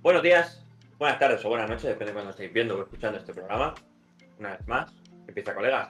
Buenos 0.00 0.22
días, 0.22 0.64
buenas 0.96 1.18
tardes 1.18 1.44
o 1.44 1.48
buenas 1.48 1.68
noches, 1.68 1.82
depende 1.82 2.06
de 2.06 2.12
cuando 2.12 2.30
estéis 2.30 2.52
viendo 2.52 2.78
o 2.78 2.82
escuchando 2.82 3.18
este 3.18 3.34
programa. 3.34 3.74
Una 4.38 4.50
vez 4.50 4.68
más, 4.68 4.92
empieza 5.26 5.52
colegas. 5.52 5.88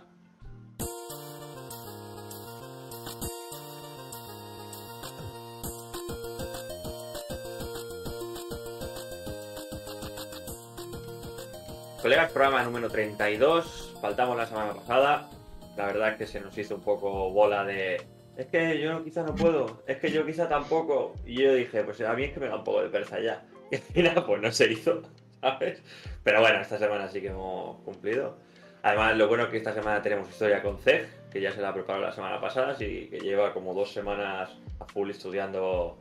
Colegas, 12.01 12.33
programa 12.33 12.63
número 12.63 12.89
32. 12.89 13.95
Faltamos 14.01 14.39
la 14.39 14.47
semana 14.47 14.73
pasada. 14.73 15.29
La 15.77 15.85
verdad 15.85 16.13
es 16.13 16.17
que 16.17 16.27
se 16.27 16.41
nos 16.41 16.57
hizo 16.57 16.77
un 16.77 16.83
poco 16.83 17.31
bola 17.31 17.63
de. 17.63 18.07
Es 18.39 18.47
que 18.47 18.81
yo 18.81 19.05
quizá 19.05 19.23
no 19.23 19.35
puedo, 19.35 19.83
es 19.87 19.99
que 19.99 20.11
yo 20.11 20.25
quizá 20.25 20.49
tampoco. 20.49 21.13
Y 21.27 21.43
yo 21.43 21.53
dije, 21.53 21.83
pues 21.85 22.01
a 22.01 22.15
mí 22.15 22.25
es 22.25 22.33
que 22.33 22.41
me 22.41 22.49
da 22.49 22.57
un 22.57 22.65
poco 22.65 22.83
de 22.83 22.89
pereza 22.89 23.21
ya. 23.21 23.45
Y 23.71 23.77
al 23.77 23.83
final, 23.83 24.25
pues 24.25 24.41
no 24.41 24.51
se 24.51 24.73
hizo, 24.73 25.03
¿sabes? 25.41 25.83
Pero 26.25 26.41
bueno, 26.41 26.61
esta 26.61 26.79
semana 26.79 27.09
sí 27.09 27.21
que 27.21 27.29
hemos 27.29 27.79
cumplido. 27.81 28.37
Además, 28.83 29.17
lo 29.17 29.29
bueno 29.29 29.45
es 29.45 29.51
que 29.51 29.57
esta 29.59 29.73
semana 29.73 30.01
tenemos 30.01 30.29
historia 30.29 30.63
con 30.63 30.79
CEG, 30.79 31.09
que 31.31 31.41
ya 31.41 31.53
se 31.53 31.61
la 31.61 31.75
preparó 31.75 32.01
la 32.01 32.13
semana 32.13 32.41
pasada, 32.41 32.71
así 32.71 33.09
que 33.11 33.19
lleva 33.19 33.53
como 33.53 33.75
dos 33.75 33.93
semanas 33.93 34.51
a 34.79 34.85
full 34.87 35.11
estudiando. 35.11 35.99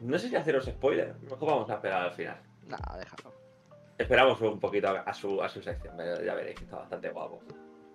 No 0.00 0.18
sé 0.18 0.28
si 0.28 0.36
haceros 0.36 0.64
spoiler, 0.64 1.14
mejor 1.22 1.48
vamos 1.48 1.70
a 1.70 1.74
esperar 1.74 2.02
al 2.02 2.12
final. 2.12 2.36
Nada, 2.66 2.98
déjalo. 2.98 3.34
Esperamos 3.98 4.40
un 4.40 4.58
poquito 4.58 4.88
a 4.88 5.12
su, 5.12 5.42
a 5.42 5.48
su 5.48 5.62
sección, 5.62 5.94
ya 6.24 6.34
veréis 6.34 6.56
que 6.56 6.64
está 6.64 6.76
bastante 6.76 7.10
guapo. 7.10 7.42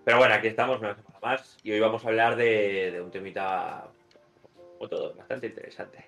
Pero 0.03 0.20
bueno, 0.20 0.35
aquí 0.35 0.48
estamos 0.48 0.79
una 0.79 0.95
semana 0.95 1.20
más 1.20 1.57
y 1.63 1.71
hoy 1.71 1.79
vamos 1.79 2.05
a 2.05 2.09
hablar 2.09 2.35
de, 2.35 2.91
de 2.91 3.01
un 3.01 3.09
temita 3.09 3.87
como 4.77 4.87
todo, 4.87 5.15
bastante 5.15 5.48
interesante. 5.48 6.05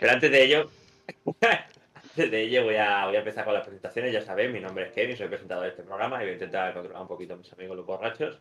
Pero 0.00 0.12
antes 0.12 0.30
de 0.30 0.44
ello, 0.44 0.70
antes 2.16 2.30
de 2.30 2.42
ello 2.42 2.64
voy 2.64 2.76
a, 2.76 3.06
voy 3.06 3.16
a 3.16 3.18
empezar 3.18 3.44
con 3.44 3.54
las 3.54 3.64
presentaciones. 3.64 4.12
Ya 4.12 4.22
sabéis, 4.22 4.52
mi 4.52 4.60
nombre 4.60 4.86
es 4.86 4.92
Kevin, 4.92 5.16
soy 5.16 5.28
presentador 5.28 5.64
de 5.64 5.70
este 5.70 5.82
programa 5.82 6.16
y 6.18 6.24
voy 6.24 6.30
a 6.30 6.32
intentar 6.34 6.72
controlar 6.72 7.02
un 7.02 7.08
poquito 7.08 7.34
a 7.34 7.36
mis 7.36 7.52
amigos 7.52 7.76
los 7.76 7.86
borrachos. 7.86 8.40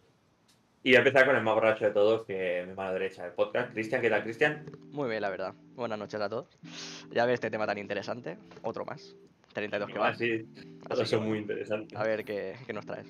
Y 0.84 0.90
voy 0.90 0.96
a 0.98 1.00
empezar 1.00 1.26
con 1.26 1.36
el 1.36 1.44
más 1.44 1.56
borracho 1.56 1.86
de 1.86 1.92
todos, 1.92 2.26
que 2.26 2.62
es 2.62 2.68
mi 2.68 2.74
mano 2.74 2.92
derecha 2.92 3.24
del 3.24 3.32
podcast. 3.32 3.72
Cristian, 3.72 4.02
¿qué 4.02 4.10
tal, 4.10 4.24
Cristian? 4.24 4.66
Muy 4.92 5.10
bien, 5.10 5.22
la 5.22 5.30
verdad. 5.30 5.54
Buenas 5.76 5.98
noches 5.98 6.20
a 6.20 6.28
todos. 6.28 6.48
Ya 7.10 7.26
ves 7.26 7.36
este 7.36 7.50
tema 7.50 7.66
tan 7.66 7.78
interesante. 7.78 8.38
Otro 8.64 8.84
más. 8.84 9.16
32 9.54 9.90
que 9.90 10.00
va. 10.00 10.14
Sí, 10.14 10.46
todos 10.88 11.08
son 11.08 11.26
muy 11.26 11.38
interesantes. 11.38 11.98
A 11.98 12.04
ver 12.04 12.26
qué, 12.26 12.56
qué 12.66 12.74
nos 12.74 12.86
traes. 12.86 13.08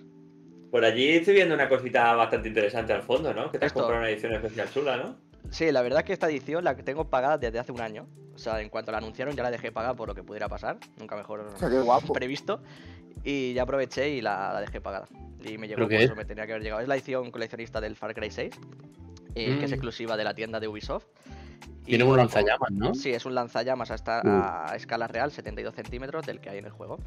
Por 0.69 0.85
allí 0.85 1.09
estoy 1.09 1.33
viendo 1.33 1.55
una 1.55 1.67
cosita 1.67 2.13
bastante 2.13 2.47
interesante 2.47 2.93
al 2.93 3.01
fondo, 3.01 3.33
¿no? 3.33 3.51
Que 3.51 3.57
te 3.57 3.65
has 3.65 3.73
comprado 3.73 3.99
una 3.99 4.09
edición 4.09 4.33
especial 4.33 4.69
chula, 4.71 4.97
¿no? 4.97 5.32
Sí, 5.49 5.71
la 5.71 5.81
verdad 5.81 5.99
es 5.99 6.05
que 6.05 6.13
esta 6.13 6.29
edición 6.29 6.63
la 6.63 6.75
tengo 6.75 7.05
pagada 7.05 7.37
desde 7.37 7.59
hace 7.59 7.71
un 7.71 7.81
año. 7.81 8.07
O 8.35 8.37
sea, 8.37 8.61
en 8.61 8.69
cuanto 8.69 8.91
la 8.91 8.97
anunciaron 8.97 9.35
ya 9.35 9.43
la 9.43 9.51
dejé 9.51 9.71
pagada 9.71 9.93
por 9.93 10.07
lo 10.07 10.15
que 10.15 10.23
pudiera 10.23 10.49
pasar. 10.49 10.77
Nunca 10.97 11.15
mejor 11.15 11.45
previsto. 12.13 12.61
Y 13.23 13.53
ya 13.53 13.63
aproveché 13.63 14.09
y 14.09 14.21
la, 14.21 14.59
dejé 14.61 14.81
pagada. 14.81 15.07
Y 15.43 15.57
me 15.57 15.67
llegó 15.67 15.87
eso 15.89 16.15
me 16.15 16.25
tenía 16.25 16.45
que 16.45 16.53
haber 16.53 16.63
llegado. 16.63 16.81
Es 16.81 16.87
la 16.87 16.95
edición 16.95 17.31
coleccionista 17.31 17.79
del 17.79 17.95
Far 17.95 18.13
Cry 18.13 18.31
6, 18.31 18.53
eh, 19.35 19.57
que 19.59 19.65
es 19.65 19.71
mm. 19.71 19.73
exclusiva 19.73 20.17
de 20.17 20.23
la 20.23 20.33
tienda 20.33 20.59
de 20.59 20.67
Ubisoft. 20.67 21.05
Tiene 21.83 22.03
un 22.03 22.17
lanzallamas, 22.17 22.71
¿no? 22.71 22.93
Sí, 22.93 23.11
es 23.11 23.25
un 23.25 23.35
lanzallamas 23.35 23.91
hasta 23.91 24.21
uh. 24.23 24.71
a 24.71 24.75
escala 24.75 25.07
real, 25.07 25.31
72 25.31 25.75
centímetros, 25.75 26.25
del 26.25 26.39
que 26.39 26.49
hay 26.49 26.57
en 26.59 26.65
el 26.65 26.71
juego. 26.71 26.99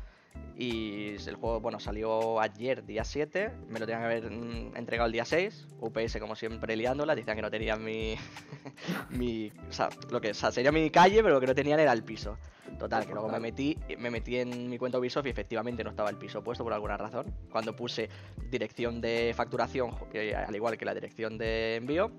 Y 0.59 1.17
el 1.27 1.35
juego, 1.37 1.61
bueno, 1.61 1.79
salió 1.79 2.41
ayer, 2.41 2.85
día 2.87 3.05
7. 3.05 3.53
Me 3.69 3.79
lo 3.79 3.85
tenían 3.85 4.01
que 4.01 4.07
haber 4.07 4.31
mm, 4.31 4.77
entregado 4.77 5.07
el 5.07 5.13
día 5.13 5.27
6. 5.27 5.69
UPS, 5.81 6.17
como 6.19 6.35
siempre, 6.35 6.77
liándola. 6.77 7.15
Decían 7.15 7.37
que 7.37 7.43
no 7.43 7.51
tenían 7.51 7.85
mi. 7.85 8.17
mi 9.11 9.53
o 9.69 9.73
sea, 9.73 9.91
lo 10.11 10.19
que 10.21 10.31
o 10.31 10.35
sea, 10.35 10.51
sería 10.51 10.73
mi 10.73 10.89
calle, 10.89 11.23
pero 11.23 11.35
lo 11.35 11.41
que 11.41 11.47
no 11.47 11.55
tenían 11.55 11.79
era 11.79 11.93
el 11.93 12.03
piso. 12.03 12.39
Total, 12.79 13.07
que 13.07 13.13
luego 13.13 13.29
me 13.29 13.39
metí, 13.39 13.79
me 13.99 14.11
metí 14.11 14.37
en 14.37 14.69
mi 14.69 14.79
cuenta 14.79 14.99
Ubisoft 14.99 15.27
y 15.27 15.31
efectivamente 15.31 15.85
no 15.85 15.91
estaba 15.91 16.11
el 16.11 16.17
piso 16.17 16.43
puesto 16.43 16.65
por 16.65 16.73
alguna 16.73 16.97
razón. 16.97 17.27
Cuando 17.51 17.77
puse 17.77 18.09
dirección 18.51 19.01
de 19.01 19.33
facturación, 19.37 19.93
al 20.15 20.55
igual 20.55 20.77
que 20.79 20.85
la 20.87 20.95
dirección 20.95 21.37
de 21.37 21.77
envío. 21.77 22.13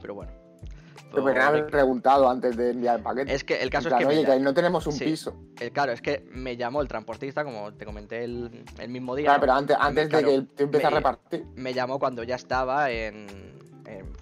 Pero 0.00 0.14
bueno, 0.14 0.32
te 1.14 1.20
me 1.20 1.40
haber 1.40 1.66
preguntado 1.66 2.28
antes 2.28 2.56
de 2.56 2.70
enviar 2.70 2.96
el 2.96 3.02
paquete. 3.02 3.34
Es 3.34 3.44
que 3.44 3.62
el 3.62 3.70
caso 3.70 3.88
es 3.88 3.94
que. 3.94 4.06
Oye, 4.06 4.24
que 4.24 4.38
no 4.40 4.54
tenemos 4.54 4.86
un 4.86 4.98
piso. 4.98 5.34
El, 5.60 5.72
claro, 5.72 5.92
es 5.92 6.02
que 6.02 6.24
me 6.30 6.56
llamó 6.56 6.80
el 6.82 6.88
transportista, 6.88 7.44
como 7.44 7.72
te 7.74 7.84
comenté 7.84 8.24
el, 8.24 8.64
mismo 8.88 9.14
día. 9.14 9.26
Claro, 9.26 9.40
pero 9.40 9.52
antes, 9.52 9.76
antes 9.78 10.08
de 10.08 10.24
que 10.24 10.42
te 10.54 10.62
empiece 10.64 10.86
a 10.86 10.90
repartir. 10.90 11.46
Me 11.54 11.72
llamó 11.72 11.98
cuando 11.98 12.22
ya 12.22 12.36
estaba 12.36 12.90
en, 12.90 13.26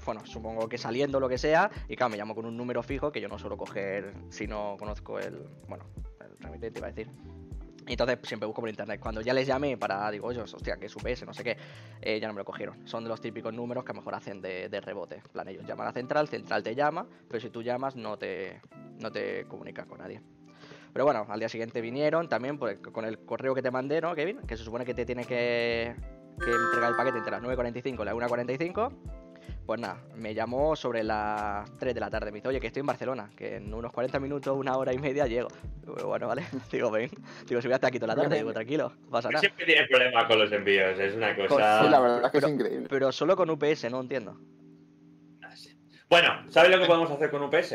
Bueno, 0.05 0.25
supongo 0.25 0.69
que 0.69 0.79
saliendo 0.79 1.21
lo 1.21 1.29
que 1.29 1.39
sea. 1.39 1.71
Y 1.89 1.97
claro, 1.97 2.11
me 2.11 2.17
llamó 2.17 2.35
con 2.35 2.47
un 2.47 2.57
número 2.57 2.83
fijo 2.83 3.13
que 3.13 3.21
yo 3.21 3.29
no 3.29 3.39
suelo 3.39 3.57
coger 3.57 4.15
si 4.31 4.47
no 4.47 4.77
conozco 4.79 5.19
el. 5.19 5.47
Bueno, 5.69 5.85
el 6.21 6.39
remitente, 6.39 6.79
iba 6.79 6.89
a 6.89 6.93
decir. 6.93 7.11
Entonces 7.87 8.19
siempre 8.23 8.47
busco 8.47 8.63
por 8.63 8.69
internet. 8.69 9.01
Cuando 9.01 9.21
ya 9.21 9.35
les 9.35 9.47
llamé 9.47 9.77
para, 9.77 10.11
digo, 10.11 10.27
oye, 10.27 10.41
hostia, 10.41 10.77
que 10.77 10.87
es 10.87 10.97
UPS, 10.97 11.27
no 11.27 11.35
sé 11.35 11.45
qué, 11.45 11.57
eh, 12.01 12.19
ya 12.19 12.27
no 12.29 12.35
me 12.35 12.39
lo 12.39 12.45
cogieron. 12.45 12.87
Son 12.87 13.03
de 13.03 13.11
los 13.11 13.21
típicos 13.21 13.53
números 13.53 13.85
que 13.85 13.93
a 13.93 13.95
lo 13.95 14.01
mejor 14.01 14.15
hacen 14.15 14.41
de, 14.41 14.81
rebote. 14.81 15.17
En 15.17 15.33
plan, 15.33 15.49
ellos 15.49 15.65
llaman 15.67 15.89
a 15.89 15.93
central, 15.93 16.29
central 16.29 16.63
te 16.63 16.75
llama, 16.75 17.07
pero 17.29 17.41
si 17.41 17.51
tú 17.51 17.63
llamas 17.63 17.97
no 17.97 18.17
te, 18.17 18.61
no 19.01 19.11
te 19.11 19.45
comunicas 19.47 19.87
con 19.87 19.99
nadie. 19.99 20.21
Pero 20.93 21.05
bueno, 21.05 21.27
al 21.29 21.39
día 21.39 21.49
siguiente 21.49 21.81
vinieron 21.81 22.29
también 22.29 22.59
pues, 22.59 22.79
con 22.79 23.05
el 23.05 23.19
correo 23.19 23.55
que 23.55 23.63
te 23.63 23.71
mandé, 23.71 24.01
¿no, 24.01 24.15
Kevin? 24.15 24.39
Que 24.47 24.57
se 24.57 24.65
supone 24.65 24.85
que 24.85 24.95
te 24.95 25.05
tiene 25.05 25.25
que, 25.25 25.95
que 26.39 26.51
entregar 26.51 26.91
el 26.91 26.97
paquete 26.97 27.19
entre 27.19 27.33
las 27.33 27.43
9.45 27.43 28.01
y 28.01 28.05
las 28.05 28.15
1.45 28.15 29.24
pues 29.67 29.81
nada, 29.81 30.03
me 30.15 30.35
llamó 30.35 30.77
sobre 30.77 31.03
las 31.03 31.71
3 31.79 31.95
de 31.95 32.01
la 32.01 32.11
tarde. 32.11 32.31
Me 32.31 32.37
dice, 32.37 32.49
oye, 32.49 32.61
que 32.61 32.67
estoy 32.67 32.81
en 32.81 32.87
Barcelona, 32.87 33.31
que 33.35 33.57
en 33.57 33.73
unos 33.73 33.93
40 33.93 34.21
minutos, 34.21 34.57
una 34.57 34.77
hora 34.77 34.93
y 34.93 34.99
media 34.99 35.27
llego. 35.27 35.49
bueno, 36.05 36.29
vale. 36.29 36.45
Digo, 36.73 36.91
ven. 36.91 37.11
Digo, 37.47 37.63
si 37.63 37.69
voy 37.69 37.75
hasta 37.75 37.89
aquí 37.89 37.99
toda 37.99 38.15
la 38.15 38.23
tarde, 38.23 38.37
digo, 38.37 38.53
tranquilo, 38.53 38.93
pasa 39.11 39.31
nada. 39.31 39.41
Siempre 39.41 39.65
tienes 39.65 39.89
problemas 39.89 40.25
con 40.25 40.39
los 40.39 40.53
envíos, 40.53 40.99
es 40.99 41.15
una 41.15 41.35
cosa. 41.35 41.83
Sí, 41.83 41.89
la 41.89 42.01
verdad 42.01 42.25
es 42.27 42.31
que 42.31 42.39
es 42.39 42.49
increíble. 42.49 42.87
Pero 42.91 43.11
solo 43.11 43.37
con 43.37 43.49
UPS, 43.49 43.91
no 43.91 44.01
entiendo. 44.01 44.39
Ah, 45.43 45.55
bueno, 46.11 46.45
¿sabes 46.51 46.71
lo 46.71 46.79
que 46.79 46.87
podemos 46.87 47.11
hacer 47.11 47.31
con 47.31 47.43
UPS? 47.43 47.75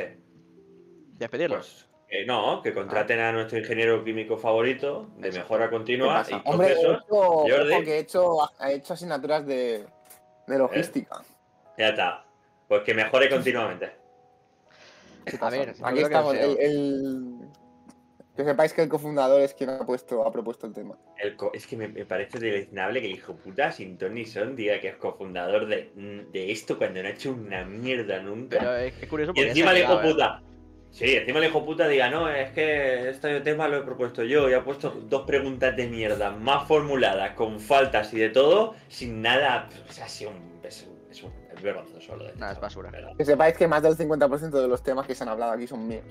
Despedirlos. 1.17 1.88
Pues, 2.07 2.28
no, 2.28 2.61
que 2.61 2.73
contraten 2.73 3.19
a 3.19 3.31
nuestro 3.31 3.59
ingeniero 3.59 4.03
químico 4.03 4.38
favorito 4.38 5.09
de 5.17 5.31
mejora 5.31 5.69
continua. 5.69 6.25
Y 6.29 6.33
Hombre, 6.45 6.69
he 6.69 6.73
hecho, 6.73 7.03
que 7.83 7.91
he 7.95 7.99
hecho, 7.99 8.38
he 8.61 8.73
hecho 8.73 8.94
asignaturas 8.94 9.45
de, 9.45 9.85
de 10.47 10.57
logística. 10.57 11.22
Ya 11.79 11.90
está. 11.90 12.25
Pues 12.67 12.84
que 12.84 12.94
mejore 12.94 13.29
continuamente. 13.29 13.91
A 15.40 15.50
ver, 15.50 15.73
aquí 15.81 16.00
estamos. 16.00 16.35
Que 18.35 18.45
sepáis 18.45 18.72
que 18.72 18.81
el 18.81 18.90
cofundador 18.90 19.41
es 19.41 19.53
quien 19.53 19.69
ha 19.69 19.85
puesto, 19.85 20.25
ha 20.25 20.31
propuesto 20.31 20.66
el 20.66 20.73
tema. 20.73 20.97
Es 21.53 21.67
que 21.67 21.75
me, 21.75 21.90
parece 22.06 22.40
deleznable 22.40 23.01
que 23.01 23.07
el 23.07 23.13
hijo 23.13 23.35
puta 23.35 23.72
sin 23.72 23.97
Tony 23.97 24.25
Son 24.25 24.56
diga 24.56 24.79
que 24.79 24.88
es 24.90 24.95
cofundador 24.95 25.67
de, 25.67 25.91
de, 26.31 26.51
esto 26.51 26.78
cuando 26.78 27.01
no 27.01 27.09
ha 27.09 27.12
hecho 27.12 27.31
una 27.31 27.66
mierda 27.66 28.22
nunca. 28.22 28.59
Pero 28.59 28.75
es, 28.78 28.94
curioso 29.09 29.34
porque. 29.34 29.47
Y 29.47 29.50
encima 29.50 29.72
el 29.72 29.79
hijo 29.79 30.01
puta. 30.01 30.41
Sí, 30.91 31.16
encima 31.16 31.40
el 31.40 31.46
hijo 31.46 31.66
puta 31.66 31.88
diga, 31.88 32.09
no, 32.09 32.29
es 32.29 32.51
que 32.51 33.09
este 33.09 33.41
tema 33.41 33.67
lo 33.67 33.78
he 33.78 33.81
propuesto 33.81 34.23
yo 34.23 34.50
y 34.50 34.53
ha 34.53 34.63
puesto 34.63 34.90
dos 34.90 35.23
preguntas 35.23 35.75
de 35.75 35.88
mierda 35.88 36.31
más 36.31 36.67
formuladas, 36.67 37.34
con 37.34 37.59
faltas 37.59 38.13
y 38.13 38.19
de 38.19 38.29
todo, 38.29 38.75
sin 38.88 39.22
nada. 39.22 39.69
O 39.90 39.91
sea, 39.91 40.06
ha 40.06 40.09
sido 40.09 40.31
un, 40.31 40.59
es, 40.63 40.88
un, 41.23 41.31
vergonzoso 41.62 42.16
lo 42.16 42.25
de 42.25 42.36
Nada, 42.36 42.53
es 42.53 42.59
basura. 42.59 42.92
Que 43.18 43.25
sepáis 43.25 43.56
que 43.56 43.68
más 43.68 43.84
del 43.84 43.96
50% 43.96 44.50
de 44.50 44.68
los 44.68 44.84
temas 44.84 45.06
que 45.06 45.16
se 45.16 45.24
han 45.24 45.30
hablado 45.30 45.53
aquí 45.53 45.68
son 45.68 45.88
míos. 45.88 46.03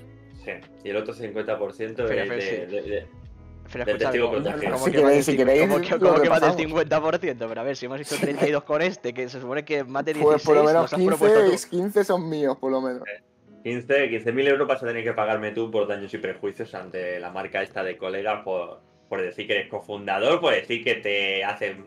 Sí, 0.44 0.52
y 0.84 0.90
el 0.90 0.96
otro 0.96 1.14
50% 1.14 1.82
es 1.82 1.96
de, 1.96 2.82
de, 2.82 3.06
pero 3.72 3.84
del 3.84 3.98
testigo 3.98 4.30
protegido. 4.30 4.72
Como 4.72 4.84
que, 4.86 5.22
si 5.22 5.36
queréis, 5.36 5.62
como 5.62 5.80
que, 5.80 5.98
como 5.98 6.20
que 6.20 6.30
más 6.30 6.40
del 6.40 6.68
50%, 6.68 7.36
pero 7.48 7.60
a 7.60 7.64
ver, 7.64 7.76
si 7.76 7.86
hemos 7.86 8.00
hecho 8.00 8.16
32 8.16 8.64
con 8.64 8.82
este, 8.82 9.12
que 9.12 9.28
se 9.28 9.40
supone 9.40 9.64
que 9.64 9.84
más 9.84 10.04
de 10.04 10.14
16 10.14 10.32
Pues 10.32 10.44
por 10.44 10.56
lo 10.56 10.64
menos 10.64 10.90
15, 10.92 11.68
15 11.68 12.04
son 12.04 12.28
míos, 12.28 12.56
por 12.58 12.72
lo 12.72 12.80
menos. 12.80 13.02
15, 13.64 14.10
15.000 14.10 14.48
euros 14.48 14.68
vas 14.68 14.82
a 14.82 14.86
tener 14.86 15.04
que 15.04 15.12
pagarme 15.12 15.50
tú 15.50 15.70
por 15.70 15.86
daños 15.86 16.12
y 16.14 16.18
prejuicios 16.18 16.74
ante 16.74 17.20
la 17.20 17.30
marca 17.30 17.62
esta 17.62 17.82
de 17.82 17.98
colegas 17.98 18.42
por, 18.42 18.80
por 19.08 19.20
decir 19.20 19.46
que 19.46 19.54
eres 19.54 19.68
cofundador, 19.68 20.40
por 20.40 20.54
decir 20.54 20.82
que 20.82 20.94
te 20.94 21.44
hacen, 21.44 21.84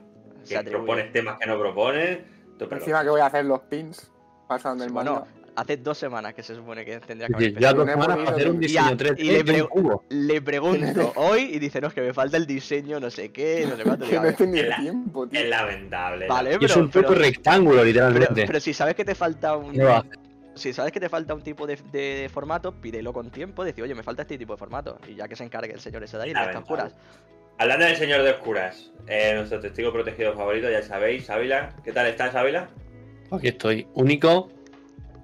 que 0.48 0.60
propones 0.64 1.12
temas 1.12 1.40
que 1.40 1.48
no 1.48 1.58
propones 1.58 2.20
Encima 2.60 3.04
que 3.04 3.10
voy 3.10 3.22
a 3.22 3.26
hacer 3.28 3.46
los 3.46 3.62
pins 3.62 4.12
pasando 4.48 4.84
el 4.84 4.92
mano. 4.92 5.28
hace 5.56 5.78
dos 5.78 5.98
semanas 5.98 6.34
que 6.34 6.44
se 6.44 6.56
supone 6.56 6.84
que 6.84 7.00
tendría 7.00 7.28
que 7.28 7.36
haber 7.36 7.60
Ya 7.60 7.74
dos 7.74 7.88
semanas 7.88 8.18
para 8.18 8.32
hacer 8.32 8.50
un 8.50 8.60
diseño 8.60 8.98
3D 8.98 9.20
y 9.20 9.24
le, 9.32 9.44
le, 10.10 10.42
pregunto 10.42 11.14
hoy 11.16 11.42
y 11.54 11.60
dice, 11.60 11.80
no, 11.82 11.88
es 11.88 11.94
que 11.94 12.02
me 12.02 12.14
falta 12.14 12.38
el 12.38 12.46
diseño, 12.46 13.00
no 13.00 13.10
sé 13.10 13.32
qué, 13.32 13.66
no 13.70 13.76
sé 13.76 13.84
cuánto. 13.84 14.06
que 14.10 14.20
no 14.20 14.34
tenido 14.34 14.76
tiempo, 14.80 15.28
tío. 15.28 15.40
Es 15.40 15.50
lamentable. 15.50 16.28
Vale, 16.28 16.52
pero, 16.60 16.66
es 16.66 16.76
un 16.76 16.90
poco 16.90 17.16
rectángulo, 17.16 17.84
literalmente. 17.84 18.46
Pero, 18.46 18.60
si 18.60 18.74
sabes 18.74 18.96
que 18.96 19.06
te 19.06 19.16
falta 19.16 19.56
un... 19.56 19.74
Si 20.54 20.74
sabes 20.74 20.92
que 20.92 21.00
te 21.00 21.08
falta 21.08 21.34
un 21.34 21.42
tipo 21.42 21.66
de, 21.66 21.80
de, 21.94 22.30
formato, 22.32 22.74
pídelo 22.74 23.14
con 23.14 23.32
tiempo, 23.32 23.64
decir, 23.64 23.86
oye, 23.86 23.96
me 23.96 24.04
falta 24.04 24.24
este 24.24 24.38
tipo 24.38 24.54
de 24.54 24.58
formato. 24.58 25.00
Y 25.08 25.16
ya 25.16 25.28
que 25.30 25.38
se 25.38 25.46
encargue 25.46 25.74
el 25.74 25.80
señor 25.80 26.04
ese 26.04 26.18
de 26.18 26.24
ahí, 26.24 26.34
de 26.34 26.62
puras. 26.62 26.94
Hablando 27.58 27.86
del 27.86 27.96
señor 27.96 28.24
de 28.24 28.32
oscuras, 28.32 28.92
eh, 29.08 29.34
nuestro 29.36 29.60
testigo 29.60 29.92
protegido 29.94 30.34
favorito, 30.34 30.70
ya 30.70 30.82
sabéis, 30.82 31.30
Ávila. 31.30 31.76
¿Qué 31.84 31.92
tal 31.92 32.08
estás, 32.08 32.34
Ávila? 32.36 32.70
Aquí 33.32 33.50
estoy, 33.50 33.88
único 33.94 34.50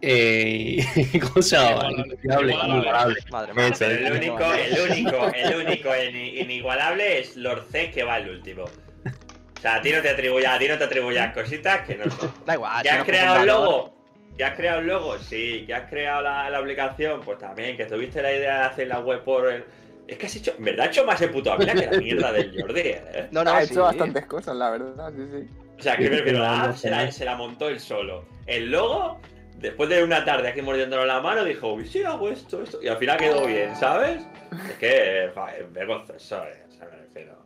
Eh, 0.01 0.77
¿Cómo 1.21 1.41
se 1.41 1.55
llama? 1.57 1.89
Inigualable. 1.91 2.53
Inigualable. 2.53 3.15
Madre 3.31 3.53
mía. 3.55 3.67
El 3.79 4.11
único, 4.13 4.53
el 4.53 4.91
único, 4.91 5.31
el 5.33 5.55
único 5.65 5.89
in- 6.03 6.15
inigualable 6.37 7.19
es 7.19 7.35
Lord 7.35 7.65
C 7.71 7.89
que 7.89 8.03
va 8.03 8.17
el 8.19 8.29
último. 8.29 8.63
O 8.65 9.59
sea, 9.59 9.77
a 9.77 9.81
ti 9.81 9.91
no 9.91 9.99
te 10.03 10.09
atribuyas, 10.09 10.55
a 10.55 10.59
ti 10.59 10.67
no 10.67 10.77
te 10.77 10.83
atribuyas 10.83 11.33
cositas 11.33 11.81
que 11.87 11.95
no 11.95 12.11
son. 12.11 12.31
Da 12.45 12.53
igual. 12.53 12.83
¿Que 12.83 12.89
si 12.89 12.95
has 12.95 13.03
creado 13.05 13.41
el 13.41 13.47
logo? 13.47 13.97
¿Que 14.37 14.43
has 14.43 14.55
creado 14.55 14.79
el 14.81 14.85
logo? 14.87 15.17
Sí. 15.17 15.63
¿Que 15.65 15.73
has 15.73 15.89
creado 15.89 16.21
la, 16.21 16.47
la 16.51 16.59
aplicación? 16.59 17.21
Pues 17.21 17.39
también. 17.39 17.75
¿Que 17.75 17.85
tuviste 17.85 18.21
la 18.21 18.31
idea 18.31 18.59
de 18.59 18.65
hacer 18.65 18.87
la 18.87 18.99
web 18.99 19.23
por 19.23 19.51
el... 19.51 19.65
Es 20.07 20.17
que 20.17 20.25
has 20.25 20.35
hecho... 20.35 20.53
En 20.57 20.63
verdad 20.65 20.85
ha 20.87 20.89
hecho 20.89 21.05
más 21.05 21.21
el 21.21 21.29
puto 21.31 21.51
Ávila 21.51 21.73
que 21.73 21.85
la 21.85 21.97
mierda 21.99 22.31
del 22.31 22.59
Jordi, 22.61 22.81
¿eh? 22.81 23.27
No, 23.31 23.43
no, 23.43 23.51
ha 23.51 23.61
sí. 23.61 23.73
hecho 23.73 23.83
bastantes 23.83 24.25
cosas, 24.25 24.55
la 24.55 24.69
verdad, 24.69 25.11
sí, 25.15 25.27
sí. 25.31 25.47
O 25.77 25.81
sea, 25.81 25.97
que 25.97 26.09
me 26.09 26.17
refiero, 26.17 26.39
la 26.39 26.57
No, 26.57 26.63
app 26.65 26.75
se 26.75 26.89
la, 26.89 27.11
se 27.11 27.25
la 27.25 27.35
montó 27.35 27.69
él 27.69 27.79
solo. 27.79 28.25
El 28.45 28.71
logo, 28.71 29.19
después 29.57 29.89
de 29.89 30.03
una 30.03 30.23
tarde 30.25 30.47
aquí 30.47 30.61
mordiéndolo 30.61 31.05
la 31.05 31.19
mano, 31.21 31.43
dijo, 31.43 31.73
uy, 31.73 31.85
sí, 31.85 32.03
hago 32.03 32.29
esto, 32.29 32.63
esto. 32.63 32.81
Y 32.81 32.87
al 32.87 32.97
final 32.97 33.17
quedó 33.17 33.45
bien, 33.45 33.75
¿sabes? 33.75 34.21
Es 34.69 34.77
que 34.77 35.25
es 35.25 35.73
vergonzoso, 35.73 36.43
eh, 36.45 36.63
o 36.67 36.71
sea, 36.71 36.87
me 36.87 36.97
refiero. 36.97 37.37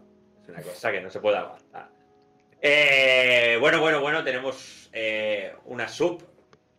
Es 0.43 0.49
una 0.49 0.61
cosa 0.61 0.91
que 0.91 1.01
no 1.01 1.09
se 1.09 1.19
puede 1.19 1.37
aguantar. 1.37 1.89
Eh, 2.61 3.57
bueno, 3.59 3.81
bueno, 3.81 4.01
bueno, 4.01 4.23
tenemos 4.23 4.89
eh, 4.93 5.53
una 5.65 5.87
sub 5.87 6.23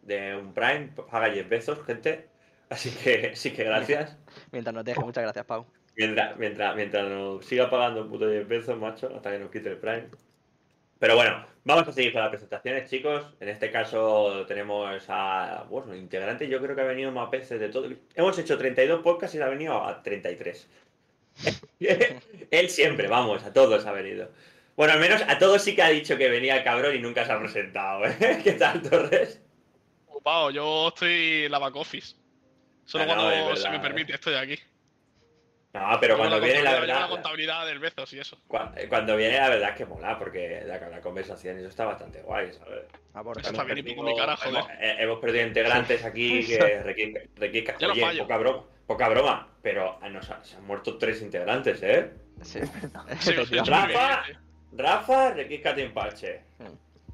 de 0.02 0.36
un 0.36 0.54
Prime, 0.54 0.90
paga 1.10 1.28
10 1.28 1.46
pesos, 1.46 1.84
gente. 1.84 2.28
Así 2.70 2.90
que 2.90 3.34
sí 3.34 3.50
que 3.52 3.64
gracias. 3.64 4.16
Mientras 4.52 4.74
nos 4.74 4.84
deje, 4.84 5.00
muchas 5.00 5.22
gracias, 5.24 5.44
Pau. 5.46 5.66
Mientras, 5.96 6.36
mientras, 6.36 6.76
mientras 6.76 7.08
nos 7.08 7.44
siga 7.44 7.68
pagando 7.68 8.02
un 8.02 8.10
puto 8.10 8.28
10 8.28 8.46
pesos, 8.46 8.78
macho, 8.78 9.10
hasta 9.14 9.30
que 9.30 9.38
nos 9.38 9.50
quite 9.50 9.70
el 9.70 9.78
Prime. 9.78 10.08
Pero 10.98 11.16
bueno, 11.16 11.44
vamos 11.64 11.88
a 11.88 11.92
seguir 11.92 12.12
con 12.12 12.22
las 12.22 12.30
presentaciones, 12.30 12.88
chicos. 12.88 13.24
En 13.40 13.48
este 13.48 13.72
caso 13.72 14.46
tenemos 14.46 15.04
a, 15.08 15.66
bueno, 15.68 15.96
integrante, 15.96 16.48
yo 16.48 16.60
creo 16.62 16.76
que 16.76 16.82
ha 16.82 16.84
venido 16.84 17.10
más 17.10 17.30
veces 17.30 17.58
de 17.58 17.70
todo. 17.70 17.88
Hemos 18.14 18.38
hecho 18.38 18.56
32 18.56 19.02
podcasts 19.02 19.34
y 19.34 19.38
se 19.38 19.44
ha 19.44 19.48
venido 19.48 19.82
a 19.82 20.02
33. 20.02 20.68
Él 22.50 22.68
siempre, 22.68 23.08
vamos, 23.08 23.42
a 23.42 23.52
todos 23.52 23.84
ha 23.84 23.92
venido. 23.92 24.30
Bueno, 24.76 24.92
al 24.92 25.00
menos 25.00 25.22
a 25.26 25.38
todos 25.38 25.62
sí 25.62 25.74
que 25.74 25.82
ha 25.82 25.88
dicho 25.88 26.16
que 26.16 26.28
venía 26.28 26.56
el 26.56 26.64
cabrón 26.64 26.94
y 26.94 26.98
nunca 26.98 27.24
se 27.24 27.32
ha 27.32 27.38
presentado. 27.40 28.06
¿eh? 28.06 28.40
¿Qué 28.44 28.52
tal, 28.52 28.80
Torres? 28.82 29.40
Ocupado, 30.06 30.50
yo 30.50 30.88
estoy 30.88 31.46
en 31.46 31.52
la 31.52 31.58
back 31.58 31.76
office. 31.76 32.21
Solo 32.84 33.04
Ah, 33.04 33.06
no, 33.06 33.14
cuando 33.14 33.28
verdad, 33.48 33.54
se 33.56 33.70
me 33.70 33.76
eh. 33.76 33.80
permite 33.80 34.14
estoy 34.14 34.34
aquí. 34.34 34.58
No, 35.74 35.96
pero 36.00 36.18
cuando 36.18 36.38
viene 36.38 36.62
la 36.62 36.72
contabilidad- 36.72 36.74
llevo 36.74 36.80
verdad... 36.86 37.00
la 37.00 37.08
contabilidad 37.08 37.66
del 37.66 37.78
Bezos 37.78 38.12
y 38.12 38.18
eso. 38.18 38.38
Cuando, 38.46 38.78
cuando 38.90 39.16
viene 39.16 39.38
la 39.38 39.48
verdad 39.48 39.70
es 39.70 39.76
que 39.76 39.86
mola, 39.86 40.18
porque 40.18 40.62
la, 40.66 40.78
la 40.90 41.00
conversación 41.00 41.56
eso 41.58 41.68
está 41.68 41.86
bastante 41.86 42.20
guay, 42.20 42.52
¿sabes? 42.52 42.84
Ah, 43.14 43.22
por 43.22 43.38
Eso 43.38 43.48
eso. 43.50 43.52
está 43.52 43.64
bien 43.72 43.78
y 43.86 43.94
poco 43.94 44.02
mi 44.10 44.14
cara, 44.16 44.36
joder. 44.36 44.54
hemos, 44.58 44.70
eh, 44.72 44.96
hemos 44.98 45.18
perdido 45.18 45.46
integrantes 45.46 46.04
aquí 46.04 46.44
que 46.46 46.82
requieren, 46.82 47.30
no 47.80 47.92
oye, 47.92 48.18
poca 48.20 48.36
broma, 48.36 48.64
poca 48.86 49.08
broma, 49.08 49.48
pero 49.62 49.98
ah, 50.02 50.10
nos 50.10 50.28
ha- 50.30 50.44
se 50.44 50.56
han 50.56 50.64
muerto 50.66 50.98
tres 50.98 51.22
integrantes, 51.22 51.82
¿eh? 51.82 52.10
Sí. 52.42 52.60
Sí, 53.20 53.32
Rafa, 53.64 54.24
Rafa, 54.72 55.30
requisca 55.32 55.74
Timpache. 55.74 56.42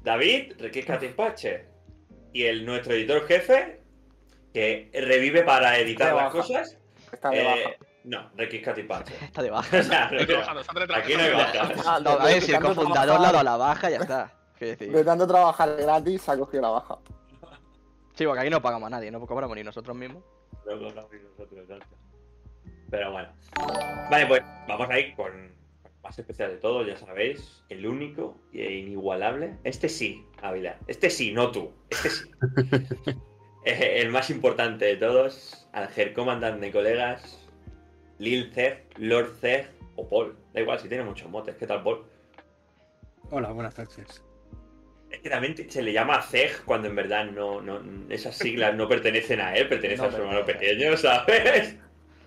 David, 0.03 0.53
requisca 0.59 0.99
Timpache. 0.99 1.65
Y 2.33 2.43
el 2.43 2.65
nuestro 2.65 2.93
editor 2.93 3.25
jefe, 3.25 3.78
que 4.53 4.89
revive 4.93 5.43
para 5.43 5.77
editar 5.79 6.15
las 6.15 6.31
cosas. 6.31 6.77
Está 7.11 7.29
de 7.29 7.41
eh, 7.41 7.45
baja. 7.45 7.75
no, 8.03 8.31
requisca 8.35 8.73
Timpache. 8.73 9.13
Está 9.25 9.41
de 9.41 9.49
baja. 9.49 9.77
O 9.79 9.83
sea, 9.83 10.05
aquí 10.97 11.13
no 11.13 11.19
hay 11.23 11.31
baja. 11.31 11.71
Ah, 11.85 11.99
No, 12.03 12.17
si 12.41 12.51
el 12.51 12.59
cofundador 12.61 13.19
le 13.19 13.27
ha 13.27 13.31
trabajar- 13.31 13.33
dado 13.33 13.43
la 13.43 13.57
baja, 13.57 13.89
ya 13.89 13.97
está. 13.97 14.33
De 14.59 15.03
tanto 15.05 15.25
trabajar 15.25 15.75
gratis, 15.77 16.21
se 16.21 16.31
ha 16.31 16.37
cogido 16.37 16.61
la 16.63 16.69
baja. 16.69 16.97
Sí, 18.13 18.25
porque 18.25 18.41
aquí 18.41 18.49
no 18.49 18.61
pagamos 18.61 18.87
a 18.87 18.89
nadie, 18.89 19.09
no 19.11 19.25
cobramos 19.25 19.55
ni 19.55 19.63
nosotros 19.63 19.95
mismos. 19.95 20.21
No 20.65 20.73
hagamos 20.73 21.09
nosotros, 21.31 21.61
exacto. 21.61 21.95
Pero 22.89 23.11
bueno. 23.11 23.29
Vale, 24.11 24.25
pues 24.25 24.41
vamos 24.67 24.89
a 24.89 24.99
ir 24.99 25.15
con 25.15 25.31
el 25.33 25.51
más 26.03 26.19
especial 26.19 26.51
de 26.51 26.57
todo, 26.57 26.85
ya 26.85 26.97
sabéis. 26.97 27.63
El 27.69 27.87
único 27.87 28.35
e 28.53 28.73
inigualable. 28.73 29.57
Este 29.63 29.87
sí, 29.87 30.25
Ávila. 30.41 30.75
Este 30.87 31.09
sí, 31.09 31.31
no 31.31 31.51
tú. 31.51 31.71
Este 31.89 32.09
sí. 32.09 32.23
Eh, 33.65 34.01
el 34.01 34.09
más 34.09 34.29
importante 34.29 34.85
de 34.85 34.95
todos. 34.95 35.67
Alger 35.73 36.13
Comandante 36.13 36.65
de 36.65 36.71
colegas. 36.71 37.47
Lil 38.17 38.51
Zeg, 38.53 38.85
Lord 38.97 39.35
Zeg 39.39 39.69
o 39.95 40.07
Paul. 40.07 40.35
Da 40.53 40.61
igual 40.61 40.79
si 40.79 40.89
tiene 40.89 41.03
muchos 41.03 41.29
motes. 41.29 41.55
¿Qué 41.55 41.67
tal, 41.67 41.83
Paul? 41.83 42.03
Hola, 43.31 43.51
buenas 43.51 43.77
noches. 43.77 44.23
Es 45.09 45.19
que 45.19 45.29
también 45.29 45.55
se 45.69 45.81
le 45.81 45.91
llama 45.91 46.21
Zeg 46.21 46.63
cuando 46.65 46.87
en 46.87 46.95
verdad 46.95 47.25
no, 47.25 47.61
no, 47.61 47.81
esas 48.09 48.37
siglas 48.37 48.75
no 48.75 48.87
pertenecen 48.87 49.41
a 49.41 49.55
él, 49.55 49.67
pertenecen 49.67 50.05
No 50.05 50.11
a 50.11 50.11
su 50.11 50.21
hermano 50.21 50.45
pequeño, 50.45 50.95
¿sabes? 50.97 51.75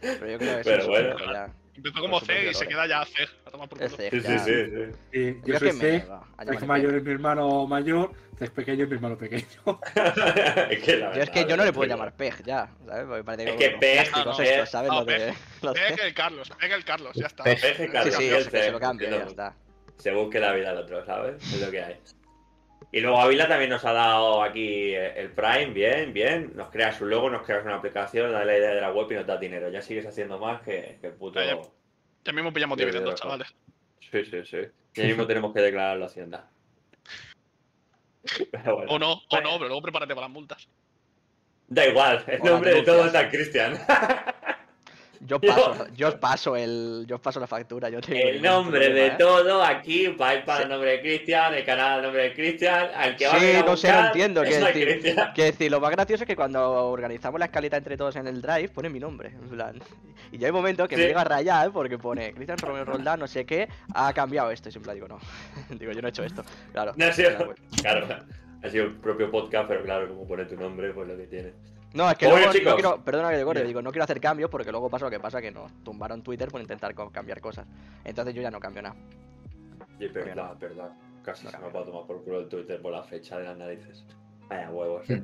Pero 0.00 0.26
yo 0.28 0.38
creo 0.38 0.56
que 0.56 0.64
Pero 0.64 0.78
eso 0.78 0.88
bueno. 0.88 1.16
es 1.16 1.26
ya. 1.26 1.52
Empezó 1.74 2.00
como 2.00 2.20
C 2.20 2.50
y 2.50 2.54
se 2.54 2.66
queda 2.66 2.86
ya 2.86 3.04
C. 3.04 3.22
A 3.46 3.50
tomar 3.50 3.68
por 3.68 3.82
Es 3.82 3.92
culo. 3.92 4.04
C, 4.04 4.10
Sí, 4.10 4.20
sí, 4.20 4.38
sí, 4.38 4.92
sí. 5.12 5.40
Yo 5.44 5.58
soy 5.58 5.72
C, 5.72 6.04
llamarle 6.38 6.66
mayor 6.66 6.90
C. 6.90 6.96
es 6.98 7.02
mi 7.04 7.12
hermano 7.12 7.66
mayor, 7.66 8.12
Cej 8.38 8.50
pequeño 8.50 8.84
es 8.84 8.88
mi 8.90 8.96
hermano 8.96 9.16
pequeño. 9.16 9.46
es 10.70 10.82
que 10.82 10.96
la 10.98 11.14
Yo 11.14 11.22
es 11.22 11.30
que 11.30 11.44
yo 11.46 11.56
no 11.56 11.64
le 11.64 11.72
puedo 11.72 11.88
llamar 11.88 12.14
Pej 12.14 12.42
ya, 12.44 12.68
¿sabes? 12.86 13.06
Porque 13.06 13.24
parece 13.24 13.50
Es 13.50 13.56
que 13.56 13.70
plásticos 13.78 14.38
no, 14.38 14.44
estos, 14.44 14.70
¿sabes? 14.70 14.90
no, 14.90 15.04
Pega 15.72 16.04
el 16.06 16.14
Carlos, 16.14 16.50
pega 16.60 16.76
el 16.76 16.84
Carlos, 16.84 17.12
ya 17.14 17.26
está. 17.26 17.44
Sí, 17.44 17.56
sí, 17.56 17.88
que 17.88 17.98
el 17.98 18.44
se 18.44 18.50
C, 18.50 18.70
lo 18.70 18.78
cambie, 18.80 19.10
ya 19.10 19.24
está. 19.24 19.56
Se 19.96 20.12
busque 20.12 20.40
la 20.40 20.52
vida 20.52 20.70
al 20.70 20.78
otro, 20.78 21.04
¿sabes? 21.06 21.42
Es 21.54 21.60
lo 21.60 21.70
que 21.70 21.82
hay. 21.82 22.00
Y 22.94 23.00
luego 23.00 23.18
Ávila 23.18 23.48
también 23.48 23.70
nos 23.70 23.84
ha 23.86 23.92
dado 23.94 24.42
aquí 24.42 24.94
el 24.94 25.30
Prime, 25.30 25.72
bien, 25.72 26.12
bien. 26.12 26.52
Nos 26.54 26.68
creas 26.68 27.00
un 27.00 27.08
logo, 27.08 27.30
nos 27.30 27.42
creas 27.42 27.64
una 27.64 27.76
aplicación, 27.76 28.30
da 28.30 28.44
la 28.44 28.56
idea 28.56 28.74
de 28.74 28.82
la 28.82 28.92
web 28.92 29.10
y 29.10 29.14
nos 29.14 29.26
da 29.26 29.38
dinero. 29.38 29.70
Ya 29.70 29.80
sigues 29.80 30.04
haciendo 30.06 30.38
más 30.38 30.60
que, 30.60 30.98
que 31.00 31.06
el 31.06 31.14
puto. 31.14 31.40
Ya 31.40 32.32
mismo 32.32 32.52
pillamos 32.52 32.76
dividendos, 32.76 33.18
chavales. 33.18 33.54
Sí, 34.10 34.24
sí, 34.26 34.44
sí. 34.44 34.58
Ya 34.94 35.04
mismo 35.04 35.26
tenemos 35.26 35.54
que 35.54 35.60
declararlo 35.60 36.04
a 36.04 36.08
Hacienda. 36.08 36.48
Bueno. 38.52 38.92
O 38.92 38.98
no, 39.00 39.12
o 39.14 39.40
no, 39.40 39.50
pero 39.54 39.66
luego 39.66 39.82
prepárate 39.82 40.14
para 40.14 40.28
las 40.28 40.32
multas. 40.32 40.68
Da 41.66 41.86
igual, 41.86 42.22
el 42.28 42.38
la 42.38 42.50
nombre 42.50 42.74
de 42.74 42.82
todo 42.82 43.06
es 43.06 43.12
denuncia. 43.12 43.20
San 43.20 43.30
Cristian. 43.30 43.78
Yo 45.26 45.40
paso, 45.40 45.86
yo 45.94 46.08
os 46.08 46.14
paso 46.16 46.56
el, 46.56 47.04
yo 47.06 47.16
paso 47.20 47.38
la 47.38 47.46
factura. 47.46 47.88
Yo 47.88 48.00
te 48.00 48.30
El 48.30 48.42
nombre 48.42 48.88
de 48.92 49.06
¿eh? 49.06 49.14
todo 49.16 49.62
aquí 49.62 50.08
va 50.08 50.30
a 50.30 50.34
ir 50.34 50.44
para 50.44 50.58
Sí. 50.58 50.62
el 50.64 50.68
nombre 50.70 50.90
de 50.90 51.00
Cristian, 51.00 51.54
el 51.54 51.64
canal 51.64 51.92
al 51.92 52.02
nombre 52.02 52.24
de 52.24 52.32
Cristian, 52.34 52.88
al 52.92 53.14
que 53.14 53.26
va 53.28 53.34
a 53.34 53.38
Sí, 53.38 53.46
a 53.54 53.62
no 53.62 53.76
sé, 53.76 53.88
no 53.88 53.92
buscar, 53.94 54.06
entiendo 54.06 54.40
decir. 54.42 55.16
Que 55.34 55.44
decir, 55.44 55.70
lo 55.70 55.78
más 55.80 55.92
gracioso 55.92 56.24
es 56.24 56.26
que 56.26 56.34
cuando 56.34 56.88
organizamos 56.88 57.38
la 57.38 57.46
escaleta 57.46 57.76
entre 57.76 57.96
todos 57.96 58.16
en 58.16 58.26
el 58.26 58.42
drive, 58.42 58.68
pone 58.70 58.88
mi 58.88 58.98
nombre. 58.98 59.28
En 59.28 59.48
plan. 59.48 59.80
Y 60.32 60.38
ya 60.38 60.48
hay 60.48 60.52
momentos 60.52 60.88
que 60.88 60.96
Sí. 60.96 61.02
me 61.02 61.06
llega 61.08 61.20
a 61.20 61.24
rayar 61.24 61.70
porque 61.70 61.98
pone 61.98 62.32
Cristian 62.34 62.58
Romero 62.58 62.84
Roldán, 62.86 63.20
no 63.20 63.28
sé 63.28 63.44
qué, 63.46 63.68
ha 63.94 64.12
cambiado 64.12 64.50
esto. 64.50 64.70
Y 64.70 64.72
siempre 64.72 64.92
digo, 64.94 65.06
no. 65.06 65.20
digo, 65.78 65.92
yo 65.92 66.00
no 66.02 66.08
he 66.08 66.10
hecho 66.10 66.24
esto. 66.24 66.42
Claro. 66.72 66.94
No 66.96 67.04
ha 67.06 67.12
sido, 67.12 67.30
Claro, 67.80 68.06
claro, 68.06 68.24
ha 68.64 68.68
sido 68.68 68.86
el 68.86 68.94
propio 68.96 69.30
podcast, 69.30 69.68
pero 69.68 69.84
claro, 69.84 70.08
como 70.08 70.26
pone 70.26 70.46
tu 70.46 70.56
nombre, 70.56 70.92
pues 70.92 71.06
lo 71.06 71.16
que 71.16 71.28
tiene. 71.28 71.52
No, 71.94 72.10
es 72.10 72.16
que 72.16 72.26
Bueno, 72.26 72.40
luego 72.40 72.52
chicos. 72.52 72.70
no 72.70 72.76
quiero, 72.76 73.04
perdona 73.04 73.30
que 73.30 73.36
te 73.36 73.44
corte, 73.44 73.64
digo, 73.64 73.82
no 73.82 73.90
quiero 73.90 74.04
hacer 74.04 74.20
cambios 74.20 74.50
porque 74.50 74.70
luego 74.70 74.88
pasa 74.88 75.04
lo 75.04 75.10
que 75.10 75.20
pasa 75.20 75.40
que 75.42 75.50
nos 75.50 75.70
tumbaron 75.84 76.22
Twitter 76.22 76.48
por 76.48 76.60
intentar 76.60 76.94
cambiar 76.94 77.40
cosas. 77.40 77.66
Entonces 78.04 78.34
yo 78.34 78.40
ya 78.42 78.50
no 78.50 78.60
cambio 78.60 78.82
nada. 78.82 78.96
Y 79.98 80.06
es 80.06 80.12
verdad, 80.12 80.56
verdad. 80.58 80.90
Casi 81.22 81.44
No 81.44 81.50
se 81.50 81.58
me 81.58 81.68
va 81.70 81.80
a 81.80 81.84
tomar 81.84 82.06
por 82.06 82.24
culo 82.24 82.40
el 82.40 82.48
Twitter 82.48 82.80
por 82.80 82.92
la 82.92 83.04
fecha 83.04 83.38
de 83.38 83.44
las 83.44 83.56
narices. 83.56 84.04
Vaya 84.48 84.70
huevos, 84.70 85.08
eh. 85.10 85.22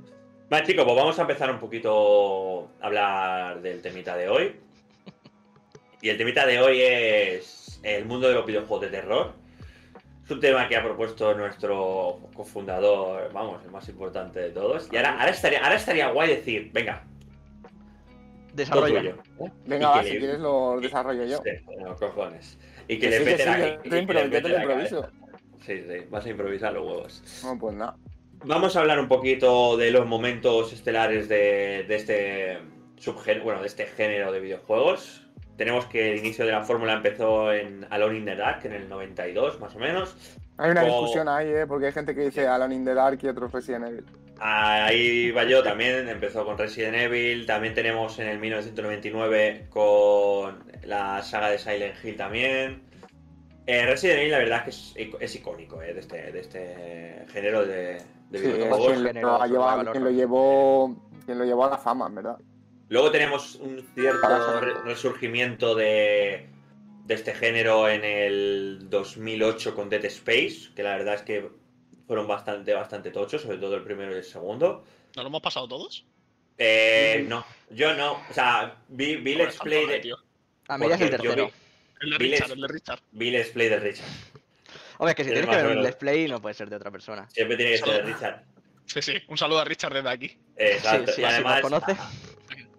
Vale, 0.51 0.65
chicos, 0.67 0.85
pues 0.85 0.97
vamos 0.97 1.19
a 1.19 1.23
empezar 1.23 1.51
un 1.51 1.59
poquito 1.59 2.71
a 2.81 2.87
hablar 2.87 3.61
del 3.61 3.83
temita 3.83 4.17
de 4.17 4.29
hoy. 4.29 4.57
Y 6.01 6.11
el 6.11 6.17
temita 6.17 6.47
de 6.47 6.61
hoy 6.61 6.81
es 6.81 7.81
el 7.83 8.05
mundo 8.05 8.29
de 8.29 8.35
los 8.35 8.47
videojuegos 8.47 8.83
de 8.83 8.89
terror. 8.89 9.33
Es 10.29 10.33
un 10.33 10.41
tema 10.41 10.69
que 10.69 10.77
ha 10.77 10.83
propuesto 10.85 11.33
nuestro 11.35 12.21
cofundador, 12.35 13.33
vamos, 13.33 13.65
el 13.65 13.71
más 13.71 13.89
importante 13.89 14.39
de 14.41 14.51
todos. 14.51 14.87
Y 14.93 14.97
ahora, 14.99 15.13
ahora, 15.19 15.31
estaría, 15.31 15.63
ahora 15.65 15.77
estaría 15.77 16.11
guay 16.11 16.29
decir, 16.29 16.71
venga, 16.71 17.03
Desarrollo. 18.53 19.17
Venga, 19.65 19.89
va, 19.89 20.03
si 20.03 20.11
le- 20.13 20.19
quieres 20.19 20.39
lo 20.41 20.79
desarrollo 20.81 21.25
yo. 21.25 21.39
Sí, 21.43 21.51
los 21.83 21.99
cojones. 21.99 22.59
Y 22.89 22.99
que, 22.99 23.09
Que 23.09 23.11
le 23.11 23.19
sí, 23.21 23.25
que 23.25 23.31
mete 23.31 23.43
sí, 23.43 23.49
la 23.49 23.59
yo 23.59 23.81
y 23.85 23.89
te 23.89 23.99
improviso, 24.01 24.69
cabeza. 24.69 25.11
Sí, 25.65 25.81
sí, 25.89 26.07
vas 26.11 26.27
a 26.27 26.29
improvisar 26.29 26.73
los 26.75 26.85
huevos. 26.87 27.43
No, 27.45 27.59
pues 27.59 27.75
nada. 27.77 27.97
Vamos 28.45 28.77
a 28.77 28.81
hablar 28.81 29.01
un 29.01 29.09
poquito 29.09 29.79
de 29.79 29.91
los 29.93 30.07
momentos 30.07 30.75
estelares 30.75 31.27
de, 31.31 31.87
de 31.89 31.95
este 31.97 32.59
subgénero, 32.99 33.45
bueno, 33.45 33.61
de 33.63 33.67
este 33.69 33.87
género 33.87 34.31
de 34.31 34.41
videojuegos. 34.41 35.27
Tenemos 35.59 35.85
que 35.87 36.13
el 36.13 36.19
inicio 36.21 36.47
de 36.47 36.53
la 36.53 36.63
fórmula 36.65 36.95
empezó 36.95 37.53
en 37.53 37.85
Alone 37.91 38.19
in 38.19 38.25
the 38.25 38.37
Dark 38.37 38.61
en 38.65 38.73
el 38.73 38.89
92, 38.89 39.61
más 39.61 39.75
o 39.77 39.79
menos. 39.79 40.17
Hay 40.57 40.71
una 40.71 40.83
O- 40.83 40.87
discusión 40.87 41.29
ahí, 41.29 41.49
¿eh? 41.49 41.67
Porque 41.67 41.87
hay 41.87 41.93
gente 41.93 42.15
que 42.15 42.23
dice 42.23 42.47
Alan 42.47 42.73
in 42.73 42.85
the 42.85 42.95
Dark 42.95 43.19
y 43.23 43.27
otros 43.29 43.53
Resident 43.53 43.87
Evil. 43.89 44.05
Ahí 44.41 45.31
va 45.33 45.43
yo 45.45 45.63
también, 45.65 46.09
empezó 46.09 46.45
con 46.45 46.57
Resident 46.57 46.95
Evil. 46.97 47.45
También 47.45 47.75
tenemos 47.75 48.19
en 48.21 48.29
el 48.29 48.39
1999 48.39 49.67
con 49.69 50.63
la 50.85 51.23
saga 51.23 51.51
de 51.51 51.59
Silent 51.59 51.95
Hill 52.05 52.17
también. 52.17 52.83
Eh, 53.67 53.85
Resident 53.85 54.21
Evil, 54.21 54.31
la 54.33 54.39
verdad 54.39 54.63
es 54.69 54.93
que 54.95 55.03
es, 55.03 55.09
es 55.21 55.35
icónico 55.37 55.83
eh, 55.83 55.93
de, 55.93 56.01
este, 56.01 56.33
de 56.33 56.41
este 56.41 57.25
género 57.33 57.67
de, 57.67 58.01
de 58.31 58.39
Sí, 58.39 58.47
es 58.47 58.55
videojuegos. 58.55 58.87
quien 58.87 59.03
lo, 59.03 59.09
Género 59.09 59.43
ha 59.43 59.47
llevado- 59.49 59.71
survival 59.73 59.93
quien 59.93 60.05
lo 60.05 60.11
llevó 60.11 60.97
quien 61.27 61.39
lo 61.39 61.45
llevó 61.45 61.65
a 61.67 61.71
la 61.71 61.79
fama, 61.79 62.07
en 62.07 62.15
verdad. 62.15 62.37
Luego 62.89 63.11
tenemos 63.11 63.57
un 63.57 63.87
cierto 63.95 64.61
resurgimiento 64.85 65.75
de, 65.75 66.47
de 67.05 67.15
este 67.15 67.35
género 67.35 67.89
en 67.89 68.05
el 68.05 68.87
2008 68.89 69.75
con 69.75 69.89
Dead 69.91 70.05
Space, 70.07 70.71
que 70.75 70.83
la 70.83 70.97
verdad 70.97 71.15
es 71.15 71.23
que 71.23 71.51
fueron 72.07 72.27
bastante, 72.27 72.73
bastante 72.73 73.11
tochos, 73.11 73.43
sobre 73.43 73.59
todo 73.59 73.75
el 73.77 73.83
primero 73.83 74.13
y 74.13 74.19
el 74.19 74.25
segundo. 74.25 74.85
¿No 75.17 75.23
lo 75.23 75.29
hemos 75.29 75.43
pasado 75.43 75.69
todos? 75.69 76.07
Eh, 76.57 77.25
no, 77.29 77.45
yo 77.71 77.95
no. 77.95 78.13
O 78.29 78.33
sea, 78.33 78.77
vi, 78.89 79.17
vi 79.17 79.35
Let's 79.35 79.59
Play 79.59 79.87
de. 79.87 80.15
A 80.69 80.77
es 80.77 81.01
el 81.01 81.11
tercero. 81.11 81.47
vi- 81.47 81.53
El 82.01 82.11
de 82.11 82.19
Richard, 82.19 82.53
el 82.53 82.61
de 82.63 82.69
Richard. 82.69 83.01
vi 83.13 83.31
Let's 83.31 83.51
Play 83.51 83.69
de 83.69 83.79
Richard. 83.81 84.07
Hombre, 84.99 85.11
es 85.13 85.17
que 85.17 85.25
si 85.25 85.31
Es 85.31 85.35
tienes 85.35 85.51
que 85.57 85.63
ver 85.63 85.77
un. 85.77 85.83
Let's 85.83 85.97
Play 85.97 86.27
no 86.29 86.41
puede 86.41 86.55
ser 86.55 86.69
de 86.71 86.77
otra 86.77 86.91
persona. 86.91 87.29
Siempre 87.31 87.57
tiene 87.57 87.73
que 87.73 87.79
ser 87.79 87.89
de 87.89 88.03
Richard. 88.03 88.43
Sí, 88.87 89.03
sí. 89.03 89.13
Un 89.29 89.37
saludo 89.39 89.61
a 89.61 89.65
Richard 89.65 89.93
desde 89.95 90.09
aquí. 90.09 90.37
Exacto. 90.57 91.09
sí, 91.09 91.17
sí, 91.17 91.21
y 91.23 91.25
además, 91.25 91.63
nos 91.63 91.71
conoce. 91.85 91.97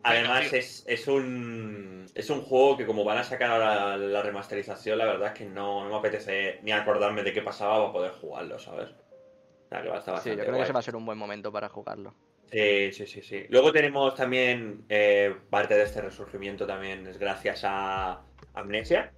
Además 0.04 0.54
es, 0.54 0.84
es 0.88 1.08
un 1.08 2.06
es 2.16 2.30
un 2.30 2.42
juego 2.42 2.78
que 2.78 2.86
como 2.86 3.04
van 3.04 3.18
a 3.18 3.24
sacar 3.24 3.52
ahora 3.52 3.98
la 3.98 4.22
remasterización, 4.22 4.98
la 4.98 5.06
verdad 5.06 5.28
es 5.28 5.34
que 5.34 5.46
no, 5.46 5.84
no 5.84 5.90
me 5.90 5.96
apetece 5.98 6.60
ni 6.64 6.72
acordarme 6.72 7.24
de 7.24 7.34
qué 7.34 7.42
pasaba 7.42 7.80
para 7.80 7.94
poder 7.94 8.12
jugarlo, 8.14 8.60
¿sabes? 8.60 8.90
O 8.90 9.70
sea, 9.70 9.82
que 9.82 9.90
va 9.90 9.96
a 9.96 10.00
estar 10.00 10.16
Sí, 10.16 10.30
bastante 10.30 10.38
yo 10.38 10.44
creo 10.46 10.56
que 10.58 10.64
ese 10.64 10.74
va 10.74 10.80
a 10.80 10.84
ser 10.84 10.96
un 10.96 11.06
buen 11.06 11.18
momento 11.18 11.52
para 11.52 11.70
jugarlo. 11.70 12.14
Sí, 12.52 12.92
sí, 12.92 13.06
sí, 13.06 13.22
sí. 13.22 13.46
Luego 13.50 13.72
tenemos 13.72 14.16
también 14.16 14.86
eh, 14.90 15.36
parte 15.50 15.76
de 15.76 15.84
este 15.84 16.02
resurgimiento 16.02 16.66
también 16.66 17.06
es 17.06 17.20
gracias 17.20 17.62
a 17.64 18.22
Amnesia, 18.56 19.14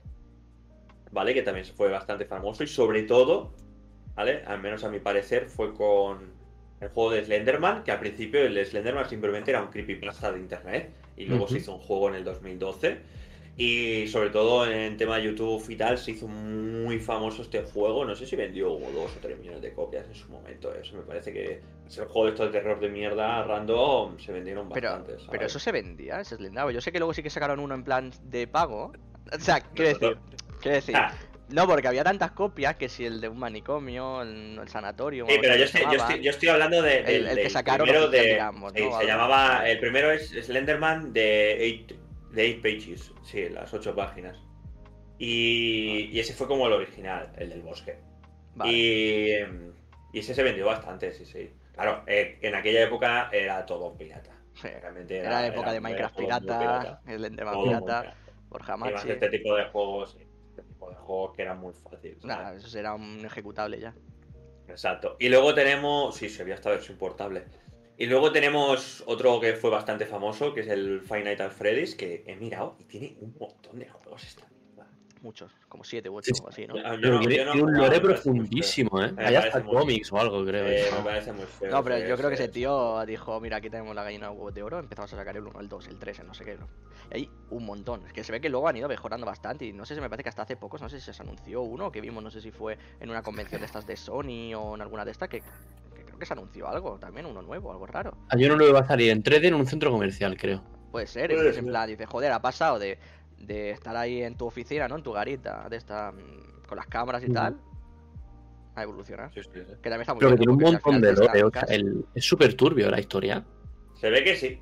¿vale? 1.11 1.33
Que 1.33 1.41
también 1.41 1.65
fue 1.65 1.89
bastante 1.89 2.25
famoso 2.25 2.63
y 2.63 2.67
sobre 2.67 3.03
todo, 3.03 3.55
¿vale? 4.15 4.43
Al 4.45 4.59
menos 4.59 4.83
a 4.83 4.89
mi 4.89 4.99
parecer 4.99 5.47
fue 5.47 5.73
con 5.73 6.33
el 6.81 6.89
juego 6.89 7.11
de 7.11 7.23
Slenderman, 7.23 7.83
que 7.83 7.91
al 7.91 7.99
principio 7.99 8.41
el 8.41 8.65
Slenderman 8.65 9.07
simplemente 9.07 9.51
era 9.51 9.61
un 9.61 9.69
creepypasta 9.69 10.31
de 10.31 10.39
internet 10.39 10.89
y 11.15 11.25
luego 11.25 11.47
se 11.47 11.59
hizo 11.59 11.75
un 11.75 11.79
juego 11.81 12.09
en 12.09 12.15
el 12.15 12.23
2012. 12.23 12.97
Y 13.57 14.07
sobre 14.07 14.29
todo 14.31 14.65
en 14.65 14.97
tema 14.97 15.17
de 15.17 15.25
YouTube 15.25 15.63
y 15.69 15.75
tal, 15.75 15.97
se 15.97 16.11
hizo 16.11 16.27
muy 16.27 16.99
famoso 16.99 17.43
este 17.43 17.61
juego. 17.61 18.05
No 18.05 18.15
sé 18.15 18.25
si 18.25 18.35
vendió 18.35 18.69
dos 18.69 19.15
o 19.15 19.19
tres 19.21 19.37
millones 19.37 19.61
de 19.61 19.73
copias 19.73 20.07
en 20.07 20.15
su 20.15 20.29
momento. 20.29 20.73
Eso 20.73 20.95
me 20.95 21.03
parece 21.03 21.31
que 21.31 21.59
es 21.87 21.97
el 21.97 22.05
juego 22.05 22.25
de 22.25 22.31
estos 22.31 22.51
de 22.51 22.59
terror 22.59 22.79
de 22.79 22.89
mierda 22.89 23.43
random. 23.43 24.17
Se 24.17 24.31
vendieron 24.31 24.69
Pero, 24.69 24.89
bastantes. 24.91 25.27
pero 25.29 25.45
eso 25.45 25.59
se 25.59 25.71
vendía, 25.71 26.23
Slendavo. 26.23 26.71
Yo 26.71 26.81
sé 26.81 26.91
que 26.91 26.97
luego 26.97 27.13
sí 27.13 27.21
que 27.21 27.29
sacaron 27.29 27.59
uno 27.59 27.75
en 27.75 27.83
plan 27.83 28.11
de 28.23 28.47
pago. 28.47 28.93
O 29.31 29.39
sea, 29.39 29.59
quiero 29.59 29.89
decir, 29.99 30.17
quiero 30.61 30.75
decir. 30.75 30.95
No, 31.51 31.67
porque 31.67 31.87
había 31.87 32.03
tantas 32.03 32.31
copias 32.31 32.75
que 32.75 32.87
si 32.89 33.05
el 33.05 33.19
de 33.21 33.27
un 33.29 33.37
manicomio, 33.39 34.21
el, 34.21 34.57
el 34.59 34.67
sanatorio. 34.67 35.25
sí, 35.27 35.37
pero 35.41 35.55
yo 35.55 35.65
estoy, 35.65 35.81
yo, 35.81 35.91
estoy, 35.93 36.23
yo 36.23 36.31
estoy 36.31 36.49
hablando 36.49 36.81
de, 36.81 36.99
El- 36.99 37.35
que 37.35 37.49
sacaron 37.49 37.85
primero 37.87 38.07
de. 38.09 38.21
digamos, 38.31 38.71
sí, 38.75 38.83
¿no? 38.83 38.99
se 38.99 39.05
llamaba. 39.05 39.67
El 39.69 39.79
primero 39.79 40.11
es 40.11 40.29
Slenderman 40.29 41.13
de 41.13 41.85
8 41.89 41.95
de 42.31 42.43
eight 42.43 42.61
pages. 42.61 43.11
Sí, 43.23 43.49
las 43.49 43.73
8 43.73 43.93
páginas. 43.95 44.37
Y, 45.17 46.09
y 46.11 46.19
ese 46.19 46.33
fue 46.33 46.47
como 46.47 46.67
el 46.67 46.73
original, 46.73 47.31
el 47.37 47.49
del 47.49 47.61
bosque. 47.61 47.97
Vale. 48.55 48.71
Y, 48.71 49.29
y 50.13 50.19
ese 50.19 50.33
se 50.33 50.43
vendió 50.43 50.65
bastante, 50.65 51.13
sí, 51.13 51.25
sí. 51.25 51.51
Claro, 51.73 52.03
eh, 52.07 52.37
en 52.41 52.55
aquella 52.55 52.83
época 52.83 53.29
era 53.31 53.65
todo 53.65 53.95
pirata. 53.97 54.31
Sí. 54.55 54.67
Realmente 54.67 55.17
Era 55.19 55.29
la 55.29 55.47
época 55.47 55.61
era- 55.67 55.73
de 55.73 55.79
Minecraft 55.81 56.19
era 56.19 56.39
muy 56.39 56.47
pirata, 56.47 57.01
el 57.07 57.25
Enderman 57.25 57.63
pirata, 57.63 58.01
pirata. 58.01 58.15
Borja 58.49 58.77
Maxi. 58.77 59.09
este 59.11 59.29
tipo 59.29 59.55
de 59.55 59.63
juegos, 59.65 60.11
sí, 60.11 60.25
de 60.91 60.97
juegos 60.97 61.35
que 61.35 61.41
eran 61.41 61.59
muy. 61.59 61.73
¿sabes? 61.73 62.23
Nada, 62.23 62.55
eso 62.55 62.67
será 62.67 62.93
un 62.93 63.25
ejecutable 63.25 63.79
ya. 63.79 63.93
Exacto. 64.67 65.17
Y 65.19 65.29
luego 65.29 65.53
tenemos. 65.53 66.15
Sí, 66.15 66.29
se 66.29 66.41
había 66.41 66.55
estado 66.55 66.75
es 66.75 66.89
importable. 66.89 67.45
Y 67.97 68.07
luego 68.07 68.31
tenemos 68.31 69.03
otro 69.05 69.39
que 69.39 69.53
fue 69.53 69.69
bastante 69.69 70.05
famoso, 70.05 70.53
que 70.53 70.61
es 70.61 70.67
el 70.67 71.01
Five 71.01 71.23
Nights 71.23 71.41
at 71.41 71.51
Freddy's, 71.51 71.93
que 71.93 72.23
he 72.25 72.35
mirado 72.35 72.75
y 72.79 72.85
tiene 72.85 73.15
un 73.21 73.35
montón 73.39 73.77
de 73.77 73.89
juegos 73.89 74.23
esta. 74.23 74.47
Muchos, 75.21 75.51
como 75.69 75.83
7 75.83 76.09
u 76.09 76.19
Sí, 76.23 76.31
8 76.33 76.43
o 76.43 76.49
así, 76.49 76.65
¿no? 76.65 76.75
Yo- 76.75 77.29
yo 77.29 77.45
no 77.55 77.63
un 77.63 77.73
lore 77.77 77.99
profundísimo, 78.01 79.03
¿eh? 79.03 79.13
Hay 79.17 79.35
hasta 79.35 79.63
cómics 79.63 80.11
o 80.11 80.17
algo, 80.19 80.43
creo. 80.43 80.65
Eh, 80.67 80.85
me 80.97 81.03
parece 81.03 81.31
muy 81.31 81.45
feo. 81.45 81.69
No, 81.69 81.83
pero 81.83 81.99
yo 81.99 82.17
creo 82.17 82.29
que 82.29 82.35
ese 82.35 82.47
tío 82.47 83.05
dijo, 83.05 83.39
mira, 83.39 83.57
aquí 83.57 83.69
tenemos 83.69 83.93
la 83.93 84.03
gallina 84.03 84.31
de 84.51 84.63
oro, 84.63 84.79
empezamos 84.79 85.13
a 85.13 85.17
sacar 85.17 85.37
el 85.37 85.45
1, 85.45 85.59
el 85.59 85.69
2, 85.69 85.87
el 85.89 85.99
3, 85.99 86.19
el 86.19 86.27
no 86.27 86.33
sé 86.33 86.43
qué. 86.43 86.55
¿no? 86.57 86.67
Y 87.11 87.15
hay 87.17 87.29
un 87.51 87.65
montón. 87.65 88.03
Es 88.07 88.13
que 88.13 88.23
se 88.23 88.31
ve 88.31 88.41
que 88.41 88.49
luego 88.49 88.67
han 88.67 88.77
ido 88.77 88.87
mejorando 88.89 89.27
bastante 89.27 89.65
y 89.65 89.73
no 89.73 89.85
sé 89.85 89.93
si 89.93 90.01
me 90.01 90.09
parece 90.09 90.23
que 90.23 90.29
hasta 90.29 90.41
hace 90.41 90.55
pocos, 90.57 90.81
no 90.81 90.89
sé 90.89 90.99
si 90.99 91.13
se 91.13 91.21
anunció 91.21 91.61
uno 91.61 91.91
que 91.91 92.01
vimos, 92.01 92.23
no 92.23 92.31
sé 92.31 92.41
si 92.41 92.49
fue 92.49 92.79
en 92.99 93.09
una 93.11 93.21
convención 93.21 93.61
de 93.61 93.67
estas 93.67 93.85
de 93.85 93.95
Sony 93.97 94.55
o 94.55 94.73
en 94.73 94.81
alguna 94.81 95.05
de 95.05 95.11
estas 95.11 95.29
que, 95.29 95.41
que 95.41 96.03
creo 96.03 96.17
que 96.17 96.25
se 96.25 96.33
anunció 96.33 96.67
algo, 96.67 96.97
también 96.97 97.27
uno 97.27 97.43
nuevo, 97.43 97.71
algo 97.71 97.85
raro. 97.85 98.17
Hay 98.29 98.43
uno 98.45 98.55
nuevo 98.55 98.73
que 98.73 98.79
va 98.79 98.85
a 98.85 98.87
salir 98.87 99.11
en 99.11 99.21
3D 99.21 99.49
en 99.49 99.53
un 99.53 99.67
centro 99.67 99.91
comercial, 99.91 100.35
creo. 100.35 100.63
Puede 100.91 101.07
ser, 101.07 101.31
es 101.31 101.57
en 101.57 101.67
plan, 101.67 101.87
dice, 101.87 102.05
joder, 102.05 102.33
ha 102.33 102.41
pasado 102.41 102.77
de, 102.77 102.99
de 103.41 103.71
estar 103.71 103.95
ahí 103.95 104.21
en 104.21 104.35
tu 104.35 104.45
oficina, 104.45 104.87
¿no? 104.87 104.95
En 104.97 105.03
tu 105.03 105.11
garita, 105.11 105.67
de 105.69 105.77
esta, 105.77 106.11
mm, 106.11 106.67
con 106.67 106.77
las 106.77 106.87
cámaras 106.87 107.23
y 107.23 107.29
tal, 107.31 107.57
a 108.75 108.83
evolucionar. 108.83 109.31
Sí, 109.33 109.41
sí, 109.43 109.49
sí. 109.53 109.59
Que 109.81 109.89
también 109.89 110.01
está 110.01 110.13
muy 110.13 110.19
Pero 110.21 110.31
que 110.31 110.37
bien, 110.37 110.57
tiene 110.57 110.65
un 110.67 110.73
montón 110.73 111.01
de 111.01 111.13
lore. 111.13 111.43
o 111.43 111.51
sea, 111.51 111.61
estancas- 111.61 111.71
el- 111.71 112.05
es 112.15 112.25
súper 112.25 112.53
turbio 112.55 112.89
la 112.89 112.99
historia. 112.99 113.43
Se 113.95 114.09
ve 114.09 114.23
que 114.23 114.35
sí. 114.35 114.59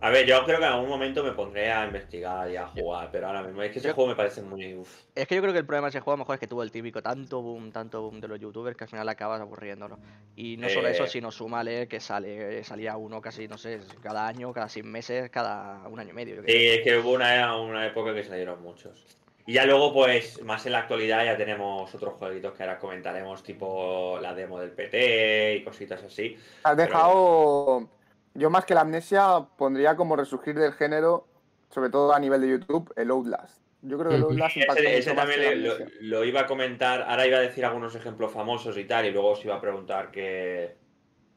A 0.00 0.10
ver, 0.10 0.24
yo 0.26 0.44
creo 0.44 0.60
que 0.60 0.64
en 0.64 0.70
algún 0.72 0.88
momento 0.88 1.24
me 1.24 1.32
pondré 1.32 1.72
a 1.72 1.84
investigar 1.84 2.48
y 2.48 2.56
a 2.56 2.68
jugar, 2.68 3.08
pero 3.10 3.26
ahora 3.26 3.42
mismo 3.42 3.60
es 3.62 3.72
que 3.72 3.80
ese 3.80 3.88
Yo- 3.88 3.94
juego 3.94 4.10
me 4.10 4.14
parece 4.16 4.42
muy. 4.42 4.74
uf. 4.76 4.88
Es 5.12 5.26
que 5.26 5.34
yo 5.34 5.40
creo 5.42 5.52
que 5.52 5.58
el 5.58 5.66
problema 5.66 5.86
de 5.88 5.90
ese 5.90 5.98
juego 6.00 6.12
a 6.12 6.16
lo 6.18 6.18
mejor 6.18 6.34
es 6.34 6.40
que 6.40 6.46
tuvo 6.46 6.62
el 6.62 6.70
típico 6.70 7.02
tanto 7.02 7.42
boom, 7.42 7.72
tanto 7.72 8.02
boom 8.02 8.20
de 8.20 8.28
los 8.28 8.38
youtubers 8.38 8.76
que 8.76 8.84
al 8.84 8.90
final 8.90 9.08
acabas 9.08 9.40
aburriéndolo. 9.40 9.98
Y 10.36 10.56
no 10.56 10.68
solo 10.68 10.86
Eh. 10.86 10.92
eso, 10.92 11.08
sino 11.08 11.32
súmale 11.32 11.88
que 11.88 11.98
sale, 11.98 12.62
salía 12.62 12.96
uno 12.96 13.20
casi, 13.20 13.48
no 13.48 13.58
sé, 13.58 13.80
cada 14.00 14.28
año, 14.28 14.52
cada 14.52 14.68
seis 14.68 14.84
meses, 14.84 15.30
cada 15.30 15.88
un 15.88 15.98
año 15.98 16.10
y 16.10 16.14
medio. 16.14 16.36
yo 16.36 16.42
Sí, 16.46 16.52
es 16.68 16.80
que 16.84 16.96
hubo 16.96 17.10
una, 17.14 17.56
una 17.60 17.84
época 17.84 18.14
que 18.14 18.22
salieron 18.22 18.62
muchos. 18.62 19.04
Y 19.46 19.54
ya 19.54 19.64
luego, 19.66 19.92
pues, 19.92 20.40
más 20.44 20.64
en 20.66 20.72
la 20.72 20.80
actualidad 20.80 21.24
ya 21.24 21.36
tenemos 21.36 21.92
otros 21.92 22.14
jueguitos 22.18 22.52
que 22.52 22.62
ahora 22.62 22.78
comentaremos, 22.78 23.42
tipo 23.42 24.18
la 24.22 24.32
demo 24.32 24.60
del 24.60 24.70
PT 24.70 25.56
y 25.56 25.64
cositas 25.64 26.04
así. 26.04 26.36
Has 26.62 26.76
Pero- 26.76 26.86
dejado. 26.86 27.88
Yo 28.38 28.50
más 28.50 28.64
que 28.64 28.74
la 28.74 28.82
amnesia 28.82 29.46
pondría 29.56 29.96
como 29.96 30.14
resurgir 30.16 30.54
del 30.58 30.72
género, 30.72 31.26
sobre 31.70 31.90
todo 31.90 32.12
a 32.14 32.20
nivel 32.20 32.40
de 32.40 32.48
YouTube, 32.50 32.92
el 32.96 33.10
Outlast. 33.10 33.60
Yo 33.82 33.98
creo 33.98 34.10
que 34.10 34.16
el. 34.16 34.22
Outlast 34.22 34.56
impactó 34.56 34.82
Ese, 34.82 34.98
ese 34.98 35.14
también 35.14 35.40
que 35.40 35.56
le- 35.56 35.68
lo, 35.68 35.74
lo 36.00 36.24
iba 36.24 36.40
a 36.42 36.46
comentar, 36.46 37.02
ahora 37.02 37.26
iba 37.26 37.38
a 37.38 37.40
decir 37.40 37.64
algunos 37.64 37.94
ejemplos 37.94 38.32
famosos 38.32 38.76
y 38.78 38.84
tal, 38.84 39.06
y 39.06 39.10
luego 39.10 39.30
os 39.30 39.44
iba 39.44 39.56
a 39.56 39.60
preguntar 39.60 40.10
qué, 40.10 40.76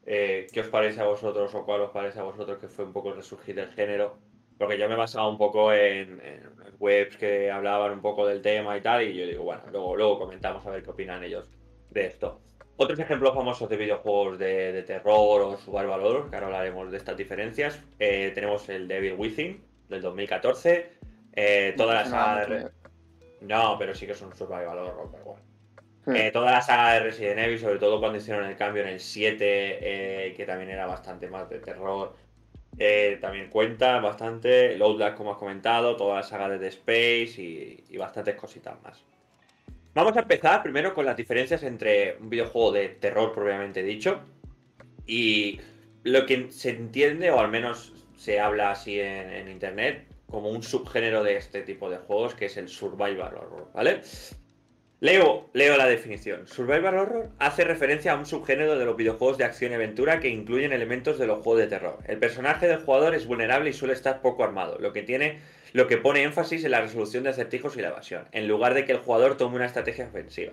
eh, 0.06 0.46
qué 0.52 0.60
os 0.60 0.68
parece 0.68 1.00
a 1.00 1.04
vosotros 1.06 1.54
o 1.54 1.64
cuál 1.64 1.82
os 1.82 1.90
parece 1.90 2.18
a 2.20 2.22
vosotros 2.24 2.58
que 2.58 2.68
fue 2.68 2.84
un 2.84 2.92
poco 2.92 3.10
el 3.10 3.16
resurgir 3.16 3.54
del 3.56 3.70
género. 3.72 4.18
Porque 4.58 4.78
yo 4.78 4.86
me 4.88 4.94
he 4.94 4.98
basado 4.98 5.28
un 5.28 5.38
poco 5.38 5.72
en, 5.72 6.20
en 6.20 6.42
webs 6.78 7.16
que 7.16 7.50
hablaban 7.50 7.92
un 7.92 8.00
poco 8.00 8.26
del 8.26 8.42
tema 8.42 8.76
y 8.76 8.80
tal, 8.80 9.02
y 9.02 9.14
yo 9.14 9.26
digo, 9.26 9.42
bueno, 9.44 9.62
luego, 9.72 9.96
luego 9.96 10.18
comentamos 10.20 10.64
a 10.66 10.70
ver 10.70 10.82
qué 10.84 10.90
opinan 10.90 11.24
ellos 11.24 11.48
de 11.90 12.06
esto. 12.06 12.40
Otros 12.76 12.98
ejemplos 12.98 13.34
famosos 13.34 13.68
de 13.68 13.76
videojuegos 13.76 14.38
de, 14.38 14.72
de 14.72 14.82
terror 14.82 15.40
o 15.42 15.56
survival 15.58 16.00
horror, 16.04 16.30
que 16.30 16.36
ahora 16.36 16.46
hablaremos 16.48 16.90
de 16.90 16.98
estas 16.98 17.16
diferencias. 17.16 17.80
eh, 17.98 18.32
tenemos 18.34 18.68
el 18.68 18.88
Devil 18.88 19.14
Within 19.14 19.62
del 19.88 20.02
2014, 20.02 20.90
eh, 21.34 21.74
toda 21.76 21.94
la 21.94 22.04
No, 22.04 22.10
saga 22.10 22.72
no, 23.40 23.76
pero 23.78 23.94
sí 23.94 24.06
que 24.06 24.12
es 24.12 24.22
un 24.22 24.34
survival 24.36 24.78
horror, 24.78 25.10
pero 25.12 25.24
bueno. 25.24 25.42
Sí. 26.04 26.12
Eh, 26.12 26.30
toda 26.32 26.52
la 26.52 26.62
saga 26.62 26.94
de 26.94 27.00
Resident 27.00 27.38
Evil, 27.40 27.58
sobre 27.58 27.78
todo 27.78 28.00
cuando 28.00 28.18
hicieron 28.18 28.44
el 28.46 28.56
cambio 28.56 28.82
en 28.82 28.88
el 28.90 29.00
7, 29.00 30.28
eh, 30.28 30.34
que 30.34 30.46
también 30.46 30.70
era 30.70 30.86
bastante 30.86 31.28
más 31.28 31.48
de 31.48 31.60
terror, 31.60 32.16
también 33.20 33.48
cuenta 33.50 34.00
bastante. 34.00 34.74
El 34.74 34.82
Outlast, 34.82 35.16
como 35.16 35.32
has 35.32 35.38
comentado, 35.38 35.96
toda 35.96 36.16
la 36.16 36.22
saga 36.22 36.48
de 36.48 36.58
The 36.58 36.68
Space 36.68 37.40
y, 37.42 37.84
y 37.88 37.96
bastantes 37.98 38.34
cositas 38.36 38.80
más. 38.82 39.04
Vamos 39.94 40.16
a 40.16 40.20
empezar 40.20 40.62
primero 40.62 40.94
con 40.94 41.04
las 41.04 41.16
diferencias 41.16 41.62
entre 41.62 42.16
un 42.18 42.30
videojuego 42.30 42.72
de 42.72 42.88
terror 42.88 43.32
propiamente 43.32 43.82
dicho 43.82 44.20
y 45.06 45.60
lo 46.02 46.24
que 46.24 46.50
se 46.50 46.70
entiende, 46.70 47.30
o 47.30 47.38
al 47.38 47.50
menos 47.50 47.92
se 48.16 48.40
habla 48.40 48.70
así 48.70 48.98
en, 48.98 49.30
en 49.30 49.48
internet, 49.48 50.06
como 50.28 50.48
un 50.48 50.62
subgénero 50.62 51.22
de 51.22 51.36
este 51.36 51.60
tipo 51.60 51.90
de 51.90 51.98
juegos, 51.98 52.34
que 52.34 52.46
es 52.46 52.56
el 52.56 52.68
survival 52.68 53.34
horror, 53.34 53.70
¿vale? 53.74 54.00
Leo, 55.02 55.50
leo 55.52 55.76
la 55.76 55.86
definición. 55.86 56.46
Survival 56.46 56.96
Horror 56.96 57.30
hace 57.40 57.64
referencia 57.64 58.12
a 58.12 58.16
un 58.16 58.24
subgénero 58.24 58.78
de 58.78 58.84
los 58.84 58.96
videojuegos 58.96 59.36
de 59.36 59.42
acción 59.42 59.72
y 59.72 59.74
aventura 59.74 60.20
que 60.20 60.28
incluyen 60.28 60.72
elementos 60.72 61.18
de 61.18 61.26
los 61.26 61.42
juegos 61.42 61.58
de 61.58 61.66
terror. 61.66 61.98
El 62.06 62.18
personaje 62.18 62.68
del 62.68 62.84
jugador 62.84 63.16
es 63.16 63.26
vulnerable 63.26 63.70
y 63.70 63.72
suele 63.72 63.94
estar 63.94 64.22
poco 64.22 64.44
armado, 64.44 64.78
lo 64.78 64.92
que 64.92 65.02
tiene 65.02 65.40
lo 65.72 65.88
que 65.88 65.96
pone 65.96 66.22
énfasis 66.22 66.64
en 66.64 66.70
la 66.70 66.82
resolución 66.82 67.24
de 67.24 67.30
acertijos 67.30 67.76
y 67.76 67.80
la 67.80 67.88
evasión, 67.88 68.28
en 68.30 68.46
lugar 68.46 68.74
de 68.74 68.84
que 68.84 68.92
el 68.92 68.98
jugador 68.98 69.36
tome 69.36 69.56
una 69.56 69.66
estrategia 69.66 70.06
ofensiva. 70.06 70.52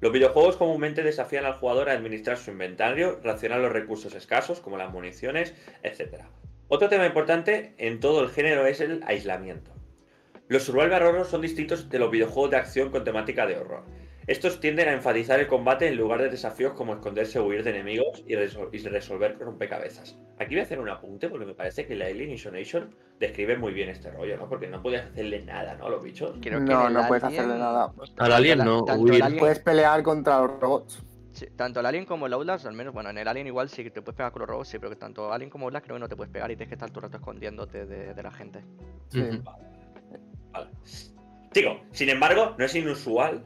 Los 0.00 0.10
videojuegos 0.10 0.56
comúnmente 0.56 1.04
desafían 1.04 1.44
al 1.44 1.54
jugador 1.54 1.88
a 1.88 1.92
administrar 1.92 2.38
su 2.38 2.50
inventario, 2.50 3.20
racionar 3.22 3.60
los 3.60 3.70
recursos 3.70 4.16
escasos, 4.16 4.58
como 4.58 4.78
las 4.78 4.92
municiones, 4.92 5.54
etc. 5.84 6.24
Otro 6.66 6.88
tema 6.88 7.06
importante 7.06 7.74
en 7.78 8.00
todo 8.00 8.24
el 8.24 8.30
género 8.30 8.66
es 8.66 8.80
el 8.80 9.04
aislamiento. 9.06 9.75
Los 10.48 10.62
survival 10.64 11.02
horror 11.02 11.26
son 11.26 11.40
distintos 11.42 11.88
de 11.88 11.98
los 11.98 12.10
videojuegos 12.10 12.50
de 12.50 12.56
acción 12.58 12.90
con 12.90 13.04
temática 13.04 13.46
de 13.46 13.56
horror. 13.58 13.84
Estos 14.26 14.58
tienden 14.58 14.88
a 14.88 14.92
enfatizar 14.92 15.38
el 15.38 15.46
combate 15.46 15.86
en 15.86 15.96
lugar 15.96 16.20
de 16.20 16.28
desafíos 16.28 16.72
como 16.72 16.94
esconderse 16.94 17.38
o 17.38 17.44
huir 17.46 17.62
de 17.62 17.70
enemigos 17.70 18.24
y, 18.26 18.34
resol- 18.34 18.68
y 18.72 18.78
resolver 18.78 19.38
rompecabezas. 19.38 20.18
Aquí 20.40 20.54
voy 20.54 20.60
a 20.60 20.62
hacer 20.64 20.80
un 20.80 20.88
apunte 20.88 21.28
porque 21.28 21.46
me 21.46 21.54
parece 21.54 21.86
que 21.86 21.94
la 21.94 22.06
Alien 22.06 22.30
Isolation 22.32 22.92
describe 23.20 23.56
muy 23.56 23.72
bien 23.72 23.88
este 23.88 24.10
rollo, 24.10 24.36
¿no? 24.36 24.48
Porque 24.48 24.66
no 24.66 24.82
podías 24.82 25.06
hacerle 25.06 25.44
nada, 25.44 25.76
¿no? 25.76 25.86
A 25.86 25.90
los 25.90 26.02
bichos. 26.02 26.32
Creo 26.42 26.58
que 26.58 26.64
No, 26.72 26.90
no 26.90 27.06
puedes 27.06 27.22
hacerle 27.22 27.54
nada. 27.56 27.92
Al 28.18 28.32
alien 28.32 28.58
no, 28.58 28.82
huir. 28.82 29.22
Alien- 29.22 29.38
Puedes 29.38 29.60
pelear 29.60 30.02
contra 30.02 30.40
los 30.40 30.58
robots. 30.60 31.02
Sí, 31.30 31.46
tanto 31.54 31.80
el 31.80 31.86
Alien 31.86 32.06
como 32.06 32.26
el 32.26 32.32
Outlast, 32.32 32.64
al 32.66 32.72
menos, 32.74 32.94
bueno, 32.94 33.10
en 33.10 33.18
el 33.18 33.28
Alien 33.28 33.46
igual 33.46 33.68
sí 33.68 33.84
que 33.84 33.90
te 33.90 34.00
puedes 34.00 34.16
pegar 34.16 34.32
con 34.32 34.40
los 34.40 34.48
robots, 34.48 34.68
sí, 34.70 34.78
pero 34.78 34.88
que 34.88 34.96
tanto 34.96 35.30
Alien 35.32 35.50
como 35.50 35.66
Outlast 35.66 35.84
creo 35.84 35.96
que 35.96 36.00
no 36.00 36.08
te 36.08 36.16
puedes 36.16 36.32
pegar 36.32 36.50
y 36.50 36.56
tienes 36.56 36.68
que 36.70 36.74
estar 36.76 36.88
todo 36.88 37.00
el 37.00 37.02
rato 37.04 37.18
escondiéndote 37.18 37.84
de, 37.84 38.14
de 38.14 38.22
la 38.22 38.30
gente. 38.30 38.64
Sí. 39.10 39.22
Vale. 40.58 40.70
Digo, 41.52 41.80
sin 41.92 42.10
embargo, 42.10 42.54
no 42.58 42.64
es 42.64 42.74
inusual 42.74 43.42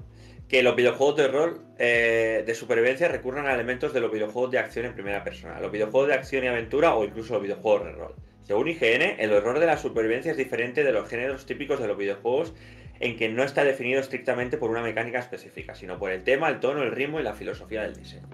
que 0.48 0.64
los 0.64 0.74
videojuegos 0.74 1.16
de 1.16 1.28
rol 1.28 1.62
eh, 1.78 2.42
de 2.44 2.54
supervivencia 2.54 3.06
recurran 3.06 3.46
a 3.46 3.54
elementos 3.54 3.92
de 3.92 4.00
los 4.00 4.10
videojuegos 4.10 4.50
de 4.50 4.58
acción 4.58 4.84
en 4.84 4.94
primera 4.94 5.22
persona, 5.22 5.60
los 5.60 5.70
videojuegos 5.70 6.08
de 6.08 6.14
acción 6.14 6.42
y 6.42 6.48
aventura 6.48 6.94
o 6.96 7.04
incluso 7.04 7.34
los 7.34 7.42
videojuegos 7.42 7.84
de 7.84 7.92
rol. 7.92 8.14
Según 8.42 8.66
IGN, 8.66 9.20
el 9.20 9.32
horror 9.32 9.60
de 9.60 9.66
la 9.66 9.76
supervivencia 9.76 10.32
es 10.32 10.36
diferente 10.36 10.82
de 10.82 10.90
los 10.90 11.08
géneros 11.08 11.46
típicos 11.46 11.78
de 11.78 11.86
los 11.86 11.96
videojuegos 11.96 12.52
en 12.98 13.16
que 13.16 13.28
no 13.28 13.44
está 13.44 13.62
definido 13.62 14.00
estrictamente 14.00 14.58
por 14.58 14.70
una 14.70 14.82
mecánica 14.82 15.20
específica, 15.20 15.76
sino 15.76 16.00
por 16.00 16.10
el 16.10 16.24
tema, 16.24 16.48
el 16.48 16.58
tono, 16.58 16.82
el 16.82 16.90
ritmo 16.90 17.20
y 17.20 17.22
la 17.22 17.34
filosofía 17.34 17.82
del 17.82 17.94
diseño. 17.94 18.26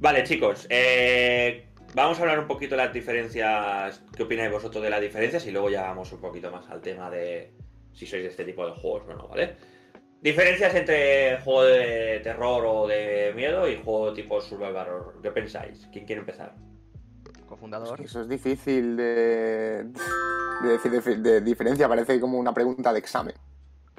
Vale, 0.00 0.24
chicos, 0.24 0.66
eh, 0.70 1.68
vamos 1.94 2.18
a 2.18 2.22
hablar 2.22 2.40
un 2.40 2.48
poquito 2.48 2.74
de 2.74 2.82
las 2.82 2.92
diferencias. 2.92 4.02
¿Qué 4.16 4.24
opináis 4.24 4.50
vosotros 4.50 4.82
de 4.82 4.90
las 4.90 5.00
diferencias? 5.00 5.46
Y 5.46 5.52
luego 5.52 5.70
ya 5.70 5.82
vamos 5.82 6.12
un 6.12 6.20
poquito 6.20 6.50
más 6.50 6.68
al 6.68 6.80
tema 6.80 7.08
de 7.08 7.52
si 7.92 8.06
sois 8.06 8.22
de 8.22 8.28
este 8.28 8.44
tipo 8.44 8.66
de 8.66 8.72
juegos 8.72 9.02
o 9.08 9.14
no, 9.14 9.28
¿vale? 9.28 9.56
Diferencias 10.20 10.74
entre 10.74 11.40
juego 11.40 11.64
de 11.64 12.20
terror 12.22 12.64
o 12.64 12.86
de 12.86 13.32
miedo 13.34 13.68
y 13.68 13.76
juego 13.82 14.12
tipo 14.12 14.40
survival 14.40 14.88
horror. 14.88 15.14
¿Qué 15.22 15.30
pensáis? 15.32 15.88
¿Quién 15.92 16.06
quiere 16.06 16.20
empezar? 16.20 16.54
Cofundador. 17.48 18.00
Eso 18.00 18.20
es 18.22 18.28
difícil 18.28 18.96
de, 18.96 19.84
de 20.62 20.68
decir 20.68 20.90
de, 20.92 21.16
de 21.16 21.40
diferencia, 21.40 21.88
parece 21.88 22.20
como 22.20 22.38
una 22.38 22.54
pregunta 22.54 22.92
de 22.92 22.98
examen. 23.00 23.34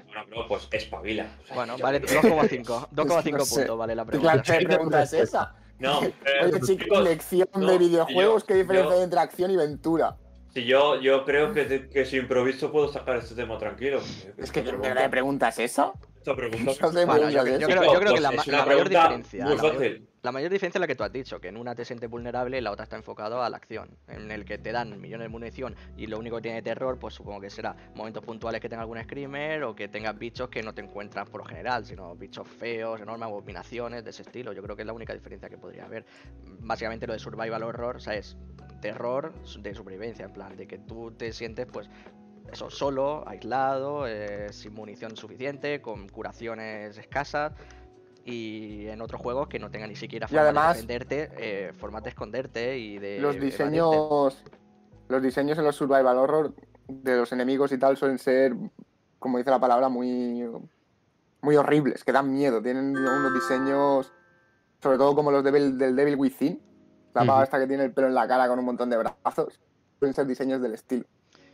Bueno, 0.07 0.25
bro, 0.27 0.47
pues 0.47 0.67
espabila. 0.71 1.27
O 1.43 1.45
sea, 1.47 1.55
Bueno, 1.55 1.77
vale, 1.77 2.01
creo 2.01 2.21
que- 2.21 2.29
2,5. 2.29 2.87
2,5 2.91 3.31
No 3.37 3.45
sé. 3.45 3.55
puntos, 3.57 3.77
vale 3.77 3.95
la 3.95 4.05
¿Qué 4.05 4.09
pregunta. 4.11 4.37
de 4.59 4.65
pregunta 4.65 5.03
es 5.03 5.13
esa? 5.13 5.55
No, 5.79 6.03
eh, 6.03 6.13
Oye, 6.45 6.61
chicos, 6.61 7.03
lección 7.03 7.47
no, 7.55 7.67
de 7.69 7.77
videojuegos, 7.77 8.43
yo- 8.43 8.47
¿qué 8.47 8.53
diferencia 8.55 8.91
yo- 8.91 8.97
hay 8.97 9.03
entre 9.03 9.19
acción 9.19 9.51
y 9.51 9.55
aventura? 9.55 10.15
Si 10.53 10.65
yo, 10.65 10.99
yo 11.01 11.25
creo 11.25 11.51
que, 11.53 11.89
que 11.89 12.05
si 12.05 12.17
improviso 12.17 12.71
puedo 12.71 12.87
sacar 12.91 13.17
este 13.17 13.35
tema 13.35 13.57
tranquilo. 13.57 13.99
Es 14.37 14.51
que 14.51 14.59
Esta 14.59 14.71
¿qué 14.71 14.77
mierda 14.77 15.01
de 15.01 15.09
pregunta 15.09 15.49
es 15.49 15.59
esa? 15.59 15.93
Esta 16.17 16.35
pregunta 16.35 16.71
Bueno, 17.05 17.29
yo, 17.29 17.43
preguntas 17.43 17.59
yo 17.59 17.67
creo, 17.67 17.83
eso. 17.83 17.93
yo 17.93 17.99
creo 17.99 18.13
que 18.13 18.21
Pues 18.21 18.21
la, 18.21 18.29
es 18.29 18.35
ma- 18.37 18.43
una 18.47 18.57
la 18.59 18.65
mayor 18.65 18.89
diferencia. 18.89 19.45
La 19.45 19.55
mayor- 19.55 19.73
fácil. 19.73 20.07
La 20.23 20.31
mayor 20.31 20.51
diferencia 20.51 20.77
es 20.77 20.79
la 20.79 20.87
que 20.87 20.95
tú 20.95 21.03
has 21.03 21.11
dicho, 21.11 21.41
que 21.41 21.49
en 21.49 21.57
una 21.57 21.75
te 21.75 21.83
sientes 21.83 22.09
vulnerable 22.09 22.57
y 22.57 22.61
la 22.61 22.71
otra 22.71 22.83
está 22.83 22.95
enfocado 22.95 23.43
a 23.43 23.49
la 23.49 23.57
acción, 23.57 23.97
en 24.07 24.31
el 24.31 24.45
que 24.45 24.57
te 24.57 24.71
dan 24.71 25.01
millones 25.01 25.25
de 25.25 25.29
munición 25.29 25.75
y 25.97 26.07
lo 26.07 26.17
único 26.17 26.37
que 26.37 26.43
tiene 26.43 26.61
terror, 26.61 26.97
pues 26.97 27.13
supongo 27.15 27.41
que 27.41 27.49
será 27.49 27.75
momentos 27.93 28.23
puntuales 28.23 28.61
que 28.61 28.69
tenga 28.69 28.83
algún 28.83 29.03
screamer 29.03 29.63
o 29.65 29.75
que 29.75 29.89
tengas 29.89 30.17
bichos 30.17 30.47
que 30.47 30.63
no 30.63 30.73
te 30.73 30.79
encuentras 30.81 31.27
por 31.29 31.41
lo 31.41 31.45
general, 31.45 31.83
sino 31.85 32.15
bichos 32.15 32.47
feos, 32.47 33.01
enormes, 33.01 33.23
abominaciones 33.27 34.05
de 34.05 34.11
ese 34.11 34.21
estilo. 34.21 34.53
Yo 34.53 34.63
creo 34.63 34.77
que 34.77 34.83
es 34.83 34.87
la 34.87 34.93
única 34.93 35.11
diferencia 35.13 35.49
que 35.49 35.57
podría 35.57 35.83
haber. 35.83 36.05
Básicamente 36.61 37.05
lo 37.05 37.11
de 37.11 37.19
survival 37.19 37.61
horror, 37.63 37.97
o 37.97 37.99
sea, 37.99 38.13
es 38.15 38.37
terror 38.83 39.33
de 39.59 39.73
supervivencia, 39.73 40.25
en 40.25 40.33
plan, 40.33 40.55
de 40.57 40.67
que 40.67 40.77
tú 40.77 41.11
te 41.11 41.31
sientes 41.31 41.65
pues 41.71 41.89
eso, 42.51 42.69
solo, 42.69 43.23
aislado, 43.27 44.05
eh, 44.05 44.51
sin 44.51 44.73
munición 44.73 45.15
suficiente, 45.15 45.81
con 45.81 46.07
curaciones 46.09 46.97
escasas. 46.97 47.53
Y 48.25 48.87
en 48.87 49.01
otros 49.01 49.21
juegos 49.21 49.47
que 49.47 49.59
no 49.59 49.71
tengan 49.71 49.89
ni 49.89 49.95
siquiera 49.95 50.27
forma 50.27 50.43
además- 50.43 50.75
de 50.75 50.81
defenderte, 50.81 51.29
eh, 51.37 51.73
formas 51.73 52.03
de 52.03 52.09
esconderte 52.09 52.77
y 52.77 52.99
de. 52.99 53.19
Los 53.19 53.39
diseños, 53.39 54.43
los 55.07 55.21
diseños 55.21 55.57
en 55.57 55.63
los 55.63 55.75
survival 55.75 56.17
horror 56.17 56.53
de 56.87 57.17
los 57.17 57.31
enemigos 57.31 57.71
y 57.71 57.77
tal 57.77 57.97
suelen 57.97 58.19
ser, 58.19 58.53
como 59.19 59.37
dice 59.37 59.49
la 59.49 59.59
palabra, 59.59 59.89
muy, 59.89 60.45
muy 61.41 61.55
horribles, 61.55 62.03
que 62.03 62.11
dan 62.11 62.31
miedo. 62.31 62.61
Tienen 62.61 62.95
unos 62.95 63.33
diseños, 63.33 64.11
sobre 64.81 64.97
todo 64.97 65.15
como 65.15 65.31
los 65.31 65.43
del 65.43 65.77
Devil 65.77 66.15
Within, 66.15 66.61
la 67.13 67.25
pava 67.25 67.43
esta 67.43 67.59
que 67.59 67.67
tiene 67.67 67.83
el 67.83 67.91
pelo 67.91 68.07
en 68.07 68.15
la 68.15 68.27
cara 68.27 68.47
con 68.47 68.59
un 68.59 68.65
montón 68.65 68.89
de 68.89 68.97
brazos. 68.97 69.59
Suelen 69.99 70.13
ser 70.13 70.25
diseños 70.25 70.61
del 70.61 70.73
estilo. 70.73 71.05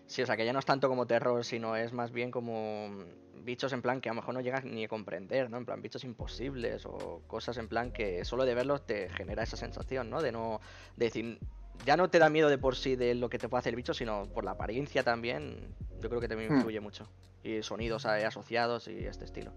Sí, 0.08 0.22
o 0.24 0.26
sea, 0.26 0.36
que 0.36 0.46
ya 0.46 0.54
no 0.54 0.60
es 0.60 0.66
tanto 0.66 0.88
como 0.90 1.06
terror, 1.06 1.44
sino 1.46 1.76
es 1.76 1.94
más 1.94 2.12
bien 2.12 2.32
como 2.32 2.90
mm, 2.90 3.44
bichos 3.46 3.74
en 3.74 3.82
plan 3.82 4.02
que 4.02 4.10
a 4.10 4.14
lo 4.14 4.22
mejor 4.22 4.34
no 4.34 4.42
llegas 4.42 4.64
ni 4.66 4.84
a 4.84 4.88
comprender, 4.88 5.50
¿no? 5.52 5.58
En 5.58 5.66
plan, 5.66 5.82
bichos 5.82 6.04
imposibles 6.04 6.86
o 6.86 7.22
cosas 7.28 7.58
en 7.58 7.68
plan 7.68 7.92
que 7.92 8.26
solo 8.26 8.46
de 8.46 8.56
verlos 8.56 8.86
te 8.88 9.10
genera 9.10 9.44
esa 9.44 9.56
sensación, 9.58 10.10
¿no? 10.10 10.22
De 10.22 10.32
no. 10.32 10.62
De 10.96 11.06
decir. 11.06 11.40
Ya 11.86 11.96
no 11.96 12.10
te 12.10 12.20
da 12.20 12.30
miedo 12.30 12.50
de 12.50 12.58
por 12.58 12.76
sí 12.76 12.98
de 12.98 13.16
lo 13.16 13.30
que 13.30 13.38
te 13.38 13.48
puede 13.48 13.60
hacer 13.60 13.72
el 13.72 13.78
bicho, 13.78 13.94
sino 13.94 14.26
por 14.34 14.44
la 14.44 14.52
apariencia 14.52 15.04
también. 15.04 15.74
Yo 16.02 16.10
creo 16.10 16.20
que 16.20 16.28
también 16.28 16.52
Hmm. 16.52 16.58
influye 16.58 16.80
mucho. 16.82 17.08
Y 17.42 17.64
sonidos 17.64 18.06
asociados 18.06 18.90
y 18.90 19.06
este 19.06 19.24
estilo. 19.24 19.54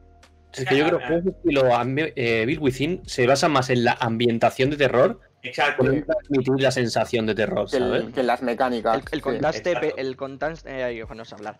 Es 0.54 0.64
que 0.64 0.76
yo 0.76 0.86
creo 0.86 0.98
que 0.98 1.04
ambi- 1.04 2.12
eh, 2.16 2.44
Bill 2.46 2.58
Within 2.58 3.02
se 3.06 3.26
basan 3.26 3.52
más 3.52 3.70
en 3.70 3.84
la 3.84 3.92
ambientación 4.00 4.70
de 4.70 4.76
terror 4.76 5.20
Exacto. 5.42 5.84
transmitir 5.84 6.54
la 6.60 6.70
sensación 6.70 7.26
de 7.26 7.34
terror, 7.34 7.68
Que, 7.70 7.76
el- 7.78 7.82
¿sabes? 7.82 8.04
que 8.14 8.22
las 8.22 8.42
mecánicas. 8.42 8.96
El, 8.96 9.02
el 9.02 9.08
sí. 9.18 9.20
constante, 9.20 9.76
pe- 9.76 9.94
el 9.96 10.16
constante, 10.16 10.62
eh, 10.66 11.04
no 11.14 11.24
sé 11.24 11.34
hablar. 11.34 11.58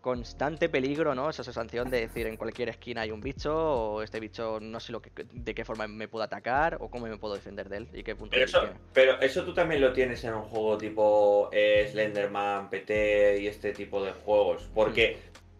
Constante 0.00 0.68
peligro, 0.68 1.14
¿no? 1.14 1.30
Esa 1.30 1.42
sensación 1.42 1.88
de 1.88 2.00
decir 2.00 2.26
en 2.26 2.36
cualquier 2.36 2.68
esquina 2.68 3.00
hay 3.00 3.10
un 3.10 3.22
bicho 3.22 3.56
o 3.56 4.02
este 4.02 4.20
bicho 4.20 4.58
no 4.60 4.78
sé 4.78 4.92
lo 4.92 5.00
que, 5.00 5.10
de 5.32 5.54
qué 5.54 5.64
forma 5.64 5.88
me 5.88 6.08
puedo 6.08 6.22
atacar 6.24 6.76
o 6.80 6.90
cómo 6.90 7.06
me 7.06 7.16
puedo 7.16 7.34
defender 7.34 7.70
de 7.70 7.78
él 7.78 7.88
y 7.94 8.02
qué 8.02 8.14
punto 8.14 8.32
Pero 8.32 8.40
de 8.40 8.44
eso, 8.50 8.60
tiene. 8.60 8.74
pero 8.92 9.18
eso 9.22 9.44
tú 9.44 9.54
también 9.54 9.80
lo 9.80 9.94
tienes 9.94 10.22
en 10.24 10.34
un 10.34 10.42
juego 10.42 10.76
tipo 10.76 11.48
eh, 11.52 11.88
Slenderman, 11.90 12.68
PT 12.68 13.38
y 13.40 13.46
este 13.46 13.72
tipo 13.72 14.04
de 14.04 14.12
juegos. 14.12 14.68
Porque, 14.74 15.16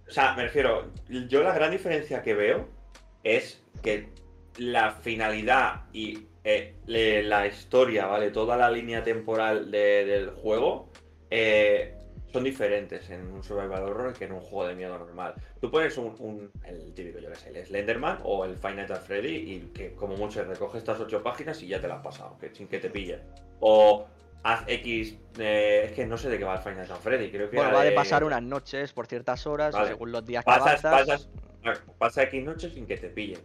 o 0.09 0.11
sea, 0.11 0.35
me 0.35 0.45
refiero, 0.45 0.91
yo 1.29 1.43
la 1.43 1.55
gran 1.55 1.71
diferencia 1.71 2.23
que 2.23 2.35
veo 2.35 2.69
es 3.23 3.63
que 3.83 4.09
la 4.59 4.93
finalidad 4.93 5.83
y 5.93 6.27
eh, 6.45 6.75
la 6.87 7.47
historia, 7.47 8.07
¿vale? 8.07 8.31
Toda 8.31 8.57
la 8.57 8.71
línea 8.71 9.03
temporal 9.03 9.71
de- 9.71 10.05
del 10.05 10.31
juego 10.31 10.91
eh, 11.31 11.95
son 12.33 12.45
diferentes 12.45 13.09
en 13.11 13.27
un 13.33 13.43
survival 13.43 13.83
horror 13.85 14.13
que 14.13 14.27
en 14.27 14.33
un 14.33 14.41
juego 14.41 14.69
de 14.69 14.75
miedo 14.75 14.99
normal. 14.99 15.35
Tú 15.61 15.71
pones 15.71 15.97
un, 15.97 16.51
el 16.67 16.93
típico, 16.93 17.19
yo 17.19 17.31
que 17.31 17.37
sé, 17.37 17.49
el 17.49 17.65
Slenderman 17.65 18.19
o 18.25 18.45
el 18.45 18.59
Nights 18.63 18.91
at 18.91 19.03
Freddy 19.03 19.35
y 19.35 19.61
que 19.73 19.95
como 19.95 20.17
mucho 20.17 20.45
recoge 20.45 20.79
estas 20.79 21.01
ocho 21.01 21.23
páginas 21.23 21.63
y 21.63 21.69
ya 21.69 21.81
te 21.81 21.89
las 21.89 21.99
has 21.99 22.05
pasado, 22.05 22.37
sin 22.53 22.69
que 22.69 22.79
te 22.79 22.91
pillen. 22.91 23.21
O 23.61 24.07
haz 24.45 24.63
X, 24.69 25.17
eh, 25.39 25.87
es 25.87 25.93
que 25.93 26.07
no 26.07 26.17
sé 26.17 26.29
de 26.29 26.39
qué 26.39 26.45
va 26.45 26.63
el 26.65 26.77
Nights 26.77 26.91
at 26.91 26.99
Freddy, 27.01 27.31
creo 27.31 27.51
que 27.51 27.57
Bueno, 27.57 27.73
va 27.73 27.83
de 27.83 27.91
de- 27.91 27.97
pasar 27.97 28.23
unas 28.25 28.43
noches 28.43 28.93
por 28.93 29.07
ciertas 29.07 29.47
horas 29.47 29.75
Vale. 29.75 29.89
según 29.89 30.13
los 30.13 30.25
días 30.25 30.45
que 30.45 30.51
pasas, 30.51 30.85
avanzas. 30.85 31.29
pasas, 31.63 31.83
pasa 31.99 32.23
X 32.25 32.45
noches 32.45 32.75
sin 32.75 32.87
que 32.87 32.97
te 32.99 33.09
pillen. 33.09 33.41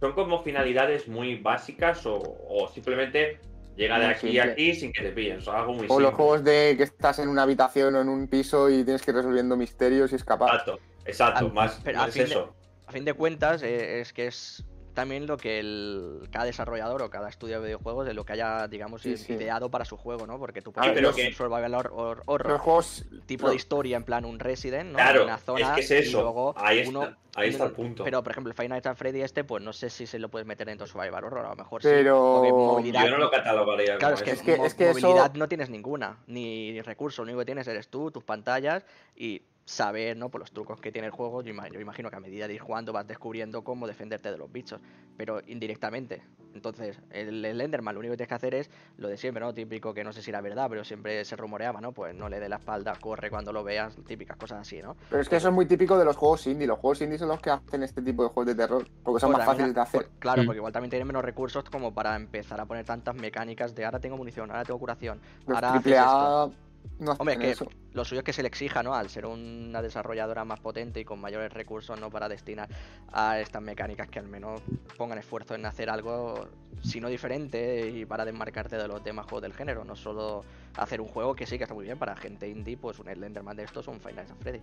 Son 0.00 0.12
como 0.14 0.42
finalidades 0.42 1.06
muy 1.06 1.36
básicas 1.36 2.04
o, 2.06 2.16
o 2.48 2.68
simplemente 2.68 3.40
llega 3.76 3.98
de 3.98 4.06
Muy 4.06 4.14
aquí 4.14 4.26
simple. 4.28 4.40
a 4.40 4.44
aquí 4.52 4.74
sin 4.74 4.92
que 4.92 5.02
te 5.02 5.10
pillen. 5.12 5.40
Son 5.42 5.54
algo 5.54 5.72
muy 5.74 5.84
O 5.84 5.88
simple. 5.88 6.04
los 6.06 6.14
juegos 6.14 6.44
de 6.44 6.74
que 6.76 6.84
estás 6.84 7.18
en 7.18 7.28
una 7.28 7.42
habitación 7.42 7.94
o 7.96 8.00
en 8.00 8.08
un 8.08 8.26
piso 8.28 8.70
y 8.70 8.84
tienes 8.84 9.02
que 9.02 9.10
ir 9.10 9.16
resolviendo 9.16 9.56
misterios 9.56 10.12
y 10.12 10.14
escapar. 10.16 10.48
Exacto, 10.50 10.78
exacto, 11.04 11.46
Al- 11.46 11.52
más, 11.52 11.80
pero 11.84 11.98
más 11.98 12.08
a 12.08 12.12
fin 12.12 12.22
de- 12.24 12.28
eso. 12.30 12.54
A 12.86 12.92
fin 12.92 13.04
de 13.04 13.12
cuentas, 13.12 13.62
eh, 13.62 14.00
es 14.00 14.12
que 14.14 14.28
es 14.28 14.64
también 14.98 15.28
lo 15.28 15.36
que 15.36 15.60
el, 15.60 16.28
cada 16.32 16.44
desarrollador 16.46 17.02
o 17.02 17.08
cada 17.08 17.28
estudio 17.28 17.60
de 17.60 17.66
videojuegos 17.66 18.04
de 18.04 18.14
lo 18.14 18.24
que 18.24 18.32
haya, 18.32 18.66
digamos, 18.66 19.00
Sí, 19.00 19.16
sí. 19.16 19.34
ideado 19.34 19.70
para 19.70 19.84
su 19.84 19.96
juego, 19.96 20.26
¿no? 20.26 20.40
Porque 20.40 20.60
tú 20.60 20.70
Ah, 20.70 20.80
puedes 20.80 20.94
pero 20.94 21.10
hacer 21.10 21.24
un 21.26 21.30
que- 21.30 21.36
survival 21.36 21.72
hor- 21.74 21.90
hor- 21.92 22.22
horror 22.26 22.50
Los 22.54 22.60
juegos. 22.60 23.04
tipo 23.26 23.48
de 23.48 23.54
historia 23.54 23.96
en 23.96 24.02
plan 24.02 24.24
un 24.24 24.40
Resident, 24.40 24.90
¿no? 24.90 24.96
Claro, 24.96 25.22
una 25.22 25.38
zona 25.38 25.78
es 25.78 25.86
que 25.88 25.98
es 26.00 26.08
y 26.08 26.10
luego 26.10 26.52
Ahí 26.56 26.84
uno 26.88 27.04
está, 27.04 27.18
ahí 27.36 27.50
está 27.50 27.64
el 27.66 27.70
punto. 27.70 28.02
Pero 28.02 28.24
por 28.24 28.32
ejemplo, 28.32 28.52
el 28.58 28.68
Nights 28.68 28.86
at 28.88 28.96
Freddy 28.96 29.22
este, 29.22 29.44
pues 29.44 29.62
no 29.62 29.72
sé 29.72 29.88
si 29.88 30.04
se 30.04 30.18
lo 30.18 30.28
puedes 30.30 30.48
meter 30.48 30.66
dentro 30.66 30.84
de 30.84 30.90
Survival 30.92 31.22
Horror, 31.22 31.46
a 31.46 31.50
lo 31.50 31.54
mejor 31.56 31.80
sí. 31.80 31.88
Pero- 31.88 32.34
porque 32.38 32.50
movilidad, 32.52 33.04
Yo 33.04 33.10
no 33.12 33.18
lo 33.18 33.30
catalogaría 33.30 33.98
Claro, 33.98 34.16
es 34.16 34.22
que. 34.24 34.32
Es 34.32 34.42
que- 34.42 34.56
mo- 34.56 34.66
es 34.66 34.74
que 34.74 34.90
eso- 34.90 35.00
movilidad 35.06 35.32
no 35.34 35.46
tienes 35.46 35.70
ninguna, 35.70 36.18
ni 36.26 36.82
recurso, 36.82 37.22
lo 37.22 37.26
único 37.26 37.38
que 37.38 37.46
tienes 37.46 37.68
eres 37.68 37.86
tú, 37.86 38.10
tus 38.10 38.24
pantallas 38.24 38.84
y 39.14 39.42
saber, 39.72 40.16
¿no? 40.16 40.30
Por 40.30 40.40
los 40.40 40.50
trucos 40.50 40.80
que 40.80 40.90
tiene 40.90 41.06
el 41.06 41.12
juego, 41.12 41.42
yo 41.42 41.52
ima- 41.52 41.68
yo 41.70 41.78
imagino 41.78 42.08
que 42.08 42.16
a 42.16 42.20
medida 42.20 42.48
de 42.48 42.54
ir 42.54 42.60
jugando 42.60 42.92
vas 42.92 43.06
descubriendo 43.06 43.62
cómo 43.62 43.86
defenderte 43.86 44.30
de 44.30 44.38
los 44.38 44.50
bichos, 44.50 44.80
pero 45.16 45.42
indirectamente. 45.46 46.22
Entonces, 46.54 46.98
el 47.10 47.44
Enderman 47.44 47.94
lo 47.94 48.00
único 48.00 48.12
que 48.12 48.16
tienes 48.16 48.28
que 48.28 48.34
hacer 48.34 48.54
es 48.54 48.70
lo 48.96 49.08
de 49.08 49.18
siempre, 49.18 49.44
¿no? 49.44 49.52
Típico 49.52 49.92
que 49.92 50.02
no 50.02 50.12
sé 50.14 50.22
si 50.22 50.30
era 50.30 50.40
verdad, 50.40 50.68
pero 50.70 50.82
siempre 50.84 51.22
se 51.26 51.36
rumoreaba, 51.36 51.82
¿no? 51.82 51.92
Pues 51.92 52.14
no 52.14 52.30
le 52.30 52.40
dé 52.40 52.48
la 52.48 52.56
espalda, 52.56 52.94
corre 52.98 53.28
cuando 53.28 53.52
lo 53.52 53.62
veas, 53.62 53.94
típicas 54.06 54.38
cosas 54.38 54.60
así, 54.62 54.80
¿no? 54.80 54.96
Pero 55.10 55.20
es 55.20 55.28
que 55.28 55.36
eso 55.36 55.48
es 55.48 55.54
muy 55.54 55.66
típico 55.66 55.98
de 55.98 56.06
los 56.06 56.16
juegos 56.16 56.46
indie. 56.46 56.66
Los 56.66 56.78
juegos 56.78 57.02
indie 57.02 57.18
son 57.18 57.28
los 57.28 57.40
que 57.40 57.50
hacen 57.50 57.82
este 57.82 58.00
tipo 58.00 58.22
de 58.22 58.30
juegos 58.30 58.46
de 58.46 58.54
terror. 58.54 58.88
Porque 59.04 59.20
son 59.20 59.28
Pues 59.30 59.38
más 59.38 59.46
también 59.46 59.68
fáciles 59.68 59.74
de 59.74 59.80
hacer. 59.82 60.02
por- 60.10 60.18
claro, 60.18 60.42
Mm. 60.42 60.46
porque 60.46 60.56
igual 60.56 60.72
también 60.72 60.90
tienen 60.90 61.06
menos 61.06 61.22
recursos 61.22 61.62
como 61.64 61.92
para 61.92 62.16
empezar 62.16 62.58
a 62.58 62.64
poner 62.64 62.86
tantas 62.86 63.14
mecánicas 63.14 63.74
de 63.74 63.84
ahora 63.84 64.00
tengo 64.00 64.16
munición, 64.16 64.50
ahora 64.50 64.64
tengo 64.64 64.80
curación, 64.80 65.20
Los 65.46 65.54
ahora 65.56 65.68
haces 65.68 65.82
triple 65.82 65.98
esto. 65.98 66.52
No 66.98 67.12
Hombre, 67.12 67.34
es 67.34 67.40
que 67.40 67.50
eso. 67.50 67.68
lo 67.92 68.04
suyo 68.04 68.20
es 68.20 68.24
que 68.24 68.32
se 68.32 68.42
le 68.42 68.48
exija, 68.48 68.82
¿no? 68.82 68.94
Al 68.94 69.08
ser 69.08 69.26
una 69.26 69.80
desarrolladora 69.82 70.44
más 70.44 70.58
potente 70.58 71.00
y 71.00 71.04
con 71.04 71.20
mayores 71.20 71.52
recursos, 71.52 71.98
¿no? 72.00 72.10
Para 72.10 72.28
destinar 72.28 72.68
a 73.12 73.38
estas 73.38 73.62
mecánicas 73.62 74.08
que 74.08 74.18
al 74.18 74.26
menos 74.26 74.60
pongan 74.96 75.18
esfuerzo 75.18 75.54
en 75.54 75.64
hacer 75.64 75.90
algo, 75.90 76.48
si 76.82 77.00
no 77.00 77.08
diferente, 77.08 77.88
y 77.88 78.04
para 78.04 78.24
desmarcarte 78.24 78.76
de 78.76 78.88
los 78.88 79.02
demás 79.04 79.26
juegos 79.26 79.42
del 79.42 79.52
género. 79.52 79.84
No 79.84 79.94
solo 79.94 80.44
hacer 80.76 81.00
un 81.00 81.08
juego 81.08 81.36
que 81.36 81.46
sí 81.46 81.56
que 81.56 81.64
está 81.64 81.74
muy 81.74 81.84
bien 81.84 81.98
para 81.98 82.16
gente 82.16 82.48
indie, 82.48 82.76
pues 82.76 82.98
un 82.98 83.06
Slenderman 83.06 83.56
de 83.56 83.64
estos 83.64 83.86
o 83.86 83.92
un 83.92 84.00
Final 84.00 84.26
Fantasy 84.26 84.42
Freddy. 84.42 84.60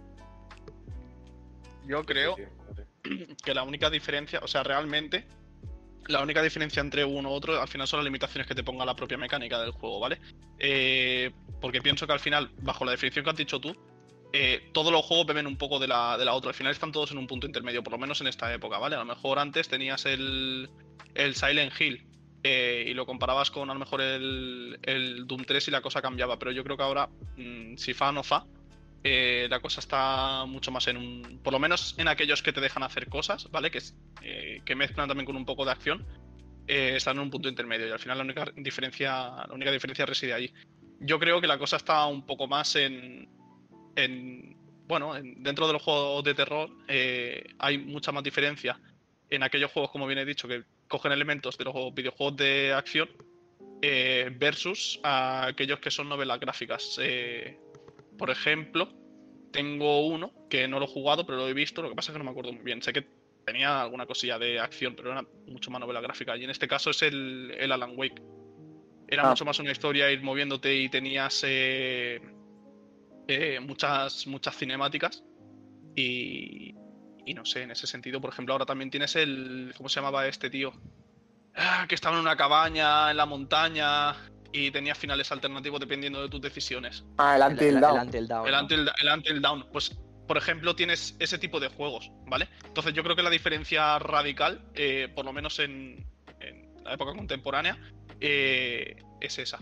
Yo 1.87 2.03
creo 2.03 2.35
que 3.43 3.53
la 3.53 3.63
única 3.63 3.89
diferencia, 3.89 4.39
o 4.43 4.47
sea, 4.47 4.63
realmente, 4.63 5.25
la 6.07 6.21
única 6.21 6.41
diferencia 6.41 6.81
entre 6.81 7.03
uno 7.03 7.29
u 7.29 7.33
otro 7.33 7.61
al 7.61 7.67
final 7.67 7.87
son 7.87 7.99
las 7.99 8.05
limitaciones 8.05 8.47
que 8.47 8.55
te 8.55 8.63
ponga 8.63 8.85
la 8.85 8.95
propia 8.95 9.17
mecánica 9.17 9.59
del 9.59 9.71
juego, 9.71 9.99
¿vale? 9.99 10.19
Eh, 10.59 11.31
porque 11.61 11.81
pienso 11.81 12.05
que 12.05 12.13
al 12.13 12.19
final, 12.19 12.51
bajo 12.61 12.85
la 12.85 12.91
definición 12.91 13.23
que 13.25 13.31
has 13.31 13.37
dicho 13.37 13.59
tú, 13.59 13.75
eh, 14.33 14.69
todos 14.73 14.91
los 14.91 15.05
juegos 15.05 15.27
beben 15.27 15.47
un 15.47 15.57
poco 15.57 15.79
de 15.79 15.87
la, 15.87 16.17
de 16.17 16.25
la 16.25 16.33
otra. 16.33 16.49
Al 16.49 16.55
final 16.55 16.73
están 16.73 16.91
todos 16.91 17.11
en 17.11 17.17
un 17.17 17.27
punto 17.27 17.47
intermedio, 17.47 17.83
por 17.83 17.93
lo 17.93 17.99
menos 17.99 18.19
en 18.21 18.27
esta 18.27 18.53
época, 18.53 18.77
¿vale? 18.77 18.95
A 18.95 18.99
lo 18.99 19.05
mejor 19.05 19.39
antes 19.39 19.67
tenías 19.67 20.05
el, 20.05 20.69
el 21.13 21.35
Silent 21.35 21.73
Hill 21.79 22.05
eh, 22.43 22.85
y 22.87 22.93
lo 22.93 23.05
comparabas 23.05 23.49
con 23.49 23.69
a 23.69 23.73
lo 23.73 23.79
mejor 23.79 24.01
el, 24.01 24.77
el 24.83 25.25
Doom 25.25 25.45
3 25.45 25.69
y 25.69 25.71
la 25.71 25.81
cosa 25.81 26.01
cambiaba, 26.01 26.37
pero 26.37 26.51
yo 26.51 26.63
creo 26.63 26.77
que 26.77 26.83
ahora, 26.83 27.09
mm, 27.37 27.77
si 27.77 27.93
fa 27.93 28.11
no 28.11 28.23
fa, 28.23 28.45
eh, 29.07 29.45
la 29.49 29.59
cosa 29.59 29.79
está 29.81 30.45
mucho 30.47 30.71
más 30.71 30.87
en 30.87 30.97
un. 30.97 31.39
Por 31.43 31.53
lo 31.53 31.59
menos 31.59 31.93
en 31.99 32.07
aquellos 32.07 32.41
que 32.41 32.51
te 32.51 32.59
dejan 32.59 32.81
hacer 32.81 33.07
cosas, 33.07 33.49
¿vale? 33.51 33.69
Que, 33.69 33.79
eh, 34.23 34.61
que 34.65 34.73
mezclan 34.75 35.07
también 35.07 35.25
con 35.27 35.35
un 35.35 35.45
poco 35.45 35.63
de 35.63 35.71
acción. 35.71 36.05
eh, 36.67 36.95
están 36.95 37.17
en 37.17 37.21
un 37.23 37.29
punto 37.29 37.47
intermedio. 37.47 37.87
Y 37.87 37.91
al 37.91 37.99
final 37.99 38.17
la 38.17 38.23
única 38.23 38.45
diferencia. 38.55 39.11
La 39.47 39.53
única 39.53 39.71
diferencia 39.71 40.05
reside 40.07 40.33
allí. 40.33 40.51
Yo 40.99 41.19
creo 41.19 41.39
que 41.39 41.45
la 41.45 41.59
cosa 41.59 41.77
está 41.77 42.05
un 42.07 42.25
poco 42.25 42.47
más 42.47 42.75
en. 42.75 43.29
en 43.95 44.57
bueno, 44.87 45.15
en- 45.15 45.43
dentro 45.43 45.67
de 45.67 45.73
los 45.73 45.83
juegos 45.83 46.23
de 46.23 46.33
terror 46.33 46.69
hay 47.59 47.77
mucha 47.77 48.11
más 48.11 48.23
diferencia 48.23 48.79
en 49.29 49.43
aquellos 49.43 49.71
juegos, 49.71 49.91
como 49.91 50.07
bien 50.07 50.17
he 50.19 50.25
dicho, 50.25 50.47
que 50.47 50.63
cogen 50.87 51.11
elementos 51.11 51.57
de 51.59 51.65
los 51.65 51.93
videojuegos 51.93 52.37
de 52.37 52.73
acción 52.73 53.09
versus 54.39 54.99
a 55.03 55.45
aquellos 55.47 55.79
que 55.79 55.91
son 55.91 56.09
novelas 56.09 56.39
gráficas. 56.39 56.99
Por 58.17 58.29
ejemplo, 58.29 58.89
tengo 59.51 60.05
uno 60.07 60.31
que 60.49 60.67
no 60.67 60.79
lo 60.79 60.85
he 60.85 60.89
jugado, 60.89 61.25
pero 61.25 61.37
lo 61.39 61.47
he 61.47 61.53
visto. 61.53 61.81
Lo 61.81 61.89
que 61.89 61.95
pasa 61.95 62.11
es 62.11 62.13
que 62.13 62.19
no 62.19 62.25
me 62.25 62.31
acuerdo 62.31 62.51
muy 62.53 62.63
bien. 62.63 62.81
Sé 62.81 62.91
que 62.93 63.07
tenía 63.45 63.81
alguna 63.81 64.05
cosilla 64.05 64.37
de 64.39 64.59
acción, 64.59 64.95
pero 64.95 65.11
era 65.11 65.23
mucho 65.47 65.71
más 65.71 65.79
novela 65.79 66.01
gráfica. 66.01 66.35
Y 66.35 66.43
en 66.43 66.49
este 66.49 66.67
caso 66.67 66.89
es 66.89 67.01
el, 67.03 67.53
el 67.57 67.71
Alan 67.71 67.93
Wake. 67.95 68.21
Era 69.07 69.23
Ah. 69.23 69.29
mucho 69.29 69.45
más 69.45 69.59
una 69.59 69.71
historia, 69.71 70.11
ir 70.11 70.21
moviéndote 70.23 70.75
y 70.75 70.89
tenías 70.89 71.43
eh, 71.45 72.19
eh, 73.27 73.59
muchas, 73.61 74.25
muchas 74.27 74.57
cinemáticas. 74.57 75.23
Y, 75.95 76.75
y 77.25 77.33
no 77.33 77.45
sé, 77.45 77.61
en 77.63 77.71
ese 77.71 77.87
sentido, 77.87 78.19
por 78.19 78.31
ejemplo, 78.31 78.53
ahora 78.53 78.65
también 78.65 78.89
tienes 78.89 79.15
el. 79.15 79.73
¿Cómo 79.77 79.89
se 79.89 79.95
llamaba 79.99 80.27
este 80.27 80.49
tío? 80.49 80.73
Ah, 81.55 81.85
que 81.87 81.95
estaba 81.95 82.15
en 82.17 82.21
una 82.23 82.35
cabaña, 82.35 83.11
en 83.11 83.17
la 83.17 83.25
montaña, 83.25 84.13
y 84.55 84.71
tenía 84.71 84.95
finales 84.95 85.31
alternativos 85.33 85.81
dependiendo 85.81 86.21
de 86.21 86.29
tus 86.29 86.39
decisiones. 86.39 87.03
Ah, 87.17 87.35
el 87.35 87.41
El, 87.41 87.51
Until 87.51 87.67
el- 87.67 87.81
el. 87.97 88.01
Until 88.05 88.27
Dawn, 88.27 88.47
El. 88.47 88.53
Until, 88.55 88.89
el 89.01 89.07
Until 89.13 89.41
Dawn, 89.41 89.65
pues, 89.73 89.97
por 90.27 90.37
ejemplo, 90.37 90.75
tienes 90.75 91.15
ese 91.19 91.37
tipo 91.37 91.59
de 91.59 91.67
juegos, 91.67 92.09
¿vale? 92.25 92.47
Entonces 92.65 92.93
yo 92.93 93.03
creo 93.03 93.15
que 93.17 93.21
la 93.23 93.29
diferencia 93.29 93.99
radical, 93.99 94.61
eh, 94.73 95.09
por 95.13 95.25
lo 95.25 95.33
menos 95.33 95.59
en, 95.59 96.05
en 96.39 96.83
la 96.85 96.93
época 96.93 97.13
contemporánea, 97.13 97.77
eh, 98.21 98.95
es 99.19 99.37
esa. 99.39 99.59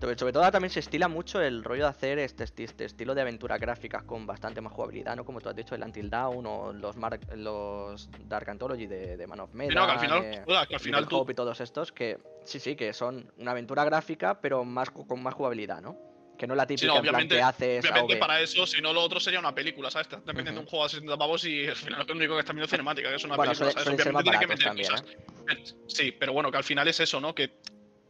Sobre, 0.00 0.32
todo 0.32 0.50
también 0.52 0.70
se 0.70 0.78
estila 0.80 1.08
mucho 1.08 1.40
el 1.42 1.64
rollo 1.64 1.82
de 1.84 1.88
hacer 1.90 2.18
este, 2.20 2.44
este 2.44 2.84
estilo 2.84 3.14
de 3.16 3.22
aventuras 3.22 3.58
gráficas 3.58 4.04
con 4.04 4.26
bastante 4.26 4.60
más 4.60 4.72
jugabilidad, 4.72 5.16
¿no? 5.16 5.24
Como 5.24 5.40
tú 5.40 5.48
has 5.48 5.56
dicho, 5.56 5.74
el 5.74 5.82
Until 5.82 6.08
Dawn 6.08 6.46
o 6.46 6.72
los, 6.72 6.96
Mar- 6.96 7.18
los 7.34 8.08
Dark 8.20 8.48
Anthology 8.48 8.86
de, 8.86 9.16
de 9.16 9.26
Man 9.26 9.40
of 9.40 9.52
Medan, 9.54 9.74
no, 9.74 9.86
que 9.86 9.92
al 9.92 9.98
final, 9.98 10.22
eh, 10.24 10.42
joder, 10.44 10.68
que 10.68 10.74
al 10.74 10.80
final 10.80 11.08
tú, 11.08 11.26
y 11.28 11.34
todos 11.34 11.60
estos 11.60 11.90
que 11.90 12.18
sí, 12.44 12.60
sí, 12.60 12.76
que 12.76 12.92
son 12.92 13.32
una 13.38 13.50
aventura 13.50 13.84
gráfica, 13.84 14.40
pero 14.40 14.64
más 14.64 14.90
con 14.90 15.20
más 15.20 15.34
jugabilidad, 15.34 15.80
¿no? 15.82 15.96
Que 16.38 16.46
no 16.46 16.54
la 16.54 16.64
típica 16.64 16.86
no, 16.86 16.96
en 16.98 17.02
plan 17.02 17.14
obviamente- 17.16 17.34
que 17.34 17.42
haces 17.42 17.84
obviamente 17.84 18.14
AOV. 18.14 18.20
para 18.20 18.40
eso, 18.40 18.64
si 18.68 18.80
no 18.80 18.92
lo 18.92 19.02
otro 19.02 19.18
sería 19.18 19.40
una 19.40 19.52
película, 19.52 19.90
¿sabes? 19.90 20.06
Estás 20.12 20.20
Ujú. 20.22 20.60
un 20.60 20.66
juego 20.66 20.84
a 20.84 20.88
60 20.88 21.16
pavos 21.16 21.44
y 21.44 21.66
al 21.66 21.74
final 21.74 22.06
lo 22.06 22.14
único 22.14 22.34
que 22.34 22.40
está 22.40 22.52
viendo 22.52 22.66
es 22.66 22.70
cinemática, 22.70 23.08
que 23.08 23.16
es 23.16 23.24
una 23.24 23.34
Bueno, 23.34 23.50
película, 23.50 23.72
suele- 23.72 23.84
¿sabes? 23.84 23.98
más 24.12 24.24
Obviamente 24.24 24.30
tiene 24.30 24.38
que 24.38 24.46
meter 24.46 24.66
también, 24.68 24.92
¿eh? 24.94 25.74
Sí, 25.88 26.12
pero 26.12 26.32
bueno, 26.32 26.52
que 26.52 26.56
al 26.58 26.62
final 26.64 26.86
es 26.86 27.00
eso, 27.00 27.20
¿no? 27.20 27.34
Que 27.34 27.58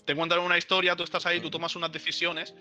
te 0.09 0.15
cuentan 0.17 0.39
una 0.39 0.57
historia, 0.57 0.97
tú 0.97 1.03
estás 1.03 1.27
ahí, 1.27 1.39
tú 1.39 1.51
tomas 1.51 1.77
unas 1.77 1.93
decisiones, 1.93 2.55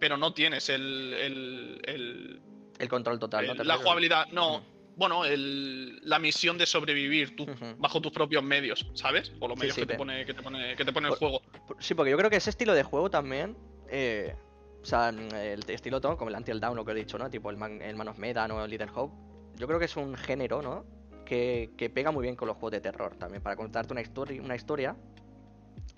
pero 0.00 0.16
no 0.16 0.32
tienes 0.32 0.70
el, 0.70 1.12
el- 1.12 1.80
el- 1.84 2.40
El 2.78 2.88
control 2.88 3.18
total, 3.18 3.54
la 3.62 3.76
jugabilidad, 3.76 4.26
no, 4.32 4.60
Mm. 4.60 4.62
bueno, 4.96 5.26
el- 5.26 6.00
la 6.08 6.18
misión 6.18 6.56
de 6.56 6.64
sobrevivir 6.64 7.36
tú, 7.36 7.46
bajo 7.76 8.00
tus 8.00 8.10
propios 8.10 8.42
medios, 8.42 8.86
¿sabes? 8.94 9.32
O 9.38 9.48
los 9.48 9.56
Sí, 9.56 9.60
medios 9.60 9.74
sí, 9.74 9.80
que, 9.82 9.86
te 9.86 9.94
pone, 9.96 10.24
que, 10.24 10.32
te 10.32 10.42
pone, 10.42 10.74
que 10.76 10.84
te 10.86 10.92
pone 10.94 11.08
el 11.08 11.10
Por- 11.10 11.18
juego. 11.18 11.42
Sí, 11.78 11.92
porque 11.94 12.10
yo 12.10 12.16
creo 12.16 12.30
que 12.30 12.36
ese 12.36 12.48
estilo 12.48 12.72
de 12.72 12.82
juego 12.84 13.10
también. 13.10 13.54
eh, 13.90 14.34
o 14.82 14.86
sea, 14.86 15.10
el 15.10 15.62
estilo 15.68 16.00
todo, 16.00 16.16
como 16.16 16.30
el 16.30 16.36
Until 16.36 16.58
Dawn, 16.58 16.74
lo 16.74 16.86
que 16.86 16.92
he 16.92 16.94
dicho, 16.94 17.18
¿no? 17.18 17.28
Tipo 17.28 17.50
el 17.50 17.58
Man, 17.58 17.80
el 17.82 17.96
Man 17.96 18.08
of 18.08 18.18
Medan 18.18 18.50
o 18.50 18.64
el 18.64 18.70
Little 18.70 18.88
Hope. 18.94 19.14
Yo 19.56 19.66
creo 19.66 19.78
que 19.78 19.84
es 19.84 19.96
un 19.96 20.14
género, 20.16 20.62
¿no? 20.62 20.84
Que, 21.26 21.70
que 21.76 21.90
pega 21.90 22.10
muy 22.10 22.22
bien 22.22 22.34
con 22.34 22.48
los 22.48 22.56
juegos 22.56 22.72
de 22.72 22.80
terror 22.80 23.14
también. 23.16 23.42
Para 23.42 23.56
contarte 23.56 23.92
una, 23.92 24.02
histori- 24.02 24.40
una 24.42 24.56
historia. 24.56 24.96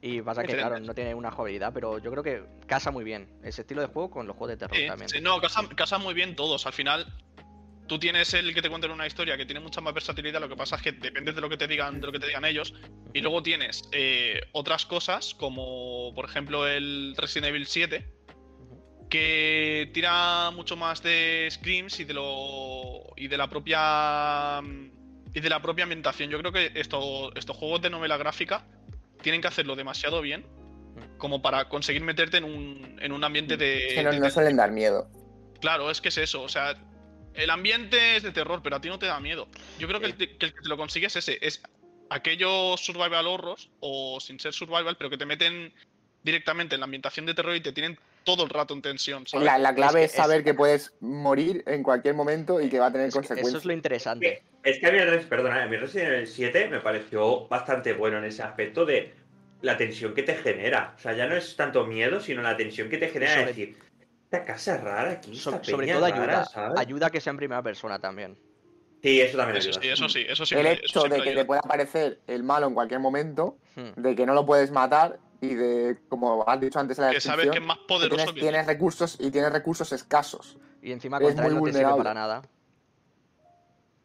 Y 0.07 0.23
pasa 0.23 0.43
que, 0.45 0.55
claro, 0.55 0.79
no 0.81 0.95
tiene 0.95 1.15
una 1.15 1.31
jugabilidad, 1.31 1.73
pero 1.73 1.99
yo 1.99 2.11
creo 2.11 2.23
que 2.23 2.43
casa 2.67 2.91
muy 2.91 3.03
bien 3.05 3.29
ese 3.43 3.63
estilo 3.63 3.81
de 3.81 3.89
juego 3.89 4.11
con 4.11 4.27
los 4.27 4.37
juegos 4.37 4.51
de 4.51 4.67
terror 4.67 4.79
también. 4.87 5.09
sí, 5.09 5.21
no, 5.21 5.41
casan, 5.41 5.67
casan 5.69 6.03
muy 6.03 6.15
bien 6.15 6.37
todos. 6.37 6.65
Al 6.67 6.73
final, 6.73 7.07
tú 7.89 7.99
tienes 7.99 8.33
el 8.35 8.55
que 8.55 8.63
te 8.63 8.69
cuenten 8.69 8.91
una 8.91 9.07
historia 9.07 9.37
que 9.37 9.47
tiene 9.47 9.61
mucha 9.61 9.81
más 9.81 9.95
versatilidad. 9.95 10.41
Lo 10.41 10.49
que 10.49 10.57
pasa 10.57 10.77
es 10.77 10.83
que 10.83 10.93
depende 10.93 11.33
de 11.33 11.41
lo 11.41 11.49
que 11.49 11.57
te 11.57 11.67
digan, 11.67 12.01
de 12.01 12.07
lo 12.07 12.13
que 12.13 12.19
te 12.21 12.27
digan 12.29 12.45
ellos. 12.45 12.73
Y 13.15 13.21
luego 13.21 13.43
tienes 13.43 13.89
eh, 13.93 14.41
otras 14.53 14.87
cosas, 14.87 15.35
como 15.35 16.13
por 16.15 16.25
ejemplo 16.27 16.67
el 16.69 17.15
Resident 17.17 17.49
Evil 17.49 17.67
7, 17.67 18.07
que 19.11 19.91
tira 19.95 20.51
mucho 20.53 20.77
más 20.77 21.03
de 21.03 21.49
screams 21.51 22.01
y 22.01 22.05
de 22.05 22.15
lo. 22.15 23.13
y 23.17 23.29
de 23.29 23.37
la 23.39 23.49
propia. 23.49 24.61
y 25.35 25.41
de 25.41 25.49
la 25.49 25.61
propia 25.61 25.85
ambientación. 25.85 26.31
Yo 26.31 26.39
creo 26.39 26.53
que 26.53 26.73
esto- 26.75 27.35
estos 27.35 27.57
juegos 27.57 27.83
de 27.83 27.91
novela 27.91 28.17
gráfica 28.17 28.65
tienen 29.23 29.41
que 29.41 29.49
hacerlo 29.49 29.77
demasiado 29.77 30.21
bien 30.21 30.45
como 31.19 31.43
para 31.43 31.69
conseguir 31.69 32.03
meterte 32.03 32.39
en 32.39 32.45
un, 32.45 32.99
en 33.01 33.13
un 33.13 33.23
ambiente 33.25 33.57
de. 33.57 33.89
Es 33.89 33.95
que 33.95 34.03
no, 34.03 34.11
de 34.13 34.21
no 34.21 34.31
suelen 34.31 34.57
dar 34.57 34.71
miedo. 34.71 35.09
Claro, 35.61 35.91
es 35.91 36.01
que 36.01 36.09
es 36.09 36.19
eso. 36.19 36.43
O 36.43 36.49
sea, 36.49 36.75
el 37.35 37.51
ambiente 37.51 38.17
es 38.17 38.23
de 38.23 38.33
terror, 38.33 38.61
pero 38.63 38.77
a 38.77 38.81
ti 38.81 38.89
no 38.89 38.99
te 38.99 39.07
da 39.07 39.21
miedo. 39.21 39.49
Yo 39.79 39.89
creo 39.89 40.01
que, 40.01 40.07
el, 40.07 40.15
te- 40.15 40.37
que 40.37 40.47
el 40.47 40.55
que 40.55 40.61
te 40.63 40.69
lo 40.69 40.77
consigues 40.77 41.15
es 41.17 41.29
ese. 41.29 41.39
Es 41.47 41.63
aquellos 42.09 42.81
survival 42.81 43.27
horrors, 43.27 43.69
o 43.81 44.21
sin 44.21 44.39
ser 44.41 44.53
survival, 44.53 44.97
pero 44.97 45.11
que 45.11 45.19
te 45.19 45.27
meten 45.27 45.73
directamente 46.23 46.75
en 46.77 46.81
la 46.81 46.85
ambientación 46.85 47.27
de 47.27 47.35
terror 47.35 47.55
y 47.57 47.61
te 47.61 47.73
tienen 47.73 47.99
todo 48.27 48.43
el 48.43 48.51
rato 48.51 48.75
en 48.75 48.83
tensión. 48.83 49.25
¿sabes? 49.27 49.47
La, 49.47 49.57
la 49.57 49.73
clave 49.75 50.01
Es 50.03 50.07
es, 50.07 50.13
que 50.13 50.17
es- 50.21 50.23
saber 50.27 50.45
que 50.45 50.53
puedes 50.53 50.93
morir 51.01 51.63
en 51.67 51.83
cualquier 51.85 52.15
momento 52.15 52.61
y 52.61 52.69
que 52.69 52.79
va 52.81 52.87
a 52.87 52.93
tener 52.93 53.07
Es 53.07 53.15
que 53.15 53.21
eso 53.21 53.29
consecuencias. 53.29 53.61
es 53.63 53.65
lo 53.65 53.73
interesante. 53.73 54.43
Es 54.65 54.81
que 54.81 54.87
a 54.87 54.91
mí, 54.93 54.99
el 54.99 55.09
Res- 55.09 55.27
perdona, 55.27 55.63
a 55.63 55.67
mí 55.67 55.77
Resident 55.77 56.13
Evil 56.13 56.27
7 56.27 56.69
me 56.69 56.81
pareció 56.81 57.47
bastante 57.47 57.93
bueno 57.95 58.19
en 58.19 58.25
ese 58.25 58.43
aspecto 58.43 58.85
de 58.85 59.15
la 59.63 59.77
tensión 59.77 60.13
que 60.13 60.25
te 60.25 60.35
genera. 60.35 60.95
O 60.97 61.01
sea, 61.01 61.13
ya 61.15 61.27
no 61.29 61.37
es 61.37 61.55
tanto 61.55 61.87
miedo, 61.87 62.19
sino 62.21 62.43
la 62.43 62.57
tensión 62.57 62.89
que 62.91 62.99
te 62.99 63.09
genera 63.09 63.33
Sobre- 63.35 63.47
decir, 63.47 63.77
esta 64.25 64.45
casa 64.45 64.75
es 64.75 64.81
rara 64.83 65.11
aquí, 65.13 65.37
So- 65.37 65.51
esta 65.51 65.65
sobre 65.65 65.87
todo 65.87 66.01
rara, 66.01 66.17
ayuda. 66.17 66.45
¿sabes? 66.47 66.81
Ayuda 66.81 67.07
a 67.07 67.11
que 67.11 67.21
sea 67.21 67.31
en 67.31 67.37
primera 67.37 67.63
persona 67.63 68.01
también. 68.01 68.37
Sí, 69.03 69.21
eso 69.21 69.37
también 69.37 69.59
Eso 69.59 69.69
ayuda. 69.69 69.83
sí, 69.83 69.89
eso 69.89 70.09
sí, 70.09 70.27
eso 70.29 70.45
sí. 70.47 70.55
el 70.57 70.67
hecho 70.67 71.03
de 71.05 71.11
que 71.23 71.29
ayuda. 71.29 71.35
te 71.43 71.45
pueda 71.45 71.61
aparecer 71.61 72.19
el 72.27 72.43
malo 72.43 72.67
en 72.67 72.75
cualquier 72.75 72.99
momento, 72.99 73.57
Hmm. 73.77 73.91
de 74.03 74.17
que 74.17 74.27
no 74.27 74.35
lo 74.35 74.45
puedes 74.45 74.73
matar 74.73 75.21
y 75.51 75.55
de, 75.55 75.99
como 76.09 76.49
has 76.49 76.61
dicho 76.61 76.79
antes 76.79 76.99
en 76.99 77.07
la 77.07 77.11
Que 77.11 77.21
sabes 77.21 77.45
que 77.45 77.49
es 77.49 77.55
descripción, 77.55 77.67
más 77.67 77.79
poderoso 77.87 78.17
tienes, 78.17 78.35
que 78.35 78.41
tienes 78.41 78.67
recursos 78.67 79.17
y 79.19 79.31
tienes 79.31 79.53
recursos 79.53 79.93
escasos. 79.93 80.57
Y 80.83 80.93
encima 80.93 81.21
contra 81.21 81.45
muy 81.45 81.55
no 81.55 81.63
te 81.63 81.73
sirve 81.73 81.85
vulnerable. 81.85 81.99
para 81.99 82.15
nada. 82.15 82.43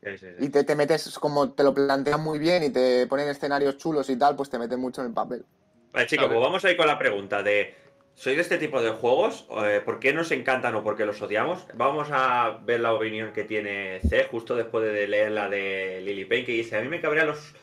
Sí, 0.04 0.18
sí, 0.18 0.26
sí. 0.38 0.46
Y 0.46 0.50
te, 0.50 0.64
te 0.64 0.76
metes, 0.76 1.20
como 1.20 1.52
te 1.52 1.64
lo 1.64 1.74
plantean 1.74 2.22
muy 2.22 2.40
bien 2.40 2.64
y 2.64 2.70
te 2.70 3.06
ponen 3.08 3.30
escenarios 3.30 3.78
chulos 3.78 4.10
y 4.10 4.18
tal, 4.18 4.36
pues 4.36 4.50
te 4.50 4.58
meten 4.58 4.80
mucho 4.80 5.02
en 5.02 5.08
el 5.08 5.14
papel. 5.14 5.46
Vale, 5.94 6.08
chicos, 6.08 6.28
pues 6.28 6.40
vamos 6.40 6.66
a 6.66 6.72
ir 6.72 6.78
con 6.78 6.88
la 6.88 6.98
pregunta 6.98 7.44
de 7.44 7.76
¿sois 8.16 8.36
de 8.36 8.42
este 8.42 8.58
tipo 8.58 8.82
de 8.82 8.92
juegos? 8.92 9.48
Eh, 9.64 9.82
¿Por 9.84 10.00
qué 10.00 10.14
nos 10.14 10.32
encantan 10.32 10.76
o 10.76 10.84
por 10.84 10.96
qué 10.96 11.06
los 11.06 11.22
odiamos? 11.22 11.66
Vamos 11.74 12.08
a 12.12 12.60
ver 12.64 12.80
la 12.80 12.94
opinión 12.94 13.34
que 13.34 13.44
tiene 13.44 14.00
C 14.02 14.26
justo 14.26 14.56
después 14.56 14.92
de 14.92 15.08
leer 15.08 15.32
la 15.32 15.50
de 15.50 16.02
Lily 16.02 16.26
Payne 16.26 16.46
que 16.46 16.52
dice, 16.54 16.78
a 16.78 16.82
mí 16.82 16.88
me 16.88 17.02
cabrían 17.02 17.28
los 17.28 17.54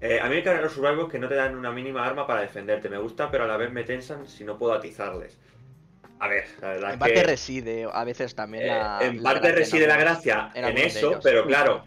eh, 0.00 0.18
a 0.20 0.28
mí 0.28 0.36
me 0.36 0.42
cabrían 0.42 0.64
los 0.64 0.72
survivors 0.72 1.10
que 1.10 1.18
no 1.18 1.28
te 1.28 1.34
dan 1.34 1.56
una 1.56 1.70
mínima 1.72 2.06
arma 2.06 2.26
para 2.26 2.40
defenderte. 2.40 2.88
Me 2.88 2.98
gusta, 2.98 3.30
pero 3.30 3.44
a 3.44 3.46
la 3.46 3.56
vez 3.56 3.70
me 3.70 3.84
tensan 3.84 4.26
si 4.26 4.44
no 4.44 4.58
puedo 4.58 4.72
atizarles. 4.72 5.38
A 6.18 6.28
ver, 6.28 6.44
la 6.60 6.68
verdad 6.68 6.92
En 6.92 6.98
parte 6.98 7.14
que 7.14 7.22
reside 7.22 7.88
a 7.90 8.04
veces 8.04 8.34
también 8.34 8.64
eh, 8.64 8.68
la. 8.68 8.98
en 9.00 9.22
la 9.22 9.30
parte 9.32 9.52
reside 9.52 9.86
la 9.86 9.96
gracia 9.96 10.50
en 10.54 10.64
en, 10.66 10.78
eso, 10.78 11.18
pero 11.22 11.46
claro, 11.46 11.84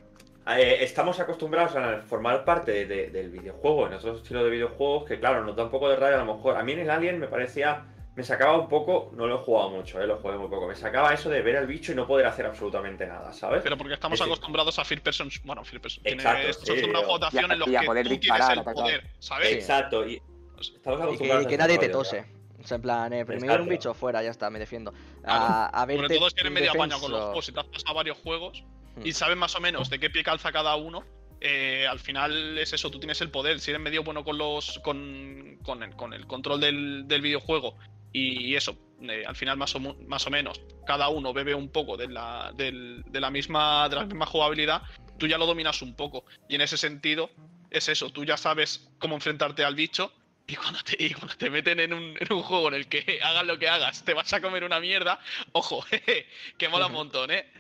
eh, 0.48 0.78
estamos 0.82 1.20
acostumbrados 1.20 1.76
a 1.76 2.02
formar 2.02 2.44
parte 2.44 2.86
de- 2.86 3.10
del 3.12 3.30
videojuego, 3.30 3.88
en 3.88 3.94
otros 3.94 4.18
estilos 4.22 4.44
de 4.44 4.50
videojuegos, 4.50 5.06
que 5.06 5.20
claro, 5.20 5.44
nos 5.44 5.56
da 5.56 5.64
un 5.66 5.70
poco 5.70 5.88
de 5.90 5.98
rabia 5.98 6.16
a 6.20 6.26
lo 6.26 6.34
mejor. 6.36 6.58
A 6.58 6.64
mí 6.64 6.72
en 6.72 6.80
el 6.80 6.90
Alien 6.90 7.20
me 7.20 7.28
parecía 7.28 7.86
me 8.16 8.24
sacaba 8.24 8.58
un 8.60 8.68
poco, 8.70 9.12
no 9.16 9.26
lo 9.26 9.36
he 9.36 9.44
jugado 9.44 9.70
mucho, 9.72 10.00
eh, 10.02 10.06
lo 10.06 10.18
jugué 10.18 10.38
muy 10.38 10.48
poco, 10.48 10.68
me 10.68 10.76
sacaba 10.76 11.14
eso 11.14 11.30
de 11.30 11.42
ver 11.42 11.58
al 11.58 11.66
bicho 11.68 11.92
y 11.92 11.96
no 11.96 12.06
poder 12.06 12.28
hacer 12.28 12.46
absolutamente 12.46 13.08
nada, 13.08 13.34
¿sabes? 13.34 13.62
Pero 13.64 13.76
porque 13.78 13.96
estamos 13.96 14.22
acostumbrados 14.22 14.78
a 14.78 14.86
First 14.86 15.04
Person. 15.04 15.30
Bueno, 15.44 15.64
First 15.66 15.82
Person. 15.82 16.04
tiene- 16.04 16.22
Exacto, 16.22 16.48
estamos 16.48 16.66
sí, 16.68 16.72
acostumbrados 16.74 17.04
a 17.04 17.08
juegos 17.08 17.20
de 17.22 17.26
acción 17.28 17.44
y 17.44 17.50
a- 17.50 17.54
en 17.54 17.60
los 17.60 17.68
y 17.70 17.76
a 17.76 17.80
que 17.80 17.86
poder 17.88 18.04
tú 18.06 18.10
disparar, 18.12 18.38
tienes 18.38 18.54
el 18.54 18.60
atacar. 18.60 18.84
poder, 18.84 19.12
¿sabes? 19.20 19.52
Exacto, 19.54 20.08
y 20.08 20.22
estamos 20.60 21.02
acostumbrados 21.02 21.44
y 21.46 21.48
que 21.48 21.56
a 21.56 21.58
nadie 21.58 21.78
te 21.80 21.90
tose. 21.90 22.26
O 22.64 22.68
sea, 22.68 22.76
en 22.76 22.82
plan, 22.82 23.12
eh, 23.12 23.26
primero 23.26 23.62
un 23.64 23.68
bicho 23.70 23.94
fuera, 23.94 24.24
ya 24.24 24.30
está, 24.32 24.50
me 24.50 24.58
defiendo. 24.60 24.94
A, 25.26 25.66
a 25.82 25.86
Sobre 25.86 26.08
todo 26.18 26.30
si 26.30 26.40
eres 26.40 26.52
medio 26.52 26.72
apañado 26.72 27.02
con 27.02 27.12
los 27.12 27.22
juegos 27.26 27.50
y 27.50 27.52
te 27.52 27.60
has 27.60 27.66
pasado 27.66 27.96
varios 27.96 28.18
juegos 28.20 28.64
Hmm. 28.96 29.08
y 29.08 29.12
sabes 29.12 29.36
más 29.36 29.56
o 29.56 29.60
menos 29.60 29.90
de 29.90 30.00
qué 30.00 30.10
pie 30.12 30.24
calza 30.24 30.52
cada 30.52 30.76
uno. 30.76 31.04
eh, 31.46 31.86
al 31.88 32.00
final 32.00 32.58
es 32.58 32.72
eso, 32.72 32.90
tú 32.90 33.00
tienes 33.00 33.20
el 33.20 33.30
poder. 33.30 33.60
Si 33.60 33.70
eres 33.72 33.82
medio 33.82 34.02
bueno 34.04 34.24
con 34.24 34.38
los. 34.38 34.80
con, 34.80 35.58
con, 35.66 35.84
el, 35.84 35.94
con 35.94 36.14
el 36.14 36.26
control 36.26 36.62
del, 36.62 37.06
del 37.06 37.22
videojuego 37.22 37.76
y 38.14 38.56
eso, 38.56 38.78
eh, 39.02 39.26
al 39.26 39.36
final 39.36 39.58
más 39.58 39.76
o, 39.76 39.80
más 39.80 40.26
o 40.28 40.30
menos, 40.30 40.62
cada 40.86 41.10
uno 41.10 41.34
bebe 41.34 41.56
un 41.56 41.70
poco 41.70 41.98
de 41.98 42.08
la, 42.08 42.54
de 42.56 43.20
la 43.20 43.32
misma, 43.32 43.90
de 43.90 43.96
la 43.96 44.06
misma 44.06 44.26
jugabilidad, 44.28 44.84
tú 45.18 45.28
ya 45.28 45.38
lo 45.38 45.48
dominas 45.48 45.82
un 45.82 45.96
poco. 45.96 46.26
Y 46.48 46.56
en 46.56 46.62
ese 46.62 46.78
sentido, 46.78 47.32
es 47.72 47.90
eso, 47.90 48.12
tú 48.12 48.24
ya 48.24 48.38
sabes 48.38 48.90
cómo 49.00 49.16
enfrentarte 49.16 49.66
al 49.66 49.76
bicho. 49.76 50.14
Y 50.46 50.56
cuando, 50.56 50.84
te, 50.84 51.02
y 51.02 51.14
cuando 51.14 51.36
te 51.36 51.50
meten 51.50 51.80
en 51.80 51.94
un, 51.94 52.18
en 52.20 52.34
un 52.34 52.44
juego 52.44 52.68
en 52.68 52.76
el 52.76 52.88
que 52.88 53.20
hagas 53.24 53.46
lo 53.46 53.58
que 53.58 53.68
hagas, 53.68 54.06
te 54.06 54.14
vas 54.14 54.32
a 54.34 54.42
comer 54.42 54.64
una 54.64 54.80
mierda, 54.80 55.20
ojo, 55.54 55.82
jeje, 55.90 56.28
que 56.58 56.70
mola 56.70 56.88
un 56.88 56.94
montón, 56.94 57.32
¿eh? 57.32 57.52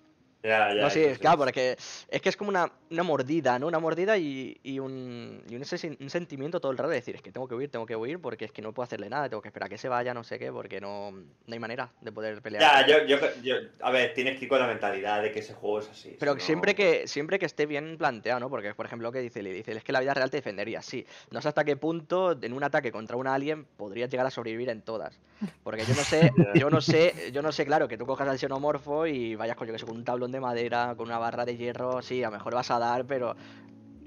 Ya, 0.43 0.73
ya, 0.73 0.81
No, 0.81 0.89
sí, 0.89 0.99
es 0.99 1.13
sí. 1.13 1.19
claro, 1.21 1.37
porque 1.37 1.77
es 2.09 2.21
que 2.21 2.27
es 2.29 2.35
como 2.35 2.49
una, 2.49 2.69
una 2.91 3.03
mordida, 3.03 3.57
¿no? 3.57 3.67
Una 3.67 3.79
mordida 3.79 4.17
y, 4.17 4.57
y 4.61 4.77
un, 4.77 5.41
y 5.49 5.55
un, 5.55 5.63
un 6.01 6.09
sentimiento 6.09 6.59
todo 6.59 6.71
el 6.73 6.77
rato 6.77 6.89
de 6.89 6.97
decir, 6.97 7.15
es 7.15 7.21
que 7.21 7.31
tengo 7.31 7.47
que 7.47 7.55
huir, 7.55 7.71
tengo 7.71 7.85
que 7.85 7.95
huir, 7.95 8.19
porque 8.19 8.43
es 8.45 8.51
que 8.51 8.61
no 8.61 8.73
puedo 8.73 8.83
hacerle 8.83 9.09
nada, 9.09 9.29
tengo 9.29 9.41
que 9.41 9.47
esperar 9.47 9.67
a 9.67 9.69
que 9.69 9.77
se 9.77 9.87
vaya, 9.87 10.13
no 10.13 10.25
sé 10.25 10.37
qué, 10.37 10.51
porque 10.51 10.81
no, 10.81 11.11
no 11.11 11.25
hay 11.53 11.59
manera 11.59 11.93
de 12.01 12.11
poder 12.11 12.41
pelear. 12.41 12.85
Ya, 12.85 12.85
yo, 12.85 13.05
yo, 13.05 13.17
yo- 13.41 13.55
a 13.81 13.89
ver, 13.91 14.13
tienes 14.13 14.37
que 14.37 14.43
ir 14.45 14.49
con 14.49 14.59
la 14.59 14.67
mentalidad 14.67 15.21
de 15.21 15.31
que 15.31 15.39
ese 15.39 15.53
juego 15.53 15.79
es 15.79 15.89
así. 15.89 16.17
Pero 16.19 16.33
si 16.33 16.39
no- 16.39 16.45
siempre 16.45 16.75
que 16.75 17.07
siempre 17.07 17.39
que 17.39 17.45
esté 17.45 17.65
bien 17.65 17.97
planteado, 17.97 18.41
¿no? 18.41 18.49
Porque, 18.49 18.75
por 18.75 18.85
ejemplo, 18.85 19.07
lo 19.07 19.11
que 19.13 19.19
dice 19.21 19.41
Lee, 19.41 19.53
dice, 19.53 19.71
es 19.71 19.83
que 19.85 19.93
la 19.93 20.01
vida 20.01 20.13
real 20.13 20.29
te 20.29 20.37
defendería, 20.37 20.81
sí. 20.81 21.05
No 21.31 21.41
sé 21.41 21.47
hasta 21.47 21.63
qué 21.63 21.77
punto 21.77 22.37
en 22.41 22.51
un 22.51 22.63
ataque 22.65 22.91
contra 22.91 23.15
un 23.15 23.27
alien 23.27 23.65
podrías 23.77 24.09
llegar 24.09 24.25
a 24.25 24.29
sobrevivir 24.29 24.67
en 24.69 24.81
todas. 24.81 25.17
Porque 25.63 25.85
yo 25.85 25.95
no 25.95 26.03
sé, 26.03 26.29
yo 26.57 26.69
no 26.69 26.81
sé, 26.81 27.31
yo 27.31 27.41
no 27.41 27.53
sé, 27.53 27.65
claro, 27.65 27.87
que 27.87 27.97
tú 27.97 28.05
cojas 28.05 28.27
al 28.27 28.37
xenomorfo 28.37 29.07
y 29.07 29.35
vayas 29.35 29.55
con, 29.55 29.65
yo 29.67 29.71
que 29.73 29.79
sé, 29.79 29.85
con 29.85 29.95
un 29.95 30.03
tablón 30.03 30.31
de 30.33 30.41
madera, 30.41 30.93
con 30.97 31.07
una 31.07 31.17
barra 31.19 31.45
de 31.45 31.55
hierro, 31.55 32.01
sí, 32.01 32.21
a 32.23 32.27
lo 32.27 32.33
mejor 32.33 32.53
vas 32.55 32.69
a 32.71 32.79
dar, 32.79 33.05
pero... 33.05 33.35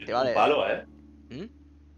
Te 0.05 0.13
va 0.13 0.23
de- 0.25 0.31
un 0.31 0.35
palo, 0.35 0.69
¿eh? 0.71 0.85
¿Mm? 1.31 1.45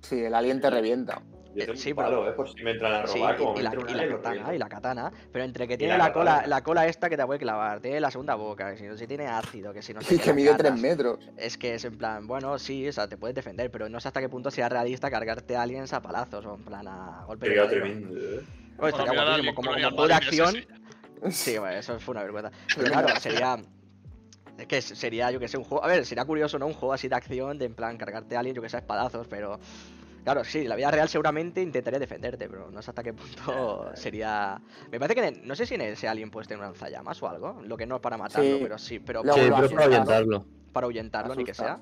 Sí, 0.03 0.21
el 0.25 0.35
alien 0.35 0.61
te 0.61 0.71
revienta. 0.71 1.21
Yo 1.55 1.63
Eh, 1.65 1.67
tengo 1.67 1.79
sí, 1.79 1.91
un 1.91 1.97
pero- 1.97 2.09
palo, 2.09 2.29
¿eh? 2.29 2.33
Por 2.33 2.49
si 2.49 2.63
me 2.63 2.71
entran 2.73 2.93
a 2.93 3.07
Sí, 3.07 3.19
robar, 3.19 3.37
como 3.37 3.53
y, 3.55 3.57
me 3.57 3.63
la, 3.65 3.71
y 3.75 3.95
la 3.95 4.09
katana, 4.09 4.55
y 4.55 4.59
la 4.59 4.69
katana, 4.69 5.13
pero 5.33 5.45
entre 5.45 5.67
que 5.67 5.77
tiene 5.77 5.97
la 5.99 6.05
la, 6.09 6.13
cola, 6.13 6.31
katana. 6.37 6.47
la 6.49 6.63
cola 6.63 6.87
esta 6.87 7.09
que 7.11 7.17
te 7.17 7.27
puede 7.27 7.41
clavar, 7.41 7.81
tiene 7.81 7.99
la 8.01 8.11
segunda 8.13 8.35
boca, 8.37 8.71
que 8.71 8.77
si 8.79 8.85
no 8.87 8.97
si 8.97 9.07
tiene 9.09 9.27
ácido, 9.27 9.73
que 9.73 9.83
si 9.83 9.93
no 9.93 10.01
sé 10.03 10.19
que 10.21 10.33
mide 10.33 10.51
3 10.55 10.59
cargas. 10.71 10.81
metros. 10.81 11.19
Es 11.37 11.59
que 11.59 11.75
es 11.75 11.85
en 11.85 11.99
plan, 11.99 12.27
bueno, 12.29 12.59
sí, 12.61 12.87
o 12.87 12.93
sea, 12.93 13.09
te 13.09 13.17
puedes 13.17 13.35
defender, 13.35 13.71
pero 13.73 13.89
no 13.89 13.99
sé 13.99 14.07
hasta 14.09 14.21
qué 14.21 14.29
punto 14.29 14.51
sea 14.53 14.69
realista 14.69 15.11
cargarte 15.11 15.57
a 15.57 15.63
aliens 15.63 15.93
a 15.95 16.01
palazos 16.01 16.45
o 16.47 16.55
en 16.55 16.65
plan 16.65 16.87
a 16.87 17.25
golpe 17.27 17.49
de 17.49 17.55
Sería 17.57 17.69
tremendo, 17.71 18.15
¿eh? 18.17 18.41
Bueno, 18.79 18.97
estaría 18.99 19.55
como, 19.55 19.55
como 19.55 19.71
Marines 19.73 20.13
acción. 20.17 20.55
Sí, 21.31 21.59
bueno, 21.59 21.77
eso 21.77 21.99
fue 21.99 22.13
una 22.13 22.23
vergüenza. 22.23 22.53
Pero 22.77 22.89
claro, 22.91 23.09
sería. 23.19 23.57
Es 24.59 24.67
que 24.67 24.83
sería, 24.83 25.31
yo 25.31 25.39
que 25.41 25.47
sé, 25.49 25.57
un 25.57 25.65
juego. 25.65 25.85
A 25.85 25.87
ver, 25.89 26.05
sería 26.05 26.25
curioso, 26.25 26.59
¿no? 26.59 26.67
Un 26.67 26.75
juego 26.75 26.93
así 26.93 27.09
de 27.09 27.15
acción, 27.15 27.59
de 27.59 27.65
en 27.67 27.75
plan 27.75 27.97
cargarte 27.97 28.35
a 28.37 28.41
alguien, 28.41 28.57
yo 28.57 28.63
que 28.63 28.69
sé, 28.69 28.77
a 28.77 28.81
espadazos, 28.81 29.27
pero. 29.29 29.59
Claro, 30.25 30.45
sí, 30.45 30.59
en 30.59 30.69
la 30.69 30.77
vida 30.77 30.91
real 30.91 31.09
seguramente 31.09 31.63
intentaría 31.63 31.99
defenderte, 31.99 32.49
pero 32.51 32.71
no 32.71 32.83
sé 32.83 32.91
hasta 32.91 33.03
qué 33.03 33.15
punto 33.15 33.91
sería. 33.95 34.61
Me 34.91 34.99
parece 34.99 35.15
que 35.15 35.27
en 35.27 35.35
el- 35.37 35.47
no 35.49 35.55
sé 35.55 35.65
si 35.65 35.77
en 35.77 35.81
ese 35.83 36.07
alien 36.09 36.31
puedes 36.31 36.49
tener 36.49 36.59
un 36.61 36.67
lanzallamas 36.67 37.23
o 37.23 37.29
algo. 37.29 37.63
Lo 37.65 37.77
que 37.79 37.87
no 37.87 37.95
es 37.97 38.03
para 38.03 38.19
matarlo, 38.19 38.57
Sí. 38.57 38.59
pero 38.63 38.79
sí, 38.79 38.99
pero 38.99 39.23
Sí, 39.23 39.29
pero 39.35 39.65
es 39.65 39.73
para 39.73 39.85
ahuyentarlo. 39.87 40.45
para 40.73 40.85
ahuyentarlo, 40.87 41.35
ni 41.35 41.45
que 41.45 41.55
sea. 41.55 41.77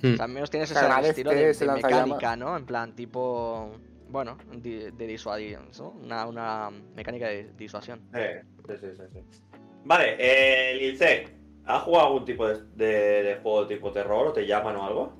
Hmm. 0.00 0.14
O 0.14 0.16
sea, 0.16 0.24
al 0.24 0.30
menos 0.30 0.48
tienes 0.50 0.68
Se 0.70 0.74
ese 0.78 1.08
estilo 1.10 1.30
de, 1.32 1.50
ese 1.50 1.66
de 1.66 1.72
mecánica, 1.72 2.34
¿no? 2.36 2.56
En 2.56 2.64
plan, 2.64 2.94
tipo. 2.94 3.72
Bueno, 4.08 4.38
di- 4.52 4.90
de, 4.90 5.06
disuadir, 5.06 5.58
¿no? 5.78 5.90
Una, 5.90 6.26
una 6.26 6.70
mecánica 6.94 7.26
de 7.28 7.52
disuasión. 7.58 8.00
Eh, 8.14 8.42
sí, 8.68 8.74
sí, 8.80 8.86
sí, 8.96 9.02
sí. 9.12 9.40
Vale, 9.84 10.16
eh, 10.18 10.74
Lilce, 10.76 11.24
¿has 11.66 11.82
jugado 11.82 12.06
algún 12.08 12.24
tipo 12.24 12.46
de, 12.48 12.60
de- 12.76 13.22
de 13.22 13.38
juego 13.42 13.66
tipo 13.66 13.92
terror 13.92 14.28
o 14.28 14.32
te 14.32 14.46
llaman 14.46 14.76
o 14.76 14.84
algo? 14.84 15.12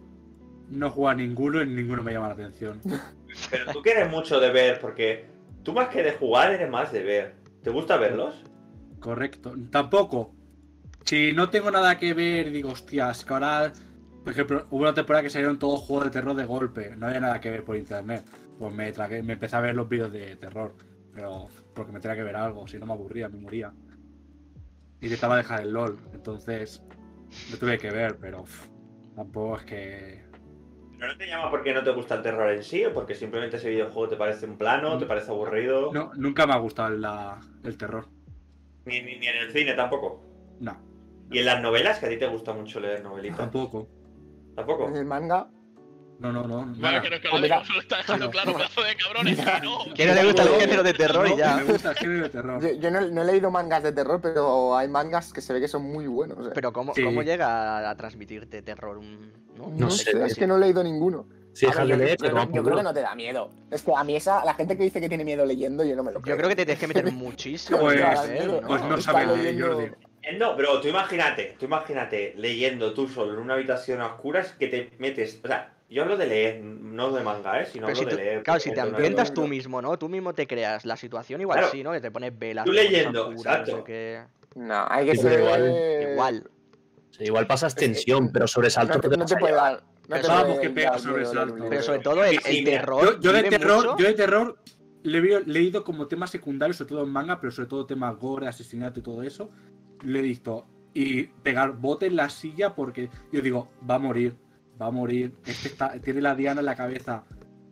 No 0.69 0.91
juego 0.91 1.09
a 1.09 1.15
ninguno 1.15 1.63
y 1.63 1.67
ninguno 1.67 2.03
me 2.03 2.13
llama 2.13 2.29
la 2.29 2.35
atención. 2.35 2.81
Pero 3.51 3.73
tú 3.73 3.83
quieres 3.83 4.11
mucho 4.11 4.41
de 4.41 4.51
ver, 4.51 4.81
porque 4.81 5.27
tú 5.63 5.73
más 5.73 5.89
que 5.89 6.03
de 6.03 6.13
jugar 6.13 6.53
eres 6.53 6.69
más 6.71 6.93
de 6.93 7.03
ver. 7.03 7.35
¿Te 7.63 7.71
gusta 7.71 7.97
verlos? 7.97 8.35
Correcto. 9.01 9.55
Tampoco. 9.71 10.35
Si 11.05 11.33
no 11.33 11.51
tengo 11.51 11.71
nada 11.71 11.99
que 11.99 12.15
ver, 12.15 12.51
digo, 12.53 12.71
hostias, 12.71 13.25
que 13.25 13.33
ahora, 13.35 13.73
por 14.23 14.33
ejemplo, 14.33 14.67
hubo 14.71 14.83
una 14.83 14.95
temporada 14.95 15.23
que 15.23 15.31
salieron 15.31 15.59
todos 15.59 15.81
juegos 15.81 16.05
de 16.07 16.11
terror 16.11 16.35
de 16.35 16.45
golpe. 16.45 16.95
No 16.97 17.07
había 17.07 17.21
nada 17.21 17.41
que 17.41 17.51
ver 17.51 17.65
por 17.65 17.77
internet. 17.77 18.25
Pues 18.59 18.73
me, 18.73 18.93
tragué- 18.93 19.23
me 19.23 19.33
empecé 19.35 19.57
a 19.57 19.61
ver 19.61 19.75
los 19.75 19.89
vídeos 19.89 20.13
de 20.13 20.37
terror. 20.37 20.75
Pero 21.15 21.49
porque 21.75 21.93
me 21.93 22.01
tenía 22.01 22.17
que 22.17 22.23
ver 22.23 22.37
algo. 22.37 22.67
Si 22.69 22.79
no 22.79 22.87
me 22.87 22.93
aburría, 22.93 23.29
me 23.29 23.39
moría. 23.39 23.73
Y 25.03 25.07
intentaba 25.07 25.37
dejar 25.37 25.61
el 25.63 25.73
LOL. 25.73 25.99
Entonces, 26.15 26.83
lo 27.51 27.59
tuve 27.59 27.77
que 27.79 27.91
ver, 27.91 28.17
pero 28.19 28.43
uf, 28.43 28.67
tampoco 29.15 29.57
es 29.59 29.65
que. 29.65 30.25
¿Pero 30.99 31.13
no 31.13 31.19
te 31.19 31.27
llama 31.27 31.51
porque 31.51 31.75
no 31.75 31.83
te 31.83 31.91
gusta 31.91 32.15
el 32.15 32.23
terror 32.23 32.51
en 32.53 32.63
sí 32.63 32.85
o 32.85 32.95
porque 32.95 33.15
simplemente 33.17 33.57
ese 33.57 33.69
videojuego 33.69 34.09
te 34.09 34.17
parece 34.17 34.47
un 34.47 34.57
plano, 34.57 34.97
te 34.99 35.07
parece 35.07 35.31
aburrido? 35.33 35.93
No, 35.93 36.13
nunca 36.15 36.47
me 36.47 36.53
ha 36.55 36.59
gustado 36.59 36.91
la- 36.91 37.41
el 37.65 37.77
terror. 37.77 38.07
Ni, 38.87 39.01
ni- 39.03 39.19
ni 39.19 39.27
en 39.27 39.37
el 39.37 39.51
cine 39.53 39.75
tampoco. 39.75 40.23
No, 40.61 40.77
¿Y 41.31 41.39
en 41.41 41.47
las 41.47 41.61
novelas? 41.61 41.99
Que 41.99 42.07
a 42.07 42.09
ti 42.09 42.19
te 42.19 42.27
gusta 42.29 42.53
mucho 42.53 42.79
leer 42.79 43.03
novelitas. 43.03 43.39
tampoco. 43.39 43.89
¿Tampoco? 44.55 44.87
En 44.89 44.97
el 44.97 45.05
manga. 45.07 45.49
No, 46.23 46.33
no, 46.33 46.43
no. 46.47 46.57
Bueno, 46.67 46.77
nada. 46.79 47.03
creo 47.03 47.21
que 47.21 47.29
lo, 47.29 47.39
mira. 47.39 47.61
digo, 47.61 47.75
lo 47.75 47.81
está 47.81 47.97
dejando 47.99 48.31
claro, 48.31 48.55
pedazo 48.55 48.83
de 48.83 48.97
cabrones, 48.97 49.37
que 49.39 49.61
no. 49.63 49.95
Que 49.95 50.07
no 50.07 50.15
le 50.15 50.25
gusta 50.25 50.43
el 50.45 50.49
No, 50.53 50.59
género 50.61 50.83
de 50.85 50.93
terror 50.95 51.29
no, 51.29 51.35
y 51.35 51.39
ya. 51.39 51.57
Me 51.57 51.65
gusta 51.65 51.91
el 51.91 51.97
género 51.97 52.23
de 52.23 52.29
terror. 52.31 52.63
Yo, 52.63 52.73
yo 52.81 52.91
no, 52.91 53.01
no 53.01 53.23
he 53.23 53.25
leído 53.25 53.51
mangas 53.51 53.83
de 53.83 53.93
terror, 53.93 54.21
pero 54.23 54.77
hay 54.77 54.89
mangas 54.89 55.33
que 55.33 55.41
se 55.41 55.53
ve 55.53 55.61
que 55.61 55.69
son 55.69 55.83
muy 55.83 56.07
buenos. 56.07 56.39
Pero 56.55 56.73
¿cómo, 56.73 56.95
Sí. 56.95 57.03
¿cómo 57.03 57.23
llega 57.23 57.91
a, 57.91 57.97
transmitirte 57.97 58.63
terror? 58.63 58.99
un- 58.99 59.33
¿no? 59.57 59.69
no, 59.69 59.77
no 59.77 59.91
sé, 59.91 60.13
sé. 60.13 60.25
es 60.25 60.35
que 60.37 60.47
no 60.47 60.57
he 60.57 60.61
leído 60.61 60.83
ninguno. 60.85 61.27
De 61.61 61.67
yo- 61.67 61.85
leer, 61.85 62.11
yo, 62.11 62.17
te 62.17 62.17
creo- 62.17 62.35
va 62.35 62.49
yo 62.51 62.63
creo 62.63 62.77
que 62.79 62.83
no 62.83 62.95
te 62.95 63.01
da 63.03 63.15
miedo. 63.15 63.51
Es 63.71 63.83
que 63.83 63.93
a 63.95 64.03
mí 64.05 64.17
esa, 64.17 64.43
la 64.45 64.55
gente 64.55 64.75
que 64.77 64.85
dice 64.85 65.01
que 65.03 65.09
tiene 65.09 65.25
miedo 65.25 65.45
leyendo, 65.45 65.85
yo 65.85 65.95
no 65.97 66.03
me 66.03 66.11
lo 66.13 66.23
creo. 66.23 66.35
Yo 66.35 66.39
creo 66.39 66.49
que 66.49 66.57
te 66.57 66.65
tienes 66.65 66.81
que 66.81 66.87
meter 66.87 67.05
muchísimo. 67.13 67.79
Pues- 67.81 68.01
pues 68.67 68.83
no 68.83 68.95
Está 68.97 69.13
sabe 69.13 69.27
leer, 69.27 69.39
leyendo- 69.55 69.75
Jordi. 69.75 69.91
Eh, 70.23 70.39
No, 70.39 70.57
pero 70.57 70.81
tú 70.81 70.87
imagínate, 70.89 71.57
tú 71.59 71.65
imagínate 71.67 72.33
leyendo 72.39 72.95
tú 72.95 73.09
solo 73.09 73.35
en 73.35 73.41
una 73.41 73.55
habitación 73.55 74.01
a 74.01 74.07
oscuras 74.07 74.53
que 74.59 74.69
te 74.69 74.93
metes. 74.99 75.41
O 75.45 75.49
sea, 75.49 75.72
yo 75.93 76.03
hablo 76.03 76.17
de 76.17 76.27
leer, 76.27 76.63
no 76.63 77.11
de 77.13 77.23
manga, 77.23 77.61
¿eh? 77.63 77.67
Sino 77.67 77.87
Pero 77.87 77.97
si 77.97 78.03
hablo 78.05 78.11
tú- 78.13 78.17
de 78.19 78.25
leer. 78.25 78.43
claro, 78.43 78.61
si 78.61 78.73
te 78.73 78.81
ambientas 78.81 79.33
tú 79.35 79.47
mismo, 79.47 79.81
¿no? 79.83 79.99
Tú 79.99 80.09
mismo 80.09 80.33
te 80.35 80.47
creas 80.47 80.85
la 80.85 80.97
situación 80.97 81.41
igual 81.41 81.59
Claro. 81.59 81.73
sí, 81.73 81.83
¿no? 81.83 81.93
Que 81.93 82.01
te 82.01 82.11
pones 82.11 82.39
velas. 82.39 82.65
Tú 82.65 82.71
pones 82.71 82.91
leyendo, 82.91 83.33
exacto. 83.33 83.71
no 83.73 83.77
sé 83.79 83.85
qué. 83.85 84.23
No, 84.55 84.85
hay 84.89 85.07
que 85.07 85.17
Sí, 85.17 85.23
ser. 85.23 85.41
igual- 85.41 85.77
Igual. 86.13 86.51
Sí, 87.11 87.25
igual 87.25 87.47
pasas 87.47 87.75
tensión, 87.75 88.31
pero 88.33 88.47
sobresalto 88.47 88.95
No 88.95 89.01
te, 89.01 89.09
te 89.09 89.17
no 89.17 89.27
te 89.27 89.37
puede 89.37 89.55
dar. 89.55 89.83
No 90.09 90.21
te 90.21 90.27
Vamos, 90.27 90.45
puede 90.47 90.61
que 90.61 90.71
pega 90.71 90.99
sobresalto. 90.99 91.55
Pero 91.69 91.83
sobre 91.83 91.99
todo 92.01 92.25
el, 92.25 92.39
terror. 92.65 93.05
Yo, 93.05 93.21
yo 93.21 93.33
de 93.33 93.43
terror, 93.45 93.77
mucho- 93.77 93.97
yo 93.99 94.07
de 94.07 94.15
terror 94.15 94.59
le 95.05 95.19
he 95.19 95.41
leído 95.47 95.85
como 95.85 96.07
temas 96.07 96.31
secundarios, 96.31 96.77
sobre 96.77 96.89
todo 96.91 97.03
en 97.05 97.11
manga, 97.11 97.41
pero 97.41 97.51
sobre 97.53 97.69
todo 97.69 97.87
temas 97.87 98.17
gore, 98.17 98.47
asesinato 98.49 99.01
y 99.01 99.03
todo 99.03 99.23
eso. 99.23 99.51
Le 100.03 100.19
he 100.19 100.23
visto 100.23 100.67
y 100.95 101.25
pegar 101.25 101.73
bote 101.73 102.07
en 102.07 102.17
la 102.17 102.29
silla 102.29 102.75
porque 102.75 103.09
yo 103.31 103.41
digo, 103.41 103.71
va 103.89 103.95
a 103.97 103.99
morir, 103.99 104.35
va 104.81 104.87
a 104.87 104.91
morir. 104.91 105.33
Este 105.47 105.69
está, 105.69 105.93
tiene 106.01 106.21
la 106.21 106.35
diana 106.35 106.61
en 106.61 106.67
la 106.67 106.75
cabeza 106.77 107.25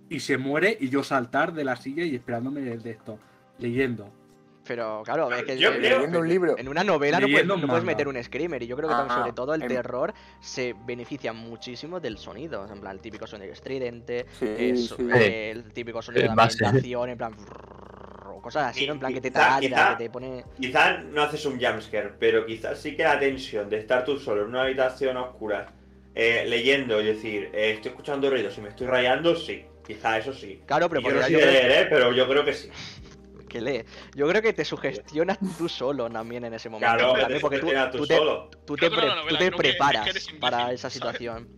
y 0.08 0.20
se 0.20 0.38
muere 0.38 0.76
y 0.80 0.88
yo 0.88 1.02
saltar 1.02 1.52
de 1.52 1.64
la 1.64 1.76
silla 1.76 2.04
y 2.04 2.14
esperándome 2.16 2.60
de 2.62 2.90
esto, 2.90 3.18
leyendo. 3.58 4.12
Pero 4.66 5.02
claro, 5.04 5.32
es 5.32 5.42
que 5.44 5.58
Yo 5.58 5.70
Leyendo 5.72 6.20
un 6.20 6.28
libro. 6.28 6.56
en 6.58 6.68
una 6.68 6.84
novela 6.84 7.18
no 7.18 7.26
puedes, 7.26 7.46
no 7.46 7.60
puedes 7.66 7.82
meter 7.82 8.06
un 8.06 8.22
screamer. 8.22 8.62
Y 8.62 8.66
yo 8.68 8.76
creo 8.76 8.88
que 8.88 8.94
también, 8.94 9.18
sobre 9.18 9.32
todo 9.32 9.54
el 9.54 9.62
en- 9.62 9.68
terror 9.68 10.12
se 10.40 10.76
beneficia 10.86 11.32
muchísimo 11.32 11.98
del 11.98 12.18
sonido. 12.18 12.68
En 12.70 12.78
plan, 12.80 12.92
el 12.94 13.00
típico 13.00 13.26
sonido 13.26 13.52
estridente, 13.52 14.26
Sí, 14.38 14.46
es- 14.58 14.88
sí. 14.90 15.08
eh, 15.14 15.50
el 15.50 15.72
típico 15.72 16.02
sonido 16.02 16.22
de 16.22 16.28
El 16.28 16.36
base. 16.36 16.64
ambientación, 16.64 17.08
en 17.10 17.18
plan. 17.18 17.34
Cosas 18.42 18.70
así, 18.70 18.86
¿no? 18.86 18.94
En 18.94 19.00
plan 19.00 19.12
que 19.12 19.20
te 19.20 19.30
Quizá- 19.30 19.60
que 19.60 19.68
te 19.98 20.10
pone. 20.10 20.44
Quizás 20.58 21.04
no 21.04 21.22
haces 21.22 21.44
un 21.46 21.60
jumpscare, 21.60 22.14
pero 22.18 22.46
quizás 22.46 22.78
sí 22.78 22.96
que 22.96 23.02
la 23.02 23.18
tensión 23.18 23.68
de 23.68 23.78
estar 23.78 24.02
tú 24.04 24.18
solo 24.18 24.42
en 24.42 24.48
una 24.48 24.62
habitación 24.62 25.16
a 25.18 25.22
oscuras, 25.24 25.68
eh, 26.14 26.44
leyendo 26.46 27.00
y 27.00 27.06
decir, 27.06 27.50
eh, 27.52 27.72
estoy 27.72 27.90
escuchando 27.90 28.28
ruidos 28.30 28.56
y 28.58 28.60
me 28.60 28.68
estoy 28.70 28.86
rayando, 28.86 29.34
sí. 29.36 29.64
Quizá 29.86 30.18
eso 30.18 30.32
sí. 30.32 30.62
Claro, 30.66 30.88
pero 30.88 31.00
Y 31.00 31.04
yo 31.04 31.10
no 31.14 31.22
soy 31.22 31.32
yo 31.32 31.38
de 31.40 31.46
leer, 31.46 31.70
¿eh? 31.72 31.86
pero 31.90 32.12
yo 32.12 32.28
creo 32.28 32.44
que 32.44 32.52
sí. 32.54 32.70
que 33.48 33.60
lee. 33.60 33.84
Yo 34.14 34.28
creo 34.28 34.40
que 34.40 34.52
te 34.52 34.64
sugestionas 34.64 35.38
tú 35.58 35.68
solo 35.68 36.08
también 36.08 36.44
en 36.44 36.54
ese 36.54 36.68
momento. 36.68 36.94
Claro, 36.96 37.12
también 37.18 37.38
te 37.38 37.40
porque 37.40 37.58
tú, 37.58 37.66
sugestionas 37.66 37.90
tú 37.92 37.98
tú 37.98 38.06
te, 38.06 38.16
solo. 38.16 38.50
tú 38.64 38.76
te, 38.76 38.90
pre- 38.90 39.06
novela, 39.06 39.38
te 39.40 39.50
que- 39.50 39.56
preparas 39.56 40.12
que 40.30 40.38
para 40.38 40.72
esa 40.72 40.88
¿sabes? 40.88 40.94
situación. 40.94 41.48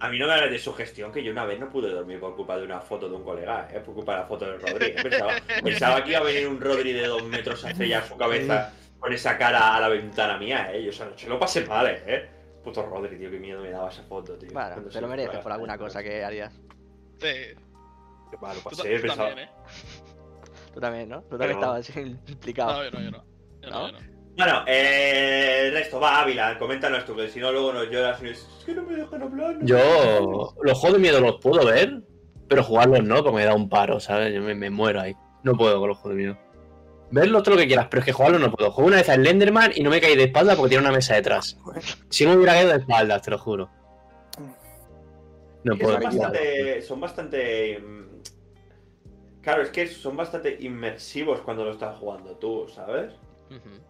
A 0.00 0.08
mí 0.08 0.18
no 0.18 0.26
me 0.26 0.32
hables 0.34 0.50
de 0.50 0.58
sugestión, 0.58 1.12
que 1.12 1.22
yo 1.22 1.30
una 1.30 1.44
vez 1.44 1.58
no 1.60 1.70
pude 1.70 1.88
dormir 1.90 2.18
por 2.18 2.34
culpa 2.34 2.58
de 2.58 2.64
una 2.64 2.80
foto 2.80 3.08
de 3.08 3.14
un 3.14 3.22
colega, 3.24 3.68
¿eh? 3.72 3.78
por 3.80 3.94
culpa 3.94 4.12
de 4.14 4.18
la 4.22 4.26
foto 4.26 4.44
de 4.46 4.58
Rodri. 4.58 4.90
Pensaba, 5.00 5.32
pensaba 5.62 6.04
que 6.04 6.10
iba 6.10 6.18
a 6.18 6.24
venir 6.24 6.48
un 6.48 6.60
Rodri 6.60 6.92
de 6.92 7.06
dos 7.06 7.22
metros 7.24 7.64
a 7.64 7.70
estrellar 7.70 8.04
su 8.06 8.16
cabeza 8.16 8.72
con 8.98 9.12
esa 9.12 9.38
cara 9.38 9.76
a 9.76 9.80
la 9.80 9.88
ventana 9.88 10.36
mía, 10.36 10.70
¿eh? 10.72 10.82
Yo 10.82 10.90
esa 10.90 11.04
noche 11.06 11.28
lo 11.28 11.38
pasé 11.38 11.64
mal, 11.64 11.86
¿eh? 12.06 12.28
Puto 12.64 12.82
Rodri, 12.86 13.18
tío, 13.18 13.30
qué 13.30 13.38
miedo 13.38 13.60
me 13.62 13.70
daba 13.70 13.90
esa 13.90 14.02
foto, 14.04 14.36
tío. 14.38 14.48
Bueno, 14.52 14.68
Cuando 14.70 14.88
te 14.88 14.94
se 14.94 15.00
lo 15.00 15.08
me 15.08 15.16
mereces 15.16 15.40
por 15.40 15.52
alguna 15.52 15.76
cosa 15.78 16.02
que 16.02 16.24
harías. 16.24 16.52
Sí, 17.20 17.28
Qué 18.30 18.36
mal 18.40 18.56
lo 18.56 18.62
tú, 18.62 18.70
pasé, 18.70 18.96
tú 18.96 19.02
pensaba- 19.02 19.28
también, 19.28 19.48
¿eh? 19.48 19.52
Tú 20.72 20.80
también, 20.80 21.08
¿no? 21.08 21.20
Tú 21.22 21.38
también 21.38 21.50
estabas 21.52 21.96
implicado. 21.96 22.72
No, 22.72 22.84
yo 22.84 22.90
no, 22.90 23.00
yo 23.02 23.10
no. 23.10 23.24
Yo 23.62 23.70
no, 23.70 23.80
¿No? 23.80 23.86
yo 23.88 23.92
no. 23.92 24.14
Bueno, 24.36 24.64
eh, 24.66 25.66
el 25.68 25.74
resto, 25.74 26.00
va 26.00 26.20
Ávila, 26.22 26.58
coméntanos 26.58 27.04
tú, 27.04 27.14
que 27.14 27.28
si 27.28 27.38
no 27.38 27.52
luego 27.52 27.72
nos 27.72 27.88
lloras 27.88 28.20
y 28.20 28.26
dices, 28.26 28.48
es 28.58 28.64
que 28.64 28.74
no 28.74 28.82
me 28.82 28.96
dejan 28.96 29.22
hablar. 29.22 29.54
no 29.54 29.58
me 29.60 29.64
dejan 29.64 29.66
Yo 29.66 30.54
los 30.62 30.78
juegos 30.78 30.92
de 30.94 30.98
miedo 30.98 31.20
los 31.20 31.36
puedo 31.40 31.64
ver, 31.64 32.02
pero 32.48 32.64
jugarlos 32.64 33.04
no, 33.04 33.22
porque 33.22 33.36
me 33.36 33.44
da 33.44 33.54
un 33.54 33.68
paro, 33.68 34.00
¿sabes? 34.00 34.34
Yo 34.34 34.42
me, 34.42 34.54
me 34.56 34.70
muero 34.70 35.00
ahí. 35.02 35.14
No 35.44 35.52
puedo 35.54 35.78
con 35.78 35.90
los 35.90 35.98
juegos 35.98 36.16
de 36.18 36.24
miedo. 36.24 36.38
Verlos 37.10 37.42
todo 37.42 37.54
lo 37.54 37.60
que 37.60 37.66
quieras, 37.66 37.86
pero 37.90 38.00
es 38.00 38.06
que 38.06 38.12
jugarlos 38.12 38.40
no 38.40 38.50
puedo. 38.50 38.70
Juego 38.72 38.88
una 38.88 38.96
vez 38.96 39.08
al 39.08 39.20
Slenderman 39.20 39.72
y 39.74 39.82
no 39.82 39.90
me 39.90 40.00
caí 40.00 40.16
de 40.16 40.24
espalda 40.24 40.56
porque 40.56 40.70
tiene 40.70 40.84
una 40.84 40.94
mesa 40.94 41.14
detrás. 41.14 41.56
Si 42.08 42.24
no 42.24 42.30
me 42.30 42.36
hubiera 42.36 42.54
caído 42.54 42.70
de 42.70 42.78
espaldas, 42.78 43.22
te 43.22 43.30
lo 43.30 43.38
juro. 43.38 43.70
No 45.62 45.76
puedo. 45.78 45.94
son 45.94 46.02
bastante, 46.02 46.82
son 46.82 47.00
bastante. 47.00 47.78
mm, 47.78 48.04
Claro, 49.44 49.62
es 49.62 49.68
que 49.68 49.86
son 49.86 50.16
bastante 50.16 50.56
inmersivos 50.60 51.42
cuando 51.42 51.64
lo 51.66 51.72
estás 51.72 51.98
jugando 51.98 52.36
tú, 52.36 52.66
¿sabes? 52.74 53.12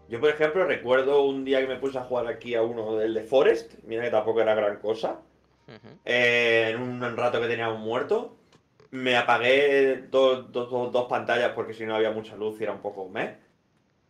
Yo, 0.09 0.20
por 0.20 0.29
ejemplo, 0.29 0.66
recuerdo 0.66 1.22
un 1.22 1.44
día 1.44 1.61
que 1.61 1.68
me 1.68 1.77
puse 1.77 1.96
a 1.96 2.03
jugar 2.03 2.27
aquí 2.27 2.57
a 2.57 2.62
uno 2.62 2.96
del 2.96 3.14
de 3.14 3.22
Forest, 3.22 3.74
mira 3.85 4.03
que 4.03 4.11
tampoco 4.11 4.42
era 4.42 4.55
gran 4.55 4.79
cosa, 4.79 5.20
eh, 6.05 6.72
en 6.74 6.83
un 6.83 7.16
rato 7.16 7.40
que 7.40 7.46
teníamos 7.46 7.79
muerto, 7.79 8.37
me 8.94 9.16
apagué 9.16 10.04
dos, 10.09 10.52
dos- 10.52 10.70
dos- 10.70 10.92
dos 10.92 11.07
pantallas 11.09 11.50
porque 11.52 11.74
si 11.74 11.85
no 11.85 11.96
había 11.96 12.12
mucha 12.12 12.37
luz 12.37 12.61
y 12.61 12.62
era 12.62 12.72
un 12.72 12.78
poco 12.80 13.09
meh, 13.09 13.35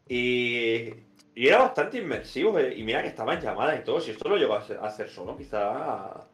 y, 0.06 0.90
y 1.34 1.48
era 1.48 1.58
bastante 1.58 1.98
inmersivo, 1.98 2.58
eh, 2.58 2.74
y 2.76 2.82
mira 2.84 3.00
que 3.00 3.08
estaba 3.08 3.32
en 3.34 3.40
llamada 3.40 3.74
y 3.76 3.82
todo, 3.82 3.98
si 4.00 4.10
esto 4.10 4.28
lo 4.28 4.36
llego 4.36 4.54
a 4.54 4.58
hacer, 4.58 4.76
a 4.78 4.86
hacer 4.86 5.08
solo, 5.08 5.36
quizá 5.36 6.26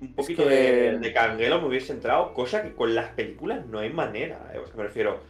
un 0.00 0.14
poquito 0.14 0.44
que- 0.44 0.50
de, 0.50 0.98
de 0.98 1.12
canguelo 1.14 1.60
me 1.62 1.68
hubiese 1.68 1.92
entrado, 1.94 2.34
cosa 2.34 2.62
que 2.62 2.74
con 2.74 2.94
las 2.94 3.08
películas 3.14 3.64
no 3.66 3.78
hay 3.78 3.90
manera, 3.90 4.50
eh, 4.52 4.58
o 4.58 4.66
sea, 4.66 4.76
me 4.76 4.82
refiero, 4.82 5.20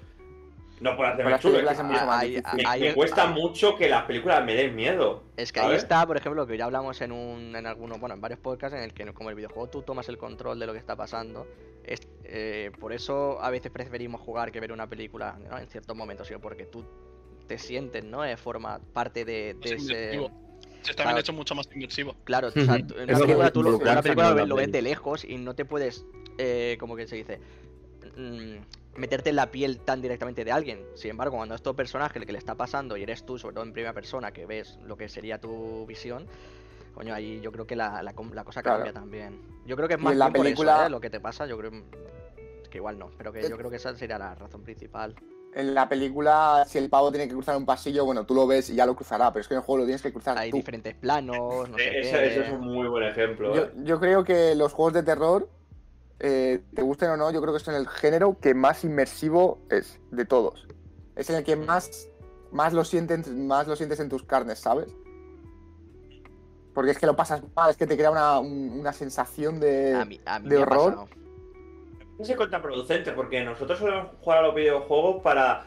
no 0.81 0.97
por 0.97 1.07
hacerme 1.07 1.31
chulo, 1.39 1.59
es 1.71 1.79
Ahí- 2.19 2.43
me, 2.57 2.69
ahí- 2.69 2.81
me 2.81 2.95
cuesta 2.95 3.29
ahí- 3.29 3.33
mucho 3.41 3.77
que 3.77 3.89
las 3.89 4.03
películas 4.07 4.45
me 4.45 4.57
den 4.57 4.75
miedo. 4.75 5.23
Es 5.37 5.53
que 5.53 5.61
ahí 5.61 5.67
está, 5.77 6.05
por 6.05 6.17
ejemplo, 6.17 6.43
lo 6.43 6.47
que 6.49 6.57
ya 6.59 6.65
hablamos 6.65 7.01
en 7.01 7.13
un, 7.13 7.55
en 7.55 7.65
algunos, 7.67 8.01
bueno, 8.01 8.17
en 8.17 8.21
varios 8.21 8.41
podcasts 8.41 8.77
en 8.77 8.83
el 8.83 8.93
que 8.93 9.13
como 9.13 9.31
el 9.31 9.37
videojuego 9.37 9.69
tú 9.69 9.83
tomas 9.83 10.09
el 10.09 10.19
control 10.19 10.59
de 10.59 10.67
lo 10.67 10.73
que 10.73 10.81
está 10.81 10.97
pasando. 10.97 11.47
Es, 11.85 12.01
eh, 12.25 12.71
por 12.81 12.93
eso 12.93 13.41
a 13.43 13.51
veces 13.51 13.71
preferimos 13.71 14.21
jugar 14.21 14.51
que 14.51 14.61
ver 14.61 14.73
una 14.73 14.89
película, 14.89 15.39
¿no? 15.49 15.59
En 15.59 15.69
ciertos 15.69 15.97
momentos, 15.97 16.27
sino 16.27 16.41
porque 16.41 16.65
tú 16.67 16.85
te 17.47 17.59
sientes, 17.59 18.05
¿no? 18.05 18.25
Eh, 18.25 18.37
forma 18.37 18.81
parte 18.93 19.25
de, 19.25 19.55
de 19.55 19.59
Es 19.61 19.73
ese. 19.73 19.83
inmersivo. 19.93 20.31
Se 20.83 20.91
está 20.91 21.03
Claro. 21.05 21.17
bien 21.17 21.21
hecho 21.21 21.33
mucho 21.33 21.55
más 21.55 21.67
inmersivo. 21.75 22.15
Claro, 22.25 22.49
o 22.49 22.51
sea, 22.51 22.79
tú- 22.87 22.95
una 22.95 23.19
película, 23.19 23.45
que 23.47 23.51
tú 23.53 23.63
lo, 23.63 23.77
una 23.79 24.03
película 24.03 24.31
lo, 24.31 24.35
ves- 24.37 24.49
lo 24.49 24.57
ves 24.57 24.63
peli. 24.65 24.73
de 24.73 24.83
lejos 24.83 25.25
y 25.25 25.37
no 25.39 25.55
te 25.55 25.65
puedes, 25.65 26.05
eh, 26.39 26.77
como 26.81 26.97
que 26.97 27.07
se 27.07 27.17
dice, 27.17 27.41
mm, 28.17 28.99
meterte 28.99 29.31
en 29.31 29.37
la 29.37 29.51
piel 29.51 29.81
tan 29.81 30.01
directamente 30.03 30.45
de 30.45 30.53
alguien. 30.53 30.81
Sin 30.95 31.11
embargo, 31.11 31.37
cuando 31.37 31.55
es 31.55 31.63
tu 31.63 31.75
personaje 31.75 32.19
el 32.19 32.27
que 32.27 32.33
le 32.33 32.39
está 32.39 32.55
pasando 32.55 32.97
y 32.97 33.03
eres 33.03 33.25
tú, 33.27 33.39
sobre 33.39 33.55
todo 33.55 33.65
en 33.65 33.73
primera 33.73 33.93
persona, 33.93 34.33
que 34.33 34.47
ves 34.47 34.79
lo 34.87 34.97
que 34.97 35.09
sería 35.09 35.39
tu 35.41 35.85
visión, 35.87 36.27
coño, 36.95 37.15
ahí 37.15 37.41
yo 37.41 37.51
creo 37.53 37.67
que 37.67 37.77
la, 37.77 38.03
la 38.03 38.13
cosa 38.15 38.63
Claro. 38.63 38.79
cambia 38.79 38.93
también. 38.93 39.41
Yo 39.67 39.77
creo 39.77 39.89
que 39.89 39.95
es 39.95 40.01
más 40.01 40.13
en 40.13 40.19
la 40.19 40.27
bien 40.27 40.35
por 40.35 40.45
película- 40.45 40.77
eso, 40.79 40.87
¿eh? 40.87 40.91
lo 40.91 41.01
que 41.01 41.11
te 41.11 41.21
pasa, 41.21 41.47
yo 41.47 41.59
creo 41.59 41.71
que 42.71 42.79
igual 42.79 42.99
no, 42.99 43.11
pero 43.17 43.33
que 43.33 43.49
yo 43.49 43.57
creo 43.57 43.71
que 43.71 43.77
esa 43.77 43.95
sería 43.97 44.19
la 44.19 44.35
razón 44.35 44.63
principal. 44.63 45.15
En 45.55 45.73
la 45.73 45.89
película, 45.89 46.65
si 46.67 46.79
el 46.79 46.91
pavo 46.91 47.13
tiene 47.13 47.29
que 47.29 47.35
cruzar 47.35 47.57
un 47.57 47.65
pasillo, 47.65 48.05
bueno, 48.05 48.27
tú 48.27 48.35
lo 48.35 48.45
ves 48.47 48.71
y 48.71 48.75
ya 48.75 48.87
lo 48.87 48.97
cruzará, 48.97 49.33
pero 49.33 49.43
es 49.43 49.47
que 49.49 49.55
en 49.55 49.59
el 49.59 49.65
juego 49.65 49.79
lo 49.81 49.85
tienes 49.85 50.03
que 50.03 50.13
cruzar 50.13 50.37
Hay 50.37 50.51
tú. 50.51 50.57
diferentes 50.57 50.95
planos, 50.97 51.69
no 51.71 51.79
sé 51.79 51.85
Eh, 51.91 52.01
ese 52.01 52.41
es 52.47 52.51
un 52.51 52.61
muy 52.63 52.89
buen 52.89 53.05
ejemplo. 53.05 53.55
Yo, 53.55 53.63
¿eh? 53.63 53.71
yo 53.85 54.01
creo 54.01 54.25
que 54.25 54.57
los 54.57 54.73
juegos 54.73 54.95
de 54.95 55.05
terror, 55.05 55.49
eh, 56.19 56.61
te 56.75 56.83
gusten 56.83 57.11
o 57.11 57.17
no, 57.17 57.31
yo 57.31 57.41
creo 57.41 57.55
que 57.55 57.61
son 57.61 57.77
el 57.77 57.87
género 57.87 58.37
que 58.41 58.53
más 58.55 58.83
inmersivo 58.83 59.61
es 59.71 60.01
de 60.11 60.25
todos. 60.25 60.67
Es 61.15 61.31
en 61.31 61.37
el 61.37 61.45
que 61.45 61.55
más, 61.55 62.09
más, 62.51 62.73
lo, 62.73 62.85
sienten, 62.85 63.47
más 63.47 63.69
lo 63.69 63.77
sientes 63.77 64.01
en 64.01 64.09
tus 64.09 64.25
carnes, 64.25 64.59
¿sabes? 64.59 64.89
Porque 66.75 66.91
es 66.91 66.99
que 66.99 67.07
lo 67.07 67.15
pasas 67.17 67.43
mal, 67.55 67.71
es 67.71 67.77
que 67.77 67.87
te 67.87 67.97
crea 67.97 68.11
una, 68.11 68.39
un- 68.41 68.79
una 68.81 68.93
sensación 68.93 69.61
de... 69.61 69.95
A 69.95 70.05
mí, 70.05 70.21
a 70.27 70.39
mí 70.41 70.49
de 70.49 70.59
horror. 70.59 71.07
Es 72.19 72.35
contraproducente 72.37 73.13
porque 73.13 73.45
nosotros 73.45 73.79
solemos 73.79 74.09
jugar 74.21 74.39
a 74.41 74.43
los 74.43 74.55
videojuegos 74.55 75.23
para 75.23 75.65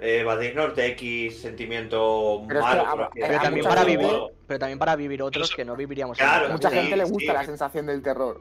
eh, 0.00 0.18
evadirnos 0.20 0.74
de 0.76 0.86
X 0.88 1.40
sentimiento 1.42 2.42
Pero 2.48 2.60
es 2.60 2.66
que 2.66 2.76
malo. 2.76 3.02
a- 3.04 3.10
pero 3.12 3.40
también, 3.40 3.66
para 3.66 3.84
vivir, 3.84 4.10
pero 4.46 4.58
también 4.58 4.78
para 4.78 4.96
vivir 4.96 5.22
otros 5.22 5.54
que 5.54 5.64
no 5.64 5.76
viviríamos 5.76 6.18
en 6.20 6.26
Claro, 6.26 6.48
Mucha 6.50 6.70
gente 6.70 6.96
le 6.96 7.04
gusta 7.04 7.18
sí. 7.20 7.26
la 7.38 7.44
sensación 7.44 7.86
del 7.86 8.02
terror. 8.02 8.40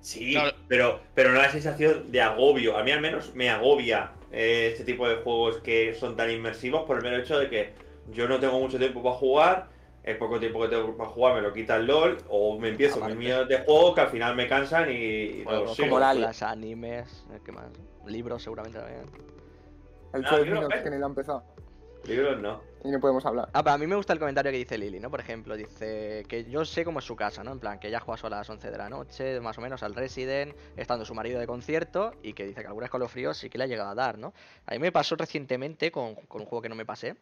Sí, 0.00 0.36
pero, 0.68 1.00
pero 1.14 1.30
no 1.32 1.40
la 1.40 1.50
sensación 1.50 2.10
de 2.10 2.20
agobio. 2.20 2.76
A 2.76 2.82
mí 2.82 2.90
al 2.90 3.00
menos 3.00 3.34
me 3.34 3.50
agobia 3.50 4.12
eh, 4.32 4.70
este 4.72 4.84
tipo 4.84 5.08
de 5.08 5.16
juegos 5.16 5.58
que 5.58 5.94
son 5.94 6.16
tan 6.16 6.30
inmersivos 6.30 6.82
por 6.84 6.96
el 6.96 7.02
mero 7.04 7.18
hecho 7.18 7.38
de 7.38 7.48
que 7.48 7.72
yo 8.10 8.26
no 8.26 8.40
tengo 8.40 8.58
mucho 8.58 8.78
tiempo 8.78 9.00
para 9.02 9.14
jugar, 9.14 9.68
el 10.04 10.18
poco 10.18 10.38
tiempo 10.40 10.60
que 10.62 10.68
tengo 10.68 10.96
para 10.96 11.10
jugar 11.10 11.34
me 11.36 11.42
lo 11.42 11.52
quita 11.52 11.76
el 11.76 11.86
LOL, 11.86 12.18
o 12.28 12.58
me 12.58 12.70
empiezo 12.70 13.00
mil 13.04 13.16
millones 13.16 13.48
de 13.48 13.58
juegos 13.64 13.94
que 13.94 14.00
al 14.00 14.08
final 14.08 14.34
me 14.34 14.48
cansan 14.48 14.90
y, 14.90 14.94
y 14.94 15.44
no 15.44 15.64
como 15.76 15.98
la- 15.98 16.06
Lali. 16.08 16.20
películas, 16.20 16.42
animes, 16.42 17.24
eh, 17.32 17.38
¿qué 17.44 17.52
más? 17.52 17.66
Libros 18.06 18.42
seguramente 18.42 18.78
también. 18.78 19.04
El 20.12 20.22
No, 20.22 20.30
12 20.30 20.44
yo 20.44 20.54
no 20.54 20.60
Minutes 20.60 20.78
sé. 20.78 20.84
que 20.84 20.90
ni 20.90 20.98
lo 20.98 21.06
ha 21.06 21.08
empezado. 21.08 21.42
Libros 22.04 22.40
no. 22.40 22.60
Y 22.84 22.90
no 22.90 22.98
podemos 22.98 23.24
hablar. 23.24 23.48
Ah, 23.52 23.62
pero 23.62 23.74
a 23.74 23.78
mí 23.78 23.86
me 23.86 23.94
gusta 23.94 24.12
el 24.12 24.18
comentario 24.18 24.50
que 24.50 24.58
dice 24.58 24.76
Lili, 24.76 24.98
¿no? 24.98 25.08
Por 25.08 25.20
ejemplo, 25.20 25.56
dice 25.56 26.24
que 26.28 26.44
yo 26.50 26.64
sé 26.64 26.84
cómo 26.84 26.98
es 26.98 27.04
su 27.04 27.14
casa, 27.14 27.44
¿no? 27.44 27.52
En 27.52 27.60
plan, 27.60 27.78
que 27.78 27.86
ella 27.86 28.00
juega 28.00 28.18
sola 28.18 28.36
a 28.36 28.40
las 28.40 28.50
11 28.50 28.72
de 28.72 28.76
la 28.76 28.88
noche, 28.88 29.40
más 29.40 29.56
o 29.56 29.60
menos, 29.60 29.84
al 29.84 29.94
Resident, 29.94 30.52
estando 30.76 31.04
su 31.04 31.14
marido 31.14 31.38
de 31.38 31.46
concierto, 31.46 32.12
y 32.24 32.32
que 32.32 32.44
dice 32.44 32.60
que 32.62 32.66
algunos 32.66 32.86
escalofríos 32.86 33.36
sí 33.36 33.48
que 33.48 33.56
le 33.56 33.64
ha 33.64 33.66
llegado 33.68 33.90
a 33.90 33.94
dar, 33.94 34.18
¿no? 34.18 34.34
A 34.66 34.72
mí 34.72 34.80
me 34.80 34.90
pasó 34.90 35.14
recientemente 35.14 35.92
con, 35.92 36.16
con 36.16 36.40
un 36.40 36.46
juego 36.48 36.60
que 36.62 36.68
no 36.68 36.74
me 36.74 36.84
pasé, 36.84 37.14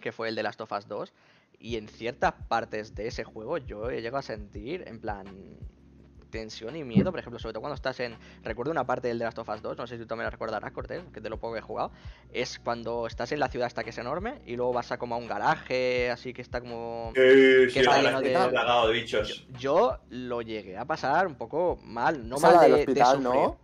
que 0.00 0.10
fue 0.10 0.28
el 0.30 0.34
de 0.34 0.42
Last 0.42 0.60
of 0.62 0.72
Us 0.72 0.88
2, 0.88 1.12
y 1.60 1.76
en 1.76 1.88
ciertas 1.88 2.34
partes 2.48 2.94
de 2.94 3.08
ese 3.08 3.24
juego 3.24 3.58
yo 3.58 3.90
he 3.90 4.00
llegado 4.00 4.18
a 4.18 4.22
sentir, 4.22 4.84
en 4.86 5.00
plan, 5.00 5.26
tensión 6.30 6.76
y 6.76 6.84
miedo, 6.84 7.10
por 7.10 7.18
ejemplo, 7.20 7.38
sobre 7.38 7.54
todo 7.54 7.62
cuando 7.62 7.74
estás 7.74 7.98
en... 8.00 8.14
Recuerdo 8.42 8.70
una 8.70 8.84
parte 8.84 9.08
del 9.08 9.16
The 9.18 9.24
Last 9.24 9.38
of 9.38 9.48
Us 9.48 9.62
2, 9.62 9.78
no 9.78 9.86
sé 9.86 9.96
si 9.96 10.02
tú 10.02 10.06
también 10.06 10.24
la 10.24 10.30
recordarás, 10.30 10.72
Cortés, 10.72 11.02
que 11.12 11.20
de 11.20 11.30
lo 11.30 11.38
poco 11.38 11.54
que 11.54 11.60
he 11.60 11.62
jugado, 11.62 11.90
es 12.30 12.58
cuando 12.58 13.06
estás 13.06 13.32
en 13.32 13.40
la 13.40 13.48
ciudad 13.48 13.66
hasta 13.66 13.82
que 13.82 13.90
es 13.90 13.98
enorme 13.98 14.42
y 14.44 14.54
luego 14.56 14.74
vas 14.74 14.92
a 14.92 14.98
como 14.98 15.14
a 15.14 15.18
un 15.18 15.26
garaje, 15.26 16.10
así 16.10 16.34
que 16.34 16.42
está 16.42 16.60
como... 16.60 17.12
Sí, 17.14 17.70
sí, 17.70 17.78
está 17.80 18.02
lleno 18.02 18.20
de- 18.20 18.30
plagado 18.30 18.88
de 18.88 18.94
Yo, 19.06 19.20
bichos. 19.22 19.46
yo 19.58 19.98
lo 20.10 20.42
llegué 20.42 20.76
a 20.76 20.84
pasar 20.84 21.26
un 21.26 21.34
poco 21.36 21.78
mal, 21.82 22.28
no 22.28 22.36
mal 22.38 22.58
de, 22.60 22.66
del 22.66 22.72
de 22.74 22.80
hospital, 22.80 23.16
sufrir. 23.22 23.32
¿no? 23.32 23.58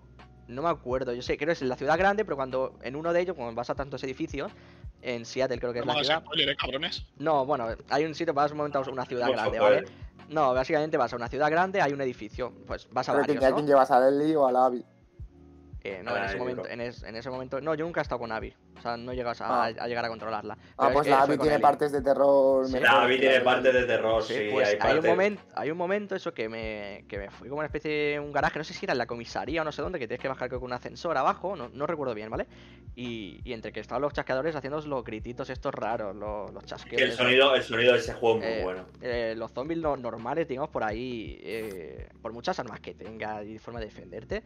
No 0.49 0.63
me 0.63 0.69
acuerdo, 0.71 1.13
yo 1.15 1.21
sé, 1.23 1.37
creo 1.37 1.49
que 1.49 1.53
es 1.53 1.63
en 1.63 1.69
la 1.69 1.77
ciudad 1.77 1.99
grande, 1.99 2.25
pero 2.25 2.37
cuando 2.37 2.79
en 2.83 2.97
uno 2.97 3.13
de 3.13 3.21
ellos, 3.21 3.37
cuando 3.37 3.55
vas 3.55 3.69
a 3.71 3.75
tantos 3.75 4.03
edificios, 4.05 4.53
en 5.05 5.25
Seattle 5.25 5.59
creo 5.59 5.73
que 5.73 5.81
es 5.81 5.87
No 5.87 5.93
la 5.95 6.03
ciudad. 6.03 6.21
spoiler, 6.23 6.49
eh, 6.49 6.57
cabrones. 6.57 7.05
No, 7.19 7.45
bueno, 7.45 7.69
hay 7.91 8.05
un 8.05 8.15
sitio, 8.15 8.33
vas 8.33 8.51
un 8.51 8.57
momento 8.57 8.79
a 8.79 8.91
una 8.91 9.05
ciudad 9.05 9.31
grande. 9.31 9.59
¿vale? 9.61 9.85
No, 10.31 10.55
básicamente 10.55 10.97
vas 10.97 11.13
a 11.13 11.17
una 11.17 11.29
ciudad 11.29 11.51
grande, 11.51 11.81
hay 11.83 11.93
un 11.93 12.01
edificio, 12.01 12.53
pues 12.67 12.89
vas 12.91 13.09
a 13.09 13.13
Pero 13.13 13.25
que 13.27 13.33
varios, 13.35 13.45
¿a 13.45 13.51
¿no? 13.51 13.57
quién 13.57 13.67
llevas 13.67 13.91
a 13.91 14.01
Lely 14.11 14.35
o 14.35 14.47
a 14.47 14.53
la 14.53 14.65
Abby? 14.67 14.85
Eh, 15.87 16.01
no, 16.03 16.17
en 16.17 16.25
ese, 16.25 16.37
momento, 16.39 16.67
en, 16.67 16.81
es- 16.81 17.03
en 17.03 17.15
ese 17.15 17.29
momento. 17.29 17.61
No, 17.61 17.75
yo 17.75 17.85
nunca 17.85 18.01
he 18.01 18.03
estado 18.03 18.19
con 18.19 18.33
Abby. 18.33 18.55
O 18.79 18.81
sea, 18.81 18.97
no 18.97 19.13
llegas 19.13 19.39
a, 19.43 19.65
Ah. 19.65 19.67
a 19.67 19.87
llegar 19.87 20.03
a 20.07 20.09
controlarla. 20.09 20.57
Ah, 20.79 20.89
pues 20.91 21.07
es 21.07 21.11
la 21.11 21.19
que 21.19 21.23
Abby 21.25 21.37
con 21.37 21.47
tiene 21.47 21.61
partes 21.61 21.93
de 21.93 22.01
terror. 22.01 22.67
Sí. 22.67 22.81
La 22.81 23.03
Abby 23.03 23.17
que 23.17 23.21
tiene 23.21 23.35
de 23.35 23.41
parte 23.43 23.69
Ellie. 23.69 23.81
de 23.83 23.87
terror, 23.87 24.23
Sí, 24.23 24.33
sí, 24.35 24.49
pues 24.51 24.69
hay 24.81 24.93
hay, 24.93 24.99
un 24.99 25.05
momento, 25.07 25.43
hay 25.55 25.71
un 25.71 25.77
momento 25.77 26.17
eso 26.17 26.33
que 26.33 26.49
me, 26.49 27.05
que 27.07 27.19
me 27.19 27.31
fui 27.31 27.49
como 27.51 27.59
una 27.59 27.67
especie 27.67 27.91
de 28.13 28.19
un 28.21 28.33
garaje, 28.33 28.59
no 28.59 28.65
sé 28.65 28.73
si 28.73 28.87
era 28.87 28.93
en 28.93 28.99
la 28.99 29.07
comisaría 29.07 29.61
o 29.61 29.65
no 29.65 29.73
sé 29.73 29.83
dónde, 29.83 29.99
que 29.99 30.09
tienes 30.09 30.23
que 30.23 30.29
bajar 30.29 30.49
que 30.49 30.57
un 30.57 30.73
ascensor 30.73 31.19
abajo, 31.19 31.55
no, 31.55 31.69
no 31.69 31.87
recuerdo 31.87 32.15
bien, 32.15 32.31
¿vale? 32.31 32.47
Y, 32.97 33.43
y 33.45 33.53
entre 33.53 33.71
que 33.71 33.81
estaban 33.81 34.01
los 34.01 34.15
chasqueadores 34.15 34.57
haciendo 34.57 34.81
los 34.81 35.05
grititos 35.05 35.51
estos 35.51 35.75
raros, 35.75 36.17
los, 36.17 36.51
los 36.51 36.65
chasqueos. 36.65 36.97
Que 36.97 37.05
el 37.05 37.13
sonido, 37.13 37.55
el 37.55 37.63
sonido 37.63 37.93
de 37.93 37.99
ese 37.99 38.15
juego 38.15 38.39
es 38.39 38.45
muy 38.45 38.53
Eh, 38.55 38.63
bueno. 38.65 38.87
eh, 39.03 39.35
los 39.37 39.53
zombies 39.53 39.81
no- 39.81 39.99
normales, 39.99 40.49
digamos, 40.49 40.71
por 40.71 40.83
ahí, 40.83 41.39
eh, 41.43 42.09
por 42.23 42.33
muchas 42.33 42.59
armas 42.59 42.81
que 42.81 42.95
tenga 42.95 43.43
y 43.45 43.59
forma 43.59 43.81
de 43.81 43.87
defenderte, 43.87 44.43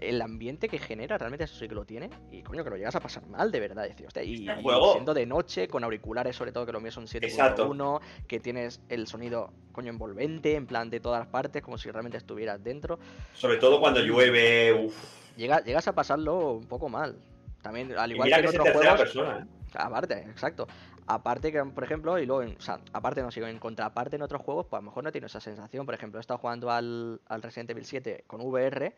el 0.00 0.20
ambiente 0.22 0.68
que 0.68 0.78
genera 0.78 1.18
realmente 1.18 1.44
eso 1.44 1.56
sí 1.56 1.68
que 1.68 1.74
lo 1.74 1.84
tiene. 1.84 2.10
Y 2.30 2.42
coño, 2.42 2.62
que 2.64 2.70
lo 2.70 2.76
llegas 2.76 2.94
a 2.96 3.00
pasar 3.00 3.26
mal, 3.26 3.50
de 3.50 3.60
verdad. 3.60 3.84
Decir, 3.84 4.06
hostia, 4.06 4.22
y, 4.22 4.46
siendo 4.92 5.14
de 5.14 5.26
noche, 5.26 5.68
con 5.68 5.84
auriculares, 5.84 6.34
sobre 6.36 6.52
todo 6.52 6.64
que 6.66 6.72
los 6.72 6.82
míos 6.82 6.94
son 6.94 7.04
Exacto. 7.12 7.68
7.1, 7.72 8.00
que 8.26 8.40
tienes 8.40 8.80
el 8.88 9.06
sonido, 9.06 9.52
coño, 9.72 9.90
envolvente, 9.90 10.54
en 10.54 10.66
plan 10.66 10.90
de 10.90 11.00
todas 11.00 11.20
las 11.20 11.28
partes, 11.28 11.62
como 11.62 11.78
si 11.78 11.90
realmente 11.90 12.18
estuvieras 12.18 12.62
dentro. 12.62 12.98
Sobre 13.34 13.56
todo 13.58 13.80
cuando 13.80 14.00
llueve, 14.00 14.72
uff. 14.86 14.96
Llega- 15.36 15.62
llegas 15.64 15.88
a 15.88 15.94
pasarlo 15.94 16.52
un 16.52 16.66
poco 16.66 16.88
mal. 16.88 17.16
También, 17.62 17.96
al 17.96 18.10
Y 18.10 18.14
igual 18.14 18.26
mira 18.26 18.36
que 18.38 18.48
que 18.48 18.54
en 18.56 18.60
otros 18.60 18.76
juegos. 18.76 18.98
persona, 19.00 19.38
¿eh? 19.38 19.46
Aparte, 19.74 20.14
exacto. 20.28 20.66
Aparte 21.06 21.50
que, 21.50 21.62
por 21.64 21.82
ejemplo, 21.82 22.18
y 22.18 22.26
luego, 22.26 22.42
en- 22.42 22.56
o 22.56 22.60
sea, 22.60 22.80
aparte 22.92 23.22
no 23.22 23.30
sigo 23.30 23.46
en 23.46 23.58
contraparte 23.58 24.16
en 24.16 24.22
otros 24.22 24.42
juegos, 24.42 24.66
pues 24.66 24.78
a 24.78 24.82
lo 24.82 24.90
mejor 24.90 25.02
no 25.04 25.10
tiene 25.12 25.26
esa 25.26 25.40
sensación. 25.40 25.84
Por 25.86 25.94
ejemplo, 25.94 26.18
he 26.18 26.20
estado 26.20 26.38
jugando 26.38 26.70
al, 26.70 27.20
al 27.26 27.42
Resident 27.42 27.70
Evil 27.70 27.84
7 27.84 28.24
con 28.26 28.40
VR 28.42 28.94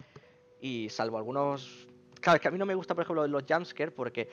y 0.64 0.88
salvo 0.88 1.18
algunos... 1.18 1.86
Claro, 2.22 2.36
es 2.36 2.40
que 2.40 2.48
a 2.48 2.50
mí 2.50 2.56
no 2.56 2.64
me 2.64 2.74
gusta, 2.74 2.94
por 2.94 3.04
ejemplo, 3.04 3.26
los 3.26 3.44
jumpscares 3.46 3.92
porque 3.94 4.30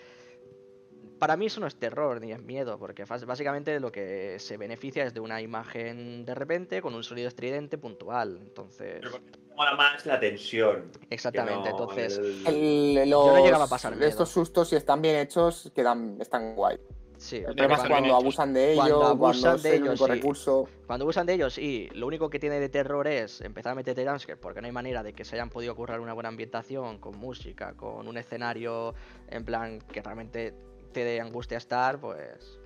para 1.20 1.36
mí 1.36 1.48
eso 1.48 1.60
no 1.60 1.68
es 1.68 1.76
terror 1.76 2.22
ni 2.22 2.32
es 2.32 2.42
miedo, 2.42 2.80
porque 2.80 3.04
básicamente 3.04 3.78
lo 3.82 3.92
que 3.92 4.38
se 4.40 4.56
beneficia 4.56 5.04
es 5.04 5.14
de 5.14 5.20
una 5.20 5.42
imagen 5.42 6.24
de 6.24 6.34
repente 6.34 6.82
con 6.82 6.96
un 6.96 7.04
sonido 7.04 7.28
estridente 7.28 7.78
puntual. 7.78 8.38
Entonces, 8.42 9.00
Pero 9.02 9.12
porque 9.12 9.30
te 9.30 9.40
mola 9.56 9.76
más 9.76 10.06
la 10.06 10.20
tensión. 10.22 10.90
exactamente, 11.10 11.70
no 11.70 11.70
entonces... 11.72 12.18
el- 12.18 12.98
El- 12.98 13.10
no 13.10 13.44
llegaba 13.44 13.66
a 13.66 13.68
pasar 13.68 13.94
miedo. 13.94 14.08
Estos 14.08 14.30
sustos, 14.30 14.70
si 14.70 14.78
están 14.78 15.02
bien 15.02 15.18
hechos, 15.18 15.70
quedan, 15.76 16.16
están 16.22 16.56
guay. 16.56 16.78
Sí, 17.22 17.38
El 17.38 17.54
problema 17.56 17.76
es 17.76 17.88
cuando 17.88 18.16
abusan 18.16 18.52
de 18.52 18.72
ellos, 18.74 18.84
Cuando 18.88 19.06
abusan 19.06 19.62
de 19.62 19.70
el 19.70 19.76
ellos, 19.76 19.90
único 19.90 20.06
sí. 20.08 20.12
recurso. 20.12 20.68
Cuando 20.88 21.06
usan 21.06 21.28
de 21.28 21.34
ellos 21.34 21.58
y 21.60 21.88
lo 21.94 22.08
único 22.08 22.32
que 22.32 22.40
tiene 22.40 22.60
de 22.60 22.68
terror 22.68 23.08
es 23.08 23.42
empezar 23.42 23.74
a 23.74 23.76
meterte 23.76 24.04
jumpscares 24.08 24.42
porque 24.42 24.60
no 24.60 24.66
hay 24.66 24.74
manera 24.74 25.04
de 25.04 25.14
que 25.14 25.24
se 25.24 25.36
hayan 25.36 25.52
podido 25.52 25.76
currar 25.76 26.00
una 26.00 26.14
buena 26.14 26.30
ambientación 26.30 26.98
con 26.98 27.16
música, 27.20 27.74
con 27.74 28.08
un 28.08 28.18
escenario 28.18 28.96
en 29.28 29.46
plan 29.46 29.80
que 29.82 30.02
realmente 30.02 30.56
te 30.94 31.04
dé 31.04 31.22
angustia 31.22 31.60
estar, 31.60 32.00
pues 32.00 32.60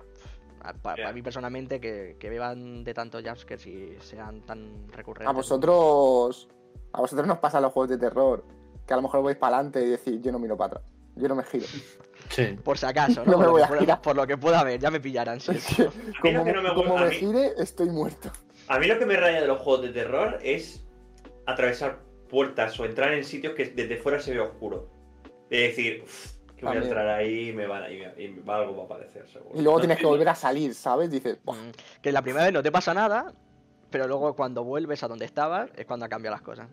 pa- 0.62 0.72
para, 0.96 1.12
mí 1.12 1.20
personalmente 1.20 1.78
que, 1.78 2.16
que 2.18 2.30
beban 2.30 2.82
de 2.82 2.94
tantos 2.94 3.22
jumpscares 3.22 3.66
y 3.66 3.94
sean 4.00 4.40
tan 4.40 4.88
recurrentes. 4.90 5.28
A 5.28 5.32
vosotros, 5.32 6.48
a 6.92 7.00
vosotros 7.02 7.26
nos 7.26 7.38
pasa 7.40 7.60
los 7.60 7.74
juegos 7.74 7.90
de 7.90 7.98
terror, 7.98 8.42
que 8.86 8.94
a 8.94 8.96
lo 8.96 9.02
mejor 9.02 9.22
vais 9.22 9.36
para 9.36 9.56
adelante 9.58 9.82
y 9.84 9.90
decís, 9.90 10.22
yo 10.22 10.32
no 10.32 10.38
miro 10.38 10.56
para 10.56 10.78
atrás, 10.78 10.84
yo 11.14 11.28
no 11.28 11.34
me 11.34 11.44
giro. 11.44 11.66
Sí. 12.30 12.56
Por 12.62 12.78
si 12.78 12.86
acaso, 12.86 13.24
¿no? 13.24 13.32
No 13.32 13.38
me 13.38 13.44
por, 13.44 13.52
voy 13.52 13.60
lo 13.60 13.64
a 13.64 13.68
que 13.68 13.72
pueda, 13.74 13.80
girar. 13.80 14.02
por 14.02 14.16
lo 14.16 14.26
que 14.26 14.36
pueda 14.36 14.60
haber, 14.60 14.80
ya 14.80 14.90
me 14.90 15.00
pillarán. 15.00 15.40
sí. 15.40 15.52
Es 15.56 15.66
que 15.76 15.84
como, 16.20 16.44
que 16.44 16.52
no 16.52 16.62
me 16.62 16.74
como 16.74 16.96
me 16.98 17.08
mí- 17.08 17.14
gire, 17.16 17.52
estoy 17.58 17.88
muerto. 17.88 18.30
A 18.68 18.78
mí 18.78 18.86
lo 18.86 18.98
que 18.98 19.06
me 19.06 19.16
raya 19.16 19.40
de 19.40 19.46
los 19.46 19.60
juegos 19.60 19.82
de 19.82 19.90
terror 19.90 20.38
es 20.42 20.84
atravesar 21.46 22.00
puertas 22.28 22.78
o 22.80 22.84
entrar 22.84 23.12
en 23.12 23.24
sitios 23.24 23.54
que 23.54 23.66
desde 23.66 23.96
fuera 23.96 24.18
se 24.20 24.32
ve 24.32 24.40
oscuro. 24.40 24.88
De 25.48 25.58
decir, 25.68 26.02
"Uf, 26.04 26.32
que 26.56 26.64
voy 26.66 26.76
a 26.76 26.80
entrar 26.80 27.06
ahí 27.08 27.50
y 27.50 27.52
me 27.52 27.66
van 27.68 27.84
a, 27.84 27.90
y 27.90 27.98
me- 28.00 28.24
y 28.24 28.28
me- 28.30 28.52
algo 28.52 28.76
va 28.76 28.82
a 28.82 28.86
aparecer 28.86 29.28
seguro. 29.28 29.50
Y 29.54 29.62
luego 29.62 29.78
No 29.78 29.80
tienes 29.82 29.98
que 29.98 30.06
volver 30.06 30.28
a 30.28 30.34
salir, 30.34 30.74
¿sabes? 30.74 31.10
Dices, 31.10 31.38
"Buah, 31.44 31.56
Mm, 31.56 31.72
Que 32.02 32.10
la 32.10 32.22
primera 32.22 32.44
vez 32.44 32.52
no 32.52 32.62
te 32.62 32.72
pasa 32.72 32.92
nada, 32.94 33.32
pero 33.90 34.08
luego 34.08 34.34
cuando 34.34 34.64
vuelves 34.64 35.02
a 35.04 35.08
donde 35.08 35.24
estabas 35.26 35.70
es 35.76 35.86
cuando 35.86 36.04
han 36.06 36.10
cambiado 36.10 36.34
las 36.34 36.42
cosas. 36.42 36.66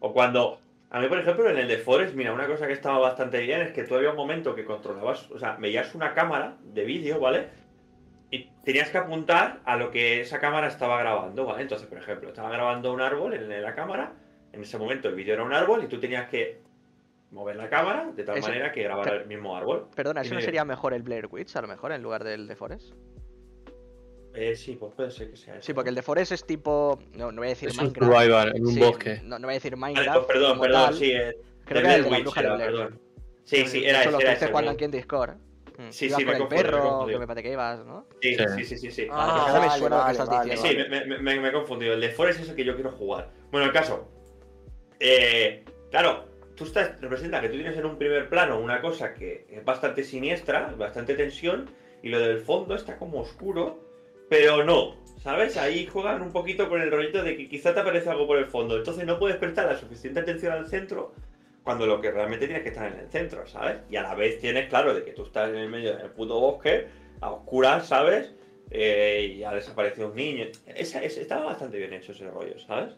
O 0.00 0.12
cuando. 0.12 0.60
A 0.90 1.00
mí, 1.00 1.08
por 1.08 1.18
ejemplo, 1.18 1.50
en 1.50 1.58
el 1.58 1.68
de 1.68 1.78
Forest, 1.78 2.14
mira, 2.14 2.32
una 2.32 2.46
cosa 2.46 2.66
que 2.66 2.72
estaba 2.72 2.98
bastante 2.98 3.40
bien 3.40 3.60
es 3.60 3.72
que 3.72 3.84
tú 3.84 3.94
había 3.94 4.10
un 4.10 4.16
momento 4.16 4.54
que 4.54 4.64
controlabas, 4.64 5.30
o 5.30 5.38
sea, 5.38 5.56
veías 5.56 5.94
una 5.94 6.14
cámara 6.14 6.56
de 6.62 6.84
vídeo, 6.84 7.20
¿vale? 7.20 7.48
Y 8.30 8.50
tenías 8.64 8.88
que 8.90 8.96
apuntar 8.98 9.60
a 9.64 9.76
lo 9.76 9.90
que 9.90 10.20
esa 10.22 10.38
cámara 10.38 10.68
estaba 10.68 10.98
grabando, 10.98 11.44
¿vale? 11.44 11.62
Entonces, 11.62 11.86
por 11.86 11.98
ejemplo, 11.98 12.28
estaba 12.28 12.50
grabando 12.50 12.92
un 12.92 13.02
árbol 13.02 13.34
en 13.34 13.62
la 13.62 13.74
cámara, 13.74 14.12
en 14.52 14.62
ese 14.62 14.78
momento 14.78 15.08
el 15.08 15.14
vídeo 15.14 15.34
era 15.34 15.44
un 15.44 15.52
árbol 15.52 15.84
y 15.84 15.88
tú 15.88 16.00
tenías 16.00 16.26
que 16.30 16.62
mover 17.32 17.56
la 17.56 17.68
cámara 17.68 18.10
de 18.14 18.24
tal 18.24 18.38
Eso- 18.38 18.48
manera 18.48 18.72
que 18.72 18.82
grabara 18.82 19.16
el 19.16 19.26
mismo 19.26 19.54
árbol. 19.54 19.88
Perdona, 19.94 20.22
¿eso 20.22 20.34
no 20.34 20.40
sería 20.40 20.64
mejor 20.64 20.94
el 20.94 21.02
Blair 21.02 21.26
Witch 21.30 21.54
a 21.56 21.60
lo 21.60 21.68
mejor 21.68 21.92
en 21.92 22.02
lugar 22.02 22.24
del 22.24 22.46
de 22.48 22.56
Forest? 22.56 22.94
Eh, 24.34 24.54
sí, 24.54 24.76
pues 24.78 24.92
puede 24.94 25.10
ser 25.10 25.30
que 25.30 25.36
sea 25.36 25.54
eso. 25.54 25.62
Sí, 25.66 25.72
porque 25.74 25.88
el 25.88 25.94
de 25.96 26.02
Forest 26.02 26.32
es 26.32 26.44
tipo. 26.46 26.98
No, 27.14 27.32
no 27.32 27.38
voy 27.38 27.46
a 27.46 27.50
decir 27.50 27.68
Es 27.70 27.78
un 27.78 27.84
Minecraft. 27.86 28.12
survival 28.12 28.56
en 28.56 28.66
un 28.66 28.72
Sí, 28.74 28.80
bosque. 28.80 29.20
No, 29.24 29.38
no 29.38 29.46
voy 29.46 29.52
a 29.52 29.54
decir 29.54 29.76
Vale, 29.76 29.94
Minecraft. 29.94 30.18
pues 30.18 30.26
perdón, 30.26 30.50
como 30.50 30.62
perdón, 30.62 30.84
tal. 30.86 30.94
sí. 30.94 31.10
eh, 31.12 31.36
Creo 31.64 31.82
que 31.82 31.88
era 31.88 31.94
el 31.96 32.04
de 32.04 32.10
la 32.10 32.16
Witch 32.16 32.24
bruja 32.24 32.40
de 32.40 32.46
era, 32.46 32.56
Blair. 32.56 32.70
perdón. 32.70 33.00
Sí, 33.44 33.66
sí, 33.66 33.84
era 33.84 34.00
Eso 34.02 34.10
lo 34.10 34.18
que 34.18 34.28
aquí 34.28 34.84
en 34.84 34.90
Discord. 34.90 35.30
Mm, 35.78 35.90
Sí, 35.90 36.06
ibas 36.06 36.18
sí, 36.18 36.24
con 36.24 36.32
me 36.32 36.36
el 36.38 36.42
me 36.42 36.48
perro, 36.48 37.06
que 37.06 37.18
me 37.18 37.26
parece 37.26 37.42
que 37.48 37.52
ibas, 37.52 37.84
¿no? 37.86 38.06
Sí, 38.20 38.34
Sí. 38.34 38.44
sí, 38.56 38.64
sí, 38.64 38.78
sí, 38.78 38.90
sí. 38.90 39.06
Ah, 39.10 39.50
me 39.54 39.66
vale, 39.66 39.78
suena 39.78 39.98
lo 40.00 40.04
que 40.06 40.10
estás 40.12 40.30
diciendo. 40.30 40.62
Sí, 40.62 40.76
me, 40.90 41.06
me- 41.06 41.18
me- 41.20 41.40
me 41.40 41.48
he 41.48 41.52
confundido. 41.52 41.94
El 41.94 42.00
de 42.00 42.10
Forest 42.10 42.40
es 42.40 42.48
el 42.50 42.56
que 42.56 42.64
yo 42.64 42.74
quiero 42.74 42.90
jugar. 42.92 43.30
Bueno, 43.50 43.66
el 43.66 43.72
caso. 43.72 44.08
Eh, 45.00 45.64
claro, 45.90 46.24
tú 46.56 46.64
estás, 46.64 47.00
representa 47.00 47.40
que 47.40 47.48
tú 47.48 47.54
tienes 47.54 47.76
en 47.76 47.86
un 47.86 47.96
primer 47.96 48.28
plano 48.28 48.58
una 48.58 48.80
cosa 48.80 49.14
que 49.14 49.46
es 49.50 49.64
bastante 49.64 50.02
siniestra, 50.04 50.74
bastante 50.76 51.14
tensión, 51.14 51.70
y 52.02 52.08
lo 52.08 52.18
del 52.18 52.40
fondo 52.40 52.74
está 52.74 52.98
como 52.98 53.20
oscuro, 53.20 53.80
pero 54.28 54.64
no. 54.64 54.96
¿Sabes? 55.22 55.56
Ahí 55.56 55.86
juegan 55.86 56.22
un 56.22 56.30
poquito 56.32 56.68
con 56.68 56.80
el 56.80 56.90
rollito 56.90 57.22
de 57.22 57.36
que 57.36 57.48
quizá 57.48 57.74
te 57.74 57.80
aparece 57.80 58.08
algo 58.08 58.26
por 58.26 58.38
el 58.38 58.46
fondo. 58.46 58.76
Entonces 58.76 59.04
no 59.04 59.18
puedes 59.18 59.36
prestar 59.36 59.66
la 59.66 59.76
suficiente 59.76 60.20
atención 60.20 60.52
al 60.52 60.68
centro 60.68 61.12
cuando 61.64 61.86
lo 61.86 62.00
que 62.00 62.10
realmente 62.10 62.46
tienes 62.46 62.62
que 62.62 62.70
estar 62.70 62.90
en 62.90 62.98
el 63.00 63.08
centro, 63.10 63.46
¿sabes? 63.46 63.78
Y 63.90 63.96
a 63.96 64.02
la 64.02 64.14
vez 64.14 64.38
tienes 64.40 64.68
claro 64.68 64.94
de 64.94 65.04
que 65.04 65.12
tú 65.12 65.24
estás 65.24 65.50
en 65.50 65.56
el 65.56 65.68
medio 65.68 65.96
del 65.96 66.10
puto 66.12 66.38
bosque, 66.40 66.86
a 67.20 67.30
oscuras, 67.32 67.88
¿sabes? 67.88 68.32
Eh, 68.70 69.34
y 69.36 69.42
ha 69.44 69.52
desaparecido 69.52 70.08
un 70.08 70.14
niño. 70.14 70.46
Esa, 70.66 71.02
esa- 71.02 71.20
estaba 71.20 71.46
bastante 71.46 71.76
bien 71.78 71.92
hecho 71.92 72.12
ese 72.12 72.30
rollo, 72.30 72.58
¿sabes? 72.60 72.94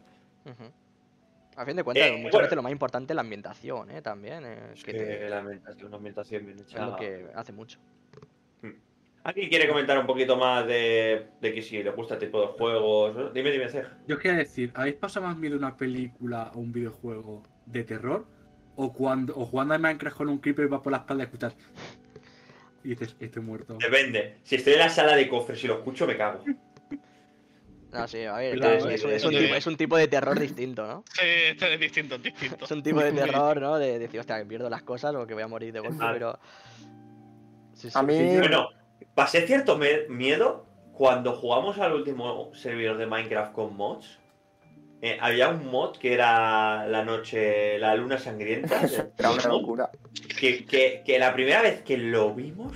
A 1.57 1.64
fin 1.64 1.76
de 1.76 1.83
cuentas, 1.83 2.07
Eh, 2.07 2.12
muchas 2.12 2.33
bueno. 2.33 2.39
veces 2.45 2.57
lo 2.57 2.62
más 2.62 2.72
importante 2.72 3.12
es 3.12 3.14
la 3.16 3.22
ambientación, 3.22 3.91
¿eh? 3.91 4.03
También. 4.03 4.45
eh, 4.47 4.74
que 4.85 4.93
te- 4.95 5.28
la 5.28 5.39
ambientación, 5.39 5.89
una 5.89 5.97
ambientación 5.97 6.47
bien 6.47 6.59
es 6.59 6.66
hecha. 6.70 6.87
lo 6.87 6.97
que 6.97 7.26
hace 7.35 7.53
mucho. 7.53 7.78
¿Alguien 9.23 9.49
quiere 9.51 9.68
comentar 9.68 9.99
un 9.99 10.07
poquito 10.07 10.37
más 10.37 10.66
de, 10.66 11.27
de 11.41 11.53
que 11.55 11.61
si 11.61 11.83
le 11.83 11.91
gusta 11.91 12.14
este 12.14 12.27
tipo 12.27 12.41
de 12.41 12.47
juegos? 12.49 13.14
¿no? 13.14 13.29
Dime, 13.31 13.51
dime, 13.51 13.68
Cej. 13.68 13.83
Yo 14.07 14.18
quería 14.18 14.39
decir, 14.39 14.73
¿habéis 14.75 14.97
pasado 14.97 15.27
más 15.27 15.37
miedo 15.37 15.57
una 15.59 15.77
película 15.77 16.51
o 16.55 16.59
un 16.59 16.73
videojuego 16.73 17.43
de 17.66 17.85
terror? 17.85 18.27
¿O 18.77 18.93
cuando 18.93 19.37
o 19.37 19.45
jugando 19.45 19.75
a 19.75 19.79
Minecraft 19.79 20.16
con 20.16 20.29
un 20.31 20.39
creeper 20.39 20.64
y 20.64 20.68
va 20.68 20.83
por 20.83 20.93
la 20.93 20.99
espalda 20.99 21.25
y 21.25 21.27
escuchas... 21.27 21.55
Y 22.83 22.89
dices, 22.91 23.14
estoy 23.21 23.43
muerto. 23.43 23.77
Depende. 23.79 24.39
Si 24.43 24.57
estoy 24.57 24.73
en 24.73 24.79
la 24.79 24.89
sala 24.89 25.14
de 25.14 25.29
cofres 25.29 25.62
y 25.62 25.66
lo 25.66 25.75
escucho, 25.75 26.07
me 26.07 26.16
cago. 26.16 26.43
No, 27.93 28.09
sí, 28.09 28.25
a 28.25 28.37
ver, 28.37 28.57
Claro, 28.57 28.89
es, 28.89 28.95
es 29.01 29.05
un- 29.05 29.11
es 29.11 29.25
un 29.25 29.33
sí. 29.33 29.39
tipo, 29.39 29.55
es 29.55 29.66
un 29.66 29.77
tipo 29.77 29.97
de 29.99 30.09
terror 30.09 30.39
distinto, 30.41 30.87
¿no? 30.87 31.05
Sí, 31.12 31.27
este 31.27 31.75
es 31.75 31.81
distinto, 31.81 32.14
es 32.14 32.23
distinto. 32.23 32.64
Es 32.64 32.71
un 32.71 32.83
tipo 32.83 33.01
de 33.03 33.12
terror, 33.12 33.61
¿no? 33.61 33.79
De 33.79 33.99
decir, 33.99 34.18
hostia, 34.21 34.39
que 34.39 34.47
pierdo 34.47 34.71
las 34.71 34.83
cosas 34.83 35.14
o 35.14 35.27
que 35.27 35.35
voy 35.35 35.43
a 35.43 35.49
morir 35.49 35.75
de 35.75 35.81
golpe, 35.81 35.99
Vale. 35.99 36.14
pero. 36.14 36.39
Sí, 37.75 37.91
sí, 37.91 37.99
A 37.99 38.03
mí- 38.03 38.16
sí, 38.16 38.39
Bueno, 38.39 38.68
pasé 39.21 39.47
cierto 39.47 39.79
miedo 40.09 40.64
cuando 40.95 41.35
jugamos 41.35 41.77
al 41.79 41.93
último 41.93 42.51
servidor 42.55 42.97
de 42.97 43.07
Minecraft 43.07 43.53
con 43.53 43.77
mods. 43.77 44.18
Eh, 45.03 45.18
había 45.21 45.51
un 45.51 45.66
mod 45.71 45.99
que 45.99 46.14
era 46.14 46.87
la 46.87 47.05
noche, 47.05 47.79
la 47.79 47.95
luna 47.97 48.16
sangrienta. 48.16 48.81
Era 49.18 49.31
una 49.31 49.47
locura. 49.49 49.91
que, 50.39 50.64
que, 50.64 51.03
que 51.05 51.18
la 51.18 51.35
primera 51.35 51.61
vez 51.61 51.83
que 51.83 51.99
lo 51.99 52.35
vimos, 52.35 52.73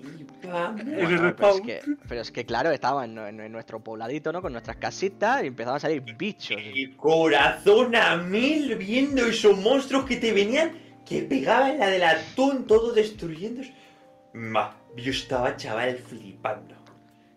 flipamos. 0.00 0.84
Bueno, 0.84 1.34
pero, 1.36 1.50
es 1.56 1.60
que, 1.62 1.80
pero 2.08 2.20
es 2.20 2.30
que, 2.30 2.44
claro, 2.46 2.70
estaba 2.70 3.04
en, 3.04 3.18
en- 3.18 3.40
en 3.40 3.50
nuestro 3.50 3.80
pobladito, 3.80 4.32
¿no? 4.32 4.42
Con 4.42 4.52
nuestras 4.52 4.76
casitas 4.76 5.42
y 5.42 5.48
empezaban 5.48 5.78
a 5.78 5.80
salir 5.80 6.02
bichos. 6.16 6.56
Y 6.72 6.92
corazón 6.94 7.96
a 7.96 8.16
mil 8.16 8.76
viendo 8.76 9.26
esos 9.26 9.58
monstruos 9.58 10.04
que 10.04 10.16
te 10.18 10.32
venían, 10.32 10.72
que 11.04 11.22
pegaban 11.22 11.80
la 11.80 11.88
del 11.88 12.04
atún, 12.04 12.64
todo 12.68 12.92
destruyendo. 12.92 13.62
Ma, 14.32 14.76
yo 14.96 15.10
estaba 15.10 15.56
chaval 15.56 15.96
flipando. 15.96 16.74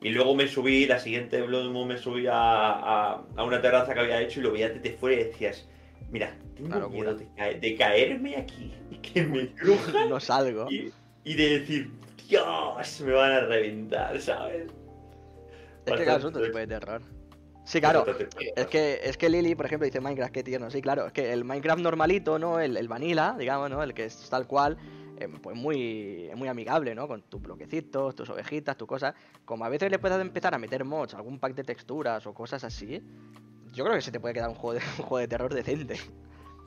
Y 0.01 0.10
luego 0.10 0.36
me 0.36 0.47
subí, 0.47 0.86
la 0.86 0.99
siguiente 0.99 1.41
Blood 1.41 1.72
Moon 1.72 1.88
me 1.88 1.97
subí 1.97 2.28
a, 2.28 2.34
a- 2.36 3.24
a 3.36 3.43
una 3.43 3.62
terraza 3.62 3.93
que 3.93 4.01
había 4.01 4.22
hecho 4.22 4.41
y 4.41 4.43
lo 4.43 4.51
veía 4.51 4.70
desde 4.70 4.97
fuera 4.97 5.22
y 5.22 5.24
decías, 5.26 5.66
mira, 6.12 6.36
tengo 6.56 6.89
miedo 6.89 7.16
de, 7.16 7.26
caer- 7.38 7.60
de 7.62 7.76
caerme 7.78 8.36
aquí 8.36 8.74
y 8.91 8.95
que 8.97 9.24
me 9.24 9.47
crujan 9.56 10.10
No 10.10 10.20
salgo. 10.20 10.70
y, 10.70 10.91
y 11.24 11.36
de 11.36 11.60
decir, 11.60 11.89
Dios, 12.28 13.01
me 13.06 13.14
van 13.14 13.32
a 13.32 13.39
reventar, 13.41 14.20
¿sabes? 14.20 14.68
Es 15.86 15.93
que 15.93 16.04
claro, 16.04 16.20
es 16.20 16.26
otro 16.26 16.41
tipo 16.43 16.58
de 16.58 16.68
terror. 16.68 17.01
Sí, 17.66 17.80
claro. 17.80 18.06
Es 18.58 18.68
que, 18.68 18.99
es 19.04 19.16
que 19.18 19.30
Lily, 19.30 19.56
por 19.56 19.66
ejemplo, 19.68 19.86
dice 19.86 20.01
Minecraft, 20.01 20.34
qué 20.34 20.43
tierno. 20.43 20.70
Sí, 20.70 20.82
claro, 20.82 21.08
es 21.08 21.14
que 21.14 21.32
el 21.32 21.45
Minecraft 21.45 21.82
normalito, 21.82 22.38
¿no? 22.39 22.60
El, 22.60 22.76
el 22.76 22.88
vanilla, 22.89 23.36
digamos, 23.39 23.70
¿no? 23.70 23.82
El 23.82 23.93
que 23.93 24.04
es 24.06 24.30
tal 24.30 24.47
cual, 24.47 24.78
eh, 25.24 25.30
pues 25.41 25.55
muy, 25.55 26.28
es 26.30 26.36
muy 26.36 26.47
amigable, 26.47 26.93
¿no? 26.95 27.07
Con 27.07 27.21
tus 27.24 27.41
bloquecitos, 27.41 28.15
tus 28.15 28.30
ovejitas, 28.30 28.78
tus 28.78 28.88
cosas. 28.88 29.13
Como 29.45 29.65
a 29.65 29.69
veces 29.69 29.89
le 29.91 29.99
puedes 29.99 30.19
empezar 30.19 30.53
a 30.53 30.57
meter 30.57 30.84
mods, 30.86 31.13
algún 31.13 31.39
pack 31.39 31.55
de 31.55 31.63
texturas 31.63 32.26
o 32.28 32.34
cosas 32.34 32.63
así, 32.63 33.01
yo 33.74 33.84
creo 33.84 33.95
que 33.95 34.01
se 34.01 34.11
te 34.11 34.19
puede 34.19 34.34
quedar 34.34 34.49
un 34.49 34.55
juego 34.55 34.74
de, 34.80 34.80
un 34.99 35.05
juego 35.05 35.17
de 35.19 35.28
terror 35.28 35.53
decente. 35.53 35.99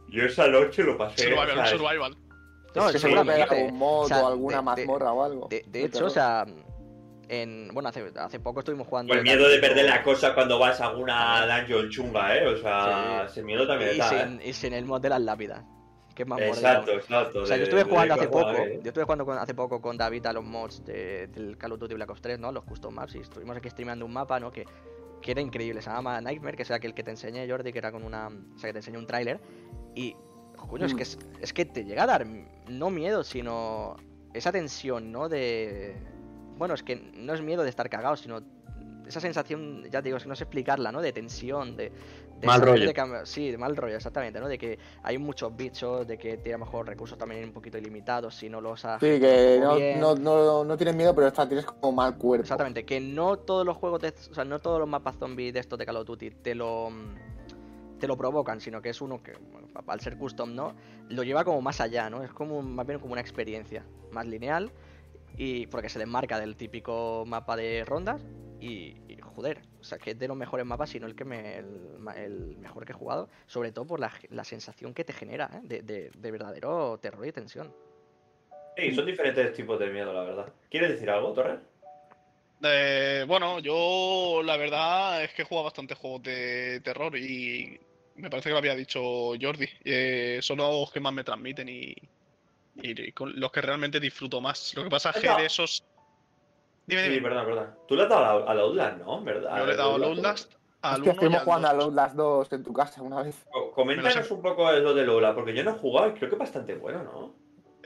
Yo 0.09 0.25
esa 0.25 0.47
noche 0.49 0.83
lo 0.83 0.97
pasé. 0.97 1.25
Survival, 1.25 1.59
un 1.59 1.67
survival. 1.67 2.17
No, 2.75 2.87
Es 2.89 2.93
que 2.93 2.99
seguramente. 2.99 3.43
algún 3.55 3.79
mod 3.79 4.05
O 4.05 4.09
sea, 4.09 4.23
o 4.25 4.27
alguna 4.29 4.57
de- 4.57 4.61
de- 4.61 4.65
mazmorra 4.87 5.13
o 5.13 5.25
algo. 5.25 5.49
De, 5.49 5.57
hecho, 5.81 5.91
terror. 5.91 6.07
o 6.09 6.11
sea, 6.11 6.47
en, 7.29 7.71
bueno, 7.73 7.89
hace, 7.89 8.13
hace 8.17 8.39
poco 8.39 8.61
estuvimos 8.61 8.87
jugando... 8.87 9.13
O 9.13 9.15
el 9.15 9.21
el 9.21 9.25
miedo 9.25 9.49
de 9.49 9.59
perder 9.59 9.87
la 9.87 10.03
cosa 10.03 10.35
cuando 10.35 10.59
vas 10.59 10.81
a 10.81 10.89
alguna 10.89 11.47
dungeon 11.59 11.89
chunga, 11.91 12.37
¿eh? 12.37 12.47
O 12.47 12.57
sea, 12.59 13.25
Sí. 13.27 13.33
ese 13.33 13.43
miedo 13.45 13.67
también 13.67 13.91
y, 13.97 13.99
está, 13.99 14.09
sin, 14.27 14.41
¿eh? 14.41 14.49
y 14.49 14.53
sin 14.53 14.73
el 14.75 14.85
mod 14.85 15.01
de 15.01 15.09
las 15.09 15.21
lápidas. 15.23 15.65
Que 16.17 16.23
es 16.25 16.29
más 16.29 16.39
mordido. 16.41 16.55
Exacto, 16.57 16.91
exacto. 16.93 17.43
O 17.43 17.47
sea, 17.47 17.57
de- 17.57 17.61
yo 17.61 17.65
estuve 17.65 17.85
de- 17.85 17.91
jugando 17.91 18.15
de- 18.15 18.21
hace 18.21 18.29
poco, 18.29 18.53
de- 18.53 18.81
yo 18.83 18.89
estuve 18.89 19.05
jugando 19.05 19.25
con- 19.27 19.39
hace 19.39 19.55
poco 19.55 19.81
con 19.81 19.97
David 19.97 20.27
a 20.27 20.33
los 20.33 20.43
mods 20.45 20.85
de- 20.85 21.29
del 21.29 21.57
Call 21.59 21.73
of 21.73 21.79
Duty 21.79 21.95
Black 21.95 22.11
Ops 22.11 22.21
3, 22.23 22.39
¿no? 22.41 22.51
Los 22.51 22.65
custom 22.65 22.95
maps 22.95 23.15
y 23.15 23.19
estuvimos 23.19 23.57
aquí 23.57 23.69
streameando 23.71 24.05
un 24.07 24.13
mapa, 24.13 24.41
¿no? 24.41 24.51
Que, 24.51 24.65
que 25.23 25.31
era 25.31 25.41
increíble, 25.41 25.81
se 25.83 25.91
llama 25.91 26.21
Nightmare, 26.21 26.57
que 26.57 26.63
es 26.65 26.71
aquel 26.71 26.95
que 26.95 27.03
te 27.05 27.11
enseñé, 27.11 27.49
Jordi, 27.49 27.71
que 27.73 27.79
era 27.79 27.93
con 27.93 28.03
una... 28.03 28.29
O 28.29 28.59
sea, 28.59 28.69
que 28.69 28.73
te 28.73 28.79
enseñé 28.79 28.99
un 28.99 29.07
tráiler 29.07 29.41
y... 29.95 30.17
Coño, 30.57 30.87
es 30.87 30.95
Mm. 30.95 30.97
que, 30.97 31.03
es, 31.03 31.19
es 31.43 31.53
que 31.53 31.65
te 31.67 31.85
llega 31.85 32.05
a 32.05 32.07
dar 32.07 32.27
no 32.27 32.89
miedo, 32.91 33.23
sino 33.23 33.97
esa 34.33 34.51
tensión, 34.53 35.13
¿no? 35.13 35.29
De... 35.29 35.97
Bueno, 36.57 36.73
es 36.75 36.83
que 36.83 36.97
no 37.15 37.35
es 37.35 37.43
miedo 37.43 37.63
de 37.63 37.69
estar 37.69 37.91
cagado, 37.91 38.17
sino 38.17 38.41
esa 39.07 39.21
sensación, 39.21 39.85
ya 39.85 40.01
te 40.03 40.09
digo, 40.09 40.17
es 40.17 40.23
que 40.23 40.29
no 40.31 40.35
sé 40.35 40.45
explicarla, 40.45 40.91
¿no? 40.93 41.03
De 41.03 41.13
tensión, 41.13 41.77
de... 41.77 41.93
de 42.41 42.47
Mal 42.47 42.61
rollo. 42.61 42.87
de 42.93 43.27
sí, 43.27 43.51
de 43.51 43.57
mal 43.57 43.75
rollo, 43.77 43.97
exactamente, 43.97 44.39
¿no? 44.41 44.47
De 44.49 44.59
que 44.59 44.79
hay 45.03 45.17
muchos 45.17 45.57
bichos, 45.57 46.07
de 46.07 46.19
que 46.19 46.37
tiene 46.37 46.55
a 46.55 46.59
lo 46.59 46.65
mejor 46.67 46.87
recursos 46.87 47.17
también 47.17 47.45
un 47.45 47.53
poquito 47.53 47.79
ilimitados 47.79 48.35
si 48.35 48.51
no 48.51 48.61
los 48.61 48.85
has... 48.85 49.01
Sí, 49.01 49.19
que 49.19 49.59
no, 49.61 49.79
no, 50.15 50.15
no, 50.15 50.65
no 50.65 50.77
tienes 50.77 50.95
miedo, 50.95 51.15
pero 51.15 51.29
esta 51.29 51.47
tienes 51.49 51.65
como 51.65 51.93
mal 51.93 52.19
cuerpo. 52.19 52.43
Exactamente, 52.43 52.85
que 52.85 53.01
no 53.01 53.39
todos 53.39 53.65
los 53.65 53.77
juegos, 53.79 54.01
de, 54.03 54.09
o 54.31 54.35
sea, 54.35 54.45
no 54.45 54.59
todos 54.61 54.79
los 54.79 54.89
mapas 54.89 55.17
zombies 55.17 55.55
de 55.55 55.61
estos 55.61 55.79
de 55.79 55.87
Call 55.87 55.97
of 55.97 56.07
Duty 56.07 56.31
te 56.31 56.55
lo 56.55 56.91
te 57.99 58.07
lo 58.07 58.17
provocan, 58.19 58.61
sino 58.61 58.83
que 58.83 58.91
es 58.91 59.01
uno 59.01 59.23
que, 59.23 59.33
bueno, 59.51 59.69
al 59.87 60.01
ser 60.01 60.19
custom, 60.19 60.55
¿no? 60.55 60.75
Lo 61.09 61.23
lleva 61.23 61.45
como 61.45 61.63
más 61.63 61.81
allá, 61.81 62.11
¿no? 62.11 62.23
Es 62.23 62.31
como 62.31 62.59
un- 62.59 62.75
más 62.75 62.87
bien 62.87 62.99
como 63.01 63.13
una 63.13 63.23
experiencia 63.23 63.87
más 64.13 64.27
lineal 64.27 64.71
y 65.39 65.67
porque 65.69 65.89
se 65.89 65.99
desmarca 65.99 66.39
del 66.39 66.57
típico 66.57 67.25
mapa 67.27 67.57
de 67.57 67.85
rondas 67.87 68.21
y, 68.61 68.97
y, 69.09 69.19
joder, 69.23 69.63
sea, 69.87 69.99
que 69.99 70.11
es 70.11 70.19
de 70.19 70.29
los 70.29 70.37
mejores 70.37 70.67
mapas, 70.67 70.91
sino 70.91 71.07
el 71.07 71.15
que 71.15 71.25
me, 71.25 71.57
el, 71.59 72.57
mejor 72.59 72.85
que 72.85 72.93
he 72.93 72.95
jugado, 72.95 73.31
sobre 73.47 73.73
todo 73.73 73.87
por 73.87 74.01
la, 74.01 74.13
la 74.31 74.45
sensación 74.45 74.93
que 74.93 75.05
te 75.05 75.13
genera, 75.13 75.49
¿eh? 75.55 75.61
de, 75.63 75.83
de- 75.83 76.11
de 76.17 76.31
verdadero 76.31 76.99
terror 77.01 77.27
y 77.27 77.33
tensión. 77.33 77.75
Sí, 78.77 78.95
son 78.95 79.07
diferentes 79.07 79.53
tipos 79.55 79.79
de 79.79 79.87
miedo, 79.89 80.13
la 80.13 80.23
verdad. 80.25 80.53
¿Quieres 80.71 80.91
decir 80.91 81.09
algo, 81.09 81.33
Torres? 81.33 81.61
Eh, 82.63 83.25
bueno, 83.29 83.59
yo 83.61 84.43
la 84.45 84.57
verdad 84.57 85.23
es 85.25 85.33
que 85.35 85.43
he 85.43 85.45
jugado 85.45 85.65
bastantes 85.65 85.97
juegos 85.99 86.23
de 86.23 86.81
terror 86.83 87.17
y 87.17 87.79
me 88.17 88.31
parece 88.31 88.49
que 88.49 88.53
lo 88.53 88.59
había 88.59 88.75
dicho 88.75 89.01
Jordi. 89.41 89.69
eh, 89.85 90.39
son 90.43 90.59
los 90.59 90.91
que 90.91 91.01
más 91.01 91.13
me 91.13 91.23
transmiten 91.25 91.69
y, 91.69 91.95
y 92.77 93.13
con 93.13 93.39
los 93.39 93.53
que 93.53 93.61
realmente 93.61 94.01
disfruto 94.01 94.41
más. 94.41 94.75
Lo 94.75 94.85
que 94.85 94.91
pasa 94.91 95.11
es 95.11 95.17
que 95.17 95.29
de 95.35 95.47
esos. 95.47 95.85
Dime, 96.87 97.03
Sí, 97.05 97.09
dime. 97.11 97.29
perdón, 97.29 97.47
perdón. 97.47 97.75
Tú 97.89 97.97
le 97.97 98.03
has 98.05 98.09
dado 98.09 98.25
a 98.25 98.39
la- 98.45 98.51
al 98.53 98.61
Outlast, 98.61 98.99
¿no? 98.99 99.23
¿Verdad? 99.23 99.59
Yo 99.59 99.67
le 99.67 99.73
he 99.73 99.77
dado 99.77 99.95
al 99.97 100.05
Outlast, 100.05 100.53
al 100.83 100.93
Hostia, 100.95 101.03
1 101.03 101.05
y 101.05 101.11
estuvimos 101.15 101.39
al 101.41 101.45
jugando 101.45 101.69
a 101.69 101.75
2. 101.75 101.85
los, 101.87 101.95
las 101.95 102.17
dos 102.17 102.53
en 102.53 102.63
tu 102.65 102.73
casa 102.73 103.03
una 103.03 103.23
vez. 103.23 103.37
Co- 103.51 103.73
Coméntanos 103.73 104.31
un 104.31 104.43
poco 104.43 104.71
de 104.73 104.81
lo 104.81 104.95
del 104.95 105.09
Outlast, 105.11 105.35
porque 105.35 105.55
yo 105.55 105.65
no 105.65 105.71
he 105.73 105.79
jugado 105.79 106.09
y 106.09 106.13
creo 106.15 106.29
que 106.29 106.35
es 106.37 106.39
bastante 106.41 106.75
bueno, 106.75 107.03
¿no? 107.03 107.35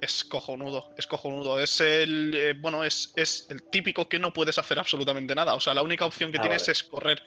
Es 0.00 0.24
cojonudo, 0.24 0.90
es 0.96 1.06
cojonudo. 1.06 1.60
Es 1.60 1.80
el. 1.80 2.32
eh, 2.34 2.54
bueno, 2.58 2.84
es, 2.84 3.12
es 3.16 3.46
el 3.50 3.62
típico 3.64 4.08
que 4.08 4.18
no 4.18 4.32
puedes 4.32 4.58
hacer 4.58 4.78
absolutamente 4.78 5.34
nada. 5.34 5.54
O 5.54 5.60
sea, 5.60 5.74
la 5.74 5.82
única 5.82 6.06
opción 6.06 6.32
que 6.32 6.38
Ah, 6.38 6.42
tienes 6.42 6.62
vale. 6.62 6.72
es 6.72 6.82
correr. 6.84 7.22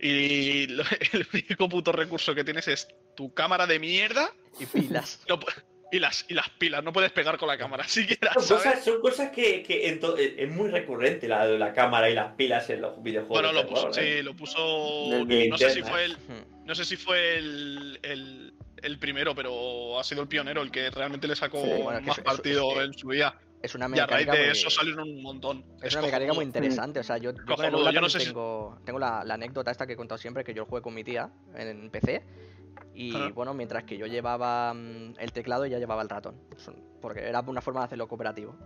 Y 0.00 0.66
lo- 0.68 0.82
el 1.12 1.26
único 1.32 1.68
puto 1.68 1.92
recurso 1.92 2.34
que 2.34 2.44
tienes 2.44 2.68
es 2.68 2.88
tu 3.16 3.32
cámara 3.34 3.66
de 3.66 3.78
mierda 3.78 4.30
Y 4.58 4.66
pilas. 4.66 5.20
no 5.28 5.38
y, 5.92 5.98
las, 5.98 6.24
y 6.28 6.34
las 6.34 6.48
pilas. 6.50 6.82
No 6.84 6.92
puedes 6.92 7.12
pegar 7.12 7.38
con 7.38 7.48
la 7.48 7.56
cámara 7.58 7.86
siquiera, 7.88 8.32
Son 8.34 8.42
¿sabes? 8.42 8.64
cosas, 8.64 8.84
son 8.84 9.00
cosas 9.00 9.30
que, 9.30 9.62
que 9.62 9.88
en 9.88 10.00
to- 10.00 10.16
es 10.16 10.48
muy 10.50 10.68
recurrente 10.70 11.28
la, 11.28 11.46
la 11.46 11.72
cámara 11.72 12.10
y 12.10 12.14
las 12.14 12.32
pilas 12.34 12.68
en 12.70 12.80
los 12.82 13.02
videojuegos. 13.02 13.40
Bueno, 13.42 13.48
de 13.48 13.54
lo 13.62 13.68
puso, 13.68 13.88
¿eh? 13.90 14.16
sí, 14.18 14.22
lo 14.22 14.34
puso. 14.34 14.58
No 15.48 15.58
sé 15.58 15.70
si 15.70 15.82
fue 15.82 16.04
el. 16.04 16.12
Hmm. 16.16 16.64
No 16.66 16.74
sé 16.74 16.84
si 16.84 16.96
fue 16.96 17.36
el, 17.38 17.98
el, 18.02 18.52
el 18.82 18.98
primero, 18.98 19.34
pero 19.36 20.00
ha 20.00 20.04
sido 20.04 20.22
el 20.22 20.28
pionero 20.28 20.62
el 20.62 20.70
que 20.72 20.90
realmente 20.90 21.28
le 21.28 21.36
sacó 21.36 21.62
Sí, 21.62 21.70
bueno, 21.82 22.00
más 22.00 22.18
partido 22.20 22.72
es 22.80 22.86
en 22.88 22.92
su 22.94 23.10
día. 23.10 23.34
Es 23.62 23.74
una 23.76 23.86
Y 23.94 23.98
a 24.00 24.06
raíz 24.06 24.26
mecánica 24.26 24.32
de 24.32 24.48
muy- 24.50 24.58
eso 24.58 24.70
salieron 24.70 25.08
un 25.08 25.22
montón. 25.22 25.64
Es 25.82 25.92
una 25.94 26.02
mecánica 26.02 26.32
muy 26.34 26.44
interesante, 26.44 26.98
o 27.00 27.02
sea, 27.04 27.18
yo, 27.18 27.32
yo 27.32 27.62
el 27.64 27.94
no 28.00 28.08
sé 28.08 28.18
si- 28.20 28.26
tengo, 28.26 28.78
tengo 28.84 28.98
la, 28.98 29.24
la 29.24 29.34
anécdota 29.34 29.70
esta 29.70 29.86
que 29.86 29.92
he 29.92 29.96
contado 29.96 30.18
siempre, 30.18 30.42
que 30.44 30.52
yo 30.54 30.66
jugué 30.66 30.82
con 30.82 30.92
mi 30.92 31.04
tía 31.04 31.30
en 31.56 31.88
PC, 31.90 32.22
y 32.98 33.30
bueno, 33.32 33.52
mientras 33.54 33.84
que 33.84 33.96
yo 33.98 34.06
llevaba 34.06 34.72
mm, 34.74 35.14
el 35.18 35.32
teclado, 35.32 35.64
ella 35.64 35.78
llevaba 35.78 36.02
el 36.02 36.08
ratón, 36.08 36.36
porque 37.00 37.20
era 37.28 37.40
una 37.40 37.60
forma 37.60 37.80
de 37.80 37.84
hacerlo 37.86 38.08
cooperativo. 38.08 38.56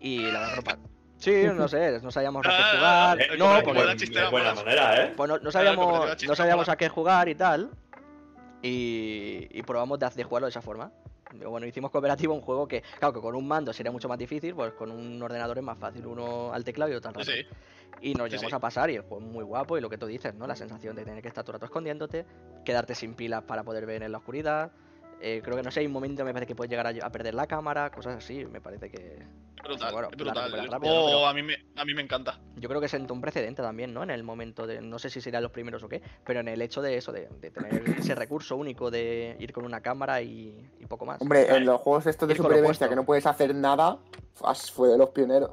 Y 0.00 0.20
la 0.30 0.54
ropa... 0.54 0.78
Sí, 1.18 1.44
no 1.54 1.68
sé, 1.68 2.00
no 2.02 2.10
sabíamos 2.10 2.44
a 2.46 2.50
qué 2.50 2.76
jugar, 2.76 3.20
eh, 3.20 3.26
Eh, 3.34 3.38
no, 3.38 3.62
como 3.62 3.80
porque- 3.80 3.96
chistera 3.96 4.30
buena 4.30 4.54
manera, 4.54 5.04
¿eh? 5.04 5.12
pues 5.16 5.28
no, 5.28 5.34
no 5.36 5.50
Claro, 5.50 5.52
sabíamos, 5.52 6.22
no 6.26 6.34
sabíamos 6.34 6.68
a 6.68 6.76
qué 6.76 6.88
jugar 6.88 7.28
y 7.28 7.34
tal. 7.36 7.70
Y, 8.62 9.48
y 9.50 9.62
probamos 9.62 9.98
de, 9.98 10.08
de 10.10 10.24
jugarlo 10.24 10.46
de 10.46 10.50
esa 10.50 10.62
forma. 10.62 10.90
Bueno, 11.34 11.66
hicimos 11.66 11.90
cooperativo 11.90 12.34
un 12.34 12.42
juego 12.42 12.68
que, 12.68 12.82
claro, 12.98 13.14
que 13.14 13.20
con 13.20 13.34
un 13.34 13.46
mando 13.48 13.72
sería 13.72 13.90
mucho 13.90 14.08
más 14.08 14.18
difícil, 14.18 14.54
pues 14.54 14.72
con 14.74 14.90
un 14.90 15.20
ordenador 15.22 15.56
es 15.58 15.64
más 15.64 15.78
fácil, 15.78 16.06
uno 16.06 16.52
al 16.52 16.62
teclado 16.64 16.92
y 16.92 16.94
otro 16.94 17.08
al 17.08 17.14
ratón. 17.14 17.34
Sí, 17.34 17.46
Y 18.00 18.14
nos 18.14 18.26
Sí, 18.26 18.30
llegamos 18.32 18.50
sí. 18.50 18.56
a 18.56 18.58
pasar 18.58 18.90
y 18.90 18.96
el 18.96 19.02
juego 19.02 19.24
es 19.24 19.30
muy 19.32 19.44
guapo 19.44 19.78
y 19.78 19.80
lo 19.80 19.88
que 19.88 19.98
tú 19.98 20.06
dices, 20.06 20.34
¿no? 20.34 20.46
La 20.46 20.56
sensación 20.56 20.96
de 20.96 21.04
tener 21.04 21.22
que 21.22 21.28
estar 21.28 21.44
todo 21.44 21.52
el 21.52 21.54
rato 21.56 21.66
escondiéndote, 21.66 22.24
quedarte 22.64 22.94
sin 22.94 23.14
pilas 23.14 23.42
para 23.44 23.62
poder 23.62 23.86
ver 23.86 24.02
en 24.02 24.10
la 24.12 24.18
oscuridad. 24.18 24.72
Eh, 25.20 25.40
creo 25.44 25.56
que 25.56 25.62
no 25.62 25.70
sé, 25.70 25.80
hay 25.80 25.86
un 25.86 25.92
momento 25.92 26.24
me 26.24 26.32
parece 26.32 26.48
que 26.48 26.56
puedes 26.56 26.68
llegar 26.70 26.86
a, 26.88 27.06
a 27.06 27.12
perder 27.12 27.34
la 27.34 27.46
cámara, 27.46 27.90
cosas 27.92 28.16
así, 28.16 28.44
me 28.44 28.60
parece 28.60 28.90
que... 28.90 29.22
brutal, 29.62 29.92
Bueno, 29.92 30.08
brutal. 30.16 31.24
a, 31.24 31.32
mí 31.32 31.42
me, 31.44 31.54
a 31.76 31.84
mí 31.84 31.94
me 31.94 32.02
encanta. 32.02 32.40
Yo 32.56 32.68
creo 32.68 32.80
que 32.80 32.88
sentó 32.88 33.14
un 33.14 33.20
precedente 33.20 33.62
también, 33.62 33.94
¿no? 33.94 34.02
En 34.02 34.10
el 34.10 34.24
momento 34.24 34.66
de, 34.66 34.80
no 34.80 34.98
sé 34.98 35.10
si 35.10 35.20
serían 35.20 35.44
los 35.44 35.52
primeros 35.52 35.80
o 35.84 35.88
qué, 35.88 36.02
pero 36.26 36.40
en 36.40 36.48
el 36.48 36.60
hecho 36.60 36.82
de 36.82 36.96
eso, 36.96 37.12
de, 37.12 37.28
de 37.40 37.50
tener 37.52 37.84
ese 38.00 38.16
recurso 38.16 38.56
único 38.56 38.90
de 38.90 39.36
ir 39.38 39.52
con 39.52 39.64
una 39.64 39.80
cámara 39.80 40.20
y, 40.22 40.68
y 40.80 40.86
poco 40.86 41.06
más. 41.06 41.20
Hombre, 41.22 41.46
en 41.54 41.66
los 41.66 41.80
juegos 41.80 42.04
estos 42.08 42.28
de 42.28 42.34
supervivencia 42.34 42.88
que 42.88 42.96
no 42.96 43.04
puedes 43.04 43.24
hacer 43.24 43.54
nada, 43.54 43.98
fue 44.74 44.88
de 44.88 44.98
los 44.98 45.10
pioneros. 45.10 45.52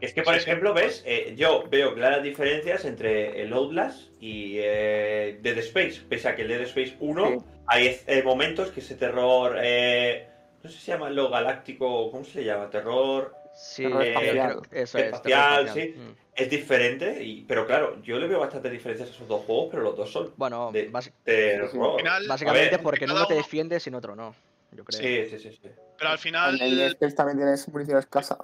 Es 0.00 0.12
que, 0.12 0.22
por 0.22 0.34
Sí, 0.34 0.40
sí. 0.40 0.50
ejemplo, 0.50 0.74
ves, 0.74 1.02
Eh, 1.06 1.34
yo 1.36 1.64
veo 1.70 1.94
claras 1.94 2.22
diferencias 2.22 2.84
entre 2.84 3.40
el 3.42 3.52
Outlast 3.52 4.08
y 4.20 4.56
eh, 4.58 5.38
Dead 5.42 5.58
Space. 5.58 6.02
Pese 6.08 6.28
a 6.28 6.36
que 6.36 6.42
el 6.42 6.48
Dead 6.48 6.60
Space 6.62 6.96
1 7.00 7.26
Sí. 7.28 7.36
hay 7.66 7.98
eh, 8.06 8.22
momentos 8.22 8.70
que 8.70 8.80
ese 8.80 8.94
terror, 8.96 9.56
eh, 9.62 10.26
no 10.62 10.68
sé 10.70 10.76
si 10.76 10.84
se 10.84 10.92
llama 10.92 11.08
lo 11.10 11.30
galáctico, 11.30 12.10
¿cómo 12.10 12.24
se 12.24 12.40
le 12.40 12.44
llama? 12.46 12.68
Terror 12.68 13.34
Sí, 13.54 13.82
Terror 13.84 14.02
eh, 14.02 14.08
espacial. 14.08 14.60
creo- 14.68 14.82
eso 14.82 14.98
es. 14.98 15.04
Espacial, 15.04 15.22
terror 15.22 15.66
espacial. 15.68 15.94
sí. 15.94 15.98
Mm. 16.00 16.14
es 16.36 16.48
diferente, 16.48 17.22
y, 17.22 17.42
pero 17.44 17.66
claro, 17.66 18.00
yo 18.02 18.18
le 18.18 18.26
veo 18.26 18.40
bastantes 18.40 18.72
diferencias 18.72 19.10
a 19.10 19.12
esos 19.12 19.28
dos 19.28 19.44
juegos, 19.44 19.68
pero 19.70 19.82
los 19.82 19.94
dos 19.96 20.10
son 20.10 20.32
Bueno, 20.36 20.70
De- 20.72 20.90
basi- 20.90 21.12
terror. 21.24 21.90
Al 21.92 21.96
final, 21.98 22.26
básicamente 22.28 22.66
a 22.66 22.70
ver, 22.70 22.74
es 22.80 22.82
porque 22.82 23.04
en 23.04 23.10
uno 23.10 23.26
te 23.26 23.34
defiendes 23.34 23.86
y 23.86 23.90
en 23.90 23.94
otro 23.96 24.14
no. 24.16 24.34
Yo 24.72 24.84
creo. 24.84 25.00
Sí, 25.00 25.28
sí, 25.28 25.38
sí, 25.38 25.58
sí. 25.62 25.68
Pero 25.98 26.10
al 26.10 26.18
final. 26.18 26.54
En 26.60 26.66
el 26.72 26.80
Space 26.92 27.14
también 27.14 27.38
tienes 27.38 27.68
munición 27.68 27.98
escasa. 27.98 28.38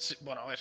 Sí, 0.00 0.16
bueno, 0.22 0.40
a 0.42 0.46
ver. 0.46 0.58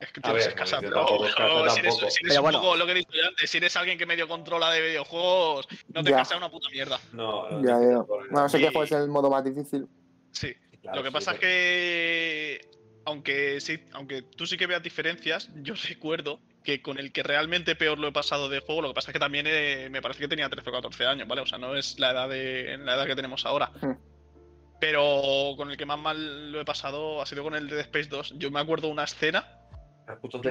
Es 0.00 0.10
que 0.10 0.20
tienes 0.20 0.48
pero, 0.48 0.64
tampoco, 0.66 1.26
pero 1.36 1.70
si 1.70 1.78
eres, 1.78 1.90
tampoco. 1.94 2.10
si 2.10 2.20
eres 2.24 2.28
Pero 2.28 2.40
un 2.40 2.42
bueno. 2.42 2.60
poco 2.60 2.76
lo 2.76 2.86
que 2.86 2.92
he 2.92 2.94
dicho 2.96 3.12
yo 3.12 3.28
antes, 3.28 3.48
si 3.50 3.58
eres 3.58 3.76
alguien 3.76 3.96
que 3.98 4.06
medio 4.06 4.26
controla 4.26 4.72
de 4.72 4.80
videojuegos, 4.80 5.68
no 5.94 6.02
te 6.02 6.10
Ya. 6.10 6.16
pasa 6.16 6.36
una 6.36 6.50
puta 6.50 6.68
mierda. 6.70 6.98
No, 7.12 7.48
no, 7.48 7.62
Ya, 7.64 7.74
no, 7.74 7.82
ya. 7.82 7.92
no, 7.98 8.04
Bueno, 8.06 8.48
sé 8.48 8.58
que 8.58 8.64
Y- 8.66 8.72
juegues 8.72 8.90
el 8.92 9.08
modo 9.08 9.30
más 9.30 9.44
difícil. 9.44 9.86
Sí. 10.32 10.54
claro, 10.80 10.96
lo 10.96 11.02
que 11.04 11.08
sí, 11.10 11.14
pasa 11.14 11.32
es 11.34 11.38
que. 11.38 12.60
Aunque 13.04 13.60
sí, 13.60 13.80
aunque 13.92 14.22
tú 14.22 14.46
sí 14.46 14.56
que 14.56 14.66
veas 14.66 14.82
diferencias, 14.82 15.50
yo 15.62 15.74
recuerdo 15.88 16.40
que 16.64 16.80
con 16.82 16.98
el 16.98 17.12
que 17.12 17.22
realmente 17.22 17.74
peor 17.76 17.98
lo 17.98 18.08
he 18.08 18.12
pasado 18.12 18.48
de 18.48 18.60
juego, 18.60 18.82
lo 18.82 18.88
que 18.88 18.94
pasa 18.94 19.10
es 19.10 19.12
que 19.12 19.18
también 19.20 19.46
eh, 19.48 19.88
me 19.90 20.00
parece 20.02 20.20
que 20.20 20.28
tenía 20.28 20.48
13 20.48 20.68
o 20.70 20.72
14 20.72 21.06
años, 21.06 21.28
¿vale? 21.28 21.42
O 21.42 21.46
sea, 21.46 21.58
no 21.58 21.76
es 21.76 21.98
la 22.00 22.10
edad 22.12 22.28
de 22.28 22.76
la 22.78 22.94
edad 22.94 23.06
que 23.06 23.14
tenemos 23.16 23.44
ahora. 23.46 23.70
Hmm. 23.80 23.92
Pero 24.82 25.54
con 25.56 25.70
el 25.70 25.76
que 25.76 25.86
más 25.86 25.96
mal 25.96 26.50
lo 26.50 26.60
he 26.60 26.64
pasado 26.64 27.22
ha 27.22 27.26
sido 27.26 27.44
con 27.44 27.54
el 27.54 27.68
de 27.68 27.76
Dead 27.76 27.84
Space 27.84 28.08
2. 28.08 28.34
Yo 28.36 28.50
me 28.50 28.58
acuerdo 28.58 28.88
una 28.88 29.04
escena 29.04 29.46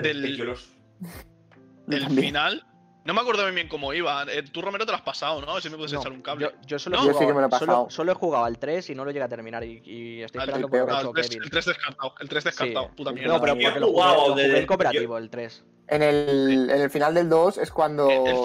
del- 0.02 0.38
yo 0.38 0.54
del 1.88 2.08
final. 2.08 2.66
No 3.04 3.14
me 3.14 3.20
acuerdo 3.20 3.44
muy 3.44 3.52
bien 3.52 3.68
cómo 3.68 3.94
iba. 3.94 4.24
Eh, 4.32 4.44
Tú, 4.44 4.62
Romero, 4.62 4.86
te 4.86 4.92
lo 4.94 4.96
has 4.96 5.02
pasado, 5.04 5.42
¿no? 5.42 5.60
Si 5.60 5.70
me 5.70 5.76
puedes 5.76 5.92
No, 5.92 6.00
echar 6.00 6.14
un 6.14 6.22
cable. 6.22 6.46
Yo, 6.46 6.52
yo 6.66 6.80
solo, 6.80 6.96
No. 6.96 7.04
he 7.04 7.08
Yo 7.08 7.14
sí 7.14 7.20
que 7.20 7.26
jugado, 7.26 7.36
me 7.36 7.42
lo 7.42 7.48
he 7.48 7.60
solo, 7.60 7.72
pasado. 7.72 7.90
solo 7.90 8.12
he 8.14 8.16
jugado 8.16 8.46
al 8.46 8.58
3 8.58 8.90
y 8.92 8.96
no 8.96 9.04
lo 9.04 9.12
llegué 9.12 9.24
a 9.26 9.28
terminar 9.28 9.66
y, 9.66 9.82
y 9.84 10.22
estoy 10.22 10.40
Al 10.44 10.48
esperando 10.50 10.70
tres, 10.70 10.82
por 10.86 10.92
Ah, 10.94 11.00
hecho 11.00 11.08
el 11.10 11.14
3, 11.16 11.28
Kevin. 11.28 11.44
el 11.44 11.50
3 11.50 11.66
descartado. 11.66 12.14
El 12.22 12.30
3 12.30 12.44
descartado. 12.46 12.86
Sí. 12.86 12.92
Puta 12.96 13.10
No, 13.10 13.16
mierda. 13.16 13.34
No, 13.34 13.42
pero 13.42 13.56
Yo 13.56 13.64
porque 13.68 13.80
lo 13.82 13.88
jugué, 13.88 14.06
lo 14.06 14.14
jugué 14.32 14.48
de- 14.48 14.60
en 14.60 14.66
cooperativo, 14.66 15.18
el 15.18 15.30
3. 15.30 15.66
En 15.92 16.02
el, 16.02 16.70
en 16.72 16.82
el 16.82 16.90
final 16.90 17.14
del 17.14 17.28
2 17.28 17.58
es 17.58 17.70
cuando. 17.70 18.10
Es, 18.10 18.40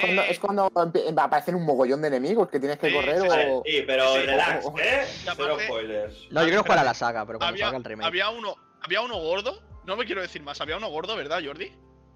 cuando, 0.00 0.22
es 0.22 0.38
cuando 0.40 0.70
empe- 0.70 1.14
aparecen 1.20 1.54
un 1.54 1.64
mogollón 1.64 2.02
de 2.02 2.08
enemigos 2.08 2.48
que 2.48 2.58
tienes 2.58 2.78
que 2.78 2.88
Sí, 2.88 2.94
correr 2.94 3.20
sí, 3.20 3.28
o. 3.30 3.62
sí, 3.64 3.84
pero 3.86 4.14
Sí, 4.14 4.20
relax. 4.22 4.66
¿eh? 4.82 5.04
Cero 5.36 5.56
spoilers. 5.64 6.14
No, 6.30 6.40
yo 6.42 6.46
quiero 6.48 6.62
jugar 6.62 6.78
a 6.80 6.84
la 6.84 6.94
saga, 6.94 7.24
pero 7.26 7.38
cuando 7.38 7.52
había, 7.54 7.66
salga 7.66 7.78
el 7.78 7.84
remake. 7.84 8.06
había 8.06 8.30
uno 8.30 8.56
había 8.82 9.00
uno 9.00 9.16
gordo. 9.18 9.60
No 9.84 9.96
me 9.96 10.04
quiero 10.04 10.20
decir 10.22 10.42
más. 10.42 10.60
Había 10.60 10.76
uno 10.76 10.88
gordo, 10.88 11.14
¿verdad, 11.16 11.40
Jordi? 11.44 11.72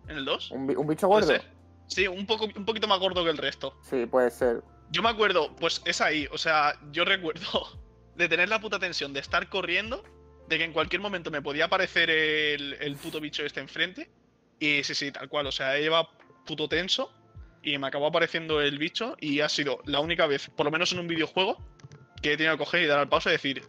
¿En 0.09 0.16
el 0.16 0.24
2? 0.24 0.51
¿Un, 0.51 0.66
bi- 0.66 0.74
un 0.74 0.86
bicho 0.88 1.09
¿Puede 1.09 1.26
gordo? 1.26 1.45
Sí, 1.86 2.09
un, 2.09 2.26
poco, 2.26 2.47
un 2.57 2.64
poquito 2.64 2.88
más 2.88 2.99
gordo 2.99 3.22
que 3.24 3.30
el 3.30 3.38
resto. 3.38 3.76
Sí, 3.88 4.07
puede 4.07 4.30
ser. 4.30 4.62
Yo 4.91 5.03
me 5.03 5.09
acuerdo, 5.11 5.55
pues 5.57 5.80
es 5.84 6.01
ahí. 6.01 6.26
O 6.32 6.38
sea, 6.38 6.74
yo 6.91 7.05
recuerdo 7.05 7.47
de 8.16 8.28
tener 8.28 8.49
la 8.49 8.61
puta 8.61 8.78
tensión 8.80 9.12
de 9.12 9.20
estar 9.20 9.49
corriendo, 9.49 10.03
de 10.51 10.59
que 10.59 10.64
en 10.64 10.72
cualquier 10.72 11.01
momento 11.01 11.30
me 11.30 11.40
podía 11.40 11.66
aparecer 11.66 12.11
el, 12.11 12.74
el 12.80 12.96
puto 12.96 13.20
bicho 13.20 13.44
este 13.44 13.61
enfrente. 13.61 14.11
Y 14.59 14.82
sí, 14.84 14.94
sí, 14.94 15.11
tal 15.12 15.28
cual. 15.28 15.46
O 15.46 15.53
sea, 15.53 15.78
iba 15.80 16.07
puto 16.44 16.68
tenso 16.68 17.11
y 17.62 17.78
me 17.78 17.86
acabó 17.86 18.09
apareciendo 18.09 18.61
el 18.61 18.76
bicho 18.78 19.16
y 19.20 19.40
ha 19.40 19.48
sido 19.48 19.80
la 19.86 20.01
única 20.01 20.26
vez, 20.26 20.51
por 20.51 20.66
lo 20.66 20.72
menos 20.72 20.92
en 20.92 20.98
un 20.98 21.07
videojuego, 21.07 21.57
que 22.20 22.32
he 22.32 22.36
tenido 22.36 22.55
que 22.55 22.64
coger 22.64 22.82
y 22.82 22.86
dar 22.86 22.98
al 22.98 23.09
pausa 23.09 23.30
y 23.30 23.32
decir, 23.32 23.62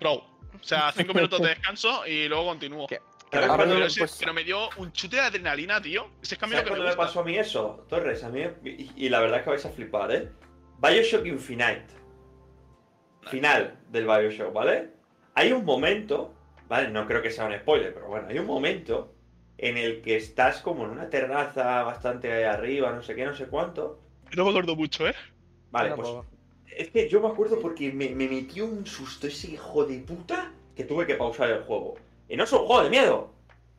bro. 0.00 0.12
O 0.14 0.62
sea, 0.62 0.90
cinco 0.96 1.14
minutos 1.14 1.40
de 1.40 1.48
descanso 1.48 2.04
y 2.06 2.26
luego 2.28 2.46
continúo. 2.46 2.86
¿Qué? 2.88 2.98
¿Sabes 3.30 3.48
Ahora 3.48 3.56
cuándo 3.56 3.74
Pero, 3.74 3.78
me- 3.80 3.84
mismo, 3.86 3.90
sí, 3.94 4.00
pues- 4.00 4.16
pero 4.18 4.34
me 4.34 4.44
dio 4.44 4.68
un 4.78 4.92
chute 4.92 5.16
de 5.16 5.22
adrenalina, 5.22 5.80
tío. 5.80 6.10
Ese 6.22 6.34
es 6.34 6.40
cambio 6.40 6.58
¿Sabes 6.58 6.72
que 6.72 6.78
me 6.80 6.88
me 6.88 6.96
pasó 6.96 7.20
a 7.20 7.24
mí 7.24 7.36
eso? 7.36 7.86
Torres, 7.88 8.24
a 8.24 8.30
mí. 8.30 8.42
Y, 8.64 9.06
y 9.06 9.08
la 9.08 9.20
verdad 9.20 9.38
es 9.38 9.44
que 9.44 9.50
vais 9.50 9.64
a 9.64 9.70
flipar, 9.70 10.10
¿eh? 10.12 10.28
Bioshock 10.78 11.24
Infinite. 11.26 11.86
Final 13.30 13.78
del 13.90 14.04
Bioshock, 14.06 14.52
¿vale? 14.52 14.90
Hay 15.36 15.52
un 15.52 15.64
momento, 15.64 16.32
¿vale? 16.68 16.88
No 16.88 17.06
creo 17.06 17.22
que 17.22 17.30
sea 17.30 17.44
un 17.46 17.54
spoiler, 17.54 17.92
pero 17.94 18.08
bueno, 18.08 18.26
hay 18.28 18.38
un 18.38 18.46
momento 18.46 19.12
en 19.58 19.76
el 19.76 20.00
que 20.02 20.16
estás 20.16 20.60
como 20.62 20.84
en 20.84 20.90
una 20.90 21.08
terraza 21.10 21.82
bastante 21.82 22.44
arriba, 22.46 22.90
no 22.92 23.02
sé 23.02 23.14
qué, 23.14 23.24
no 23.24 23.34
sé 23.34 23.46
cuánto. 23.46 24.00
No 24.34 24.44
me 24.44 24.50
acuerdo 24.50 24.74
mucho, 24.74 25.06
¿eh? 25.06 25.14
Vale, 25.70 25.94
pues 25.94 26.08
es 26.74 26.90
que 26.90 27.08
yo 27.08 27.20
me 27.20 27.28
acuerdo 27.28 27.58
porque 27.60 27.92
me, 27.92 28.08
me 28.10 28.28
metió 28.28 28.64
un 28.66 28.86
susto 28.86 29.26
ese 29.26 29.52
hijo 29.52 29.84
de 29.84 29.98
puta 29.98 30.52
que 30.74 30.84
tuve 30.84 31.06
que 31.06 31.14
pausar 31.14 31.50
el 31.50 31.62
juego. 31.62 31.94
Y 32.28 32.36
no 32.36 32.44
es 32.44 32.52
un 32.52 32.60
juego 32.60 32.82
de 32.82 32.90
miedo, 32.90 33.30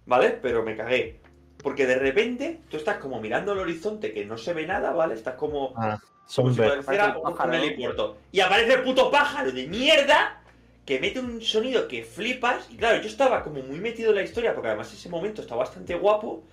¿vale? 0.06 0.30
Pero 0.42 0.64
me 0.64 0.76
cagué. 0.78 1.20
Porque 1.62 1.86
de 1.88 1.96
repente 1.98 2.62
tú 2.70 2.78
estás 2.78 2.98
como 2.98 3.20
mirando 3.20 3.54
el 3.54 3.60
horizonte 3.60 4.14
que 4.14 4.26
no 4.26 4.38
se 4.38 4.54
ve 4.54 4.66
nada, 4.68 4.92
¿vale? 4.94 5.16
Estás 5.16 5.36
como, 5.36 5.74
Ah, 5.76 6.00
como 6.36 6.52
si 6.52 6.58
Parece 6.58 7.02
un 7.02 7.16
un, 7.18 7.24
pájaro. 7.24 7.50
un 7.50 7.56
helipuerto. 7.56 8.18
Y 8.32 8.40
aparece 8.42 8.74
el 8.74 8.84
puto 8.84 9.10
pájaro 9.10 9.52
de 9.52 9.68
mierda 9.68 10.44
que 10.88 11.00
mete 11.00 11.20
un 11.20 11.42
sonido 11.42 11.88
que 11.88 12.04
flipas. 12.04 12.72
Y 12.72 12.78
claro, 12.78 13.00
yo 13.02 13.08
estaba 13.10 13.44
como 13.44 13.62
muy 13.62 13.80
metido 13.80 14.10
en 14.12 14.16
la 14.16 14.24
historia 14.24 14.56
porque 14.56 14.70
además 14.70 14.92
ese 14.92 15.10
momento 15.10 15.42
está 15.42 15.54
bastante 15.56 15.94
guapo. 15.96 16.44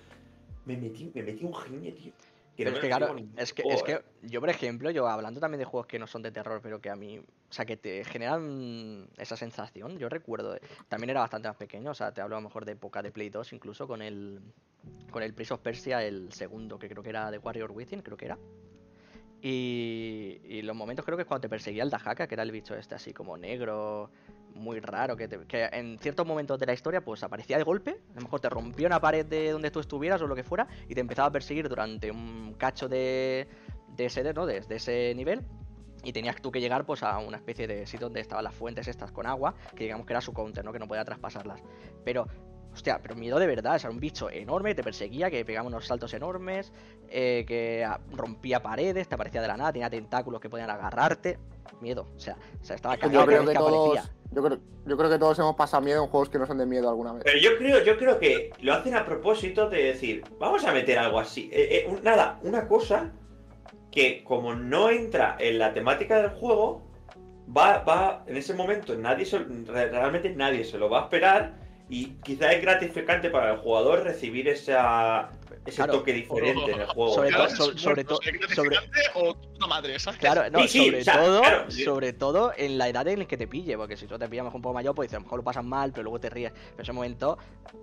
Me 0.65 0.75
metí, 0.75 1.09
me 1.15 1.23
metí 1.23 1.43
un 1.45 1.55
genio, 1.55 1.93
tío. 1.93 2.11
Pero 2.57 2.71
no 2.71 2.77
es 2.77 2.81
que 2.81 2.87
claro, 2.87 3.05
es 3.37 3.53
que, 3.53 3.63
es 3.73 3.83
que 3.83 4.01
yo, 4.23 4.39
por 4.39 4.49
ejemplo, 4.49 4.89
yo 4.91 5.07
hablando 5.07 5.39
también 5.39 5.59
de 5.59 5.65
juegos 5.65 5.87
que 5.87 5.99
no 5.99 6.07
son 6.07 6.21
de 6.21 6.31
terror, 6.31 6.59
pero 6.61 6.79
que 6.81 6.89
a 6.89 6.95
mí, 6.95 7.17
o 7.19 7.23
sea, 7.53 7.65
que 7.65 7.75
te 7.77 8.03
generan 8.05 9.07
esa 9.17 9.35
sensación, 9.35 9.97
yo 9.99 10.07
recuerdo, 10.09 10.53
de- 10.53 10.61
también 10.87 11.09
era 11.09 11.19
bastante 11.21 11.47
más 11.49 11.57
pequeño, 11.57 11.91
o 11.91 11.93
sea, 11.93 12.13
te 12.13 12.21
hablo 12.21 12.35
a 12.37 12.39
lo 12.39 12.47
mejor 12.47 12.63
de 12.65 12.71
época 12.73 13.01
de 13.01 13.11
Play 13.11 13.29
2, 13.29 13.51
incluso 13.53 13.87
con 13.87 14.01
el, 14.01 14.39
con 15.11 15.21
el 15.21 15.33
Prince 15.33 15.53
of 15.53 15.59
Persia, 15.59 16.01
el 16.03 16.31
segundo, 16.31 16.79
que 16.79 16.87
creo 16.89 17.03
que 17.03 17.09
era 17.09 17.29
de 17.29 17.37
Warrior 17.39 17.71
Within, 17.71 18.01
creo 18.01 18.15
que 18.17 18.25
era. 18.25 18.37
Y, 19.47 20.41
y 20.43 20.63
los 20.63 20.75
momentos 20.75 21.05
creo 21.05 21.17
que 21.17 21.21
es 21.21 21.27
cuando 21.27 21.41
te 21.41 21.49
perseguía 21.49 21.83
el 21.83 21.91
Dajaka, 21.91 22.25
que 22.25 22.33
era 22.33 22.41
el 22.41 22.51
bicho 22.51 22.73
este 22.73 22.95
así 22.95 23.13
como 23.13 23.37
negro, 23.37 24.09
muy 24.55 24.79
raro, 24.79 25.15
que, 25.15 25.29
en 25.71 25.99
ciertos 25.99 26.25
momentos 26.25 26.57
de 26.57 26.65
la 26.65 26.73
historia 26.73 27.05
pues 27.05 27.21
aparecía 27.21 27.55
de 27.59 27.63
golpe, 27.63 27.91
a 27.91 28.15
lo 28.15 28.21
mejor 28.21 28.39
te 28.39 28.49
rompía 28.49 28.87
una 28.87 28.99
pared 28.99 29.23
de 29.23 29.51
donde 29.51 29.69
tú 29.69 29.81
estuvieras 29.81 30.19
o 30.23 30.25
lo 30.25 30.33
que 30.33 30.41
fuera, 30.41 30.67
y 30.89 30.95
te 30.95 31.01
empezaba 31.01 31.27
a 31.27 31.31
perseguir 31.31 31.69
durante 31.69 32.09
un 32.09 32.55
cacho 32.57 32.89
de, 32.89 33.47
de 33.95 34.05
ese, 34.05 34.33
¿no? 34.33 34.47
de, 34.47 34.61
de 34.61 34.75
ese 34.77 35.13
nivel. 35.13 35.43
Y 36.03 36.11
tenías 36.11 36.41
tú 36.41 36.51
que 36.51 36.59
llegar 36.59 36.83
pues 36.87 37.03
a 37.03 37.19
una 37.19 37.37
especie 37.37 37.67
de 37.67 37.85
sitio 37.85 38.07
donde 38.07 38.21
estaban 38.21 38.43
las 38.43 38.55
fuentes 38.55 38.87
estas 38.87 39.11
con 39.11 39.27
agua, 39.27 39.53
que 39.75 39.83
digamos 39.83 40.07
que 40.07 40.13
era 40.13 40.21
su 40.21 40.33
counter, 40.33 40.65
¿no? 40.65 40.73
Que 40.73 40.79
no 40.79 40.87
podía 40.87 41.05
traspasarlas. 41.05 41.61
Pero, 42.03 42.27
hostia, 42.75 42.99
pero 43.01 43.15
miedo 43.15 43.39
de 43.39 43.47
verdad, 43.47 43.75
o 43.75 43.79
sea, 43.79 43.87
era 43.87 43.93
un 43.93 43.99
bicho 43.99 44.29
enorme 44.29 44.69
que 44.71 44.75
te 44.75 44.83
perseguía, 44.83 45.31
que 45.31 45.43
pegaba 45.43 45.67
unos 45.67 45.85
saltos 45.87 46.13
enormes, 46.13 46.71
eh, 47.09 47.43
que 47.47 47.87
rompía 48.11 48.61
paredes, 48.61 49.07
te 49.07 49.15
aparecía 49.15 49.41
de 49.41 49.47
la 49.47 49.57
nada, 49.57 49.71
tenía 49.73 49.89
tentáculos 49.89 50.39
que 50.39 50.49
podían 50.49 50.69
agarrarte. 50.69 51.39
Miedo, 51.81 52.07
o 52.15 52.19
sea, 52.19 52.37
o 52.61 52.63
sea 52.65 52.77
estaba 52.77 52.95
Yo 52.95 53.01
cagado 53.01 53.25
cada 53.25 53.27
creo 53.27 53.41
que 53.45 53.51
que 53.51 53.57
todos. 53.57 54.11
Yo 54.31 54.43
creo, 54.43 54.59
yo 54.85 54.97
creo 54.97 55.09
que 55.09 55.19
todos 55.19 55.39
hemos 55.39 55.55
pasado 55.55 55.83
miedo 55.83 56.03
en 56.03 56.09
juegos 56.09 56.29
que 56.29 56.37
no 56.39 56.45
son 56.45 56.57
de 56.57 56.65
miedo 56.65 56.89
alguna 56.89 57.13
vez. 57.13 57.23
Pero 57.25 57.37
yo 57.37 57.57
creo, 57.57 57.83
yo 57.83 57.97
creo 57.97 58.19
que 58.19 58.53
lo 58.61 58.73
hacen 58.73 58.95
a 58.95 59.05
propósito 59.05 59.69
de 59.69 59.83
decir, 59.83 60.23
vamos 60.39 60.63
a 60.65 60.71
meter 60.71 60.97
algo 60.97 61.19
así. 61.19 61.49
Eh, 61.51 61.83
eh, 61.85 61.87
un- 61.89 62.01
nada, 62.03 62.39
una 62.43 62.67
cosa 62.67 63.11
que 63.91 64.23
como 64.23 64.55
no 64.55 64.89
entra 64.89 65.35
en 65.39 65.59
la 65.59 65.73
temática 65.73 66.21
del 66.21 66.31
juego, 66.31 66.81
va, 67.55 67.79
va, 67.79 68.23
en 68.27 68.37
ese 68.37 68.53
momento 68.53 68.95
nadie 68.95 69.25
se- 69.25 69.39
re- 69.39 69.89
realmente 69.89 70.33
nadie 70.35 70.63
se 70.63 70.77
lo 70.77 70.89
va 70.89 71.01
a 71.01 71.03
esperar 71.03 71.55
y 71.87 72.07
quizá 72.23 72.51
es 72.51 72.61
gratificante 72.61 73.29
para 73.29 73.51
el 73.53 73.57
jugador 73.59 74.03
recibir 74.03 74.47
esa, 74.47 75.29
ese 75.65 75.75
Claro. 75.77 75.93
toque 75.93 76.13
diferente 76.13 76.71
en 76.71 76.79
el 76.81 76.87
juego. 76.87 77.13
Sobre 77.13 77.29
Claro, 77.29 77.45
todo- 77.47 77.55
sobre- 77.55 77.77
sobre 77.77 78.03
todo- 78.03 78.19
¿es 78.23 78.33
gratificante 78.39 78.99
o 79.13 79.35
madre, 79.67 79.97
¿sabes? 79.99 80.19
Claro, 80.19 80.49
no, 80.51 80.61
Sí, 80.61 80.67
sí, 80.67 80.85
sobre 80.85 81.01
o 81.01 81.03
sea, 81.03 81.13
todo, 81.23 81.41
claro, 81.41 81.71
sobre 81.71 82.13
todo 82.13 82.53
en 82.57 82.77
la 82.79 82.87
edad 82.89 83.07
en 83.07 83.19
la 83.19 83.25
que 83.25 83.37
te 83.37 83.47
pille, 83.47 83.77
porque 83.77 83.97
si 83.97 84.07
tú 84.07 84.17
te 84.17 84.27
pillas 84.27 84.45
un 84.53 84.61
poco 84.61 84.73
mayor, 84.73 84.93
pues 84.95 85.11
a 85.13 85.17
lo 85.17 85.21
mejor 85.23 85.39
lo 85.39 85.43
pasas 85.43 85.63
mal, 85.63 85.91
pero 85.91 86.03
luego 86.03 86.19
te 86.19 86.29
ríes. 86.29 86.51
Pero 86.51 86.73
en 86.77 86.81
ese 86.81 86.91
momento, 86.91 87.37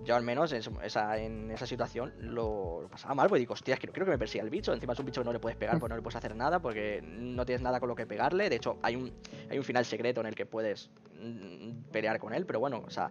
yo 0.04 0.16
al 0.16 0.22
menos 0.24 0.52
en 0.52 0.62
esa, 0.82 1.16
en 1.18 1.50
esa 1.52 1.66
situación 1.66 2.12
lo, 2.18 2.82
lo 2.82 2.88
pasaba 2.88 3.14
mal, 3.14 3.28
porque 3.28 3.40
digo, 3.40 3.54
hostias, 3.54 3.78
creo, 3.80 3.92
creo 3.92 4.04
que 4.04 4.12
me 4.12 4.18
persigue 4.18 4.42
el 4.44 4.50
bicho. 4.50 4.72
Encima 4.72 4.92
es 4.94 4.98
un 4.98 5.06
bicho 5.06 5.20
que 5.20 5.26
no 5.26 5.32
le 5.32 5.38
puedes 5.38 5.56
pegar, 5.56 5.78
pues 5.78 5.88
no 5.90 5.96
le 5.96 6.02
puedes 6.02 6.16
hacer 6.16 6.34
nada, 6.34 6.60
porque 6.60 7.00
no 7.02 7.44
tienes 7.46 7.62
nada 7.62 7.78
con 7.80 7.88
lo 7.88 7.94
que 7.94 8.06
pegarle. 8.06 8.48
De 8.50 8.56
hecho, 8.56 8.78
hay 8.82 8.96
un, 8.96 9.12
hay 9.48 9.58
un 9.58 9.64
final 9.64 9.84
secreto 9.84 10.20
en 10.20 10.26
el 10.26 10.34
que 10.34 10.44
puedes 10.46 10.90
mm, 11.20 11.90
pelear 11.92 12.18
con 12.18 12.32
él, 12.34 12.46
pero 12.46 12.58
bueno, 12.60 12.82
o 12.86 12.90
sea, 12.90 13.10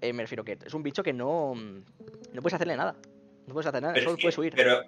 eh, 0.00 0.12
me 0.12 0.22
refiero 0.22 0.44
que 0.44 0.58
es 0.64 0.74
un 0.74 0.82
bicho 0.82 1.02
que 1.02 1.12
no, 1.12 1.54
no 1.54 2.42
puedes 2.42 2.54
hacerle 2.54 2.76
nada. 2.76 2.94
No 3.46 3.54
puedes 3.54 3.66
hacer 3.66 3.80
nada, 3.82 3.94
Pero, 3.94 4.04
solo 4.04 4.14
es 4.14 4.18
que- 4.18 4.22
puedes 4.24 4.38
huir. 4.38 4.52
pero, 4.54 4.82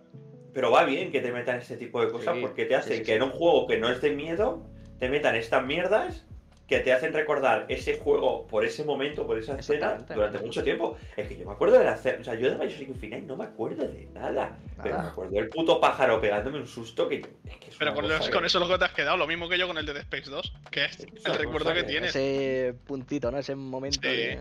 pero 0.52 0.70
va 0.70 0.84
bien 0.84 1.11
que 1.11 1.20
te 1.20 1.32
metan 1.32 1.58
este 1.58 1.76
tipo 1.76 2.00
de 2.04 2.11
cosas 2.12 2.34
Sí, 2.34 2.40
porque 2.42 2.66
te 2.66 2.74
hacen 2.76 2.92
sí, 2.92 2.98
sí, 2.98 3.04
que 3.04 3.14
en 3.14 3.22
un 3.22 3.30
juego 3.30 3.66
que 3.66 3.78
no 3.78 3.88
es 3.88 4.00
de 4.02 4.11
miedo, 4.11 4.66
te 4.98 5.08
metan 5.08 5.34
estas 5.36 5.64
mierdas 5.64 6.26
que 6.70 6.78
te 6.78 6.92
hacen 6.92 7.12
recordar 7.12 7.66
ese 7.68 7.98
juego 7.98 8.46
por 8.46 8.64
ese 8.64 8.84
momento, 8.84 9.26
por 9.26 9.36
esa 9.36 9.58
escena, 9.58 9.98
durante 10.14 10.38
mucho 10.38 10.62
tiempo. 10.62 10.96
Es 11.16 11.26
que 11.28 11.36
yo 11.36 11.44
me 11.44 11.52
acuerdo 11.52 11.76
de 11.78 11.84
la 11.84 11.94
escena, 11.96 12.18
o 12.20 12.24
sea, 12.24 12.34
yo 12.36 12.48
de 12.48 12.56
Bioshock 12.56 12.88
Infinite 12.88 13.22
no 13.22 13.36
me 13.36 13.42
acuerdo 13.44 13.88
de 13.88 14.06
nada, 14.14 14.56
pero 14.80 14.90
Nada. 14.90 15.02
me 15.02 15.08
acuerdo 15.10 15.32
del 15.32 15.48
puto 15.48 15.80
pájaro 15.80 16.20
pegándome 16.20 16.58
un 16.60 16.68
susto 16.68 17.08
que, 17.08 17.16
es 17.16 17.56
que 17.58 17.70
es 17.70 17.76
Pero 17.76 17.92
con, 17.92 18.08
los- 18.08 18.24
que- 18.28 18.32
con 18.32 18.44
eso 18.44 18.58
es 18.58 18.64
lo 18.68 18.72
que 18.72 18.78
te 18.78 18.84
has 18.84 18.92
quedado, 18.92 19.16
lo 19.16 19.26
mismo 19.26 19.48
que 19.48 19.58
yo 19.58 19.66
con 19.66 19.78
el 19.78 19.84
de 19.84 19.94
Dead 19.94 20.02
Space 20.04 20.30
2, 20.30 20.52
que 20.70 20.84
es 20.84 21.00
el 21.00 21.34
recuerdo 21.34 21.74
que 21.74 21.80
que- 21.80 21.86
tienes. 21.88 22.10
Ese 22.14 22.74
puntito, 22.86 23.32
¿no? 23.32 23.38
Ese 23.38 23.56
momento 23.56 24.08
Sí. 24.08 24.38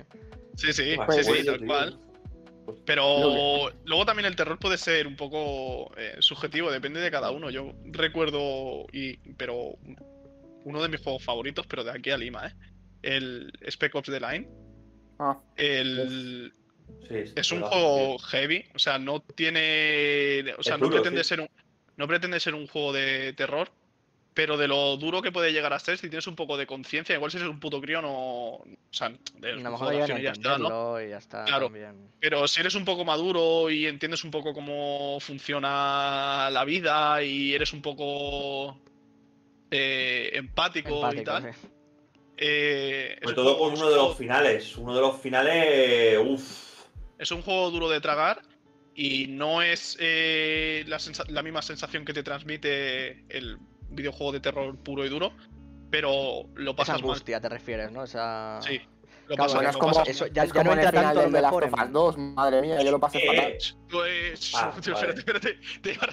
Sí, 0.55 0.71
sí, 0.73 0.95
Pues, 1.03 1.25
sí, 1.25 1.33
sí, 1.33 1.41
tío. 1.41 1.51
tal 1.57 1.65
cual. 1.65 1.99
Pero 2.85 3.71
luego 3.85 4.05
también 4.05 4.27
el 4.27 4.35
terror 4.35 4.59
puede 4.59 4.77
ser 4.77 5.07
un 5.07 5.15
poco 5.15 5.91
eh, 5.97 6.17
subjetivo, 6.19 6.69
depende 6.69 6.99
de 6.99 7.09
cada 7.09 7.31
uno. 7.31 7.49
Yo 7.49 7.73
recuerdo, 7.85 8.85
y 8.93 9.17
pero 9.33 9.71
uno 10.63 10.81
de 10.81 10.89
mis 10.89 11.01
juegos 11.01 11.23
favoritos, 11.23 11.65
pero 11.67 11.83
de 11.83 11.91
aquí 11.91 12.11
a 12.11 12.17
Lima, 12.17 12.47
¿eh? 12.47 12.53
El 13.01 13.51
Spec 13.69 13.95
Ops 13.95 14.09
The 14.09 14.19
Line. 14.19 14.47
Ah. 15.19 15.37
El, 15.55 16.53
sí, 17.07 17.27
sí, 17.27 17.33
es 17.35 17.51
un 17.51 17.61
verdad, 17.61 17.71
juego 17.71 18.19
heavy, 18.19 18.65
o 18.73 18.79
sea, 18.79 18.99
no 18.99 19.21
tiene. 19.21 20.53
O 20.57 20.63
sea, 20.63 20.77
no 20.77 20.89
pretende 20.89 21.23
sí. 21.23 21.29
ser 21.29 21.41
un. 21.41 21.49
No 21.97 22.07
pretende 22.07 22.39
ser 22.39 22.55
un 22.55 22.67
juego 22.67 22.93
de 22.93 23.33
terror, 23.33 23.69
pero 24.33 24.55
de 24.55 24.69
lo 24.69 24.95
duro 24.95 25.21
que 25.21 25.33
puede 25.33 25.51
llegar 25.51 25.73
a 25.73 25.79
ser, 25.79 25.97
si 25.97 26.07
tienes 26.07 26.27
un 26.27 26.35
poco 26.37 26.55
de 26.55 26.65
conciencia, 26.65 27.13
igual 27.13 27.29
si 27.29 27.37
eres 27.37 27.49
un 27.49 27.59
puto 27.59 27.81
crío, 27.81 28.01
no. 28.01 28.09
O 28.11 28.67
sea, 28.89 29.11
de 29.37 29.51
A 29.51 29.55
lo 29.55 29.71
mejor 29.71 29.89
de 29.89 29.95
llegan 29.95 29.99
a 29.99 30.03
acción 30.03 30.19
y 30.19 30.23
ya 30.23 30.31
está, 30.31 30.57
¿no? 30.57 31.01
y 31.01 31.09
ya 31.09 31.17
está 31.17 31.43
Claro. 31.43 31.65
también. 31.65 32.09
Pero 32.21 32.47
si 32.47 32.61
eres 32.61 32.75
un 32.75 32.85
poco 32.85 33.03
maduro 33.03 33.69
y 33.69 33.85
entiendes 33.85 34.23
un 34.23 34.31
poco 34.31 34.53
cómo 34.53 35.19
funciona 35.19 36.49
la 36.51 36.63
vida 36.63 37.21
y 37.21 37.53
eres 37.53 37.73
un 37.73 37.81
poco 37.81 38.79
eh, 39.71 40.31
empático, 40.33 41.13
y 41.13 41.23
tal, 41.23 41.53
sí. 41.53 41.67
eh, 42.37 43.17
es 43.21 43.21
Sobre 43.21 43.29
un 43.29 43.35
todo 43.35 43.55
juego- 43.55 43.59
con 43.71 43.73
uno 43.79 43.85
un 43.87 43.91
de 43.91 43.95
los 43.97 44.17
finales, 44.17 44.77
uno 44.77 44.95
de 44.95 45.01
los 45.01 45.19
finales, 45.21 46.17
uff. 46.25 46.85
Es 47.17 47.31
un 47.31 47.41
juego 47.41 47.69
duro 47.71 47.89
de 47.89 47.99
tragar 47.99 48.41
y 48.95 49.27
no 49.27 49.61
es 49.61 49.97
eh, 49.99 50.85
la, 50.87 51.43
misma 51.43 51.61
sensación 51.61 52.05
que 52.05 52.13
te 52.13 52.23
transmite 52.23 53.23
el 53.29 53.57
videojuego 53.89 54.31
de 54.31 54.39
terror 54.39 54.77
puro 54.77 55.05
y 55.05 55.09
duro, 55.09 55.33
pero 55.91 56.43
lo 56.55 56.71
Esa 56.71 56.75
pasas 56.77 57.01
mal. 57.01 57.11
angustia 57.11 57.41
te 57.41 57.49
refieres, 57.49 57.91
¿no? 57.91 58.03
Esa... 58.03 58.59
Sí, 58.61 58.79
lo 59.29 59.35
Claro, 59.35 59.53
Bueno, 59.53 59.61
lo 59.63 59.69
es 59.69 59.77
como, 59.77 59.93
pasas 59.93 60.07
eso 60.09 60.25
ya- 60.27 60.43
es 60.43 60.49
ya 60.49 60.53
como 60.53 60.63
no 60.65 60.71
en 60.73 60.79
el 60.87 60.91
tanto 60.93 61.13
lo 61.13 61.21
de 61.21 61.29
Last 61.41 61.43
mejor 61.45 61.63
of 61.65 61.73
en- 61.73 61.79
Us 61.85 61.91
2, 61.93 62.17
madre 62.17 62.61
mía, 62.61 62.81
yo 62.81 62.91
lo 62.91 62.99
pasé 62.99 63.17
Eh, 63.19 63.27
fatal. 63.27 63.57
Pues, 63.91 64.51
Ah, 64.55 64.73
espérate, 64.79 64.91
vale. 65.07 65.19
espérate, 65.19 65.59
te 65.81 65.91
iba, 65.93 66.07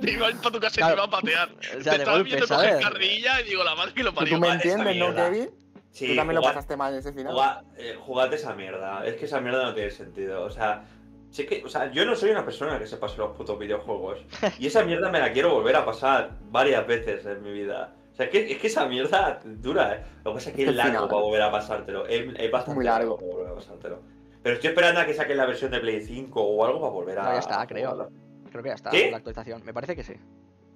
te 0.00 0.10
iba 0.12 0.26
a 0.26 0.30
ir 0.30 0.36
para 0.36 0.50
tu 0.50 0.60
casa 0.60 0.74
y 0.74 0.78
Claro. 0.78 0.94
te 0.94 0.98
iba 1.00 1.04
a 1.04 1.10
patear. 1.10 1.48
O 1.50 1.56
te 1.56 1.82
sea, 1.82 1.92
de 1.92 1.98
estaba 1.98 2.16
golpe, 2.18 2.28
viendo 2.30 2.46
coger 2.48 2.80
carrilla 2.80 3.40
y 3.40 3.44
digo, 3.44 3.64
la 3.64 3.74
madre 3.74 3.94
que 3.94 4.02
lo 4.02 4.10
Tú 4.10 4.16
parió. 4.16 4.38
me 4.40 4.48
vale, 4.48 4.60
esa 4.60 4.68
entiendes, 4.78 4.96
¿no. 5.08 5.14
Kevin? 5.14 5.50
Sí, 5.90 6.06
Tú 6.08 6.16
también 6.16 6.34
lo 6.36 6.40
jugad- 6.42 6.54
pasaste 6.54 6.76
mal 6.76 6.92
en 6.92 6.98
ese 7.00 7.12
final. 7.12 7.32
Jugad, 7.32 7.62
eh, 7.78 7.96
jugad 7.98 8.32
esa 8.34 8.54
mierda. 8.54 9.04
Es 9.06 9.16
que 9.16 9.24
esa 9.24 9.40
mierda 9.40 9.64
no 9.64 9.74
tiene 9.74 9.90
sentido. 9.90 10.42
O 10.44 10.50
sea, 10.50 10.84
sí 11.30 11.46
que, 11.46 11.64
o 11.64 11.68
sea, 11.68 11.90
yo 11.90 12.04
no 12.04 12.14
soy 12.14 12.30
una 12.30 12.44
persona 12.44 12.78
que 12.78 12.86
se 12.86 12.96
pase 12.96 13.16
los 13.16 13.36
putos 13.36 13.58
videojuegos. 13.58 14.20
Y 14.58 14.66
esa 14.68 14.84
mierda 14.84 15.10
me 15.10 15.18
la 15.18 15.32
quiero 15.32 15.52
volver 15.54 15.74
a 15.76 15.84
pasar 15.84 16.30
varias 16.50 16.86
veces 16.86 17.24
en 17.26 17.42
mi 17.42 17.52
vida. 17.52 17.94
O 18.12 18.14
sea, 18.16 18.26
es 18.26 18.30
que, 18.32 18.52
es 18.52 18.58
que 18.58 18.66
esa 18.66 18.86
mierda 18.86 19.40
dura, 19.44 19.94
¿eh? 19.94 20.04
Lo 20.24 20.32
que 20.32 20.34
pasa 20.36 20.50
es 20.50 20.56
que 20.56 20.62
Es 20.64 20.74
largo 20.74 20.92
final. 20.92 21.08
para 21.08 21.22
volver 21.22 21.42
a 21.42 21.50
pasártelo. 21.50 22.06
Es, 22.06 22.26
es 22.38 22.50
bastante 22.50 22.74
Muy 22.76 22.84
largo. 22.84 23.16
para 23.16 23.26
volver 23.32 23.48
a 23.48 23.54
pasártelo. 23.54 24.00
Pero 24.42 24.54
estoy 24.54 24.70
esperando 24.70 25.00
a 25.00 25.06
que 25.06 25.14
saquen 25.14 25.36
la 25.36 25.46
versión 25.46 25.70
de 25.70 25.80
Play 25.80 26.00
5 26.02 26.40
o 26.42 26.64
algo 26.64 26.80
para 26.80 26.92
volver 26.92 27.18
a. 27.18 27.22
No, 27.24 27.32
ya 27.32 27.38
está, 27.38 27.66
creo. 27.66 27.90
jugarla. 27.90 28.10
Creo 28.50 28.62
que 28.62 28.68
ya 28.70 28.74
está, 28.74 28.90
¿Sí? 28.90 29.10
la 29.10 29.16
actualización. 29.18 29.64
Me 29.64 29.72
parece 29.72 29.94
que 29.96 30.02
sí. 30.02 30.14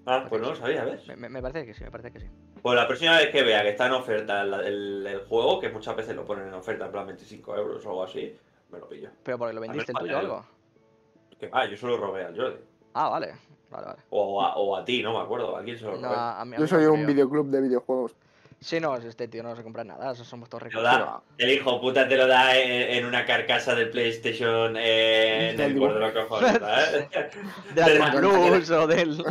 Ah, 0.06 0.26
pues 0.28 0.40
no 0.42 0.50
lo 0.50 0.56
sabía, 0.56 0.84
¿ves? 0.84 1.06
Me, 1.08 1.28
me- 1.30 1.40
parece 1.40 1.64
que 1.64 1.72
sí, 1.74 1.82
me 1.82 1.90
parece 1.90 2.12
que 2.12 2.20
sí. 2.20 2.26
Pues 2.62 2.76
la 2.76 2.86
próxima 2.86 3.16
vez 3.16 3.30
que 3.30 3.42
vea 3.42 3.62
que 3.62 3.70
está 3.70 3.86
en 3.86 3.92
oferta 3.92 4.42
el, 4.42 4.52
el- 4.54 5.06
el 5.06 5.20
juego, 5.24 5.58
que 5.60 5.70
muchas 5.70 5.96
veces 5.96 6.14
lo 6.14 6.24
ponen 6.26 6.48
en 6.48 6.54
oferta 6.54 6.84
en 6.86 6.92
plan 6.92 7.06
25 7.06 7.56
euros 7.56 7.84
o 7.86 7.88
algo 7.88 8.04
así, 8.04 8.36
me 8.70 8.78
lo 8.78 8.88
pillo. 8.88 9.08
Pero 9.22 9.38
porque 9.38 9.54
lo 9.54 9.60
vendiste 9.62 9.92
tuyo 9.94 10.16
o 10.16 10.18
algo. 10.20 10.46
Que, 11.38 11.48
ah, 11.52 11.64
yo 11.66 11.76
solo 11.76 11.96
robé 11.96 12.22
al 12.24 12.36
Jordi. 12.36 12.58
Ah, 12.92 13.08
vale. 13.08 13.32
Vale, 13.74 13.86
vale. 13.86 13.98
O 14.10 14.40
a, 14.42 14.56
o 14.56 14.76
a 14.76 14.84
ti, 14.84 15.02
no 15.02 15.12
me 15.12 15.18
acuerdo. 15.24 15.56
¿A 15.56 15.62
quién 15.62 15.78
se 15.78 15.84
lo 15.84 15.96
No, 15.96 16.08
a 16.12 16.44
mí- 16.44 16.54
a 16.56 16.58
Yo 16.60 16.66
soy 16.66 16.84
un 16.86 17.04
videoclub 17.06 17.50
de 17.50 17.60
videojuegos. 17.60 18.14
Sí, 18.60 18.80
no, 18.80 18.96
este 18.96 19.28
tío 19.28 19.42
no 19.42 19.54
se 19.54 19.62
compra 19.62 19.84
nada, 19.84 20.12
esos 20.12 20.26
somos 20.26 20.48
todos 20.48 20.62
ricos. 20.62 20.82
da, 20.82 21.20
el 21.36 21.50
hijo 21.50 21.78
puta 21.82 22.08
te 22.08 22.16
lo 22.16 22.26
da 22.26 22.56
en, 22.56 22.70
en 22.96 23.04
una 23.04 23.26
carcasa 23.26 23.74
del 23.74 23.90
PlayStation 23.90 24.74
eh, 24.78 25.50
en 25.50 25.60
el 25.60 25.74
borde 25.78 25.94
de 25.94 26.00
los 26.00 26.12
cojones, 26.12 26.52
¿sabes? 26.60 27.08
De 27.74 27.98
la 27.98 28.10
de- 28.10 28.20
Plus 28.20 28.70
o 28.70 28.86
del. 28.86 29.24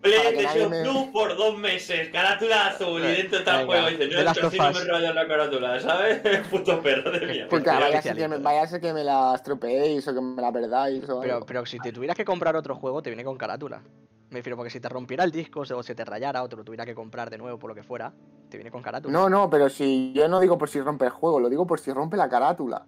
PlayStation 0.00 0.70
me- 0.70 0.82
Plus 0.82 1.06
por 1.12 1.36
dos 1.36 1.58
meses, 1.58 2.08
carátula 2.10 2.68
azul 2.68 3.02
y 3.02 3.06
dentro 3.08 3.38
está 3.40 3.60
el 3.60 3.66
juego. 3.66 3.88
Y 3.88 3.96
dice, 3.96 4.08
no, 4.08 4.32
no 4.32 4.72
me 4.72 4.84
rayan 4.84 5.14
la 5.14 5.26
carátula, 5.26 5.80
¿sabes? 5.80 6.20
Puto 6.50 6.80
perro 6.80 7.10
de 7.10 7.26
mierda. 7.26 7.48
Porque 7.48 7.68
Estoy 7.68 7.82
vaya 7.84 7.98
a 7.98 8.02
ser 8.02 8.14
que, 8.14 8.20
me, 8.20 8.24
oficialito. 8.26 8.42
vaya 8.48 8.62
a 8.62 8.66
ser 8.68 8.80
que 8.80 8.92
me 8.92 9.04
la 9.04 9.32
estropeéis 9.34 10.06
o 10.08 10.14
que 10.14 10.20
me 10.20 10.40
la 10.42 10.52
perdáis 10.52 11.08
o 11.10 11.20
Pero, 11.20 11.34
algo. 11.34 11.46
pero 11.46 11.66
si 11.66 11.78
te 11.80 11.92
tuvieras 11.92 12.16
que 12.16 12.24
comprar 12.24 12.54
otro 12.56 12.74
juego, 12.76 13.02
te 13.02 13.10
viene 13.10 13.24
con 13.24 13.36
carátula. 13.36 13.82
Me 14.30 14.36
refiero, 14.40 14.56
porque 14.56 14.70
si 14.70 14.78
te 14.78 14.88
rompiera 14.88 15.24
el 15.24 15.32
disco 15.32 15.60
o 15.60 15.82
se 15.82 15.94
te 15.94 16.04
rayara 16.04 16.42
o 16.42 16.48
te 16.48 16.54
lo 16.56 16.62
tuviera 16.62 16.84
que 16.84 16.94
comprar 16.94 17.30
de 17.30 17.38
nuevo 17.38 17.58
por 17.58 17.70
lo 17.70 17.74
que 17.74 17.82
fuera, 17.82 18.12
te 18.50 18.56
viene 18.58 18.70
con 18.70 18.82
carátula. 18.82 19.12
No, 19.12 19.28
no, 19.30 19.48
pero 19.50 19.68
si 19.70 20.12
yo 20.14 20.28
no 20.28 20.38
digo 20.38 20.58
por 20.58 20.68
si 20.68 20.80
rompe 20.80 21.06
el 21.06 21.10
juego, 21.10 21.40
lo 21.40 21.48
digo 21.48 21.66
por 21.66 21.80
si 21.80 21.92
rompe 21.92 22.16
la 22.16 22.28
carátula. 22.28 22.84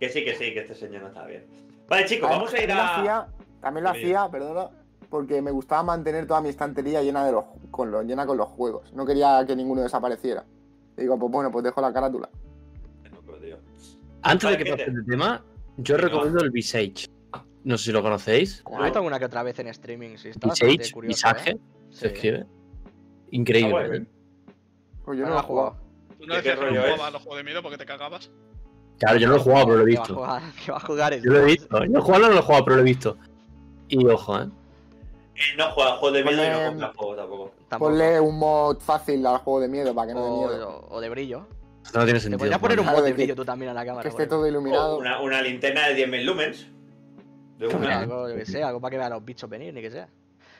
Que 0.00 0.08
sí, 0.08 0.24
que 0.24 0.34
sí, 0.34 0.52
que 0.52 0.60
este 0.60 0.74
señor 0.74 1.02
no 1.02 1.08
está 1.08 1.24
bien. 1.26 1.46
Vale, 1.88 2.04
chicos, 2.06 2.28
vamos 2.28 2.52
a 2.52 2.58
ir 2.60 2.66
también 2.66 2.76
lo 2.78 2.82
a. 2.82 2.96
hacía, 2.96 3.26
también 3.60 3.84
lo 3.84 3.90
hacía, 3.90 4.28
perdona, 4.30 4.70
porque 5.08 5.40
me 5.42 5.50
gustaba 5.50 5.82
mantener 5.82 6.26
toda 6.26 6.40
mi 6.40 6.48
estantería 6.48 7.02
llena 7.02 7.24
de 7.26 7.32
los 7.32 7.44
con 7.70 7.90
los 7.90 8.04
llena 8.04 8.26
con 8.26 8.36
los 8.36 8.48
juegos. 8.48 8.92
No 8.92 9.04
quería 9.06 9.44
que 9.46 9.54
ninguno 9.56 9.82
desapareciera. 9.82 10.44
Digo, 10.96 11.18
pues 11.18 11.32
bueno, 11.32 11.50
pues 11.50 11.64
dejo 11.64 11.80
la 11.80 11.92
carátula. 11.92 12.28
Tío. 13.40 13.56
Antes 14.22 14.50
de 14.50 14.58
que 14.58 14.70
pase 14.70 14.84
el 14.84 15.04
tema, 15.06 15.42
yo 15.76 15.96
recomiendo 15.96 16.42
el 16.42 16.50
Visage. 16.50 17.08
No 17.64 17.76
sé 17.78 17.84
si 17.86 17.92
lo 17.92 18.02
conocéis. 18.02 18.62
Lo 18.70 18.80
he 18.80 18.84
visto 18.84 18.98
alguna 18.98 19.18
que 19.18 19.24
otra 19.24 19.42
vez 19.42 19.58
en 19.58 19.68
streaming, 19.68 20.16
sí. 20.16 20.28
Está 20.28 20.48
Visage, 20.48 20.92
curioso, 20.92 21.28
Visage, 21.28 21.50
¿eh? 21.50 21.58
se 21.90 22.08
Sí. 22.08 22.14
escribe. 22.14 22.46
Increíble. 23.30 23.74
Ah, 23.76 23.86
bueno. 23.88 23.94
¿eh? 23.94 24.06
Pues 25.04 25.18
yo 25.18 25.24
No 25.24 25.30
no 25.30 25.34
lo 25.36 25.40
he 25.40 25.44
jugado. 25.44 25.76
Tú 26.18 26.26
no 26.26 26.34
¿De 26.36 26.42
qué 26.42 26.48
decías 26.50 26.58
que 26.68 26.74
no 26.74 26.80
jugabas 26.82 27.12
los 27.12 27.22
juegos 27.22 27.36
de 27.38 27.44
miedo 27.44 27.62
porque 27.62 27.78
te 27.78 27.84
cagabas. 27.86 28.30
Claro, 28.98 29.18
yo 29.18 29.26
no 29.26 29.34
lo 29.34 29.40
he 29.40 29.42
jugado, 29.42 29.66
pero 29.66 29.78
lo 29.78 29.82
he 29.84 29.90
Que 29.90 29.96
va 29.96 29.98
a 29.98 30.06
visto. 30.06 30.14
jugar- 30.14 30.42
Que 30.64 30.70
va 30.72 30.76
a 30.76 30.80
jugar 30.80 31.12
el 31.12 31.22
Yo 31.24 31.30
lo 31.32 31.38
he 31.40 31.44
visto. 31.44 31.84
Yo 31.84 32.00
jugarlo 32.02 32.26
no 32.28 32.34
lo 32.34 32.38
he 32.38 32.42
jugado, 32.42 32.64
pero 32.64 32.76
lo 32.76 32.82
he 32.82 32.84
visto. 32.84 33.16
Y 33.88 34.06
ojo, 34.06 34.40
¿eh? 34.40 34.48
No 35.56 35.70
juega 35.72 35.92
juegos 35.96 36.12
de 36.18 36.24
miedo 36.24 36.44
y 36.44 36.48
no 36.48 36.66
compra 36.70 36.92
juegos 36.96 37.16
tampoco. 37.16 37.50
Tampoco. 37.68 37.90
Ponle 37.90 38.20
un 38.20 38.38
mod 38.38 38.78
fácil 38.78 39.26
al 39.26 39.38
juego 39.38 39.60
de 39.60 39.68
miedo 39.68 39.94
para 39.94 40.08
que 40.08 40.14
no 40.14 40.22
dé 40.24 40.30
o, 40.30 40.48
miedo. 40.48 40.68
o- 40.88 40.94
o 40.94 41.00
de 41.00 41.08
brillo. 41.08 41.46
Esto 41.84 41.98
no 41.98 42.04
tiene 42.04 42.18
Te 42.18 42.22
sentido. 42.22 42.38
podrías 42.38 42.58
poner 42.60 42.80
un 42.80 42.86
mod 42.86 43.02
de 43.04 43.12
brillo 43.12 43.34
tú 43.34 43.44
también 43.44 43.70
a 43.70 43.74
la 43.74 43.84
cámara. 43.84 44.02
Que 44.02 44.08
esté 44.08 44.26
todo 44.26 44.42
O 44.42 44.46
iluminado. 44.46 44.96
una, 44.98 45.20
una 45.20 45.42
linterna 45.42 45.88
de 45.88 45.94
10.000 45.94 46.24
lumens. 46.24 46.66
De 47.58 47.66
una. 47.68 48.00
Algo, 48.00 48.28
yo 48.28 48.36
que 48.36 48.46
sé, 48.46 48.62
algo 48.62 48.80
para 48.80 48.90
que 48.92 48.98
vean 48.98 49.10
los 49.12 49.24
bichos 49.24 49.48
venir, 49.50 49.74
ni 49.74 49.80
que 49.82 49.90
sea. 49.90 50.08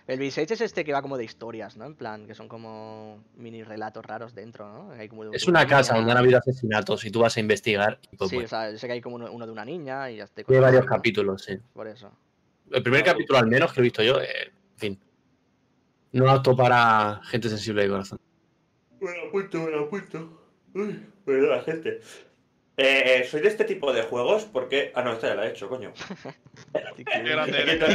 El 0.07 0.19
Visage 0.19 0.53
es 0.53 0.61
este 0.61 0.85
que 0.85 0.93
va 0.93 1.01
como 1.01 1.17
de 1.17 1.25
historias, 1.25 1.79
¿no? 1.79 1.87
En 1.87 1.95
plan, 1.95 2.27
que 2.27 2.35
son 2.35 2.47
como 2.47 3.25
mini 3.37 3.63
relatos 3.63 4.05
raros 4.05 4.35
dentro, 4.35 4.71
¿no? 4.71 4.91
Hay 4.93 5.09
como 5.09 5.25
de 5.25 5.35
Es 5.35 5.49
una 5.49 5.67
casa 5.67 5.93
niña- 5.95 6.01
donde 6.01 6.13
han 6.13 6.19
habido 6.19 6.39
asesinatos 6.39 7.05
y 7.07 7.11
tú 7.11 7.21
vas 7.21 7.35
a 7.37 7.41
investigar. 7.41 7.99
Y 8.13 8.17
pues, 8.17 8.29
Sí, 8.29 8.37
bueno, 8.37 8.47
o 8.47 8.51
sea, 8.51 8.77
sé 8.77 8.87
que 8.87 8.93
hay 8.93 9.01
como 9.01 9.17
uno, 9.17 9.33
uno 9.33 9.47
de 9.47 9.53
una 9.53 9.65
niña 9.65 10.11
y 10.11 10.17
ya 10.17 10.25
está. 10.25 10.43
tiene 10.43 10.61
varios 10.61 10.85
capítulos, 10.85 11.43
sí. 11.45 11.57
Por 11.73 11.87
eso. 11.89 12.11
El 12.71 12.83
primer 12.83 13.03
Claro. 13.03 13.17
capítulo, 13.17 13.39
al 13.39 13.47
menos, 13.47 13.73
que 13.73 13.81
he 13.81 13.83
visto 13.83 14.03
yo, 14.03 14.21
eh, 14.21 14.53
en 14.75 14.79
fin. 14.79 15.01
No 16.13 16.31
apto 16.31 16.57
para 16.57 17.21
gente 17.25 17.49
sensible 17.49 17.83
de 17.83 17.89
corazón. 17.89 18.21
Bueno, 19.01 19.29
apunto, 19.29 19.61
bueno, 19.61 19.81
apunto. 19.81 20.43
Uy, 20.75 21.07
perdón, 21.25 21.63
gente. 21.65 22.01
Eh, 22.77 23.21
eh, 23.21 23.25
soy 23.25 23.41
de 23.41 23.49
este 23.49 23.65
tipo 23.65 23.93
de 23.93 24.03
juegos 24.03 24.47
porque. 24.47 24.91
Ah, 24.97 25.03
no, 25.03 25.13
esta 25.13 25.29
ya 25.29 25.35
la 25.37 25.47
he 25.47 25.51
hecho, 25.51 25.69
coño. 25.69 25.93
Qué 26.97 27.23
grande 27.23 27.61
eres. 27.63 27.79
tonto. 27.79 27.95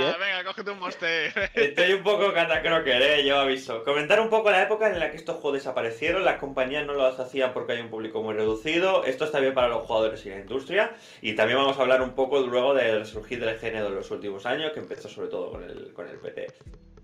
Venga, 0.00 0.18
venga, 0.18 0.40
¿eh? 0.40 0.44
cógete 0.44 0.70
un 0.72 0.78
monster. 0.80 1.50
Estoy 1.54 1.92
un 1.92 2.02
poco 2.02 2.32
catacroker, 2.32 3.00
eh, 3.00 3.24
yo 3.24 3.38
aviso. 3.38 3.84
Comentar 3.84 4.20
un 4.20 4.28
poco 4.28 4.50
la 4.50 4.62
época 4.62 4.88
en 4.90 4.98
la 4.98 5.10
que 5.10 5.16
estos 5.18 5.36
juegos 5.36 5.60
desaparecieron, 5.60 6.24
las 6.24 6.38
compañías 6.38 6.84
no 6.84 6.94
los 6.94 7.18
hacían 7.20 7.52
porque 7.52 7.72
hay 7.74 7.80
un 7.80 7.90
público 7.90 8.22
muy 8.22 8.34
reducido, 8.34 9.04
esto 9.04 9.24
está 9.24 9.38
bien 9.38 9.54
para 9.54 9.68
los 9.68 9.86
jugadores 9.86 10.26
y 10.26 10.30
la 10.30 10.40
industria, 10.40 10.94
y 11.20 11.34
también 11.34 11.58
vamos 11.58 11.78
a 11.78 11.82
hablar 11.82 12.02
un 12.02 12.14
poco 12.16 12.40
luego 12.40 12.74
del 12.74 13.06
surgir 13.06 13.38
del 13.44 13.56
género 13.58 13.86
en 13.86 13.94
los 13.94 14.10
últimos 14.10 14.46
años, 14.46 14.72
que 14.72 14.80
empezó 14.80 15.08
sobre 15.08 15.28
todo 15.28 15.50
con 15.52 15.62
el, 15.62 15.92
con 15.92 16.08
el 16.08 16.18
PT. 16.18 16.48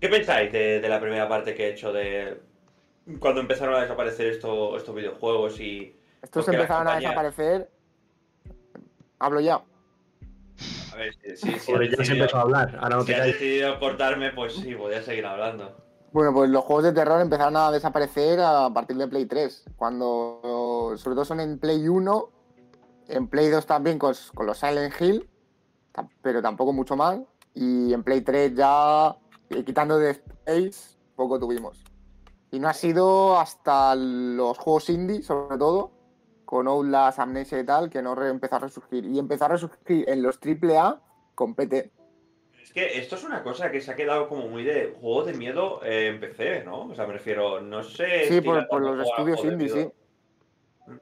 ¿Qué 0.01 0.09
pensáis 0.09 0.51
de, 0.51 0.81
de 0.81 0.89
la 0.89 0.99
primera 0.99 1.29
parte 1.29 1.55
que 1.55 1.67
he 1.67 1.71
hecho 1.71 1.93
de 1.93 2.37
cuando 3.19 3.39
empezaron 3.41 3.75
a 3.75 3.81
desaparecer 3.81 4.27
esto- 4.27 4.75
estos 4.75 4.93
videojuegos 4.93 5.59
y... 5.61 5.95
Estos 6.21 6.45
porque 6.45 6.57
empezaron 6.57 6.87
a 6.87 6.95
desaparecer. 6.97 7.69
Hablo 9.19 9.39
ya. 9.39 9.55
A 9.55 10.95
ver, 10.95 11.15
Porque 11.65 11.85
has 11.85 11.97
ya 11.97 12.05
se 12.05 12.13
empezó 12.13 12.37
a 12.37 12.41
hablar. 12.41 12.77
Ahora 12.81 12.97
no 12.97 13.03
si 13.03 13.13
has 13.13 13.25
decidido 13.25 13.79
cortarme, 13.79 14.31
pues 14.31 14.53
sí, 14.53 14.75
podría 14.75 15.01
seguir 15.01 15.25
hablando. 15.25 15.77
Bueno, 16.11 16.33
pues 16.33 16.49
los 16.49 16.63
juegos 16.63 16.85
de 16.85 16.93
terror 16.93 17.21
empezaron 17.21 17.55
a 17.55 17.71
desaparecer 17.71 18.39
a 18.39 18.69
partir 18.73 18.97
de 18.97 19.07
Play 19.07 19.25
3. 19.25 19.65
Cuando, 19.75 20.93
sobre 20.97 21.15
todo 21.15 21.25
son 21.25 21.39
en 21.39 21.59
Play 21.59 21.87
1, 21.87 22.29
en 23.09 23.27
Play 23.27 23.49
2 23.49 23.65
también 23.65 23.99
con, 23.99 24.13
con 24.33 24.45
los 24.45 24.57
Silent 24.57 24.93
Hill, 24.99 25.29
pero 26.21 26.41
tampoco 26.41 26.73
mucho 26.73 26.95
más. 26.95 27.19
Y 27.53 27.93
en 27.93 28.03
Play 28.03 28.21
3 28.21 28.55
ya, 28.55 29.15
eh, 29.49 29.63
quitando 29.63 29.99
de 29.99 30.11
Space, 30.11 30.97
poco 31.15 31.39
tuvimos. 31.39 31.83
Y 32.51 32.59
no 32.59 32.67
ha 32.67 32.73
sido 32.73 33.39
hasta 33.39 33.93
los 33.95 34.57
juegos 34.57 34.89
indie, 34.89 35.21
sobre 35.21 35.57
todo, 35.57 35.91
con 36.49 36.67
Outlast, 36.67 37.19
Amnesia 37.19 37.59
y 37.59 37.63
tal, 37.63 37.91
que 37.91 38.01
no 38.01 38.15
re- 38.15 38.29
empezó 38.29 38.55
a 38.55 38.59
resurgir. 38.59 39.05
Y 39.05 39.19
empezó 39.19 39.45
a 39.45 39.49
resurgir 39.49 40.09
en 40.09 40.23
los 40.23 40.39
AAA 40.43 40.99
con 41.35 41.53
PT. 41.53 41.91
Es 42.63 42.73
que 42.73 42.97
esto 42.97 43.17
es 43.17 43.23
una 43.23 43.43
cosa 43.43 43.69
que 43.69 43.79
se 43.81 43.91
ha 43.91 43.95
quedado 43.95 44.27
como 44.27 44.47
muy 44.47 44.63
de 44.63 44.95
juego 44.99 45.25
de 45.25 45.33
miedo 45.33 45.79
eh, 45.83 46.07
en 46.07 46.19
PC, 46.19 46.63
¿no? 46.65 46.87
O 46.87 46.95
sea, 46.95 47.05
me 47.05 47.13
refiero, 47.13 47.61
no 47.61 47.83
sé. 47.83 48.25
Sí, 48.27 48.41
por, 48.41 48.81
los 48.81 49.07
estudios 49.07 49.43
indie, 49.43 49.71
miedo. 49.75 49.93
sí. 50.87 50.93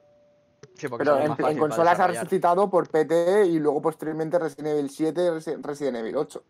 Sí, 0.74 0.86
porque 0.88 1.06
Pero 1.06 1.18
en, 1.18 1.32
en 1.46 1.58
consolas 1.58 1.98
ha 1.98 2.06
resucitado 2.08 2.68
por 2.68 2.90
PT 2.90 3.46
y 3.46 3.58
luego 3.58 3.80
posteriormente 3.80 4.38
Resident 4.38 4.68
Evil 4.68 4.90
7 4.90 5.18
y 5.18 5.28
Resi- 5.30 5.62
Resident 5.62 5.96
Evil 5.96 6.16
8. 6.16 6.44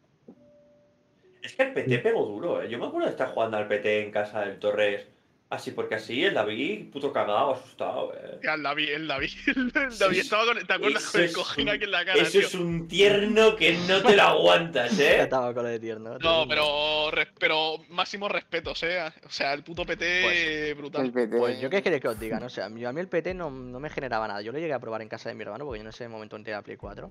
Es 1.40 1.54
que 1.54 1.62
el 1.62 1.72
PT 1.72 1.98
pegó 2.00 2.26
duro, 2.26 2.60
¿eh? 2.60 2.68
Yo 2.68 2.78
me 2.80 2.86
acuerdo 2.86 3.06
de 3.06 3.12
estar 3.12 3.32
jugando 3.32 3.58
al 3.58 3.68
PT 3.68 4.02
en 4.06 4.10
casa 4.10 4.40
del 4.40 4.58
Torres. 4.58 5.06
Así, 5.50 5.70
porque 5.70 5.94
así 5.94 6.22
el 6.22 6.34
David, 6.34 6.90
puto 6.92 7.10
cagado, 7.10 7.54
asustado, 7.54 8.12
¿eh? 8.14 8.38
El 8.42 8.62
David, 8.62 8.90
el 8.90 9.08
David, 9.08 9.30
el 9.56 9.72
David 9.98 10.18
estaba 10.18 10.44
con, 10.44 10.58
¿te 10.66 10.72
acuerdas 10.74 11.02
Eso 11.04 11.12
con 11.12 11.20
el 11.22 11.26
es 11.26 11.34
cojín 11.34 11.68
un- 11.68 11.74
aquí 11.74 11.84
en 11.84 11.90
la 11.90 12.04
cara, 12.04 12.20
Eso 12.20 12.30
tío? 12.32 12.40
es 12.42 12.54
un 12.54 12.86
tierno 12.86 13.56
que 13.56 13.72
no 13.88 14.02
te 14.02 14.14
lo 14.14 14.22
aguantas, 14.24 14.94
Ya 14.98 15.04
¿eh? 15.10 15.22
estaba 15.22 15.54
con 15.54 15.62
lo 15.62 15.70
de 15.70 15.80
tierno. 15.80 16.18
No, 16.18 16.46
pero, 16.46 17.10
pero 17.38 17.78
máximos 17.88 18.30
respetos, 18.30 18.82
eh. 18.82 19.00
O 19.24 19.30
sea, 19.30 19.54
el 19.54 19.62
puto 19.64 19.86
PT 19.86 20.20
Pues- 20.22 20.76
brutal. 20.76 21.06
El 21.06 21.12
PT. 21.12 21.38
Pues 21.38 21.58
yo 21.62 21.70
qué 21.70 21.82
queréis 21.82 22.02
que 22.02 22.08
os 22.08 22.20
diga, 22.20 22.38
no 22.38 22.50
sé, 22.50 22.60
a 22.62 22.68
mí, 22.68 22.84
a 22.84 22.92
mí 22.92 23.00
el 23.00 23.08
PT 23.08 23.32
no, 23.32 23.50
no 23.50 23.80
me 23.80 23.88
generaba 23.88 24.28
nada. 24.28 24.42
Yo 24.42 24.52
lo 24.52 24.58
llegué 24.58 24.74
a 24.74 24.78
probar 24.80 25.00
en 25.00 25.08
casa 25.08 25.30
de 25.30 25.34
mi 25.34 25.44
hermano 25.44 25.64
porque 25.64 25.78
yo 25.78 25.82
en 25.84 25.88
ese 25.88 26.06
momento 26.08 26.36
entré 26.36 26.52
a 26.52 26.60
Play 26.60 26.76
4. 26.76 27.10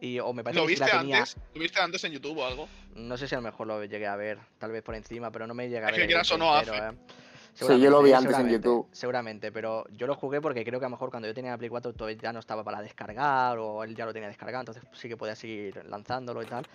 Y 0.00 0.18
o 0.18 0.32
me 0.32 0.42
parece 0.42 0.60
¿Lo 0.60 0.66
que 0.66 0.74
si 0.74 0.80
viste 0.80 0.92
la 0.96 1.00
tenía, 1.00 1.16
antes? 1.18 1.36
¿Lo 1.54 1.60
viste 1.60 1.80
antes 1.80 2.02
en 2.02 2.10
YouTube 2.12 2.38
o 2.38 2.44
algo? 2.44 2.68
no 2.96 3.16
sé 3.16 3.28
si 3.28 3.36
a 3.36 3.38
lo 3.38 3.42
mejor 3.42 3.68
lo 3.68 3.84
llegué 3.84 4.08
a 4.08 4.16
ver, 4.16 4.38
tal 4.58 4.72
vez 4.72 4.82
por 4.82 4.96
encima, 4.96 5.30
pero 5.30 5.46
no 5.46 5.54
me 5.54 5.68
llegué 5.68 5.84
a 5.86 5.90
Es 5.90 5.94
que 5.94 6.06
quieras 6.06 6.28
o 6.32 6.38
no, 6.38 6.52
hace. 6.52 6.76
¿eh? 6.76 6.90
Sí, 7.54 7.66
yo 7.66 7.90
lo 7.90 8.02
vi 8.02 8.10
Seguramente, 8.10 8.14
antes 8.14 8.24
en 8.24 8.30
seguramente, 8.32 8.68
YouTube. 8.68 8.88
Seguramente, 8.92 9.52
pero 9.52 9.84
yo 9.90 10.06
lo 10.06 10.14
jugué 10.14 10.40
porque 10.40 10.64
creo 10.64 10.80
que 10.80 10.86
a 10.86 10.88
lo 10.88 10.94
mejor 10.96 11.10
cuando 11.10 11.28
yo 11.28 11.34
tenía 11.34 11.50
la 11.50 11.58
Play 11.58 11.68
4 11.70 11.92
todavía 11.92 12.16
ya 12.20 12.32
no 12.32 12.38
estaba 12.40 12.64
para 12.64 12.80
descargar 12.80 13.58
o 13.58 13.84
él 13.84 13.94
ya 13.94 14.06
lo 14.06 14.12
tenía 14.12 14.28
descargado, 14.28 14.62
entonces 14.62 14.82
sí 14.92 15.08
que 15.08 15.16
podía 15.16 15.34
seguir 15.36 15.84
lanzándolo 15.86 16.42
y 16.42 16.46
tal. 16.46 16.66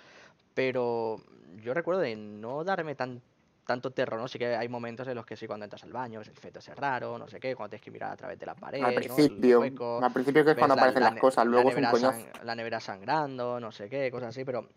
Pero 0.53 1.17
yo 1.61 1.73
recuerdo 1.73 2.01
de 2.01 2.15
no 2.15 2.63
darme 2.63 2.95
tan 2.95 3.21
tanto 3.65 3.91
terror, 3.91 4.17
¿no? 4.17 4.29
Sí 4.29 4.39
que 4.39 4.55
hay 4.55 4.69
momentos 4.69 5.05
en 5.09 5.15
los 5.15 5.25
que 5.25 5.35
sí, 5.35 5.45
cuando 5.45 5.65
entras 5.65 5.83
al 5.83 5.91
baño, 5.91 6.21
el 6.21 6.25
feto 6.25 6.59
ese 6.59 6.73
raro, 6.73 7.17
no 7.17 7.27
sé 7.27 7.37
qué, 7.37 7.53
cuando 7.53 7.71
tienes 7.71 7.83
que 7.83 7.91
mirar 7.91 8.13
a 8.13 8.15
través 8.15 8.39
de 8.39 8.45
las 8.45 8.57
paredes, 8.57 8.85
Al 8.85 8.93
¿no? 8.93 8.99
El 9.01 9.05
principio, 9.09 9.59
hueco, 9.59 10.01
al 10.01 10.13
principio 10.13 10.45
que 10.45 10.51
es 10.51 10.57
cuando 10.57 10.75
la- 10.75 10.81
aparecen 10.83 11.03
la 11.03 11.09
las 11.11 11.19
cosas, 11.19 11.43
la 11.45 11.51
luego 11.51 11.69
es 11.71 11.75
un 11.75 11.83
sang- 11.83 12.43
la 12.43 12.55
nevera 12.55 12.79
sangrando, 12.79 13.59
no 13.59 13.73
sé 13.73 13.89
qué, 13.89 14.09
cosas 14.09 14.29
así, 14.29 14.45
pero 14.45 14.69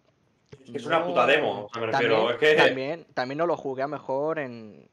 Es 0.64 0.74
es 0.74 0.86
una 0.86 1.07
puta 1.07 1.24
demo, 1.24 1.70
me 1.72 1.86
refiero, 1.86 2.16
también, 2.16 2.34
es 2.34 2.38
que- 2.40 2.57
también, 2.57 3.07
también 3.14 3.38
no 3.38 3.46
lo 3.46 3.57
jugué 3.57 3.82
a 3.82 3.86
lo 3.86 3.92
mejor 3.92 4.40
en, 4.40 4.89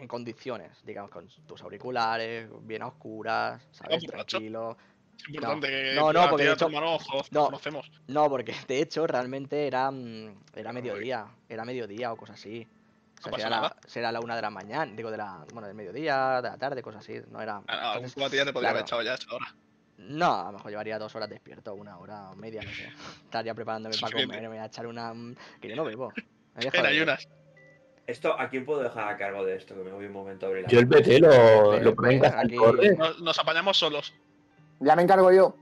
en 0.00 0.08
condiciones, 0.08 0.78
digamos, 0.84 1.10
con 1.10 1.28
tus 1.46 1.62
auriculares, 1.62 2.48
bien 2.62 2.82
a 2.82 2.88
oscuras, 2.88 3.62
¿sabes? 3.72 4.04
Tranquilo. 4.04 4.76
Es 5.18 5.28
importante 5.28 5.68
que 5.68 5.92
No, 5.94 6.12
no, 6.12 6.20
la 6.22 6.30
porque 6.30 6.44
de 6.44 6.52
hecho- 6.52 6.66
hermano, 6.66 6.94
ojo, 6.94 7.22
no. 7.30 7.44
conocemos. 7.46 7.90
No, 8.06 8.28
porque 8.30 8.54
de 8.66 8.80
hecho 8.80 9.06
realmente 9.06 9.66
era, 9.66 9.90
mm, 9.90 10.34
era 10.54 10.72
mediodía, 10.72 11.26
era 11.48 11.64
mediodía 11.64 12.12
o 12.12 12.16
cosas 12.16 12.36
así. 12.36 12.66
O 13.18 13.22
sea, 13.22 13.30
No 13.32 13.36
era, 13.36 14.10
la, 14.12 14.20
una 14.20 14.34
de 14.36 14.40
la 14.42 14.48
mañana, 14.50 14.90
digo, 14.96 15.10
de 15.10 15.18
la, 15.18 15.44
bueno, 15.52 15.66
del 15.68 15.76
mediodía, 15.76 16.40
de 16.40 16.48
la 16.48 16.56
tarde, 16.56 16.80
cosas 16.80 17.02
así, 17.02 17.20
no 17.30 17.42
era... 17.42 17.62
Ah, 17.68 17.76
no, 17.82 17.86
entonces, 17.88 18.14
cubatilla 18.14 18.46
te 18.46 18.52
podría 18.54 18.70
haber 18.70 18.82
echado 18.82 19.02
ya 19.02 19.12
a 19.12 19.14
esa 19.16 19.34
hora. 19.34 19.54
No, 19.98 20.40
a 20.40 20.46
lo 20.46 20.52
mejor 20.52 20.70
llevaría 20.70 20.98
dos 20.98 21.14
horas 21.14 21.28
despierto, 21.28 21.74
una 21.74 21.98
hora 21.98 22.30
o 22.30 22.36
media, 22.36 22.62
no 22.62 22.70
sé. 22.70 22.88
Estaría 23.24 23.52
preparándome 23.54 23.98
para 24.00 24.12
comer, 24.16 24.40
me 24.40 24.48
voy 24.48 24.56
a 24.56 24.64
echar 24.64 24.86
una... 24.86 25.12
mm, 25.12 25.34
que 25.60 25.68
yo 25.68 25.76
no 25.76 25.84
bebo. 25.84 26.10
Me 26.54 26.66
En 26.72 26.86
ayunas. 26.86 27.28
Esto, 28.06 28.38
¿a 28.38 28.48
quién 28.48 28.64
puedo 28.64 28.82
dejar 28.82 29.08
a 29.08 29.16
cargo 29.16 29.44
de 29.44 29.56
esto? 29.56 29.74
Que 29.74 29.82
me 29.84 29.90
voy 29.92 30.06
un 30.06 30.12
momento 30.12 30.46
a 30.46 30.48
abrir 30.48 30.64
la 30.64 30.68
Yo 30.68 30.80
el 30.80 30.88
PT 30.88 31.20
lo, 31.20 31.28
lo 31.28 31.70
del 31.94 32.24
aquí- 32.24 32.56
Torres. 32.56 32.98
Nos, 32.98 33.20
nos 33.20 33.38
apañamos 33.38 33.76
solos. 33.78 34.12
Ya 34.80 34.96
me 34.96 35.02
encargo 35.02 35.30
yo. 35.32 35.54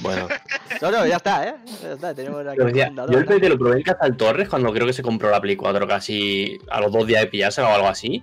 Bueno, 0.00 0.26
No, 0.80 0.90
no, 0.90 1.06
ya 1.06 1.16
está, 1.16 1.46
¿eh? 1.48 1.54
Ya 1.82 1.92
está, 1.92 2.14
tenemos 2.14 2.46
aquí 2.46 2.58
fundador, 2.60 3.12
yo 3.12 3.18
el 3.18 3.24
¿no? 3.26 3.30
PT 3.30 3.48
lo 3.50 3.58
probé 3.58 3.76
en 3.78 3.82
casa 3.82 4.04
del 4.04 4.16
Torres 4.16 4.48
cuando 4.48 4.72
creo 4.72 4.86
que 4.86 4.92
se 4.92 5.02
compró 5.02 5.28
la 5.30 5.40
Play 5.40 5.56
4 5.56 5.86
casi 5.86 6.58
a 6.70 6.80
los 6.80 6.90
dos 6.92 7.06
días 7.06 7.20
de 7.22 7.26
pillársela 7.26 7.68
o 7.68 7.74
algo 7.74 7.88
así. 7.88 8.22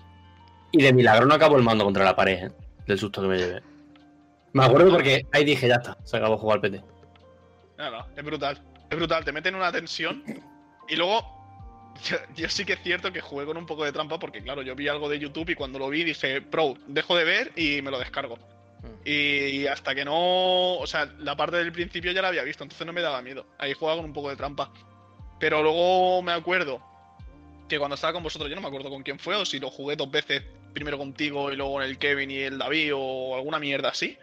Y 0.72 0.82
de 0.82 0.94
milagro 0.94 1.26
no 1.26 1.34
acabó 1.36 1.58
el 1.58 1.64
mando 1.64 1.84
contra 1.84 2.04
la 2.06 2.16
pared, 2.16 2.46
¿eh? 2.48 2.52
Del 2.88 2.98
susto 2.98 3.22
que 3.22 3.28
me 3.28 3.38
llevé. 3.38 3.62
Me 4.54 4.66
acuerdo 4.66 4.90
porque 4.92 5.28
ahí 5.32 5.44
dije, 5.46 5.68
ya 5.68 5.76
está, 5.76 5.96
se 6.04 6.18
acabó 6.18 6.38
jugar 6.38 6.56
al 6.58 6.62
PT. 6.62 6.84
No, 7.78 7.92
no, 7.92 8.06
es 8.16 8.24
brutal. 8.24 8.62
Es 8.90 8.98
brutal, 8.98 9.24
te 9.24 9.32
meten 9.32 9.54
una 9.54 9.72
tensión 9.72 10.24
y 10.88 10.96
luego 10.96 11.39
yo, 12.04 12.18
yo 12.36 12.50
sí 12.50 12.66
que 12.66 12.74
es 12.74 12.82
cierto 12.82 13.12
que 13.12 13.22
jugué 13.22 13.46
con 13.46 13.58
un 13.58 13.66
poco 13.66 13.86
de 13.86 13.92
trampa 13.92 14.20
porque, 14.20 14.42
claro, 14.42 14.62
yo 14.62 14.76
vi 14.76 14.88
algo 14.88 15.10
de 15.10 15.20
YouTube 15.20 15.50
y 15.50 15.56
cuando 15.56 15.80
lo 15.80 15.90
vi 15.90 16.04
dije, 16.04 16.42
pro, 16.42 16.76
dejo 16.88 17.16
de 17.16 17.24
ver 17.24 17.52
y 17.56 17.82
me 17.82 17.92
lo 17.92 18.00
descargo. 18.00 18.38
Mm. 18.38 18.88
Y 19.06 19.68
hasta 19.68 19.96
que 19.96 20.06
no. 20.06 20.78
O 20.78 20.88
sea, 20.88 21.06
la 21.20 21.36
parte 21.36 21.58
del 21.58 21.72
principio 21.72 22.12
ya 22.12 22.22
la 22.22 22.30
había 22.30 22.44
visto, 22.44 22.64
entonces 22.64 22.86
no 22.86 22.94
me 22.94 23.02
daba 23.02 23.22
miedo. 23.22 23.46
Ahí 23.58 23.74
jugaba 23.74 23.98
con 23.98 24.06
un 24.06 24.14
poco 24.14 24.30
de 24.30 24.36
trampa. 24.36 24.72
Pero 25.40 25.64
luego 25.64 26.22
me 26.22 26.34
acuerdo 26.34 26.82
que 27.68 27.78
cuando 27.78 27.96
estaba 27.96 28.14
con 28.14 28.24
vosotros, 28.24 28.50
yo 28.50 28.56
no 28.56 28.62
me 28.62 28.68
acuerdo 28.68 28.90
con 28.90 29.04
quién 29.04 29.20
fue, 29.20 29.36
o 29.36 29.46
si 29.46 29.60
lo 29.60 29.70
jugué 29.70 29.96
dos 29.96 30.12
veces, 30.12 30.44
primero 30.74 30.98
contigo 30.98 31.52
y 31.52 31.56
luego 31.56 31.74
con 31.74 31.84
el 31.84 31.98
Kevin 31.98 32.32
y 32.32 32.40
el 32.40 32.58
David, 32.58 32.92
o 32.96 33.36
alguna 33.36 33.60
mierda 33.60 33.90
así. 33.90 34.18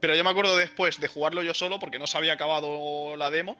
Pero 0.00 0.14
yo 0.14 0.24
me 0.24 0.30
acuerdo 0.30 0.56
después 0.56 0.98
de 0.98 1.08
jugarlo 1.08 1.42
yo 1.42 1.54
solo 1.54 1.78
porque 1.78 1.98
no 1.98 2.06
se 2.06 2.18
había 2.18 2.32
acabado 2.32 3.16
la 3.16 3.30
demo. 3.30 3.56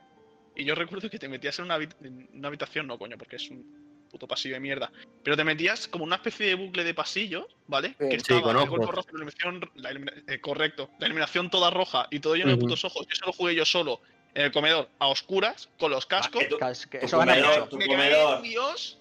Y 0.57 0.65
yo 0.65 0.75
recuerdo 0.75 1.09
que 1.11 1.19
te 1.19 1.29
metías 1.29 1.59
en 1.59 1.67
una, 1.67 1.77
en 1.77 2.29
una 2.35 2.49
habitación, 2.49 2.87
no 2.87 2.99
coño, 2.99 3.17
porque 3.19 3.37
es 3.37 3.51
un 3.51 4.07
puto 4.11 4.29
pasillo 4.29 4.55
de 4.55 4.61
mierda. 4.61 4.93
Pero 5.25 5.37
te 5.37 5.45
metías 5.45 5.89
como 5.89 6.05
una 6.05 6.17
especie 6.17 6.47
de 6.47 6.55
bucle 6.55 6.85
de 6.85 6.93
pasillo, 6.93 7.49
¿vale? 7.67 7.89
Sí. 7.91 7.95
que 7.99 8.11
Sí, 8.11 8.17
estaba 8.17 8.43
con 8.43 8.83
el 8.83 8.89
rojo, 8.89 9.07
la 9.11 9.17
iluminación, 9.19 9.71
la 9.77 9.91
ilumina- 9.93 10.13
eh, 10.29 10.41
correcto, 10.41 10.91
la 10.99 11.07
iluminación 11.07 11.49
toda 11.51 11.71
roja 11.71 12.07
y 12.11 12.21
todo 12.21 12.35
lleno 12.37 12.51
de 12.51 12.59
putos 12.59 12.85
ojos. 12.85 13.07
Yo 13.09 13.17
solo 13.17 13.33
jugué 13.33 13.55
yo 13.55 13.65
solo 13.65 14.01
en 14.35 14.45
el 14.47 14.53
comedor 14.53 14.89
a 14.99 15.09
oscuras, 15.09 15.71
con 15.79 15.91
los 15.91 16.05
cascos. 16.07 16.43
Ah, 16.61 16.73
que 16.75 16.89
que 16.91 16.99
Tu 17.01 17.07
eso 17.07 17.19
comedor, 17.19 17.69
tu 17.71 17.79
comedor. 17.79 18.37
en 18.37 18.43
Dios 18.43 18.99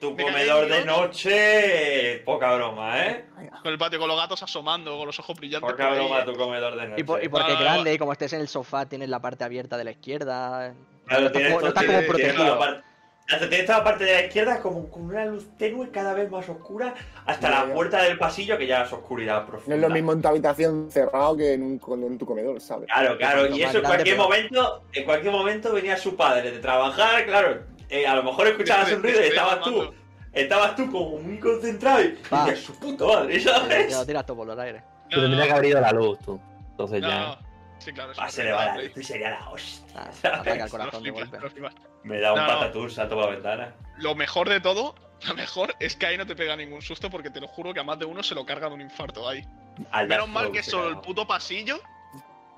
Tu 0.00 0.14
Me 0.14 0.22
comedor 0.22 0.66
de 0.66 0.84
noche, 0.86 2.22
poca 2.24 2.54
broma, 2.54 3.06
¿eh? 3.06 3.24
con 3.62 3.70
el 3.72 3.76
patio 3.78 3.98
con 3.98 4.08
los 4.08 4.16
gatos 4.16 4.42
asomando, 4.42 4.96
con 4.96 5.06
los 5.06 5.18
ojos 5.18 5.36
brillantes. 5.36 5.70
Poca 5.70 5.90
broma 5.90 6.24
tu 6.24 6.32
comedor 6.34 6.74
de 6.76 6.88
noche. 6.88 7.00
Y, 7.02 7.04
por- 7.04 7.22
y 7.22 7.28
porque 7.28 7.50
Ah, 7.52 7.54
es 7.54 7.60
grande, 7.60 7.92
y 7.94 7.98
como 7.98 8.12
estés 8.12 8.32
en 8.32 8.40
el 8.40 8.48
sofá, 8.48 8.86
tienes 8.86 9.10
la 9.10 9.20
parte 9.20 9.44
abierta 9.44 9.76
de 9.76 9.84
la 9.84 9.90
izquierda. 9.90 10.72
Claro, 11.06 11.20
no 11.22 11.26
estás 11.26 11.32
tienes 11.32 11.52
como, 11.52 11.54
no 11.54 11.60
todo- 11.60 11.68
estás 11.68 11.84
tienes- 11.84 12.06
como 12.06 12.16
tienes 12.16 12.34
toda 12.36 12.48
la 12.48 12.54
protegido. 12.56 12.58
parte- 12.80 12.90
hasta 13.32 13.48
tienes 13.48 13.66
toda 13.66 13.78
la 13.78 13.84
parte 13.84 14.04
de 14.04 14.12
la 14.14 14.24
izquierda 14.24 14.60
como 14.60 14.90
con 14.90 15.02
una 15.02 15.24
luz 15.26 15.46
tenue 15.58 15.90
cada 15.90 16.14
vez 16.14 16.30
más 16.30 16.48
oscura 16.48 16.94
hasta 17.26 17.50
la 17.50 17.66
ya. 17.68 17.74
puerta 17.74 18.02
del 18.02 18.18
pasillo 18.18 18.56
que 18.58 18.66
ya 18.66 18.82
es 18.84 18.92
oscuridad 18.92 19.42
No 19.42 19.46
profunda. 19.46 19.74
es 19.76 19.80
lo 19.82 19.90
mismo 19.90 20.12
en 20.14 20.22
tu 20.22 20.28
habitación 20.28 20.88
cerrado 20.90 21.36
que 21.36 21.52
en, 21.52 21.62
un, 21.62 22.02
en 22.04 22.18
tu 22.18 22.24
comedor, 22.26 22.58
¿sabes? 22.60 22.88
Claro, 22.92 23.16
claro, 23.18 23.46
y 23.54 23.62
eso 23.62 23.78
en 23.78 23.84
cualquier 23.84 24.16
momento, 24.16 24.82
en 24.94 25.04
cualquier 25.04 25.32
momento 25.32 25.72
venía 25.74 25.96
su 25.96 26.16
padre 26.16 26.50
de 26.50 26.58
trabajar, 26.58 27.24
claro, 27.26 27.62
eh, 27.90 28.06
a 28.06 28.14
lo 28.16 28.22
mejor 28.22 28.46
escuchabas 28.48 28.92
un 28.92 29.02
ruido 29.02 29.20
y 29.22 29.28
estabas 29.28 29.60
tú, 29.62 29.94
estabas 30.32 30.76
tú 30.76 30.90
como 30.90 31.18
muy 31.18 31.38
concentrado 31.38 32.02
y 32.02 32.08
decías 32.12 32.58
su 32.60 32.78
puta 32.78 33.04
madre, 33.06 33.40
¿sabes? 33.40 33.88
te 33.88 33.94
lo 33.94 34.06
tiras 34.06 34.26
todo 34.26 34.36
por 34.38 34.46
los 34.46 34.58
aires. 34.58 34.82
Tú 35.10 35.20
tendrías 35.20 35.46
que 35.46 35.52
haber 35.52 35.64
ido 35.66 35.78
a 35.78 35.82
la 35.82 35.92
luz, 35.92 36.18
tú. 36.24 36.40
Entonces 36.70 37.00
No, 37.02 37.08
ya. 37.08 37.20
no. 37.20 37.50
Sí, 37.78 37.92
claro. 37.92 38.12
Va, 38.18 38.28
se 38.28 38.44
le 38.44 38.52
va 38.52 38.64
la 38.66 38.76
luz 38.76 38.92
y 38.96 39.02
sería 39.02 39.30
la 39.30 39.48
hostia. 39.50 40.10
Ah, 40.24 40.42
al 40.46 40.70
corazón 40.70 41.02
de 41.02 41.08
no 41.10 41.14
golpe. 41.16 41.38
no. 41.60 41.68
Me 42.04 42.20
da 42.20 42.32
un 42.32 42.38
No, 42.38 42.46
no. 42.46 42.52
patatús, 42.60 42.94
salto 42.94 43.14
por 43.16 43.24
la 43.24 43.30
ventana. 43.32 43.74
Lo 43.98 44.14
mejor 44.14 44.48
de 44.48 44.60
todo, 44.60 44.94
lo 45.26 45.34
mejor 45.34 45.74
es 45.80 45.96
que 45.96 46.06
ahí 46.06 46.16
no 46.16 46.26
te 46.26 46.36
pega 46.36 46.54
ningún 46.56 46.80
susto 46.82 47.10
porque 47.10 47.30
te 47.30 47.40
lo 47.40 47.48
juro 47.48 47.74
que 47.74 47.80
a 47.80 47.84
más 47.84 47.98
de 47.98 48.04
uno 48.04 48.22
se 48.22 48.34
lo 48.34 48.44
carga 48.46 48.68
de 48.68 48.74
un 48.74 48.80
infarto 48.82 49.28
ahí. 49.28 49.42
Al 49.90 50.06
Menos 50.08 50.26
Dark 50.26 50.32
mal 50.32 50.44
Souls 50.44 50.56
que 50.58 50.62
solo 50.70 50.88
el 50.88 50.98
puto 51.00 51.26
pasillo. 51.26 51.80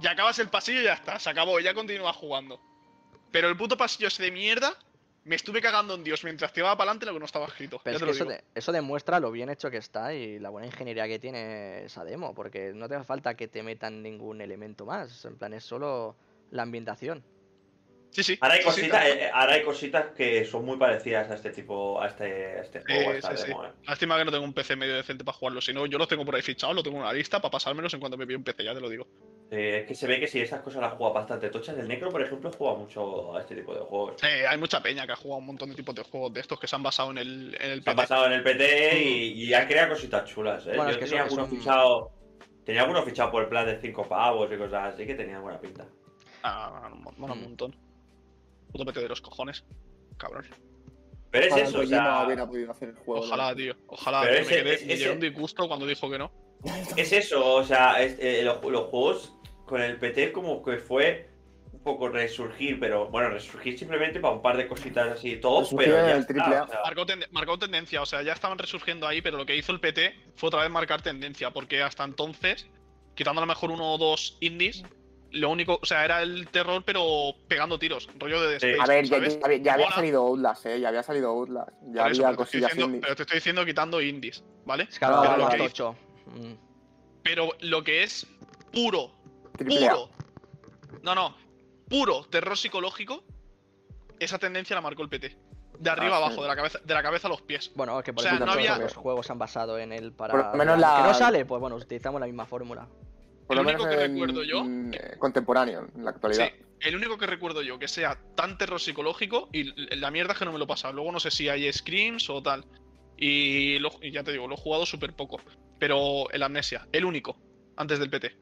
Ya 0.00 0.10
acabas 0.10 0.38
el 0.40 0.48
pasillo 0.48 0.80
y 0.80 0.84
ya 0.84 0.94
está, 0.94 1.18
se 1.20 1.30
acabó, 1.30 1.60
y 1.60 1.62
ya 1.64 1.72
continúas 1.74 2.16
jugando. 2.16 2.60
Pero 3.30 3.48
el 3.48 3.56
puto 3.56 3.76
pasillo 3.76 4.08
ese 4.08 4.24
de 4.24 4.30
mierda, 4.32 4.74
me 5.24 5.36
estuve 5.36 5.60
cagando 5.60 5.94
en 5.94 6.02
Dios 6.04 6.24
mientras 6.24 6.52
te 6.52 6.60
iba 6.60 6.70
para 6.76 6.90
adelante 6.90 7.06
lo 7.06 7.12
que 7.12 7.18
no 7.20 7.26
estaba 7.26 7.46
escrito. 7.46 7.80
Pero 7.84 7.96
es 7.96 8.02
que 8.02 8.10
eso, 8.10 8.24
de- 8.24 8.42
eso 8.54 8.72
demuestra 8.72 9.20
lo 9.20 9.30
bien 9.30 9.50
hecho 9.50 9.70
que 9.70 9.76
está 9.76 10.14
y 10.14 10.38
la 10.38 10.50
buena 10.50 10.66
ingeniería 10.66 11.06
que 11.06 11.18
tiene 11.18 11.84
esa 11.84 12.04
demo, 12.04 12.34
porque 12.34 12.72
no 12.74 12.88
te 12.88 12.96
hace 12.96 13.04
falta 13.04 13.34
que 13.34 13.48
te 13.48 13.62
metan 13.62 14.02
ningún 14.02 14.40
elemento 14.40 14.84
más. 14.84 15.24
En 15.24 15.36
plan, 15.36 15.52
es 15.54 15.64
solo 15.64 16.16
la 16.50 16.62
ambientación. 16.62 17.24
Sí, 18.10 18.22
sí. 18.22 18.36
Ahora 18.42 18.54
hay 18.56 18.60
sí, 18.60 18.64
sí, 18.64 18.74
cositas, 18.80 19.00
tal 19.00 19.10
eh, 19.10 19.24
eh, 19.24 19.30
ahora 19.32 19.52
hay 19.54 19.62
cositas 19.62 20.06
que 20.14 20.44
son 20.44 20.66
muy 20.66 20.76
parecidas 20.76 21.30
a 21.30 21.34
este 21.34 21.50
tipo, 21.50 21.98
a 22.02 22.08
este, 22.08 22.24
a 22.58 22.60
este 22.60 22.80
juego, 22.82 23.10
a 23.10 23.14
Eh, 23.14 23.16
esta 23.16 23.30
sí, 23.36 23.42
sí. 23.44 23.48
demo, 23.48 23.64
eh. 23.64 23.72
Lástima 23.86 24.18
que 24.18 24.24
no 24.26 24.30
tengo 24.32 24.44
un 24.44 24.52
PC 24.52 24.76
medio 24.76 24.96
decente 24.96 25.24
para 25.24 25.38
jugarlo. 25.38 25.62
Si 25.62 25.72
no, 25.72 25.86
yo 25.86 25.96
los 25.96 26.08
tengo 26.08 26.22
por 26.26 26.34
ahí 26.34 26.42
fichados, 26.42 26.76
lo 26.76 26.82
tengo 26.82 26.98
en 26.98 27.04
una 27.04 27.12
lista 27.14 27.40
para 27.40 27.52
pasármelos 27.52 27.94
en 27.94 28.00
cuanto 28.00 28.18
me 28.18 28.26
pille 28.26 28.36
un 28.36 28.44
PC, 28.44 28.64
ya 28.64 28.74
te 28.74 28.80
lo 28.80 28.90
digo. 28.90 29.06
Eh, 29.54 29.80
es 29.80 29.86
que 29.86 29.94
se 29.94 30.06
ve 30.06 30.18
que 30.18 30.26
si 30.26 30.40
esas 30.40 30.62
cosas 30.62 30.80
las 30.80 30.94
juega 30.94 31.12
bastante 31.12 31.50
tochas. 31.50 31.76
El 31.76 31.86
Necro, 31.86 32.08
por 32.10 32.22
ejemplo, 32.22 32.50
juega 32.56 32.74
mucho 32.78 33.36
a 33.36 33.40
este 33.42 33.54
tipo 33.54 33.74
de 33.74 33.80
juegos. 33.80 34.22
Eh, 34.22 34.46
hay 34.46 34.56
mucha 34.56 34.82
peña 34.82 35.04
que 35.04 35.12
ha 35.12 35.16
jugado 35.16 35.40
un 35.40 35.46
montón 35.46 35.68
de 35.68 35.76
tipos 35.76 35.94
de 35.94 36.02
juegos 36.02 36.32
de 36.32 36.40
estos 36.40 36.58
que 36.58 36.66
se 36.66 36.74
han 36.74 36.82
basado 36.82 37.10
en 37.10 37.18
el, 37.18 37.54
en 37.60 37.70
el 37.72 37.84
Se 37.84 37.90
han 37.90 37.96
PC. 37.96 38.08
pasado 38.08 38.26
en 38.26 38.32
el 38.32 38.42
PT 38.42 39.02
y, 39.04 39.44
y 39.44 39.52
han 39.52 39.66
creado 39.68 39.90
cositas 39.92 40.24
chulas. 40.24 40.66
¿eh? 40.66 40.70
Bueno, 40.74 40.84
Yo 40.84 40.90
es 40.92 40.96
que 40.96 41.04
tenía 41.04 41.22
algunos 41.24 41.48
son- 41.50 41.58
fichados. 41.58 42.08
Tenía 42.64 42.80
algunos 42.82 43.04
fichados 43.04 43.30
por 43.30 43.42
el 43.42 43.48
plan 43.50 43.66
de 43.66 43.78
5 43.78 44.08
pavos 44.08 44.50
y 44.50 44.56
cosas 44.56 44.94
así 44.94 45.04
que 45.04 45.14
tenían 45.16 45.42
buena 45.42 45.60
pinta. 45.60 45.84
Ah, 46.44 46.88
bueno, 47.18 47.34
un 47.34 47.40
Mm. 47.40 47.42
montón. 47.42 47.76
Puto 48.72 48.84
PC 48.86 49.00
de 49.00 49.08
los 49.10 49.20
cojones. 49.20 49.64
Cabrón. 50.16 50.46
Pero 51.30 51.46
es 51.46 51.52
Ojalá 51.52 51.68
eso, 51.68 51.78
o 51.80 51.86
sea, 51.86 52.24
hubiera 52.24 52.46
podido 52.46 52.70
hacer 52.72 52.88
el 52.90 52.94
juego. 52.96 53.20
Ojalá, 53.22 53.54
tío. 53.54 53.74
Ojalá. 53.88 54.22
Pero 54.22 54.32
tío, 54.34 54.42
ese- 54.42 54.54
me 54.56 54.62
quedé, 54.62 54.74
ese- 54.76 54.86
me 54.86 54.96
llevé 54.96 55.12
un 55.12 55.20
disgusto 55.20 55.68
cuando 55.68 55.84
dijo 55.86 56.10
que 56.10 56.18
no. 56.18 56.30
es 56.96 57.12
eso, 57.12 57.54
o 57.56 57.64
sea, 57.64 58.00
es- 58.02 58.16
eh, 58.20 58.42
los, 58.44 58.62
los 58.64 58.84
juegos 58.84 59.34
con 59.72 59.80
el 59.80 59.96
PT 59.96 60.32
como 60.32 60.62
que 60.62 60.76
fue 60.76 61.30
un 61.72 61.80
poco 61.82 62.10
resurgir, 62.10 62.78
pero 62.78 63.08
bueno, 63.08 63.30
resurgir 63.30 63.78
simplemente 63.78 64.20
para 64.20 64.34
un 64.34 64.42
par 64.42 64.58
de 64.58 64.68
cositas 64.68 65.08
así, 65.08 65.36
todo, 65.36 65.60
Resurgir 65.60 65.86
pero 65.88 65.98
en 66.00 66.06
ya 66.06 66.12
el 66.12 66.18
está, 66.20 66.32
triple 66.34 66.60
o 66.60 66.66
sea, 66.68 66.80
Marcó, 66.84 67.06
tende- 67.06 67.28
marcó 67.30 67.58
tendencia, 67.58 68.02
o 68.02 68.06
sea, 68.06 68.20
ya 68.20 68.34
estaban 68.34 68.58
resurgiendo 68.58 69.06
ahí, 69.08 69.22
pero 69.22 69.38
lo 69.38 69.46
que 69.46 69.56
hizo 69.56 69.72
el 69.72 69.80
PT 69.80 70.14
fue 70.36 70.48
otra 70.48 70.60
vez 70.60 70.70
marcar 70.70 71.00
tendencia, 71.00 71.50
porque 71.52 71.82
hasta 71.82 72.04
entonces, 72.04 72.68
quitando 73.14 73.40
a 73.40 73.44
lo 73.44 73.48
mejor 73.48 73.70
uno 73.70 73.94
o 73.94 73.96
dos 73.96 74.36
indies, 74.40 74.84
lo 75.30 75.48
único, 75.48 75.78
o 75.82 75.86
sea, 75.86 76.04
era 76.04 76.20
el 76.22 76.48
terror, 76.48 76.82
pero 76.84 77.32
pegando 77.48 77.78
tiros, 77.78 78.06
rollo 78.18 78.42
de. 78.42 78.56
Space, 78.56 78.76
A 78.78 78.86
ver, 78.86 79.04
ya, 79.06 79.16
¿sabes? 79.16 79.38
ya 79.40 79.46
había- 79.46 79.58
ya 79.62 79.72
había 79.72 79.86
Mola. 79.86 79.96
salido 79.96 80.22
Outlast, 80.26 80.66
eh. 80.66 80.78
Ya 80.80 80.88
había 80.88 81.02
salido 81.02 81.30
Outlast. 81.30 81.70
Ya 81.86 81.88
eso, 81.88 82.02
había 82.02 82.12
pero, 82.12 82.12
te 82.12 82.20
estoy 82.20 82.36
cosillas 82.36 82.70
diciendo, 82.70 82.84
indie. 82.86 83.00
pero 83.00 83.16
te 83.16 83.22
estoy 83.22 83.36
diciendo 83.38 83.64
quitando 83.64 84.00
indies, 84.02 84.44
¿vale? 84.66 84.82
Es 84.90 84.98
que 84.98 85.06
vale, 85.06 85.28
más 85.28 85.38
vale. 85.38 85.64
tocho. 85.68 85.96
Mm. 86.26 86.52
Pero 87.22 87.48
lo 87.60 87.82
que 87.82 88.02
es 88.02 88.26
puro, 88.72 89.10
Triple 89.64 89.88
A. 89.88 89.92
puro, 89.92 90.10
no, 91.02 91.14
no, 91.14 91.36
puro 91.88 92.24
terror 92.24 92.56
psicológico, 92.56 93.24
esa 94.18 94.38
tendencia 94.38 94.74
la 94.76 94.82
marcó 94.82 95.02
el 95.02 95.08
PT. 95.08 95.36
De 95.78 95.90
arriba 95.90 96.14
Ah, 96.14 96.18
abajo, 96.18 96.36
sí. 96.36 96.42
de 96.42 96.48
la 96.48 96.54
cabeza, 96.56 96.78
de 96.84 96.94
la 96.94 97.02
cabeza 97.02 97.26
a 97.26 97.30
los 97.30 97.42
pies. 97.42 97.72
Bueno, 97.74 97.98
es 97.98 98.04
que 98.04 98.12
por 98.12 98.20
O 98.20 98.22
sea, 98.22 98.32
eso 98.32 98.40
no 98.40 98.46
todos 98.52 98.58
había- 98.58 98.78
los 98.78 98.94
juegos 98.94 99.26
se 99.26 99.32
han 99.32 99.38
basado 99.38 99.78
en 99.78 99.92
él 99.92 100.12
para. 100.12 100.32
Por 100.32 100.42
lo 100.52 100.58
menos 100.58 100.76
que 100.76 101.02
no 101.02 101.14
sale, 101.14 101.44
pues 101.44 101.60
bueno, 101.60 101.76
utilizamos 101.76 102.20
la 102.20 102.26
misma 102.26 102.46
fórmula. 102.46 102.86
Por 103.46 103.56
El 103.58 103.64
lo 103.64 103.68
único 103.68 103.84
menos 103.84 103.96
que 103.98 104.04
en- 104.04 104.12
recuerdo 104.12 104.44
yo- 104.44 104.64
eh, 104.92 105.16
contemporáneo, 105.18 105.88
en 105.96 106.04
la 106.04 106.10
actualidad. 106.10 106.46
Sí, 106.46 106.64
el 106.80 106.94
único 106.96 107.18
que 107.18 107.26
recuerdo 107.26 107.62
yo 107.62 107.78
que 107.80 107.88
sea 107.88 108.16
tan 108.36 108.56
terror 108.58 108.80
psicológico 108.80 109.48
y 109.52 109.64
la 109.96 110.10
mierda 110.12 110.34
es 110.34 110.38
que 110.38 110.44
no 110.44 110.52
me 110.52 110.58
lo 110.58 110.66
pasa. 110.68 110.92
Luego 110.92 111.10
no 111.10 111.18
sé 111.18 111.30
si 111.32 111.48
hay 111.48 111.70
screams 111.72 112.30
o 112.30 112.40
tal. 112.42 112.64
Y, 113.16 113.78
lo- 113.80 113.90
y 114.00 114.12
ya 114.12 114.22
te 114.22 114.32
digo, 114.32 114.46
lo 114.46 114.54
he 114.54 114.58
jugado 114.58 114.86
súper 114.86 115.14
poco. 115.14 115.38
Pero 115.80 116.30
el 116.30 116.42
Amnesia, 116.44 116.86
el 116.92 117.04
único, 117.04 117.36
antes 117.76 117.98
del 117.98 118.08
PT. 118.10 118.36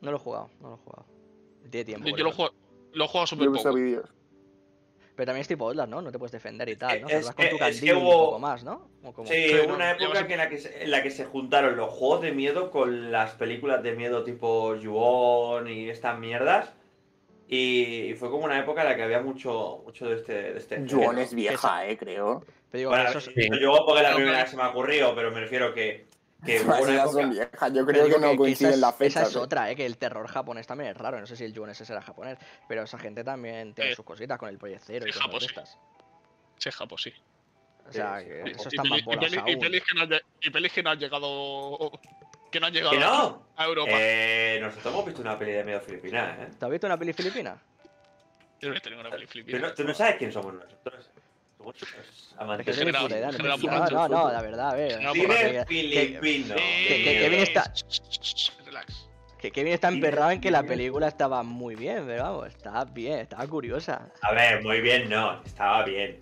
No 0.00 0.10
lo 0.10 0.16
he 0.16 0.20
jugado, 0.20 0.50
no 0.60 0.68
lo 0.70 0.74
he 0.74 0.78
jugado. 0.78 1.06
Tiene 1.70 1.84
tiempo. 1.84 2.08
Yo, 2.08 2.24
lo, 2.24 2.32
jugado, 2.32 2.54
lo 2.92 3.04
he 3.04 3.08
jugado 3.08 3.26
súper 3.26 3.48
poco. 3.48 3.62
Pero 5.16 5.26
también 5.26 5.40
es 5.40 5.48
tipo 5.48 5.66
Outlast, 5.66 5.90
¿no? 5.90 6.00
No 6.00 6.12
te 6.12 6.18
puedes 6.18 6.30
defender 6.30 6.68
y 6.68 6.76
tal, 6.76 7.02
¿no? 7.02 7.08
Es 7.08 7.26
vas 7.26 7.34
con 7.34 7.44
que- 7.44 7.50
tu 7.50 7.64
es 7.64 7.80
que 7.80 7.92
hubo- 7.92 8.26
poco 8.26 8.38
más, 8.38 8.62
¿no? 8.62 8.88
Como- 9.12 9.26
Sí, 9.28 9.34
Sí, 9.48 9.54
hubo 9.66 9.74
una 9.74 9.90
época 9.90 10.26
que 10.28 10.34
en, 10.34 10.38
la 10.38 10.48
que 10.48 10.58
se, 10.58 10.84
en 10.84 10.90
la 10.92 11.02
que 11.02 11.10
se 11.10 11.24
juntaron 11.24 11.76
los 11.76 11.90
juegos 11.92 12.22
de 12.22 12.30
miedo 12.30 12.70
con 12.70 13.10
las 13.10 13.32
películas 13.32 13.82
de 13.82 13.92
miedo 13.96 14.22
tipo 14.22 14.76
Ju-On 14.80 15.68
y 15.68 15.88
estas 15.90 16.16
mierdas. 16.20 16.72
Y 17.48 18.14
fue 18.18 18.30
como 18.30 18.44
una 18.44 18.58
época 18.60 18.82
en 18.82 18.90
la 18.90 18.96
que 18.96 19.02
había 19.02 19.20
mucho, 19.20 19.82
mucho 19.84 20.08
de 20.08 20.16
este. 20.16 20.32
De 20.52 20.58
este 20.58 20.76
género. 20.76 21.20
es 21.20 21.34
vieja, 21.34 21.86
eh, 21.88 21.96
creo. 21.98 22.44
Pero 22.70 22.78
digo, 22.78 22.90
Bueno, 22.90 23.08
eso 23.08 23.18
es- 23.18 23.26
yo 23.60 23.84
porque 23.86 24.02
es 24.02 24.08
la 24.08 24.14
primera 24.14 24.44
que 24.44 24.50
se 24.50 24.56
me 24.56 24.62
ha 24.62 24.68
ocurrido, 24.68 25.14
pero 25.16 25.30
me 25.32 25.40
refiero 25.40 25.72
que. 25.74 26.06
Que 26.44 26.56
Esas 26.56 26.80
una 26.82 26.94
época- 27.02 27.12
son 27.12 27.30
viejas. 27.30 27.72
Yo 27.72 27.86
pero 27.86 27.86
creo 27.86 28.04
que 28.06 28.18
no 28.20 28.26
esa 28.28 28.36
coinciden 28.36 28.72
es- 28.74 28.78
las 28.80 28.94
fechas. 28.96 29.22
Esa 29.22 29.30
es 29.30 29.36
eh. 29.36 29.38
otra, 29.38 29.70
¿eh? 29.70 29.76
Que 29.76 29.86
el 29.86 29.98
terror 29.98 30.26
japonés 30.28 30.66
también 30.66 30.90
es 30.90 30.96
raro. 30.96 31.18
No 31.20 31.26
sé 31.26 31.36
si 31.36 31.44
el 31.44 31.54
Juon 31.56 31.70
ese 31.70 31.84
será 31.84 32.00
japonés. 32.02 32.38
Pero 32.68 32.82
esa 32.82 32.98
gente 32.98 33.24
también 33.24 33.74
tiene 33.74 33.92
Eh, 33.92 33.96
sus 33.96 34.04
cositas 34.04 34.38
con 34.38 34.48
el 34.48 34.58
Project 34.58 34.82
Zero 34.84 35.06
y 35.06 35.12
sí, 35.12 35.18
cosas 35.18 35.22
Japón, 35.26 35.40
de 35.40 35.46
sí. 35.46 35.54
estas. 35.54 35.78
Sí, 36.58 36.70
Japo, 36.70 36.98
sí. 36.98 37.12
O 37.88 37.92
sea, 37.92 38.18
Sí, 38.18 38.24
sí, 38.24 38.30
que 38.30 38.42
sí. 38.44 38.50
eso 38.50 38.62
Y 38.64 38.68
está 38.76 38.84
más 38.84 38.98
y 38.98 39.02
bolas 39.02 39.30
peli- 39.30 39.52
y 39.52 39.56
pelis 39.56 39.82
que 39.84 39.94
no 39.94 40.08
que 40.72 40.82
no 40.82 40.90
han 40.90 40.98
llegado. 40.98 41.92
Que 42.50 42.60
no 42.60 42.66
han 42.66 42.72
llegado 42.72 42.90
¿Que 42.92 42.98
no? 43.00 43.46
a 43.56 43.64
Europa. 43.66 43.90
Eh, 43.94 44.58
nosotros 44.60 44.92
hemos 44.92 45.04
visto 45.06 45.20
una 45.20 45.38
peli 45.38 45.52
de 45.52 45.64
miedo 45.64 45.80
filipina, 45.80 46.36
¿eh? 46.40 46.48
¿Te 46.58 46.64
has 46.64 46.70
visto 46.70 46.86
una 46.86 46.96
peli 46.98 47.12
filipina? 47.12 47.56
Yo 48.60 48.70
no 48.70 48.76
he 48.76 48.80
tenido 48.80 49.00
una 49.00 49.10
peli 49.10 49.26
¿Tú 49.26 49.32
filipina. 49.32 49.58
no, 49.68 49.74
tú 49.74 49.84
no 49.84 49.94
sabes 49.94 50.16
quién 50.16 50.32
somos 50.32 50.54
nosotros. 50.54 51.10
Es 51.58 52.76
que 52.76 52.92
no 52.92 53.08
no. 53.58 53.88
No, 53.88 54.08
no, 54.08 54.32
la 54.32 54.42
verdad, 54.42 54.70
a 54.70 54.74
ver. 54.74 54.98
Que- 54.98 55.26
que- 55.26 55.64
filipino. 55.66 56.54
que- 56.54 57.04
que- 57.04 57.18
que 57.18 57.28
bien 57.28 57.42
está- 57.42 57.72
Relax. 58.64 59.08
Que 59.38 59.52
Kevin 59.52 59.72
está 59.72 59.88
emperrado 59.88 60.32
en 60.32 60.40
que 60.40 60.50
la 60.50 60.64
película 60.64 61.06
estaba 61.06 61.44
muy 61.44 61.76
bien, 61.76 62.04
pero 62.06 62.24
vamos, 62.24 62.48
estaba 62.48 62.84
bien, 62.84 63.20
estaba 63.20 63.46
curiosa. 63.46 64.08
A 64.22 64.32
ver, 64.32 64.62
muy 64.64 64.80
bien, 64.80 65.08
no. 65.08 65.40
Estaba 65.44 65.84
bien. 65.84 66.20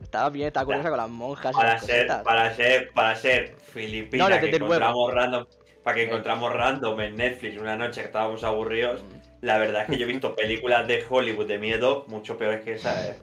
Estaba 0.00 0.30
bien, 0.30 0.46
estaba 0.48 0.66
curiosa 0.66 0.88
con 0.88 0.98
las 0.98 1.08
monjas 1.10 1.52
y 1.52 1.56
Para 1.56 1.72
las 1.74 1.84
ser, 1.84 2.06
cositas. 2.06 2.22
para 2.22 2.54
ser, 2.54 2.90
para 2.92 3.16
ser 3.16 3.56
filipina, 3.72 4.24
No, 4.24 4.30
le 4.30 4.36
que 4.36 4.40
tendré 4.48 4.60
huevo. 4.62 4.74
encontramos 4.74 5.14
random, 5.14 5.46
para 5.82 5.94
que 5.96 6.02
Eh. 6.02 6.06
encontramos 6.06 6.52
random 6.52 7.00
en 7.00 7.16
Netflix 7.16 7.58
una 7.58 7.76
noche 7.76 8.00
que 8.02 8.06
estábamos 8.06 8.44
aburridos. 8.44 9.02
Mm. 9.02 9.06
La 9.44 9.58
verdad 9.58 9.82
es 9.82 9.88
que 9.90 9.98
yo 9.98 10.06
he 10.06 10.08
visto 10.08 10.34
películas 10.36 10.86
de 10.86 11.04
Hollywood 11.08 11.46
de 11.46 11.58
miedo 11.58 12.04
mucho 12.06 12.38
peores 12.38 12.60
que 12.64 12.74
esa. 12.74 13.08
¿eh? 13.08 13.16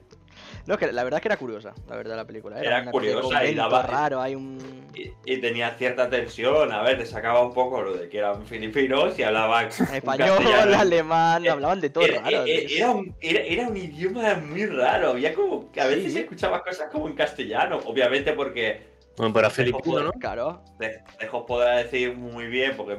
No, 0.66 0.74
es 0.74 0.80
que 0.80 0.90
la 0.92 1.04
verdad 1.04 1.18
es 1.18 1.22
que 1.22 1.28
era 1.28 1.36
curiosa, 1.36 1.74
la 1.88 1.96
verdad, 1.96 2.16
la 2.16 2.24
película. 2.26 2.58
Era, 2.58 2.68
Era 2.68 2.82
una 2.82 2.90
curiosa 2.90 3.44
y 3.44 3.54
daba- 3.54 3.82
raro, 3.82 4.20
hay 4.22 4.34
un... 4.34 4.58
Y, 4.94 5.10
y 5.26 5.36
tenía 5.40 5.70
cierta 5.72 6.08
tensión, 6.08 6.72
a 6.72 6.82
ver, 6.82 6.96
te 6.98 7.04
sacaba 7.06 7.42
un 7.42 7.52
poco 7.52 7.82
lo 7.82 7.94
de 7.94 8.08
que 8.08 8.18
eran 8.18 8.46
filipinos 8.46 9.18
y 9.18 9.22
hablaban 9.24 9.68
Español, 9.92 10.38
alemán, 10.74 11.44
Eh, 11.44 11.50
hablaban 11.50 11.80
de 11.80 11.90
todo 11.90 12.04
Era, 12.04 12.20
raro. 12.22 12.44
era- 12.46 12.90
un, 12.92 13.14
era, 13.20 13.40
era 13.40 13.68
un 13.68 13.76
idioma 13.76 14.34
muy 14.36 14.64
raro, 14.66 15.10
había 15.10 15.34
como 15.34 15.70
que 15.70 15.80
a 15.80 15.88
Sí. 15.88 15.94
veces 15.96 16.16
escuchaba 16.16 16.62
cosas 16.62 16.88
como 16.90 17.08
en 17.08 17.14
castellano, 17.14 17.80
obviamente 17.84 18.32
porque 18.32 18.86
Bueno, 19.18 19.34
pero 19.34 19.50
filipino, 19.50 20.02
¿no? 20.04 20.12
Claro. 20.12 20.62
de- 20.78 21.02
Dejo 21.20 21.44
podrá 21.44 21.76
decir 21.76 22.16
muy 22.16 22.46
bien, 22.46 22.72
porque 22.76 22.96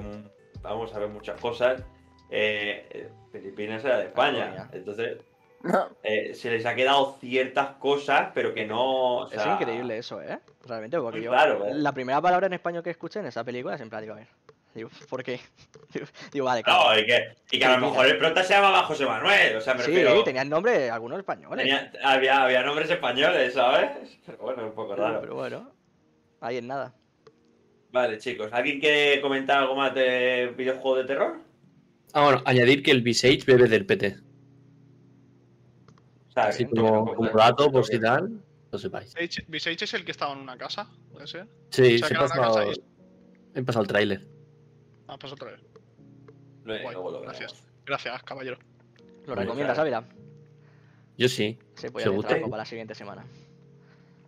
vamos 0.61 0.93
a 0.93 0.99
ver 0.99 1.09
muchas 1.09 1.39
cosas. 1.41 1.81
eh, 2.29 2.87
eh, 2.91 3.09
Filipinas 3.31 3.83
era 3.85 3.97
de 3.99 4.05
España, 4.05 4.69
entonces 4.71 5.17
eh, 6.03 6.33
se 6.33 6.49
les 6.51 6.65
ha 6.65 6.75
quedado 6.75 7.17
ciertas 7.19 7.75
cosas, 7.77 8.29
pero 8.33 8.53
que 8.53 8.65
no. 8.65 8.81
o 9.23 9.31
Es 9.31 9.45
increíble 9.45 9.97
eso, 9.97 10.21
¿eh? 10.21 10.39
Realmente, 10.67 10.99
porque 10.99 11.21
yo... 11.21 11.31
raro, 11.31 11.65
¿eh? 11.65 11.71
La 11.73 11.91
primera 11.91 12.21
palabra 12.21 12.47
en 12.47 12.53
español 12.53 12.83
que 12.83 12.89
escuché 12.91 13.19
en 13.19 13.25
esa 13.27 13.43
película 13.43 13.77
siempre 13.77 14.01
digo, 14.01 14.13
a 14.13 14.17
ver... 14.17 14.27
Digo, 14.73 14.89
¿por 15.09 15.23
qué? 15.23 15.39
Digo, 16.33 16.45
vale, 16.45 16.61
claro. 16.61 16.91
No, 16.93 16.99
y 16.99 17.05
que, 17.05 17.29
y 17.49 17.59
que 17.59 17.63
a 17.65 17.77
lo 17.77 17.87
mejor 17.87 18.07
el 18.07 18.17
prota 18.17 18.43
se 18.43 18.55
llamaba 18.55 18.83
José 18.83 19.05
Manuel, 19.05 19.55
o 19.55 19.61
sea, 19.61 19.73
me 19.73 19.83
Sí, 19.83 19.91
refiero. 19.91 20.21
tenían 20.25 20.49
nombre 20.49 20.89
algunos 20.89 21.17
españoles. 21.19 21.59
tenía- 21.65 21.91
había, 22.03 22.43
había 22.43 22.61
nombres 22.61 22.89
españoles, 22.89 23.53
¿sabes? 23.53 23.89
Pero 24.25 24.37
bueno, 24.39 24.65
un 24.65 24.73
poco 24.73 24.93
raro. 24.97 25.21
Pero 25.21 25.35
bueno, 25.35 25.71
ahí 26.41 26.57
en 26.57 26.67
nada. 26.67 26.93
Vale, 27.93 28.17
chicos, 28.17 28.49
¿alguien 28.51 28.81
quiere 28.81 29.21
comentar 29.21 29.59
algo 29.59 29.75
más 29.75 29.95
de 29.95 30.53
videojuego 30.57 30.97
de 30.97 31.03
terror? 31.05 31.39
Ah, 32.11 32.23
bueno, 32.25 32.41
añadir 32.43 32.83
que 32.83 32.91
el 32.91 33.01
Visage 33.01 33.43
bebe 33.47 33.69
del 33.69 33.85
PT. 33.85 34.17
¿Sabes? 36.35 36.55
Así 36.55 36.65
como, 36.65 37.15
como 37.15 37.29
dato, 37.31 37.71
por 37.71 37.85
si 37.85 37.99
tal, 37.99 38.41
lo 38.71 38.77
sepáis. 38.77 39.13
Visage 39.47 39.85
es 39.85 39.93
el 39.93 40.03
que 40.03 40.11
estaba 40.11 40.33
en 40.33 40.39
una 40.39 40.57
casa, 40.57 40.87
¿puede 41.11 41.27
ser? 41.27 41.47
Sí, 41.69 41.97
se 41.97 42.13
casa 42.13 42.35
pasado, 42.35 42.71
y- 42.71 42.83
he 43.53 43.63
pasado 43.63 43.83
el 43.83 43.87
tráiler. 43.87 44.27
Ah, 45.07 45.17
pues 45.17 45.31
otra 45.31 45.51
vez. 45.51 45.61
Luego- 46.65 46.83
Guay, 46.83 46.93
luego 46.95 47.11
lo 47.11 47.19
veremos. 47.21 47.39
gracias. 47.39 47.63
Gracias, 47.85 48.23
caballero. 48.23 48.57
¿Lo 49.25 49.35
recomiendas. 49.35 49.79
Ávila? 49.79 50.03
Yo 51.17 51.29
sí. 51.29 51.57
Sí, 51.75 51.89
pues 51.89 52.03
¿Se 52.03 52.09
te 52.09 52.15
gusta? 52.15 52.29
trabajo 52.29 52.49
para 52.51 52.61
la 52.61 52.65
siguiente 52.65 52.95
semana. 52.95 53.25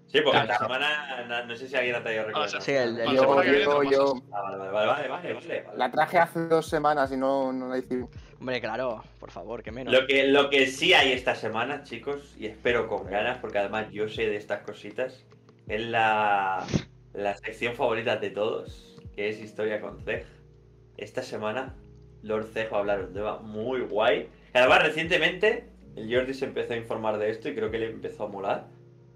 Sí, 0.07 0.21
porque 0.21 0.39
esta 0.39 0.57
semana 0.59 1.25
no, 1.27 1.45
no 1.45 1.55
sé 1.57 1.67
si 1.67 1.75
alguien 1.75 1.95
ha 1.95 2.01
traído 2.03 2.23
recomendaciones. 2.23 2.63
Sí, 2.63 2.71
el, 2.71 2.97
el- 2.99 3.05
Vale, 3.17 3.17
Yo, 3.17 3.83
yo, 3.83 3.83
yo 3.91 4.13
Ah, 4.31 4.41
vale, 4.43 4.57
vale, 4.57 4.71
vale, 4.71 4.87
vale, 4.87 5.07
vale, 5.09 5.33
vale, 5.33 5.61
vale. 5.63 5.77
la 5.77 5.91
traje 5.91 6.17
hace 6.19 6.47
dos 6.47 6.65
semanas 6.67 7.11
y 7.11 7.17
no, 7.17 7.51
no 7.51 7.67
la 7.67 7.77
hice. 7.79 8.07
Hombre, 8.39 8.61
claro, 8.61 9.03
por 9.19 9.31
favor, 9.31 9.63
que 9.63 9.71
menos. 9.71 9.91
Lo 9.93 10.05
que, 10.05 10.27
lo 10.27 10.49
que 10.49 10.67
sí 10.67 10.93
hay 10.93 11.11
esta 11.11 11.33
semana, 11.35 11.83
chicos, 11.83 12.35
y 12.39 12.45
espero 12.45 12.87
con 12.87 13.05
ganas, 13.07 13.39
porque 13.39 13.57
además 13.57 13.87
yo 13.91 14.07
sé 14.07 14.27
de 14.27 14.35
estas 14.37 14.61
cositas, 14.61 15.25
es 15.67 15.81
la, 15.85 16.65
la 17.13 17.35
sección 17.37 17.73
favorita 17.75 18.17
de 18.17 18.29
todos, 18.29 18.95
que 19.15 19.29
es 19.29 19.39
Historia 19.41 19.81
con 19.81 19.99
Zeg. 20.03 20.25
Esta 20.97 21.23
semana, 21.23 21.75
Lord 22.21 22.47
Zeg 22.53 22.71
va 22.71 22.77
a 22.77 22.79
hablar 22.81 23.01
un 23.05 23.13
tema 23.13 23.39
muy 23.39 23.81
guay. 23.81 24.29
Además, 24.53 24.83
recientemente, 24.83 25.69
el 25.95 26.13
Jordi 26.13 26.33
se 26.35 26.45
empezó 26.45 26.73
a 26.73 26.77
informar 26.77 27.17
de 27.17 27.29
esto 27.31 27.49
y 27.49 27.55
creo 27.55 27.71
que 27.71 27.79
le 27.79 27.89
empezó 27.89 28.25
a 28.25 28.27
molar. 28.29 28.67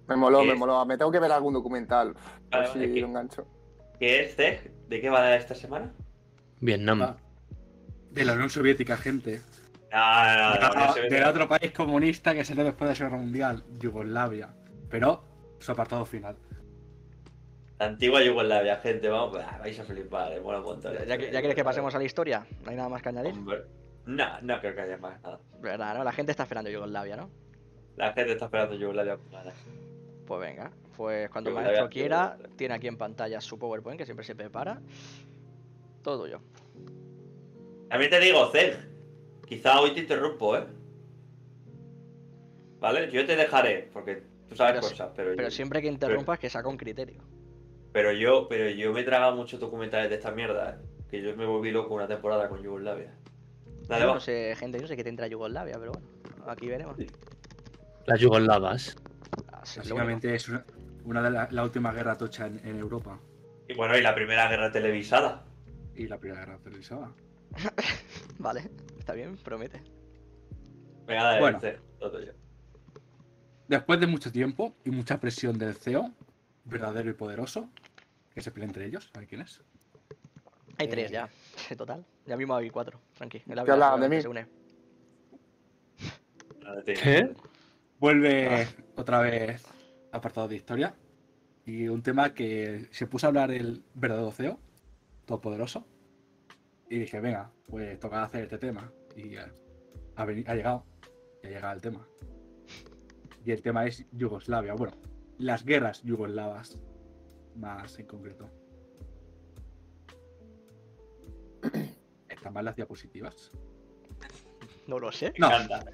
Me 0.08 0.16
moló, 0.16 0.40
¿Qué 0.40 0.48
me 0.48 0.54
es? 0.54 0.60
moló. 0.60 0.84
Me 0.86 0.98
tengo 0.98 1.12
que 1.12 1.20
ver 1.20 1.32
algún 1.32 1.54
documental. 1.54 2.16
A 2.52 2.58
ver 2.60 2.68
Vale, 2.68 2.74
si 2.74 2.80
vale, 2.80 2.94
¿qué? 2.94 3.02
lo 3.02 3.08
engancho. 3.08 3.48
¿Qué 4.00 4.20
es 4.26 4.36
Zeg? 4.36 4.72
¿De 4.90 5.00
qué 5.00 5.10
va 5.12 5.20
a 5.20 5.30
dar 5.30 5.40
esta 5.40 5.54
semana? 5.56 5.94
Vietnam. 6.60 7.02
Ah, 7.04 7.18
De 8.12 8.26
la 8.26 8.34
Unión 8.34 8.50
Soviética, 8.50 8.98
gente. 8.98 9.42
No, 9.92 10.00
no, 10.00 10.56
no, 10.56 10.70
no, 10.70 10.86
no 10.88 10.94
Del 10.94 11.24
otro 11.24 11.48
país 11.48 11.72
comunista 11.72 12.34
que 12.34 12.46
se 12.46 12.54
dio 12.54 12.64
después 12.64 12.90
de 12.90 12.96
la 12.96 13.10
Guerra 13.10 13.22
Mundial, 13.22 13.64
Yugoslavia. 13.80 14.50
Pero 14.90 15.24
su 15.60 15.72
apartado 15.72 16.06
final. 16.06 16.36
La 17.80 17.88
antigua 17.88 18.22
Yugoslavia, 18.22 18.78
gente, 18.78 19.10
vamos, 19.10 19.38
vais 19.60 19.80
a 19.80 19.84
flipar, 19.84 20.34
eh, 20.34 20.40
un 20.40 20.62
montón. 20.62 20.94
¿Ya, 21.08 21.18
quieres 21.18 21.56
que 21.56 21.64
pasemos 21.64 21.96
a 21.96 21.98
la 21.98 22.04
historia? 22.04 22.46
¿No 22.64 22.70
hay 22.70 22.76
nada 22.76 22.90
más 22.90 23.02
que 23.02 23.10
añadir? 23.10 23.34
Hombre, 23.34 23.64
No, 24.06 24.40
no 24.42 24.60
creo 24.60 24.76
que 24.76 24.82
haya 24.82 24.98
más 24.98 25.20
nada. 25.24 25.40
¿Verdad, 25.60 25.98
no? 25.98 26.04
La 26.04 26.12
gente 26.12 26.32
está 26.32 26.44
esperando 26.44 26.70
Yugoslavia, 26.70 27.18
¿no? 27.18 27.30
La 27.98 28.14
gente 28.14 28.34
está 28.34 28.46
esperando 28.46 28.76
Yugoslavia 28.76 29.18
ganas. 29.32 29.56
Pues 30.28 30.42
venga, 30.42 30.72
pues 30.96 31.30
cuando 31.30 31.50
el 31.50 31.56
maestro 31.56 31.90
quiera, 31.90 32.38
tiene 32.56 32.76
aquí 32.76 32.88
en 32.88 32.98
pantalla 32.98 33.42
su 33.42 33.58
PowerPoint, 33.58 33.98
que 33.98 34.06
siempre 34.06 34.26
se 34.26 34.36
prepara. 34.36 34.80
Todo 36.04 36.28
yo. 36.28 36.40
También 37.92 38.10
te 38.10 38.22
digo, 38.22 38.50
Zeg, 38.54 38.78
quizá 39.46 39.82
hoy 39.82 39.94
te 39.94 40.00
interrumpo, 40.00 40.56
¿eh? 40.56 40.64
¿Vale? 42.80 43.12
Yo 43.12 43.26
te 43.26 43.36
dejaré, 43.36 43.90
porque 43.92 44.24
tú 44.48 44.56
sabes 44.56 44.76
Pero 44.76 44.88
cosas, 44.88 45.10
pero, 45.14 45.32
Pero 45.36 45.50
yo, 45.50 45.52
siempre 45.52 45.82
que 45.82 45.90
interrumpas, 45.90 46.40
que 46.40 46.50
saca 46.50 46.70
un 46.70 46.78
criterio. 46.78 47.22
pero 47.92 48.14
yo, 48.14 48.48
pero 48.48 48.70
yo 48.70 48.94
me 48.94 49.02
he 49.02 49.04
tragado 49.04 49.36
muchos 49.36 49.60
documentales 49.60 50.10
de 50.10 50.16
esta 50.16 50.32
mierda, 50.32 50.70
¿eh? 50.72 50.76
Que 51.10 51.22
yo 51.22 51.36
me 51.36 51.46
volví 51.46 51.70
loco 51.72 51.94
una 51.94 52.08
temporada 52.08 52.48
con 52.48 52.64
Yugoslavia. 52.64 53.14
Dale, 53.90 54.04
Yo 54.04 54.08
va. 54.08 54.14
no 54.14 54.20
sé, 54.22 54.56
gente, 54.58 54.78
yo 54.78 54.84
no 54.84 54.88
sé 54.88 54.96
qué 54.96 55.04
tendrá 55.04 55.28
Yugoslavia, 55.28 55.78
pero 55.78 55.92
bueno, 55.92 56.08
aquí 56.48 56.68
veremos. 56.70 56.96
Las 58.06 58.20
yugoslavas. 58.22 58.96
Único. 59.36 59.52
Básicamente 59.52 60.34
es 60.34 60.48
una, 60.48 60.64
una 61.04 61.22
de 61.24 61.30
las 61.30 61.52
la 61.52 61.64
última 61.66 61.92
guerra 61.92 62.18
tocha 62.18 62.48
en, 62.48 62.62
en 62.64 62.80
Europa. 62.80 63.20
Y 63.68 63.74
bueno, 63.74 63.98
y 63.98 64.02
la 64.02 64.16
primera 64.16 64.48
guerra 64.48 64.72
televisada. 64.72 65.44
Y 65.94 66.08
la 66.08 66.18
primera 66.18 66.46
guerra 66.46 66.58
televisada. 66.64 67.12
Vale, 68.40 68.70
está 68.98 69.14
bien, 69.14 69.38
promete. 69.38 69.82
Venga, 71.06 71.24
dale, 71.24 71.40
Bueno. 71.40 71.60
Todo 72.00 72.20
yo. 72.24 72.32
Después 73.68 74.00
de 74.00 74.08
mucho 74.08 74.32
tiempo 74.32 74.76
y 74.84 74.90
mucha 74.92 75.20
presión 75.20 75.58
del 75.58 75.76
CEO, 75.76 76.12
verdadero 76.66 77.10
y 77.10 77.14
poderoso, 77.14 77.70
que 78.34 78.42
se 78.42 78.52
pelea 78.52 78.68
entre 78.68 78.86
ellos, 78.86 79.10
¿sabes 79.14 79.30
quién 79.30 79.42
es? 79.42 79.62
Hay 80.78 80.88
Eh, 80.88 80.90
tres 80.90 81.12
ya, 81.12 81.30
en 81.70 81.78
total. 81.78 82.06
Ya 82.26 82.36
mismo 82.38 82.56
hay 82.56 82.70
cuatro, 82.70 83.00
tranqui. 83.18 83.38
El 83.38 83.44
¿Qué 83.46 83.60
Ávila 83.60 83.74
hablaban 83.74 84.02
de 84.02 84.10
mí? 84.10 84.22
se 84.22 84.28
une. 84.28 84.48
¿Qué? 86.86 87.34
Vuelve 88.00 88.68
otra 88.96 89.20
vez 89.22 89.64
apartado 90.12 90.48
de 90.48 90.56
historia. 90.56 90.96
Y 91.66 91.88
un 91.88 92.02
tema 92.02 92.34
que 92.34 92.88
se 92.92 93.06
puso 93.08 93.28
a 93.28 93.30
hablar 93.30 93.52
el 93.52 93.84
verdadero 93.94 94.32
CEO, 94.32 94.60
todopoderoso. 95.26 95.86
Y 96.92 97.00
dije, 97.00 97.22
venga, 97.22 97.50
pues 97.68 97.98
toca 98.02 98.22
hacer 98.22 98.44
este 98.44 98.58
tema. 98.58 98.92
Y 99.16 99.38
ha, 99.38 99.50
ha 100.18 100.26
llegado. 100.26 100.86
Ha 101.42 101.48
llegado 101.48 101.74
el 101.76 101.82
tema. 101.82 102.06
Y 103.46 103.52
el 103.52 103.62
tema 103.62 103.86
es 103.88 104.06
Yugoslavia. 104.12 104.74
Bueno, 104.74 104.98
las 105.38 105.64
guerras 105.64 106.04
yugoslavas. 106.04 106.78
Más 107.56 107.98
en 107.98 108.08
concreto. 108.08 108.50
¿Están 112.28 112.52
mal 112.54 112.66
las 112.66 112.76
diapositivas? 112.76 113.52
No 114.88 115.00
lo 115.00 115.14
sé. 115.14 115.32
Me 115.38 115.40
No. 115.40 115.48
encanta, 115.48 115.86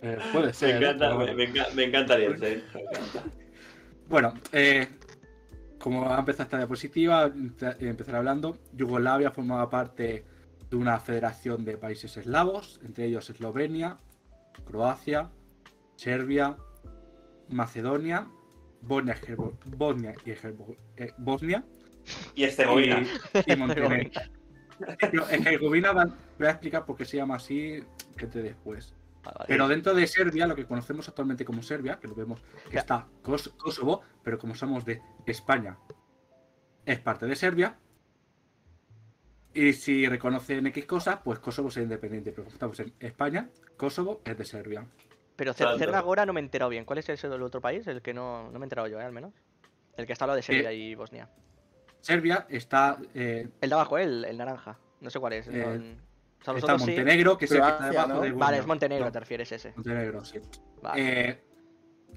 Eh, 0.00 0.18
puede 0.32 0.46
me 0.46 0.52
ser. 0.54 0.70
¿eh? 0.70 0.76
encanta, 0.78 1.10
me, 1.10 1.14
bueno. 1.16 1.34
me 1.34 1.44
enca- 1.52 1.74
me 1.74 1.84
encantaría 1.84 2.28
el 2.28 2.38
Zeg, 2.38 2.62
me 2.74 2.80
encanta. 2.80 3.24
Bueno, 4.08 4.34
eh, 4.52 4.88
como 5.84 6.10
ha 6.10 6.18
empezado 6.18 6.44
esta 6.44 6.56
diapositiva, 6.56 7.26
empe- 7.28 7.76
empezar 7.80 8.14
hablando, 8.16 8.56
Yugoslavia 8.72 9.30
formaba 9.30 9.68
parte 9.68 10.24
de 10.70 10.76
una 10.76 10.98
federación 10.98 11.62
de 11.66 11.76
países 11.76 12.16
eslavos, 12.16 12.80
entre 12.82 13.04
ellos 13.04 13.28
Eslovenia, 13.28 13.98
Croacia, 14.66 15.28
Serbia, 15.96 16.56
Macedonia, 17.50 18.26
Bosnia, 18.80 19.14
Herbo- 19.26 19.58
Bosnia 19.66 20.14
y 20.24 20.30
Herbo- 20.30 20.76
eh, 20.96 21.12
Bosnia 21.18 21.62
Y 22.34 22.44
Herzegovina. 22.44 23.02
y, 23.46 23.52
y 23.52 23.56
Montenegro. 23.56 24.10
Pero 24.98 25.28
en 25.28 25.42
Herzegovina 25.46 25.92
voy 25.92 26.46
a 26.46 26.50
explicar 26.50 26.86
por 26.86 26.96
qué 26.96 27.04
se 27.04 27.18
llama 27.18 27.36
así 27.36 27.82
gente 28.16 28.40
después. 28.42 28.94
Vale. 29.24 29.44
Pero 29.48 29.68
dentro 29.68 29.94
de 29.94 30.06
Serbia, 30.06 30.46
lo 30.46 30.54
que 30.54 30.66
conocemos 30.66 31.08
actualmente 31.08 31.44
como 31.44 31.62
Serbia, 31.62 31.98
que 31.98 32.08
lo 32.08 32.14
vemos 32.14 32.40
que 32.68 32.74
Ya. 32.74 32.80
está 32.80 33.06
Kos- 33.22 33.56
Kosovo, 33.56 34.02
pero 34.22 34.38
como 34.38 34.54
somos 34.54 34.84
de 34.84 35.00
España, 35.26 35.78
es 36.84 36.98
parte 37.00 37.26
de 37.26 37.34
Serbia. 37.36 37.76
Y 39.54 39.72
si 39.72 40.06
reconocen 40.08 40.66
X 40.66 40.84
cosas, 40.84 41.20
pues 41.24 41.38
Kosovo 41.38 41.68
es 41.68 41.76
independiente. 41.76 42.32
Pero 42.32 42.44
como 42.44 42.54
estamos 42.54 42.80
en 42.80 42.92
España, 42.98 43.48
Kosovo 43.76 44.20
es 44.24 44.36
de 44.36 44.44
Serbia. 44.44 44.84
Pero 45.36 45.52
Exacto. 45.52 45.76
Cer- 45.76 45.78
Cerragora 45.78 46.26
no 46.26 46.32
me 46.32 46.40
he 46.40 46.42
enterado 46.44 46.70
bien. 46.70 46.84
¿Cuál 46.84 46.98
es 46.98 47.08
ese 47.08 47.28
del 47.28 47.42
otro 47.42 47.60
país? 47.60 47.86
El 47.86 48.02
que 48.02 48.12
no, 48.12 48.44
no 48.50 48.58
me 48.58 48.64
he 48.64 48.66
enterado 48.66 48.88
yo, 48.88 49.00
¿eh? 49.00 49.04
al 49.04 49.12
menos. 49.12 49.32
El 49.96 50.06
que 50.06 50.12
está 50.12 50.24
hablando 50.24 50.36
de 50.36 50.42
Serbia 50.42 50.72
y 50.72 50.94
Bosnia. 50.96 51.28
Serbia 52.00 52.46
está, 52.50 52.98
eh, 53.14 53.48
El 53.60 53.70
de 53.70 53.74
abajo, 53.74 53.96
¿eh? 53.98 54.02
el, 54.04 54.24
el 54.24 54.36
naranja. 54.36 54.78
No 55.00 55.08
sé 55.10 55.20
cuál 55.20 55.34
es. 55.34 55.46
Eh, 55.48 55.52
no- 55.78 56.13
o 56.52 56.58
sea, 56.58 56.58
está 56.58 56.78
sí. 56.78 56.84
Montenegro, 56.86 57.38
que 57.38 57.44
es 57.46 57.50
el 57.52 57.60
que 57.62 57.68
está 57.68 57.90
debajo 57.90 58.08
¿no? 58.08 58.20
de 58.20 58.32
Vale, 58.32 58.58
es 58.58 58.66
Montenegro, 58.66 59.06
No, 59.06 59.12
te 59.12 59.20
refieres 59.20 59.52
ese. 59.52 59.72
Montenegro, 59.76 60.24
sí. 60.24 60.40
Vale. 60.82 61.30
Eh, 61.30 61.44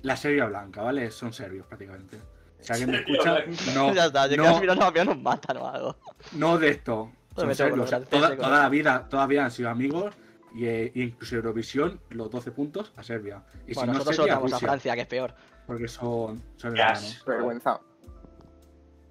la 0.03 0.15
Serbia 0.17 0.45
blanca, 0.45 0.81
¿vale? 0.83 1.09
Son 1.11 1.33
serbios 1.33 1.65
prácticamente. 1.67 2.19
Si 2.59 2.71
alguien 2.73 2.91
me 2.91 2.97
escucha, 2.99 3.43
no, 3.73 3.93
ya 3.95 4.05
está, 4.05 4.27
yo 4.27 4.37
no, 4.37 4.43
quedo 4.43 4.59
mirando 4.61 4.85
a 4.85 4.91
mí 4.91 4.99
nos 5.05 5.21
matan 5.21 5.57
o 5.57 5.67
algo. 5.67 5.95
no 6.33 6.57
de 6.57 6.69
esto. 6.69 7.11
Son 7.37 7.69
colocar 7.69 8.01
Toda, 8.05 8.29
ese, 8.29 8.37
toda 8.37 8.59
la 8.63 8.69
vida, 8.69 9.07
todavía 9.07 9.45
han 9.45 9.51
sido 9.51 9.69
amigos, 9.69 10.11
Y 10.55 10.65
eh, 10.65 10.91
incluso 10.95 11.35
Eurovisión, 11.35 12.01
los 12.09 12.31
12 12.31 12.49
puntos 12.51 12.91
a 12.95 13.03
Serbia. 13.03 13.43
Y 13.67 13.75
Bueno, 13.75 13.79
si 13.81 13.85
no 13.85 13.93
nosotros 13.93 14.15
Serbia, 14.15 14.33
solo 14.33 14.41
vamos 14.43 14.53
a 14.53 14.59
Francia, 14.59 14.95
que 14.95 15.01
es 15.01 15.07
peor. 15.07 15.35
Porque 15.67 15.87
son, 15.87 16.41
son 16.55 16.73
Yes. 16.73 16.79
hermanos. 16.81 17.23
Vergüenza. 17.27 17.79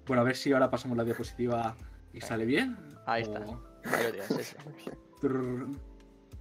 Bueno, 0.05 0.21
a 0.23 0.25
ver 0.25 0.35
si 0.35 0.51
ahora 0.51 0.69
pasamos 0.69 0.97
la 0.97 1.05
diapositiva 1.05 1.75
y 2.11 2.19
sale 2.19 2.43
bien. 2.43 2.75
Ahí 3.05 3.23
o- 3.23 3.25
está. 3.27 3.39
Ahí 3.95 4.03
lo 4.03 4.11
tienes, 4.11 4.27
sí, 4.27 4.55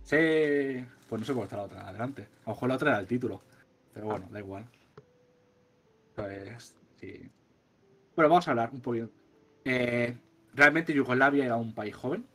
sí. 0.03 0.85
Pues 1.09 1.20
no 1.20 1.24
sé 1.24 1.33
cómo 1.33 1.45
está 1.45 1.57
la 1.57 1.62
otra 1.64 1.89
adelante. 1.89 2.22
A 2.22 2.51
lo 2.51 2.55
mejor 2.55 2.68
la 2.68 2.74
otra 2.74 2.91
era 2.91 3.01
el 3.01 3.07
título. 3.07 3.41
Pero 3.93 4.07
bueno, 4.07 4.27
da 4.31 4.41
igual. 4.41 4.66
Pues 6.14 6.74
sí. 7.01 7.31
Bueno, 8.14 8.29
vamos 8.31 8.49
a 8.49 8.51
hablar 8.51 8.70
un 8.72 8.81
poquito. 8.81 9.11
Eh, 9.64 10.16
realmente 10.55 10.93
Yugoslavia 10.93 11.45
era 11.45 11.57
un 11.57 11.74
país 11.74 11.95
joven. 11.95 12.27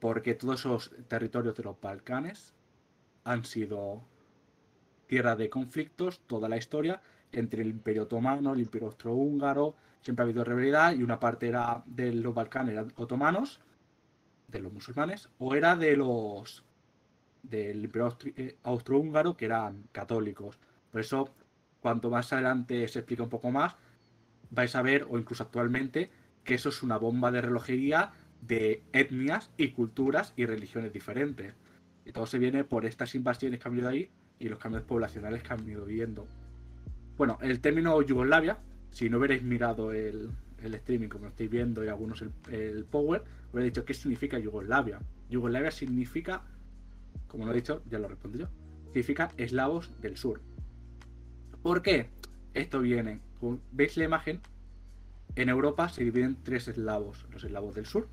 Porque 0.00 0.34
todos 0.34 0.60
esos 0.60 0.90
territorios 1.08 1.56
de 1.56 1.62
los 1.62 1.80
Balcanes 1.80 2.54
han 3.24 3.44
sido 3.44 4.02
tierra 5.06 5.36
de 5.36 5.50
conflictos 5.50 6.20
toda 6.26 6.48
la 6.48 6.56
historia 6.56 7.02
entre 7.32 7.62
el 7.62 7.68
Imperio 7.68 8.04
Otomano, 8.04 8.54
el 8.54 8.60
Imperio 8.60 8.88
Austrohúngaro. 8.88 9.74
Siempre 10.02 10.22
ha 10.22 10.24
habido 10.24 10.44
rivalidad 10.44 10.94
y 10.94 11.02
una 11.02 11.20
parte 11.20 11.48
era 11.48 11.82
de 11.84 12.12
los 12.12 12.34
Balcanes 12.34 12.72
eran 12.72 12.92
otomanos 12.96 13.60
de 14.50 14.60
los 14.60 14.72
musulmanes 14.72 15.28
o 15.38 15.54
era 15.54 15.76
de 15.76 15.96
los 15.96 16.64
del 17.42 17.84
imperio 17.84 18.16
eh, 18.36 18.56
austrohúngaro 18.62 19.36
que 19.36 19.46
eran 19.46 19.84
católicos. 19.92 20.58
Por 20.90 21.00
eso, 21.00 21.30
cuanto 21.80 22.10
más 22.10 22.32
adelante 22.32 22.86
se 22.88 22.98
explica 23.00 23.22
un 23.22 23.30
poco 23.30 23.50
más, 23.50 23.76
vais 24.50 24.74
a 24.74 24.82
ver, 24.82 25.06
o 25.08 25.18
incluso 25.18 25.42
actualmente, 25.42 26.10
que 26.44 26.54
eso 26.54 26.68
es 26.68 26.82
una 26.82 26.98
bomba 26.98 27.30
de 27.30 27.40
relojería 27.40 28.12
de 28.42 28.82
etnias 28.92 29.50
y 29.56 29.70
culturas 29.70 30.32
y 30.36 30.46
religiones 30.46 30.92
diferentes. 30.92 31.54
Y 32.04 32.12
todo 32.12 32.26
se 32.26 32.38
viene 32.38 32.64
por 32.64 32.86
estas 32.86 33.14
invasiones 33.14 33.60
que 33.60 33.68
han 33.68 33.74
habido 33.74 33.88
ahí 33.88 34.10
y 34.38 34.48
los 34.48 34.58
cambios 34.58 34.82
poblacionales 34.84 35.42
que 35.42 35.52
han 35.52 35.68
ido 35.68 35.84
viendo. 35.84 36.26
Bueno, 37.16 37.38
el 37.42 37.60
término 37.60 38.00
Yugoslavia, 38.02 38.58
si 38.90 39.10
no 39.10 39.18
hubierais 39.18 39.42
mirado 39.42 39.92
el, 39.92 40.30
el 40.62 40.74
streaming 40.74 41.08
como 41.08 41.26
estáis 41.26 41.50
viendo 41.50 41.84
y 41.84 41.88
algunos 41.88 42.22
el, 42.22 42.32
el 42.50 42.84
Power, 42.84 43.22
hubiera 43.52 43.64
dicho 43.66 43.84
qué 43.84 43.94
significa 43.94 44.38
Yugoslavia. 44.38 45.00
Yugoslavia 45.28 45.70
significa, 45.70 46.42
como 47.28 47.46
lo 47.46 47.52
he 47.52 47.56
dicho, 47.56 47.82
ya 47.88 47.98
lo 47.98 48.08
respondí 48.08 48.38
yo, 48.40 48.48
significa 48.86 49.30
eslavos 49.36 49.90
del 50.00 50.16
sur. 50.16 50.40
¿Por 51.62 51.82
qué? 51.82 52.10
Esto 52.54 52.80
viene, 52.80 53.20
veis 53.72 53.96
la 53.96 54.04
imagen, 54.04 54.40
en 55.36 55.48
Europa 55.48 55.88
se 55.88 56.02
dividen 56.04 56.30
en 56.30 56.42
tres 56.42 56.66
eslavos, 56.68 57.26
los 57.30 57.44
eslavos 57.44 57.74
del 57.74 57.86
sur, 57.86 58.08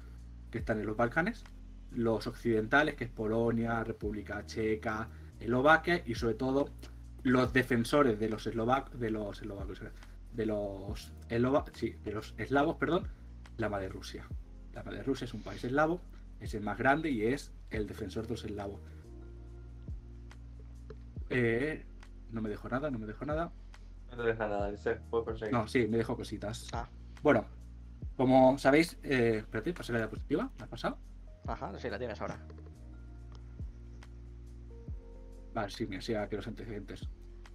que 0.51 0.59
están 0.59 0.79
en 0.79 0.85
los 0.85 0.95
Balcanes, 0.95 1.43
los 1.91 2.27
occidentales, 2.27 2.95
que 2.95 3.05
es 3.05 3.09
Polonia, 3.09 3.83
República 3.83 4.45
Checa, 4.45 5.09
Eslovaquia, 5.39 6.03
y 6.05 6.15
sobre 6.15 6.35
todo 6.35 6.69
los 7.23 7.51
defensores 7.53 8.19
de 8.19 8.29
los 8.29 8.45
eslovacos, 8.45 8.99
de 8.99 9.09
los 9.09 9.41
eslovacos, 9.41 9.81
de 10.33 10.45
los 10.45 11.11
eslova- 11.29 11.65
sí, 11.73 11.95
de 12.03 12.11
los 12.11 12.35
eslavos, 12.37 12.75
perdón, 12.75 13.07
la 13.57 13.69
madre 13.69 13.89
Rusia. 13.89 14.27
La 14.77 14.83
madre 14.83 15.01
Rusia 15.01 15.25
es 15.25 15.33
un 15.33 15.41
país 15.41 15.63
eslavo, 15.63 15.99
es 16.39 16.53
el 16.53 16.61
más 16.61 16.77
grande 16.77 17.09
y 17.09 17.25
es 17.25 17.51
el 17.71 17.87
defensor 17.87 18.25
de 18.25 18.29
los 18.29 18.45
eslavos. 18.45 18.79
Eh, 21.31 21.83
no 22.31 22.43
me 22.43 22.49
dejo 22.49 22.69
nada, 22.69 22.91
no 22.91 22.99
me 22.99 23.07
dejo 23.07 23.25
nada. 23.25 23.51
No 24.11 24.17
te 24.17 24.21
deja 24.21 24.47
nada, 24.47 24.69
ese 24.69 24.97
puedo 25.09 25.25
conseguir. 25.25 25.51
No, 25.51 25.67
sí, 25.67 25.87
me 25.87 25.97
dejo 25.97 26.15
cositas. 26.15 26.67
Ah. 26.73 26.87
Bueno, 27.23 27.47
como 28.15 28.59
sabéis, 28.59 28.99
eh, 29.01 29.37
espérate, 29.39 29.73
pasé 29.73 29.93
la 29.93 29.97
diapositiva, 29.97 30.51
¿me 30.59 30.65
ha 30.65 30.67
pasado? 30.67 30.99
Ajá, 31.47 31.73
sí, 31.79 31.89
la 31.89 31.97
tienes 31.97 32.21
ahora. 32.21 32.37
Vale, 35.55 35.71
sí, 35.71 35.87
me 35.87 35.97
hacía 35.97 36.29
que 36.29 36.35
los 36.35 36.47
antecedentes. 36.47 37.09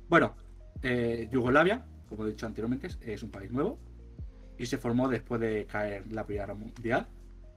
Bueno, 0.08 0.34
eh, 0.82 1.28
Yugoslavia, 1.30 1.84
como 2.08 2.26
he 2.26 2.30
dicho 2.30 2.46
anteriormente, 2.46 2.88
es 3.00 3.22
un 3.22 3.30
país 3.30 3.52
nuevo 3.52 3.78
y 4.62 4.66
se 4.66 4.78
formó 4.78 5.08
después 5.08 5.40
de 5.40 5.66
caer 5.66 6.04
la 6.12 6.24
Primera 6.24 6.46
Guerra 6.46 6.58
Mundial, 6.58 7.08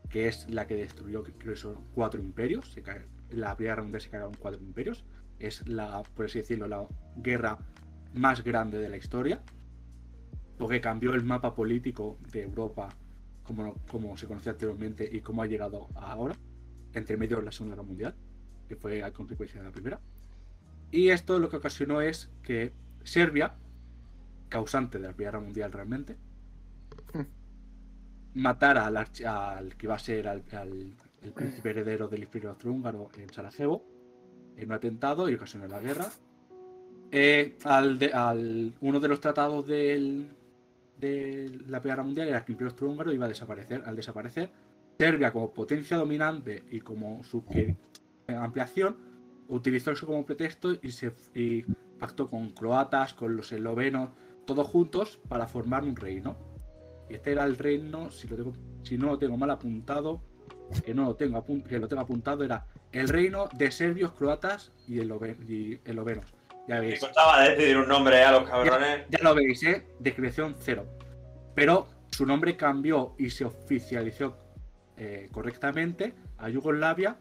que 0.10 0.28
es 0.28 0.50
la 0.50 0.66
que 0.66 0.76
destruyó, 0.76 1.24
creo 1.24 1.54
que 1.54 1.56
son 1.56 1.76
cuatro 1.94 2.20
imperios. 2.20 2.72
Se 2.72 2.82
cae- 2.82 3.06
la 3.30 3.56
Primera 3.56 3.76
Guerra 3.76 3.84
Mundial 3.84 4.02
se 4.02 4.10
cagaron 4.10 4.34
cuatro 4.40 4.60
imperios. 4.60 5.06
Es 5.38 5.68
la, 5.68 6.02
por 6.16 6.26
así 6.26 6.40
decirlo, 6.40 6.68
la 6.68 6.88
guerra 7.18 7.60
más 8.16 8.44
grande 8.44 8.80
de 8.80 8.90
la 8.90 8.98
historia, 8.98 9.44
porque 10.58 10.82
cambió 10.82 11.14
el 11.14 11.24
mapa 11.24 11.54
político 11.54 12.18
de 12.32 12.42
Europa 12.42 12.90
como, 13.44 13.76
como 13.88 14.18
se 14.18 14.26
conocía 14.26 14.54
anteriormente 14.54 15.08
y 15.12 15.22
cómo 15.22 15.44
ha 15.44 15.46
llegado 15.46 15.90
ahora, 15.94 16.36
entre 16.94 17.18
medio 17.18 17.38
de 17.38 17.44
la 17.44 17.52
Segunda 17.52 17.76
Guerra 17.76 17.88
Mundial, 17.88 18.16
que 18.68 18.76
fue 18.78 19.04
a 19.04 19.12
consecuencia 19.12 19.60
de 19.60 19.68
la 19.68 19.72
Primera. 19.72 20.00
Y 20.90 21.10
esto 21.10 21.38
lo 21.38 21.50
que 21.50 21.58
ocasionó 21.58 22.02
es 22.02 22.32
que 22.42 22.74
Serbia, 23.04 23.54
causante 24.50 24.98
de 24.98 25.06
la 25.08 25.14
Primera 25.14 25.34
Guerra 25.34 25.46
Mundial 25.46 25.72
realmente, 25.72 26.18
matara 28.36 28.86
al, 28.86 28.98
al 28.98 29.76
que 29.76 29.86
iba 29.86 29.96
a 29.96 30.00
ser 30.00 30.28
al, 30.28 30.44
el 31.22 31.32
príncipe 31.34 31.70
heredero 31.72 32.08
del 32.08 32.24
Imperio 32.24 32.50
Austrohúngaro 32.52 33.10
en 33.18 33.30
Sarajevo, 33.34 33.84
en 34.58 34.66
un 34.70 34.72
atentado 34.74 35.30
y 35.30 35.36
ocasionó 35.36 35.68
la 35.68 35.80
guerra. 35.80 36.08
Eh, 37.12 37.58
al, 37.64 37.98
de- 37.98 38.14
al- 38.14 38.74
uno 38.82 39.00
de 39.00 39.08
los 39.08 39.20
tratados 39.22 39.66
del- 39.68 40.30
de 41.00 41.50
la 41.68 41.80
Primera 41.82 41.96
Guerra 41.96 42.04
Mundial 42.04 42.28
era 42.30 42.40
que 42.46 42.52
el 42.52 42.54
Imperio 42.54 42.70
Austrohúngaro 42.72 43.12
iba 43.14 43.26
a 43.26 43.30
desaparecer. 43.30 43.84
Al 43.86 43.96
desaparecer, 43.96 44.50
Serbia 44.98 45.32
como 45.32 45.52
potencia 45.54 45.98
dominante 45.98 46.64
y 46.72 46.80
como 46.80 47.24
su 47.24 47.44
ampliación 48.28 48.96
utilizó 49.50 49.92
eso 49.92 50.06
como 50.08 50.26
pretexto 50.26 50.74
y 50.82 50.92
se 50.92 51.12
y 51.34 51.64
pactó 52.00 52.30
con 52.30 52.52
croatas, 52.52 53.14
con 53.14 53.36
los 53.36 53.52
eslovenos, 53.52 54.10
todos 54.46 54.68
juntos 54.68 55.20
para 55.28 55.48
formar 55.48 55.84
un 55.84 55.96
reino. 55.96 56.36
Y 57.10 57.16
este 57.16 57.32
era 57.34 57.44
el 57.44 57.58
reino, 57.58 58.10
si, 58.12 58.28
lo 58.28 58.36
tengo, 58.36 58.54
si 58.84 58.98
no 58.98 59.08
lo 59.08 59.18
tengo 59.18 59.38
mal 59.38 59.52
apuntado, 59.52 60.22
que 60.84 60.94
no 60.94 61.06
lo 61.06 61.16
tengo, 61.16 61.44
que 61.68 61.78
lo 61.80 61.88
tengo 61.88 62.02
apuntado, 62.02 62.44
era 62.44 62.66
el 62.92 63.08
reino 63.08 63.48
de 63.54 63.72
serbios, 63.72 64.14
croatas 64.14 64.72
y, 64.88 64.96
eslove- 64.98 65.38
y 65.48 65.80
eslovenos. 65.86 66.26
Ya 66.68 66.76
Me 66.76 66.88
veis, 66.88 67.00
costaba 67.00 67.42
decidir 67.44 67.78
un 67.78 67.88
nombre 67.88 68.24
a 68.24 68.32
los 68.32 68.50
cabrones. 68.50 69.06
ya 69.10 69.20
lo 69.22 69.36
veis, 69.36 69.62
¿eh? 69.64 69.86
Descripción 70.00 70.56
cero. 70.58 70.86
Pero 71.54 71.88
su 72.10 72.26
nombre 72.26 72.58
cambió 72.58 73.14
y 73.20 73.30
se 73.30 73.46
oficializó 73.46 74.36
eh, 74.98 75.30
correctamente 75.32 76.14
a 76.40 76.50
Yugoslavia 76.50 77.18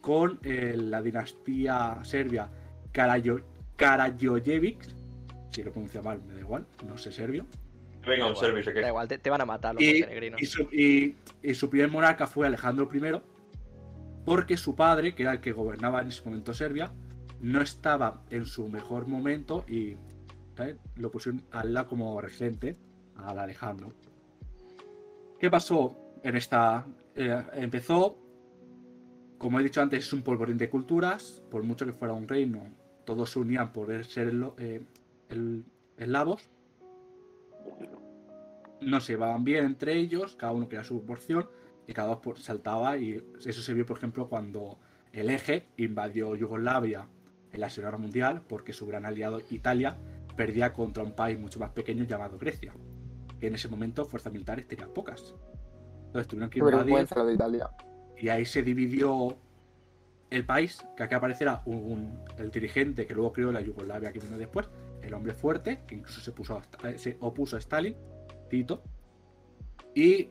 con 0.00 0.38
eh, 0.44 0.74
la 0.76 1.02
dinastía 1.02 1.98
serbia 2.04 2.48
Karajo- 2.92 3.42
Karađorđević. 3.76 4.78
Si 5.50 5.62
lo 5.62 5.72
pronuncia 5.72 6.02
mal, 6.02 6.20
me 6.22 6.34
da 6.34 6.40
igual, 6.40 6.66
no 6.86 6.96
sé 6.98 7.10
serbio. 7.10 7.46
Venga, 8.06 8.26
un 8.28 8.36
servicio 8.36 8.72
Da 8.74 8.80
que. 8.82 8.86
igual, 8.88 9.08
te, 9.08 9.18
te 9.18 9.30
van 9.30 9.40
a 9.40 9.46
matar 9.46 9.74
los 9.74 9.82
Y, 9.82 10.00
montenegrinos. 10.00 10.42
y 10.42 10.46
su, 10.46 10.62
y- 10.72 11.16
y 11.42 11.54
su 11.54 11.68
primer 11.70 11.90
monarca 11.90 12.26
fue 12.26 12.46
Alejandro 12.46 12.88
I, 12.92 13.20
porque 14.24 14.56
su 14.56 14.74
padre, 14.74 15.14
que 15.14 15.22
era 15.22 15.32
el 15.32 15.40
que 15.40 15.52
gobernaba 15.52 16.00
en 16.02 16.08
ese 16.08 16.22
momento 16.24 16.54
Serbia, 16.54 16.92
no 17.40 17.60
estaba 17.60 18.22
en 18.30 18.46
su 18.46 18.68
mejor 18.68 19.06
momento 19.06 19.64
y 19.68 19.96
¿sabes? 20.56 20.76
lo 20.96 21.10
pusieron 21.10 21.42
al 21.50 21.74
lado 21.74 21.88
como 21.88 22.20
regente 22.20 22.76
al 23.16 23.38
Alejandro. 23.38 23.92
¿Qué 25.38 25.50
pasó 25.50 25.96
en 26.22 26.36
esta? 26.36 26.86
eh, 27.16 27.42
empezó, 27.54 28.16
como 29.38 29.60
he 29.60 29.62
dicho 29.62 29.80
antes, 29.82 30.04
es 30.06 30.12
un 30.12 30.22
polvorín 30.22 30.56
de 30.58 30.68
culturas, 30.70 31.42
por 31.50 31.62
mucho 31.62 31.84
que 31.84 31.92
fuera 31.92 32.14
un 32.14 32.26
reino, 32.26 32.64
todos 33.04 33.30
se 33.30 33.38
unían 33.38 33.72
por 33.72 34.04
ser 34.06 34.28
el, 34.28 34.46
eh, 34.58 34.82
el- 35.28 35.64
eslavos, 35.98 36.48
no 38.80 39.00
se 39.00 39.12
llevaban 39.14 39.44
bien 39.44 39.64
entre 39.64 39.94
ellos, 39.94 40.36
cada 40.36 40.52
uno 40.52 40.68
quería 40.68 40.84
su 40.84 41.04
porción 41.04 41.48
y 41.86 41.92
cada 41.92 42.08
uno 42.08 42.20
por- 42.20 42.38
saltaba 42.38 42.96
y 42.98 43.22
eso 43.44 43.62
se 43.62 43.74
vio 43.74 43.84
por 43.86 43.98
ejemplo 43.98 44.28
cuando 44.28 44.78
el 45.12 45.30
eje 45.30 45.66
invadió 45.76 46.34
Yugoslavia 46.36 47.06
en 47.52 47.60
la 47.60 47.70
Segunda 47.70 47.90
Guerra 47.90 48.02
Mundial 48.02 48.42
porque 48.48 48.72
su 48.72 48.86
gran 48.86 49.06
aliado 49.06 49.40
Italia 49.50 49.96
perdía 50.36 50.72
contra 50.72 51.02
un 51.04 51.12
país 51.12 51.38
mucho 51.38 51.60
más 51.60 51.70
pequeño 51.70 52.04
llamado 52.04 52.38
Grecia, 52.38 52.72
que 53.38 53.46
en 53.46 53.54
ese 53.54 53.68
momento 53.68 54.04
fuerzas 54.04 54.32
militares 54.32 54.66
tenían 54.66 54.90
pocas. 54.92 55.34
Entonces 56.06 56.26
tuvieron 56.28 56.50
que 56.50 56.58
invadir 56.78 56.94
de 57.26 57.34
Italia. 57.34 57.70
y 58.18 58.28
ahí 58.28 58.44
se 58.44 58.62
dividió 58.62 59.36
el 60.30 60.44
país, 60.44 60.84
que 60.96 61.02
aquí 61.04 61.14
aparecerá 61.14 61.62
un, 61.66 61.76
un- 61.76 62.20
el 62.38 62.50
dirigente 62.50 63.06
que 63.06 63.14
luego 63.14 63.32
creó 63.32 63.52
la 63.52 63.60
Yugoslavia 63.60 64.12
que 64.12 64.18
vino 64.18 64.36
después, 64.36 64.68
el 65.02 65.14
hombre 65.14 65.32
fuerte, 65.34 65.80
que 65.86 65.94
incluso 65.96 66.20
se, 66.20 66.32
puso 66.32 66.56
a 66.56 66.62
Sta- 66.62 66.90
eh, 66.90 66.98
se 66.98 67.16
opuso 67.20 67.56
a 67.56 67.58
Stalin, 67.60 67.94
Tito. 68.48 68.82
¿Y 69.94 70.28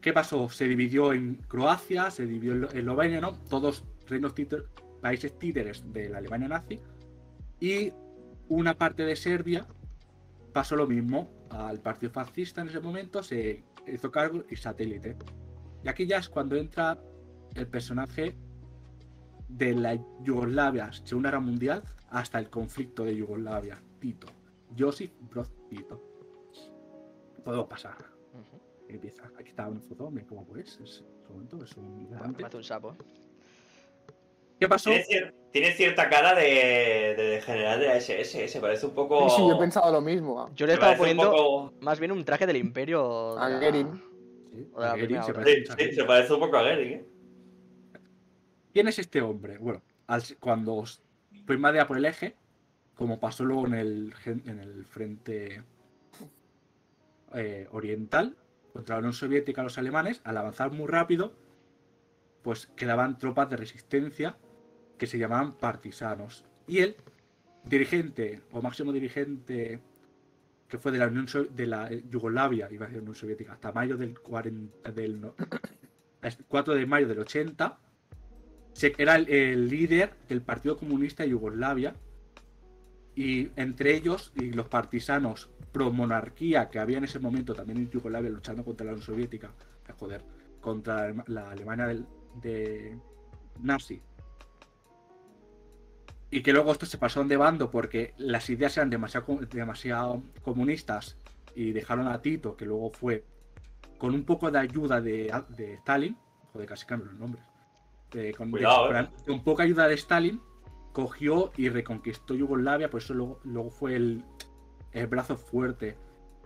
qué 0.00 0.12
pasó? 0.12 0.48
Se 0.50 0.66
dividió 0.66 1.12
en 1.12 1.36
Croacia, 1.48 2.10
se 2.10 2.26
dividió 2.26 2.52
en 2.52 2.60
Lo- 2.62 2.70
Eslovenia, 2.70 3.20
¿no? 3.20 3.32
Todos 3.48 3.84
reinos 4.08 4.34
títer- 4.34 4.66
países 5.00 5.38
títeres 5.38 5.82
de 5.92 6.08
la 6.08 6.18
Alemania 6.18 6.48
nazi. 6.48 6.80
Y 7.60 7.92
una 8.48 8.74
parte 8.74 9.04
de 9.04 9.16
Serbia 9.16 9.66
pasó 10.52 10.76
lo 10.76 10.86
mismo 10.86 11.30
al 11.50 11.80
partido 11.80 12.12
fascista 12.12 12.60
en 12.62 12.68
ese 12.68 12.80
momento, 12.80 13.22
se 13.22 13.64
hizo 13.86 14.10
cargo 14.10 14.44
y 14.50 14.56
satélite. 14.56 15.16
Y 15.84 15.88
aquí 15.88 16.06
ya 16.06 16.18
es 16.18 16.28
cuando 16.28 16.56
entra 16.56 16.98
el 17.54 17.66
personaje 17.66 18.34
de 19.48 19.74
la 19.74 19.98
Yugoslavia, 20.22 20.90
Segunda 20.92 21.30
Guerra 21.30 21.40
Mundial, 21.40 21.82
hasta 22.10 22.38
el 22.38 22.48
conflicto 22.50 23.04
de 23.04 23.16
Yugoslavia. 23.16 23.82
Tito. 23.98 24.26
Josip 24.78 25.12
Broz 25.30 25.50
Tito. 25.68 26.02
Puedo 27.44 27.66
pasar. 27.68 27.96
Empieza. 28.88 29.24
Aquí 29.38 29.50
está 29.50 29.68
una 29.68 29.80
foto, 29.80 30.10
mira 30.10 30.26
cómo 30.26 30.44
pues. 30.44 30.78
Es, 30.82 31.04
momento, 31.28 31.62
es 31.64 31.76
un 31.76 32.08
hace 32.44 32.56
un 32.56 32.64
sapo. 32.64 32.94
¿Qué 34.60 34.68
pasó? 34.68 34.90
Tiene, 34.90 35.04
cier- 35.06 35.34
tiene 35.50 35.72
cierta 35.72 36.08
cara 36.08 36.34
de, 36.34 37.14
de 37.16 37.40
general 37.40 37.80
de 37.80 37.86
la 37.86 37.96
SS, 37.96 38.48
se 38.48 38.60
parece 38.60 38.86
un 38.86 38.94
poco. 38.94 39.28
Sí, 39.30 39.40
yo 39.48 39.56
he 39.56 39.58
pensado 39.58 39.90
lo 39.90 40.00
mismo. 40.00 40.50
Yo 40.54 40.66
le 40.66 40.74
estaba 40.74 40.92
un 40.92 40.98
poniendo 40.98 41.30
poco- 41.30 41.72
más 41.80 41.98
bien 41.98 42.12
un 42.12 42.24
traje 42.24 42.46
del 42.46 42.58
imperio. 42.58 43.34
de 43.34 43.40
A 43.40 43.48
la- 43.48 43.58
Gerin. 43.60 44.02
Sí, 44.52 44.68
o 44.74 44.80
de 44.82 44.88
se 45.24 45.32
parece 45.34 45.64
Sí, 45.64 45.88
sí, 45.90 45.92
se 45.94 46.04
un 46.34 46.40
poco 46.40 46.56
a 46.58 46.62
Gehring, 46.64 46.92
¿eh? 46.92 47.04
¿Quién 48.72 48.88
es 48.88 48.98
este 48.98 49.20
hombre? 49.22 49.56
Bueno, 49.58 49.82
al- 50.06 50.22
cuando 50.38 50.74
os- 50.76 51.02
fue 51.46 51.56
invadida 51.56 51.86
por 51.88 51.96
el 51.96 52.04
eje, 52.04 52.36
como 52.94 53.18
pasó 53.18 53.44
luego 53.44 53.66
en 53.66 53.74
el, 53.74 54.14
gen- 54.14 54.42
en 54.46 54.60
el 54.60 54.84
frente 54.84 55.62
eh, 57.34 57.68
oriental 57.72 58.36
contra 58.72 58.96
la 58.96 59.00
Unión 59.00 59.12
Soviética, 59.12 59.62
los 59.62 59.78
alemanes, 59.78 60.20
al 60.24 60.36
avanzar 60.36 60.70
muy 60.72 60.86
rápido, 60.86 61.32
pues 62.42 62.66
quedaban 62.68 63.18
tropas 63.18 63.48
de 63.50 63.56
resistencia 63.56 64.36
que 64.98 65.06
se 65.06 65.18
llamaban 65.18 65.52
partisanos. 65.54 66.44
Y 66.66 66.78
el 66.78 66.96
dirigente 67.64 68.40
o 68.52 68.62
máximo 68.62 68.92
dirigente 68.92 69.80
que 70.68 70.78
fue 70.78 70.90
de 70.90 70.98
la 70.98 71.06
Unión 71.08 71.28
So- 71.28 71.44
de 71.44 71.66
la 71.66 71.90
Yugoslavia, 71.92 72.68
iba 72.70 72.86
a 72.86 72.88
decir 72.88 73.02
Unión 73.02 73.14
Soviética, 73.14 73.52
hasta 73.52 73.72
mayo 73.72 73.96
del 73.96 74.18
40 74.18 74.90
del 74.92 75.20
no- 75.20 75.34
4 76.48 76.74
de 76.74 76.86
mayo 76.86 77.06
del 77.08 77.18
80, 77.18 77.78
se- 78.72 78.94
era 78.96 79.16
el, 79.16 79.28
el 79.28 79.68
líder 79.68 80.14
del 80.28 80.40
Partido 80.40 80.78
Comunista 80.78 81.24
de 81.24 81.28
Yugoslavia 81.30 81.94
y 83.14 83.50
entre 83.56 83.94
ellos 83.94 84.32
y 84.36 84.52
los 84.52 84.68
partisanos 84.68 85.50
pro 85.72 85.90
monarquía 85.90 86.68
que 86.70 86.78
había 86.78 86.98
en 86.98 87.04
ese 87.04 87.18
momento 87.18 87.54
también 87.54 87.78
en 87.78 87.90
Yugoslavia 87.90 88.30
luchando 88.30 88.64
contra 88.64 88.86
la 88.86 88.92
Unión 88.92 89.04
Soviética, 89.06 89.50
eh, 89.88 89.92
joder, 89.98 90.22
contra 90.60 90.96
la, 90.96 91.02
Alema- 91.08 91.24
la 91.28 91.50
Alemania 91.50 91.86
del- 91.86 92.06
de 92.40 92.98
nazi. 93.60 94.00
Y 96.30 96.42
que 96.42 96.52
luego 96.52 96.72
estos 96.72 96.88
se 96.88 96.96
pasaron 96.98 97.28
de 97.28 97.36
bando 97.36 97.70
porque 97.70 98.14
las 98.16 98.48
ideas 98.48 98.76
eran 98.78 98.88
demasiado, 98.88 99.38
demasiado 99.50 100.22
comunistas 100.42 101.18
y 101.54 101.72
dejaron 101.72 102.08
a 102.08 102.22
Tito, 102.22 102.56
que 102.56 102.64
luego 102.64 102.90
fue 102.90 103.24
con 103.98 104.14
un 104.14 104.24
poco 104.24 104.50
de 104.50 104.58
ayuda 104.58 105.00
de, 105.02 105.30
de 105.50 105.74
Stalin, 105.74 106.16
joder, 106.52 106.66
casi 106.68 106.86
cambio 106.86 107.10
los 107.10 107.18
nombres, 107.20 107.44
eh, 108.14 108.32
con, 108.36 108.48
de- 108.50 108.58
Cuidado, 108.58 108.96
eh. 108.98 109.08
con 109.26 109.44
poca 109.44 109.62
ayuda 109.64 109.86
de 109.88 109.94
Stalin, 109.94 110.40
cogió 110.92 111.52
y 111.56 111.68
reconquistó 111.68 112.34
Yugoslavia, 112.34 112.90
por 112.90 113.00
eso 113.00 113.14
luego, 113.14 113.40
luego 113.44 113.70
fue 113.70 113.96
el, 113.96 114.24
el 114.92 115.06
brazo 115.06 115.36
fuerte. 115.36 115.96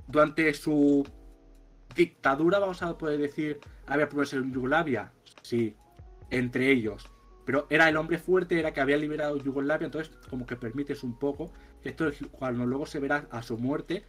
Durante 0.06 0.52
su 0.54 1.04
dictadura, 1.94 2.58
vamos 2.58 2.82
a 2.82 2.96
poder 2.96 3.20
decir, 3.20 3.60
había 3.86 4.08
problemas 4.08 4.32
en 4.34 4.52
Yugoslavia, 4.52 5.12
sí, 5.42 5.76
entre 6.30 6.70
ellos. 6.70 7.10
Pero 7.44 7.66
era 7.70 7.88
el 7.88 7.96
hombre 7.96 8.18
fuerte, 8.18 8.58
era 8.58 8.72
que 8.72 8.80
había 8.80 8.96
liberado 8.96 9.36
Yugoslavia, 9.36 9.86
entonces 9.86 10.12
como 10.28 10.46
que 10.46 10.56
permites 10.56 11.04
un 11.04 11.18
poco. 11.18 11.52
Esto 11.84 12.08
es 12.08 12.18
cuando 12.32 12.66
luego 12.66 12.86
se 12.86 12.98
verá 12.98 13.28
a 13.30 13.42
su 13.42 13.56
muerte, 13.56 14.04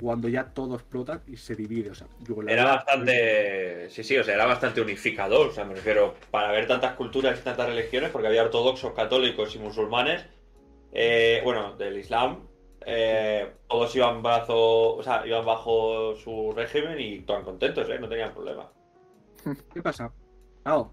cuando 0.00 0.28
ya 0.28 0.44
todo 0.52 0.74
explota 0.74 1.22
y 1.26 1.36
se 1.36 1.54
divide. 1.54 1.90
O 1.90 1.94
sea, 1.94 2.06
Yugoslavia- 2.26 2.52
Era 2.52 2.64
bastante. 2.64 3.90
Sí, 3.90 4.02
sí, 4.04 4.16
o 4.18 4.24
sea, 4.24 4.34
era 4.34 4.46
bastante 4.46 4.80
unificador. 4.80 5.48
O 5.48 5.52
sea, 5.52 5.64
me 5.64 5.74
refiero, 5.74 6.14
para 6.30 6.50
ver 6.52 6.66
tantas 6.66 6.94
culturas 6.94 7.38
y 7.38 7.42
tantas 7.42 7.68
religiones, 7.68 8.10
porque 8.10 8.28
había 8.28 8.42
ortodoxos, 8.42 8.92
católicos 8.94 9.54
y 9.54 9.58
musulmanes, 9.58 10.26
eh, 10.92 11.40
bueno, 11.44 11.76
del 11.76 11.96
Islam, 11.98 12.46
eh, 12.84 13.52
todos 13.68 13.94
iban 13.94 14.22
brazo, 14.22 14.96
o 14.96 15.02
sea, 15.02 15.24
iban 15.26 15.44
bajo 15.46 16.16
su 16.16 16.52
régimen 16.52 16.98
y 17.00 17.14
estaban 17.18 17.44
contentos, 17.44 17.88
¿eh? 17.88 17.98
No 17.98 18.08
tenían 18.08 18.32
problema. 18.34 18.70
¿Qué 19.72 19.82
pasa? 19.82 20.12
Claro, 20.62 20.92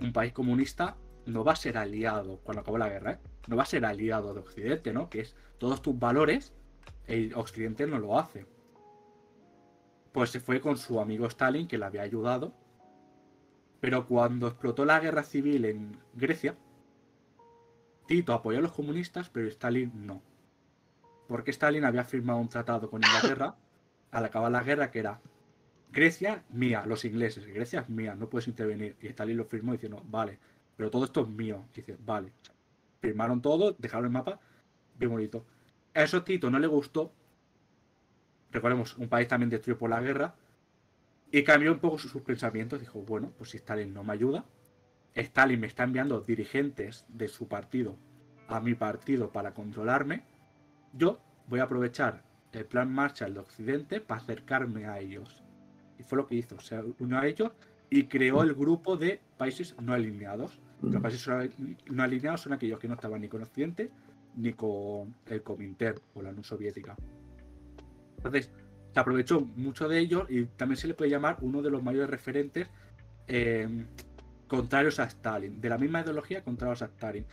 un 0.00 0.12
país 0.12 0.32
comunista 0.32 0.96
no 1.26 1.44
va 1.44 1.52
a 1.52 1.56
ser 1.56 1.78
aliado 1.78 2.40
cuando 2.42 2.60
acabó 2.62 2.78
la 2.78 2.88
guerra, 2.88 3.12
¿eh? 3.12 3.18
No 3.46 3.56
va 3.56 3.62
a 3.62 3.66
ser 3.66 3.84
aliado 3.84 4.34
de 4.34 4.40
Occidente, 4.40 4.92
¿no? 4.92 5.08
Que 5.08 5.20
es 5.20 5.36
todos 5.58 5.82
tus 5.82 5.98
valores, 5.98 6.52
el 7.06 7.34
Occidente 7.34 7.86
no 7.86 7.98
lo 7.98 8.18
hace. 8.18 8.46
Pues 10.12 10.30
se 10.30 10.40
fue 10.40 10.60
con 10.60 10.76
su 10.78 11.00
amigo 11.00 11.26
Stalin, 11.26 11.66
que 11.66 11.78
le 11.78 11.84
había 11.84 12.02
ayudado. 12.02 12.52
Pero 13.80 14.06
cuando 14.06 14.48
explotó 14.48 14.84
la 14.84 15.00
guerra 15.00 15.22
civil 15.22 15.64
en 15.64 15.98
Grecia, 16.14 16.56
Tito 18.06 18.32
apoyó 18.32 18.58
a 18.58 18.62
los 18.62 18.72
comunistas, 18.72 19.28
pero 19.28 19.48
Stalin 19.48 20.06
no. 20.06 20.22
Porque 21.28 21.50
Stalin 21.50 21.84
había 21.84 22.04
firmado 22.04 22.38
un 22.38 22.48
tratado 22.48 22.90
con 22.90 23.02
Inglaterra 23.02 23.56
al 24.10 24.24
acabar 24.24 24.52
la 24.52 24.62
guerra 24.62 24.90
que 24.90 25.00
era 25.00 25.20
Grecia, 25.90 26.44
mía, 26.50 26.84
los 26.86 27.04
ingleses, 27.04 27.46
Grecia 27.46 27.80
es 27.80 27.88
mía, 27.88 28.14
no 28.14 28.28
puedes 28.28 28.48
intervenir. 28.48 28.96
Y 29.00 29.06
Stalin 29.08 29.36
lo 29.36 29.44
firmó 29.44 29.72
diciendo, 29.72 30.02
vale, 30.06 30.38
pero 30.76 30.90
todo 30.90 31.04
esto 31.04 31.22
es 31.22 31.28
mío. 31.28 31.64
Dice, 31.74 31.96
vale. 32.04 32.32
Firmaron 33.00 33.40
todo, 33.40 33.72
dejaron 33.78 34.06
el 34.06 34.10
mapa, 34.10 34.40
bien 34.98 35.10
bonito. 35.10 35.44
A 35.94 36.02
eso 36.02 36.22
Tito 36.22 36.50
no 36.50 36.58
le 36.58 36.66
gustó. 36.66 37.12
Recordemos, 38.50 38.96
un 38.98 39.08
país 39.08 39.28
también 39.28 39.50
destruido 39.50 39.78
por 39.78 39.90
la 39.90 40.00
guerra. 40.00 40.34
Y 41.30 41.42
cambió 41.42 41.72
un 41.72 41.78
poco 41.78 41.98
sus, 41.98 42.10
sus 42.10 42.22
pensamientos. 42.22 42.80
Dijo, 42.80 43.00
bueno, 43.02 43.32
pues 43.38 43.50
si 43.50 43.56
Stalin 43.56 43.92
no 43.92 44.04
me 44.04 44.12
ayuda, 44.12 44.44
Stalin 45.14 45.60
me 45.60 45.66
está 45.66 45.84
enviando 45.84 46.20
dirigentes 46.20 47.04
de 47.08 47.28
su 47.28 47.48
partido 47.48 47.96
a 48.48 48.60
mi 48.60 48.74
partido 48.74 49.30
para 49.30 49.54
controlarme. 49.54 50.24
Yo 50.92 51.20
voy 51.46 51.60
a 51.60 51.64
aprovechar 51.64 52.22
el 52.52 52.66
plan 52.66 52.92
Marshall 52.92 53.34
de 53.34 53.40
Occidente 53.40 54.00
para 54.00 54.20
acercarme 54.20 54.86
a 54.86 54.98
ellos. 55.00 55.42
Y 55.98 56.02
fue 56.02 56.18
lo 56.18 56.26
que 56.26 56.36
hizo. 56.36 56.58
Se 56.60 56.80
unió 56.98 57.18
a 57.18 57.26
ellos 57.26 57.52
y 57.90 58.04
creó 58.04 58.42
el 58.42 58.54
grupo 58.54 58.96
de 58.96 59.20
países 59.36 59.74
no 59.80 59.92
alineados. 59.92 60.60
Los 60.82 61.00
países 61.00 61.28
no 61.90 62.02
alineados 62.02 62.42
son 62.42 62.52
aquellos 62.52 62.78
que 62.78 62.88
no 62.88 62.94
estaban 62.94 63.20
ni 63.20 63.28
con 63.28 63.42
Occidente 63.42 63.90
ni 64.36 64.52
con 64.52 65.14
el 65.26 65.42
Comintern 65.42 66.00
o 66.14 66.22
la 66.22 66.30
Unión 66.30 66.44
Soviética. 66.44 66.96
Entonces, 68.16 68.50
se 68.92 69.00
aprovechó 69.00 69.40
mucho 69.40 69.88
de 69.88 69.98
ellos 69.98 70.26
y 70.28 70.44
también 70.46 70.76
se 70.76 70.88
le 70.88 70.94
puede 70.94 71.10
llamar 71.10 71.36
uno 71.40 71.62
de 71.62 71.70
los 71.70 71.82
mayores 71.82 72.08
referentes 72.08 72.68
eh, 73.26 73.68
contrarios 74.46 75.00
a 75.00 75.04
Stalin, 75.04 75.60
de 75.60 75.68
la 75.68 75.78
misma 75.78 76.02
ideología 76.02 76.42
contrarios 76.42 76.82
a 76.82 76.86
Stalin. 76.86 77.26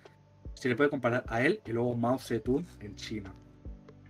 Se 0.54 0.70
le 0.70 0.76
puede 0.76 0.90
comparar 0.90 1.24
a 1.28 1.42
él 1.44 1.62
y 1.66 1.72
luego 1.72 1.96
Mao 1.96 2.18
Zedong 2.18 2.66
en 2.80 2.96
China. 2.96 3.34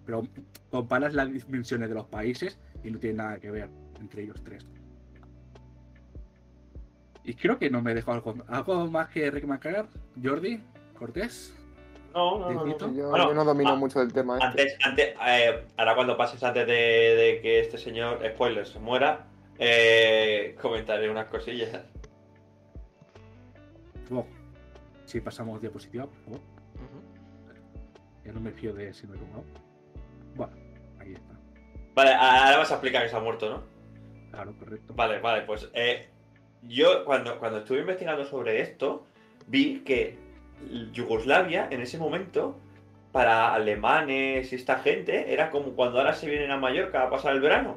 Pero 0.06 0.28
comparas 0.70 1.14
las 1.14 1.32
dimensiones 1.32 1.90
de 1.90 1.96
los 1.96 2.08
países 2.08 2.58
y 2.84 2.92
no 2.92 3.00
tiene 3.00 3.18
nada 3.18 3.40
que 3.40 3.52
ver 3.52 3.70
entre 4.00 4.24
ellos 4.24 4.42
tres. 4.44 4.66
Y 7.24 7.36
creo 7.36 7.60
que 7.60 7.70
no 7.70 7.82
me 7.82 7.94
dejo 7.94 8.12
algo, 8.12 8.36
algo 8.48 8.90
más 8.90 9.10
que 9.10 9.30
recmarcar, 9.30 9.88
Jordi, 10.22 10.60
Cortés. 10.98 11.54
No, 12.14 12.40
no, 12.40 12.52
no. 12.52 12.66
no, 12.66 12.78
no. 12.78 12.94
Yo, 12.94 13.10
Bueno, 13.10 13.28
yo 13.30 13.34
no 13.34 13.46
domino 13.46 13.72
ah, 13.72 13.76
mucho 13.76 14.00
del 14.00 14.12
tema 14.12 14.36
este. 14.36 14.48
Antes, 14.48 14.78
antes 14.84 15.16
eh, 15.28 15.66
ahora 15.78 15.96
cuando 15.96 16.18
pases 16.18 16.44
antes 16.44 16.68
de, 16.68 16.74
de 16.74 17.40
que 17.42 17.60
este 17.62 17.78
señor, 17.78 18.22
spoiler, 18.34 18.66
se 18.66 18.80
muera, 18.80 19.28
eh, 19.58 20.56
comentaré 20.62 21.10
unas 21.10 21.28
cosillas. 21.28 21.70
Luego, 24.10 24.28
si 25.06 25.22
pasamos 25.22 25.62
diapositiva, 25.62 26.06
por 26.06 26.24
favor. 26.24 26.40
Ujú. 26.40 27.12
Ya 28.26 28.32
no 28.34 28.40
me 28.40 28.52
fío 28.52 28.74
de 28.74 28.94
si 28.94 29.08
me 29.08 29.14
he 29.14 29.18
equivocado. 29.18 29.46
Bueno, 30.36 30.54
ahí 31.00 31.14
está. 31.14 31.34
Vale, 31.94 32.14
ahora 32.14 32.58
vas 32.58 32.72
a 32.72 32.76
explicar 32.76 33.04
que 33.04 33.10
se 33.10 33.16
ha 33.16 33.20
muerto, 33.20 33.50
¿no? 33.50 33.64
Claro, 34.32 34.54
correcto. 34.58 34.94
Vale, 34.96 35.20
vale, 35.20 35.44
pues 35.44 35.70
eh, 35.74 36.10
yo 36.64 37.04
cuando, 37.06 37.38
cuando 37.40 37.60
estuve 37.60 37.80
investigando 37.80 38.26
sobre 38.26 38.62
esto, 38.62 39.06
vi 39.48 39.80
que 39.82 40.18
Yugoslavia 40.94 41.68
en 41.72 41.82
ese 41.82 41.98
momento, 41.98 42.58
para 43.12 43.54
alemanes 43.54 44.52
y 44.54 44.56
esta 44.56 44.80
gente, 44.80 45.34
era 45.34 45.50
como 45.50 45.72
cuando 45.74 46.00
ahora 46.00 46.14
se 46.14 46.30
vienen 46.30 46.52
a 46.52 46.58
Mallorca 46.58 47.04
a 47.04 47.10
pasar 47.10 47.34
el 47.34 47.42
verano. 47.42 47.76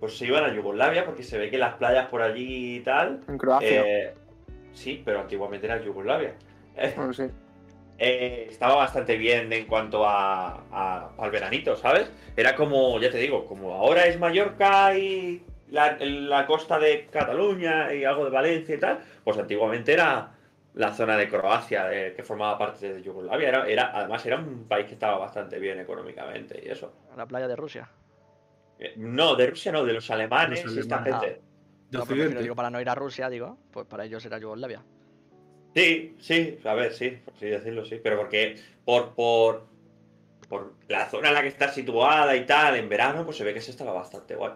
Pues 0.00 0.18
se 0.18 0.26
iban 0.26 0.44
a 0.44 0.52
Yugoslavia 0.54 1.04
porque 1.06 1.22
se 1.22 1.38
ve 1.38 1.48
que 1.50 1.56
las 1.58 1.74
playas 1.74 2.06
por 2.08 2.20
allí 2.20 2.76
y 2.76 2.80
tal. 2.80 3.20
En 3.28 3.38
Croacia. 3.38 3.82
eh, 3.86 4.14
sí, 4.74 5.00
pero 5.04 5.20
antiguamente 5.20 5.66
era 5.66 5.80
Yugoslavia. 5.82 6.34
Eh, 6.76 7.30
eh, 7.98 8.46
estaba 8.50 8.74
bastante 8.74 9.16
bien 9.16 9.52
en 9.52 9.66
cuanto 9.66 10.04
a, 10.06 10.64
a- 10.72 11.10
al 11.16 11.30
veranito, 11.30 11.76
¿sabes? 11.76 12.10
Era 12.36 12.56
como, 12.56 12.98
ya 13.00 13.10
te 13.10 13.18
digo, 13.18 13.46
como 13.46 13.72
ahora 13.74 14.06
es 14.06 14.18
Mallorca 14.18 14.98
y 14.98 15.42
la, 15.70 15.96
la 16.00 16.44
costa 16.46 16.78
de 16.80 17.06
Cataluña 17.06 17.94
y 17.94 18.04
algo 18.04 18.24
de 18.24 18.30
Valencia 18.32 18.74
y 18.74 18.78
tal, 18.78 18.98
pues 19.22 19.38
antiguamente 19.38 19.92
era 19.92 20.33
la 20.74 20.92
zona 20.92 21.16
de 21.16 21.28
Croacia 21.28 21.92
eh, 21.92 22.14
que 22.14 22.22
formaba 22.24 22.58
parte 22.58 22.92
de 22.94 23.02
Yugoslavia. 23.02 23.48
Era, 23.48 23.66
era, 23.68 23.90
además 23.96 24.24
era 24.26 24.38
un 24.38 24.64
país 24.66 24.86
que 24.86 24.94
estaba 24.94 25.18
bastante 25.18 25.58
bien 25.58 25.78
económicamente 25.78 26.60
y 26.64 26.68
eso. 26.68 26.92
A 27.12 27.16
la 27.16 27.26
playa 27.26 27.46
de 27.48 27.56
Rusia. 27.56 27.88
Eh, 28.78 28.94
No, 28.96 29.36
de 29.36 29.46
Rusia 29.46 29.70
no, 29.72 29.84
de 29.84 29.92
los 29.92 30.10
alemanes 30.10 30.64
Los 30.64 30.76
y 30.76 30.80
esta 30.80 30.96
alemanes. 30.96 31.28
gente. 31.30 31.42
De 31.90 31.98
No, 31.98 32.06
pero 32.06 32.40
digo, 32.42 32.56
para 32.56 32.70
no 32.70 32.80
ir 32.80 32.88
a 32.88 32.94
Rusia, 32.94 33.28
digo, 33.30 33.56
pues 33.70 33.86
para 33.86 34.04
ellos 34.04 34.24
era 34.24 34.38
Yugoslavia. 34.38 34.82
Sí, 35.74 36.16
sí, 36.20 36.58
a 36.64 36.74
ver, 36.74 36.92
sí, 36.92 37.10
por 37.24 37.34
así 37.34 37.46
decirlo, 37.46 37.84
sí. 37.84 38.00
Pero 38.02 38.16
porque 38.16 38.56
por, 38.84 39.14
por, 39.14 39.66
por 40.48 40.74
la 40.88 41.08
zona 41.08 41.28
en 41.28 41.34
la 41.34 41.42
que 41.42 41.48
está 41.48 41.68
situada 41.68 42.34
y 42.36 42.46
tal, 42.46 42.76
en 42.76 42.88
verano, 42.88 43.24
pues 43.24 43.36
se 43.36 43.44
ve 43.44 43.54
que 43.54 43.60
se 43.60 43.70
estaba 43.72 43.92
bastante 43.92 44.34
guay 44.36 44.52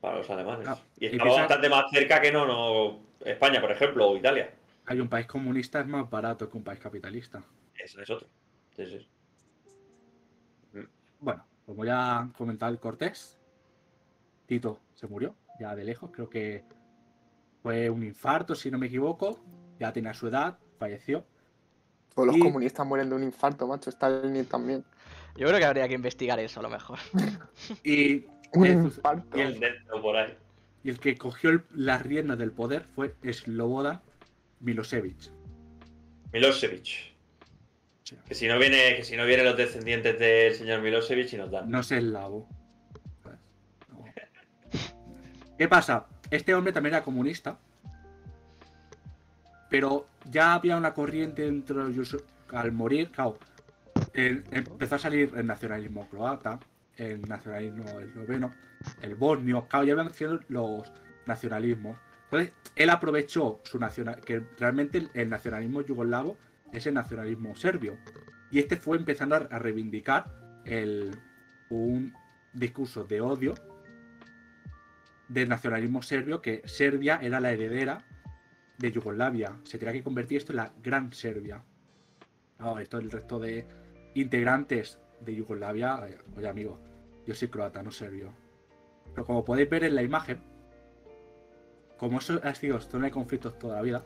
para 0.00 0.16
los 0.18 0.28
alemanes. 0.30 0.66
Ah, 0.68 0.78
y 0.98 1.04
y 1.06 1.08
estaba 1.08 1.24
piensa- 1.30 1.40
bastante 1.42 1.68
más 1.70 1.84
cerca 1.90 2.20
que 2.20 2.32
no, 2.32 2.46
no 2.46 3.00
España, 3.24 3.60
por 3.62 3.70
ejemplo, 3.72 4.08
o 4.10 4.16
Italia. 4.16 4.50
Hay 4.86 5.00
un 5.00 5.08
país 5.08 5.26
comunista 5.26 5.80
es 5.80 5.86
más 5.86 6.08
barato 6.10 6.48
que 6.50 6.56
un 6.56 6.64
país 6.64 6.78
capitalista. 6.80 7.42
Ese 7.74 8.02
es 8.02 8.10
otro. 8.10 8.28
Sí, 8.76 8.84
sí. 8.86 9.08
Bueno, 11.20 11.46
como 11.64 11.84
ya 11.84 12.28
comentaba 12.36 12.70
el 12.70 12.78
Cortés, 12.78 13.38
Tito 14.46 14.80
se 14.94 15.06
murió, 15.06 15.34
ya 15.58 15.74
de 15.74 15.84
lejos, 15.84 16.10
creo 16.12 16.28
que 16.28 16.64
fue 17.62 17.88
un 17.88 18.02
infarto, 18.02 18.54
si 18.54 18.70
no 18.70 18.78
me 18.78 18.86
equivoco, 18.88 19.38
ya 19.78 19.92
tenía 19.92 20.12
su 20.12 20.28
edad, 20.28 20.58
falleció. 20.78 21.24
Todos 22.14 22.26
los 22.28 22.36
Y- 22.36 22.40
comunistas 22.40 22.86
mueren 22.86 23.08
de 23.08 23.16
un 23.16 23.22
infarto, 23.22 23.66
macho. 23.66 23.88
Stalin 23.90 24.44
también. 24.46 24.84
Yo 25.36 25.46
creo 25.48 25.58
que 25.58 25.64
habría 25.64 25.88
que 25.88 25.94
investigar 25.94 26.38
eso 26.38 26.60
a 26.60 26.62
lo 26.62 26.68
mejor. 26.70 26.98
Y, 27.84 28.26
Un 28.52 28.66
eh, 28.66 28.72
infarto. 28.72 29.36
y 29.36 29.40
el, 29.40 29.58
Dentro 29.58 30.00
por 30.00 30.16
ahí. 30.16 30.36
y 30.84 30.90
el 30.90 31.00
que 31.00 31.16
cogió 31.16 31.50
el- 31.50 31.64
las 31.74 32.02
riendas 32.02 32.38
del 32.38 32.52
poder 32.52 32.84
fue 32.94 33.14
Slobodan 33.32 34.00
Milosevic. 34.60 35.16
Milosevic. 36.32 37.14
Sí. 38.04 38.16
Que 38.26 38.34
si 38.34 38.46
no 38.48 38.58
viene, 38.58 38.96
que 38.96 39.04
si 39.04 39.16
no 39.16 39.24
vienen 39.24 39.46
los 39.46 39.56
descendientes 39.56 40.18
del 40.18 40.54
señor 40.54 40.82
Milosevic 40.82 41.32
y 41.32 41.36
nos 41.36 41.50
dan. 41.50 41.70
No 41.70 41.82
sé 41.82 41.98
el 41.98 42.12
lavo. 42.12 42.48
¿sabes? 43.22 43.38
No. 43.92 44.04
¿Qué 45.58 45.68
pasa? 45.68 46.06
Este 46.30 46.54
hombre 46.54 46.72
también 46.72 46.94
era 46.94 47.04
comunista. 47.04 47.58
Pero 49.70 50.06
ya 50.30 50.54
había 50.54 50.76
una 50.76 50.94
corriente 50.94 51.42
dentro 51.42 51.84
de 51.84 51.92
ellos 51.92 52.16
al 52.52 52.72
morir, 52.72 53.10
claro, 53.10 53.38
el- 54.12 54.44
empezó 54.52 54.94
a 54.94 54.98
salir 54.98 55.32
el 55.34 55.46
nacionalismo 55.46 56.08
croata, 56.08 56.60
el 56.96 57.22
nacionalismo 57.22 57.98
esloveno, 58.00 58.54
el 59.02 59.14
bosnio, 59.16 59.66
claro, 59.66 59.84
ya 59.86 59.92
iban 59.92 60.12
siendo 60.12 60.40
los 60.48 60.92
nacionalismos. 61.26 61.96
Entonces, 62.34 62.52
él 62.74 62.90
aprovechó 62.90 63.60
su 63.62 63.78
nacional, 63.78 64.20
que 64.20 64.40
realmente 64.58 65.08
el, 65.14 65.30
nacionalismo 65.30 65.82
yugoslavo 65.82 66.36
es 66.72 66.84
el 66.88 66.94
nacionalismo 66.94 67.54
serbio. 67.54 67.96
Y 68.50 68.58
este 68.58 68.76
fue 68.76 68.96
empezando 68.96 69.36
a, 69.36 69.58
reivindicar 69.60 70.34
el, 70.64 71.16
un 71.70 72.12
discurso 72.52 73.04
de 73.04 73.20
odio 73.20 73.54
del 75.28 75.48
nacionalismo 75.48 76.02
serbio, 76.02 76.42
que 76.42 76.62
Serbia 76.64 77.20
era 77.22 77.38
la 77.38 77.52
heredera 77.52 78.04
de 78.78 78.90
Yugoslavia. 78.90 79.56
Se 79.62 79.78
tenía 79.78 79.92
que 79.92 80.02
convertir 80.02 80.38
esto 80.38 80.52
en 80.52 80.56
la 80.56 80.72
Gran 80.82 81.12
Serbia. 81.12 81.62
No, 82.58 82.80
esto 82.80 82.98
el 82.98 83.12
resto 83.12 83.38
de 83.38 83.64
integrantes 84.14 84.98
de 85.20 85.36
Yugoslavia, 85.36 86.00
eh, 86.08 86.18
oye 86.36 86.48
amigo, 86.48 86.80
yo 87.26 87.34
soy 87.34 87.46
croata, 87.46 87.80
no 87.80 87.92
serbio. 87.92 88.32
Pero 89.12 89.24
como 89.24 89.44
podéis 89.44 89.70
ver 89.70 89.84
en 89.84 89.94
la 89.94 90.02
imagen, 90.02 90.53
como 92.04 92.18
eso 92.18 92.40
ha 92.42 92.54
sido 92.54 92.80
zona 92.80 93.06
de 93.06 93.10
conflictos 93.10 93.58
toda 93.58 93.76
la 93.76 93.82
vida, 93.82 94.04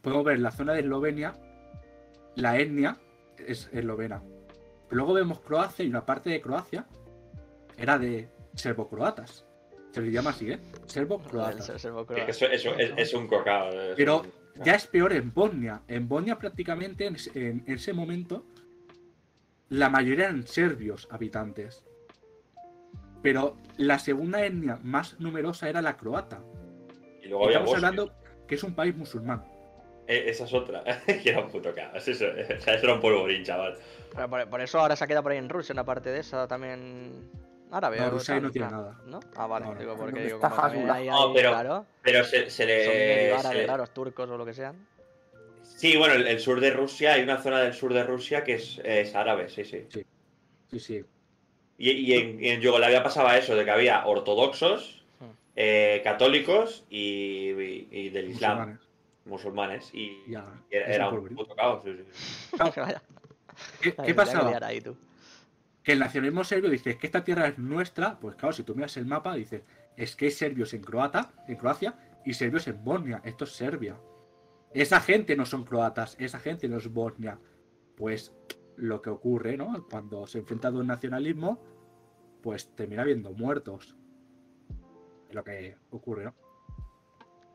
podemos 0.00 0.24
ver 0.24 0.38
la 0.40 0.50
zona 0.50 0.72
de 0.72 0.80
Eslovenia, 0.80 1.34
la 2.34 2.58
etnia 2.58 2.98
es 3.38 3.68
eslovena. 3.72 4.22
Pero 4.88 4.96
luego 4.98 5.14
vemos 5.14 5.40
Croacia 5.40 5.84
y 5.84 5.88
una 5.88 6.04
parte 6.04 6.30
de 6.30 6.40
Croacia 6.40 6.86
era 7.76 7.98
de 7.98 8.28
serbo-croatas. 8.54 9.44
Se 9.90 10.00
les 10.00 10.12
llama 10.12 10.30
así, 10.30 10.50
¿eh? 10.50 10.58
Serbo-croatas. 10.86 11.68
Eso, 11.70 12.46
eso 12.46 12.74
es, 12.76 12.92
es 12.96 13.14
un 13.14 13.26
cocao. 13.26 13.68
es 13.70 13.94
Pero 13.96 14.20
un- 14.22 14.32
ya 14.64 14.74
es 14.74 14.86
peor 14.86 15.12
en 15.12 15.32
Bosnia. 15.32 15.82
En 15.88 16.08
Bosnia 16.08 16.38
prácticamente 16.38 17.06
en 17.06 17.64
ese 17.66 17.92
momento 17.92 18.44
la 19.68 19.88
mayoría 19.90 20.26
eran 20.26 20.46
serbios 20.46 21.08
habitantes. 21.10 21.84
Pero 23.22 23.56
la 23.76 23.98
segunda 23.98 24.44
etnia 24.44 24.78
más 24.82 25.18
numerosa 25.20 25.68
era 25.68 25.80
la 25.82 25.96
croata. 25.96 26.42
Y 27.22 27.28
luego 27.28 27.44
había 27.46 27.58
Estamos 27.58 27.76
hablando 27.76 28.12
que 28.46 28.54
es 28.56 28.62
un 28.64 28.74
país 28.74 28.94
musulmán. 28.96 29.44
Eh, 30.06 30.24
Esa 30.26 30.44
es 30.44 30.52
otra. 30.54 30.82
que 31.06 31.30
era 31.30 31.40
un 31.40 31.48
puto 31.50 31.74
caos. 31.74 32.06
Eso, 32.06 32.24
o 32.58 32.60
sea, 32.60 32.74
eso 32.74 32.84
era 32.86 32.94
un 32.94 33.00
polvorín, 33.00 33.44
chaval. 33.44 33.76
Pero 34.14 34.28
por, 34.28 34.48
por 34.50 34.60
eso 34.60 34.80
ahora 34.80 34.96
se 34.96 35.04
ha 35.04 35.06
quedado 35.06 35.22
por 35.22 35.32
ahí 35.32 35.38
en 35.38 35.48
Rusia 35.48 35.72
una 35.72 35.84
parte 35.84 36.10
de 36.10 36.20
esa 36.20 36.46
también 36.48 37.30
árabe. 37.70 37.98
No, 37.98 38.06
o 38.06 38.10
Rusia 38.10 38.40
no 38.40 38.50
tiene 38.50 38.70
nada. 38.70 38.98
¿No? 39.06 39.20
Ah, 39.36 39.46
vale, 39.46 39.66
No, 39.66 39.74
no. 39.74 39.80
digo, 39.80 39.96
porque 39.96 40.12
¿Dónde 40.12 40.24
digo, 40.24 40.36
está 40.36 40.50
como 40.50 40.86
No, 40.86 40.92
ahí, 40.92 41.08
pero- 41.34 41.50
claro, 41.50 41.86
Pero 42.02 42.24
se, 42.24 42.50
se 42.50 42.62
son 42.62 42.66
le. 42.66 43.06
medio 43.16 43.34
se 43.34 43.40
árabes 43.40 43.58
le- 43.58 43.66
raros, 43.66 43.94
turcos 43.94 44.28
o 44.28 44.36
lo 44.36 44.44
que 44.44 44.52
sean. 44.54 44.86
Sí, 45.62 45.96
bueno, 45.96 46.14
el, 46.14 46.26
el 46.28 46.38
sur 46.38 46.60
de 46.60 46.70
Rusia, 46.70 47.14
hay 47.14 47.22
una 47.22 47.38
zona 47.38 47.60
del 47.60 47.72
sur 47.74 47.92
de 47.94 48.04
Rusia 48.04 48.44
que 48.44 48.54
es, 48.54 48.80
es 48.84 49.14
árabe, 49.14 49.48
sí, 49.48 49.64
sí. 49.64 49.86
Sí, 50.70 50.78
sí. 50.80 51.04
Y, 51.78 51.90
y 51.90 52.12
en, 52.14 52.44
y 52.44 52.48
en 52.50 52.60
Yugoslavia 52.60 53.02
pasaba 53.02 53.36
eso, 53.36 53.56
de 53.56 53.64
que 53.64 53.70
había 53.70 54.06
ortodoxos. 54.06 55.01
Eh, 55.56 56.00
católicos 56.04 56.84
y, 56.90 57.50
y- 57.50 57.88
y 57.90 58.08
del 58.10 58.30
Islam, 58.30 58.58
Musulmanes. 58.58 58.88
musulmanes. 59.24 59.90
Y, 59.94 60.22
Ya, 60.30 60.46
y 60.70 60.76
era, 60.76 61.08
un 61.10 61.18
un 61.18 61.34
puto 61.36 61.54
caos. 61.54 61.82
sí, 61.84 61.96
sí. 61.96 62.56
Vaya, 62.58 63.02
¿Qué, 63.80 63.94
qué 63.94 64.02
que 64.02 64.14
pasaba? 64.14 64.48
liar 64.50 64.64
ahí, 64.64 64.80
tú. 64.80 64.96
que 65.82 65.92
el 65.92 65.98
nacionalismo 65.98 66.42
serbio 66.44 66.70
dice 66.70 66.96
que 66.96 67.06
esta 67.06 67.22
tierra 67.24 67.48
es 67.48 67.58
nuestra, 67.58 68.18
pues 68.18 68.34
claro, 68.36 68.52
si 68.52 68.62
tú 68.62 68.74
miras 68.74 68.96
el 68.96 69.04
mapa, 69.06 69.34
dices, 69.34 69.62
es 69.96 70.16
que 70.16 70.26
hay 70.26 70.30
serbios 70.30 70.72
en 70.74 70.82
Croata, 70.82 71.32
en 71.48 71.56
Croacia, 71.56 71.94
y 72.24 72.34
serbios 72.34 72.66
en 72.68 72.82
Bosnia, 72.84 73.20
esto 73.24 73.44
es 73.44 73.50
Serbia. 73.52 73.96
Esa 74.72 75.00
gente 75.00 75.36
no 75.36 75.44
son 75.44 75.64
croatas, 75.64 76.16
esa 76.18 76.38
gente 76.38 76.66
no 76.68 76.78
es 76.78 76.88
Bosnia. 76.90 77.38
Pues 77.96 78.32
lo 78.76 79.02
que 79.02 79.10
ocurre, 79.10 79.56
¿no? 79.58 79.86
Cuando 79.90 80.26
se 80.26 80.38
enfrenta 80.38 80.70
dos 80.70 80.86
nacionalismos, 80.86 81.58
pues 82.42 82.74
termina 82.74 83.02
habiendo 83.02 83.32
muertos. 83.32 83.94
Lo 85.32 85.42
que 85.44 85.76
ocurre, 85.90 86.24
¿no? 86.24 86.34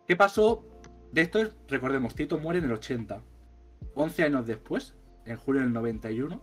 ¿Qué 0.08 0.16
pasó? 0.16 0.66
De 1.12 1.22
esto, 1.22 1.40
es- 1.40 1.56
recordemos, 1.68 2.16
Tito 2.16 2.38
muere 2.40 2.60
en 2.60 2.66
el 2.66 2.72
80. 2.74 3.22
11 3.96 4.24
años 4.24 4.46
después, 4.46 4.96
en 5.26 5.38
julio 5.38 5.62
del 5.62 5.74
91, 5.74 6.42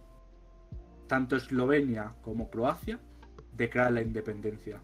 tanto 1.06 1.36
Eslovenia 1.36 2.14
como 2.22 2.50
Croacia 2.50 2.98
declaran 3.52 3.94
la 3.94 4.02
independencia. 4.02 4.82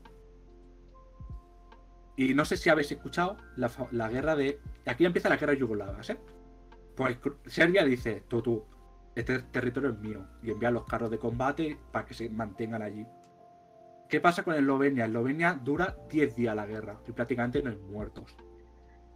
Y 2.16 2.34
no 2.34 2.44
sé 2.44 2.56
si 2.56 2.68
habéis 2.68 2.92
escuchado 2.92 3.36
la, 3.56 4.08
guerra 4.08 4.36
de. 4.36 4.60
Aquí 4.86 5.06
empieza 5.06 5.28
la 5.28 5.36
guerra 5.36 5.54
yugoslava, 5.54 6.00
¿eh? 6.06 6.18
Pues 6.94 7.16
Serbia 7.46 7.84
dice: 7.84 8.24
tú, 8.28 8.42
tú, 8.42 8.64
este 9.14 9.38
territorio 9.44 9.90
es 9.90 9.98
mío. 9.98 10.26
Y 10.42 10.50
envía 10.50 10.70
los 10.70 10.84
carros 10.84 11.10
de 11.10 11.18
combate 11.18 11.78
para 11.92 12.04
que 12.04 12.14
se 12.14 12.28
mantengan 12.28 12.82
allí. 12.82 13.06
¿Qué 14.10 14.20
pasa 14.20 14.42
con 14.42 14.54
Eslovenia? 14.54 15.04
Eslovenia 15.06 15.54
dura 15.54 15.96
10 16.10 16.34
días 16.34 16.56
la 16.56 16.66
guerra 16.66 16.96
y 17.06 17.12
prácticamente 17.12 17.62
no 17.62 17.70
hay 17.70 17.76
muertos. 17.76 18.34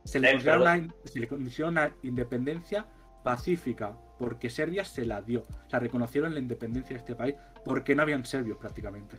Se 0.05 0.21
le, 0.21 0.29
Eh, 0.29 0.33
considera 0.35 0.61
una, 0.61 0.89
se 1.05 1.19
le 1.21 1.29
considera 1.29 1.69
una 1.69 1.93
independencia 2.03 2.87
pacífica 3.25 3.97
porque 4.19 4.49
Serbia 4.51 4.85
se 4.85 5.05
la 5.05 5.21
dio. 5.21 5.41
O 5.67 5.71
sea, 5.71 5.81
reconocieron 5.81 6.33
la 6.33 6.41
independencia 6.41 6.95
de 6.95 7.01
este 7.01 7.15
país 7.17 7.35
porque 7.65 7.95
no 7.95 8.03
habían 8.03 8.25
serbios 8.25 8.59
prácticamente. 8.59 9.17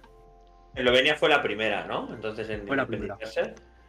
Eslovenia 0.75 1.15
fue 1.15 1.29
la 1.29 1.41
primera, 1.43 1.85
¿no? 1.87 2.13
Entonces 2.13 2.49
en 2.49 2.65
Fue 2.67 2.77
la 2.77 2.85
primera. 2.87 3.17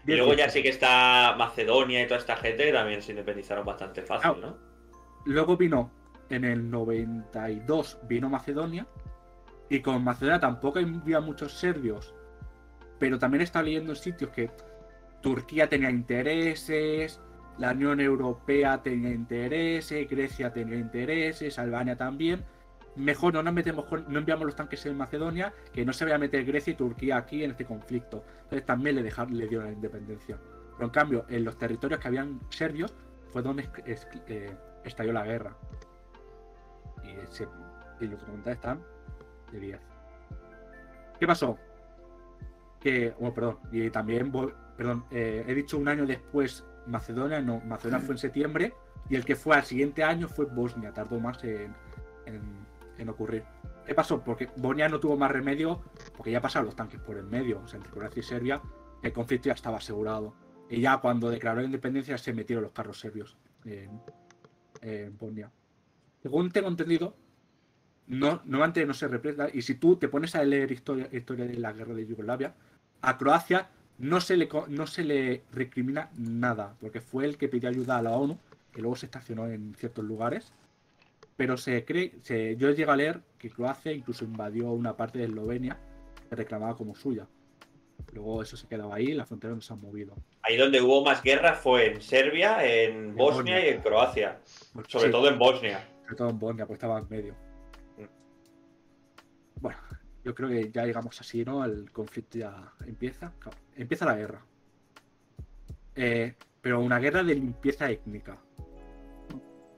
Y 0.07 0.15
luego 0.15 0.35
ya 0.35 0.49
sí 0.49 0.63
que 0.63 0.69
está 0.69 1.35
Macedonia 1.37 2.03
y 2.03 2.07
toda 2.07 2.19
esta 2.21 2.37
gente 2.37 2.65
que 2.65 2.73
también 2.73 3.03
se 3.03 3.11
independizaron 3.13 3.65
bastante 3.67 4.03
fácil, 4.03 4.31
Ah. 4.33 4.37
¿no? 4.41 4.59
Luego 5.27 5.57
vino, 5.57 5.91
en 6.31 6.45
el 6.45 6.71
92, 6.71 7.99
vino 8.09 8.29
Macedonia. 8.29 8.87
Y 9.69 9.81
con 9.81 10.05
Macedonia 10.05 10.41
tampoco 10.41 10.79
había 10.79 11.21
muchos 11.21 11.53
serbios. 11.53 12.15
Pero 12.99 13.19
también 13.19 13.43
estaba 13.43 13.65
leyendo 13.65 13.93
en 13.93 13.97
sitios 13.97 14.31
que 14.31 14.51
Turquía 15.21 15.69
tenía 15.69 15.91
intereses, 15.91 17.21
la 17.59 17.73
Unión 17.73 18.01
Europea 18.01 18.83
tenía 18.83 19.11
intereses, 19.11 20.09
Grecia 20.09 20.53
tenía 20.53 20.77
intereses, 20.77 21.59
Albania 21.59 21.97
también. 21.97 22.45
Mejor 22.95 23.35
no 23.35 23.43
nos 23.43 23.53
metemos 23.53 23.85
con, 23.87 24.05
no 24.09 24.19
enviamos 24.19 24.47
los 24.47 24.57
tanques 24.57 24.87
en 24.87 24.97
Macedonia, 24.97 25.53
que 25.73 25.85
no 25.85 25.93
se 25.93 26.05
vaya 26.05 26.17
a 26.17 26.19
meter 26.19 26.45
Grecia 26.45 26.73
y 26.73 26.77
Turquía 26.77 27.17
aquí 27.19 27.45
en 27.45 27.51
este 27.51 27.65
conflicto. 27.67 28.25
Entonces 28.45 28.65
también 28.65 28.97
le 28.97 29.03
dejaron, 29.03 29.37
le 29.37 29.49
dieron 29.49 29.67
la 29.67 29.73
independencia. 29.73 30.39
Pero 30.75 30.85
en 30.85 30.91
cambio, 30.91 31.27
en 31.29 31.45
los 31.45 31.59
territorios 31.59 32.01
que 32.01 32.09
habían 32.09 32.41
serbios, 32.51 32.95
fue 33.33 33.43
donde 33.43 33.69
eh, 33.87 34.57
estalló 34.85 35.13
la 35.13 35.25
guerra. 35.25 35.57
Y, 37.05 37.15
se- 37.35 37.49
y 38.01 38.07
los 38.07 38.21
documentales 38.21 38.57
están 38.59 38.81
de 39.53 39.61
10. 39.61 39.81
¿Qué 41.21 41.27
pasó? 41.27 41.59
Que, 42.81 43.11
bueno, 43.19 43.35
perdón, 43.35 43.59
y 43.73 43.91
también, 43.91 44.31
perdón, 44.77 45.05
eh, 45.11 45.45
he 45.47 45.55
dicho 45.55 45.79
un 45.79 45.89
año 45.89 46.07
después 46.07 46.65
Macedonia, 46.87 47.41
no, 47.41 47.61
Macedonia 47.61 48.05
fue 48.05 48.15
en 48.15 48.19
septiembre, 48.19 48.75
y 49.09 49.17
el 49.17 49.25
que 49.25 49.35
fue 49.35 49.57
al 49.57 49.65
siguiente 49.65 50.05
año 50.05 50.29
fue 50.29 50.45
Bosnia, 50.47 50.93
tardó 50.93 51.19
más 51.19 51.43
en, 51.45 51.75
en- 52.27 53.09
ocurrir. 53.09 53.45
¿Qué 53.87 53.95
pasó? 53.95 54.23
Porque 54.23 54.49
Bosnia 54.57 54.89
no 54.89 54.99
tuvo 54.99 55.17
más 55.17 55.31
remedio, 55.31 55.81
porque 56.17 56.31
ya 56.33 56.41
pasaron 56.41 56.67
los 56.67 56.75
tanques 56.77 56.99
por 57.01 57.17
el 57.17 57.25
medio, 57.27 57.61
o 57.65 57.69
sea, 57.69 57.77
entre 57.79 57.93
Croacia 57.93 58.21
y 58.21 58.23
Serbia, 58.23 58.61
el 59.03 59.13
conflicto 59.13 59.47
ya 59.49 59.53
estaba 59.55 59.77
asegurado. 59.79 60.35
Y 60.69 60.81
ya 60.81 60.97
cuando 60.99 61.31
declaró 61.31 61.61
la 61.61 61.67
independencia 61.67 62.19
se 62.19 62.33
metieron 62.33 62.65
los 62.65 62.73
carros 62.73 62.99
serbios. 62.99 63.37
en 64.83 65.17
Bosnia. 65.19 65.51
Según 66.23 66.51
tengo 66.51 66.69
entendido, 66.69 67.17
no, 68.09 68.41
normalmente 68.45 68.85
no 68.87 68.95
se 68.95 69.09
representa. 69.09 69.49
Y 69.53 69.63
si 69.63 69.75
tú 69.75 69.97
te 69.97 70.09
pones 70.09 70.35
a 70.35 70.45
leer 70.45 70.71
historia, 70.73 71.09
historia 71.13 71.45
de 71.47 71.55
la 71.55 71.73
guerra 71.73 71.95
de 71.95 72.07
Yugoslavia, 72.07 72.55
a 73.03 73.19
Croacia 73.19 73.69
no 73.99 74.21
se, 74.21 74.37
le, 74.37 74.49
no 74.69 74.87
se 74.87 75.05
le 75.05 75.43
recrimina 75.53 76.11
nada, 76.17 76.75
porque 76.81 77.01
fue 77.01 77.25
el 77.25 77.37
que 77.39 77.49
pidió 77.49 77.69
ayuda 77.69 77.99
a 77.99 78.03
la 78.03 78.13
ONU, 78.13 78.39
que 78.73 78.81
luego 78.83 78.97
se 78.97 79.07
estacionó 79.07 79.47
en 79.47 79.75
ciertos 79.75 80.05
lugares. 80.05 80.53
Pero 81.37 81.57
se 81.57 81.85
cree, 81.85 82.15
se, 82.23 82.57
yo 82.57 82.71
llego 82.71 82.93
a 82.93 82.97
leer 82.97 83.21
que 83.39 83.51
Croacia 83.51 83.93
incluso 83.93 84.25
invadió 84.25 84.71
una 84.71 84.97
parte 84.97 85.19
de 85.19 85.25
Eslovenia 85.25 85.79
que 86.29 86.37
reclamaba 86.37 86.77
como 86.77 86.95
suya. 86.95 87.27
Luego 88.13 88.43
eso 88.43 88.57
se 88.57 88.67
quedaba 88.67 88.95
ahí, 88.95 89.13
las 89.13 89.27
fronteras 89.29 89.57
no 89.57 89.61
se 89.63 89.73
han 89.73 89.81
movido. 89.81 90.15
Ahí 90.43 90.57
donde 90.57 90.81
hubo 90.81 91.05
más 91.05 91.23
guerra 91.23 91.55
fue 91.55 91.93
en 91.93 92.01
Serbia, 92.01 92.65
en 92.65 93.15
Bosnia 93.15 93.57
Bosnia. 93.57 93.67
y 93.67 93.69
en 93.75 93.81
Croacia. 93.83 94.39
Pues 94.73 94.87
Sobre 94.89 95.07
sí, 95.07 95.11
todo 95.13 95.29
en 95.29 95.39
Bosnia. 95.39 95.87
sobre 96.05 96.17
todo 96.17 96.31
en 96.31 96.39
Bosnia, 96.39 96.67
pues 96.67 96.77
estaba 96.77 96.99
en 97.01 97.09
medio. 97.09 97.35
Yo 100.27 100.35
creo 100.35 100.49
que 100.49 100.73
ya 100.73 100.85
llegamos 100.85 101.21
así, 101.21 101.45
¿no? 101.45 101.65
El 101.65 101.93
conflicto 101.93 102.37
ya 102.37 102.73
empieza. 102.85 103.33
Claro, 103.39 103.57
Empieza 103.77 104.05
la 104.05 104.17
guerra. 104.17 104.41
Eh, 105.95 106.35
pero 106.61 106.81
una 106.81 106.99
guerra 106.99 107.23
de 107.23 107.37
limpieza 107.37 107.89
étnica. 107.89 108.37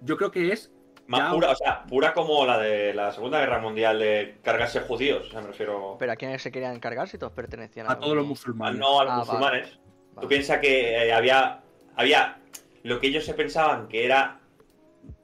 Yo 0.00 0.16
creo 0.16 0.30
que 0.30 0.50
es. 0.50 0.72
Más 1.06 1.20
Ya- 1.20 1.30
pura, 1.32 1.50
o 1.50 1.54
sea, 1.54 1.82
pura 1.84 2.14
como 2.14 2.46
la 2.46 2.58
de 2.58 2.94
la 2.94 3.12
Segunda 3.12 3.40
Guerra 3.40 3.58
Mundial 3.60 3.98
de 3.98 4.38
cargarse 4.42 4.80
judíos. 4.80 5.26
O 5.26 5.30
sea, 5.30 5.42
me 5.42 5.48
refiero 5.48 5.96
Pero 5.98 6.12
a 6.12 6.16
quiénes 6.16 6.40
se 6.40 6.50
querían 6.50 6.74
encargar 6.74 7.08
si 7.08 7.18
todos 7.18 7.32
pertenecían 7.34 7.86
a, 7.86 7.92
a 7.92 7.98
todos 7.98 8.16
los 8.16 8.26
musulmanes. 8.26 8.80
no 8.80 9.00
a 9.00 9.04
los 9.04 9.12
Ah, 9.12 9.18
musulmanes. 9.18 9.78
vale. 10.14 10.20
Tú 10.22 10.28
piensas 10.28 10.60
que 10.60 11.08
eh, 11.08 11.12
había, 11.12 11.60
había 11.94 12.38
lo 12.84 13.00
que 13.00 13.08
ellos 13.08 13.26
se 13.26 13.34
pensaban 13.34 13.86
que 13.88 14.06
era 14.06 14.40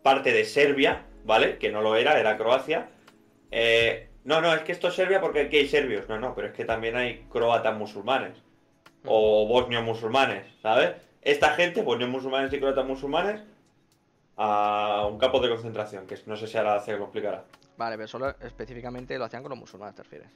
parte 0.02 0.32
de 0.32 0.44
Serbia, 0.44 1.06
¿vale? 1.24 1.56
Que 1.56 1.72
no 1.72 1.80
lo 1.80 1.96
era, 1.96 2.20
era 2.20 2.36
Croacia. 2.36 2.90
Eh, 3.50 4.10
no, 4.24 4.40
no, 4.40 4.52
es 4.54 4.62
que 4.62 4.72
esto 4.72 4.88
es 4.88 4.94
Serbia 4.94 5.20
porque 5.20 5.42
aquí 5.42 5.56
hay 5.58 5.68
serbios. 5.68 6.08
No, 6.08 6.18
no, 6.18 6.34
pero 6.34 6.48
es 6.48 6.54
que 6.54 6.64
también 6.64 6.96
hay 6.96 7.26
croatas 7.30 7.76
musulmanes. 7.76 8.32
O 9.06 9.46
bosnios 9.46 9.84
musulmanes, 9.84 10.46
¿sabes? 10.62 10.94
Esta 11.20 11.50
gente, 11.50 11.82
bosnios 11.82 12.10
musulmanes 12.10 12.52
y 12.52 12.58
croatas 12.58 12.86
musulmanes, 12.86 13.42
a 14.36 15.06
un 15.10 15.18
campo 15.18 15.40
de 15.40 15.48
concentración, 15.50 16.06
que 16.06 16.16
no 16.26 16.36
sé 16.36 16.46
si 16.46 16.56
ahora 16.58 16.80
se 16.80 16.96
lo 16.96 17.04
explicará. 17.04 17.44
Vale, 17.76 17.96
pero 17.96 18.08
solo 18.08 18.30
específicamente 18.40 19.18
lo 19.18 19.24
hacían 19.24 19.42
con 19.42 19.50
los 19.50 19.58
musulmanes, 19.58 19.94
te 19.94 20.02
refieres. 20.02 20.28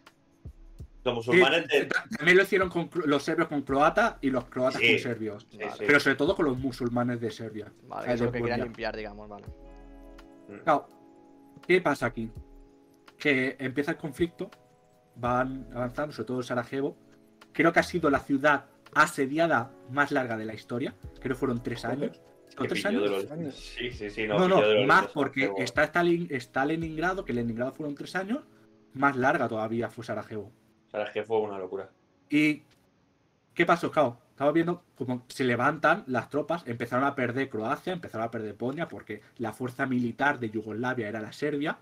Los 1.05 1.25
Sí, 1.25 1.31
musulmanes 1.31 1.67
de... 1.69 1.85
ta- 1.87 2.05
también 2.19 2.37
lo 2.37 2.43
hicieron 2.43 2.69
con 2.69 2.91
los 3.07 3.23
serbios 3.23 3.49
con 3.49 3.63
croata 3.63 4.19
y 4.21 4.31
los 4.31 4.45
croatas 4.47 4.81
Sí. 4.81 4.91
con 4.91 4.99
serbios. 4.99 5.47
Sí, 5.51 5.57
Vale. 5.59 5.73
sí. 5.73 5.85
Pero 5.87 6.01
sobre 6.01 6.17
todo 6.17 6.37
con 6.37 6.45
los 6.45 6.59
musulmanes 6.59 7.21
de 7.21 7.31
Serbia. 7.31 7.73
Vale, 7.85 8.13
es 8.13 8.21
lo 8.21 8.31
que 8.31 8.41
querían 8.41 8.61
limpiar, 8.63 8.95
digamos, 8.97 9.29
vale. 9.29 9.47
Claro, 10.65 10.87
¿qué 11.67 11.81
pasa 11.81 12.07
aquí? 12.07 12.31
Que 13.19 13.57
empieza 13.59 13.93
el 13.93 13.97
conflicto, 13.97 14.51
van 15.17 15.67
avanzando, 15.75 16.13
sobre 16.13 16.27
todo 16.27 16.43
Sarajevo. 16.43 16.97
Creo 17.53 17.73
que 17.73 17.81
ha 17.81 17.85
sido 17.85 18.11
la 18.11 18.21
ciudad 18.21 18.67
asediada 18.95 19.71
más 19.91 20.13
larga 20.13 20.37
de 20.37 20.45
la 20.45 20.55
historia. 20.55 20.95
Creo 21.21 21.35
que 21.35 21.39
fueron 21.41 21.63
tres 21.63 21.85
años. 21.85 22.21
¿O 22.57 22.63
Que 22.63 22.69
tres 22.69 22.87
años? 22.87 23.55
Sí, 23.55 23.91
sí, 23.93 24.11
sí. 24.11 24.27
No, 24.27 24.49
No, 24.49 24.61
los- 24.61 24.87
más 24.87 25.07
porque 25.09 25.53
está, 25.59 25.85
Stalin, 25.85 26.29
está 26.31 26.65
Leningrado, 26.65 27.25
que 27.25 27.33
Leningrado 27.33 27.73
fueron 27.73 27.95
tres 27.95 28.15
años, 28.17 28.41
más 28.95 29.17
larga 29.17 29.49
todavía 29.49 29.89
fue 29.91 30.05
Sarajevo. 30.05 30.51
Que 31.13 31.23
fue 31.23 31.39
una 31.41 31.59
locura. 31.59 31.91
¿Y 32.31 32.63
qué 33.55 33.67
pasó, 33.67 33.91
Cao? 33.91 34.19
Estaba 34.31 34.53
viendo 34.53 34.83
cómo 34.97 35.25
se 35.29 35.45
levantan 35.45 36.05
las 36.07 36.29
tropas, 36.31 36.63
empezaron 36.67 37.05
a 37.05 37.15
perder 37.15 37.49
Croacia, 37.49 37.93
empezaron 37.93 38.27
a 38.27 38.31
perder 38.31 38.55
Bosnia, 38.55 38.89
porque 38.89 39.21
la 39.39 39.53
fuerza 39.53 39.85
militar 39.87 40.39
de 40.39 40.51
Yugoslavia 40.51 41.09
era 41.09 41.21
la 41.21 41.33
Serbia. 41.33 41.79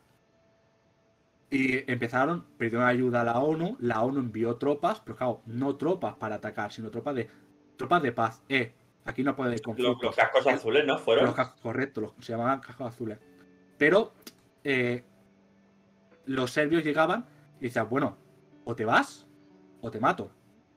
Y 1.50 1.90
empezaron, 1.90 2.44
pidieron 2.58 2.86
ayuda 2.86 3.20
a 3.20 3.24
la 3.24 3.38
ONU, 3.38 3.76
la 3.80 4.02
ONU 4.02 4.18
envió 4.18 4.56
tropas, 4.56 5.00
pero 5.00 5.16
claro, 5.16 5.42
no 5.46 5.76
tropas 5.76 6.16
para 6.16 6.36
atacar, 6.36 6.72
sino 6.72 6.90
tropas 6.90 7.14
de 7.14 7.28
tropas 7.76 8.02
de 8.02 8.12
paz. 8.12 8.42
Eh, 8.48 8.72
aquí 9.04 9.22
no 9.22 9.36
puede 9.36 9.50
haber 9.50 9.60
Los, 9.60 9.64
conflicto. 9.64 9.98
los 10.02 10.16
cascos 10.16 10.46
azules, 10.46 10.84
¿no? 10.84 10.98
Fueron. 10.98 11.26
Los 11.26 11.34
cascos, 11.34 11.60
correcto, 11.60 12.00
los, 12.00 12.12
se 12.20 12.32
llamaban 12.32 12.60
cascos 12.60 12.88
azules. 12.88 13.18
Pero 13.78 14.12
eh, 14.64 15.04
los 16.26 16.50
serbios 16.50 16.82
llegaban 16.84 17.26
y 17.60 17.64
decían, 17.64 17.88
bueno, 17.88 18.16
o 18.64 18.74
te 18.74 18.84
vas 18.84 19.26
o 19.82 19.90
te 19.90 20.00
mato. 20.00 20.30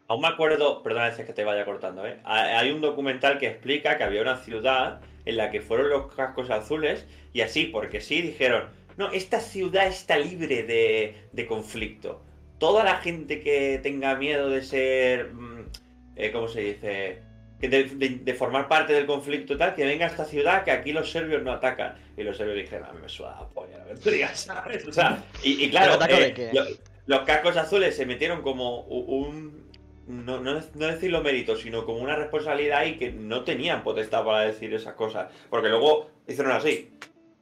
Aún 0.07 0.21
me 0.21 0.27
acuerdo, 0.27 0.81
perdona 0.83 1.07
es 1.09 1.17
que 1.23 1.33
te 1.33 1.43
vaya 1.43 1.65
cortando, 1.65 2.05
¿eh? 2.05 2.19
Ha- 2.23 2.59
Hay 2.59 2.71
un 2.71 2.81
documental 2.81 3.37
que 3.37 3.47
explica 3.47 3.97
que 3.97 4.03
había 4.03 4.21
una 4.21 4.37
ciudad 4.37 5.01
en 5.25 5.37
la 5.37 5.51
que 5.51 5.61
fueron 5.61 5.89
los 5.89 6.13
cascos 6.13 6.49
azules 6.49 7.07
y 7.33 7.41
así, 7.41 7.65
porque 7.65 8.01
sí, 8.01 8.21
dijeron, 8.21 8.65
no, 8.99 9.11
esta 9.11 9.39
ciudad 9.39 9.87
está 9.87 10.17
libre 10.17 10.61
de, 10.63 11.15
de 11.31 11.47
conflicto. 11.47 12.21
Toda 12.59 12.83
la 12.83 12.97
gente 12.97 13.41
que 13.41 13.79
tenga 13.81 14.15
miedo 14.15 14.49
de 14.49 14.61
ser, 14.61 15.31
mm, 15.33 15.65
eh, 16.17 16.31
¿cómo 16.31 16.47
se 16.47 16.61
dice? 16.61 17.21
De, 17.59 17.67
de- 17.85 18.19
de 18.23 18.33
formar 18.33 18.67
parte 18.67 18.93
del 18.93 19.05
conflicto 19.05 19.57
tal, 19.57 19.73
que 19.75 19.85
venga 19.85 20.05
a 20.05 20.09
esta 20.09 20.25
ciudad 20.25 20.63
que 20.63 20.71
aquí 20.71 20.91
los 20.91 21.11
serbios 21.11 21.41
no 21.41 21.51
atacan. 21.51 21.95
Y 22.17 22.23
los 22.23 22.37
serbios 22.37 22.57
dijeron, 22.57 22.87
a 22.89 22.93
mí 22.93 22.99
me 23.01 23.09
suda 23.09 23.35
la 23.39 23.47
polla 23.47 23.77
la 23.77 23.95
¿sabes? 24.35 24.85
O 24.87 24.91
sea, 24.93 25.23
y, 25.43 25.63
y 25.65 25.69
claro, 25.69 25.93
¿Pero 25.99 26.15
ataco 26.15 26.41
eh, 26.41 26.49
lo- 26.53 26.65
los 27.17 27.25
cascos 27.25 27.57
azules 27.57 27.95
se 27.95 28.05
metieron 28.05 28.41
como 28.41 28.81
un. 28.81 29.67
No, 30.07 30.39
no, 30.39 30.53
no 30.75 30.87
decirlo 30.87 31.21
mérito, 31.21 31.55
sino 31.55 31.85
como 31.85 31.99
una 31.99 32.15
responsabilidad 32.15 32.85
y 32.85 32.97
que 32.97 33.11
no 33.11 33.43
tenían 33.43 33.83
potestad 33.83 34.23
para 34.25 34.41
decir 34.41 34.73
esas 34.73 34.93
cosas. 34.95 35.31
Porque 35.49 35.69
luego 35.69 36.09
hicieron 36.27 36.51
así. 36.51 36.91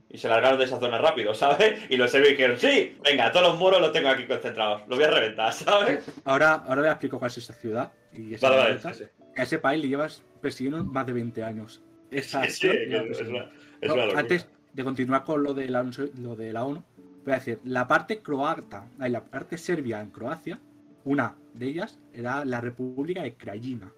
Y 0.09 0.17
se 0.17 0.29
largaron 0.29 0.57
de 0.57 0.65
esa 0.65 0.79
zona 0.79 0.97
rápido, 0.99 1.33
¿sabes? 1.33 1.81
Y 1.89 1.97
los 1.97 2.09
serbios 2.11 2.31
dijeron, 2.31 2.57
sí, 2.57 2.97
venga, 3.03 3.31
todos 3.31 3.47
los 3.49 3.57
muros 3.59 3.81
los 3.81 3.91
tengo 3.91 4.07
aquí 4.09 4.25
concentrados. 4.25 4.83
Los 4.87 4.97
voy 4.97 5.05
a 5.07 5.11
reventar, 5.11 5.51
¿sabes? 5.53 6.05
Ahora, 6.23 6.53
ahora 6.53 6.81
les 6.83 6.91
explico 6.91 7.19
cuál 7.19 7.29
es 7.29 7.37
esa 7.39 7.53
ciudad. 7.53 7.91
Y 8.13 8.33
esa 8.33 8.49
Vale, 8.49 8.61
vale. 8.61 8.75
ruta. 8.77 8.93
sí, 8.93 9.03
sí. 9.03 9.09
A 9.35 9.43
ese 9.43 9.59
país 9.59 9.81
le 9.81 9.89
llevas 9.89 10.23
persiguiendo 10.41 10.83
más 10.85 11.05
de 11.05 11.13
20 11.13 11.43
años. 11.43 11.81
Esa 12.09 12.47
Sí, 12.49 12.67
es 12.69 13.21
una- 13.21 13.51
es 13.81 13.91
una 13.91 14.17
antes 14.19 14.47
de 14.73 14.83
continuar 14.83 15.23
con 15.25 15.43
lo 15.43 15.53
de 15.53 15.67
la, 15.69 15.83
ONU- 15.83 16.11
lo 16.21 16.35
de 16.37 16.53
la 16.53 16.63
ONU, 16.63 16.83
voy 17.25 17.33
a 17.33 17.37
decir, 17.37 17.59
la 17.65 17.85
parte 17.87 18.19
croata, 18.21 18.87
la 18.97 19.23
parte 19.25 19.57
serbia 19.57 19.99
en 19.99 20.09
Croacia, 20.11 20.59
una 21.03 21.35
de 21.53 21.65
ellas 21.67 21.99
era 22.13 22.45
la 22.45 22.61
República 22.61 23.23
de 23.23 23.33
Krajina. 23.35 23.91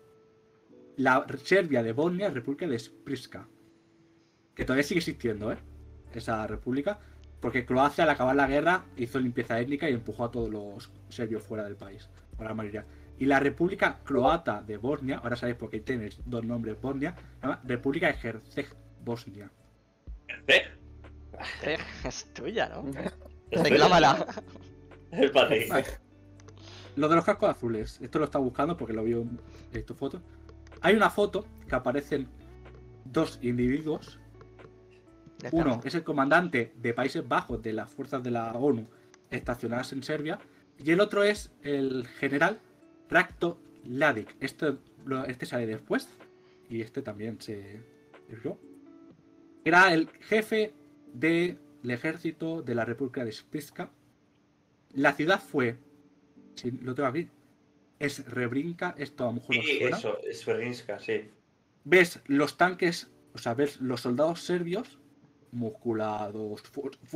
La 0.97 1.25
Serbia 1.43 1.83
de 1.83 1.93
Bosnia 1.93 2.27
es 2.27 2.33
República 2.33 2.67
de 2.67 2.77
Spriska. 2.79 3.47
Que 4.55 4.65
todavía 4.65 4.83
sigue 4.83 4.97
existiendo, 4.99 5.51
¿eh? 5.51 5.57
Esa 6.13 6.45
república. 6.47 6.99
Porque 7.39 7.65
Croacia 7.65 8.03
al 8.03 8.09
acabar 8.09 8.35
la 8.35 8.47
guerra 8.47 8.83
hizo 8.97 9.19
limpieza 9.19 9.59
étnica 9.59 9.89
y 9.89 9.93
empujó 9.93 10.25
a 10.25 10.31
todos 10.31 10.49
los 10.49 10.91
serbios 11.09 11.43
fuera 11.43 11.63
del 11.63 11.75
país. 11.75 12.09
Por 12.35 12.47
la 12.47 12.53
mayoría. 12.53 12.85
Y 13.17 13.25
la 13.25 13.39
República 13.39 13.99
Croata 14.03 14.61
de 14.61 14.77
Bosnia, 14.77 15.19
ahora 15.23 15.35
sabéis 15.35 15.57
por 15.57 15.69
qué 15.69 15.79
tiene 15.81 16.09
dos 16.25 16.43
nombres 16.43 16.81
Bosnia, 16.81 17.15
se 17.15 17.41
llama 17.41 17.61
República 17.65 18.07
de 18.07 18.27
Herceg 18.27 18.67
Bosnia. 19.03 19.49
Eh, 20.47 21.77
es 22.03 22.33
tuya, 22.33 22.69
¿no? 22.69 22.85
Reclámala. 23.51 24.25
Es 25.11 25.31
para 25.31 25.49
ti. 25.49 25.65
Vale. 25.69 25.85
Lo 26.95 27.07
de 27.07 27.15
los 27.15 27.25
cascos 27.25 27.49
azules, 27.49 27.99
esto 28.01 28.19
lo 28.19 28.25
está 28.25 28.39
buscando 28.39 28.75
porque 28.75 28.93
lo 28.93 29.03
vio 29.03 29.25
en 29.73 29.85
tu 29.85 29.93
foto. 29.93 30.21
Hay 30.81 30.95
una 30.95 31.09
foto 31.09 31.45
que 31.67 31.75
aparecen 31.75 32.27
dos 33.05 33.39
individuos. 33.41 34.19
Uno 35.51 35.81
es 35.83 35.95
el 35.95 36.03
comandante 36.03 36.73
de 36.75 36.93
Países 36.93 37.27
Bajos 37.27 37.61
de 37.61 37.73
las 37.73 37.89
fuerzas 37.89 38.21
de 38.23 38.31
la 38.31 38.51
ONU 38.53 38.87
estacionadas 39.31 39.93
en 39.93 40.03
Serbia. 40.03 40.39
Y 40.77 40.91
el 40.91 40.99
otro 40.99 41.23
es 41.23 41.51
el 41.63 42.07
general 42.07 42.59
Rakto 43.09 43.59
Ladik. 43.85 44.35
Este, 44.39 44.75
este 45.27 45.45
sale 45.45 45.65
después. 45.65 46.09
Y 46.69 46.81
este 46.81 47.01
también 47.01 47.39
se. 47.41 47.81
Era 49.63 49.93
el 49.93 50.09
jefe 50.21 50.73
del 51.13 51.57
ejército 51.83 52.61
de 52.61 52.75
la 52.75 52.85
República 52.85 53.25
de 53.25 53.31
Spiska. 53.31 53.89
La 54.93 55.13
ciudad 55.13 55.41
fue. 55.41 55.77
Si 56.55 56.71
lo 56.71 56.93
tengo 56.95 57.09
aquí. 57.09 57.29
Es 57.97 58.25
Rebrinka. 58.29 58.93
Esto 58.97 59.23
a 59.23 59.27
lo 59.27 59.33
mejor 59.33 59.55
Sí, 59.55 59.79
eso, 59.81 60.19
es 60.23 60.43
Ferrinska, 60.43 60.99
sí. 60.99 61.29
ves 61.83 62.21
los 62.27 62.55
tanques, 62.57 63.09
o 63.33 63.37
sea, 63.37 63.53
ves 63.53 63.81
los 63.81 64.01
soldados 64.01 64.41
serbios 64.41 64.98
musculados. 65.51 66.61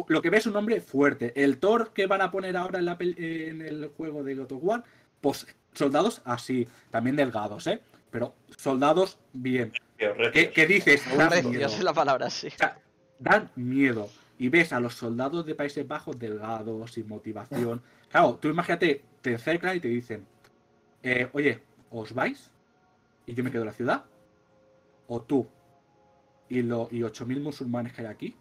lo 0.08 0.22
que 0.22 0.30
ves 0.30 0.42
es 0.42 0.48
un 0.48 0.56
hombre 0.56 0.82
fuerte. 0.82 1.34
El 1.42 1.58
Thor 1.60 1.92
que 1.94 2.08
van 2.08 2.22
a 2.22 2.32
poner 2.32 2.58
ahora 2.58 2.80
en, 2.80 2.86
la 2.86 2.98
pel- 2.98 3.16
en 3.18 3.62
el 3.62 3.88
juego 3.96 4.24
de 4.24 4.36
God 4.36 4.52
of 4.54 4.64
War, 4.64 4.84
pues 5.22 5.48
soldados 5.74 6.22
así, 6.26 6.68
también 6.92 7.16
delgados, 7.16 7.68
¿eh? 7.68 7.82
Pero 8.12 8.36
soldados 8.58 9.18
bien. 9.34 9.72
¿Qué, 9.98 10.66
dices? 10.68 11.02
Dan 11.18 11.50
miedo. 11.50 11.66
es 11.66 11.84
la 11.84 11.94
palabra, 11.94 12.30
sí. 12.30 12.48
O 12.48 12.52
sea, 12.52 12.78
dan 13.20 13.50
miedo. 13.56 14.10
Y 14.38 14.50
ves 14.50 14.74
a 14.74 14.80
los 14.80 14.96
soldados 14.96 15.46
de 15.46 15.56
Países 15.56 15.88
Bajos 15.88 16.20
delgados, 16.20 16.92
sin 16.92 17.08
motivación. 17.08 17.82
Claro, 18.10 18.38
tú 18.42 18.50
imagínate, 18.50 19.04
te 19.22 19.36
acercan 19.36 19.78
y 19.78 19.80
te 19.80 19.88
dicen, 19.88 20.26
eh, 21.02 21.30
oye, 21.34 21.62
¿os 21.90 22.14
vais? 22.14 22.52
Y 23.26 23.34
yo 23.34 23.44
me 23.44 23.52
quedo 23.52 23.62
en 23.62 23.68
la 23.68 23.74
ciudad. 23.74 24.04
O 25.08 25.22
tú. 25.22 25.48
Y, 26.58 26.62
lo, 26.64 26.88
y 26.92 27.00
8.000 27.00 27.42
musulmanes 27.42 27.94
que 27.94 28.02
hay 28.02 28.08
aquí, 28.08 28.36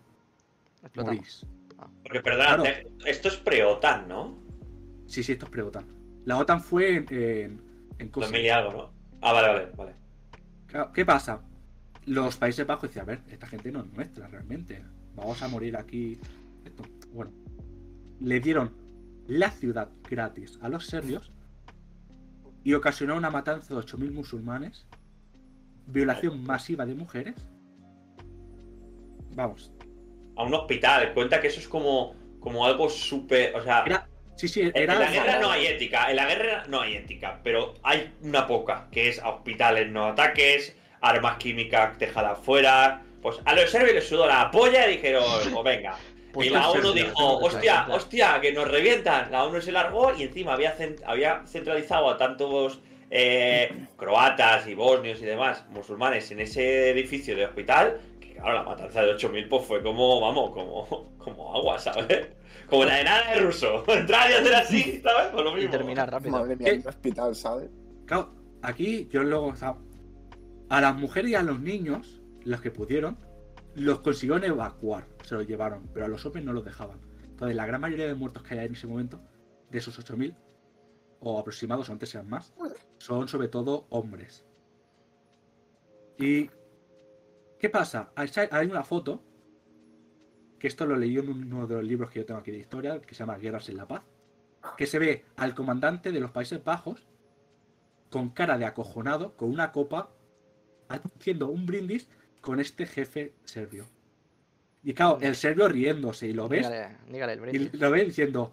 Explotamos. 0.83 1.17
morís. 1.17 1.47
Porque, 2.03 2.21
perdona, 2.21 2.47
Claro. 2.57 2.65
eh, 2.67 2.87
esto 3.07 3.29
es 3.29 3.37
pre-OTAN, 3.37 4.09
¿no? 4.09 4.39
Sí, 5.07 5.23
sí, 5.23 5.33
esto 5.33 5.47
es 5.47 5.51
pre-OTAN. 5.51 5.87
La 6.25 6.39
OTAN 6.39 6.61
fue 6.61 6.97
en, 6.97 7.07
en, 7.11 7.61
en 7.99 8.09
cosas. 8.09 8.31
2000 8.31 8.47
y 8.47 8.49
algo, 8.51 8.73
¿no? 8.73 8.91
Ah, 9.21 9.33
vale, 9.33 9.49
vale, 9.49 9.71
vale. 9.77 9.93
Claro, 10.67 10.93
¿Qué 10.93 11.05
pasa? 11.05 11.41
Los 12.07 12.37
Países 12.37 12.67
Bajos 12.67 12.89
decían, 12.91 13.05
a 13.05 13.13
ver, 13.13 13.21
esta 13.31 13.47
gente 13.47 13.71
no 13.73 13.81
es 13.81 13.93
nuestra 13.93 14.27
realmente. 14.29 14.83
Vamos 15.15 15.43
a 15.43 15.49
morir 15.49 15.77
aquí. 15.77 16.19
Esto. 16.65 16.85
Bueno, 17.13 17.31
le 18.21 18.41
dieron 18.41 18.73
la 19.27 19.51
ciudad 19.51 19.89
gratis 20.09 20.59
a 20.63 20.69
los 20.69 20.87
serbios 20.87 21.31
y 22.65 22.75
ocasionó 22.75 23.17
una 23.17 23.31
matanza 23.31 23.75
de 23.75 23.81
8.000 23.81 24.13
musulmanes, 24.13 24.87
violación 25.87 26.43
masiva 26.45 26.87
de 26.87 26.95
mujeres. 26.95 27.35
Vamos, 29.33 29.71
A 30.37 30.45
un 30.45 30.55
hospital. 30.55 31.13
Cuenta 31.15 31.41
que 31.41 31.49
eso 31.49 31.61
es 31.61 31.69
como, 31.69 32.15
como 32.41 32.65
algo 32.67 32.89
súper. 32.89 33.55
O 33.57 33.63
sea, 33.63 33.85
era. 33.87 34.09
Sí, 34.37 34.49
sí, 34.49 34.63
en, 34.63 34.73
era. 34.75 34.95
en 34.95 35.01
la 35.01 35.11
guerra 35.11 35.39
no 35.41 35.51
hay 35.51 35.67
ética. 35.67 36.11
En 36.11 36.17
la 36.17 36.27
guerra 36.27 36.65
no 36.69 36.81
hay 36.81 36.95
ética. 36.97 37.41
Pero 37.45 37.75
hay 37.83 38.13
una 38.23 38.47
poca, 38.47 38.89
que 38.91 39.09
es 39.09 39.19
a 39.21 39.29
hospitales 39.31 39.91
no 39.91 40.07
ataques, 40.07 40.77
armas 41.01 41.37
químicas 41.37 41.99
dejadas 41.99 42.39
fuera. 42.43 43.03
Pues 43.21 43.39
a 43.45 43.55
los 43.55 43.71
serbios 43.71 43.95
les 43.95 44.09
sudó 44.09 44.27
la 44.27 44.51
polla 44.51 44.89
y 44.89 44.93
dijeron, 44.97 45.25
o 45.55 45.63
venga. 45.65 45.97
Pues 46.33 46.47
y 46.47 46.51
la 46.51 46.71
ONU 46.71 46.93
dijo, 46.95 47.39
hostia, 47.41 47.87
hostia, 47.91 48.41
que 48.41 48.53
nos 48.53 48.67
revientan. 48.67 49.31
La 49.31 49.45
ONU 49.45 49.61
se 49.61 49.71
largó 49.71 50.15
y 50.17 50.23
encima 50.23 50.55
había, 50.55 50.75
cent- 50.79 51.03
había 51.05 51.43
centralizado 51.47 52.09
a 52.09 52.17
tantos 52.17 52.81
eh, 53.11 53.71
croatas 53.97 54.67
y 54.67 54.75
bosnios 54.75 55.21
y 55.21 55.27
demás 55.27 55.67
musulmanes 55.69 56.31
en 56.31 56.41
ese 56.41 56.89
edificio 56.89 57.37
de 57.37 57.45
hospital, 57.45 58.01
claro, 58.43 58.59
la 58.59 58.62
matanza 58.64 59.02
de 59.02 59.14
8.000 59.14 59.48
pues 59.48 59.64
fue 59.66 59.82
como, 59.82 60.20
vamos, 60.20 60.51
como, 60.52 61.16
como 61.19 61.55
agua, 61.55 61.78
¿sabes? 61.78 62.28
Como 62.69 62.85
la 62.85 62.97
de 62.97 63.05
nada 63.05 63.35
de 63.35 63.40
ruso. 63.40 63.85
Entrar 63.89 64.31
y 64.31 64.35
hacer 64.35 64.55
así, 64.55 65.01
¿sabes? 65.02 65.28
Pues 65.32 65.44
lo 65.44 65.52
Y 65.52 65.55
mismo. 65.56 65.70
terminar 65.70 66.10
rápido. 66.10 66.32
Madre 66.32 66.56
mía, 66.56 66.74
un 66.74 66.89
hospital, 66.89 67.35
¿sabes? 67.35 67.70
Claro, 68.06 68.35
aquí 68.62 69.09
yo 69.10 69.23
luego, 69.23 69.47
o 69.47 69.56
sea, 69.56 69.77
a 70.69 70.81
las 70.81 70.94
mujeres 70.97 71.31
y 71.31 71.35
a 71.35 71.43
los 71.43 71.60
niños, 71.60 72.20
los 72.44 72.60
que 72.60 72.70
pudieron, 72.70 73.19
los 73.74 74.01
consiguieron 74.01 74.44
evacuar, 74.44 75.06
se 75.24 75.35
los 75.35 75.47
llevaron, 75.47 75.89
pero 75.94 76.06
a 76.06 76.09
los 76.09 76.24
hombres 76.27 76.44
no 76.44 76.52
los 76.52 76.64
dejaban. 76.64 76.98
Entonces, 77.24 77.56
la 77.56 77.66
gran 77.66 77.81
mayoría 77.81 78.06
de 78.06 78.14
muertos 78.14 78.43
que 78.43 78.59
hay 78.59 78.66
en 78.66 78.73
ese 78.74 78.86
momento, 78.86 79.20
de 79.70 79.78
esos 79.78 79.98
8.000, 79.98 80.35
o 81.20 81.39
aproximados, 81.39 81.89
o 81.89 81.93
antes 81.93 82.09
sean 82.10 82.28
más, 82.28 82.52
son 82.98 83.28
sobre 83.28 83.48
todo 83.48 83.86
hombres. 83.90 84.44
¿Y 86.19 86.51
qué 87.63 87.71
pasa? 87.71 88.11
Hay 88.17 88.67
una 88.67 88.83
foto, 88.83 89.23
que 90.59 90.67
esto 90.67 90.85
lo 90.85 90.97
leí 90.97 91.17
en 91.17 91.29
uno 91.31 91.67
de 91.69 91.77
los 91.77 91.85
libros 91.85 92.11
que 92.11 92.19
yo 92.19 92.27
tengo 92.27 92.41
aquí 92.41 92.51
de 92.51 92.59
historia, 92.59 93.01
que 93.01 93.15
se 93.15 93.21
llama 93.21 93.39
Guerras 93.39 93.69
en 93.69 93.77
la 93.77 93.87
Paz, 93.87 94.03
que 94.77 94.87
se 94.87 94.99
ve 94.99 95.25
al 95.37 95.55
comandante 95.55 96.11
de 96.11 96.19
los 96.21 96.33
Países 96.33 96.63
Bajos 96.63 97.07
con 98.11 98.31
cara 98.31 98.59
de 98.59 98.65
acojonado, 98.67 99.37
con 99.37 99.49
una 99.51 99.71
copa, 99.73 100.11
haciendo 100.89 101.49
un 101.49 101.65
brindis 101.65 102.09
con 102.41 102.59
este 102.61 102.85
jefe 102.85 103.33
serbio. 103.45 103.87
Y 104.83 104.93
claro, 104.93 105.19
el 105.21 105.37
serbio 105.37 105.69
riéndose, 105.69 106.27
y 106.27 106.33
lo 106.33 106.49
ves, 106.49 106.67
Dígale, 106.69 106.97
dígale 107.09 107.33
el 107.35 107.39
y 107.39 107.43
brindis. 107.43 107.81
lo 107.81 107.91
ves 107.93 108.07
diciendo, 108.07 108.53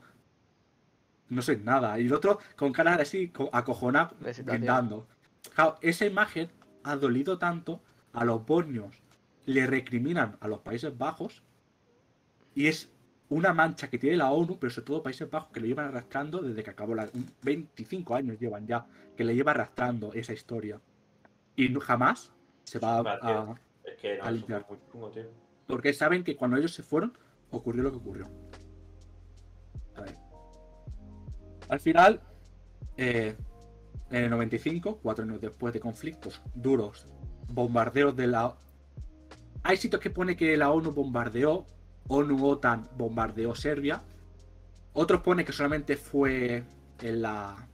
no 1.30 1.42
soy 1.42 1.58
nada. 1.58 2.00
Y 2.00 2.06
el 2.06 2.14
otro 2.14 2.38
con 2.56 2.72
cara 2.72 2.94
así, 2.96 3.30
co- 3.30 3.50
acojonado, 3.52 4.16
brindando. 4.46 5.08
Claro, 5.56 5.78
esa 5.82 6.06
imagen 6.06 6.50
ha 6.84 6.96
dolido 6.96 7.38
tanto 7.40 7.82
a 8.14 8.24
los 8.26 8.46
bosnios. 8.46 8.96
Le 9.50 9.66
recriminan 9.66 10.38
a 10.42 10.48
los 10.48 10.60
Países 10.60 10.96
Bajos. 10.96 11.42
Y 12.54 12.68
es 12.68 12.92
una 13.30 13.54
mancha 13.54 13.90
que 13.90 13.98
tiene 13.98 14.18
la 14.18 14.32
ONU, 14.32 14.60
pero 14.60 14.70
sobre 14.72 14.86
todo 14.86 15.04
Países 15.04 15.30
Bajos, 15.30 15.50
que 15.52 15.60
lo 15.60 15.66
llevan 15.66 15.88
arrastrando 15.88 16.40
desde 16.42 16.64
que 16.64 16.70
acabó 16.70 16.94
la... 16.94 17.10
un- 17.14 17.32
25 17.42 18.16
años 18.16 18.40
llevan 18.40 18.68
ya, 18.68 18.86
que 19.18 19.24
le 19.24 19.36
lleva 19.36 19.52
arrastrando 19.52 20.14
esa 20.14 20.34
historia. 20.34 20.80
Y 21.56 21.74
jamás 21.80 22.32
se 22.64 22.78
va 22.80 23.00
a... 23.00 23.56
Es 23.84 23.98
que 23.98 24.18
no, 24.18 24.24
fue 24.24 24.32
limpiar. 24.34 24.68
chungo. 24.92 25.12
Porque 25.66 25.94
saben 25.94 26.24
que 26.24 26.36
cuando 26.36 26.58
ellos 26.58 26.74
se 26.74 26.84
fueron, 26.84 27.18
ocurrió 27.52 27.84
lo 27.84 27.92
que 27.92 27.98
ocurrió. 27.98 28.28
A 29.96 30.02
ver. 30.02 30.16
Al 31.70 31.80
final, 31.80 32.22
eh, 32.98 33.36
en 34.12 34.24
el 34.24 34.30
95, 34.30 35.00
cuatro 35.02 35.24
años 35.24 35.42
después 35.42 35.74
de 35.74 35.80
conflictos 35.80 36.40
duros, 36.54 37.08
bombardeos 37.48 38.16
de 38.16 38.28
la... 38.28 38.56
Hay 39.64 39.78
sitios 39.78 40.02
que 40.02 40.10
pone 40.10 40.36
que 40.36 40.56
la 40.58 40.72
ONU 40.72 40.92
bombardeó, 40.92 41.66
ONU-OTAN 42.08 42.90
bombardeó 42.98 43.56
Serbia. 43.56 44.02
Otros 44.94 45.22
pone 45.22 45.46
que 45.46 45.52
solamente 45.52 45.98
fue 45.98 46.64
en 47.02 47.22
la, 47.22 47.68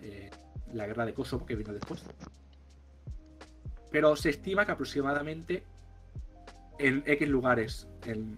eh, 0.00 0.30
la 0.72 0.86
guerra 0.86 1.06
de 1.06 1.14
Kosovo, 1.14 1.46
que 1.46 1.54
vino 1.54 1.72
después. 1.72 2.04
Pero 3.90 4.16
se 4.16 4.30
estima 4.30 4.66
que 4.66 4.72
aproximadamente 4.72 5.62
en 6.78 7.02
X 7.06 7.28
lugares 7.28 7.88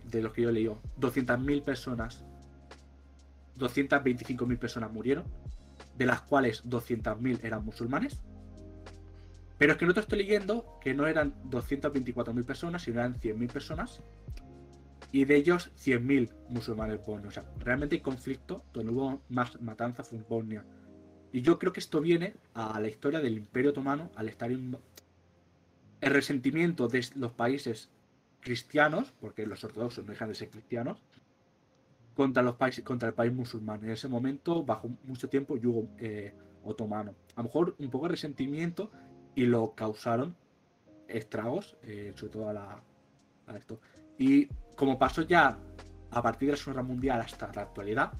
de 0.04 0.22
los 0.22 0.32
que 0.32 0.42
yo 0.42 0.50
leído, 0.50 0.78
200.000 0.98 1.62
personas, 1.62 2.24
225.000 3.58 4.58
personas 4.58 4.90
murieron, 4.92 5.24
de 5.96 6.06
las 6.06 6.22
cuales 6.22 6.64
200.000 6.64 7.40
eran 7.44 7.64
musulmanes. 7.64 8.20
Pero 9.60 9.72
es 9.72 9.78
que 9.78 9.84
en 9.84 9.90
otro 9.90 10.00
estoy 10.00 10.20
leyendo 10.20 10.78
que 10.80 10.94
no 10.94 11.06
eran 11.06 11.34
224.000 11.50 12.44
personas, 12.46 12.80
sino 12.80 12.98
eran 13.00 13.20
100.000 13.20 13.52
personas. 13.52 14.00
Y 15.12 15.26
de 15.26 15.36
ellos 15.36 15.70
100.000 15.76 16.30
musulmanes 16.48 17.04
bosnios. 17.04 17.32
O 17.32 17.34
sea, 17.34 17.44
realmente 17.58 17.96
hay 17.96 18.00
conflicto 18.00 18.64
donde 18.72 18.90
hubo 18.90 19.20
más 19.28 19.60
matanzas 19.60 20.08
fue 20.08 20.16
en 20.16 20.24
Bosnia. 20.26 20.64
Y 21.30 21.42
yo 21.42 21.58
creo 21.58 21.74
que 21.74 21.80
esto 21.80 22.00
viene 22.00 22.36
a 22.54 22.80
la 22.80 22.88
historia 22.88 23.20
del 23.20 23.36
Imperio 23.36 23.72
Otomano 23.72 24.10
al 24.16 24.30
estar 24.30 24.50
en... 24.50 24.78
El 26.00 26.10
resentimiento 26.10 26.88
de 26.88 27.06
los 27.16 27.32
países 27.32 27.90
cristianos, 28.40 29.12
porque 29.20 29.46
los 29.46 29.62
ortodoxos 29.62 30.06
no 30.06 30.12
dejan 30.12 30.30
de 30.30 30.36
ser 30.36 30.48
cristianos, 30.48 31.02
contra 32.14 32.42
los 32.42 32.56
países, 32.56 32.82
contra 32.82 33.10
el 33.10 33.14
país 33.14 33.30
musulmán. 33.30 33.84
En 33.84 33.90
ese 33.90 34.08
momento, 34.08 34.64
bajo 34.64 34.88
mucho 35.04 35.28
tiempo, 35.28 35.58
yugo 35.58 35.86
eh, 35.98 36.32
otomano. 36.64 37.14
A 37.34 37.42
lo 37.42 37.44
mejor 37.44 37.76
un 37.78 37.90
poco 37.90 38.06
de 38.06 38.12
resentimiento 38.12 38.90
y 39.34 39.46
lo 39.46 39.74
causaron 39.74 40.36
estragos, 41.08 41.76
eh, 41.82 42.12
sobre 42.16 42.32
todo 42.32 42.48
a, 42.48 42.52
la, 42.52 42.82
esto. 43.56 43.80
Y 44.18 44.46
como 44.76 44.98
pasó 44.98 45.22
ya 45.22 45.58
a 46.10 46.22
partir 46.22 46.48
de 46.48 46.52
la 46.52 46.56
Segunda 46.56 46.82
Guerra 46.82 46.94
Mundial 46.94 47.20
hasta 47.20 47.52
la 47.52 47.62
actualidad, 47.62 48.12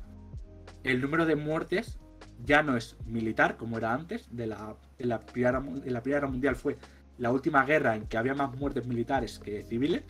el 0.82 1.00
número 1.00 1.26
de 1.26 1.36
muertes 1.36 1.98
ya 2.44 2.62
no 2.62 2.76
es 2.76 2.96
militar 3.06 3.56
como 3.56 3.78
era 3.78 3.92
antes. 3.92 4.28
De 4.30 4.46
la, 4.46 4.74
en, 4.98 5.08
la 5.08 5.20
primera, 5.20 5.58
en 5.58 5.92
la 5.92 6.02
Primera 6.02 6.20
Guerra 6.20 6.32
Mundial 6.32 6.56
fue 6.56 6.76
la 7.18 7.30
última 7.30 7.64
guerra 7.64 7.96
en 7.96 8.06
que 8.06 8.16
había 8.16 8.34
más 8.34 8.54
muertes 8.56 8.86
militares 8.86 9.38
que 9.38 9.64
civiles. 9.64 10.02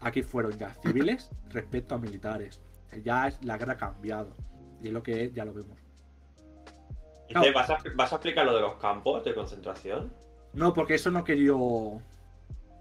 Aquí 0.00 0.22
fueron 0.22 0.56
ya 0.58 0.74
civiles 0.82 1.30
respecto 1.50 1.94
a 1.94 1.98
militares. 1.98 2.60
Ya 3.02 3.28
es, 3.28 3.42
la 3.44 3.56
guerra 3.58 3.74
ha 3.74 3.76
cambiado. 3.76 4.36
Y 4.82 4.88
es 4.88 4.92
lo 4.92 5.02
que 5.02 5.32
ya 5.32 5.44
lo 5.44 5.52
vemos. 5.52 5.87
¿Y 7.28 7.32
Claro. 7.32 7.46
te 7.46 7.52
vas, 7.52 7.70
a, 7.70 7.78
vas 7.94 8.12
a 8.12 8.16
explicar 8.16 8.44
lo 8.46 8.54
de 8.54 8.60
los 8.62 8.74
campos 8.76 9.24
de 9.24 9.34
concentración? 9.34 10.12
No, 10.54 10.72
porque 10.72 10.94
eso 10.94 11.10
no 11.10 11.24
quería. 11.24 11.52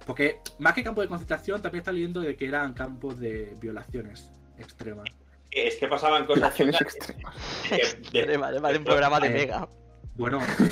Porque 0.06 0.40
más 0.60 0.74
que 0.74 0.84
campo 0.84 1.02
de 1.02 1.08
concentración, 1.08 1.62
también 1.62 1.82
está 1.82 1.92
leyendo 1.92 2.22
de 2.22 2.36
que 2.36 2.48
eran 2.48 2.74
campos 2.74 3.20
de 3.20 3.56
violaciones 3.60 4.32
extremas. 4.58 5.10
Es 5.52 5.76
que 5.76 5.88
pasaban 5.88 6.26
cosas 6.26 6.58
Violaciones 6.58 6.82
extremas. 6.82 7.36
de- 8.12 8.22
Además, 8.24 8.50
además 8.52 8.72
de 8.72 8.78
un 8.80 8.84
programa 8.86 9.20
de 9.20 9.28
Eh, 9.28 9.32
Mega. 9.32 9.68
Bueno, 10.16 10.40
eh, 10.42 10.70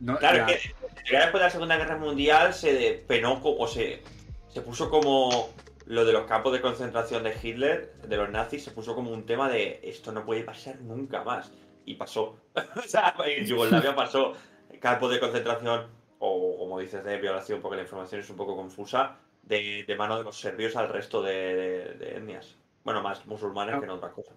no, 0.00 0.18
Claro, 0.18 0.46
es 0.48 0.72
que 1.04 1.16
después 1.16 1.32
de 1.34 1.40
la 1.40 1.50
Segunda 1.50 1.76
Guerra 1.76 1.98
Mundial 1.98 2.54
se 2.54 3.04
penó 3.06 3.40
o 3.42 3.66
se, 3.68 4.02
se 4.48 4.60
puso 4.62 4.88
como 4.90 5.50
lo 5.86 6.04
de 6.04 6.12
los 6.12 6.26
campos 6.26 6.52
de 6.52 6.60
concentración 6.60 7.22
de 7.24 7.34
Hitler, 7.42 7.92
de 8.06 8.16
los 8.16 8.30
nazis, 8.30 8.64
se 8.64 8.70
puso 8.70 8.94
como 8.94 9.10
un 9.10 9.26
tema 9.26 9.48
de 9.50 9.80
esto 9.82 10.12
no 10.12 10.24
puede 10.24 10.42
pasar 10.44 10.80
nunca 10.80 11.22
más. 11.24 11.50
Y 11.84 11.94
pasó. 11.94 12.38
o 12.76 12.82
sea, 12.82 13.14
en 13.26 13.44
Yugoslavia 13.44 13.94
pasó 13.94 14.34
campos 14.80 15.10
de 15.12 15.20
concentración, 15.20 15.86
o 16.18 16.56
como 16.58 16.78
dices, 16.78 17.04
de 17.04 17.18
violación, 17.18 17.60
porque 17.60 17.76
la 17.76 17.82
información 17.82 18.20
es 18.20 18.30
un 18.30 18.36
poco 18.36 18.56
confusa, 18.56 19.16
de, 19.42 19.84
de 19.86 19.96
mano 19.96 20.16
de 20.18 20.24
los 20.24 20.38
serbios 20.38 20.76
al 20.76 20.88
resto 20.88 21.22
de, 21.22 21.32
de- 21.54 21.94
de 21.94 22.16
etnias. 22.16 22.56
Bueno, 22.84 23.02
más 23.02 23.26
musulmanes 23.26 23.78
que 23.78 23.84
en 23.84 23.90
otras 23.90 24.12
cosas. 24.12 24.34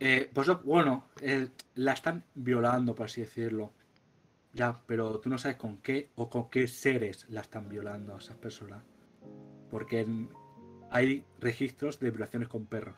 Eh, 0.00 0.28
pues 0.32 0.46
lo- 0.48 0.58
bueno, 0.58 1.08
eh, 1.20 1.48
la 1.76 1.92
están 1.92 2.24
violando, 2.34 2.94
por 2.94 3.06
así 3.06 3.20
decirlo. 3.20 3.72
Ya, 4.52 4.80
pero 4.86 5.18
tú 5.20 5.28
no 5.28 5.38
sabes 5.38 5.56
con 5.56 5.78
qué 5.78 6.10
o 6.16 6.28
con 6.30 6.48
qué 6.50 6.66
seres 6.68 7.26
la 7.28 7.40
están 7.40 7.68
violando 7.68 8.14
a 8.14 8.18
esas 8.18 8.36
personas. 8.36 8.82
Porque 9.70 10.00
en- 10.00 10.30
hay 10.90 11.24
registros 11.40 11.98
de 12.00 12.10
violaciones 12.10 12.48
con 12.48 12.66
perros. 12.66 12.96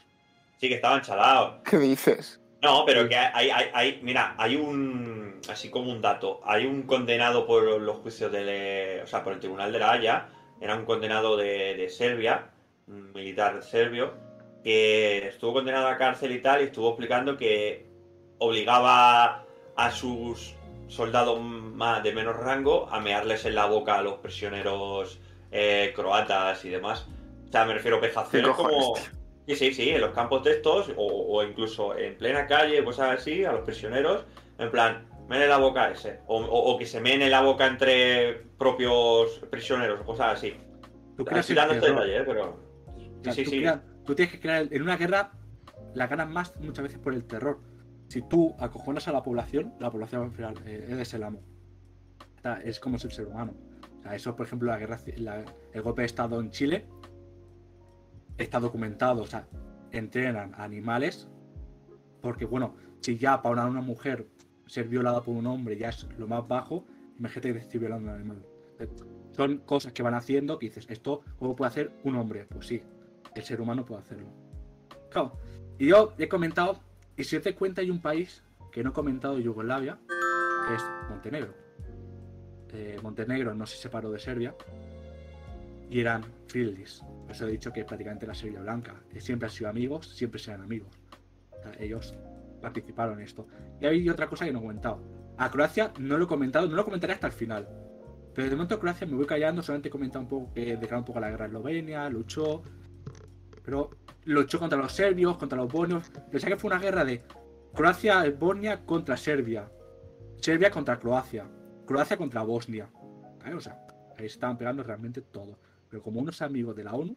Sí, 0.59 0.69
que 0.69 0.75
estaban 0.77 1.03
chalados. 1.03 1.61
¿Qué 1.65 1.79
dices? 1.79 2.41
No, 2.63 2.85
pero 2.87 3.09
que 3.09 3.17
hay, 3.17 3.51
hay, 3.51 3.67
hay, 3.73 4.01
mira, 4.03 4.35
hay 4.39 4.57
un, 4.57 5.41
así 5.49 5.71
como 5.71 5.93
un 5.93 6.01
dato, 6.01 6.41
hay 6.45 6.67
un 6.67 6.83
condenado 6.83 7.47
por 7.47 7.65
los 7.81 7.97
juicios 7.99 8.33
del, 8.33 9.03
o 9.03 9.07
sea, 9.07 9.23
por 9.23 9.35
el 9.35 9.41
Tribunal 9.41 9.73
de 9.73 9.79
la 9.79 9.93
Haya, 9.93 10.29
era 10.61 10.75
un 10.75 10.85
condenado 10.85 11.37
de, 11.37 11.75
de 11.75 11.89
Serbia, 11.89 12.51
un 12.89 13.13
militar 13.13 13.63
serbio, 13.63 14.15
que 14.65 15.29
estuvo 15.29 15.53
condenado 15.53 15.87
a 15.89 15.97
cárcel 15.97 16.33
y 16.33 16.41
tal, 16.41 16.63
y 16.63 16.65
estuvo 16.65 16.89
explicando 16.89 17.37
que 17.37 17.87
obligaba 18.39 19.45
a 19.77 19.91
sus 19.91 20.55
soldados 20.89 21.41
más 21.41 22.03
de 22.03 22.13
menos 22.13 22.37
rango 22.37 22.89
a 22.91 23.01
mearles 23.01 23.45
en 23.45 23.55
la 23.55 23.67
boca 23.67 23.99
a 23.99 24.03
los 24.03 24.15
prisioneros 24.15 25.21
eh, 25.51 25.93
croatas 25.95 26.65
y 26.65 26.71
demás. 26.71 27.07
O 27.49 27.53
sea, 27.53 27.65
me 27.65 27.75
refiero 27.75 27.99
a 27.99 28.01
vejaciones 28.01 28.49
¿Qué 28.49 28.55
cojones, 28.55 28.85
como... 28.85 28.95
tío? 28.95 29.26
Sí, 29.47 29.55
sí, 29.55 29.73
sí, 29.73 29.91
en 29.91 30.01
los 30.01 30.11
campos 30.11 30.43
de 30.45 30.53
estos, 30.53 30.91
o, 30.97 31.07
o 31.37 31.43
incluso 31.45 31.97
en 31.97 32.17
plena 32.19 32.47
calle, 32.47 32.83
cosas 32.85 33.21
así, 33.21 33.45
a 33.45 33.53
los 33.53 33.63
prisioneros, 33.63 34.25
en 34.59 34.71
plan, 34.71 35.07
mene 35.29 35.47
la 35.47 35.59
boca 35.59 35.91
ese, 35.91 36.21
o, 36.27 36.39
o- 36.41 36.73
o 36.75 36.79
que 36.79 36.85
se 36.87 37.01
mene 37.01 37.29
la 37.31 37.43
boca 37.43 37.67
entre 37.67 38.43
propios 38.59 39.41
prisioneros, 39.51 40.03
cosas 40.03 40.35
así. 40.39 40.55
Tú 41.17 41.25
este 41.31 41.55
terror. 41.55 42.01
detalle, 42.01 42.17
¿eh? 42.19 42.25
pero... 42.27 42.61
Sí, 43.25 43.33
sí, 43.33 43.45
tú, 43.45 43.51
sí. 43.51 43.59
creas- 43.61 43.81
tú 44.05 44.15
tienes 44.15 44.33
que 44.35 44.41
crear. 44.41 44.67
En 44.71 44.83
una 44.83 44.97
guerra, 44.97 45.31
la 45.95 46.07
ganas 46.09 46.29
más 46.29 46.53
muchas 46.61 46.83
veces 46.83 46.99
por 46.99 47.15
el 47.15 47.25
terror. 47.25 47.59
Si 48.09 48.23
tú 48.23 48.55
acojonas 48.61 49.09
a 49.09 49.13
la 49.13 49.23
población, 49.23 49.75
la 49.81 49.91
población 49.91 50.23
al 50.25 50.31
final 50.33 50.55
eres 50.67 51.15
el 51.15 51.23
amo. 51.23 51.41
Es 52.65 52.79
como 52.79 52.97
es 52.97 53.05
el 53.05 53.11
ser 53.13 53.27
humano. 53.27 53.55
O 53.99 54.03
sea, 54.03 54.15
eso, 54.15 54.37
por 54.37 54.47
ejemplo, 54.47 54.71
la 54.71 54.79
guerra, 54.79 55.01
la- 55.17 55.45
el 55.73 55.83
golpe 55.83 56.03
de 56.03 56.07
Estado 56.07 56.39
en 56.41 56.51
Chile 56.51 56.87
está 58.39 58.61
documentado. 58.61 59.23
O 59.23 59.27
sea, 59.27 59.47
entrenan 59.93 60.53
animales. 60.57 61.29
Porque, 62.21 62.45
bueno, 62.45 62.75
si 63.01 63.19
ya 63.19 63.41
para 63.43 63.67
una, 63.67 63.81
mujer 63.81 64.27
ser 64.67 64.89
violada 64.89 65.23
por 65.23 65.37
un 65.37 65.47
hombre 65.47 65.77
ya 65.77 65.91
es 65.91 66.09
lo 66.19 66.27
más 66.27 66.47
bajo, 66.47 66.85
imagínate 67.19 67.53
que 67.53 67.59
estoy 67.59 67.81
violando 67.81 68.11
a 68.11 68.15
un 68.15 68.21
animal. 68.21 68.47
Son 69.33 69.59
cosas 69.59 69.93
que 69.93 70.03
van 70.03 70.15
haciendo 70.15 70.59
que 70.59 70.67
dices, 70.67 70.87
¿esto 70.89 71.23
cómo 71.39 71.55
puede 71.55 71.69
hacer 71.69 71.93
un 72.05 72.17
hombre? 72.17 72.47
Pues 72.47 72.67
sí, 72.67 72.83
el 73.35 73.43
ser 73.43 73.61
humano 73.61 73.85
puede 73.85 74.01
hacerlo. 74.01 74.29
Claro, 75.11 75.33
y 75.79 75.89
yo 75.89 76.15
he 76.19 76.29
comentado, 76.29 76.81
y 77.17 77.25
si 77.25 77.39
te 77.39 77.55
cuenta 77.55 77.81
hay 77.81 77.91
un 77.91 78.01
país 78.01 78.43
que 78.73 78.83
no 78.83 78.91
he 78.91 78.93
comentado 78.93 79.39
Yugoslavia, 79.39 79.99
que 80.67 80.75
es 80.75 80.83
Montenegro. 81.09 81.55
Eh, 82.73 82.99
Montenegro 83.03 83.55
no 83.55 83.67
se 83.67 83.77
separó 83.77 84.11
de 84.11 84.19
Serbia 84.19 84.55
y 85.89 86.01
eran 86.01 86.25
friendlies. 86.49 87.03
Eso 87.29 87.47
he 87.47 87.51
dicho 87.51 87.73
que 87.73 87.85
prácticamente 87.85 88.27
la 88.27 88.35
Serbia 88.35 88.61
blanca. 88.61 88.95
siempre 89.19 89.47
han 89.47 89.53
sido 89.53 89.71
amigos, 89.71 90.09
siempre 90.09 90.39
serán 90.39 90.63
amigos. 90.63 90.89
Ellos 91.79 92.15
participaron 92.61 93.19
en 93.19 93.25
esto. 93.25 93.47
Y 93.81 93.87
hay 93.87 94.09
otra 94.09 94.29
cosa 94.29 94.45
que 94.45 94.53
no 94.53 94.61
he 94.61 94.63
comentado. 94.63 95.01
A 95.39 95.51
Croacia 95.51 95.93
no 95.99 96.17
lo 96.17 96.25
he 96.25 96.29
comentado, 96.29 96.69
no 96.69 96.77
lo 96.77 96.85
comentaré 96.85 97.13
hasta 97.13 97.27
el 97.27 97.33
final. 97.33 97.69
Pero 98.35 98.49
de 98.49 98.57
momento 98.57 98.79
Croacia 98.79 99.07
me 99.07 99.17
voy 99.17 99.27
callando, 99.27 99.63
solamente 99.63 99.89
he 99.89 99.91
comentado 99.91 100.23
un 100.23 100.29
poco 100.29 100.53
que 100.55 100.77
declaró 100.77 100.99
un 100.99 101.05
poco 101.05 101.21
la 101.21 101.31
guerra 101.31 101.45
a 101.47 101.49
Eslovenia, 101.49 102.09
luchó. 102.09 102.63
Pero 103.65 103.91
luchó 104.25 104.59
contra 104.59 104.79
los 104.79 104.93
serbios, 104.93 105.37
contra 105.37 105.59
los 105.59 105.73
bosnios. 105.73 106.11
Pensé 106.31 106.47
que 106.47 106.57
fue 106.57 106.69
una 106.69 106.79
guerra 106.79 107.05
de 107.05 107.23
Croacia, 107.75 108.25
Bosnia 108.31 108.85
contra 108.85 109.17
Serbia. 109.17 109.69
Serbia 110.41 110.71
contra 110.71 110.99
Croacia. 110.99 111.47
Croacia 111.87 112.17
contra 112.17 112.43
Bosnia. 112.43 112.89
O 113.55 113.61
sea, 113.61 113.79
ahí 114.19 114.27
estaban 114.27 114.57
pegando 114.59 114.83
realmente 114.83 115.21
todo. 115.21 115.59
Pero 115.97 116.03
como 116.05 116.21
unos 116.21 116.43
amigos 116.43 116.77
de 116.77 116.85
la 116.85 116.93
ONU, 116.93 117.17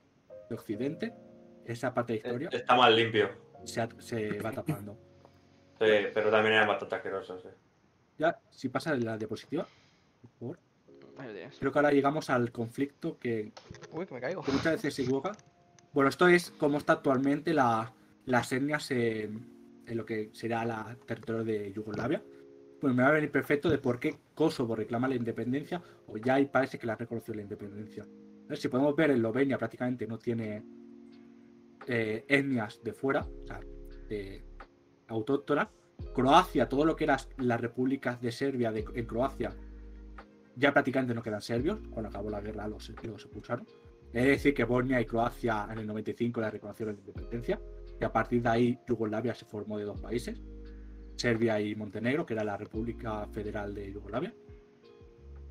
de 0.50 0.56
Occidente, 0.56 1.14
esa 1.66 1.94
parte 1.94 2.14
de 2.14 2.20
la 2.22 2.28
historia 2.30 2.50
Está 2.54 2.78
más 2.78 2.94
limpio. 2.94 3.30
se, 3.66 4.40
va 4.40 4.54
tapando. 4.54 4.98
Sí, 5.82 5.86
pero 6.14 6.30
también 6.32 6.56
eran 6.56 6.68
bastante 6.68 6.96
asquerosos. 6.96 7.44
eh. 7.46 7.54
Ya, 8.18 8.38
si 8.50 8.68
pasa 8.70 8.96
la 8.96 9.18
diapositiva, 9.18 9.66
por 10.22 10.32
favor. 10.40 10.60
Creo 11.60 11.72
que 11.74 11.80
ahora 11.80 11.92
llegamos 11.92 12.30
al 12.30 12.52
conflicto 12.54 13.18
que, 13.18 13.52
Uy, 13.92 14.06
que 14.06 14.14
me 14.14 14.22
caigo. 14.22 14.42
que 14.44 14.52
muchas 14.54 14.74
veces 14.74 14.94
se 14.94 15.02
equivoca. 15.04 15.34
Bueno, 15.94 16.10
esto 16.10 16.28
es 16.30 16.52
cómo 16.52 16.78
está 16.78 16.94
actualmente 16.94 17.54
la, 17.54 17.94
las 18.26 18.52
etnias 18.54 18.92
en, 18.92 19.84
en 19.88 19.98
lo 19.98 20.06
que 20.06 20.30
será 20.34 20.64
la 20.66 20.96
territorio 21.06 21.44
de 21.46 21.72
Yugoslavia. 21.74 22.22
Pues 22.82 22.94
me 22.94 23.04
va 23.04 23.10
a 23.10 23.14
venir 23.14 23.30
perfecto 23.32 23.70
de 23.70 23.78
por 23.78 24.00
qué 24.00 24.18
Kosovo 24.36 24.74
reclama 24.76 25.08
la 25.10 25.16
independencia 25.16 25.82
o 26.08 26.16
ya 26.18 26.36
ahí 26.36 26.46
parece 26.46 26.78
que 26.80 26.88
la 26.88 26.94
ha 26.94 26.98
reconocido 26.98 27.36
la 27.36 27.42
independencia. 27.44 28.06
Si 28.56 28.68
podemos 28.68 28.96
ver, 28.96 29.12
Eslovenia 29.12 29.58
prácticamente 29.58 30.08
no 30.08 30.18
tiene 30.18 30.64
eh, 31.88 32.26
etnias 32.28 32.82
de 32.84 32.94
fuera, 32.94 33.22
o 33.22 33.48
sea, 33.48 33.60
autóctonas. 35.08 35.68
Croacia, 36.14 36.68
todo 36.70 36.86
lo 36.86 36.96
que 36.96 37.04
eran 37.04 37.20
las 37.38 37.60
repúblicas 37.60 38.22
de 38.22 38.32
Serbia 38.32 38.72
de, 38.72 38.86
en 38.94 39.06
Croacia, 39.06 39.54
ya 40.56 40.72
prácticamente 40.72 41.14
no 41.14 41.22
quedan 41.22 41.42
serbios. 41.42 41.80
Cuando 41.90 42.10
acabó 42.10 42.30
la 42.30 42.42
guerra 42.42 42.68
los, 42.68 42.90
los 43.04 43.26
expulsaron. 43.26 43.68
Es 44.14 44.26
decir, 44.26 44.54
que 44.54 44.64
Bosnia 44.64 45.00
y 45.00 45.06
Croacia 45.06 45.68
en 45.72 45.80
el 45.80 45.88
95 45.88 46.42
la 46.42 46.50
reconocieron 46.50 46.96
la 46.96 47.02
independencia. 47.02 47.60
Y 48.00 48.04
a 48.04 48.12
partir 48.12 48.42
de 48.42 48.50
ahí 48.50 48.80
Yugoslavia 48.88 49.36
se 49.36 49.46
formó 49.46 49.78
de 49.78 49.86
dos 49.86 50.00
países. 50.00 50.42
Serbia 51.16 51.60
y 51.60 51.76
Montenegro, 51.76 52.26
que 52.26 52.34
era 52.34 52.44
la 52.44 52.58
República 52.58 53.28
Federal 53.28 53.76
de 53.76 53.92
Yugoslavia. 53.92 54.34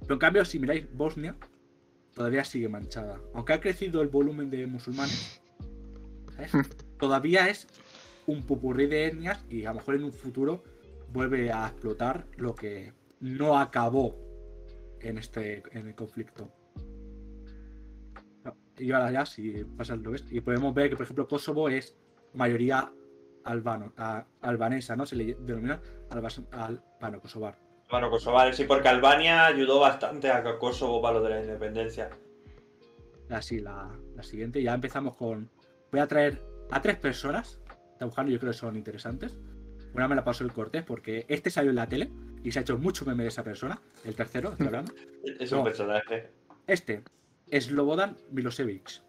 Pero 0.01 0.15
en 0.15 0.19
cambio, 0.19 0.45
si 0.45 0.59
miráis 0.59 0.91
Bosnia, 0.93 1.37
todavía 2.19 2.45
sigue 2.45 2.69
manchada. 2.69 3.21
Aunque 3.33 3.53
ha 3.53 3.61
crecido 3.61 4.03
el 4.03 4.09
volumen 4.09 4.51
de 4.51 4.67
musulmanes, 4.67 5.41
¿sabes? 6.35 6.53
todavía 6.99 7.49
es 7.49 7.67
un 8.27 8.43
pupurrí 8.43 8.87
de 8.87 9.07
etnias 9.07 9.45
y 9.49 9.65
a 9.65 9.71
lo 9.71 9.77
mejor 9.77 9.95
en 9.95 10.05
un 10.05 10.13
futuro 10.13 10.63
vuelve 11.13 11.51
a 11.53 11.69
explotar 11.69 12.27
lo 12.37 12.55
que 12.55 12.93
no 13.21 13.59
acabó 13.59 14.17
en 15.01 15.17
este 15.17 15.63
en 15.71 15.87
el 15.87 15.95
conflicto. 15.95 16.53
Y 18.79 18.93
ahora 18.93 19.11
ya, 19.11 19.27
si 19.27 19.65
pasa 19.65 19.95
al 19.95 20.05
revés, 20.05 20.25
y 20.31 20.41
podemos 20.41 20.73
ver 20.75 20.89
que, 20.91 20.97
por 20.97 21.05
ejemplo, 21.05 21.27
Kosovo 21.27 21.69
es 21.69 21.97
mayoría 22.35 22.93
albano, 23.45 23.93
a- 23.97 24.25
albanesa, 24.41 24.95
¿no? 24.95 25.05
Se 25.07 25.17
le 25.17 25.35
denomina 25.35 25.81
albas- 26.11 26.47
albano, 26.53 27.21
kosovar. 27.21 27.59
Bueno, 27.91 28.11
Kosovo, 28.11 28.39
sí, 28.53 28.65
porque 28.65 28.89
Albania 28.89 29.47
ayudó 29.47 29.81
bastante 29.81 30.31
a 30.31 30.43
Kosovo 30.59 31.01
para 31.01 31.15
lo 31.19 31.23
de 31.25 31.31
la 31.31 31.41
independencia. 31.41 32.11
Así, 33.31 33.61
la, 33.61 33.91
la 34.15 34.23
siguiente. 34.23 34.63
Ya 34.63 34.75
empezamos 34.75 35.15
con. 35.15 35.51
Voy 35.91 36.01
a 36.01 36.07
traer 36.07 36.43
a 36.71 36.83
tres 36.83 36.97
personas. 36.97 37.59
Buscando, 38.01 38.31
yo 38.31 38.39
creo 38.39 38.53
que 38.53 38.59
son 38.59 38.77
interesantes. 38.77 39.37
Una 39.95 40.07
me 40.07 40.15
la 40.15 40.23
pasó 40.25 40.45
el 40.45 40.53
Cortés 40.53 40.83
porque 40.85 41.25
este 41.29 41.51
salió 41.51 41.71
en 41.71 41.77
la 41.77 41.89
tele 41.89 42.11
y 42.45 42.53
se 42.53 42.59
ha 42.59 42.63
hecho 42.63 42.79
mucho 42.79 43.05
meme 43.07 43.23
de 43.23 43.31
esa 43.31 43.43
persona. 43.43 43.81
El 44.05 44.15
tercero, 44.15 44.51
estoy 44.53 44.67
hablando. 44.67 44.93
Es 45.41 45.51
un 45.53 45.59
No. 45.59 45.65
personaje. 45.65 46.31
Este, 46.67 47.03
Slobodan 47.51 48.17
Milosevic. 48.31 49.03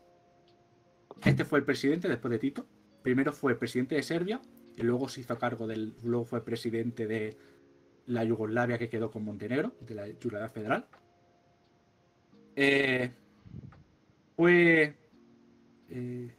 Este 1.26 1.43
fue 1.45 1.60
el 1.60 1.65
presidente 1.65 2.07
después 2.07 2.31
de 2.31 2.39
Tito. 2.39 2.65
Primero 3.03 3.34
fue 3.34 3.56
presidente 3.56 3.95
de 3.95 4.03
Serbia 4.03 4.41
y 4.77 4.81
luego 4.84 5.10
se 5.10 5.22
hizo 5.22 5.38
cargo 5.38 5.68
del. 5.68 5.93
Luego 6.03 6.26
fue 6.26 6.43
presidente 6.43 7.07
de 7.07 7.38
la 8.10 8.23
Yugoslavia 8.23 8.77
que 8.77 8.90
quedó 8.90 9.10
con 9.10 9.23
Montenegro, 9.23 9.73
de 9.81 9.95
la 9.95 10.07
Yugoslavia 10.07 10.49
Federal. 10.49 10.86
Eh, 12.56 13.11
fue. 14.36 14.95
eh, 15.90 16.36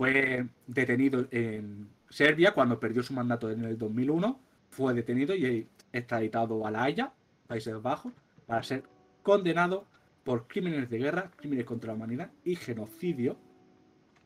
fue 0.00 0.46
detenido 0.66 1.26
en 1.30 1.90
Serbia 2.08 2.54
cuando 2.54 2.80
perdió 2.80 3.02
su 3.02 3.12
mandato 3.12 3.50
en 3.50 3.64
el 3.64 3.76
2001. 3.76 4.40
Fue 4.70 4.94
detenido 4.94 5.34
y 5.34 5.68
extraditado 5.92 6.66
a 6.66 6.70
La 6.70 6.84
Haya, 6.84 7.12
Países 7.46 7.82
Bajos, 7.82 8.14
para 8.46 8.62
ser 8.62 8.82
condenado 9.22 9.84
por 10.24 10.46
crímenes 10.46 10.88
de 10.88 10.96
guerra, 10.96 11.30
crímenes 11.36 11.66
contra 11.66 11.88
la 11.88 11.96
humanidad 11.96 12.30
y 12.44 12.56
genocidio. 12.56 13.36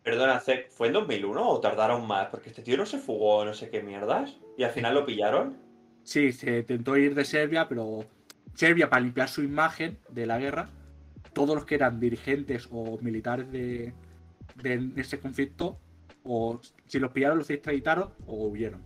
Perdona, 0.04 0.40
¿fue 0.68 0.86
en 0.86 0.92
2001 0.92 1.48
o 1.48 1.60
tardaron 1.60 2.06
más? 2.06 2.28
Porque 2.28 2.50
este 2.50 2.62
tío 2.62 2.76
no 2.76 2.86
se 2.86 2.98
fugó 2.98 3.44
no 3.44 3.52
sé 3.52 3.68
qué 3.68 3.82
mierdas 3.82 4.38
y 4.56 4.62
al 4.62 4.70
final 4.70 4.94
lo 4.94 5.04
pillaron. 5.04 5.63
Sí, 6.04 6.32
se 6.32 6.58
intentó 6.58 6.96
ir 6.96 7.14
de 7.14 7.24
Serbia, 7.24 7.66
pero 7.68 8.04
Serbia, 8.54 8.88
para 8.88 9.02
limpiar 9.02 9.28
su 9.28 9.42
imagen 9.42 9.98
de 10.10 10.26
la 10.26 10.38
guerra, 10.38 10.70
todos 11.32 11.54
los 11.56 11.64
que 11.64 11.74
eran 11.74 11.98
dirigentes 11.98 12.68
o 12.70 12.98
militares 13.00 13.50
de, 13.50 13.92
de 14.62 14.90
ese 14.96 15.18
conflicto, 15.18 15.78
o 16.22 16.60
si 16.86 16.98
los 16.98 17.10
pillaron, 17.10 17.38
los 17.38 17.50
extraditaron 17.50 18.10
o 18.26 18.46
huyeron. 18.46 18.80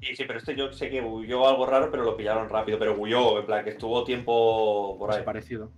Sí, 0.00 0.16
sí, 0.16 0.24
pero 0.26 0.38
este 0.38 0.56
yo 0.56 0.72
sé 0.72 0.88
que 0.88 1.02
huyó 1.02 1.46
algo 1.46 1.66
raro, 1.66 1.90
pero 1.90 2.04
lo 2.04 2.16
pillaron 2.16 2.48
rápido. 2.48 2.78
Pero 2.78 2.98
huyó, 2.98 3.38
en 3.38 3.46
plan, 3.46 3.64
que 3.64 3.70
estuvo 3.70 4.02
tiempo 4.04 4.96
por 4.98 5.10
ahí. 5.10 5.18
Desaparecido. 5.18 5.70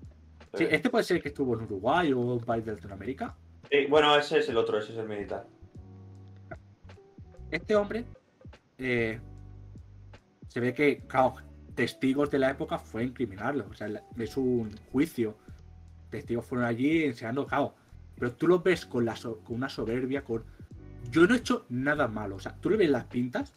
Sí, 0.55 0.66
este 0.70 0.90
puede 0.90 1.05
ser 1.05 1.20
que 1.20 1.28
estuvo 1.28 1.55
en 1.55 1.64
Uruguay 1.64 2.12
o 2.12 2.20
un 2.20 2.40
país 2.40 2.64
de 2.64 2.72
Latinoamérica. 2.72 3.36
Sí, 3.70 3.86
bueno, 3.86 4.16
ese 4.16 4.39
es 4.39 4.48
el 4.48 4.56
otro, 4.56 4.78
ese 4.78 4.93
es 4.93 4.98
el 4.98 5.09
militar. 5.09 5.47
Este 7.51 7.74
hombre 7.74 8.05
eh, 8.78 9.18
se 10.52 10.60
ve 10.60 10.74
que, 10.74 10.98
claro, 11.06 11.36
testigos 11.74 12.30
de 12.30 12.38
la 12.38 12.50
época 12.50 12.78
fue 12.78 13.04
incriminarlo. 13.04 13.66
O 13.70 13.74
sea, 13.74 13.88
es 14.18 14.36
un 14.36 14.76
juicio. 14.92 15.38
Testigos 16.10 16.44
fueron 16.44 16.66
allí 16.66 17.04
enseñando, 17.04 17.46
claro. 17.46 17.74
Pero 18.16 18.32
tú 18.32 18.46
lo 18.46 18.60
ves 18.60 18.84
con, 18.84 19.06
la 19.06 19.16
so- 19.16 19.38
con 19.38 19.56
una 19.56 19.70
soberbia, 19.70 20.22
con. 20.22 20.44
Yo 21.10 21.26
no 21.26 21.34
he 21.34 21.38
hecho 21.38 21.64
nada 21.70 22.06
malo. 22.06 22.36
O 22.36 22.38
sea, 22.38 22.54
tú 22.54 22.68
le 22.68 22.76
ves 22.76 22.90
las 22.90 23.04
pintas. 23.06 23.54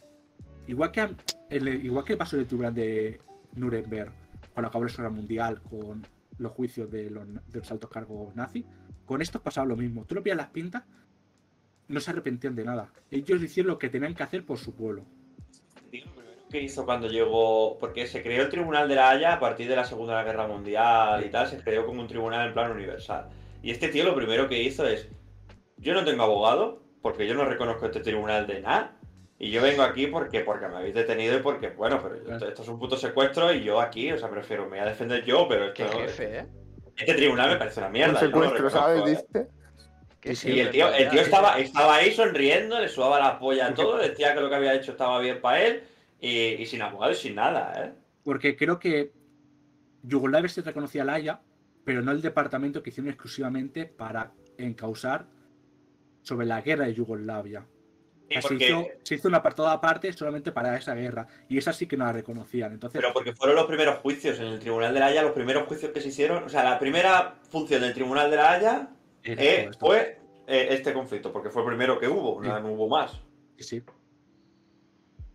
Igual 0.66 0.90
que, 0.90 1.06
el- 1.50 1.84
igual 1.84 2.02
que 2.06 2.14
el 2.14 2.46
tribunal 2.46 2.72
de 2.72 3.20
Nuremberg, 3.56 4.10
cuando 4.54 4.68
acabó 4.68 4.86
la 4.86 4.90
guerra 4.90 5.10
mundial, 5.10 5.60
con 5.60 6.02
los 6.38 6.52
juicios 6.52 6.90
de 6.90 7.10
los, 7.10 7.26
de 7.28 7.58
los 7.58 7.70
altos 7.70 7.90
cargos 7.90 8.34
nazis, 8.34 8.64
con 9.04 9.20
estos 9.20 9.42
pasaba 9.42 9.66
lo 9.66 9.76
mismo. 9.76 10.06
Tú 10.06 10.14
lo 10.14 10.22
veías 10.22 10.38
las 10.38 10.48
pintas, 10.48 10.84
no 11.88 12.00
se 12.00 12.10
arrepentían 12.10 12.54
de 12.56 12.64
nada. 12.64 12.90
Ellos 13.10 13.42
hicieron 13.42 13.68
lo 13.72 13.78
que 13.78 13.90
tenían 13.90 14.14
que 14.14 14.22
hacer 14.22 14.46
por 14.46 14.56
su 14.56 14.74
pueblo. 14.74 15.04
¿Qué 16.50 16.60
hizo 16.60 16.84
cuando 16.84 17.08
llegó? 17.08 17.76
Porque 17.78 18.06
se 18.06 18.22
creó 18.22 18.42
el 18.42 18.48
Tribunal 18.48 18.88
de 18.88 18.94
la 18.94 19.10
Haya 19.10 19.32
a 19.34 19.40
partir 19.40 19.68
de 19.68 19.76
la 19.76 19.84
Segunda 19.84 20.22
Guerra 20.22 20.46
Mundial 20.46 21.24
y 21.24 21.28
tal, 21.30 21.48
se 21.48 21.58
creó 21.58 21.84
como 21.86 22.00
un 22.00 22.06
tribunal 22.08 22.46
en 22.48 22.54
plan 22.54 22.70
universal. 22.70 23.28
Y 23.62 23.70
este 23.72 23.88
tío 23.88 24.04
lo 24.04 24.14
primero 24.14 24.48
que 24.48 24.62
hizo 24.62 24.86
es, 24.86 25.08
yo 25.76 25.92
no 25.92 26.04
tengo 26.04 26.22
abogado, 26.22 26.82
porque 27.02 27.26
yo 27.26 27.34
no 27.34 27.44
reconozco 27.44 27.86
este 27.86 28.00
tribunal 28.00 28.46
de 28.46 28.60
nada, 28.60 28.92
y 29.38 29.50
yo 29.50 29.60
vengo 29.60 29.82
aquí 29.82 30.06
porque, 30.06 30.40
porque 30.40 30.68
me 30.68 30.76
habéis 30.76 30.94
detenido 30.94 31.36
y 31.36 31.40
porque, 31.42 31.68
bueno, 31.70 32.00
pero 32.02 32.16
yo- 32.24 32.32
esto, 32.32 32.48
esto 32.48 32.62
es 32.62 32.68
un 32.68 32.78
puto 32.78 32.96
secuestro 32.96 33.52
y 33.52 33.64
yo 33.64 33.80
aquí, 33.80 34.12
o 34.12 34.18
sea, 34.18 34.30
prefiero, 34.30 34.64
me 34.64 34.70
voy 34.70 34.78
a 34.78 34.86
defender 34.86 35.24
yo, 35.24 35.46
pero 35.48 35.74
Qué 35.74 35.84
esto, 35.84 35.98
jefe, 35.98 36.38
¿eh? 36.38 36.46
este 36.96 37.14
tribunal 37.14 37.50
me 37.50 37.56
parece 37.56 37.80
una 37.80 37.88
mierda. 37.90 38.12
Un 38.14 38.20
yo 38.20 38.26
no 38.30 38.42
secuestro, 38.44 38.70
¿sabes? 38.70 39.00
¿eh? 39.00 39.04
¿Viste? 39.10 40.34
Sí, 40.34 40.52
Y 40.54 40.60
el 40.60 40.70
tío, 40.70 40.92
el 40.92 41.08
tío 41.10 41.20
estaba, 41.20 41.58
estaba 41.58 41.96
ahí 41.96 42.12
sonriendo, 42.12 42.80
le 42.80 42.88
subaba 42.88 43.20
la 43.20 43.38
polla 43.38 43.66
a 43.68 43.74
todo, 43.74 43.98
decía 43.98 44.34
que 44.34 44.40
lo 44.40 44.48
que 44.48 44.54
había 44.56 44.74
hecho 44.74 44.92
estaba 44.92 45.20
bien 45.20 45.40
para 45.40 45.62
él 45.62 45.82
y, 46.20 46.30
y 46.30 46.66
sin 46.66 46.82
abogado 46.82 47.12
y 47.12 47.16
sin 47.16 47.34
nada, 47.34 47.72
¿eh? 47.76 47.92
Porque 48.24 48.56
creo 48.56 48.78
que 48.78 49.12
Yugoslavia 50.02 50.48
se 50.48 50.62
reconocía 50.62 51.02
a 51.02 51.04
la 51.04 51.14
Haya, 51.14 51.40
pero 51.84 52.02
no 52.02 52.12
el 52.12 52.22
departamento 52.22 52.82
que 52.82 52.90
hicieron 52.90 53.10
exclusivamente 53.10 53.86
para 53.86 54.32
encausar 54.58 55.26
sobre 56.22 56.46
la 56.46 56.60
guerra 56.60 56.86
de 56.86 56.94
Yugoslavia. 56.94 57.64
Sí, 58.28 58.42
se, 58.42 58.54
hizo, 58.54 58.86
se 59.04 59.14
hizo 59.14 59.28
un 59.28 59.36
apartado 59.36 59.68
aparte 59.68 60.12
solamente 60.12 60.50
para 60.50 60.76
esa 60.76 60.94
guerra. 60.94 61.28
Y 61.48 61.58
esa 61.58 61.72
sí 61.72 61.86
que 61.86 61.96
no 61.96 62.04
la 62.04 62.12
reconocían. 62.12 62.72
Entonces, 62.72 63.00
Pero 63.00 63.12
porque 63.12 63.32
fueron 63.32 63.54
los 63.54 63.66
primeros 63.66 63.98
juicios 64.00 64.40
en 64.40 64.46
el 64.46 64.58
Tribunal 64.58 64.92
de 64.92 65.00
la 65.00 65.06
Haya, 65.06 65.22
los 65.22 65.32
primeros 65.32 65.68
juicios 65.68 65.92
que 65.92 66.00
se 66.00 66.08
hicieron. 66.08 66.42
O 66.42 66.48
sea, 66.48 66.64
la 66.64 66.78
primera 66.80 67.36
función 67.48 67.82
del 67.82 67.94
Tribunal 67.94 68.28
de 68.28 68.36
la 68.36 68.52
Haya 68.52 68.88
eh, 69.22 69.70
fue 69.78 70.18
eh, 70.48 70.68
este 70.70 70.92
conflicto, 70.92 71.32
porque 71.32 71.50
fue 71.50 71.62
el 71.62 71.68
primero 71.68 72.00
que 72.00 72.08
hubo, 72.08 72.42
no, 72.42 72.72
hubo 72.72 72.88
más. 72.88 73.12
Sí, 73.58 73.62
sí. 73.62 73.82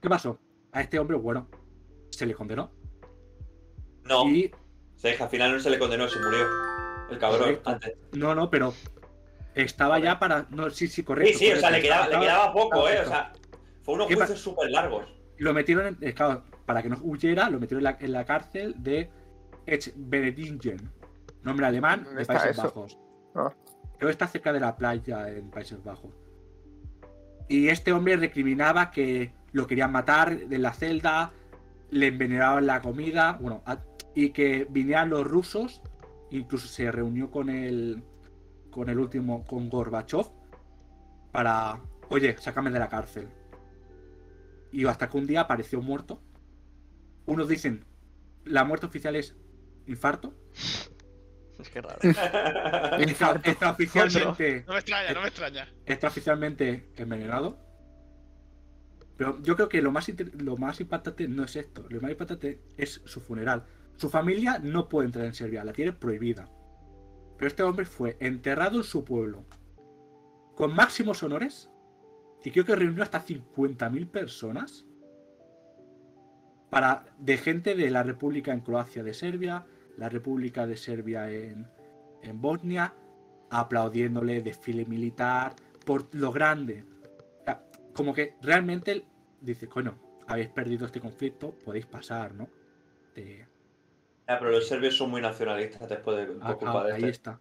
¿Qué 0.01 0.09
pasó? 0.09 0.37
A 0.73 0.81
este 0.81 0.99
hombre, 0.99 1.17
bueno, 1.17 1.47
se 2.11 2.25
le 2.25 2.33
condenó. 2.33 2.71
No, 4.03 4.27
Y 4.29 4.51
se 4.95 5.09
deja, 5.09 5.25
al 5.25 5.29
final 5.29 5.51
no 5.53 5.59
se 5.59 5.69
le 5.69 5.79
condenó, 5.79 6.07
se 6.07 6.19
murió. 6.19 6.45
El 7.09 7.17
cabrón, 7.19 7.39
Correcto. 7.41 7.69
antes. 7.69 7.93
no, 8.13 8.33
no, 8.35 8.49
pero 8.49 8.73
estaba 9.53 9.99
ya 9.99 10.17
para. 10.19 10.47
No, 10.49 10.69
sí, 10.69 10.87
sí, 10.87 11.03
correcto. 11.03 11.37
Sí, 11.37 11.45
sí, 11.47 11.51
o 11.51 11.57
sea, 11.57 11.69
le 11.71 11.81
quedaba, 11.81 12.07
le 12.07 12.19
quedaba 12.19 12.53
poco, 12.53 12.87
¿eh? 12.87 12.99
O 13.01 13.05
sea, 13.05 13.33
fue 13.83 13.95
unos 13.95 14.07
¿Qué 14.07 14.15
pa- 14.15 14.25
juicios 14.25 14.39
súper 14.41 14.71
largos. 14.71 15.05
Lo 15.37 15.53
metieron 15.53 15.87
en. 15.87 15.97
eh, 16.01 16.13
claro, 16.13 16.43
para 16.65 16.81
que 16.81 16.89
no 16.89 16.97
huyera, 17.01 17.49
lo 17.49 17.59
metieron 17.59 17.79
en 17.85 17.91
la, 17.91 17.97
en 17.99 18.11
la 18.13 18.25
cárcel 18.25 18.75
de 18.77 19.09
Benedingen. 19.95 20.89
Nombre 21.43 21.65
alemán 21.65 22.03
¿Dónde 22.03 22.19
de 22.21 22.25
Países 22.25 22.51
eso? 22.51 22.63
Bajos. 22.63 22.97
Ah. 23.35 23.51
Creo 23.97 24.07
que 24.07 24.11
está 24.11 24.27
cerca 24.27 24.53
de 24.53 24.59
la 24.59 24.75
playa 24.75 25.27
en 25.29 25.49
Países 25.49 25.83
Bajos. 25.83 26.11
Y 27.49 27.67
este 27.67 27.91
hombre 27.91 28.15
recriminaba 28.15 28.91
que 28.91 29.33
lo 29.53 29.67
querían 29.67 29.91
matar 29.91 30.37
de 30.47 30.57
la 30.57 30.73
celda, 30.73 31.31
le 31.89 32.07
envenenaban 32.07 32.65
la 32.65 32.81
comida, 32.81 33.37
bueno, 33.41 33.61
a- 33.65 33.79
y 34.15 34.29
que 34.29 34.65
vinieran 34.69 35.09
los 35.09 35.25
rusos, 35.27 35.81
incluso 36.29 36.67
se 36.67 36.91
reunió 36.91 37.29
con 37.31 37.49
el 37.49 38.03
con 38.71 38.87
el 38.87 38.99
último, 38.99 39.45
con 39.45 39.69
Gorbachev, 39.69 40.27
para, 41.33 41.81
oye, 42.09 42.37
sácame 42.37 42.71
de 42.71 42.79
la 42.79 42.87
cárcel. 42.87 43.27
Y 44.71 44.85
hasta 44.85 45.09
que 45.09 45.17
un 45.17 45.27
día 45.27 45.41
apareció 45.41 45.81
muerto. 45.81 46.21
Unos 47.25 47.49
dicen, 47.49 47.83
la 48.45 48.63
muerte 48.63 48.85
oficial 48.85 49.17
es 49.17 49.35
infarto. 49.87 50.33
Es 51.59 51.69
que 51.69 51.81
raro. 51.81 51.99
Extra- 52.99 53.41
extraoficialmente, 53.43 54.63
No 54.65 54.73
me 54.73 54.79
extraña, 54.79 55.13
no 55.13 55.21
me 55.21 55.27
extraña. 55.27 55.67
extraoficialmente 55.85 56.89
envenenado. 56.95 57.57
Pero 59.17 59.41
yo 59.41 59.55
creo 59.55 59.69
que 59.69 59.81
lo 59.81 59.91
más, 59.91 60.07
lo 60.37 60.57
impactante 60.79 61.27
no 61.27 61.43
es 61.43 61.55
esto. 61.55 61.85
Lo 61.89 62.01
más 62.01 62.11
impactante 62.11 62.59
es 62.77 63.01
su 63.05 63.21
funeral. 63.21 63.65
Su 63.97 64.09
familia 64.09 64.59
no 64.59 64.89
puede 64.89 65.07
entrar 65.07 65.25
en 65.25 65.33
Serbia, 65.33 65.63
la 65.63 65.73
tiene 65.73 65.93
prohibida. 65.93 66.49
Pero 67.37 67.47
este 67.47 67.63
hombre 67.63 67.85
fue 67.85 68.17
enterrado 68.19 68.77
en 68.77 68.83
su 68.83 69.03
pueblo 69.03 69.45
con 70.55 70.75
máximos 70.75 71.23
honores 71.23 71.69
y 72.43 72.51
creo 72.51 72.65
que 72.65 72.75
reunió 72.75 73.03
hasta 73.03 73.23
50.000 73.23 74.07
personas 74.09 74.85
para 76.69 77.05
de 77.19 77.37
gente 77.37 77.75
de 77.75 77.89
la 77.89 78.03
República 78.03 78.53
en 78.53 78.61
Croacia 78.61 79.03
de 79.03 79.13
Serbia, 79.13 79.65
la 79.97 80.09
República 80.09 80.65
de 80.65 80.77
Serbia 80.77 81.29
en, 81.29 81.67
en 82.21 82.41
Bosnia, 82.41 82.93
aplaudiéndole 83.49 84.41
desfile 84.41 84.85
militar 84.85 85.53
por 85.85 86.07
lo 86.13 86.31
grande. 86.31 86.85
Como 87.93 88.13
que 88.13 88.35
realmente 88.41 89.05
dice, 89.41 89.67
coño, 89.67 89.97
habéis 90.27 90.49
perdido 90.49 90.85
este 90.85 90.99
conflicto, 91.01 91.51
podéis 91.65 91.85
pasar, 91.85 92.33
¿no? 92.33 92.47
De- 93.15 93.47
Ah, 94.27 94.37
pero 94.39 94.51
los 94.51 94.67
serbios 94.67 94.95
son 94.95 95.09
muy 95.09 95.21
nacionalistas 95.21 95.89
después 95.89 96.15
de 96.17 96.25
por 96.33 96.37
Ah, 96.41 96.55
culpa 96.55 96.81
ah, 96.81 96.85
de 96.85 96.91
ahí 96.93 96.97
este. 96.99 97.09
está. 97.09 97.39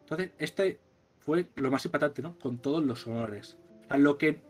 Entonces, 0.00 0.30
este 0.38 0.80
fue 1.18 1.46
lo 1.56 1.70
más 1.70 1.84
impactante, 1.84 2.22
¿no? 2.22 2.38
Con 2.38 2.58
todos 2.58 2.82
los 2.82 3.06
honores. 3.06 3.58
Lo 3.98 4.16
que, 4.16 4.40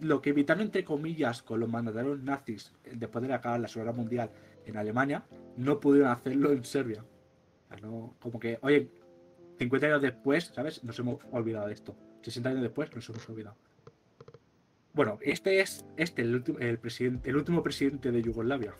lo 0.00 0.20
que 0.22 0.30
evitaron, 0.30 0.62
entre 0.64 0.84
comillas, 0.84 1.42
con 1.42 1.60
los 1.60 1.68
mandatarios 1.68 2.20
nazis 2.22 2.72
de 2.90 3.06
poder 3.06 3.32
acabar 3.32 3.60
la 3.60 3.68
Segunda 3.68 3.92
Mundial 3.92 4.30
en 4.66 4.76
Alemania, 4.76 5.24
no 5.56 5.78
pudieron 5.78 6.10
hacerlo 6.10 6.50
en 6.52 6.64
Serbia. 6.64 7.04
O 7.04 7.68
sea, 7.68 7.76
no- 7.86 8.16
como 8.18 8.40
que, 8.40 8.58
oye, 8.62 8.90
50 9.58 9.86
años 9.86 10.02
después, 10.02 10.50
¿sabes? 10.54 10.82
Nos 10.82 10.98
hemos 10.98 11.18
olvidado 11.30 11.68
de 11.68 11.74
esto. 11.74 11.94
60 12.22 12.48
años 12.50 12.62
después 12.62 12.92
nos 12.94 13.08
hemos 13.08 13.28
olvidado. 13.28 13.56
Bueno, 14.98 15.20
este 15.22 15.60
es 15.60 15.86
este, 15.96 16.22
el, 16.22 16.34
último, 16.34 16.58
el, 16.58 16.76
presidente, 16.80 17.30
el 17.30 17.36
último 17.36 17.62
presidente 17.62 18.10
de 18.10 18.20
Yugoslavia. 18.20 18.74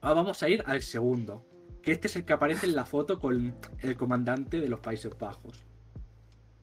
Ahora 0.00 0.22
vamos 0.22 0.40
a 0.40 0.48
ir 0.48 0.62
al 0.66 0.82
segundo 0.82 1.44
que 1.82 1.90
este 1.90 2.06
es 2.06 2.14
el 2.14 2.24
que 2.24 2.32
aparece 2.32 2.66
en 2.66 2.76
la 2.76 2.84
foto 2.84 3.18
con 3.18 3.56
el 3.82 3.96
comandante 3.96 4.60
de 4.60 4.68
los 4.68 4.78
Países 4.78 5.18
Bajos. 5.18 5.66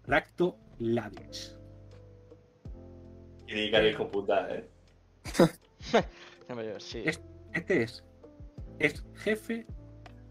Rakto 0.07 0.55
Mladic. 0.79 1.57
Y 3.47 3.53
di 3.53 3.69
que 3.69 3.75
era 3.75 3.89
hijo 3.89 4.09
puta, 4.09 4.47
¿eh? 4.55 4.69
Este 7.53 7.83
es, 7.83 8.05
es 8.79 9.05
jefe 9.15 9.67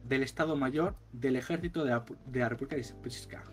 del 0.05 0.23
Estado 0.23 0.57
Mayor 0.57 0.97
del 1.13 1.37
Ejército 1.37 1.85
de 1.85 1.91
la, 1.91 2.05
de 2.25 2.41
la 2.41 2.49
República 2.49 2.77
de 2.77 2.85
Srpska. 2.85 3.45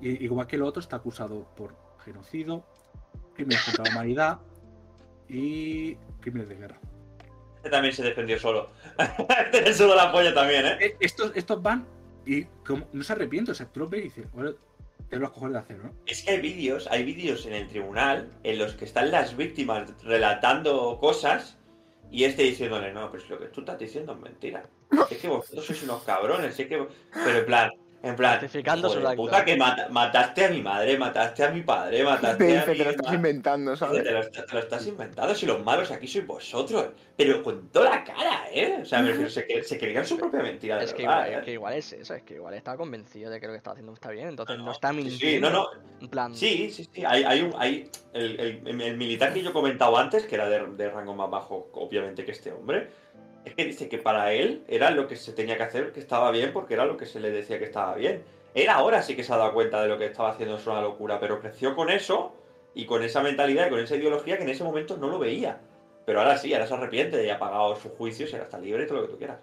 Y, 0.00 0.24
igual 0.24 0.46
que 0.46 0.56
el 0.56 0.62
otro, 0.62 0.80
está 0.80 0.96
acusado 0.96 1.54
por 1.54 1.76
genocidio, 1.98 2.64
crímenes 3.42 3.64
contra 3.64 3.84
la 3.84 3.90
humanidad 3.90 4.38
y 5.28 5.94
crímenes 6.20 6.48
de 6.48 6.56
guerra. 6.56 6.78
Este 7.56 7.70
también 7.70 7.94
se 7.94 8.02
defendió 8.02 8.38
solo. 8.38 8.70
Este 9.52 9.74
solo 9.74 9.94
la 9.94 10.10
polla 10.10 10.34
también, 10.34 10.66
¿eh? 10.66 10.78
Eh, 10.80 10.96
Estos, 11.00 11.32
estos 11.34 11.62
van 11.62 11.86
y 12.26 12.44
como, 12.64 12.86
no 12.92 13.02
se 13.02 13.12
arrepiente, 13.12 13.52
o 13.52 13.54
sea, 13.54 13.66
tú 13.66 13.80
lo 13.80 13.88
ves 13.88 14.00
y 14.00 14.04
dices, 14.04 14.32
bueno, 14.32 14.54
te 15.08 15.16
los 15.16 15.30
cojones 15.30 15.54
de 15.54 15.58
hacer, 15.58 15.78
¿no? 15.78 15.92
Es 16.06 16.22
que 16.22 16.32
hay 16.32 16.40
vídeos, 16.40 16.86
hay 16.90 17.04
vídeos 17.04 17.46
en 17.46 17.54
el 17.54 17.68
tribunal 17.68 18.30
en 18.44 18.58
los 18.58 18.74
que 18.74 18.84
están 18.84 19.10
las 19.10 19.36
víctimas 19.36 19.90
relatando 20.02 20.98
cosas 21.00 21.58
y 22.10 22.24
este 22.24 22.42
diciéndole, 22.42 22.92
no, 22.92 23.10
pues 23.10 23.28
lo 23.28 23.38
que 23.38 23.46
tú 23.46 23.60
estás 23.60 23.78
diciendo 23.78 24.12
es 24.12 24.20
mentira. 24.20 24.64
Es 25.10 25.18
que 25.18 25.28
vosotros 25.28 25.64
sois 25.64 25.82
unos 25.84 26.02
cabrones, 26.02 26.58
es 26.58 26.66
que... 26.66 26.86
Pero 27.12 27.38
en 27.38 27.46
plan, 27.46 27.70
en 28.02 28.16
plan... 28.16 28.40
Justificando 28.40 28.88
su 28.88 29.00
puta 29.16 29.44
que 29.44 29.56
mata- 29.56 29.88
mataste 29.88 30.44
a 30.46 30.48
mi 30.50 30.60
madre, 30.62 30.98
mataste 30.98 31.44
a 31.44 31.50
mi 31.50 31.62
padre, 31.62 31.98
Te 31.98 32.04
mataste 32.04 32.58
a 32.58 32.66
mi... 32.66 32.76
te 32.78 32.84
lo 32.84 32.90
estás 32.90 33.12
inventando, 33.14 33.76
¿sabes? 33.76 34.02
Te 34.02 34.10
lo, 34.10 34.28
te 34.30 34.52
lo 34.52 34.58
estás 34.58 34.86
inventando, 34.86 35.34
si 35.34 35.46
los 35.46 35.62
malos 35.64 35.90
aquí 35.90 36.06
sois 36.08 36.26
vosotros. 36.26 36.88
Pero 37.16 37.42
con 37.42 37.68
toda 37.68 37.90
la 37.90 38.04
cara, 38.04 38.44
¿eh? 38.52 38.78
O 38.82 38.84
sea, 38.84 39.00
me 39.02 39.08
refiero, 39.08 39.30
se, 39.30 39.62
se 39.62 39.78
creían 39.78 40.04
su 40.06 40.16
propia 40.16 40.42
mentira, 40.42 40.78
de 40.78 40.84
Es 40.84 40.94
que, 40.94 41.02
verdad, 41.06 41.26
igual, 41.26 41.32
¿eh? 41.32 41.38
es 41.38 41.44
que 41.44 41.52
igual 41.52 41.74
es 41.74 41.92
eso, 41.92 42.14
es 42.14 42.22
que 42.22 42.34
igual 42.34 42.54
está 42.54 42.76
convencido 42.76 43.30
de 43.30 43.40
que 43.40 43.46
lo 43.46 43.52
que 43.52 43.58
está 43.58 43.70
haciendo 43.72 43.92
está 43.92 44.10
bien, 44.10 44.28
entonces 44.28 44.58
No, 44.58 44.72
está 44.72 44.92
mintiendo. 44.92 45.18
sí, 45.26 45.40
no, 45.40 45.50
no, 45.50 45.66
En 46.00 46.08
plan, 46.08 46.34
Sí, 46.34 46.70
sí, 46.70 46.88
sí. 46.92 47.04
Hay, 47.06 47.22
hay 47.24 47.42
un, 47.42 47.54
hay 47.56 47.88
el, 48.12 48.40
el- 48.40 48.80
el 48.80 48.96
militar 48.96 49.32
que 49.32 49.42
yo 49.42 49.50
he 49.50 49.52
comentado 49.52 49.96
antes, 49.96 50.24
que 50.26 50.34
era 50.34 50.48
de, 50.48 50.66
de 50.66 50.90
rango 50.90 51.14
más 51.14 51.30
bajo, 51.30 51.70
obviamente, 51.74 52.24
que 52.24 52.32
este 52.32 52.50
hombre, 52.52 52.88
es 53.44 53.54
que 53.54 53.64
dice 53.64 53.88
que 53.88 53.98
para 53.98 54.32
él 54.32 54.62
era 54.68 54.90
lo 54.90 55.08
que 55.08 55.16
se 55.16 55.32
tenía 55.32 55.56
que 55.56 55.64
hacer, 55.64 55.92
que 55.92 56.00
estaba 56.00 56.30
bien, 56.30 56.52
porque 56.52 56.74
era 56.74 56.84
lo 56.84 56.96
que 56.96 57.06
se 57.06 57.20
le 57.20 57.30
decía 57.30 57.58
que 57.58 57.64
estaba 57.64 57.94
bien. 57.94 58.22
Él 58.54 58.68
ahora 58.68 59.02
sí 59.02 59.16
que 59.16 59.24
se 59.24 59.32
ha 59.32 59.36
dado 59.36 59.52
cuenta 59.52 59.82
de 59.82 59.88
lo 59.88 59.98
que 59.98 60.06
estaba 60.06 60.30
haciendo 60.30 60.56
es 60.56 60.66
una 60.66 60.80
locura, 60.80 61.18
pero 61.18 61.40
creció 61.40 61.74
con 61.74 61.90
eso 61.90 62.34
y 62.74 62.86
con 62.86 63.02
esa 63.02 63.22
mentalidad 63.22 63.66
y 63.66 63.70
con 63.70 63.80
esa 63.80 63.96
ideología 63.96 64.36
que 64.36 64.44
en 64.44 64.50
ese 64.50 64.64
momento 64.64 64.96
no 64.96 65.08
lo 65.08 65.18
veía. 65.18 65.60
Pero 66.04 66.20
ahora 66.20 66.36
sí, 66.36 66.52
ahora 66.52 66.66
se 66.66 66.74
arrepiente 66.74 67.24
y 67.24 67.30
ha 67.30 67.38
pagado 67.38 67.76
sus 67.76 67.92
juicios 67.92 68.30
y 68.30 68.34
ahora 68.34 68.44
está 68.44 68.58
libre 68.58 68.84
y 68.84 68.86
todo 68.86 68.98
lo 68.98 69.06
que 69.06 69.12
tú 69.12 69.18
quieras. 69.18 69.40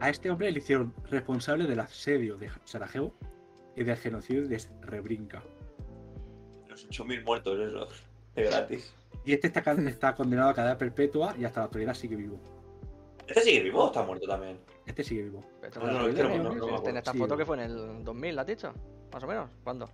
A 0.00 0.10
este 0.10 0.30
hombre 0.30 0.50
le 0.52 0.58
hicieron 0.58 0.94
responsable 1.10 1.66
del 1.66 1.80
asedio 1.80 2.36
de 2.36 2.50
Sarajevo 2.64 3.12
y 3.74 3.84
del 3.84 3.96
genocidio 3.96 4.46
de 4.46 4.58
Srebrenica. 4.58 5.42
Los 6.68 6.88
8.000 6.88 7.24
muertos 7.24 7.58
esos, 7.58 8.04
de 8.34 8.42
gratis. 8.44 8.94
Y 9.24 9.32
este 9.32 9.48
está, 9.48 10.14
condenado 10.14 10.50
a 10.50 10.54
cadena 10.54 10.78
perpetua 10.78 11.34
y 11.38 11.44
hasta 11.44 11.60
la 11.60 11.66
actualidad 11.66 11.94
sigue 11.94 12.16
vivo. 12.16 12.38
¿Este 13.26 13.42
sigue 13.42 13.62
vivo 13.64 13.84
o 13.84 13.86
está 13.88 14.02
muerto 14.02 14.26
también? 14.26 14.58
Este 14.86 15.04
sigue 15.04 15.24
vivo. 15.24 15.44
Esto 15.62 15.80
No, 15.80 15.86
fue 15.86 15.94
no, 15.94 16.04
en 16.04 16.10
es 16.10 16.16
que 16.16 16.22
no- 16.22 16.28
2000, 16.28 16.42
no- 16.44 16.54
no 16.54 16.66
me 16.72 16.76
este- 16.76 16.90
en 16.90 16.96
esta 16.96 17.12
Sí, 17.12 17.18
foto 17.18 17.36
que 17.36 17.44
fue 17.44 17.56
en 17.56 17.62
el 17.70 18.04
2000, 18.04 18.34
¿la 18.36 18.42
has 18.42 18.46
dicho? 18.48 18.72
¿Más 19.12 19.22
o 19.22 19.26
menos? 19.26 19.50
¿Cuándo? 19.62 19.90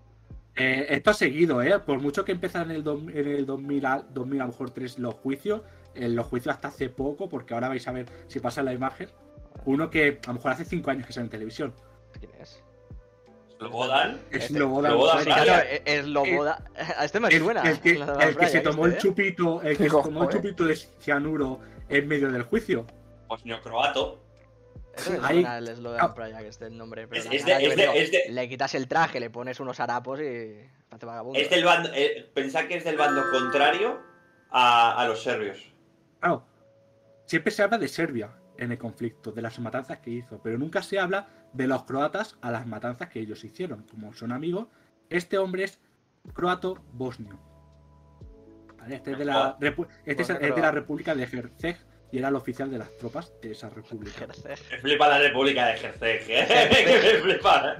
Eh, 0.56 0.86
esto 0.90 1.10
ha 1.10 1.14
seguido, 1.14 1.60
¿eh? 1.62 1.80
Por 1.80 1.98
mucho 2.01 2.24
que 2.24 2.30
empezaron 2.30 2.70
en 2.70 2.76
el, 2.76 2.84
dos- 2.84 3.02
en 3.12 3.26
el 3.26 3.44
2000, 3.44 3.84
a, 3.86 3.98
2000, 4.09 4.40
a 4.40 4.44
lo 4.44 4.52
mejor 4.52 4.70
tres 4.70 4.98
los 5.01 5.14
juicios, 5.14 5.62
en 5.96 6.14
los 6.14 6.26
juicios 6.26 6.55
hasta 6.55 6.68
hace 6.68 6.88
poco, 6.88 7.28
porque 7.28 7.55
ahora 7.55 7.68
vais 7.68 7.86
a 7.88 7.92
ver 7.92 8.06
si 8.28 8.38
pasa 8.38 8.62
la 8.62 8.72
imagen. 8.72 9.09
Uno 9.64 9.90
que 9.90 10.20
a 10.24 10.28
lo 10.28 10.34
mejor 10.34 10.52
hace 10.52 10.64
cinco 10.64 10.90
años 10.92 11.06
que 11.06 11.12
sale 11.12 11.24
en 11.24 11.30
televisión. 11.30 11.74
¿Quién 12.18 12.30
es? 12.40 12.62
¿Lobodan? 13.60 14.20
Es 14.31 14.51
Lobodan 14.51 15.24
claro, 15.24 15.52
es- 15.70 15.82
este 15.86 17.20
me 17.20 17.28
el, 17.28 17.39
suena. 17.43 17.62
el 17.62 17.81
que, 17.81 17.94
la 17.94 18.12
el 18.14 18.35
de 18.35 18.40
que 18.40 18.48
se 18.48 18.60
tomó 18.60 18.86
el 18.86 18.93
¿eh? 18.94 18.98
chupito, 18.98 19.62
el 19.62 19.76
que 19.76 19.85
se 19.85 19.90
tomó 19.90 20.24
el 20.24 20.28
chupito 20.31 20.64
de 20.64 20.76
cianuro 20.76 21.60
en 21.89 22.09
medio 22.09 22.31
del 22.31 22.43
juicio. 22.43 22.85
Bosnio 23.28 23.60
croato. 23.62 24.20
Eso 24.97 25.10
me 25.12 25.18
Ahí- 25.22 25.44
el 25.59 25.68
eslogan 25.68 26.01
Ah. 26.02 26.14
Praia, 26.14 26.39
que 26.39 26.48
esté 26.48 26.66
el 26.66 26.76
nombre. 26.76 27.09
Pero 27.09 27.20
Es- 27.22 27.28
la 27.28 27.35
es 27.35 27.43
cara, 27.44 27.59
de- 27.59 27.64
yo 27.64 27.70
es 27.70 27.76
digo, 27.76 27.93
de- 27.93 28.02
es 28.02 28.10
de- 28.12 28.24
Le 28.31 28.48
quitas 28.48 28.74
el 28.74 28.86
traje, 28.89 29.18
le 29.20 29.31
pones 29.31 29.59
unos 29.60 29.81
harapos 29.81 30.20
y. 30.20 30.60
Vagabundo. 31.01 31.39
Es 31.40 31.51
del 31.51 31.64
bando. 31.64 31.90
eh, 31.93 32.31
pensad 32.32 32.66
que 32.66 32.76
es 32.76 32.85
del 32.85 32.97
bando 32.97 33.22
contrario 33.32 34.01
a, 34.51 35.01
a 35.02 35.09
los 35.09 35.20
serbios. 35.22 35.59
Claro, 36.20 36.47
siempre 37.26 37.51
se 37.51 37.62
habla 37.64 37.78
de 37.78 37.89
Serbia 37.89 38.31
en 38.56 38.70
el 38.70 38.78
conflicto, 38.78 39.32
de 39.32 39.43
las 39.43 39.59
matanzas 39.59 39.98
que 39.98 40.10
hizo, 40.10 40.40
pero 40.40 40.56
nunca 40.56 40.82
se 40.85 41.01
habla 41.01 41.26
de 41.55 41.66
los 41.66 41.85
croatas 41.85 42.36
a 42.43 42.51
las 42.51 42.66
matanzas 42.66 43.09
que 43.09 43.20
ellos 43.20 43.43
hicieron. 43.44 43.85
Como 43.90 44.12
son 44.12 44.32
amigos, 44.32 44.68
este 45.09 45.39
hombre 45.39 45.64
es 45.64 45.78
croato 46.35 46.78
bosnio. 46.93 47.39
¿Vale? 48.78 48.97
Este 48.97 49.12
es 49.12 49.18
de 49.18 49.24
la, 49.24 49.59
repu- 49.59 49.89
este 50.05 50.22
es, 50.22 50.31
es 50.31 50.39
de 50.55 50.60
la. 50.60 50.70
República 50.70 51.14
de 51.14 51.26
Jerceg 51.26 51.78
y 52.12 52.18
era 52.18 52.28
el 52.28 52.36
oficial 52.36 52.70
de 52.70 52.78
las 52.78 52.97
tropas 52.98 53.32
de 53.43 53.52
esa 53.52 53.68
república. 53.70 54.26
Me 54.26 54.78
flipa 54.78 55.09
la 55.09 55.18
República 55.18 55.66
de 55.66 55.74
Jerceg, 55.78 56.22
¿eh? 56.28 57.10
me 57.14 57.20
flipa. 57.35 57.76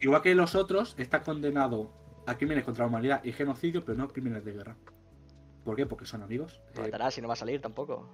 Igual 0.00 0.22
que 0.22 0.34
los 0.34 0.54
otros, 0.54 0.94
está 0.98 1.22
condenado 1.22 1.92
a 2.26 2.36
crímenes 2.36 2.64
contra 2.64 2.84
la 2.84 2.88
humanidad 2.88 3.22
y 3.24 3.32
genocidio, 3.32 3.84
pero 3.84 3.98
no 3.98 4.08
crímenes 4.08 4.44
de 4.44 4.52
guerra. 4.52 4.76
¿Por 5.64 5.76
qué? 5.76 5.86
Porque 5.86 6.06
son 6.06 6.22
amigos. 6.22 6.60
Lo 6.74 6.82
Eh, 6.82 6.84
matará 6.86 7.10
si 7.10 7.20
no 7.20 7.28
va 7.28 7.34
a 7.34 7.36
salir 7.36 7.60
tampoco. 7.60 8.08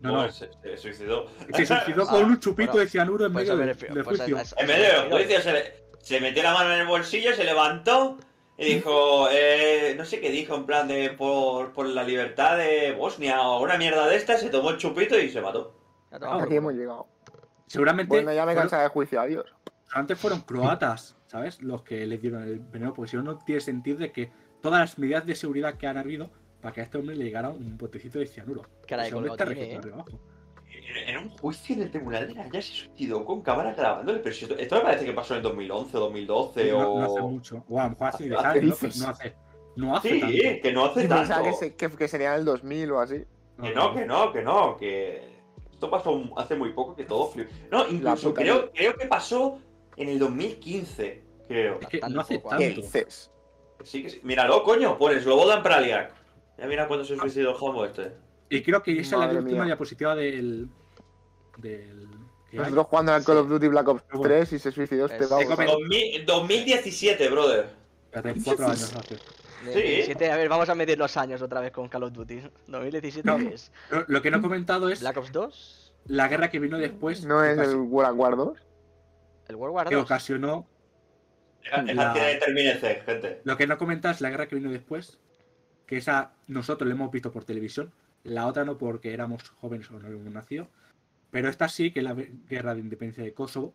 No, 0.00 0.12
No, 0.12 0.22
no. 0.26 0.32
Se, 0.32 0.50
se 0.62 0.76
suicidó. 0.76 1.26
Se 1.54 1.66
suicidó 1.66 2.04
Ah, 2.04 2.10
con 2.10 2.24
un 2.24 2.38
chupito 2.40 2.72
bueno, 2.72 2.84
de 2.84 2.90
cianuro 2.90 3.26
en 3.26 3.32
Pues 3.32 3.48
medio 3.48 3.56
del, 3.58 3.76
pues 4.04 4.04
juicio. 4.18 4.38
En 4.58 4.66
medio 4.66 5.02
del 5.02 5.10
juicio 5.12 5.40
se, 5.40 5.52
le- 5.52 5.74
se 6.00 6.20
metió 6.20 6.42
la 6.42 6.54
mano 6.54 6.72
en 6.74 6.80
el 6.80 6.86
bolsillo, 6.86 7.34
se 7.34 7.44
levantó 7.44 8.18
y 8.58 8.64
dijo, 8.74 9.28
eh, 9.30 9.94
no 9.98 10.04
sé 10.04 10.20
qué 10.20 10.30
dijo, 10.30 10.54
en 10.54 10.64
plan 10.66 10.88
de 10.88 11.10
por, 11.10 11.72
por 11.72 11.86
la 11.86 12.02
libertad 12.04 12.56
de 12.56 12.92
Bosnia 12.92 13.42
o 13.42 13.62
una 13.62 13.76
mierda 13.76 14.06
de 14.06 14.16
esta, 14.16 14.36
se 14.38 14.48
tomó 14.50 14.70
el 14.70 14.78
chupito 14.78 15.18
y 15.18 15.28
se 15.30 15.40
mató. 15.40 15.74
Ya 16.10 16.18
Aquí 16.42 16.56
hemos 16.56 16.72
llegado. 16.72 17.06
Seguramente 17.66 18.08
Bueno, 18.08 18.32
ya 18.32 18.46
me 18.46 18.54
cansa 18.54 18.80
de 18.82 18.88
juicio, 18.88 19.20
adiós. 19.20 19.44
antes 19.92 20.18
fueron 20.18 20.40
croatas, 20.42 21.16
¿sabes? 21.26 21.60
Los 21.62 21.82
que 21.82 22.06
les 22.06 22.22
dieron 22.22 22.44
el 22.44 22.60
veneno, 22.60 22.94
porque 22.94 23.10
si 23.10 23.16
no, 23.16 23.22
no 23.24 23.38
tiene 23.38 23.60
sentido 23.60 23.98
de 23.98 24.12
que 24.12 24.30
todas 24.62 24.80
las 24.80 24.98
medidas 24.98 25.26
de 25.26 25.34
seguridad 25.34 25.74
que 25.74 25.86
han 25.86 25.98
habido 25.98 26.30
para 26.66 26.74
que 26.74 26.80
a 26.80 26.84
este 26.84 26.98
hombre 26.98 27.14
le 27.14 27.22
llegara 27.26 27.48
un 27.48 27.78
botecito 27.78 28.18
de 28.18 28.26
cianuro. 28.26 28.62
Cara 28.88 29.02
de 29.02 29.08
Ese 29.08 29.16
hombre 29.16 29.28
colgado 29.30 29.52
está 29.52 29.66
tiene, 29.68 29.92
abajo. 29.94 30.10
En, 31.06 31.18
un 31.18 31.28
juicio 31.30 31.76
en 31.76 31.82
el 31.82 31.90
tribunal 31.92 32.26
de 32.26 32.34
la 32.34 32.42
Haya 32.42 32.60
se 32.60 32.72
suicidó 32.72 33.24
con 33.24 33.40
cámara 33.42 33.72
grabándole, 33.72 34.18
pero 34.18 34.34
si 34.34 34.46
esto, 34.46 34.58
esto 34.58 34.74
me 34.74 34.80
parece 34.80 35.04
que 35.04 35.12
pasó 35.12 35.36
en 35.36 35.42
2011 35.42 35.96
o 35.96 36.00
2012 36.00 36.70
No, 36.72 36.78
o... 36.92 36.98
no 36.98 37.06
hace 37.06 37.20
mucho. 37.20 37.64
O 37.68 37.78
a 37.78 37.84
lo 37.84 37.90
mejor 37.90 38.08
hace 38.08 38.24
10 38.24 38.40
¿Qué 38.40 38.46
años, 38.46 38.96
¿no? 38.98 39.08
hace. 39.08 39.34
No 39.76 39.96
hace 39.96 40.08
Sí, 40.08 40.20
tanto. 40.20 40.36
que 40.62 40.72
no 40.72 40.84
hace 40.86 41.06
tanto. 41.08 41.42
que, 41.44 41.52
se- 41.52 41.74
que, 41.76 41.88
que 41.90 42.08
sería 42.08 42.32
en 42.34 42.40
el 42.40 42.44
2000 42.46 42.90
o 42.90 43.00
así. 43.00 43.24
Que 43.62 43.70
no, 43.72 43.94
que 43.94 44.04
no, 44.06 44.32
que 44.32 44.42
no, 44.42 44.76
que 44.76 45.36
esto 45.70 45.88
pasó 45.88 46.20
hace 46.36 46.56
muy 46.56 46.70
poco 46.72 46.96
que 46.96 47.04
todo 47.04 47.28
flip. 47.28 47.48
No, 47.70 47.88
incluso 47.88 48.34
creo, 48.34 48.72
creo 48.72 48.96
que 48.96 49.06
pasó 49.06 49.60
en 49.96 50.08
el 50.08 50.18
2015, 50.18 51.22
creo. 51.46 51.78
Es 51.80 51.86
que 51.86 52.00
no 52.10 52.20
hace 52.22 52.42
¿Qué 52.42 52.48
tanto. 52.48 52.64
dices? 52.80 53.30
Sí 53.84 54.02
que 54.02 54.10
sí. 54.10 54.20
Míralo, 54.24 54.64
coño, 54.64 54.98
pones 54.98 55.22
Slobodan 55.22 55.62
Praliak. 55.62 56.25
Ya 56.58 56.66
mira 56.66 56.88
cuándo 56.88 57.04
se 57.04 57.16
suicidó 57.16 57.50
el 57.50 57.56
homo 57.60 57.84
este. 57.84 58.12
Y 58.48 58.62
creo 58.62 58.82
que 58.82 58.92
esa 58.92 59.00
es 59.02 59.10
la 59.12 59.18
Madre 59.18 59.38
última 59.38 59.56
mía. 59.58 59.66
diapositiva 59.66 60.14
del. 60.14 60.68
del. 61.58 62.08
que 62.50 62.56
hay. 62.58 62.58
Nosotros 62.58 62.86
jugando 62.86 63.12
al 63.12 63.24
Call 63.24 63.38
of 63.38 63.48
Duty 63.48 63.68
Black 63.68 63.88
Ops 63.88 64.02
Pero 64.02 64.18
bueno. 64.20 64.34
3 64.36 64.52
y 64.52 64.58
se 64.58 64.72
suicidó 64.72 65.06
este 65.06 65.26
2000 65.26 66.24
2017, 66.26 67.28
brother. 67.28 67.68
Hace 68.12 68.34
cuatro 68.44 68.66
años 68.66 68.94
hace. 68.94 69.16
Sí. 69.16 69.82
17, 69.82 70.30
a 70.30 70.36
ver, 70.36 70.48
vamos 70.48 70.68
a 70.68 70.74
medir 70.74 70.96
los 70.96 71.16
años 71.16 71.42
otra 71.42 71.60
vez 71.60 71.72
con 71.72 71.88
Call 71.88 72.04
of 72.04 72.12
Duty. 72.12 72.40
2017 72.68 73.26
No. 73.28 73.36
¿qué 73.38 73.54
es 73.54 73.72
Lo, 74.06 74.22
que 74.22 74.30
no 74.30 74.38
he 74.38 74.40
comentado 74.40 74.88
es 74.88 75.00
Black 75.00 75.16
Ops 75.16 75.32
2, 75.32 75.92
la 76.06 76.28
guerra 76.28 76.48
que 76.50 76.60
vino 76.60 76.78
después. 76.78 77.24
No 77.24 77.42
que 77.42 77.52
es 77.52 77.58
el 77.58 77.74
World 77.76 78.16
War 78.18 78.36
2. 78.36 78.58
el 79.48 79.56
World 79.56 79.74
War 79.74 79.88
que 79.88 79.94
2. 79.96 80.04
ocasionó. 80.04 80.68
Deja, 81.64 81.82
deja 81.82 82.04
La- 82.04 82.12
que 82.14 83.00
gente. 83.04 83.40
Lo 83.44 83.56
que 83.56 83.66
no 83.66 83.76
comentas 83.76 84.16
es 84.16 84.20
la 84.22 84.30
guerra 84.30 84.46
que 84.46 84.54
vino 84.54 84.70
después. 84.70 85.18
Que 85.86 85.96
esa 85.96 86.32
nosotros 86.48 86.88
la 86.88 86.94
hemos 86.94 87.10
visto 87.10 87.32
por 87.32 87.44
televisión. 87.44 87.92
La 88.24 88.46
otra 88.46 88.64
no 88.64 88.76
porque 88.76 89.12
éramos 89.12 89.48
jóvenes 89.60 89.90
o 89.90 89.98
no 89.98 90.06
habíamos 90.06 90.32
nacido. 90.32 90.68
Pero 91.30 91.48
esta 91.48 91.68
sí 91.68 91.90
que 91.90 92.00
es 92.00 92.04
la 92.04 92.14
guerra 92.14 92.74
de 92.74 92.80
independencia 92.80 93.24
de 93.24 93.32
Kosovo. 93.32 93.74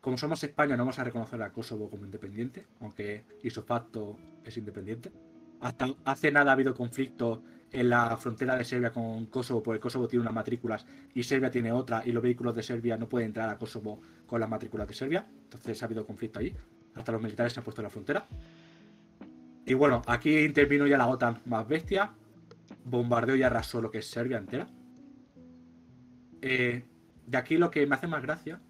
Como 0.00 0.16
somos 0.16 0.42
España, 0.44 0.76
no 0.76 0.84
vamos 0.84 0.98
a 0.98 1.04
reconocer 1.04 1.42
a 1.42 1.52
Kosovo 1.52 1.90
como 1.90 2.04
independiente, 2.04 2.66
aunque 2.80 3.24
hizo 3.42 3.62
facto 3.62 4.18
es 4.44 4.56
independiente. 4.56 5.12
Hasta 5.60 5.94
hace 6.04 6.32
nada 6.32 6.50
ha 6.50 6.54
habido 6.54 6.74
conflicto 6.74 7.42
en 7.72 7.90
la 7.90 8.16
frontera 8.16 8.56
de 8.56 8.64
Serbia 8.64 8.92
con 8.92 9.26
Kosovo, 9.26 9.62
porque 9.62 9.80
Kosovo 9.80 10.08
tiene 10.08 10.22
unas 10.22 10.34
matrículas 10.34 10.86
y 11.14 11.22
Serbia 11.22 11.50
tiene 11.50 11.70
otra, 11.70 12.02
y 12.04 12.12
los 12.12 12.22
vehículos 12.22 12.54
de 12.56 12.62
Serbia 12.62 12.96
no 12.96 13.08
pueden 13.08 13.28
entrar 13.28 13.48
a 13.48 13.58
Kosovo 13.58 14.00
con 14.26 14.40
las 14.40 14.48
matrículas 14.48 14.88
de 14.88 14.94
Serbia. 14.94 15.26
Entonces 15.44 15.82
ha 15.82 15.86
habido 15.86 16.06
conflicto 16.06 16.40
ahí. 16.40 16.56
Hasta 16.94 17.12
los 17.12 17.22
militares 17.22 17.52
se 17.52 17.60
han 17.60 17.64
puesto 17.64 17.80
en 17.82 17.84
la 17.84 17.90
frontera. 17.90 18.26
Y 19.66 19.74
bueno, 19.74 20.02
aquí 20.06 20.38
intervino 20.38 20.86
ya 20.86 20.98
la 20.98 21.06
OTAN 21.08 21.40
más 21.46 21.66
bestia. 21.68 22.12
Bombardeó 22.84 23.36
y 23.36 23.42
arrasó 23.42 23.80
lo 23.80 23.90
que 23.90 23.98
es 23.98 24.06
Serbia 24.06 24.38
entera. 24.38 24.66
Eh, 26.42 26.84
de 27.26 27.38
aquí 27.38 27.56
lo 27.58 27.70
que 27.70 27.86
me 27.86 27.94
hace 27.94 28.06
más 28.06 28.22
gracia 28.22 28.60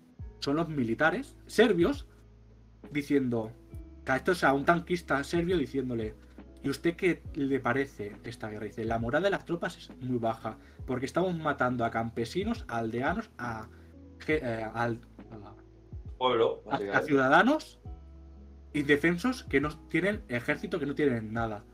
son 0.40 0.56
los 0.56 0.68
militares 0.68 1.36
serbios 1.46 2.06
diciendo 2.90 3.52
que 4.04 4.12
a 4.12 4.16
esto 4.16 4.32
es 4.32 4.42
a 4.42 4.52
un 4.52 4.64
tanquista 4.64 5.22
serbio 5.22 5.56
diciéndole 5.56 6.14
¿y 6.62 6.68
usted 6.68 6.96
qué 6.96 7.22
le 7.34 7.60
parece 7.60 8.16
esta 8.24 8.48
guerra? 8.50 8.64
Dice, 8.66 8.84
la 8.84 8.98
moral 8.98 9.22
de 9.22 9.30
las 9.30 9.44
tropas 9.44 9.76
es 9.78 9.90
muy 10.02 10.18
baja 10.18 10.58
porque 10.86 11.06
estamos 11.06 11.34
matando 11.38 11.84
a 11.84 11.90
campesinos, 11.90 12.64
a 12.68 12.78
aldeanos, 12.78 13.30
a, 13.38 13.68
eh, 14.26 14.66
al- 14.74 15.00
a- 15.30 15.54
Pueblo, 16.18 16.62
a, 16.70 16.76
a 16.98 17.02
ciudadanos 17.02 17.78
indefensos 18.72 19.44
que 19.44 19.60
no 19.60 19.76
tienen 19.88 20.22
ejército, 20.28 20.78
que 20.78 20.86
no 20.86 20.94
tienen 20.94 21.32
nada. 21.32 21.64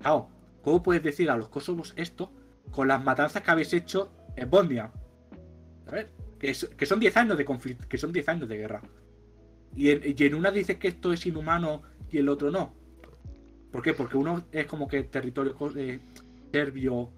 Claro, 0.00 0.28
¿cómo 0.62 0.82
puedes 0.82 1.02
decir 1.02 1.30
a 1.30 1.36
los 1.36 1.48
kosovos 1.48 1.92
esto 1.96 2.32
con 2.70 2.88
las 2.88 3.02
matanzas 3.02 3.42
que 3.42 3.50
habéis 3.50 3.72
hecho 3.72 4.12
en 4.36 4.50
Bosnia? 4.50 4.92
A 5.86 5.90
ver, 5.90 6.10
que, 6.38 6.54
son 6.54 7.00
10 7.00 7.16
años 7.16 7.38
de 7.38 7.44
conflicto, 7.44 7.88
que 7.88 7.98
son 7.98 8.12
10 8.12 8.28
años 8.28 8.48
de 8.48 8.56
guerra. 8.56 8.82
Y 9.74 9.90
en, 9.90 10.34
una 10.34 10.50
dices 10.50 10.76
que 10.76 10.88
esto 10.88 11.12
es 11.12 11.26
inhumano 11.26 11.82
y 12.10 12.18
el 12.18 12.28
otro 12.28 12.50
no. 12.50 12.74
¿Por 13.70 13.82
qué? 13.82 13.92
Porque 13.92 14.16
uno 14.16 14.44
es 14.52 14.66
como 14.66 14.88
que 14.88 15.02
territorio 15.04 15.54
eh, 15.76 16.00
serbio 16.50 17.10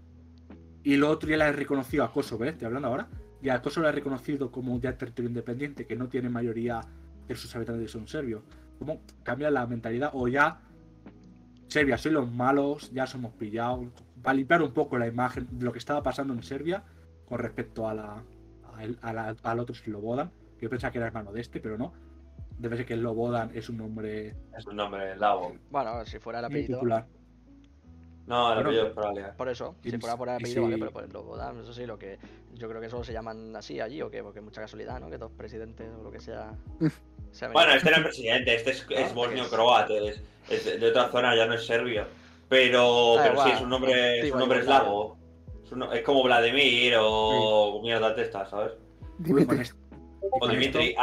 y 0.83 0.97
lo 0.97 1.11
otro 1.11 1.29
ya 1.29 1.37
le 1.37 1.45
ha 1.45 1.53
reconocido 1.53 2.03
a 2.05 2.13
Kosovo, 2.13 2.45
¿eh? 2.45 2.51
Estoy 2.51 2.67
hablando 2.67 2.89
ahora. 2.89 3.09
Y 3.41 3.49
a 3.51 3.63
Kosovo 3.63 3.83
le 3.85 3.91
ha 3.91 3.93
reconocido 3.93 4.51
como 4.51 4.81
ya 4.81 4.97
territorio 4.97 5.29
independiente, 5.29 5.87
que 5.87 5.95
no 5.95 6.09
tiene 6.09 6.29
mayoría 6.29 6.81
de 7.29 7.37
sus 7.37 7.55
habitantes 7.55 7.87
que 7.87 7.93
son 7.93 8.09
serbios. 8.09 8.43
¿Cómo 8.79 9.01
cambia 9.23 9.51
la 9.51 9.67
mentalidad? 9.67 10.11
O 10.15 10.29
ya 10.29 10.61
Serbia, 11.69 11.99
soy 11.99 12.13
los 12.13 12.31
malos, 12.31 12.91
ya 12.93 13.07
somos 13.07 13.33
pillados. 13.35 13.87
Para 14.23 14.35
limpiar 14.35 14.63
un 14.63 14.73
poco 14.73 14.97
la 14.99 15.07
imagen 15.07 15.47
de 15.59 15.65
lo 15.65 15.73
que 15.73 15.79
estaba 15.79 16.03
pasando 16.03 16.33
en 16.33 16.43
Serbia 16.43 16.83
con 17.27 17.39
respecto 17.39 17.87
a 17.89 17.95
la, 17.95 18.23
a 18.75 18.83
el- 18.85 18.99
a 19.03 19.13
la- 19.13 19.37
al 19.43 19.59
otro 19.59 19.75
Slobodan. 19.75 20.31
Yo 20.61 20.71
pensaba 20.71 20.91
que 20.91 20.99
era 20.99 21.09
hermano 21.09 21.31
de 21.33 21.41
este, 21.43 21.61
pero 21.61 21.77
no. 21.77 21.93
Debe 22.59 22.77
ser 22.79 22.87
que 22.87 22.97
Slobodan 22.97 23.51
es 23.55 23.69
un 23.69 23.77
nombre 23.77 24.35
Es 24.57 24.67
un 24.67 24.77
nombre 24.77 25.13
eslavo. 25.13 25.53
Bueno, 25.71 26.05
si 26.07 26.19
fuera 26.19 26.39
el 26.39 26.47
apellido. 26.47 26.79
popular. 26.79 27.07
No, 28.27 28.49
el 28.49 28.55
Bueno. 28.57 28.69
apellido 28.71 28.87
es 28.89 28.93
Praliak. 28.95 29.37
Por 29.37 29.49
eso, 29.49 29.75
si 29.83 29.99
fuera 29.99 30.17
por 30.17 30.29
el 30.29 30.35
apellido, 30.37 30.63
vale, 30.63 30.75
si- 30.75 30.81
pero 30.81 30.93
por 30.93 31.05
el 31.05 31.13
logo, 31.13 31.37
¿da? 31.37 31.53
eso 31.61 31.73
sí, 31.73 31.87
lo 31.87 31.99
que 31.99 32.19
yo 32.55 32.69
creo 32.69 32.81
que 32.81 32.87
eso 32.89 33.05
se 33.05 33.13
llaman 33.13 33.55
así 33.57 33.81
allí 33.81 34.01
o 34.03 34.11
qué, 34.11 34.23
porque 34.23 34.39
es 34.41 34.45
mucha 34.45 34.61
casualidad, 34.63 35.01
¿no? 35.01 35.09
Que 35.11 35.19
dos 35.19 35.33
presidentes 35.33 35.91
o 35.99 36.03
lo 36.03 36.11
que 36.11 36.21
sea. 36.21 36.55
Bueno, 37.53 37.73
este 37.73 37.91
no 37.91 37.97
es 37.99 38.03
presidente, 38.03 38.55
este 38.55 38.71
es, 38.71 38.87
es 38.91 39.11
Ah, 39.11 39.15
bosnio 39.15 39.43
es- 39.45 39.49
croate, 39.49 40.09
es, 40.09 40.23
es 40.51 40.81
de, 40.81 40.89
otra 40.89 41.09
zona, 41.11 41.37
ya 41.37 41.47
no 41.47 41.55
es 41.55 41.65
serbio. 41.67 42.07
Pero, 42.49 43.17
pero 43.23 43.43
sí, 43.45 43.51
es 43.51 43.61
un 43.61 43.69
nombre, 43.69 44.21
es 44.21 44.33
un 44.33 44.39
nombre 44.39 44.59
eslavo. 44.61 45.19
Es, 45.65 45.73
un- 45.73 45.83
es 45.93 46.03
como 46.03 46.23
Vladimir 46.23 46.95
o 46.99 47.81
mierda 47.83 48.13
de 48.15 48.23
estas, 48.23 48.49
¿sabes? 48.51 48.73
Con 48.73 49.25
Dimitri. 49.25 49.61
esto- 49.61 49.77
O 50.41 50.49
Dimitri. 50.49 50.95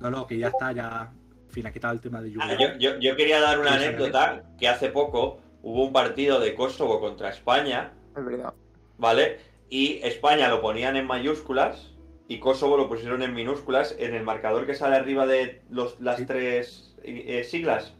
No, 0.00 0.10
no, 0.10 0.26
que 0.26 0.38
ya 0.38 0.48
está, 0.48 0.72
ya. 0.72 1.12
En 1.46 1.50
fin, 1.52 1.66
ha 1.66 1.72
quitado 1.72 1.94
el 1.94 2.00
tema 2.00 2.20
de 2.20 2.28
Ah, 2.40 2.52
Yu-Gi-Oh! 2.52 2.58
yo, 2.78 2.78
yo- 2.78 2.98
yo 2.98 3.16
quería 3.16 3.40
dar 3.40 3.58
una 3.60 3.74
anécdota 3.74 4.42
que 4.58 4.68
hace 4.68 4.90
poco 4.90 5.38
hubo 5.62 5.84
un 5.84 5.92
partido 5.92 6.38
de 6.40 6.54
Kosovo 6.54 7.00
contra 7.00 7.30
España, 7.30 7.92
Es 8.16 8.24
verdad. 8.24 8.52
¿vale? 8.98 9.38
Y 9.70 10.00
España 10.02 10.48
lo 10.48 10.60
ponían 10.60 10.96
en 10.96 11.06
mayúsculas 11.06 11.92
y 12.28 12.38
Kosovo 12.40 12.76
lo 12.76 12.88
pusieron 12.88 13.22
en 13.22 13.34
minúsculas. 13.34 13.94
En 13.98 14.14
el 14.14 14.22
marcador 14.24 14.66
que 14.66 14.74
sale 14.74 14.96
arriba 14.96 15.26
de 15.26 15.62
los, 15.70 16.00
las 16.00 16.18
Sí. 16.18 16.26
tres 16.26 16.94
eh, 17.02 17.44
siglas, 17.44 17.94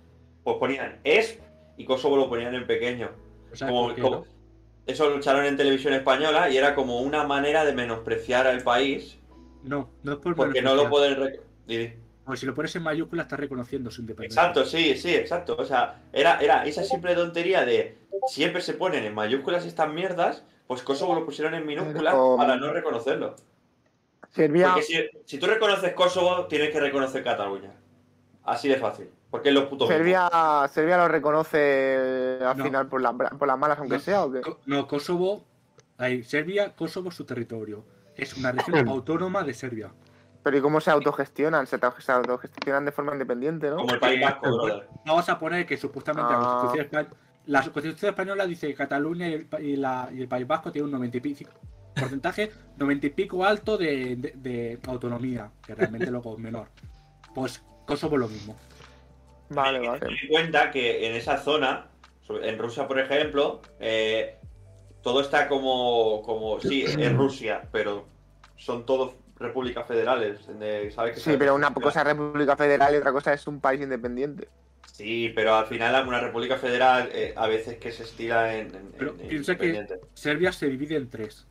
pues 0.45 0.57
ponían 0.59 0.99
ESP 1.05 1.41
y 1.77 1.85
Kosovo 1.85 2.17
lo 2.17 2.29
ponían 2.29 2.55
en 2.55 2.67
pequeño. 2.67 3.11
O 3.53 3.57
sea, 3.57 3.69
Como- 3.69 3.83
¿por 3.87 3.95
qué 3.95 4.03
como- 4.03 4.17
no? 4.17 4.25
Eso 4.87 5.11
lo 5.11 5.17
echaron 5.17 5.45
en 5.45 5.57
televisión 5.57 5.95
española 5.95 6.49
y 6.49 6.57
era 6.57 6.75
como 6.77 7.01
una 7.01 7.25
manera 7.25 7.65
de 7.65 7.73
menospreciar 7.73 8.47
al 8.47 8.63
país 8.63 9.19
No, 9.65 9.91
no 10.05 10.13
es 10.13 10.19
por 10.19 10.37
porque 10.37 10.63
no 10.63 10.77
lo 10.77 10.89
pueden... 10.89 11.41
Porque 12.25 12.39
si 12.41 12.47
lo 12.47 12.55
pones 12.55 12.75
en 12.77 12.83
mayúsculas 12.85 13.27
estás 13.27 13.39
reconociendo 13.41 13.91
su 13.91 14.01
independencia. 14.01 14.41
Exacto, 14.43 14.65
sí, 14.65 14.97
sí, 14.97 15.15
exacto. 15.15 15.57
O 15.59 15.65
sea, 15.65 16.03
era, 16.13 16.39
era 16.41 16.65
esa 16.65 16.83
simple 16.85 17.15
tontería 17.15 17.65
de 17.65 17.99
siempre 18.29 18.63
se 18.63 18.75
ponen 18.75 19.05
en 19.05 19.15
mayúsculas 19.15 19.65
estas 19.65 19.93
mierdas, 19.93 20.45
pues 20.67 20.83
Kosovo 20.83 21.15
lo 21.15 21.25
pusieron 21.25 21.55
en 21.55 21.67
minúsculas 21.67 22.15
para 22.37 22.57
no 22.57 22.73
reconocerlo. 22.73 23.37
Serbia, 24.37 24.69
Porque 24.69 24.83
si, 24.83 24.95
si 25.25 25.39
tú 25.39 25.47
reconoces 25.47 25.93
Kosovo, 25.95 26.47
tienes 26.47 26.71
que 26.71 26.79
reconocer 26.81 27.25
Cataluña. 27.25 27.73
Así 28.45 28.69
de 28.69 28.77
fácil. 28.77 29.11
Porque 29.31 29.49
es 29.49 29.55
los 29.55 29.65
putos 29.65 29.89
mismos. 29.89 29.97
Serbia, 29.99 30.69
Serbia 30.73 30.97
lo 30.99 31.09
reconoce 31.09 32.39
al 32.41 32.57
No. 32.57 32.65
final 32.65 32.87
por, 32.89 33.01
las 33.01 33.13
bra- 33.13 33.37
por 33.37 33.49
las 33.49 33.59
malas, 33.59 33.79
aunque 33.79 33.97
No. 33.97 34.01
sea, 34.01 34.25
¿o 34.25 34.31
qué? 34.31 34.41
No, 34.67 34.87
Kosovo. 34.87 35.45
Ahí, 35.99 36.23
Serbia, 36.23 36.75
Kosovo 36.77 37.09
es 37.09 37.15
su 37.17 37.25
territorio. 37.25 37.85
Es 38.15 38.37
una 38.37 38.53
región 38.53 38.87
autónoma 38.89 39.43
de 39.43 39.55
Serbia. 39.55 39.91
Pero 40.43 40.59
¿y 40.59 40.61
cómo 40.61 40.81
se 40.81 40.91
autogestionan? 40.93 41.67
Se, 41.67 41.77
auto- 41.77 42.01
se 42.01 42.13
autogestionan 42.13 42.85
de 42.85 42.93
forma 42.93 43.13
independiente, 43.15 43.69
¿no? 43.69 43.79
Como 43.79 43.95
el 43.95 43.99
País 44.01 44.21
Vasco, 44.23 44.41
Porque- 44.43 44.67
brother. 44.75 44.89
Vamos 45.05 45.29
a 45.29 45.39
poner 45.39 45.67
que 45.67 45.77
supuestamente 45.77 46.31
la, 46.33 46.39
Ah. 46.39 46.59
Constitución 46.63 46.87
Espa- 47.07 47.15
la 47.47 47.63
Constitución 47.63 48.11
española 48.11 48.47
dice 48.47 48.69
que 48.69 48.75
Cataluña 48.75 49.29
y 49.29 49.33
el, 49.35 49.49
y 49.61 49.77
la- 49.77 50.09
y 50.13 50.21
el 50.21 50.29
País 50.29 50.47
Vasco 50.47 50.71
tienen 50.71 50.87
un 50.87 50.93
90 50.93 51.17
y 51.17 51.21
pico 51.21 51.51
porcentaje, 52.01 52.53
90 52.77 53.07
y 53.07 53.11
pico 53.11 53.45
alto 53.45 53.77
de, 53.77 54.17
de- 54.17 54.33
de 54.37 54.79
autonomía, 54.87 55.51
que 55.67 55.75
realmente 55.75 56.11
luego 56.11 56.35
es 56.35 56.39
menor. 56.39 56.69
Pues 57.35 57.63
Kosovo 57.87 58.17
lo 58.17 58.29
mismo. 58.29 58.57
Vale, 59.51 59.81
Ten 59.81 59.89
vale. 59.91 60.07
en 60.23 60.29
cuenta 60.29 60.71
que 60.71 61.07
en 61.07 61.15
esa 61.15 61.39
zona, 61.39 61.89
en 62.29 62.59
Rusia, 62.59 62.89
por 62.89 62.99
ejemplo, 62.99 63.63
eh, 63.79 64.37
todo 65.03 65.21
está 65.21 65.47
como, 65.49 66.23
como. 66.23 66.61
Sí, 66.61 66.83
es 66.83 67.13
Rusia, 67.15 67.63
pero 67.71 68.07
son 68.57 68.85
todos 68.85 69.15
repúblicas 69.39 69.87
federales. 69.87 70.47
de- 70.59 70.91
¿sabes 70.91 71.15
que 71.15 71.21
Sí, 71.21 71.37
pero 71.39 71.55
una 71.55 71.73
cosa 71.73 72.01
es 72.01 72.07
República 72.07 72.57
Federal 72.57 72.93
y 72.95 72.97
otra 72.99 73.13
cosa 73.13 73.33
es 73.33 73.47
un 73.47 73.61
país 73.61 73.81
independiente. 73.81 74.49
Sí, 74.93 75.31
pero 75.35 75.55
al 75.55 75.67
final 75.67 76.09
una 76.09 76.21
república 76.21 76.57
federal 76.57 77.11
eh, 77.13 77.35
a 77.37 77.47
veces 77.47 77.77
que 77.77 77.93
se 77.93 78.03
estira 78.03 78.57
en. 78.57 78.75
en- 78.75 78.93
Pero 78.99 79.11
en 79.21 79.29
piensa 79.29 79.57
que-. 79.57 79.87
Serbia 80.15 80.51
se 80.53 80.67
divide 80.69 80.97
en 80.97 81.09
tres. 81.11 81.47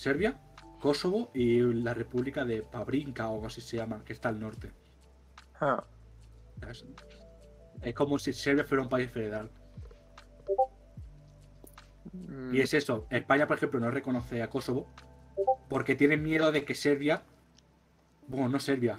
Serbia, 0.00 0.40
Kosovo 0.80 1.30
y 1.34 1.60
la 1.60 1.92
República 1.94 2.44
de 2.44 2.62
Pabrinka 2.62 3.28
o 3.28 3.34
algo 3.34 3.46
así 3.46 3.60
se 3.60 3.76
llama, 3.76 4.02
que 4.04 4.12
está 4.14 4.30
al 4.30 4.40
norte. 4.40 4.72
Ah, 5.60 5.84
Es, 6.70 6.86
es 7.82 7.94
como 7.94 8.18
si 8.18 8.32
Serbia 8.32 8.64
fuera 8.64 8.82
un 8.82 8.88
país 8.88 9.10
federal. 9.10 9.50
mm, 12.12 12.54
Y 12.54 12.60
es 12.60 12.72
eso, 12.74 13.06
España, 13.10 13.46
por 13.46 13.56
ejemplo, 13.58 13.78
no 13.80 13.90
reconoce 13.90 14.42
a 14.42 14.48
Kosovo 14.48 14.88
porque 15.68 15.94
tiene 15.94 16.16
miedo 16.16 16.50
de 16.50 16.64
que 16.64 16.74
Serbia, 16.74 17.22
bueno, 18.26 18.48
no 18.48 18.58
Serbia, 18.58 18.98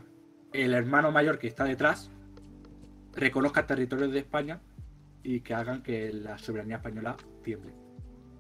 el 0.53 0.73
hermano 0.73 1.11
mayor 1.11 1.39
que 1.39 1.47
está 1.47 1.63
detrás, 1.63 2.11
reconozca 3.13 3.65
territorios 3.65 4.11
de 4.11 4.19
España 4.19 4.61
y 5.23 5.41
que 5.41 5.53
hagan 5.53 5.81
que 5.83 6.13
la 6.13 6.37
soberanía 6.37 6.77
española 6.77 7.17
tiemble. 7.43 7.73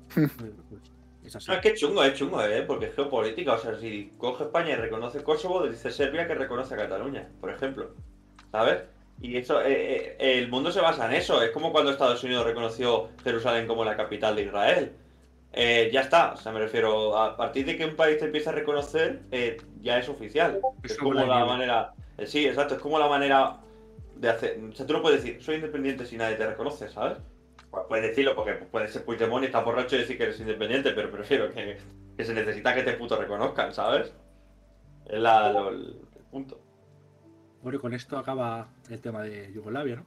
es 1.31 1.35
así. 1.37 1.49
No, 1.49 1.55
es 1.55 1.61
que 1.61 1.69
es 1.69 1.79
chungo, 1.79 2.03
es 2.03 2.13
chungo, 2.13 2.43
¿eh? 2.43 2.61
Porque 2.63 2.85
es 2.87 2.95
geopolítica. 2.95 3.53
O 3.53 3.57
sea, 3.57 3.75
si 3.79 4.11
coge 4.17 4.43
España 4.45 4.71
y 4.71 4.75
reconoce 4.75 5.23
Kosovo, 5.23 5.67
dice 5.67 5.91
Serbia 5.91 6.27
que 6.27 6.35
reconoce 6.35 6.73
a 6.73 6.77
Cataluña, 6.77 7.29
por 7.39 7.49
ejemplo. 7.51 7.91
¿Sabes? 8.51 8.83
Y 9.21 9.37
eso, 9.37 9.61
eh, 9.61 10.17
eh, 10.19 10.39
el 10.39 10.49
mundo 10.49 10.71
se 10.71 10.81
basa 10.81 11.05
en 11.07 11.13
eso. 11.13 11.41
Es 11.41 11.51
como 11.51 11.71
cuando 11.71 11.91
Estados 11.91 12.23
Unidos 12.23 12.45
reconoció 12.45 13.09
Jerusalén 13.23 13.67
como 13.67 13.85
la 13.85 13.95
capital 13.95 14.35
de 14.35 14.43
Israel. 14.43 14.91
Eh, 15.53 15.89
ya 15.93 16.01
está, 16.01 16.33
o 16.33 16.37
sea, 16.37 16.51
me 16.53 16.59
refiero, 16.59 17.17
a 17.17 17.35
partir 17.35 17.65
de 17.65 17.75
que 17.75 17.85
un 17.85 17.95
país 17.95 18.17
te 18.17 18.25
empieza 18.25 18.51
a 18.51 18.53
reconocer, 18.53 19.21
eh, 19.31 19.57
ya 19.81 19.99
es 19.99 20.07
oficial. 20.09 20.59
Es 20.83 20.91
Es 20.93 20.97
como 20.97 21.13
la 21.13 21.45
manera. 21.45 21.93
eh, 22.17 22.25
sí, 22.25 22.47
exacto, 22.47 22.75
es 22.75 22.81
como 22.81 22.97
la 22.99 23.07
manera 23.09 23.57
de 24.15 24.29
hacer. 24.29 24.59
O 24.71 24.73
sea, 24.73 24.85
tú 24.85 24.93
no 24.93 25.01
puedes 25.01 25.23
decir, 25.23 25.41
soy 25.43 25.55
independiente 25.55 26.05
si 26.05 26.17
nadie 26.17 26.35
te 26.37 26.47
reconoce, 26.47 26.89
¿sabes? 26.89 27.17
Pues 27.71 27.85
puedes 27.87 28.09
decirlo 28.09 28.35
porque 28.35 28.53
puedes 28.53 28.91
ser 28.91 29.05
Puigdemont 29.05 29.43
y 29.43 29.47
estar 29.47 29.63
borracho 29.63 29.95
y 29.95 29.99
decir 29.99 30.17
que 30.17 30.23
eres 30.23 30.39
independiente, 30.39 30.91
pero 30.91 31.09
prefiero 31.09 31.51
que, 31.53 31.77
que 32.17 32.25
se 32.25 32.33
necesita 32.33 32.75
que 32.75 32.83
te 32.83 32.93
puto 32.93 33.15
reconozcan, 33.19 33.73
¿sabes? 33.73 34.13
Es 35.05 35.19
la, 35.19 35.51
lo- 35.53 35.69
el 35.69 35.95
punto. 36.29 36.59
Bueno, 37.63 37.77
y 37.77 37.81
con 37.81 37.93
esto 37.93 38.17
acaba 38.17 38.67
el 38.89 38.99
tema 38.99 39.21
de 39.23 39.51
Yugoslavia, 39.53 39.95
¿no? 39.97 40.05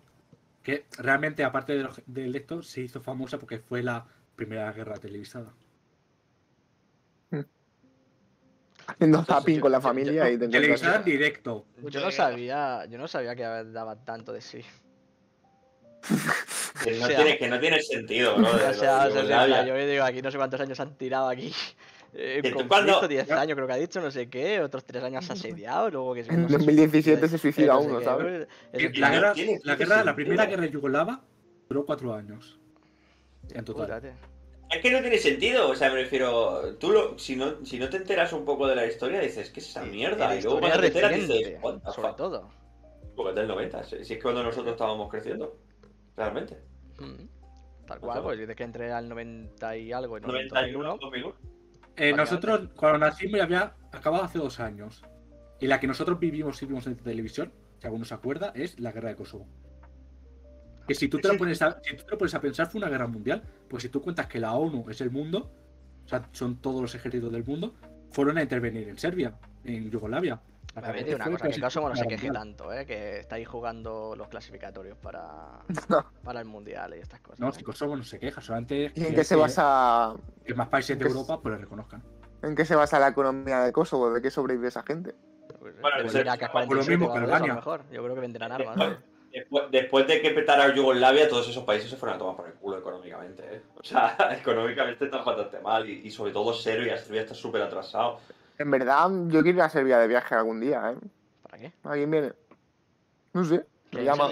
Que 0.63 0.85
realmente, 0.99 1.43
aparte 1.45 1.75
de, 1.75 1.85
lo- 1.85 1.93
de 2.07 2.37
esto, 2.37 2.63
se 2.63 2.83
hizo 2.83 3.01
famosa 3.01 3.39
porque 3.39 3.59
fue 3.59 3.83
la 3.83 4.07
primera 4.37 4.71
guerra 4.73 4.97
televisada. 4.97 5.53
Haciendo 8.87 9.25
zapping 9.25 9.61
con 9.61 9.73
la 9.73 9.81
familia 9.81 10.31
y 10.31 10.37
te 10.37 10.49
Televisada 10.49 10.97
en 10.97 11.05
directo. 11.05 11.65
Yo 11.89 12.01
no 12.01 12.11
sabía, 12.11 12.85
yo 12.85 12.99
no 12.99 13.09
sabía 13.09 13.35
que 13.35 13.43
daba 13.43 14.05
tanto 14.05 14.31
de 14.35 14.43
sí. 14.43 14.61
Que 16.83 16.93
no, 16.93 16.97
O 17.05 17.07
sea- 17.07 17.17
tiene, 17.17 17.39
que 17.39 17.49
no 17.49 17.61
tiene 17.61 17.81
sentido, 17.83 18.39
¿no? 18.39 18.49
O 18.55 18.59
sea, 18.59 18.71
o 18.71 18.75
sea, 18.75 19.07
o 19.23 19.27
sea, 19.27 19.67
yo 19.67 19.77
digo, 19.77 20.05
aquí 20.05 20.23
no 20.23 20.31
sé 20.31 20.37
cuántos 20.39 20.61
años 20.61 20.79
han 20.81 20.97
tirado 20.97 21.29
aquí. 21.29 21.53
Eh, 22.17 22.39
Que 22.43 22.53
conflicto, 22.53 22.69
cuando- 22.69 23.09
10 23.09 23.29
años 23.33 23.57
creo 23.57 23.67
que 23.67 23.73
ha 23.73 23.77
dicho, 23.77 24.01
no 24.01 24.09
sé 24.09 24.31
qué, 24.31 24.61
otros 24.61 24.85
3 24.85 25.03
años 25.03 25.29
asediado, 25.29 25.91
luego 25.91 26.15
que 26.15 26.21
En 26.21 26.43
no 26.43 26.49
sé, 26.49 26.59
2017 26.59 27.27
se 27.29 27.39
suicida 27.39 27.73
no 27.75 27.81
sé 27.83 27.89
uno, 27.89 28.01
¿sabes? 28.03 28.47
es 28.73 28.85
en 28.85 29.01
La 29.01 29.11
guerra, 29.11 29.33
tiene- 29.33 29.59
la, 29.65 29.75
guerra, 29.75 30.05
la 30.05 30.15
primera 30.15 30.47
guerra 30.47 30.65
yugoslava 30.67 31.25
duró 31.69 31.85
cuatro 31.85 32.15
años. 32.15 32.61
En 33.53 33.65
total. 33.65 34.01
tío. 34.01 34.11
Es 34.71 34.81
que 34.81 34.93
no 34.93 35.01
tiene 35.01 35.19
sentido, 35.19 35.69
o 35.71 35.75
sea, 35.75 35.89
me 35.91 35.97
refiero, 35.97 36.77
tú 36.77 36.93
lo, 36.93 37.19
si, 37.19 37.35
no, 37.35 37.65
si 37.65 37.81
no 37.81 37.89
te 37.89 37.97
enteras 37.97 38.33
un 38.33 38.45
poco 38.45 38.69
de 38.69 38.77
la 38.77 38.87
historia, 38.87 39.19
dices, 39.19 39.51
¿qué 39.51 39.59
es 39.59 39.69
esa 39.71 39.83
mierda? 39.83 40.37
Y 40.37 40.43
luego 40.43 40.61
cuando 40.61 40.79
te 40.79 40.87
enteras 40.87 41.11
reciente, 41.11 41.35
dices, 41.35 41.59
sobre 41.97 42.13
todo. 42.13 42.49
Porque 43.17 43.31
es 43.31 43.35
del 43.37 43.49
90, 43.49 43.83
si 43.83 44.05
si 44.05 44.15
es 44.15 44.23
cuando 44.23 44.45
nosotros 44.45 44.75
estábamos 44.75 45.11
creciendo, 45.11 45.57
realmente. 46.17 46.59
Mm. 46.99 47.87
Tal 47.87 48.01
cual, 48.01 48.23
pues 48.23 48.39
dices 48.39 48.57
que 48.57 48.65
entre 48.65 48.93
al 48.93 49.09
90 49.09 49.77
y 49.77 49.93
algo, 49.93 50.17
en 50.17 50.23
91, 50.23 50.99
2001. 50.99 50.99
2001. 51.01 51.35
Eh, 51.97 52.13
nosotros, 52.13 52.71
cuando 52.75 52.99
nacimos, 52.99 53.39
ya 53.39 53.45
había 53.45 53.75
acabado 53.93 54.25
hace 54.25 54.39
dos 54.39 54.59
años. 54.59 55.05
Y 55.61 55.67
la 55.67 55.79
que 55.79 55.87
nosotros 55.87 56.19
vivimos 56.19 56.61
y 56.63 56.67
vimos 56.67 56.87
en 56.87 56.97
televisión, 56.97 57.53
si 57.79 57.87
alguno 57.87 58.05
se 58.05 58.15
acuerda, 58.15 58.53
es 58.55 58.81
la 58.81 58.93
guerra 58.93 59.11
de 59.11 59.17
Kosovo. 59.17 59.47
Que 60.87 60.95
si 60.95 61.09
tú 61.09 61.19
te 61.19 61.29
lo 61.29 61.39
pones 61.39 61.63
a, 61.63 61.81
si 61.83 61.97
tú 61.97 62.05
te 62.05 62.11
lo 62.11 62.19
pones 62.19 62.35
a 62.35 62.41
pensar, 62.41 62.67
fue 62.69 62.79
una 62.79 62.91
guerra 62.91 63.07
mundial. 63.07 63.43
Pues 63.69 63.83
si 63.83 63.89
tú 63.89 64.03
cuentas 64.03 64.27
que 64.27 64.41
la 64.41 64.55
ONU 64.55 64.91
es 64.91 65.01
el 65.01 65.11
mundo, 65.11 65.51
o 66.05 66.09
sea, 66.09 66.29
son 66.33 66.57
todos 66.57 66.83
los 66.83 66.95
ejércitos 66.95 67.33
del 67.33 67.45
mundo, 67.45 67.75
fueron 68.11 68.39
a 68.39 68.43
intervenir 68.43 68.89
en 68.89 68.99
Serbia, 68.99 69.39
en 69.65 69.91
Yugoslavia. 69.91 70.41
A 70.77 70.93
ver, 70.93 71.05
tío, 71.05 71.17
una 71.17 71.31
cosa, 71.31 71.49
que 71.49 71.61
Kosovo 71.61 71.89
no 71.89 71.97
se 71.97 72.07
queje 72.07 72.31
tanto, 72.31 72.73
¿eh? 72.73 72.85
Que 72.85 73.21
estáis 73.21 73.47
jugando 73.47 74.15
los 74.17 74.29
clasificatorios 74.29 74.97
para, 74.99 75.61
para 76.25 76.41
el 76.41 76.47
mundial 76.47 76.95
y 76.97 77.01
estas 77.01 77.21
cosas. 77.21 77.39
No, 77.41 77.53
si 77.53 77.63
Kosovo 77.63 77.97
no 77.97 78.03
se 78.03 78.19
queja, 78.19 78.41
solamente 78.41 78.93
¿Y 78.95 79.05
en 79.05 79.15
qué 79.15 79.23
se 79.25 79.37
basa 79.37 80.15
que 80.45 80.55
más 80.55 80.69
países 80.69 80.99
de 80.99 81.07
Europa 81.07 81.41
pues 81.41 81.55
le 81.55 81.61
reconozcan. 81.61 82.03
en 82.43 82.55
qué 82.57 82.65
se 82.65 82.75
basa 82.75 82.99
la 82.99 83.09
economía 83.09 83.61
de 83.61 83.73
Kosovo? 83.73 84.13
¿De 84.13 84.21
qué 84.21 84.31
sobrevive 84.31 84.69
esa 84.69 84.83
gente? 84.83 85.15
Pues, 85.61 85.81
Bueno, 85.81 85.97
pues 86.03 86.15
mira, 86.15 86.37
que 86.37 86.47
por 86.49 86.63
lo 86.63 86.67
47 86.67 86.99
mismo 86.99 87.15
que 87.15 87.21
lo 87.21 87.27
Albania. 87.27 87.55
mejor. 87.55 87.83
Yo 87.93 88.03
creo 88.03 88.15
que 88.17 88.21
venderán 88.21 88.53
armas. 88.53 88.77
Después, 88.77 88.91
¿eh? 88.99 89.03
después- 89.33 89.65
después 89.71 90.07
de 90.09 90.21
que 90.21 90.31
petara 90.31 90.75
Yugoslavia, 90.75 91.29
todos 91.29 91.49
esos 91.49 91.65
países 91.65 91.89
se 91.89 91.97
fueron 91.97 92.17
a 92.17 92.19
tomar 92.19 92.37
por 92.37 92.47
el 92.49 92.55
culo 92.55 92.79
económicamente. 92.79 93.43
¿eh? 93.49 93.63
O 93.77 93.83
sea, 93.85 94.17
económicamente 94.41 95.05
están 95.05 95.25
bastante 95.25 95.61
mal 95.61 95.89
y, 95.89 96.01
y 96.07 96.11
sobre 96.11 96.33
todo 96.33 96.53
Serbia. 96.53 96.99
Serbia 96.99 97.23
está 97.23 97.35
súper 97.35 97.63
atrasado. 97.63 98.19
En 98.59 98.71
verdad, 98.71 99.11
yo 99.29 99.43
quiero 99.43 99.59
ir 99.59 99.63
a 99.63 99.69
Serbia 99.69 99.99
de 99.99 100.07
viaje 100.09 100.35
algún 100.35 100.61
día, 100.61 100.93
¿eh? 100.93 101.07
¿Para 101.43 101.59
qué? 101.59 101.73
¿Alguien 101.83 102.11
viene? 102.11 102.33
No 103.33 103.45
sé, 103.45 103.65
me 103.93 104.05
llama. 104.05 104.31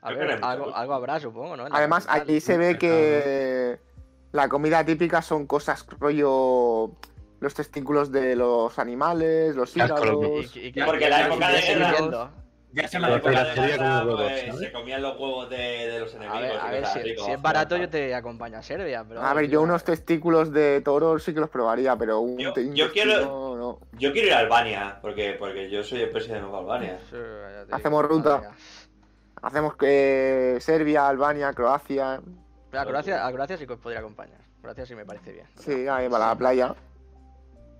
A 0.00 0.12
ver, 0.12 0.38
algo, 0.42 0.66
mucho. 0.66 0.76
algo 0.76 0.94
habrá, 0.94 1.18
supongo, 1.20 1.56
¿no? 1.56 1.66
Además, 1.70 2.06
aquí 2.08 2.40
se 2.40 2.56
ve 2.56 2.78
que 2.78 3.80
la 4.32 4.48
comida 4.48 4.84
típica 4.84 5.22
son 5.22 5.46
cosas 5.46 5.86
rollo 5.98 6.92
los 7.40 7.54
testículos 7.54 8.12
de 8.12 8.36
los 8.36 8.78
animales, 8.78 9.56
los 9.56 9.76
hígados. 9.76 10.50
Y- 10.54 10.58
y- 10.58 10.66
y- 10.68 10.82
Porque 10.84 11.08
la 11.08 11.26
época 11.26 11.50
de 11.50 11.60
guerra-. 11.62 12.30
Ya 12.72 12.86
se 12.86 12.98
me 12.98 13.08
de 13.08 13.14
la 13.16 13.20
pues, 13.22 14.58
se 14.58 14.72
comían 14.72 15.00
los 15.00 15.18
huevos 15.18 15.48
de, 15.48 15.56
de 15.56 16.00
los 16.00 16.14
enemigos. 16.14 16.58
A 16.60 16.70
ver, 16.70 16.84
a 16.84 16.92
si, 16.92 17.10
es 17.10 17.42
barato, 17.42 17.76
yo 17.76 17.88
te 17.88 18.14
acompaño 18.14 18.58
a 18.58 18.62
Serbia, 18.62 19.04
pero. 19.08 19.22
A 19.22 19.32
ver, 19.32 19.48
yo 19.48 19.62
unos 19.62 19.84
testículos 19.84 20.52
de 20.52 20.82
toro 20.82 21.18
sí 21.18 21.32
que 21.32 21.40
los 21.40 21.48
probaría, 21.48 21.96
pero 21.96 22.20
un 22.20 22.38
Yo- 22.38 22.52
quiero- 22.92 23.56
no. 23.56 23.78
Yo 23.98 24.12
quiero 24.12 24.28
ir 24.28 24.34
a 24.34 24.38
Albania, 24.40 24.98
porque, 25.00 25.34
porque 25.38 25.70
yo 25.70 25.82
soy 25.82 26.02
el 26.02 26.10
presidente 26.10 26.46
de 26.46 26.56
Albania. 26.56 26.98
Sí, 27.10 27.16
Hacemos 27.70 28.02
digo, 28.02 28.14
ruta. 28.16 28.38
mía. 28.38 28.50
Hacemos 29.40 29.76
que 29.76 30.58
Serbia, 30.60 31.08
Albania, 31.08 31.52
Croacia. 31.54 32.20
Pero 32.70 32.82
a 32.82 32.86
Croacia, 32.86 33.26
a 33.26 33.32
Croacia 33.32 33.56
sí 33.56 33.66
que 33.66 33.72
os 33.72 33.78
podría 33.78 34.00
acompañar. 34.00 34.40
Croacia 34.60 34.84
sí 34.84 34.94
me 34.94 35.06
parece 35.06 35.32
bien. 35.32 35.46
Sí, 35.58 35.88
ahí 35.88 36.08
para 36.08 36.26
la 36.28 36.34
playa. 36.36 36.74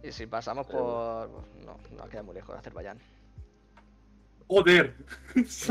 Y 0.02 0.12
si 0.12 0.26
pasamos 0.26 0.66
por. 0.66 1.28
pues, 1.28 1.66
No, 1.66 1.76
no 1.96 2.08
queda 2.08 2.22
muy 2.22 2.34
lejos 2.34 2.54
de 2.54 2.60
Azerbaiyán. 2.60 2.98
Joder. 4.48 4.94
Es 5.36 5.66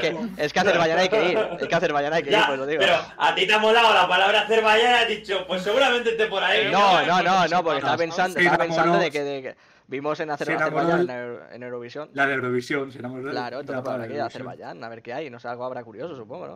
que, 0.00 0.16
es 0.38 0.52
que 0.52 0.58
a 0.58 0.62
Azerbaiyán 0.62 0.98
hay 0.98 1.08
que 1.08 1.28
ir. 1.32 1.38
Es 1.60 1.68
que 1.68 1.74
a 1.74 1.78
Azerbaiyán 1.78 2.12
hay 2.12 2.22
que 2.22 2.30
ir, 2.30 2.34
Ya, 2.36 2.46
pues 2.46 2.58
lo 2.58 2.66
digo. 2.66 2.80
pero 2.80 2.94
a 3.16 3.34
ti 3.34 3.46
te 3.46 3.52
ha 3.54 3.58
molado 3.58 3.92
la 3.94 4.08
palabra 4.08 4.40
Azerbaiyán 4.42 4.90
y 4.90 4.94
has 5.02 5.08
dicho, 5.08 5.44
pues 5.46 5.62
seguramente 5.62 6.10
esté 6.10 6.26
por 6.26 6.42
ahí. 6.42 6.70
No, 6.72 7.04
no, 7.06 7.22
no, 7.22 7.46
no, 7.48 7.62
porque 7.62 7.78
estaba 7.78 7.96
pensando, 7.96 8.38
estaba 8.38 8.58
pensando 8.64 8.98
de 8.98 9.10
que, 9.10 9.22
de 9.22 9.42
que 9.42 9.56
vimos 9.86 10.18
en 10.20 10.30
Azerbaiyán 10.30 11.02
en, 11.02 11.10
Euro- 11.10 11.50
en 11.52 11.62
Eurovisión. 11.62 12.10
La 12.14 12.26
de 12.26 12.34
Eurovisión, 12.34 12.90
si 12.90 12.98
no 12.98 13.10
me 13.10 13.30
Claro, 13.30 13.56
la 13.56 13.60
entonces 13.60 13.84
para 13.84 13.96
para 13.98 14.04
aquí 14.04 14.12
a 14.14 14.16
Eurovisión. 14.16 14.26
Azerbaiyán, 14.26 14.82
a 14.84 14.88
ver 14.88 15.02
qué 15.02 15.12
hay. 15.12 15.30
No 15.30 15.38
sé, 15.38 15.48
algo 15.48 15.64
habrá 15.64 15.84
curioso, 15.84 16.16
supongo, 16.16 16.46
¿no? 16.48 16.54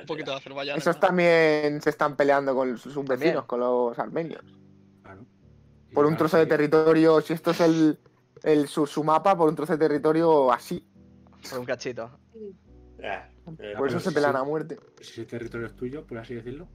Un 0.00 0.06
poquito 0.06 0.30
de 0.30 0.36
Azerbaiyán. 0.38 0.78
Esos 0.78 0.96
¿no? 0.96 1.00
también 1.00 1.82
se 1.82 1.90
están 1.90 2.16
peleando 2.16 2.54
con 2.54 2.78
sus 2.78 3.04
vecinos, 3.04 3.44
con 3.44 3.60
los 3.60 3.98
armenios. 3.98 4.42
Claro. 5.02 5.20
Y 5.90 5.94
Por 5.94 6.06
un 6.06 6.16
trozo 6.16 6.38
de 6.38 6.46
territorio, 6.46 7.20
si 7.20 7.32
esto 7.34 7.50
es 7.50 7.60
el, 7.60 7.98
el 8.42 8.68
su, 8.68 8.86
su 8.86 9.04
mapa, 9.04 9.36
por 9.36 9.48
un 9.48 9.56
trozo 9.56 9.72
de 9.76 9.78
territorio 9.78 10.52
así. 10.52 10.86
Por 11.48 11.60
un 11.60 11.64
cachito. 11.64 12.10
Ya, 12.98 13.30
eh, 13.58 13.74
Por 13.76 13.88
eso 13.88 14.00
se 14.00 14.10
sí. 14.10 14.24
a 14.24 14.44
muerte. 14.44 14.78
Si 15.00 15.22
ese 15.22 15.24
territorio 15.24 15.66
es 15.66 15.76
tuyo, 15.76 16.06
por 16.06 16.18
así 16.18 16.34
decirlo. 16.34 16.68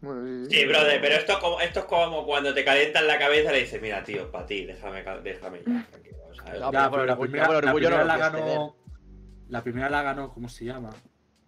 Bueno, 0.00 0.24
sí, 0.26 0.50
sí. 0.50 0.60
Sí, 0.60 0.66
brother, 0.66 1.00
pero 1.00 1.14
esto 1.14 1.32
es, 1.32 1.38
como, 1.38 1.60
esto 1.60 1.80
es 1.80 1.84
como 1.86 2.26
cuando 2.26 2.52
te 2.54 2.64
calientan 2.64 3.06
la 3.06 3.18
cabeza 3.18 3.50
y 3.50 3.54
le 3.54 3.60
dices, 3.62 3.80
mira, 3.80 4.02
tío, 4.02 4.30
para 4.30 4.46
ti, 4.46 4.64
déjame, 4.64 5.02
déjame 5.22 5.62
ya, 5.64 5.86
tranquilo, 5.90 7.06
la 7.06 7.18
primera, 7.18 7.48
la 8.04 8.16
no 8.16 8.18
ganó. 8.18 8.76
La 9.48 9.62
primera 9.62 9.90
la 9.90 10.02
ganó, 10.02 10.32
¿cómo 10.32 10.48
se 10.48 10.64
llama? 10.64 10.90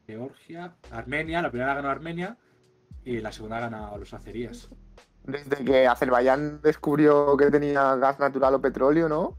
Georgia, 0.07 0.77
Armenia, 0.91 1.41
la 1.41 1.51
primera 1.51 1.71
la 1.71 1.75
ganó 1.77 1.91
Armenia 1.91 2.37
y 3.05 3.21
la 3.21 3.33
segunda 3.33 3.61
la 3.61 3.71
ganó 3.71 3.97
los 3.99 4.13
azeríes. 4.13 4.69
Desde 5.25 5.65
que 5.65 5.87
Azerbaiyán 5.87 6.61
descubrió 6.63 7.37
que 7.37 7.51
tenía 7.51 7.97
gas 7.97 8.19
natural 8.19 8.55
o 8.55 8.61
petróleo, 8.61 9.09
¿no? 9.09 9.37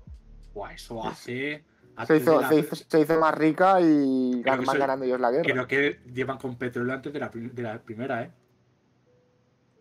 Buah, 0.53 0.73
eso 0.73 1.05
hace. 1.05 1.63
Se 2.07 2.17
hizo, 2.17 2.31
de 2.35 2.41
la- 2.41 2.49
se 2.49 2.55
hizo, 2.59 2.75
se 2.75 2.99
hizo 2.99 3.19
más 3.19 3.33
rica 3.35 3.79
y 3.79 4.41
Creo 4.43 4.65
soy- 4.65 4.79
ganando 4.79 5.05
ellos 5.05 5.19
la 5.19 5.31
guerra. 5.31 5.43
Creo 5.43 5.67
que 5.67 5.99
llevan 6.11 6.37
con 6.37 6.57
petróleo 6.57 6.93
antes 6.93 7.13
de 7.13 7.19
la, 7.19 7.29
de 7.29 7.61
la 7.63 7.79
primera, 7.81 8.23
¿eh? 8.23 8.31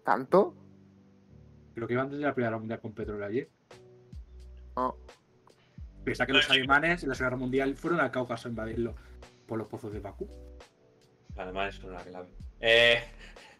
¿Tanto? 0.05 0.55
Creo 1.74 1.89
que 1.89 1.94
iban 1.94 2.10
desde 2.10 2.22
la 2.22 2.35
primera 2.35 2.51
guerra 2.51 2.59
mundial 2.60 2.81
con 2.81 2.93
petróleo 2.93 3.26
allí. 3.26 3.48
No. 4.76 4.97
Piensa 6.05 6.26
que 6.26 6.32
los 6.35 6.48
alemanes 6.51 7.02
en 7.02 7.09
la 7.09 7.14
Segunda 7.14 7.31
Guerra 7.31 7.36
Mundial 7.40 7.74
fueron 7.76 8.01
al 8.01 8.10
Cáucaso 8.10 8.47
a 8.48 8.51
invadirlo 8.51 8.94
por 9.47 9.59
los 9.59 9.66
pozos 9.66 9.93
de 9.93 10.01
Bakú. 10.01 10.28
Además, 11.36 11.74
es 11.76 11.82
una 11.85 11.98
clave. 11.98 12.28
Eh, 12.60 13.02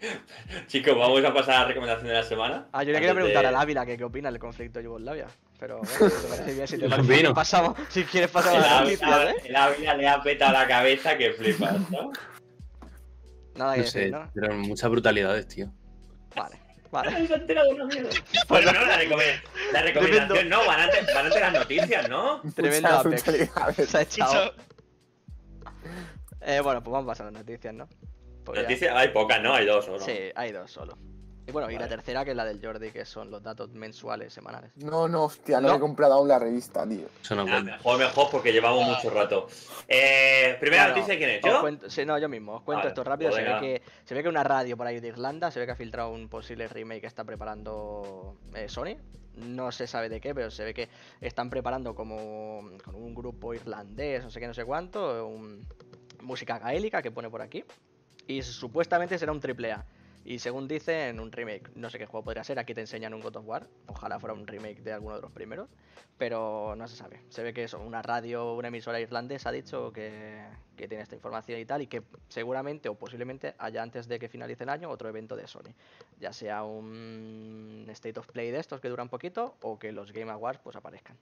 chicos, 0.67 0.97
vamos 0.99 1.25
a 1.25 1.33
pasar 1.35 1.55
a 1.57 1.61
la 1.61 1.69
recomendación 1.69 2.09
de 2.09 2.15
la 2.15 2.23
semana. 2.23 2.67
Ah, 2.73 2.83
yo 2.83 2.93
le 2.93 2.99
quería 2.99 3.15
preguntar 3.15 3.43
de- 3.43 3.49
al 3.49 3.57
Ávila 3.57 3.87
que 3.87 3.97
qué 3.97 4.05
opina 4.05 4.31
del 4.31 4.39
conflicto 4.41 4.79
de 4.79 4.85
Yugoslavia. 4.87 5.27
Pero 5.59 5.79
bueno, 5.79 5.91
si 5.93 5.99
te 5.99 6.29
parece 6.29 6.53
bien, 6.55 6.69
si 6.69 6.79
te 6.79 6.89
parece 6.89 7.35
pasamos. 7.35 7.79
Si 7.89 8.05
quieres 8.05 8.31
pasar 8.31 8.57
a 8.57 8.59
las 8.61 8.73
Ávila, 8.73 8.81
noticias, 9.07 9.21
¿eh? 9.45 9.49
el 9.49 9.57
Ávila 9.57 9.95
le 9.95 10.09
ha 10.09 10.23
petado 10.23 10.53
la 10.53 10.67
cabeza 10.67 11.17
que 11.17 11.33
flipas, 11.33 11.91
¿no? 11.91 12.13
Nada 13.57 13.75
que 13.75 13.81
No 13.83 13.87
sé, 13.87 13.99
decir, 14.01 14.13
¿no? 14.13 14.31
pero 14.35 14.55
muchas 14.55 14.91
brutalidades, 14.91 15.47
tío. 15.47 15.71
Vale, 16.35 16.59
vale. 16.91 17.29
Bueno, 18.49 18.73
no, 18.73 18.87
la, 18.87 18.99
recome- 19.01 19.43
la 19.73 19.83
recomendación 19.83 20.49
no, 20.49 20.67
van 20.67 20.81
antes, 20.81 21.07
van 21.15 21.27
antes 21.27 21.41
las 21.41 21.53
noticias, 21.53 22.09
¿no? 22.09 22.43
Tremendo 22.55 22.89
Apex. 22.89 23.23
Se 23.89 23.97
ha 23.99 24.01
echado. 24.03 24.55
Eh, 26.41 26.61
bueno, 26.61 26.83
pues 26.83 26.93
vamos 26.93 27.05
a 27.05 27.13
pasar 27.13 27.27
a 27.29 27.31
las 27.31 27.41
noticias, 27.41 27.73
¿no? 27.73 27.89
Pues 28.45 28.61
Noticias, 28.63 28.95
hay 28.95 29.09
pocas, 29.09 29.41
¿no? 29.43 29.55
Hay 29.55 29.67
dos, 29.67 29.89
¿o 29.89 29.93
no? 29.93 29.99
Sí, 30.01 30.19
hay 30.35 30.53
dos 30.53 30.71
solo. 30.71 30.97
Y 31.47 31.53
bueno, 31.53 31.71
y 31.71 31.77
la 31.77 31.87
tercera 31.87 32.25
que 32.25 32.31
es 32.31 32.37
la 32.37 32.45
del 32.47 32.59
Jordi, 32.65 32.91
que 32.91 33.05
son 33.05 33.31
los 33.31 33.43
datos 33.43 33.69
mensuales, 33.71 34.33
semanales. 34.33 34.71
No, 34.77 35.07
no, 35.09 35.25
hostia, 35.25 35.61
no, 35.61 35.69
No. 35.69 35.75
he 35.75 35.79
comprado 35.79 36.15
aún 36.15 36.27
la 36.27 36.39
revista, 36.39 36.89
tío. 36.89 37.07
Eso 37.21 37.35
no 37.35 37.43
Ah, 37.47 37.61
mejor, 37.61 37.99
mejor, 37.99 38.29
porque 38.31 38.51
llevamos 38.51 38.83
Ah. 38.87 38.95
mucho 38.97 39.11
rato. 39.15 39.47
Eh, 39.87 40.57
primera 40.59 40.85
Bueno, 40.85 40.97
noticia, 40.97 41.19
¿quién 41.19 41.31
es? 41.31 41.43
¿Yo? 41.45 41.61
cuento- 41.61 41.91
sí, 41.91 42.07
no, 42.07 42.17
yo 42.19 42.31
mismo. 42.31 42.55
Os 42.55 42.63
cuento 42.63 42.89
esto 42.89 43.05
rápido. 43.05 43.31
pues 43.31 43.45
Se 43.45 43.53
ve, 43.53 43.61
que, 43.61 43.83
se 44.07 44.15
ve 44.15 44.23
que 44.23 44.29
una 44.31 44.43
radio 44.43 44.75
por 44.79 44.87
ahí 44.87 45.01
de 45.01 45.09
Irlanda, 45.09 45.51
se 45.51 45.61
ve 45.61 45.67
que 45.67 45.73
ha 45.73 45.77
filtrado 45.77 46.09
un 46.13 46.31
posible 46.31 46.67
remake 46.67 47.03
que 47.03 47.07
está 47.09 47.25
preparando 47.25 48.37
eh, 48.55 48.69
Sony. 48.71 48.97
No 49.37 49.71
se 49.71 49.87
sabe 49.87 50.09
de 50.09 50.23
qué, 50.23 50.35
pero 50.35 50.51
se 50.51 50.65
ve 50.65 50.73
que 50.73 50.89
están 51.21 51.51
preparando 51.51 51.95
como 51.95 52.71
con 52.83 52.95
un 52.95 53.15
grupo 53.15 53.53
irlandés, 53.53 54.23
no 54.23 54.31
sé 54.31 54.41
qué, 54.41 54.47
no 54.47 54.55
sé 54.55 54.65
cuánto, 54.65 55.27
un- 55.27 55.67
música 56.23 56.59
gaélica 56.59 57.03
que 57.03 57.11
pone 57.11 57.29
por 57.29 57.43
aquí. 57.43 57.65
Y 58.27 58.43
supuestamente 58.43 59.19
será 59.19 59.33
un 59.33 59.41
triple 59.41 59.73
A. 59.73 59.85
Y 60.25 60.39
según 60.39 60.67
dicen, 60.67 61.21
un 61.21 61.31
remake. 61.31 61.71
No 61.75 61.91
sé 61.91 61.99
qué 61.99 62.07
juego 62.07 62.25
podría 62.25 62.43
ser. 62.45 62.59
Aquí 62.59 62.73
te 62.73 62.81
enseñan 62.81 63.13
un 63.13 63.21
God 63.21 63.37
of 63.37 63.47
War. 63.47 63.69
Ojalá 63.87 64.19
fuera 64.19 64.33
un 64.33 64.47
remake 64.47 64.81
de 64.83 64.93
alguno 64.95 65.17
de 65.17 65.23
los 65.23 65.31
primeros. 65.31 65.69
Pero 66.17 66.75
no 66.77 66.89
se 66.89 66.97
sabe. 66.97 67.21
Se 67.29 67.43
ve 67.43 67.53
que 67.53 67.65
eso, 67.65 67.79
una 67.79 68.01
radio, 68.01 68.55
una 68.55 68.69
emisora 68.69 69.01
irlandesa 69.01 69.51
ha 69.51 69.53
dicho 69.53 69.93
que, 69.93 70.43
que 70.77 70.89
tiene 70.89 71.03
esta 71.03 71.15
información 71.15 71.61
y 71.61 71.67
tal. 71.67 71.83
Y 71.83 71.89
que 71.89 72.03
seguramente 72.29 72.89
o 72.89 72.95
posiblemente 72.95 73.55
haya 73.59 73.83
antes 73.83 74.09
de 74.09 74.19
que 74.19 74.31
finalice 74.31 74.65
el 74.65 74.71
año 74.71 74.89
otro 74.89 75.11
evento 75.11 75.37
de 75.37 75.47
Sony. 75.47 75.75
Ya 76.19 76.33
sea 76.33 76.65
un 76.65 77.85
State 77.91 78.19
of 78.19 78.27
Play 78.29 78.51
de 78.51 78.61
estos 78.61 78.81
que 78.81 78.89
dura 78.89 79.03
un 79.03 79.11
poquito 79.11 79.57
o 79.61 79.79
que 79.79 79.93
los 79.93 80.13
Game 80.13 80.33
Awards 80.33 80.61
pues 80.65 80.75
aparezcan. 80.75 81.19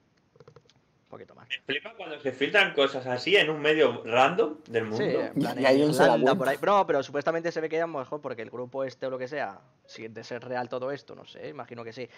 Un 1.13 1.19
poquito 1.19 1.35
más. 1.35 1.47
Me 1.47 1.73
flipa 1.75 1.93
cuando 1.95 2.19
se 2.19 2.31
filtran 2.31 2.73
cosas 2.73 3.05
así 3.05 3.35
en 3.35 3.47
un 3.51 3.61
medio 3.61 4.01
random 4.03 4.55
del 4.67 4.85
mundo. 4.85 4.97
Sí, 4.97 5.15
en 5.15 5.33
plan, 5.35 5.59
Y 5.59 5.61
Irlanda, 5.63 6.07
cuenta. 6.07 6.35
por 6.35 6.49
ahí. 6.49 6.57
No, 6.65 6.87
pero 6.87 7.03
supuestamente 7.03 7.51
se 7.51 7.61
ve 7.61 7.69
que 7.69 7.75
ya 7.77 7.85
mejor 7.85 8.19
porque 8.19 8.41
el 8.41 8.49
grupo 8.49 8.83
este 8.83 9.05
o 9.05 9.11
lo 9.11 9.19
que 9.19 9.27
sea, 9.27 9.61
si 9.85 10.07
de 10.07 10.23
ser 10.23 10.43
real 10.43 10.69
todo 10.69 10.91
esto, 10.91 11.13
no 11.13 11.23
sé, 11.25 11.49
imagino 11.49 11.83
que 11.83 11.93
sí, 11.93 12.09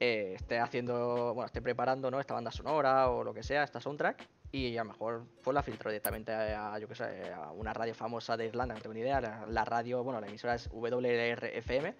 eh, 0.00 0.32
esté 0.34 0.58
haciendo, 0.58 1.34
bueno, 1.34 1.46
esté 1.46 1.62
preparando, 1.62 2.10
¿no? 2.10 2.18
Esta 2.18 2.34
banda 2.34 2.50
sonora 2.50 3.10
o 3.10 3.22
lo 3.22 3.32
que 3.32 3.44
sea, 3.44 3.62
esta 3.62 3.80
soundtrack, 3.80 4.26
y 4.50 4.76
a 4.76 4.82
lo 4.82 4.90
mejor 4.90 5.22
pues 5.44 5.54
la 5.54 5.62
filtró 5.62 5.90
directamente 5.90 6.32
a, 6.32 6.76
yo 6.80 6.88
qué 6.88 6.96
sé, 6.96 7.32
a 7.32 7.52
una 7.52 7.72
radio 7.72 7.94
famosa 7.94 8.36
de 8.36 8.46
Irlanda, 8.46 8.74
no 8.74 8.80
tengo 8.80 8.94
ni 8.94 9.00
idea, 9.00 9.20
la, 9.20 9.46
la 9.48 9.64
radio, 9.64 10.02
bueno, 10.02 10.20
la 10.20 10.26
emisora 10.26 10.56
es 10.56 10.68
WRFM, 10.72 11.94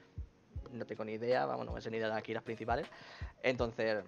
no 0.72 0.84
tengo 0.86 1.04
ni 1.04 1.12
idea, 1.12 1.46
vamos, 1.46 1.64
no 1.66 1.72
me 1.72 1.80
sé 1.80 1.88
ni 1.90 1.98
idea 1.98 2.08
de 2.08 2.16
aquí 2.18 2.34
las 2.34 2.42
principales, 2.42 2.86
entonces, 3.42 4.02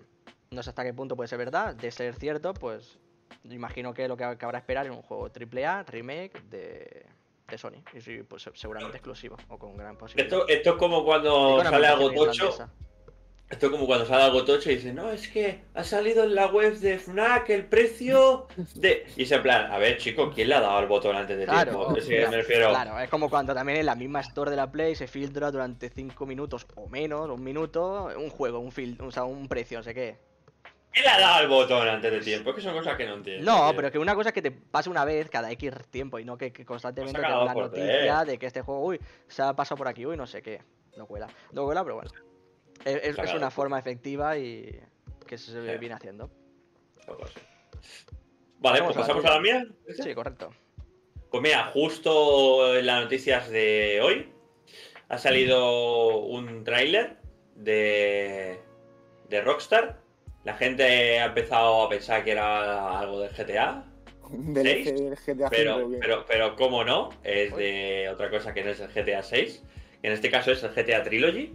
no 0.50 0.62
sé 0.62 0.70
hasta 0.70 0.84
qué 0.84 0.94
punto 0.94 1.16
puede 1.16 1.28
ser 1.28 1.38
verdad, 1.38 1.74
de 1.74 1.90
ser 1.90 2.14
cierto, 2.14 2.54
pues 2.54 2.98
imagino 3.50 3.92
que 3.94 4.08
lo 4.08 4.16
que 4.16 4.36
cabrá 4.38 4.58
esperar 4.58 4.86
es 4.86 4.92
un 4.92 5.02
juego 5.02 5.28
AAA, 5.28 5.82
remake 5.84 6.42
de, 6.48 7.06
de 7.48 7.58
Sony. 7.58 7.82
Y 7.94 8.00
sí, 8.00 8.22
pues 8.22 8.42
se- 8.42 8.50
seguramente 8.54 8.96
exclusivo 8.96 9.36
o 9.48 9.58
con 9.58 9.76
gran 9.76 9.96
posibilidad. 9.96 10.38
Esto, 10.40 10.48
esto 10.48 10.70
es 10.70 10.76
como 10.76 11.04
cuando 11.04 11.62
sale 11.64 11.86
algo 11.86 12.12
tocho. 12.12 12.68
Esto 13.50 13.66
es 13.66 13.72
como 13.72 13.86
cuando 13.86 14.04
sale 14.04 14.24
algo 14.24 14.44
tocho 14.44 14.70
y 14.70 14.76
dicen, 14.76 14.94
no, 14.96 15.10
es 15.10 15.26
que 15.28 15.62
ha 15.72 15.82
salido 15.82 16.24
en 16.24 16.34
la 16.34 16.48
web 16.48 16.74
de 16.80 16.98
FNAC 16.98 17.48
el 17.48 17.64
precio 17.64 18.46
de. 18.74 19.06
Y 19.16 19.22
es 19.22 19.32
en 19.32 19.42
plan, 19.42 19.72
a 19.72 19.78
ver, 19.78 19.96
chicos, 19.96 20.34
¿quién 20.34 20.50
le 20.50 20.54
ha 20.56 20.60
dado 20.60 20.78
el 20.80 20.86
botón 20.86 21.16
antes 21.16 21.38
de 21.38 21.46
Claro, 21.46 21.72
tiempo? 21.72 21.96
Es 21.96 22.04
que 22.04 22.16
claro, 22.16 22.30
me 22.30 22.36
refiero. 22.36 22.68
Claro, 22.68 23.00
es 23.00 23.08
como 23.08 23.30
cuando 23.30 23.54
también 23.54 23.78
en 23.78 23.86
la 23.86 23.94
misma 23.94 24.20
store 24.20 24.50
de 24.50 24.56
la 24.58 24.70
Play 24.70 24.94
se 24.96 25.06
filtra 25.06 25.50
durante 25.50 25.88
5 25.88 26.26
minutos 26.26 26.66
o 26.74 26.88
menos, 26.90 27.30
un 27.30 27.42
minuto, 27.42 28.10
un 28.18 28.28
juego, 28.28 28.58
un 28.58 28.70
fil 28.70 28.98
o 29.00 29.10
sea, 29.10 29.24
un 29.24 29.48
precio, 29.48 29.78
no 29.78 29.82
sé 29.84 29.94
qué. 29.94 30.18
¿Quién 30.98 31.04
le 31.04 31.10
ha 31.10 31.20
dado 31.20 31.42
el 31.42 31.48
botón 31.48 31.86
antes 31.86 32.10
de 32.10 32.20
tiempo? 32.20 32.50
Es 32.50 32.56
que 32.56 32.62
son 32.62 32.74
cosas 32.74 32.96
que 32.96 33.06
no 33.06 33.14
entiendo. 33.14 33.44
No, 33.48 33.72
pero 33.76 33.92
que 33.92 33.98
una 34.00 34.16
cosa 34.16 34.30
es 34.30 34.32
que 34.32 34.42
te 34.42 34.50
pase 34.50 34.90
una 34.90 35.04
vez 35.04 35.30
cada 35.30 35.48
X 35.52 35.72
tiempo 35.90 36.18
y 36.18 36.24
no 36.24 36.36
que, 36.36 36.52
que 36.52 36.64
constantemente 36.64 37.20
Pues 37.20 37.32
te 37.32 37.44
la 37.44 37.54
noticia 37.54 38.24
de 38.24 38.36
que 38.36 38.46
este 38.46 38.62
juego, 38.62 38.84
uy, 38.84 39.00
se 39.28 39.42
ha 39.42 39.54
pasado 39.54 39.76
por 39.78 39.86
aquí, 39.86 40.04
uy, 40.04 40.16
no 40.16 40.26
sé 40.26 40.42
qué. 40.42 40.60
No 40.96 41.06
cuela. 41.06 41.28
No 41.52 41.64
cuela, 41.64 41.84
pero 41.84 41.96
bueno. 41.96 42.10
Es, 42.84 43.16
una 43.32 43.50
forma 43.50 43.78
efectiva 43.78 44.36
y 44.38 44.80
que 45.24 45.38
se 45.38 45.52
Sí. 45.52 45.78
viene 45.78 45.94
haciendo. 45.94 46.30
Vale, 48.58 48.82
pues 48.82 48.96
a 48.96 49.00
la 49.00 49.06
pasamos 49.06 49.24
a 49.24 49.30
la 49.34 49.40
mía. 49.40 49.66
Sí, 50.02 50.14
correcto. 50.14 50.50
Pues 51.30 51.42
mira, 51.42 51.70
justo 51.72 52.76
en 52.76 52.86
las 52.86 53.02
noticias 53.04 53.48
de 53.50 54.00
hoy 54.02 54.32
ha 55.08 55.18
salido 55.18 56.18
un 56.18 56.64
tráiler 56.64 57.18
de, 57.54 58.58
de 59.28 59.40
Rockstar. 59.42 60.07
La 60.48 60.54
gente 60.54 61.18
ha 61.20 61.26
empezado 61.26 61.82
a 61.82 61.88
pensar 61.90 62.24
que 62.24 62.30
era 62.30 63.00
algo 63.00 63.20
del 63.22 63.28
GTA, 63.30 63.84
DLC 64.30 64.64
¿Seis? 64.64 64.84
del 64.94 65.14
GTA 65.36 65.50
pero, 65.50 65.86
V. 65.86 65.98
pero, 66.00 66.24
pero 66.26 66.56
cómo 66.56 66.82
no, 66.84 67.10
es 67.22 67.54
de 67.54 68.08
otra 68.10 68.30
cosa 68.30 68.54
que 68.54 68.64
no 68.64 68.70
es 68.70 68.80
el 68.80 68.88
GTA 68.88 69.22
6. 69.22 69.62
En 70.02 70.12
este 70.12 70.30
caso 70.30 70.50
es 70.52 70.62
el 70.62 70.70
GTA 70.70 71.02
Trilogy. 71.02 71.54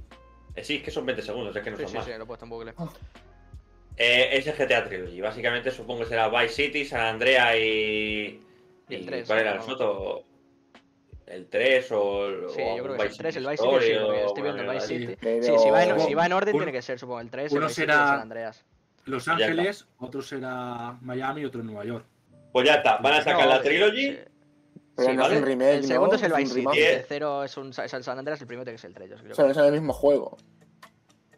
Eh, 0.56 0.64
sí, 0.64 0.76
es 0.76 0.84
que 0.84 0.92
son 0.92 1.08
20 1.08 1.24
segundos, 1.24 1.56
es 1.56 1.64
que 1.64 1.72
no 1.72 1.78
Sí, 1.78 1.82
son 1.84 1.90
sí, 1.92 1.98
más. 1.98 2.06
sí, 2.06 2.12
lo 2.16 2.24
he 2.24 2.28
puesto 2.28 2.46
en 2.46 2.50
bucle. 2.52 2.74
Eh, 3.98 4.30
es 4.34 4.46
el 4.46 4.54
GTA 4.54 4.84
Trilogy. 4.86 5.22
Básicamente 5.22 5.72
supongo 5.72 6.02
que 6.02 6.10
será 6.10 6.30
Vice 6.30 6.50
City, 6.54 6.86
San 6.86 7.02
Andrea 7.02 7.58
y. 7.58 8.40
Y 8.90 8.94
el 8.96 9.02
y 9.02 9.06
3, 9.06 9.26
¿Cuál 9.28 9.40
era 9.40 9.52
el 9.54 9.58
¿no? 9.58 9.66
otro? 9.74 10.24
El 11.26 11.48
3 11.48 11.92
o 11.94 12.28
el. 12.28 12.50
Sí, 12.52 12.62
o 12.62 12.78
yo 12.78 12.84
creo 12.84 12.98
que 12.98 13.06
es 13.06 13.12
el 13.14 13.18
3, 13.18 13.36
el 13.38 13.48
Vice 13.48 13.64
City, 13.64 13.76
sí, 13.82 13.92
estoy 14.28 14.44
viendo 14.44 14.62
el 14.62 14.70
Vice 14.70 14.88
City. 14.88 15.18
Pero- 15.20 15.44
Sí, 15.44 15.54
si 15.64 15.70
va 15.72 15.84
en, 15.84 15.94
Uno- 15.94 16.06
si 16.06 16.14
va 16.14 16.26
en 16.28 16.34
orden 16.34 16.54
uno- 16.56 16.64
tiene 16.66 16.78
que 16.78 16.82
ser, 16.84 17.00
supongo, 17.00 17.22
el 17.22 17.32
3, 17.32 17.52
el 17.52 17.58
uno 17.58 17.68
Vice 17.68 17.82
City 17.82 17.92
y 17.92 17.94
será- 17.96 18.08
San 18.08 18.20
Andreas. 18.20 18.66
Los. 19.06 19.28
Ángeles, 19.28 19.88
otro 20.00 20.22
será 20.22 20.98
Miami 21.02 21.42
y 21.42 21.46
otro 21.46 21.64
Nueva 21.64 21.86
York. 21.86 22.06
Pues 22.52 22.68
ya 22.68 22.76
está, 22.76 22.98
van 22.98 23.14
a 23.14 23.22
sacar 23.24 23.44
No, 23.46 23.50
la 23.50 23.58
eh, 23.58 23.62
trilogy. 23.64 24.18
Sí, 24.96 25.08
no 25.16 25.24
vale. 25.24 25.36
es 25.36 25.42
un 25.42 25.48
remake, 25.48 25.76
El 25.78 25.84
segundo 25.86 26.08
¿no? 26.12 26.16
es 26.18 26.24
el 26.24 26.34
Vice 26.34 26.54
City, 26.54 26.68
el 26.80 26.98
tercero 27.00 27.44
es, 27.44 27.58
un, 27.58 27.70
es 27.70 27.94
el 27.94 28.04
San 28.04 28.20
Andreas, 28.20 28.40
el 28.42 28.48
primero 28.48 28.78
ser 28.78 28.90
el 28.90 28.94
3, 28.96 29.10
yo 29.10 29.16
creo. 29.18 29.36
Son, 29.36 29.54
son 29.54 29.66
el 29.66 29.72
mismo 29.72 29.92
juego. 29.92 30.38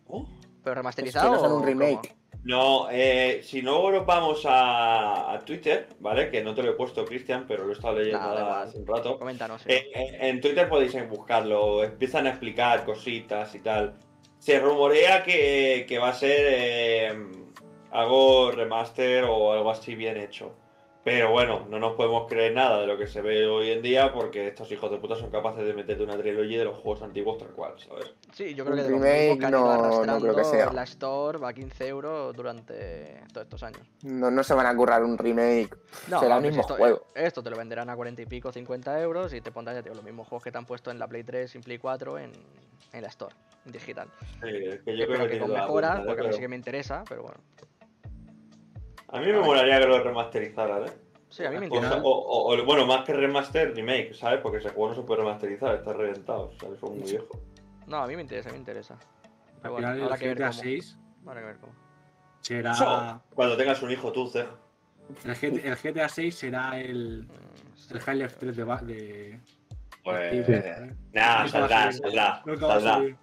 Oh, 0.07 0.25
¿Pero 0.25 0.41
Es 0.61 0.63
que 0.63 0.73
remasterizado 0.75 1.31
no 1.31 1.39
son 1.39 1.51
o 1.51 1.55
un 1.55 1.61
cómo? 1.61 1.65
remake. 1.65 2.15
No, 2.43 2.87
eh, 2.91 3.39
si 3.43 3.61
no 3.61 3.89
nos 3.91 4.05
vamos 4.05 4.43
a, 4.45 5.33
a 5.33 5.39
Twitter, 5.45 5.87
¿vale? 5.99 6.29
Que 6.29 6.43
no 6.43 6.53
te 6.53 6.61
lo 6.63 6.71
he 6.71 6.73
puesto, 6.73 7.03
Cristian, 7.05 7.45
pero 7.47 7.63
lo 7.63 7.69
he 7.71 7.73
estado 7.73 7.97
leyendo 7.97 8.19
Nada, 8.19 8.61
hace 8.63 8.77
un 8.77 8.85
rato. 8.85 9.17
Coméntanos. 9.17 9.61
sí. 9.61 9.69
Eh, 9.71 9.89
eh, 9.95 10.17
en 10.19 10.41
Twitter 10.41 10.67
podéis 10.69 10.93
buscarlo, 11.09 11.83
empiezan 11.83 12.27
a 12.27 12.31
explicar 12.31 12.83
cositas 12.85 13.55
y 13.55 13.59
tal. 13.59 13.95
Se 14.37 14.59
rumorea 14.59 15.23
que, 15.23 15.85
que 15.87 15.97
va 15.97 16.09
a 16.09 16.13
ser 16.13 17.15
algo 17.95 18.51
remaster 18.51 19.23
o 19.25 19.53
algo 19.53 19.71
así 19.71 19.95
bien 19.95 20.17
hecho. 20.17 20.53
Pero 21.03 21.29
bueno, 21.31 21.67
no 21.69 21.77
nos 21.77 21.93
podemos 21.93 22.27
creer 22.27 22.53
nada 22.53 22.81
de 22.81 22.87
lo 22.87 22.97
que 22.97 23.05
se 23.05 23.21
ve 23.21 23.45
hoy 23.45 23.69
en 23.69 23.83
día 23.83 24.11
porque 24.11 24.47
estos 24.47 24.71
hijos 24.71 24.89
de 24.89 24.97
puta 24.97 25.15
son 25.15 25.29
capaces 25.29 25.63
de 25.63 25.71
meterte 25.75 26.03
una 26.03 26.17
trilogía 26.17 26.57
de 26.57 26.65
los 26.65 26.79
juegos 26.79 27.03
antiguos 27.03 27.37
tal 27.37 27.49
cual, 27.49 27.73
¿sabes? 27.77 28.11
Sí, 28.33 28.55
yo 28.55 28.65
creo 28.65 28.75
que 28.75 28.81
de 28.81 28.89
los 28.89 28.99
mismos 28.99 29.37
que 29.37 29.45
han 29.45 29.51
ido 29.51 29.59
no- 29.61 29.67
no 29.67 29.83
arrastrando 29.83 30.19
creo 30.25 30.35
que 30.35 30.43
sea. 30.45 30.73
la 30.73 30.81
Store 30.81 31.37
va 31.37 31.49
a 31.49 31.53
15 31.53 31.87
euros 31.87 32.35
durante 32.35 33.21
todos 33.31 33.45
estos 33.45 33.61
años. 33.61 33.81
No, 34.01 34.31
no 34.31 34.43
se 34.43 34.55
van 34.55 34.65
a 34.65 34.75
currar 34.75 35.03
un 35.03 35.15
remake. 35.15 35.69
No, 36.07 36.19
Será 36.21 36.37
el 36.37 36.41
mismo 36.41 36.61
esto, 36.61 36.75
juego. 36.75 37.05
Esto 37.13 37.43
te 37.43 37.51
lo 37.51 37.57
venderán 37.57 37.87
a 37.91 37.95
40 37.95 38.23
y 38.23 38.25
pico, 38.25 38.51
50 38.51 38.99
euros 38.99 39.31
y 39.35 39.41
te 39.41 39.51
pondrán 39.51 39.75
ya 39.75 39.83
te 39.83 39.89
digo, 39.89 39.97
los 39.97 40.05
mismos 40.05 40.27
juegos 40.27 40.43
que 40.43 40.51
te 40.51 40.57
han 40.57 40.65
puesto 40.65 40.89
en 40.89 40.97
la 40.97 41.07
Play 41.07 41.23
3 41.23 41.53
y 41.53 41.59
Play 41.59 41.77
4 41.77 42.17
en, 42.17 42.31
en 42.93 43.01
la 43.03 43.09
Store, 43.09 43.35
en 43.63 43.71
digital. 43.71 44.07
Sí, 44.41 44.49
es 44.49 44.81
que 44.81 44.97
yo 44.97 45.05
creo 45.05 45.19
que, 45.19 45.27
tiene 45.27 45.39
con 45.45 45.53
mejoras, 45.53 45.99
¿eh? 45.99 46.03
porque 46.07 46.21
a 46.21 46.23
mí 46.23 46.33
sí 46.33 46.39
que 46.39 46.47
me 46.47 46.55
interesa, 46.55 47.03
pero 47.07 47.21
bueno. 47.21 47.37
A 49.09 49.19
mí 49.19 49.27
me 49.27 49.39
molaría 49.39 49.79
que 49.79 49.87
lo 49.87 50.01
remasterizaran, 50.03 50.85
¿eh? 50.87 50.91
Sí, 51.29 51.43
a 51.45 51.49
mí 51.51 51.57
me 51.59 51.65
interesa. 51.65 51.97
o- 51.97 52.01
o- 52.09 52.53
o- 52.53 52.65
bueno, 52.65 52.85
más 52.85 53.03
que 53.05 53.13
remaster, 53.13 53.73
remake, 53.75 54.13
¿sabes? 54.13 54.39
Porque 54.41 54.59
ese 54.59 54.69
juego 54.69 54.89
no 54.89 54.95
se 54.95 55.01
puede 55.01 55.21
remasterizar, 55.21 55.75
está 55.75 55.91
reventado, 55.93 56.51
¿sabes? 56.59 56.79
Son 56.79 56.97
muy 56.97 57.09
viejos. 57.09 57.29
No, 57.87 57.97
a 57.97 58.07
mí 58.07 58.15
me 58.15 58.21
interesa, 58.21 58.51
me 58.51 58.57
interesa. 58.57 58.97
Pero 59.61 59.63
Al 59.63 59.71
bueno, 59.71 59.87
final 59.87 60.01
habrá 60.03 60.15
el 60.15 60.19
que 60.21 60.27
ver 60.27 60.37
GTA 60.37 60.47
cómo. 60.49 60.61
6 60.61 60.97
Habrá 61.25 61.39
que 61.41 61.45
ver 61.47 61.57
cómo. 61.57 61.73
será. 62.41 62.71
Eso, 62.71 63.21
cuando 63.33 63.57
tengas 63.57 63.81
un 63.81 63.91
hijo 63.91 64.11
tú, 64.11 64.27
Ceg. 64.29 64.47
El, 65.23 65.35
G- 65.35 65.61
el 65.63 65.75
GTA 65.75 66.09
6 66.09 66.35
será 66.35 66.79
el, 66.79 67.23
Mm, 67.23 67.91
el 67.93 67.97
Half-Life 67.97 68.35
3 68.39 68.55
de. 68.55 68.63
ba- 68.63 68.81
de... 68.81 69.39
Pues, 70.03 70.45
Sí, 70.45 70.51
eh, 70.53 70.93
Nah, 71.13 71.47
saldrá, 71.47 71.91
saldrá, 71.91 72.43
saldrá. 72.59 73.17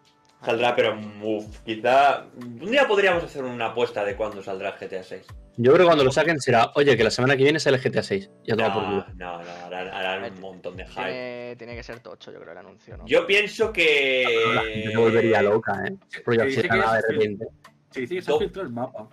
Saldrá, 0.44 0.74
pero 0.76 0.98
uf, 1.22 1.60
quizá. 1.64 2.24
Un 2.36 2.70
día 2.70 2.86
podríamos 2.88 3.22
hacer 3.22 3.44
una 3.44 3.66
apuesta 3.66 4.04
de 4.04 4.16
cuándo 4.16 4.42
saldrá 4.42 4.70
el 4.70 4.74
GTA 4.88 5.02
6. 5.04 5.24
Yo 5.56 5.72
creo 5.72 5.84
que 5.84 5.88
cuando 5.88 6.04
lo 6.04 6.10
saquen 6.10 6.40
será, 6.40 6.72
oye, 6.76 6.96
que 6.96 7.04
la 7.04 7.10
semana 7.10 7.36
que 7.36 7.42
viene 7.44 7.60
sale 7.60 7.76
el 7.76 7.82
GTA 7.82 8.02
6. 8.02 8.30
Ya 8.44 8.56
toma 8.56 8.72
por 8.72 8.82
No, 8.84 8.88
culo. 8.88 9.04
no, 9.16 9.42
no, 9.42 9.50
harán, 9.70 10.32
un 10.32 10.40
montón 10.40 10.76
de 10.76 10.86
hype. 10.86 10.94
Tiene, 11.02 11.56
tiene 11.56 11.76
que 11.76 11.82
ser 11.82 12.00
tocho, 12.00 12.32
yo 12.32 12.40
creo, 12.40 12.52
el 12.52 12.58
anuncio, 12.58 12.96
¿no? 12.96 13.04
Yo 13.06 13.26
pienso 13.26 13.66
La 13.66 13.72
que. 13.72 14.24
gente 14.72 14.90
se 14.92 14.96
volvería 14.96 15.42
loca, 15.42 15.84
¿eh? 15.86 15.94
Pero 16.24 16.44
ya 16.44 16.50
se 16.50 16.62
de 16.62 17.02
repente. 17.08 17.46
Dice 17.94 18.14
que 18.14 18.22
se 18.22 18.32
ha 18.32 18.38
filtrado 18.38 18.66
el 18.66 18.72
mapa. 18.72 19.08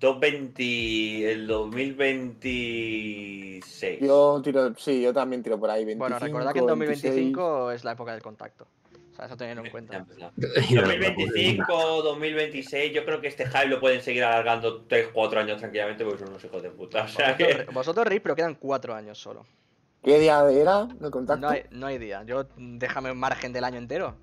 220, 0.00 1.32
el 1.32 1.46
2026. 1.46 4.00
Yo 4.00 4.40
tiro, 4.42 4.74
sí, 4.76 5.00
yo 5.02 5.12
también 5.12 5.42
tiro 5.42 5.58
por 5.58 5.70
ahí. 5.70 5.84
25, 5.84 5.98
bueno, 6.04 6.18
recordad 6.18 6.52
que 6.52 6.58
en 6.60 6.66
26. 6.66 7.02
2025 7.02 7.70
es 7.72 7.84
la 7.84 7.92
época 7.92 8.12
del 8.12 8.22
contacto. 8.22 8.66
O 9.18 9.20
sea, 9.20 9.26
eso 9.26 9.36
tenerlo 9.36 9.64
en 9.64 9.70
cuenta. 9.72 9.96
empezamos. 9.96 10.32
Y 10.70 10.74
no, 10.74 10.82
no, 10.82 10.88
2025, 10.88 12.02
2026, 12.04 12.92
yo 12.92 13.04
creo 13.04 13.20
que 13.20 13.26
este 13.26 13.46
hype 13.46 13.66
lo 13.66 13.80
pueden 13.80 14.00
seguir 14.00 14.22
alargando 14.22 14.86
3-4 14.86 15.38
años 15.38 15.58
tranquilamente 15.58 16.04
porque 16.04 16.20
son 16.20 16.28
unos 16.28 16.44
hijos 16.44 16.62
de 16.62 16.70
puta. 16.70 17.02
O 17.02 17.08
sea 17.08 17.36
que. 17.36 17.44
Vosotros, 17.46 17.74
vosotros 17.74 18.06
reís, 18.06 18.20
pero 18.20 18.36
quedan 18.36 18.54
4 18.54 18.94
años 18.94 19.18
solo. 19.18 19.44
¿Qué 20.04 20.20
día 20.20 20.40
era 20.48 20.86
el 21.02 21.10
contacto? 21.10 21.46
No 21.46 21.52
hay, 21.52 21.64
no 21.70 21.88
hay 21.88 21.98
día. 21.98 22.22
Yo 22.24 22.44
déjame 22.56 23.10
un 23.10 23.18
margen 23.18 23.52
del 23.52 23.64
año 23.64 23.78
entero. 23.78 24.14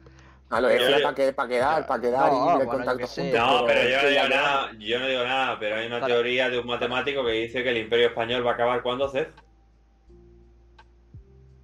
Ah, 0.49 0.61
lo 0.61 0.69
decía 0.69 0.99
para 1.01 1.15
que, 1.15 1.34
para 1.34 1.49
quedar, 1.49 1.88
para 1.88 2.01
quedar 2.01 2.31
No, 2.31 2.38
y 2.38 2.55
bueno, 2.65 2.72
contacto 2.72 3.07
juntos. 3.07 3.39
No, 3.39 3.65
pero 3.65 3.89
yo 3.89 3.95
no 3.97 4.01
que 4.01 4.09
digo 4.09 4.27
nada, 4.30 4.72
yo 4.80 4.99
no 4.99 5.07
digo 5.07 5.23
nada, 5.23 5.59
pero 5.59 5.76
hay 5.76 5.88
una 5.88 6.05
teoría 6.05 6.49
de 6.49 6.59
un 6.59 6.67
matemático 6.67 7.26
que 7.26 7.31
dice 7.31 7.63
que 7.63 7.69
el 7.72 7.77
Imperio 7.77 8.07
Español 8.07 8.45
va 8.45 8.51
a 8.51 8.53
acabar 8.53 8.81
cuando, 8.84 9.09
Cez? 9.09 9.27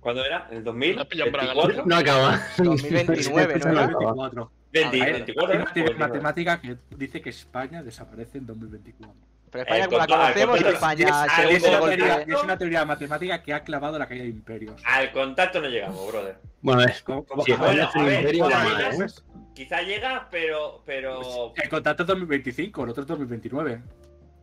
¿Cuándo 0.02 0.26
era? 0.26 0.48
¿En 0.52 0.58
el 0.68 0.96
La 0.96 1.06
pillan 1.06 1.32
braga, 1.32 1.54
2024? 1.54 1.86
No 1.86 1.96
acaba. 1.96 2.42
2029, 2.58 3.60
¿no 3.60 3.70
era? 3.72 3.88
2024. 3.88 4.52
20, 4.74 5.02
Ah, 5.02 5.04
Hay, 5.06 5.12
24, 5.14 5.52
hay 5.54 5.58
¿no? 5.60 5.64
una 5.64 5.74
teoría 5.74 5.96
29. 5.96 6.00
matemática 6.00 6.62
que 6.62 6.78
dice 6.96 7.22
que 7.22 7.30
España 7.30 7.84
desaparece 7.84 8.40
en 8.40 8.48
2024. 8.48 9.14
Pero 9.52 9.64
España, 9.64 9.84
El 9.84 9.90
como 9.90 9.98
la 10.00 10.08
conocemos, 10.08 10.62
España, 10.62 11.08
es- 11.26 11.32
según 11.36 11.52
es 11.52 11.58
Es 11.58 11.64
el 11.64 11.70
una, 11.76 11.80
teoría, 11.90 12.16
golpe. 12.18 12.34
es 12.34 12.44
una 12.44 12.58
teoría 12.58 12.86
matemática 12.86 13.44
que 13.44 13.54
ha 13.54 13.64
clavado 13.64 14.00
la 14.00 14.08
caída 14.08 14.24
de 14.24 14.30
imperios. 14.30 14.82
Al 14.86 15.12
contacto 15.12 15.62
no 15.62 15.68
llegamos, 15.68 16.08
brother. 16.12 16.38
Bueno, 16.62 16.82
es. 16.84 17.04
¿Cómo- 17.04 17.24
cómo- 17.26 17.44
Si 17.44 17.52
a 17.52 17.56
España 17.56 17.90
a 17.94 18.04
ver, 18.04 18.20
imperio, 18.22 18.50
¿eh? 18.50 19.08
Quizá 19.54 19.82
llega, 19.82 20.28
pero. 20.32 20.82
pero... 20.86 21.54
El 21.62 21.70
contacto 21.70 22.04
es 22.04 22.08
2025, 22.08 22.84
el 22.86 22.90
otro 22.90 23.04
es 23.04 23.08
2029. 23.08 23.82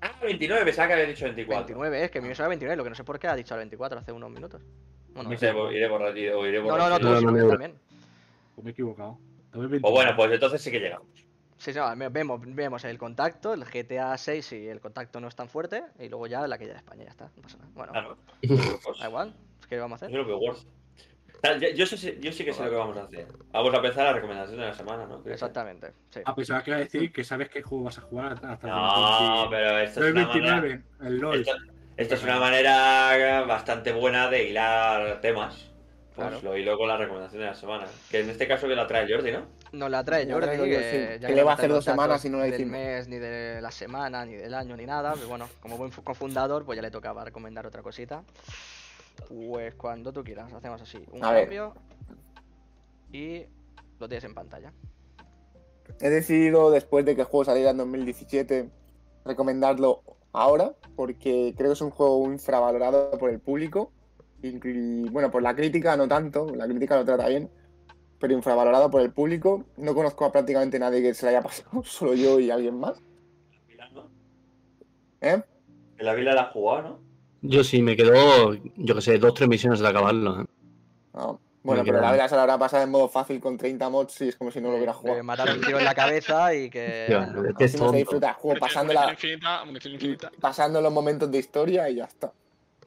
Ah, 0.03 0.13
29, 0.23 0.65
pensaba 0.65 0.87
que 0.89 0.95
había 0.95 1.07
dicho 1.07 1.25
24. 1.25 1.65
29, 1.67 2.05
es 2.05 2.11
que 2.13 2.19
a 2.19 2.23
mí 2.23 2.29
me 2.29 2.35
suena 2.35 2.49
29, 2.51 2.77
lo 2.77 2.85
que 2.85 2.91
no 2.91 2.95
sé 2.97 3.03
por 3.03 3.19
qué 3.19 3.27
ha 3.27 3.35
dicho 3.35 3.55
el 3.55 3.59
24 3.59 3.99
hace 3.99 4.13
unos 4.13 4.31
minutos. 4.31 4.61
Bueno, 5.19 5.31
Me 5.31 5.35
No 5.35 5.41
sé, 5.41 5.53
pues 5.53 5.75
iré 5.75 5.89
borracho. 5.89 6.39
o 6.39 6.47
iré 6.47 6.63
no, 6.63 6.79
no, 6.79 6.89
no, 6.91 6.99
tú 7.01 7.07
No, 7.07 7.19
sí, 7.19 7.25
no, 7.25 7.49
también. 7.49 7.75
Pues 8.55 8.65
me 8.65 8.71
he 8.71 8.73
equivocado. 8.73 9.19
Pues 9.19 9.53
2029. 9.53 9.93
bueno, 9.95 10.17
pues 10.17 10.33
entonces 10.33 10.63
sí 10.63 10.71
que 10.71 10.79
llegamos. 10.79 11.09
Sí, 11.57 11.73
sí, 11.73 11.79
no, 11.79 12.11
vemos, 12.11 12.41
vemos 12.45 12.85
el 12.85 12.99
contacto, 12.99 13.53
el 13.53 13.65
GTA 13.65 14.17
6 14.17 14.53
y 14.53 14.69
el 14.69 14.81
contacto 14.81 15.19
no 15.21 15.27
es 15.27 15.35
tan 15.35 15.49
fuerte, 15.49 15.83
y 15.99 16.09
luego 16.09 16.29
ya 16.29 16.47
la 16.47 16.57
que 16.57 16.67
ya 16.67 16.73
de 16.75 16.79
España, 16.79 17.03
ya 17.03 17.11
está, 17.11 17.31
no 17.35 17.43
pasa 17.43 17.59
nada. 17.59 17.71
Bueno, 17.75 17.93
Claro. 17.93 18.17
Pues, 18.85 18.99
da 19.01 19.09
igual, 19.09 19.35
¿qué 19.69 19.77
vamos 19.79 20.01
a 20.01 20.07
hacer? 20.07 20.17
lo 20.17 20.25
que 20.25 21.59
Yo, 21.61 21.69
yo 21.75 21.87
sé- 21.87 22.19
yo 22.21 22.31
sí 22.33 22.45
que 22.45 22.53
sé 22.53 22.63
lo 22.63 22.71
que 22.71 22.77
vamos 22.77 22.97
a 22.97 23.03
hacer. 23.03 23.27
Vamos 23.51 23.75
a 23.75 23.77
empezar 23.79 24.05
la 24.05 24.13
recomendación 24.13 24.57
de 24.61 24.67
la 24.67 24.75
semana, 24.75 25.05
¿no? 25.07 25.21
Exactamente, 25.29 25.93
sí. 26.11 26.21
Ah, 26.25 26.33
pensaba 26.37 26.63
que 26.63 26.71
iba 26.71 26.77
a 26.77 26.81
decir 26.81 27.13
que 27.13 27.25
sabes 27.25 27.49
qué 27.49 27.61
juego 27.61 27.85
vas 27.85 27.99
a 27.99 28.03
jugar 28.03 28.35
hasta 28.41 28.69
el 28.69 28.73
No, 28.73 29.47
2020. 29.49 29.57
pero 29.57 29.79
esto 29.81 30.05
es 30.05 30.13
una 30.13 30.27
manera, 30.29 30.55
2029, 30.61 30.85
el 31.09 31.19
LOL. 31.19 31.41
esto, 31.41 31.53
esto 31.99 32.15
es 32.15 32.23
una 32.23 32.39
manera 32.41 33.43
bastante 33.47 33.93
buena 33.93 34.31
de 34.31 34.49
hilar 34.49 35.21
temas. 35.21 35.67
Pues 36.15 36.29
Claro. 36.31 36.43
lo 36.43 36.57
hilo 36.57 36.77
con 36.77 36.89
la 36.89 36.97
recomendación 36.97 37.41
de 37.43 37.47
la 37.47 37.55
semana. 37.55 37.87
Que 38.11 38.21
en 38.21 38.31
este 38.31 38.49
caso 38.49 38.67
que 38.67 38.75
la 38.75 38.87
trae 38.89 39.07
Jordi, 39.09 39.31
¿no? 39.31 39.43
Nos 39.71 39.89
la 39.91 40.03
trae 40.03 40.29
Jordi, 40.29 40.57
yo, 40.57 40.65
que, 40.65 41.15
sí. 41.15 41.21
ya 41.21 41.29
Que 41.29 41.35
le 41.37 41.45
va 41.45 41.53
a 41.53 41.55
no 41.55 41.59
hacer 41.59 41.71
dos 41.71 41.85
semanas 41.85 42.25
y 42.25 42.29
no 42.31 42.39
la 42.39 42.45
del 42.45 42.55
hicimos. 42.55 42.73
mes, 42.73 43.09
ni 43.09 43.19
de 43.19 43.61
la 43.61 43.71
semana, 43.71 44.25
ni 44.27 44.35
del 44.35 44.53
año, 44.55 44.77
ni 44.77 44.85
nada, 44.85 45.13
pero 45.15 45.29
bueno, 45.29 45.49
como 45.61 45.77
buen 45.77 45.93
fu- 45.93 46.03
cofundador, 46.03 46.65
pues 46.65 46.75
ya 46.75 46.83
le 46.83 46.91
tocaba 46.91 47.25
recomendar 47.25 47.67
otra 47.69 47.83
cosita. 47.83 48.25
Pues 49.29 49.75
cuando 49.75 50.13
tú 50.13 50.25
quieras, 50.25 50.53
hacemos 50.53 50.81
así, 50.83 50.99
un 51.13 51.25
A 51.25 51.31
ver. 51.33 51.43
cambio 51.45 51.75
y 53.13 53.45
lo 54.01 54.09
tienes 54.09 54.25
en 54.25 54.35
pantalla. 54.35 54.73
He 56.01 56.09
decidido, 56.11 56.71
después 56.73 57.05
de 57.05 57.15
que 57.15 57.21
el 57.23 57.27
juego 57.29 57.45
saliera 57.45 57.71
en 57.71 57.77
2017, 57.79 58.69
recomendarlo 59.25 60.03
ahora, 60.43 60.75
porque 60.97 61.55
creo 61.57 61.71
que 61.71 61.75
es 61.75 61.81
un 61.81 61.91
juego 61.91 62.25
infravalorado 62.31 63.11
por 63.19 63.31
el 63.31 63.41
público. 63.41 63.93
Y, 64.43 65.09
bueno, 65.11 65.31
por 65.31 65.43
la 65.43 65.55
crítica 65.55 65.97
no 65.97 66.07
tanto, 66.07 66.55
la 66.55 66.67
crítica 66.67 66.97
lo 66.97 67.05
trata 67.05 67.29
bien, 67.29 67.51
pero 68.21 68.35
infravalorado 68.35 68.91
por 68.91 69.03
el 69.03 69.13
público. 69.13 69.65
No 69.77 69.95
conozco 69.95 70.25
a 70.25 70.33
prácticamente 70.33 70.79
nadie 70.79 71.03
que 71.03 71.15
se 71.15 71.27
le 71.27 71.31
haya 71.31 71.43
pasado, 71.43 71.83
solo 71.85 72.15
yo 72.15 72.39
y 72.41 72.51
alguien 72.51 72.79
más. 72.79 73.03
¿Eh? 75.21 75.43
En 75.99 76.07
la 76.07 76.15
vila 76.15 76.33
la 76.33 76.43
has 76.43 76.53
jugado, 76.53 76.83
¿no? 76.83 76.99
Yo 77.43 77.65
sí, 77.65 77.83
me 77.83 77.97
quedó, 77.97 78.55
yo 78.55 78.95
que 78.95 79.01
sé, 79.01 79.19
dos, 79.19 79.35
tres 79.35 79.49
misiones 79.49 79.81
de 79.81 79.89
acabarlo. 79.89 80.43
¿eh? 80.43 80.45
No. 81.15 81.41
Bueno, 81.69 81.85
pero 81.85 82.01
la 82.01 82.11
verdad 82.13 82.29
se 82.31 82.35
la 82.35 82.43
habrá 82.43 82.57
pasado 82.57 82.83
en 82.83 82.91
modo 82.91 83.11
fácil 83.11 83.41
con 83.41 83.59
30 83.59 83.91
mods 83.91 84.23
y 84.23 84.29
es 84.29 84.37
como 84.37 84.51
si 84.51 84.59
no 84.59 84.71
lo 84.71 84.77
hubiera 84.77 84.95
jugado. 84.95 85.23
matar 85.23 85.51
un 85.51 85.61
tiro 85.61 85.79
en 85.79 85.85
la 85.85 85.95
cabeza 85.95 86.55
y 86.55 86.71
que. 86.71 87.07
No, 87.11 87.47
es 87.59 87.79
no. 87.79 87.91
se 87.91 87.97
disfruta 87.99 88.31
el 88.31 88.35
juego, 88.37 88.67
infinita, 89.13 89.65
infinita. 89.85 90.33
pasando 90.41 90.81
los 90.81 90.91
momentos 90.91 91.31
de 91.31 91.39
historia 91.39 91.91
y 91.91 91.97
ya 91.97 92.05
está. 92.05 92.33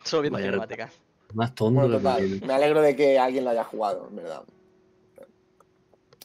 Solo 0.04 0.24
viendo 0.24 0.40
cinemáticas. 0.40 0.94
Más 1.36 1.54
tonto 1.54 1.82
Bueno, 1.82 1.98
total, 1.98 2.42
me 2.44 2.54
alegro 2.54 2.82
de 2.82 2.96
que 2.96 3.20
alguien 3.20 3.44
lo 3.44 3.52
haya 3.52 3.64
jugado, 3.64 4.08
en 4.10 4.16
verdad. 4.16 4.42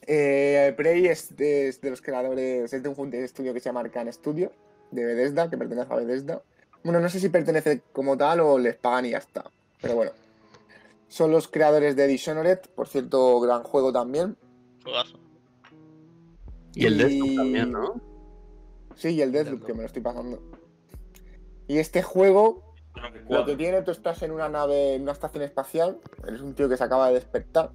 Eh, 0.07 0.73
Prey 0.79 1.07
es 1.07 1.37
de, 1.37 1.69
es 1.69 1.81
de 1.83 1.91
los 1.91 2.01
creadores, 2.01 2.73
es 2.73 2.83
de 2.83 2.89
un 2.89 3.11
de 3.11 3.23
estudio 3.23 3.53
que 3.53 3.61
se 3.61 3.69
llama 3.69 3.81
Arcane 3.81 4.11
Studio, 4.13 4.51
de 4.91 5.05
Bethesda, 5.05 5.51
que 5.51 5.59
pertenece 5.59 5.93
a 5.93 5.97
Bethesda. 5.97 6.41
Bueno, 6.83 7.01
no 7.01 7.09
sé 7.11 7.21
si 7.21 7.29
pertenece 7.29 7.83
como 7.93 8.17
tal 8.17 8.41
o 8.41 8.59
les 8.59 8.77
pagan 8.77 9.05
y 9.05 9.11
ya 9.11 9.19
está. 9.19 9.45
Pero 9.83 9.97
bueno. 9.97 10.13
Son 11.09 11.31
los 11.31 11.49
creadores 11.49 11.97
de 11.97 12.07
Dishonored, 12.07 12.61
por 12.75 12.89
cierto, 12.89 13.39
gran 13.41 13.63
juego 13.63 13.93
también. 13.93 14.37
Juegazo. 14.83 15.19
Y 16.75 16.87
el 16.87 16.95
y- 16.95 16.99
Deathloop 16.99 17.37
también, 17.37 17.73
¿no? 17.73 18.01
Sí, 18.95 19.11
y 19.11 19.23
el 19.23 19.33
Deathloop, 19.33 19.61
Deathloop. 19.61 19.67
que 19.67 19.73
me 19.75 19.81
lo 19.81 19.87
estoy 19.87 20.03
pasando. 20.03 20.43
Y 21.69 21.79
este 21.79 22.03
juego 22.03 22.63
Lo 23.29 23.45
que 23.45 23.57
tiene, 23.57 23.83
tú 23.83 23.91
estás 23.91 24.23
en 24.23 24.31
una 24.31 24.49
nave, 24.49 24.95
en 24.95 25.03
una 25.03 25.13
estación 25.13 25.43
espacial, 25.43 25.99
eres 26.27 26.41
un 26.41 26.55
tío 26.55 26.67
que 26.69 26.77
se 26.79 26.85
acaba 26.85 27.09
de 27.09 27.15
despertar, 27.15 27.71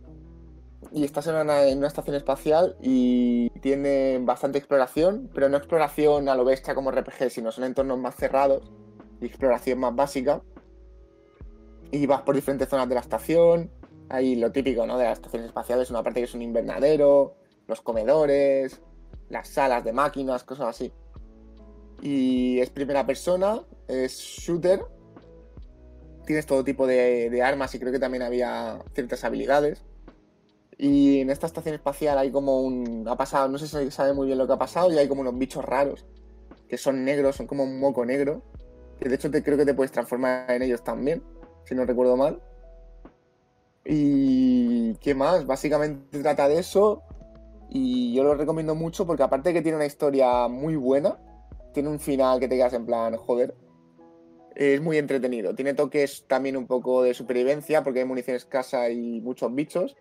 y 0.91 1.03
estás 1.03 1.27
en 1.27 1.35
una, 1.35 1.43
nave- 1.43 1.69
en 1.71 1.77
una 1.77 1.87
estación 1.87 2.15
espacial 2.15 2.75
y 2.81 3.49
tiene 3.59 4.17
bastante 4.23 4.57
exploración, 4.57 5.29
pero 5.33 5.47
no 5.47 5.57
exploración 5.57 6.27
a 6.27 6.35
lo 6.35 6.43
bestia 6.43 6.73
como 6.73 6.89
RPG, 6.91 7.29
sino 7.29 7.51
son 7.51 7.65
entornos 7.65 7.99
más 7.99 8.15
cerrados 8.15 8.71
y 9.21 9.25
exploración 9.27 9.77
más 9.79 9.95
básica. 9.95 10.41
Y 11.91 12.05
vas 12.05 12.21
por 12.21 12.35
diferentes 12.35 12.69
zonas 12.69 12.87
de 12.87 12.95
la 12.95 13.01
estación. 13.01 13.69
Hay 14.09 14.35
lo 14.35 14.51
típico, 14.51 14.85
¿no? 14.85 14.97
De 14.97 15.05
las 15.05 15.17
estaciones 15.17 15.47
espaciales, 15.47 15.89
una 15.89 16.03
parte 16.03 16.19
que 16.19 16.25
es 16.25 16.33
un 16.33 16.41
invernadero, 16.41 17.35
los 17.67 17.81
comedores, 17.81 18.81
las 19.29 19.47
salas 19.47 19.83
de 19.83 19.93
máquinas, 19.93 20.43
cosas 20.43 20.67
así. 20.67 20.91
Y 22.01 22.59
es 22.59 22.69
primera 22.69 23.05
persona, 23.05 23.61
es 23.87 24.17
shooter. 24.17 24.83
Tienes 26.25 26.45
todo 26.45 26.63
tipo 26.63 26.87
de, 26.87 27.29
de 27.29 27.41
armas 27.41 27.73
y 27.75 27.79
creo 27.79 27.91
que 27.91 27.99
también 27.99 28.23
había 28.23 28.79
ciertas 28.93 29.23
habilidades. 29.23 29.83
Y 30.77 31.19
en 31.19 31.29
esta 31.29 31.45
estación 31.45 31.75
espacial 31.75 32.17
hay 32.17 32.31
como 32.31 32.61
un. 32.61 33.07
Ha 33.07 33.15
pasado, 33.15 33.47
no 33.47 33.57
sé 33.57 33.67
si 33.67 33.75
se 33.75 33.91
sabe 33.91 34.13
muy 34.13 34.27
bien 34.27 34.37
lo 34.37 34.47
que 34.47 34.53
ha 34.53 34.57
pasado, 34.57 34.91
y 34.91 34.97
hay 34.97 35.07
como 35.07 35.21
unos 35.21 35.37
bichos 35.37 35.63
raros 35.63 36.05
que 36.71 36.77
son 36.77 37.03
negros, 37.03 37.35
son 37.35 37.47
como 37.47 37.63
un 37.63 37.79
moco 37.79 38.05
negro. 38.05 38.41
Que 38.99 39.09
de 39.09 39.15
hecho 39.15 39.29
te, 39.29 39.43
creo 39.43 39.57
que 39.57 39.65
te 39.65 39.73
puedes 39.73 39.91
transformar 39.91 40.49
en 40.49 40.61
ellos 40.61 40.83
también, 40.83 41.21
si 41.65 41.75
no 41.75 41.85
recuerdo 41.85 42.17
mal. 42.17 42.41
Y. 43.85 44.95
¿Qué 44.95 45.15
más? 45.15 45.45
Básicamente 45.45 46.21
trata 46.21 46.47
de 46.47 46.59
eso. 46.59 47.03
Y 47.69 48.13
yo 48.13 48.23
lo 48.23 48.35
recomiendo 48.35 48.75
mucho 48.75 49.07
porque, 49.07 49.23
aparte 49.23 49.49
de 49.49 49.53
que 49.53 49.61
tiene 49.61 49.77
una 49.77 49.85
historia 49.85 50.47
muy 50.47 50.75
buena, 50.75 51.17
tiene 51.73 51.89
un 51.89 51.99
final 51.99 52.39
que 52.39 52.47
te 52.47 52.55
quedas 52.55 52.73
en 52.73 52.85
plan, 52.85 53.15
joder. 53.15 53.55
Es 54.55 54.81
muy 54.81 54.97
entretenido. 54.97 55.55
Tiene 55.55 55.73
toques 55.73 56.25
también 56.27 56.57
un 56.57 56.67
poco 56.67 57.03
de 57.03 57.13
supervivencia 57.13 57.83
porque 57.83 57.99
hay 57.99 58.05
munición 58.05 58.35
escasa 58.35 58.89
y 58.89 59.21
muchos 59.21 59.53
bichos 59.55 59.95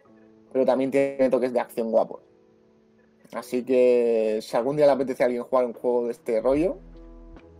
pero 0.52 0.64
también 0.64 0.90
tiene 0.90 1.30
toques 1.30 1.52
de 1.52 1.60
acción 1.60 1.90
guapos. 1.90 2.22
Así 3.32 3.64
que 3.64 4.40
si 4.42 4.56
algún 4.56 4.76
día 4.76 4.86
le 4.86 4.92
apetece 4.92 5.22
a 5.22 5.26
alguien 5.26 5.44
jugar 5.44 5.64
un 5.64 5.72
juego 5.72 6.06
de 6.06 6.12
este 6.12 6.40
rollo, 6.40 6.78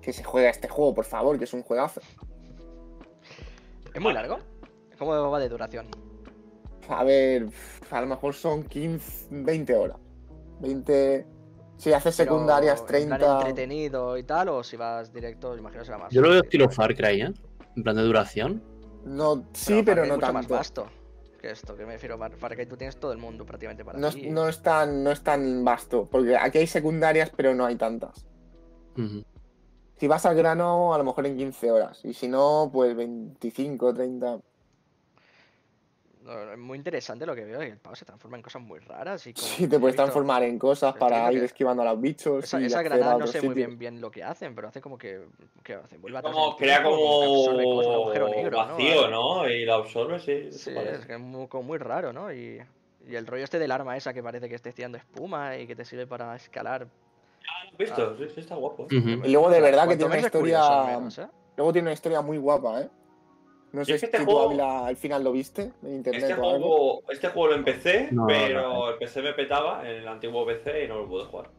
que 0.02 0.12
se 0.12 0.24
juegue 0.24 0.48
a 0.48 0.50
este 0.50 0.68
juego, 0.68 0.94
por 0.94 1.04
favor, 1.04 1.38
que 1.38 1.44
es 1.44 1.52
un 1.52 1.62
juegazo. 1.62 2.00
¿Es 3.94 4.00
muy 4.00 4.12
largo? 4.12 4.38
¿Cómo 4.98 5.30
va 5.30 5.38
de 5.38 5.48
duración? 5.48 5.86
A 6.88 7.04
ver, 7.04 7.46
a 7.90 8.00
lo 8.00 8.06
mejor 8.06 8.34
son 8.34 8.64
15, 8.64 9.28
20 9.30 9.74
horas. 9.74 9.96
20. 10.60 11.26
Si 11.76 11.92
haces 11.92 12.16
Pero, 12.16 12.32
secundarias, 12.32 12.80
¿en 12.80 12.86
plan 12.86 13.08
30. 13.18 13.38
entretenido 13.38 14.18
y 14.18 14.24
tal? 14.24 14.48
¿O 14.50 14.62
si 14.62 14.76
vas 14.76 15.12
directo? 15.12 15.56
Imagino 15.56 15.80
que 15.80 15.86
será 15.86 15.98
más. 15.98 16.12
Yo 16.12 16.20
lo 16.20 16.30
veo 16.30 16.42
estilo 16.42 16.68
Far 16.68 16.94
Cry, 16.94 17.22
¿eh? 17.22 17.32
En 17.76 17.82
plan 17.82 17.96
de 17.96 18.02
duración. 18.02 18.62
No, 19.04 19.46
sí, 19.54 19.82
pero, 19.84 20.02
Cry 20.02 20.08
no 20.10 20.14
es 20.16 20.20
mucho 20.20 20.32
más 20.32 20.46
tanto. 20.46 20.54
vasto 20.54 20.86
que 21.40 21.50
esto, 21.52 21.74
que 21.74 21.86
me 21.86 21.92
refiero. 21.94 22.18
Far 22.18 22.36
Far 22.36 22.54
Cry 22.54 22.66
tú 22.66 22.76
tienes 22.76 22.98
todo 22.98 23.12
el 23.12 23.18
mundo 23.18 23.46
prácticamente 23.46 23.82
para 23.84 23.98
No, 23.98 24.10
ti. 24.10 24.28
no 24.28 24.46
es 24.48 24.60
tan, 24.60 25.02
no 25.02 25.10
es 25.10 25.22
tan 25.22 25.64
vasto, 25.64 26.06
porque 26.10 26.36
aquí 26.36 26.58
hay 26.58 26.66
secundarias, 26.66 27.30
pero 27.34 27.54
no 27.54 27.64
hay 27.64 27.76
tantas. 27.76 28.26
Ujú. 28.98 29.24
Si 30.00 30.08
vas 30.08 30.24
al 30.24 30.34
grano, 30.34 30.94
a 30.94 30.98
lo 30.98 31.04
mejor 31.04 31.26
en 31.26 31.36
15 31.36 31.70
horas. 31.70 32.00
Y 32.06 32.14
si 32.14 32.26
no, 32.26 32.70
pues 32.72 32.96
25, 32.96 33.92
30. 33.92 34.38
No, 36.22 36.52
es 36.52 36.58
muy 36.58 36.78
interesante 36.78 37.26
lo 37.26 37.34
que 37.34 37.44
veo, 37.44 37.58
que 37.60 37.66
el 37.66 37.76
pavo 37.76 37.94
se 37.96 38.06
transforma 38.06 38.38
en 38.38 38.42
cosas 38.42 38.62
muy 38.62 38.78
raras. 38.78 39.26
Y 39.26 39.34
como 39.34 39.46
Sí, 39.46 39.68
te 39.68 39.78
puedes 39.78 39.92
visto- 39.94 40.02
transformar 40.04 40.42
en 40.44 40.58
cosas 40.58 40.94
para 40.96 41.30
ir 41.30 41.40
que 41.40 41.44
esquivando 41.44 41.82
a 41.82 41.86
los 41.92 42.00
bichos. 42.00 42.44
Esa, 42.44 42.58
y 42.62 42.64
esa 42.64 42.80
granada 42.82 43.18
no 43.18 43.26
sé 43.26 43.42
muy 43.42 43.54
bien, 43.54 43.78
bien 43.78 44.00
lo 44.00 44.10
que 44.10 44.24
hacen, 44.24 44.54
pero 44.54 44.68
hace 44.68 44.80
como 44.80 44.96
que. 44.96 45.20
¿Qué 45.62 45.74
hace? 45.74 45.98
Vuelve 45.98 46.22
Como 46.22 46.56
crea 46.56 46.82
como 46.82 46.96
que 46.96 47.26
absorbe 47.26 47.66
un 47.66 47.84
agujero 47.94 48.28
negro, 48.30 48.56
vacío. 48.56 49.10
¿no? 49.10 49.46
Y 49.50 49.66
lo 49.66 49.74
absorbe, 49.74 50.18
sí. 50.18 50.32
es 50.50 51.06
que 51.06 51.12
es 51.14 51.20
muy, 51.20 51.46
como 51.48 51.64
muy 51.64 51.76
raro, 51.78 52.10
¿no? 52.14 52.32
Y, 52.32 52.58
y 53.06 53.16
el 53.16 53.26
rollo 53.26 53.44
este 53.44 53.58
del 53.58 53.70
arma 53.70 53.98
esa 53.98 54.14
que 54.14 54.22
parece 54.22 54.48
que 54.48 54.54
esté 54.54 54.72
tirando 54.72 54.96
espuma 54.96 55.58
y 55.58 55.66
que 55.66 55.76
te 55.76 55.84
sirve 55.84 56.06
para 56.06 56.34
escalar. 56.36 56.86
¿Has 57.72 57.78
visto? 57.78 58.16
Sí, 58.18 58.24
sí, 58.34 58.40
está 58.40 58.54
guapo. 58.56 58.86
¿eh? 58.90 59.20
Y 59.24 59.30
luego 59.32 59.50
de 59.50 59.60
verdad 59.60 59.88
que 59.88 59.96
tiene 59.96 60.12
una 60.12 60.20
historia. 60.20 60.84
menos, 60.86 61.18
¿eh? 61.18 61.28
Luego 61.56 61.72
tiene 61.72 61.86
una 61.88 61.92
historia 61.94 62.20
muy 62.20 62.38
guapa, 62.38 62.80
¿eh? 62.82 62.88
No 63.72 63.84
sé 63.84 63.94
es 63.94 64.00
que 64.00 64.06
si 64.06 64.06
este 64.06 64.18
tú 64.18 64.24
juego- 64.24 64.48
Ávila, 64.48 64.86
al 64.86 64.96
final 64.96 65.22
lo 65.22 65.30
viste 65.32 65.70
en 65.82 65.94
internet 65.94 66.22
Este 66.22 66.34
o 66.34 66.50
algo. 66.50 66.66
juego, 66.68 67.02
este 67.12 67.28
juego 67.28 67.48
lo 67.50 67.54
empecé, 67.54 68.08
No, 68.10 68.26
pero 68.26 68.62
no, 68.62 68.88
el 68.90 68.96
PC 68.98 69.22
me 69.22 69.32
petaba 69.32 69.82
en 69.88 69.96
el 69.96 70.08
antiguo 70.08 70.44
PC 70.44 70.84
y 70.84 70.88
no 70.88 70.96
lo 70.98 71.08
pude 71.08 71.24
jugar. 71.26 71.50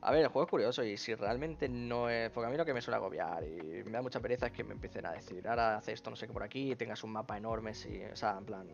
A 0.00 0.12
ver, 0.12 0.20
el 0.22 0.28
juego 0.28 0.44
es 0.46 0.50
curioso 0.50 0.84
y 0.84 0.96
si 0.96 1.14
realmente 1.16 1.68
no 1.68 2.08
es. 2.08 2.30
Porque 2.30 2.46
a 2.46 2.50
mí 2.50 2.56
lo 2.56 2.64
que 2.64 2.72
me 2.72 2.80
suele 2.80 2.96
agobiar 2.98 3.42
y 3.42 3.82
me 3.84 3.90
da 3.90 4.00
mucha 4.00 4.20
pereza 4.20 4.46
es 4.46 4.52
que 4.52 4.62
me 4.62 4.74
empiecen 4.74 5.04
a 5.06 5.12
decir, 5.12 5.46
ahora 5.48 5.76
hace 5.78 5.92
esto, 5.92 6.08
no 6.08 6.14
sé 6.14 6.28
qué 6.28 6.32
por 6.32 6.44
aquí, 6.44 6.70
y 6.70 6.76
tengas 6.76 7.02
un 7.02 7.10
mapa 7.10 7.36
enorme, 7.36 7.74
si, 7.74 8.00
o 8.04 8.14
sea, 8.16 8.36
en 8.38 8.44
plan. 8.44 8.68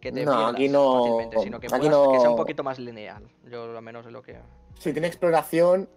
Que 0.00 0.12
te 0.12 0.24
No, 0.24 0.46
aquí 0.46 0.68
no- 0.70 0.94
fácilmente, 1.02 1.38
sino 1.40 1.60
que, 1.60 1.66
aquí 1.66 1.88
puedas- 1.88 2.08
que 2.12 2.20
sea 2.20 2.30
un 2.30 2.36
poquito 2.36 2.62
más 2.64 2.78
lineal. 2.78 3.22
Yo 3.50 3.76
al 3.76 3.82
menos 3.82 4.06
es 4.06 4.12
lo 4.12 4.22
que. 4.22 4.38
Sí, 4.78 4.92
tiene 4.92 5.08
exploración, 5.08 5.88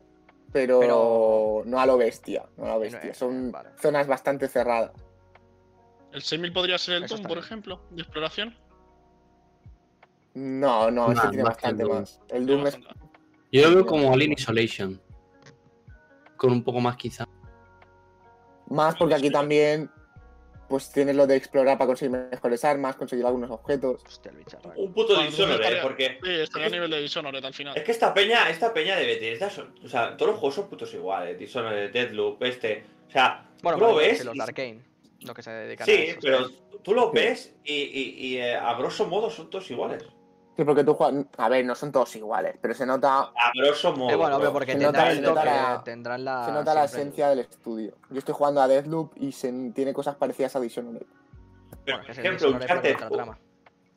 pero, 0.51 0.79
Pero- 0.79 1.63
no 1.65 1.79
a 1.79 1.85
lo 1.85 1.97
bestia. 1.97 2.45
No 2.57 2.65
a 2.65 2.67
lo 2.69 2.73
no 2.75 2.79
bestia. 2.79 3.11
es- 3.11 3.17
Son 3.17 3.51
vale. 3.51 3.69
zonas 3.81 4.07
bastante 4.07 4.47
cerradas. 4.47 4.91
¿El 6.11 6.21
6000 6.21 6.51
podría 6.53 6.77
ser 6.77 6.95
el 6.95 7.03
Eso 7.03 7.15
Doom, 7.15 7.23
por 7.27 7.37
bien. 7.37 7.45
ejemplo, 7.45 7.81
de 7.91 8.01
exploración? 8.01 8.57
No, 10.33 10.89
no, 10.91 11.09
Más- 11.09 11.29
tiene 11.29 11.43
más 11.43 11.57
que 11.57 11.67
el 11.67 11.75
bastante 11.75 11.85
más. 11.85 12.21
El 12.29 12.45
Doom 12.45 12.67
es 12.67 12.79
Yo 13.51 13.69
lo 13.69 13.75
veo 13.75 13.85
como 13.85 14.13
Alien 14.13 14.31
Isolation. 14.33 15.01
Con 16.37 16.51
un 16.51 16.63
poco 16.63 16.79
más 16.79 16.95
quizá. 16.95 17.27
más 18.67 18.95
porque 18.95 19.15
aquí 19.15 19.31
también 19.31 19.89
pues 20.69 20.91
tienes 20.91 21.15
lo 21.15 21.25
de 21.27 21.35
explorar 21.35 21.77
para 21.77 21.87
conseguir 21.87 22.15
mejores 22.31 22.63
armas, 22.63 22.95
conseguir 22.95 23.25
algunos 23.25 23.49
objetos. 23.49 24.03
Hostia, 24.05 24.31
el 24.31 24.37
bicharraco. 24.37 24.79
Un 24.79 24.93
puto 24.93 25.15
Bueno, 25.15 25.29
Dishonored, 25.31 25.55
¿eh? 25.55 25.63
estaría- 25.63 25.81
Porque 25.81 26.19
Sí, 26.23 26.29
estaría 26.31 26.67
a 26.67 26.69
nivel 26.69 26.91
de 26.91 27.01
Dishonored 27.01 27.43
al 27.43 27.53
final. 27.53 27.75
es 27.75 27.83
que 27.83 27.91
esta 27.91 28.13
peña, 28.13 28.49
esta 28.49 28.71
peña 28.73 28.95
de 28.95 29.05
Bethesda 29.05 29.49
son, 29.49 29.73
o 29.83 29.89
sea, 29.89 30.15
todos 30.15 30.31
los 30.31 30.39
juegos 30.39 30.55
son 30.55 30.69
putos 30.69 30.93
iguales. 30.93 31.37
Dishonored, 31.39 31.91
Deadloop, 31.91 32.41
este, 32.43 32.83
o 33.07 33.11
sea, 33.11 33.49
Bueno, 33.63 33.77
tú 33.79 33.83
lo 33.85 33.95
ves 33.95 34.23
los 34.23 34.35
y- 34.35 34.37
de 34.37 34.43
Arkane, 34.43 34.79
lo 35.21 35.33
que 35.33 35.41
se 35.43 35.51
dedican 35.51 35.83
a 35.83 35.85
Sí, 35.91 36.07
pero 36.21 36.49
tú 36.83 36.93
lo 36.93 37.11
ves 37.11 37.53
y, 37.65 37.73
y- 37.73 38.15
y, 38.27 38.37
eh, 38.37 38.55
a 38.55 38.73
grosso 38.75 39.05
modo 39.07 39.29
son 39.29 39.49
todos 39.49 39.69
iguales. 39.71 40.03
Sí, 40.59 40.65
porque 40.65 40.83
tú 40.83 40.93
juegas. 40.93 41.25
A 41.37 41.47
ver, 41.47 41.63
no 41.63 41.73
son 41.73 41.89
todos 41.89 42.13
iguales, 42.17 42.57
pero 42.59 42.73
se 42.73 42.85
nota, 42.85 43.19
A 43.19 43.51
grosso 43.55 43.95
modo. 43.95 44.09
Eh, 44.11 44.15
bueno, 44.17 44.31
bro. 44.31 44.39
pero 44.39 44.51
porque 44.51 44.73
Se 44.73 44.77
tendrán 44.79 44.93
nota- 44.93 45.09
el 45.11 45.15
se 45.15 45.21
nota 45.21 45.33
toque, 45.41 45.45
la- 45.55 45.81
tendrán 45.85 46.25
la. 46.25 46.45
se 46.45 46.51
nota 46.51 46.73
la 46.73 46.83
esencia 46.83 47.29
del 47.29 47.39
estudio. 47.39 47.93
Yo 48.09 48.19
estoy 48.19 48.33
jugando 48.33 48.61
a 48.61 48.67
Deathloop 48.67 49.13
y 49.15 49.31
se, 49.31 49.53
tiene 49.73 49.93
cosas 49.93 50.17
parecidas 50.17 50.57
a 50.57 50.59
Dishonored. 50.59 51.03
Pero, 51.85 51.97
Bueno, 51.99 52.03
por 52.03 52.25
ejemplo, 52.25 53.37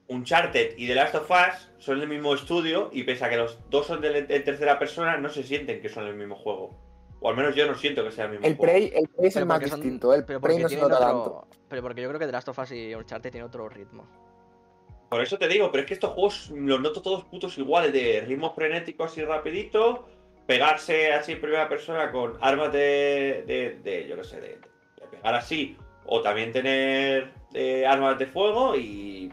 Uncharted, 0.08 0.74
y 0.76 0.86
The 0.86 0.94
Last 0.94 1.14
of 1.16 1.30
Us 1.30 1.68
son 1.78 1.98
del 1.98 2.08
mismo 2.08 2.32
estudio 2.34 2.90
y 2.92 3.02
pese 3.02 3.24
a 3.24 3.30
que 3.30 3.36
los 3.38 3.58
dos 3.70 3.86
son 3.86 4.00
de, 4.00 4.22
de 4.22 4.40
tercera 4.40 4.78
persona, 4.78 5.16
no 5.16 5.28
se 5.30 5.42
sienten 5.42 5.80
que 5.82 5.88
son 5.88 6.06
el 6.06 6.14
mismo 6.14 6.36
juego. 6.36 6.76
O 7.20 7.28
al 7.30 7.36
menos 7.36 7.54
yo 7.56 7.66
no 7.66 7.74
siento 7.74 8.04
que 8.04 8.12
sea 8.12 8.26
el 8.26 8.32
mismo 8.32 8.46
El 8.46 8.56
juego. 8.56 8.72
Prey, 8.72 8.92
el 8.94 9.08
Prey 9.08 9.26
es 9.28 9.34
Pero 9.34 9.42
el 9.44 9.48
más 9.48 9.68
son- 9.68 9.80
distinto. 9.80 10.14
El 10.14 10.24
Prey 10.24 10.58
no 10.58 10.68
se 10.68 10.76
nota 10.76 10.94
otro- 10.96 11.06
tanto. 11.06 11.48
Pero 11.68 11.82
porque 11.82 12.02
yo 12.02 12.08
creo 12.08 12.20
que 12.20 12.26
The 12.26 12.32
Last 12.32 12.48
of 12.48 12.58
Us 12.58 12.72
y 12.72 12.94
Uncharted 12.94 13.30
tienen 13.32 13.46
otro 13.48 13.68
ritmo. 13.68 14.04
Por 15.12 15.22
eso 15.22 15.38
te 15.38 15.46
digo, 15.48 15.70
pero 15.70 15.82
es 15.82 15.86
que 15.88 15.94
estos 15.94 16.10
juegos 16.12 16.50
los 16.54 16.80
noto 16.80 17.02
todos 17.02 17.24
putos 17.24 17.56
iguales, 17.58 17.92
de 17.92 18.22
ritmos 18.26 18.54
frenéticos 18.54 19.16
y 19.18 19.22
rapidito, 19.24 20.08
pegarse 20.46 21.12
así 21.12 21.32
en 21.32 21.40
primera 21.40 21.68
persona 21.68 22.10
con 22.10 22.36
armas 22.40 22.72
de, 22.72 23.44
de, 23.46 23.78
de, 23.82 24.08
yo 24.08 24.16
qué 24.16 24.24
sé, 24.24 24.40
de, 24.40 24.48
de 24.48 25.06
pegar 25.10 25.34
así, 25.34 25.76
o 26.06 26.20
también 26.22 26.50
tener 26.52 27.30
eh, 27.54 27.84
armas 27.86 28.18
de 28.18 28.26
fuego 28.26 28.74
y, 28.74 29.30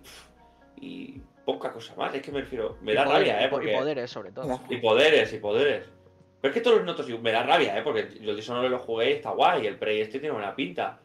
y 0.82 1.22
poca 1.46 1.72
cosa 1.72 1.96
más. 1.96 2.14
Es 2.14 2.22
que 2.22 2.32
me 2.32 2.42
refiero, 2.42 2.78
me 2.82 2.92
Y 2.92 2.96
da 2.96 3.06
poder- 3.06 3.18
rabia, 3.20 3.44
¿eh? 3.46 3.48
po- 3.50 3.56
Porque, 3.56 3.74
Y 3.74 3.78
poderes, 3.78 4.12
sobre 4.12 4.32
todo. 4.32 4.62
y 4.70 4.78
poderes, 4.78 5.34
y 5.34 5.38
poderes. 5.40 5.86
Pero 6.42 6.52
es 6.52 6.58
que 6.58 6.62
todos 6.62 6.78
los 6.78 6.86
notos, 6.86 7.08
me 7.22 7.32
da 7.32 7.44
rabia, 7.44 7.78
¿eh? 7.78 7.82
Porque 7.84 8.08
yo 8.22 8.32
el 8.32 8.36
Dishonored 8.38 8.70
lo 8.70 8.80
jugué 8.80 9.10
y 9.10 9.14
está 9.14 9.32
guay, 9.32 9.66
el 9.68 9.78
Prey 9.78 10.02
este 10.02 10.20
tiene 10.20 10.34
buena 10.34 10.56
pinta. 10.56 11.00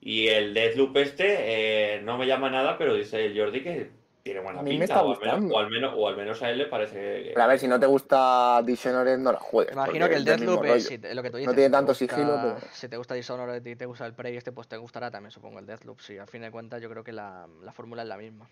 Y 0.00 0.28
el 0.28 0.54
Deathloop 0.54 0.96
este 0.96 1.96
eh, 1.96 2.00
no 2.02 2.16
me 2.16 2.26
llama 2.26 2.48
nada, 2.48 2.78
pero 2.78 2.94
dice 2.94 3.26
el 3.26 3.38
Jordi 3.38 3.62
que 3.62 3.90
tiene 4.22 4.40
buena 4.40 4.60
A 4.60 4.62
mí 4.62 4.70
me 4.72 4.78
pinta. 4.80 4.94
está 4.94 5.02
o, 5.02 5.12
al 5.12 5.18
menos, 5.18 5.34
gustando. 5.34 5.54
o, 5.54 5.58
al 5.58 5.70
menos, 5.70 5.94
o 5.96 6.08
al 6.08 6.16
menos 6.16 6.42
a 6.42 6.50
él 6.50 6.58
le 6.58 6.66
parece 6.66 6.94
que... 7.22 7.30
Pero 7.34 7.42
a 7.42 7.46
ver, 7.46 7.58
si 7.58 7.68
no 7.68 7.80
te 7.80 7.86
gusta 7.86 8.62
Dishonored, 8.64 9.18
no 9.18 9.32
lo 9.32 9.38
juegues. 9.38 9.72
Imagino 9.72 10.08
que 10.08 10.14
el 10.16 10.24
Deathloop 10.24 10.64
es 10.64 10.70
rollo. 10.70 10.80
si 10.80 10.98
te- 10.98 11.14
lo 11.14 11.22
que 11.22 11.30
tú 11.30 11.36
dices. 11.38 11.54
tiene 11.54 11.66
si 11.66 11.70
te 11.70 11.76
tanto 11.76 11.92
gusta- 11.92 12.14
sigilo, 12.16 12.38
pero- 12.42 12.58
Si 12.72 12.88
te 12.88 12.96
gusta 12.96 13.14
Dishonored 13.14 13.64
y 13.66 13.76
te 13.76 13.86
gusta 13.86 14.06
el 14.06 14.14
Prey 14.14 14.36
este, 14.36 14.52
pues 14.52 14.68
te 14.68 14.76
gustará 14.76 15.10
también, 15.10 15.30
supongo, 15.30 15.58
el 15.58 15.66
Deathloop. 15.66 16.00
Sí, 16.00 16.18
al 16.18 16.28
fin 16.28 16.42
de 16.42 16.50
cuentas 16.50 16.80
yo 16.82 16.88
creo 16.90 17.02
que 17.04 17.12
la, 17.12 17.46
la 17.62 17.72
fórmula 17.72 18.02
es 18.02 18.08
la 18.08 18.16
misma. 18.16 18.48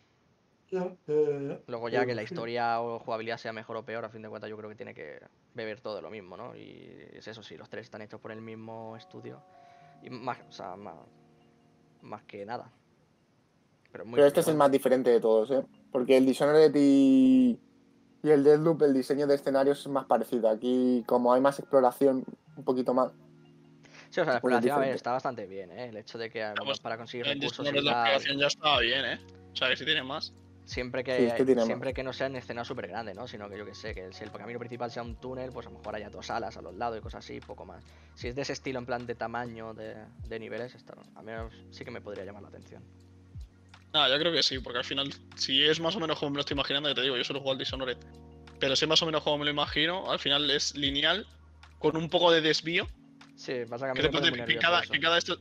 Luego 1.66 1.88
ya 1.88 2.04
que 2.04 2.14
la 2.14 2.22
historia 2.22 2.80
o 2.80 2.98
jugabilidad 2.98 3.38
sea 3.38 3.52
mejor 3.54 3.76
o 3.76 3.84
peor, 3.84 4.04
a 4.04 4.10
fin 4.10 4.20
de 4.22 4.28
cuentas 4.28 4.50
yo 4.50 4.56
creo 4.56 4.68
que 4.68 4.76
tiene 4.76 4.92
que 4.94 5.18
beber 5.54 5.80
todo 5.80 6.02
lo 6.02 6.10
mismo, 6.10 6.36
¿no? 6.36 6.54
Y 6.54 7.08
es 7.14 7.26
eso, 7.26 7.42
sí, 7.42 7.56
los 7.56 7.70
tres 7.70 7.84
están 7.86 8.02
hechos 8.02 8.20
por 8.20 8.32
el 8.32 8.42
mismo 8.42 8.94
estudio. 8.96 9.40
Y 10.02 10.10
más, 10.10 10.38
o 10.46 10.52
sea, 10.52 10.76
más, 10.76 10.94
más 12.02 12.22
que 12.24 12.44
nada. 12.44 12.70
Pero, 13.92 14.04
muy 14.04 14.14
Pero 14.14 14.26
este 14.26 14.40
es 14.40 14.48
el 14.48 14.56
más 14.56 14.70
diferente 14.70 15.10
de 15.10 15.20
todos, 15.20 15.50
¿eh? 15.50 15.64
Porque 15.90 16.16
el 16.16 16.26
Dishonored 16.26 16.74
y, 16.74 17.58
y 18.22 18.30
el 18.30 18.44
Deathloop, 18.44 18.82
el 18.82 18.94
diseño 18.94 19.26
de 19.26 19.34
escenarios 19.34 19.80
es 19.80 19.88
más 19.88 20.06
parecido. 20.06 20.48
Aquí, 20.48 21.02
como 21.06 21.32
hay 21.32 21.40
más 21.40 21.58
exploración, 21.58 22.24
un 22.56 22.64
poquito 22.64 22.92
más. 22.92 23.12
Sí, 24.10 24.20
o 24.20 24.24
sea, 24.24 24.34
la 24.34 24.40
pues 24.40 24.52
es 24.52 24.58
exploración 24.58 24.72
a 24.72 24.78
ver, 24.78 24.84
diferente. 24.84 24.96
está 24.96 25.12
bastante 25.12 25.46
bien, 25.46 25.70
¿eh? 25.70 25.88
El 25.88 25.96
hecho 25.96 26.18
de 26.18 26.30
que 26.30 26.52
pues, 26.64 26.80
para 26.80 26.96
conseguir 26.96 27.26
recursos 27.26 27.66
y 27.66 27.72
la 27.72 27.78
exploración 27.78 28.38
ya 28.38 28.46
estaba 28.46 28.80
bien, 28.80 29.04
¿eh? 29.04 29.20
O 29.52 29.56
sea, 29.56 29.68
que 29.68 29.76
si 29.76 29.84
tiene 29.84 30.02
más. 30.02 30.34
Siempre 30.64 31.02
que, 31.02 31.16
Sí, 31.16 31.24
es 31.24 31.32
que 31.32 31.46
tiene 31.46 31.64
siempre 31.64 31.94
que 31.94 32.02
no 32.02 32.12
sean 32.12 32.36
escenas 32.36 32.66
súper 32.66 32.88
grandes, 32.88 33.16
¿no? 33.16 33.26
Sino 33.26 33.48
que 33.48 33.56
yo 33.56 33.64
que 33.64 33.74
sé, 33.74 33.94
que 33.94 34.12
si 34.12 34.22
el 34.22 34.30
camino 34.30 34.58
principal 34.58 34.90
sea 34.90 35.02
un 35.02 35.16
túnel, 35.16 35.50
pues 35.50 35.66
a 35.66 35.70
lo 35.70 35.78
mejor 35.78 35.94
haya 35.94 36.10
dos 36.10 36.28
alas 36.30 36.58
a 36.58 36.62
los 36.62 36.74
lados 36.74 36.98
y 36.98 37.00
cosas 37.00 37.24
así, 37.24 37.40
poco 37.40 37.64
más. 37.64 37.82
Si 38.14 38.28
es 38.28 38.34
de 38.34 38.42
ese 38.42 38.52
estilo, 38.52 38.78
en 38.78 38.84
plan 38.84 39.06
de 39.06 39.14
tamaño, 39.14 39.72
de, 39.72 39.96
de 40.28 40.38
niveles, 40.38 40.74
está, 40.74 40.94
a 41.14 41.22
menos 41.22 41.54
sí 41.70 41.86
que 41.86 41.90
me 41.90 42.02
podría 42.02 42.26
llamar 42.26 42.42
la 42.42 42.48
atención. 42.48 42.82
Ah, 43.92 44.08
yo 44.08 44.18
creo 44.18 44.32
que 44.32 44.42
sí, 44.42 44.58
porque 44.58 44.78
al 44.78 44.84
final, 44.84 45.12
si 45.36 45.64
es 45.64 45.80
más 45.80 45.96
o 45.96 46.00
menos 46.00 46.18
como 46.18 46.30
me 46.30 46.36
lo 46.36 46.40
estoy 46.40 46.54
imaginando, 46.54 46.88
ya 46.88 46.94
te 46.94 47.02
digo, 47.02 47.16
yo 47.16 47.24
solo 47.24 47.40
juego 47.40 47.52
al 47.52 47.58
Dishonored. 47.58 47.96
Pero 48.60 48.76
si 48.76 48.84
es 48.84 48.88
más 48.88 49.00
o 49.02 49.06
menos 49.06 49.22
como 49.22 49.38
me 49.38 49.44
lo 49.44 49.50
imagino, 49.50 50.10
al 50.10 50.18
final 50.18 50.50
es 50.50 50.74
lineal, 50.74 51.26
con 51.78 51.96
un 51.96 52.10
poco 52.10 52.30
de 52.30 52.40
desvío. 52.40 52.86
Sí, 53.36 53.64
pasa 53.68 53.86
que 53.86 53.90
a 53.92 53.94
mí 53.94 54.00
Que, 54.00 54.02
me 54.02 54.08
te- 54.08 54.18
pone 54.18 54.30
muy 54.30 54.38
que 54.46 54.56
cada, 54.58 54.82
que 54.82 55.18
esto. 55.18 55.38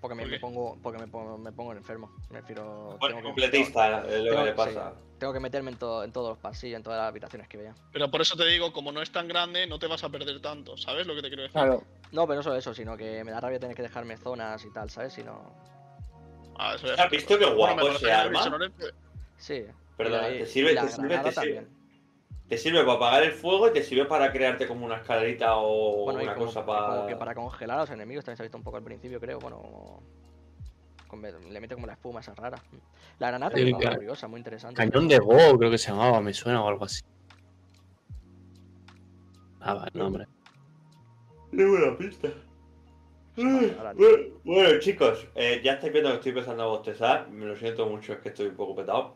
porque 0.00 0.14
me, 0.16 0.22
¿por 0.22 0.30
me 0.30 0.36
qué? 0.36 0.40
pongo, 0.40 0.78
porque 0.82 0.98
me 0.98 1.06
pongo, 1.06 1.38
me 1.38 1.52
pongo 1.52 1.72
enfermo. 1.72 2.10
Me 2.30 2.40
refiero, 2.40 2.96
Bueno, 2.98 3.06
tengo 3.06 3.20
que- 3.20 3.24
completista 3.26 4.04
es 4.08 4.24
lo 4.24 4.30
que 4.30 4.36
le 4.44 4.50
sí, 4.50 4.56
pasa. 4.56 4.94
tengo 5.18 5.32
que 5.32 5.38
meterme 5.40 5.70
en, 5.70 5.78
todo, 5.78 6.02
en 6.02 6.10
todos 6.12 6.30
los 6.30 6.38
pasillos, 6.38 6.76
en 6.76 6.82
todas 6.82 6.98
las 6.98 7.08
habitaciones 7.08 7.48
que 7.48 7.56
vea. 7.58 7.74
Pero 7.92 8.10
por 8.10 8.20
eso 8.20 8.36
te 8.36 8.44
digo, 8.46 8.72
como 8.72 8.90
no 8.90 9.00
es 9.00 9.12
tan 9.12 9.28
grande, 9.28 9.66
no 9.68 9.78
te 9.78 9.86
vas 9.86 10.02
a 10.02 10.08
perder 10.10 10.40
tanto, 10.42 10.76
¿sabes 10.76 11.06
lo 11.06 11.14
que 11.14 11.22
te 11.22 11.28
quiero 11.28 11.44
decir? 11.44 11.52
Claro. 11.52 11.84
No, 12.10 12.26
pero 12.26 12.38
no 12.38 12.42
solo 12.42 12.56
eso, 12.56 12.74
sino 12.74 12.96
que 12.96 13.22
me 13.22 13.30
da 13.30 13.40
rabia 13.40 13.60
tener 13.60 13.76
que 13.76 13.82
dejarme 13.82 14.16
zonas 14.16 14.64
y 14.64 14.70
tal, 14.72 14.90
¿sabes? 14.90 15.14
Si 15.14 15.22
no... 15.22 15.54
Ah, 16.64 16.74
eso 16.76 16.86
¿Has 16.96 17.10
visto 17.10 17.36
qué 17.38 17.46
guapo 17.46 17.88
ese 17.88 18.12
arma? 18.12 18.44
Sí. 19.36 19.64
La- 19.98 20.28
te 20.28 20.46
sirve, 20.46 20.74
te 20.74 20.88
sirve, 20.88 21.18
te 21.18 21.32
sirve. 21.32 21.66
Te 22.48 22.58
sirve 22.58 22.80
para 22.84 22.92
apagar 22.92 23.22
el 23.24 23.32
fuego 23.32 23.68
y 23.68 23.72
te 23.72 23.82
sirve 23.82 24.04
para 24.04 24.30
crearte 24.30 24.68
como 24.68 24.84
una 24.86 24.96
escalerita 24.96 25.56
o 25.56 26.04
Bueno, 26.04 26.22
una 26.22 26.34
como, 26.34 26.46
cosa 26.46 26.64
como 26.64 26.78
para. 26.78 27.06
que 27.06 27.16
para 27.16 27.34
congelar 27.34 27.78
a 27.78 27.80
los 27.80 27.90
enemigos 27.90 28.24
también 28.24 28.36
se 28.36 28.42
ha 28.42 28.44
visto 28.44 28.58
un 28.58 28.62
poco 28.62 28.76
al 28.76 28.84
principio, 28.84 29.18
creo. 29.18 29.38
Bueno, 29.40 30.00
le 31.50 31.60
mete 31.60 31.74
como 31.74 31.86
la 31.86 31.94
espuma 31.94 32.20
esa 32.20 32.34
rara. 32.34 32.58
La 33.18 33.28
granada 33.28 33.56
Sí, 33.56 33.62
es 33.62 33.72
muy 33.72 33.84
curiosa, 33.84 34.28
muy 34.28 34.38
interesante. 34.38 34.76
Cañón 34.76 35.08
de 35.08 35.18
Go, 35.18 35.58
creo 35.58 35.70
que 35.70 35.78
se 35.78 35.90
llamaba, 35.90 36.20
me 36.20 36.32
suena 36.32 36.62
o 36.62 36.68
algo 36.68 36.84
así. 36.84 37.02
Ah, 39.60 39.74
vale, 39.74 39.90
no, 39.94 40.06
hombre. 40.06 40.26
Pista. 41.98 42.28
Vale, 43.36 43.74
ahora- 43.78 43.94
Bueno, 44.44 44.78
chicos, 44.80 45.26
eh, 45.34 45.60
ya 45.64 45.74
estáis 45.74 45.92
viendo 45.92 46.10
que 46.10 46.16
estoy 46.16 46.30
empezando 46.30 46.62
a 46.64 46.66
bostezar. 46.66 47.28
Me 47.28 47.46
lo 47.46 47.56
siento 47.56 47.86
mucho, 47.86 48.12
es 48.12 48.18
que 48.20 48.28
estoy 48.28 48.46
un 48.46 48.56
poco 48.56 48.74
petado. 48.76 49.14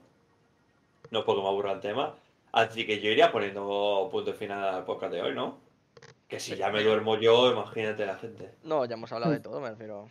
No 1.11 1.19
es 1.21 1.25
porque 1.25 1.43
me 1.43 1.49
aburra 1.49 1.73
el 1.73 1.81
tema. 1.81 2.15
Así 2.53 2.87
que 2.87 3.01
yo 3.01 3.11
iría 3.11 3.31
poniendo 3.31 4.09
punto 4.11 4.33
final 4.33 4.63
al 4.75 4.85
podcast 4.85 5.13
de 5.13 5.23
hoy, 5.23 5.35
¿no? 5.35 5.59
Que 6.27 6.41
si 6.41 6.57
ya 6.57 6.71
me 6.71 6.83
duermo 6.83 7.19
yo, 7.19 7.53
imagínate 7.53 8.07
la 8.07 8.17
gente. 8.17 8.51
No, 8.65 8.85
ya 8.87 8.95
hemos 8.95 9.13
hablado 9.13 9.33
de 9.33 9.41
todo, 9.41 9.61
me 9.61 9.71
refiero. 9.71 10.09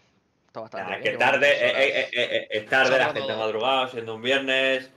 Está 0.48 0.62
bastante 0.62 0.86
Ah, 0.94 0.98
bien, 1.00 1.12
que 1.12 1.18
tarde, 1.18 1.48
eh, 1.50 1.74
eh, 1.76 2.00
eh, 2.00 2.10
eh, 2.14 2.48
es 2.52 2.66
tarde, 2.68 2.98
la 2.98 3.12
gente 3.14 3.32
ha 3.32 3.38
madrugado, 3.38 3.88
siendo 3.90 4.16
un 4.16 4.22
viernes. 4.22 4.90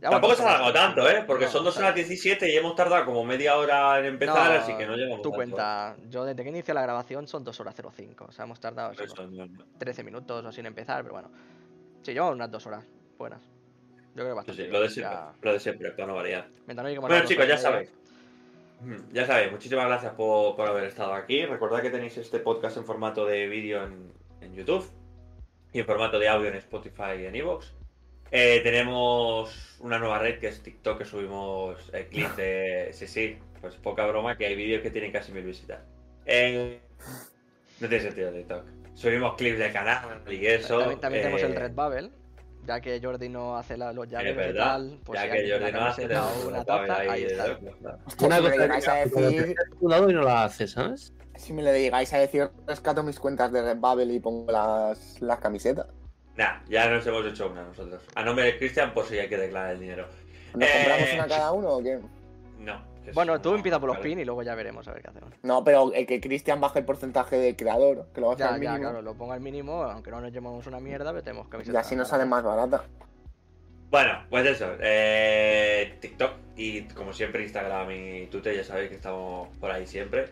Tampoco 0.00 0.34
se 0.34 0.42
ha 0.42 0.46
alargado 0.48 0.72
tanto, 0.72 1.08
¿eh? 1.08 1.22
Porque 1.26 1.44
No, 1.44 1.50
son 1.52 1.64
dos 1.64 1.76
horas 1.76 1.94
17 1.94 2.52
y 2.52 2.56
hemos 2.56 2.74
tardado 2.74 3.04
como 3.04 3.24
media 3.24 3.56
hora 3.56 3.98
en 4.00 4.06
empezar, 4.06 4.50
no, 4.50 4.58
así 4.60 4.74
que 4.76 4.84
no 4.86 4.96
llegamos 4.96 5.18
Tú 5.22 5.30
tanto. 5.30 5.36
cuenta, 5.36 5.96
yo 6.08 6.24
desde 6.24 6.42
que 6.42 6.48
inicia 6.48 6.74
la 6.74 6.82
grabación 6.82 7.28
son 7.28 7.44
2 7.44 7.60
horas 7.60 7.76
05. 7.94 8.24
O 8.28 8.32
sea, 8.32 8.44
hemos 8.44 8.58
tardado 8.58 8.92
eso, 8.92 9.04
eso, 9.04 9.26
no, 9.28 9.46
no. 9.46 9.64
13 9.78 10.02
minutos 10.02 10.44
o 10.44 10.48
así 10.48 10.58
en 10.60 10.66
empezar, 10.66 11.02
pero 11.02 11.14
bueno. 11.14 11.30
Sí, 12.02 12.12
llevamos 12.12 12.34
unas 12.34 12.50
2 12.50 12.66
horas 12.66 12.84
buenas. 13.16 13.40
Yo 14.14 14.24
creo 14.24 14.30
Sí, 14.30 14.36
bastante. 14.36 14.64
sí, 14.64 14.70
lo 14.70 14.80
de 14.80 14.90
siempre, 14.90 15.14
ya- 15.16 15.32
lo 15.40 15.52
de 15.52 15.60
siempre, 15.60 15.90
para 15.92 16.06
no 16.08 16.14
variar. 16.16 16.48
Bueno 17.00 17.24
chicos, 17.24 17.46
ya 17.46 17.56
sabéis. 17.58 17.92
Ya 19.12 19.24
sabéis, 19.26 19.52
muchísimas 19.52 19.86
gracias 19.86 20.12
por, 20.14 20.56
por 20.56 20.68
haber 20.68 20.84
estado 20.84 21.14
aquí. 21.14 21.46
Recordad 21.46 21.80
que 21.80 21.90
tenéis 21.90 22.16
este 22.18 22.40
podcast 22.40 22.76
en 22.76 22.84
formato 22.84 23.24
de 23.24 23.46
vídeo 23.46 23.84
en, 23.84 24.12
en 24.40 24.52
YouTube 24.54 24.84
y 25.72 25.78
en 25.78 25.86
formato 25.86 26.18
de 26.18 26.28
audio 26.28 26.48
en 26.48 26.56
Spotify 26.56 27.20
y 27.20 27.26
en 27.26 27.36
Evox. 27.36 27.72
Eh, 28.34 28.60
tenemos 28.62 29.76
una 29.80 29.98
nueva 29.98 30.18
red 30.18 30.38
que 30.38 30.48
es 30.48 30.62
TikTok, 30.62 30.98
que 30.98 31.04
subimos 31.04 31.76
eh, 31.92 32.08
clips 32.10 32.36
de... 32.36 32.88
Sí, 32.92 33.06
sí, 33.06 33.36
pues 33.60 33.74
poca 33.76 34.06
broma, 34.06 34.36
que 34.38 34.46
hay 34.46 34.56
vídeos 34.56 34.80
que 34.82 34.90
tienen 34.90 35.12
casi 35.12 35.32
mil 35.32 35.44
visitas. 35.44 35.80
Eh, 36.24 36.80
no 37.78 37.88
tiene 37.88 38.02
sentido 38.02 38.32
TikTok. 38.32 38.64
Subimos 38.94 39.34
clips 39.36 39.58
de 39.58 39.70
canal 39.72 40.22
y 40.30 40.46
eso. 40.46 40.78
También, 40.78 41.00
también 41.00 41.22
tenemos 41.24 41.42
el 41.42 41.52
eh, 41.52 41.58
Red 41.58 41.72
Bubble, 41.72 42.10
ya 42.66 42.80
que 42.80 43.00
Jordi 43.02 43.28
no 43.28 43.56
hace 43.58 43.76
la- 43.76 43.92
los 43.92 44.08
llaves 44.08 44.32
y 44.32 44.36
verdad, 44.36 44.64
tal. 44.64 45.00
Pues 45.04 45.20
ya 45.20 45.26
si 45.26 45.32
que 45.38 45.50
Jordi 45.52 45.72
no 45.72 45.84
hace, 45.84 46.16
o 46.16 46.48
una 46.48 46.64
taza, 46.64 47.00
ahí 47.00 47.24
está. 47.24 47.58
Una 47.60 48.38
cosa 48.38 48.38
lo 48.40 48.50
llegáis 48.50 48.88
a 48.88 48.94
decir, 48.94 49.54
lado 49.82 50.10
y 50.10 50.14
no 50.14 50.22
la 50.22 50.44
haces, 50.44 50.70
¿sabes? 50.70 51.12
si 51.34 51.52
me 51.52 51.62
lo 51.62 51.72
llegáis 51.72 52.12
a 52.12 52.18
decir, 52.18 52.48
rescato 52.66 53.02
mis 53.02 53.18
cuentas 53.18 53.50
de 53.52 53.62
Redbubble 53.62 54.12
y 54.14 54.20
pongo 54.20 54.50
las, 54.52 55.20
las 55.20 55.38
camisetas. 55.40 55.86
Nah, 56.36 56.60
ya 56.68 56.88
nos 56.88 57.06
hemos 57.06 57.26
hecho 57.26 57.48
una 57.50 57.62
nosotros. 57.62 58.02
A 58.14 58.24
nombre 58.24 58.44
de 58.46 58.58
Cristian, 58.58 58.92
por 58.94 59.06
si 59.06 59.18
hay 59.18 59.28
que 59.28 59.36
declarar 59.36 59.72
el 59.72 59.80
dinero. 59.80 60.06
¿Nos 60.54 60.68
Eh, 60.68 60.72
compramos 60.76 61.12
una 61.14 61.26
cada 61.28 61.52
uno 61.52 61.68
o 61.68 61.82
qué? 61.82 61.98
No. 62.58 62.92
Bueno, 63.14 63.40
tú 63.40 63.54
empieza 63.54 63.80
por 63.80 63.88
los 63.88 63.96
vale. 63.98 64.08
pin 64.10 64.20
y 64.20 64.24
luego 64.24 64.42
ya 64.44 64.54
veremos 64.54 64.86
a 64.86 64.92
ver 64.92 65.02
qué 65.02 65.08
hacemos. 65.10 65.32
No, 65.42 65.64
pero 65.64 65.92
el 65.92 66.06
que 66.06 66.20
Cristian 66.20 66.60
baje 66.60 66.78
el 66.78 66.84
porcentaje 66.84 67.36
de 67.36 67.56
creador, 67.56 68.06
que 68.14 68.20
lo 68.20 68.28
baje 68.28 68.40
Ya, 68.40 68.54
al 68.54 68.60
ya, 68.62 68.70
mínimo. 68.70 68.90
claro, 68.90 69.02
lo 69.02 69.14
pongo 69.14 69.32
al 69.32 69.40
mínimo, 69.40 69.82
aunque 69.82 70.10
no 70.12 70.20
nos 70.20 70.32
llevamos 70.32 70.66
una 70.68 70.78
mierda, 70.78 71.10
pero 71.10 71.24
tenemos 71.24 71.48
y 71.48 71.50
camisetas. 71.50 71.84
así 71.86 71.96
nos 71.96 72.08
sale 72.08 72.24
más 72.26 72.44
barata. 72.44 72.84
Bueno, 73.90 74.24
pues 74.30 74.46
eso. 74.46 74.68
eh, 74.80 75.96
TikTok 76.00 76.30
y 76.56 76.82
como 76.94 77.12
siempre 77.12 77.42
Instagram 77.42 77.90
y 77.90 78.26
Twitter, 78.28 78.54
ya 78.56 78.64
sabéis 78.64 78.88
que 78.88 78.94
estamos 78.94 79.48
por 79.58 79.70
ahí 79.70 79.86
siempre. 79.86 80.28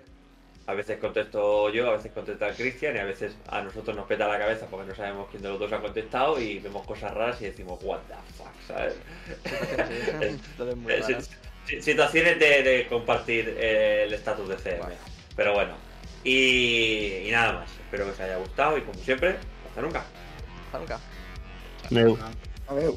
A 0.71 0.75
veces 0.75 0.99
contesto 0.99 1.69
yo, 1.71 1.89
a 1.91 1.97
veces 1.97 2.13
contesta 2.13 2.53
Cristian 2.53 2.95
y 2.95 3.01
a 3.01 3.05
veces 3.05 3.37
a 3.49 3.61
nosotros 3.61 3.97
nos 3.97 4.07
peta 4.07 4.29
la 4.29 4.39
cabeza 4.39 4.67
porque 4.71 4.87
no 4.87 4.95
sabemos 4.95 5.27
quién 5.29 5.43
de 5.43 5.49
los 5.49 5.59
dos 5.59 5.73
ha 5.73 5.81
contestado 5.81 6.41
y 6.41 6.61
vemos 6.61 6.87
cosas 6.87 7.13
raras 7.13 7.43
y 7.43 7.47
decimos, 7.47 7.81
what 7.83 7.99
the 8.07 8.15
fuck, 8.37 8.53
¿sabes? 8.69 8.95
Situaciones 11.81 12.39
de, 12.39 12.63
de 12.63 12.87
compartir 12.89 13.53
eh, 13.59 14.05
el 14.07 14.13
estatus 14.15 14.49
de 14.49 14.57
CM. 14.59 14.79
Bueno. 14.79 14.95
Pero 15.37 15.55
bueno. 15.55 15.75
Y, 16.23 17.25
y 17.27 17.31
nada 17.33 17.53
más. 17.55 17.71
Espero 17.73 18.05
que 18.05 18.11
os 18.13 18.21
haya 18.21 18.37
gustado 18.37 18.79
y 18.79 18.83
como 18.83 18.99
siempre, 19.01 19.37
hasta 19.69 19.81
nunca. 19.83 20.05
Hasta 20.67 20.79
nunca. 20.79 21.01
Me- 21.91 22.17
A 22.69 22.75
ver. 22.75 22.91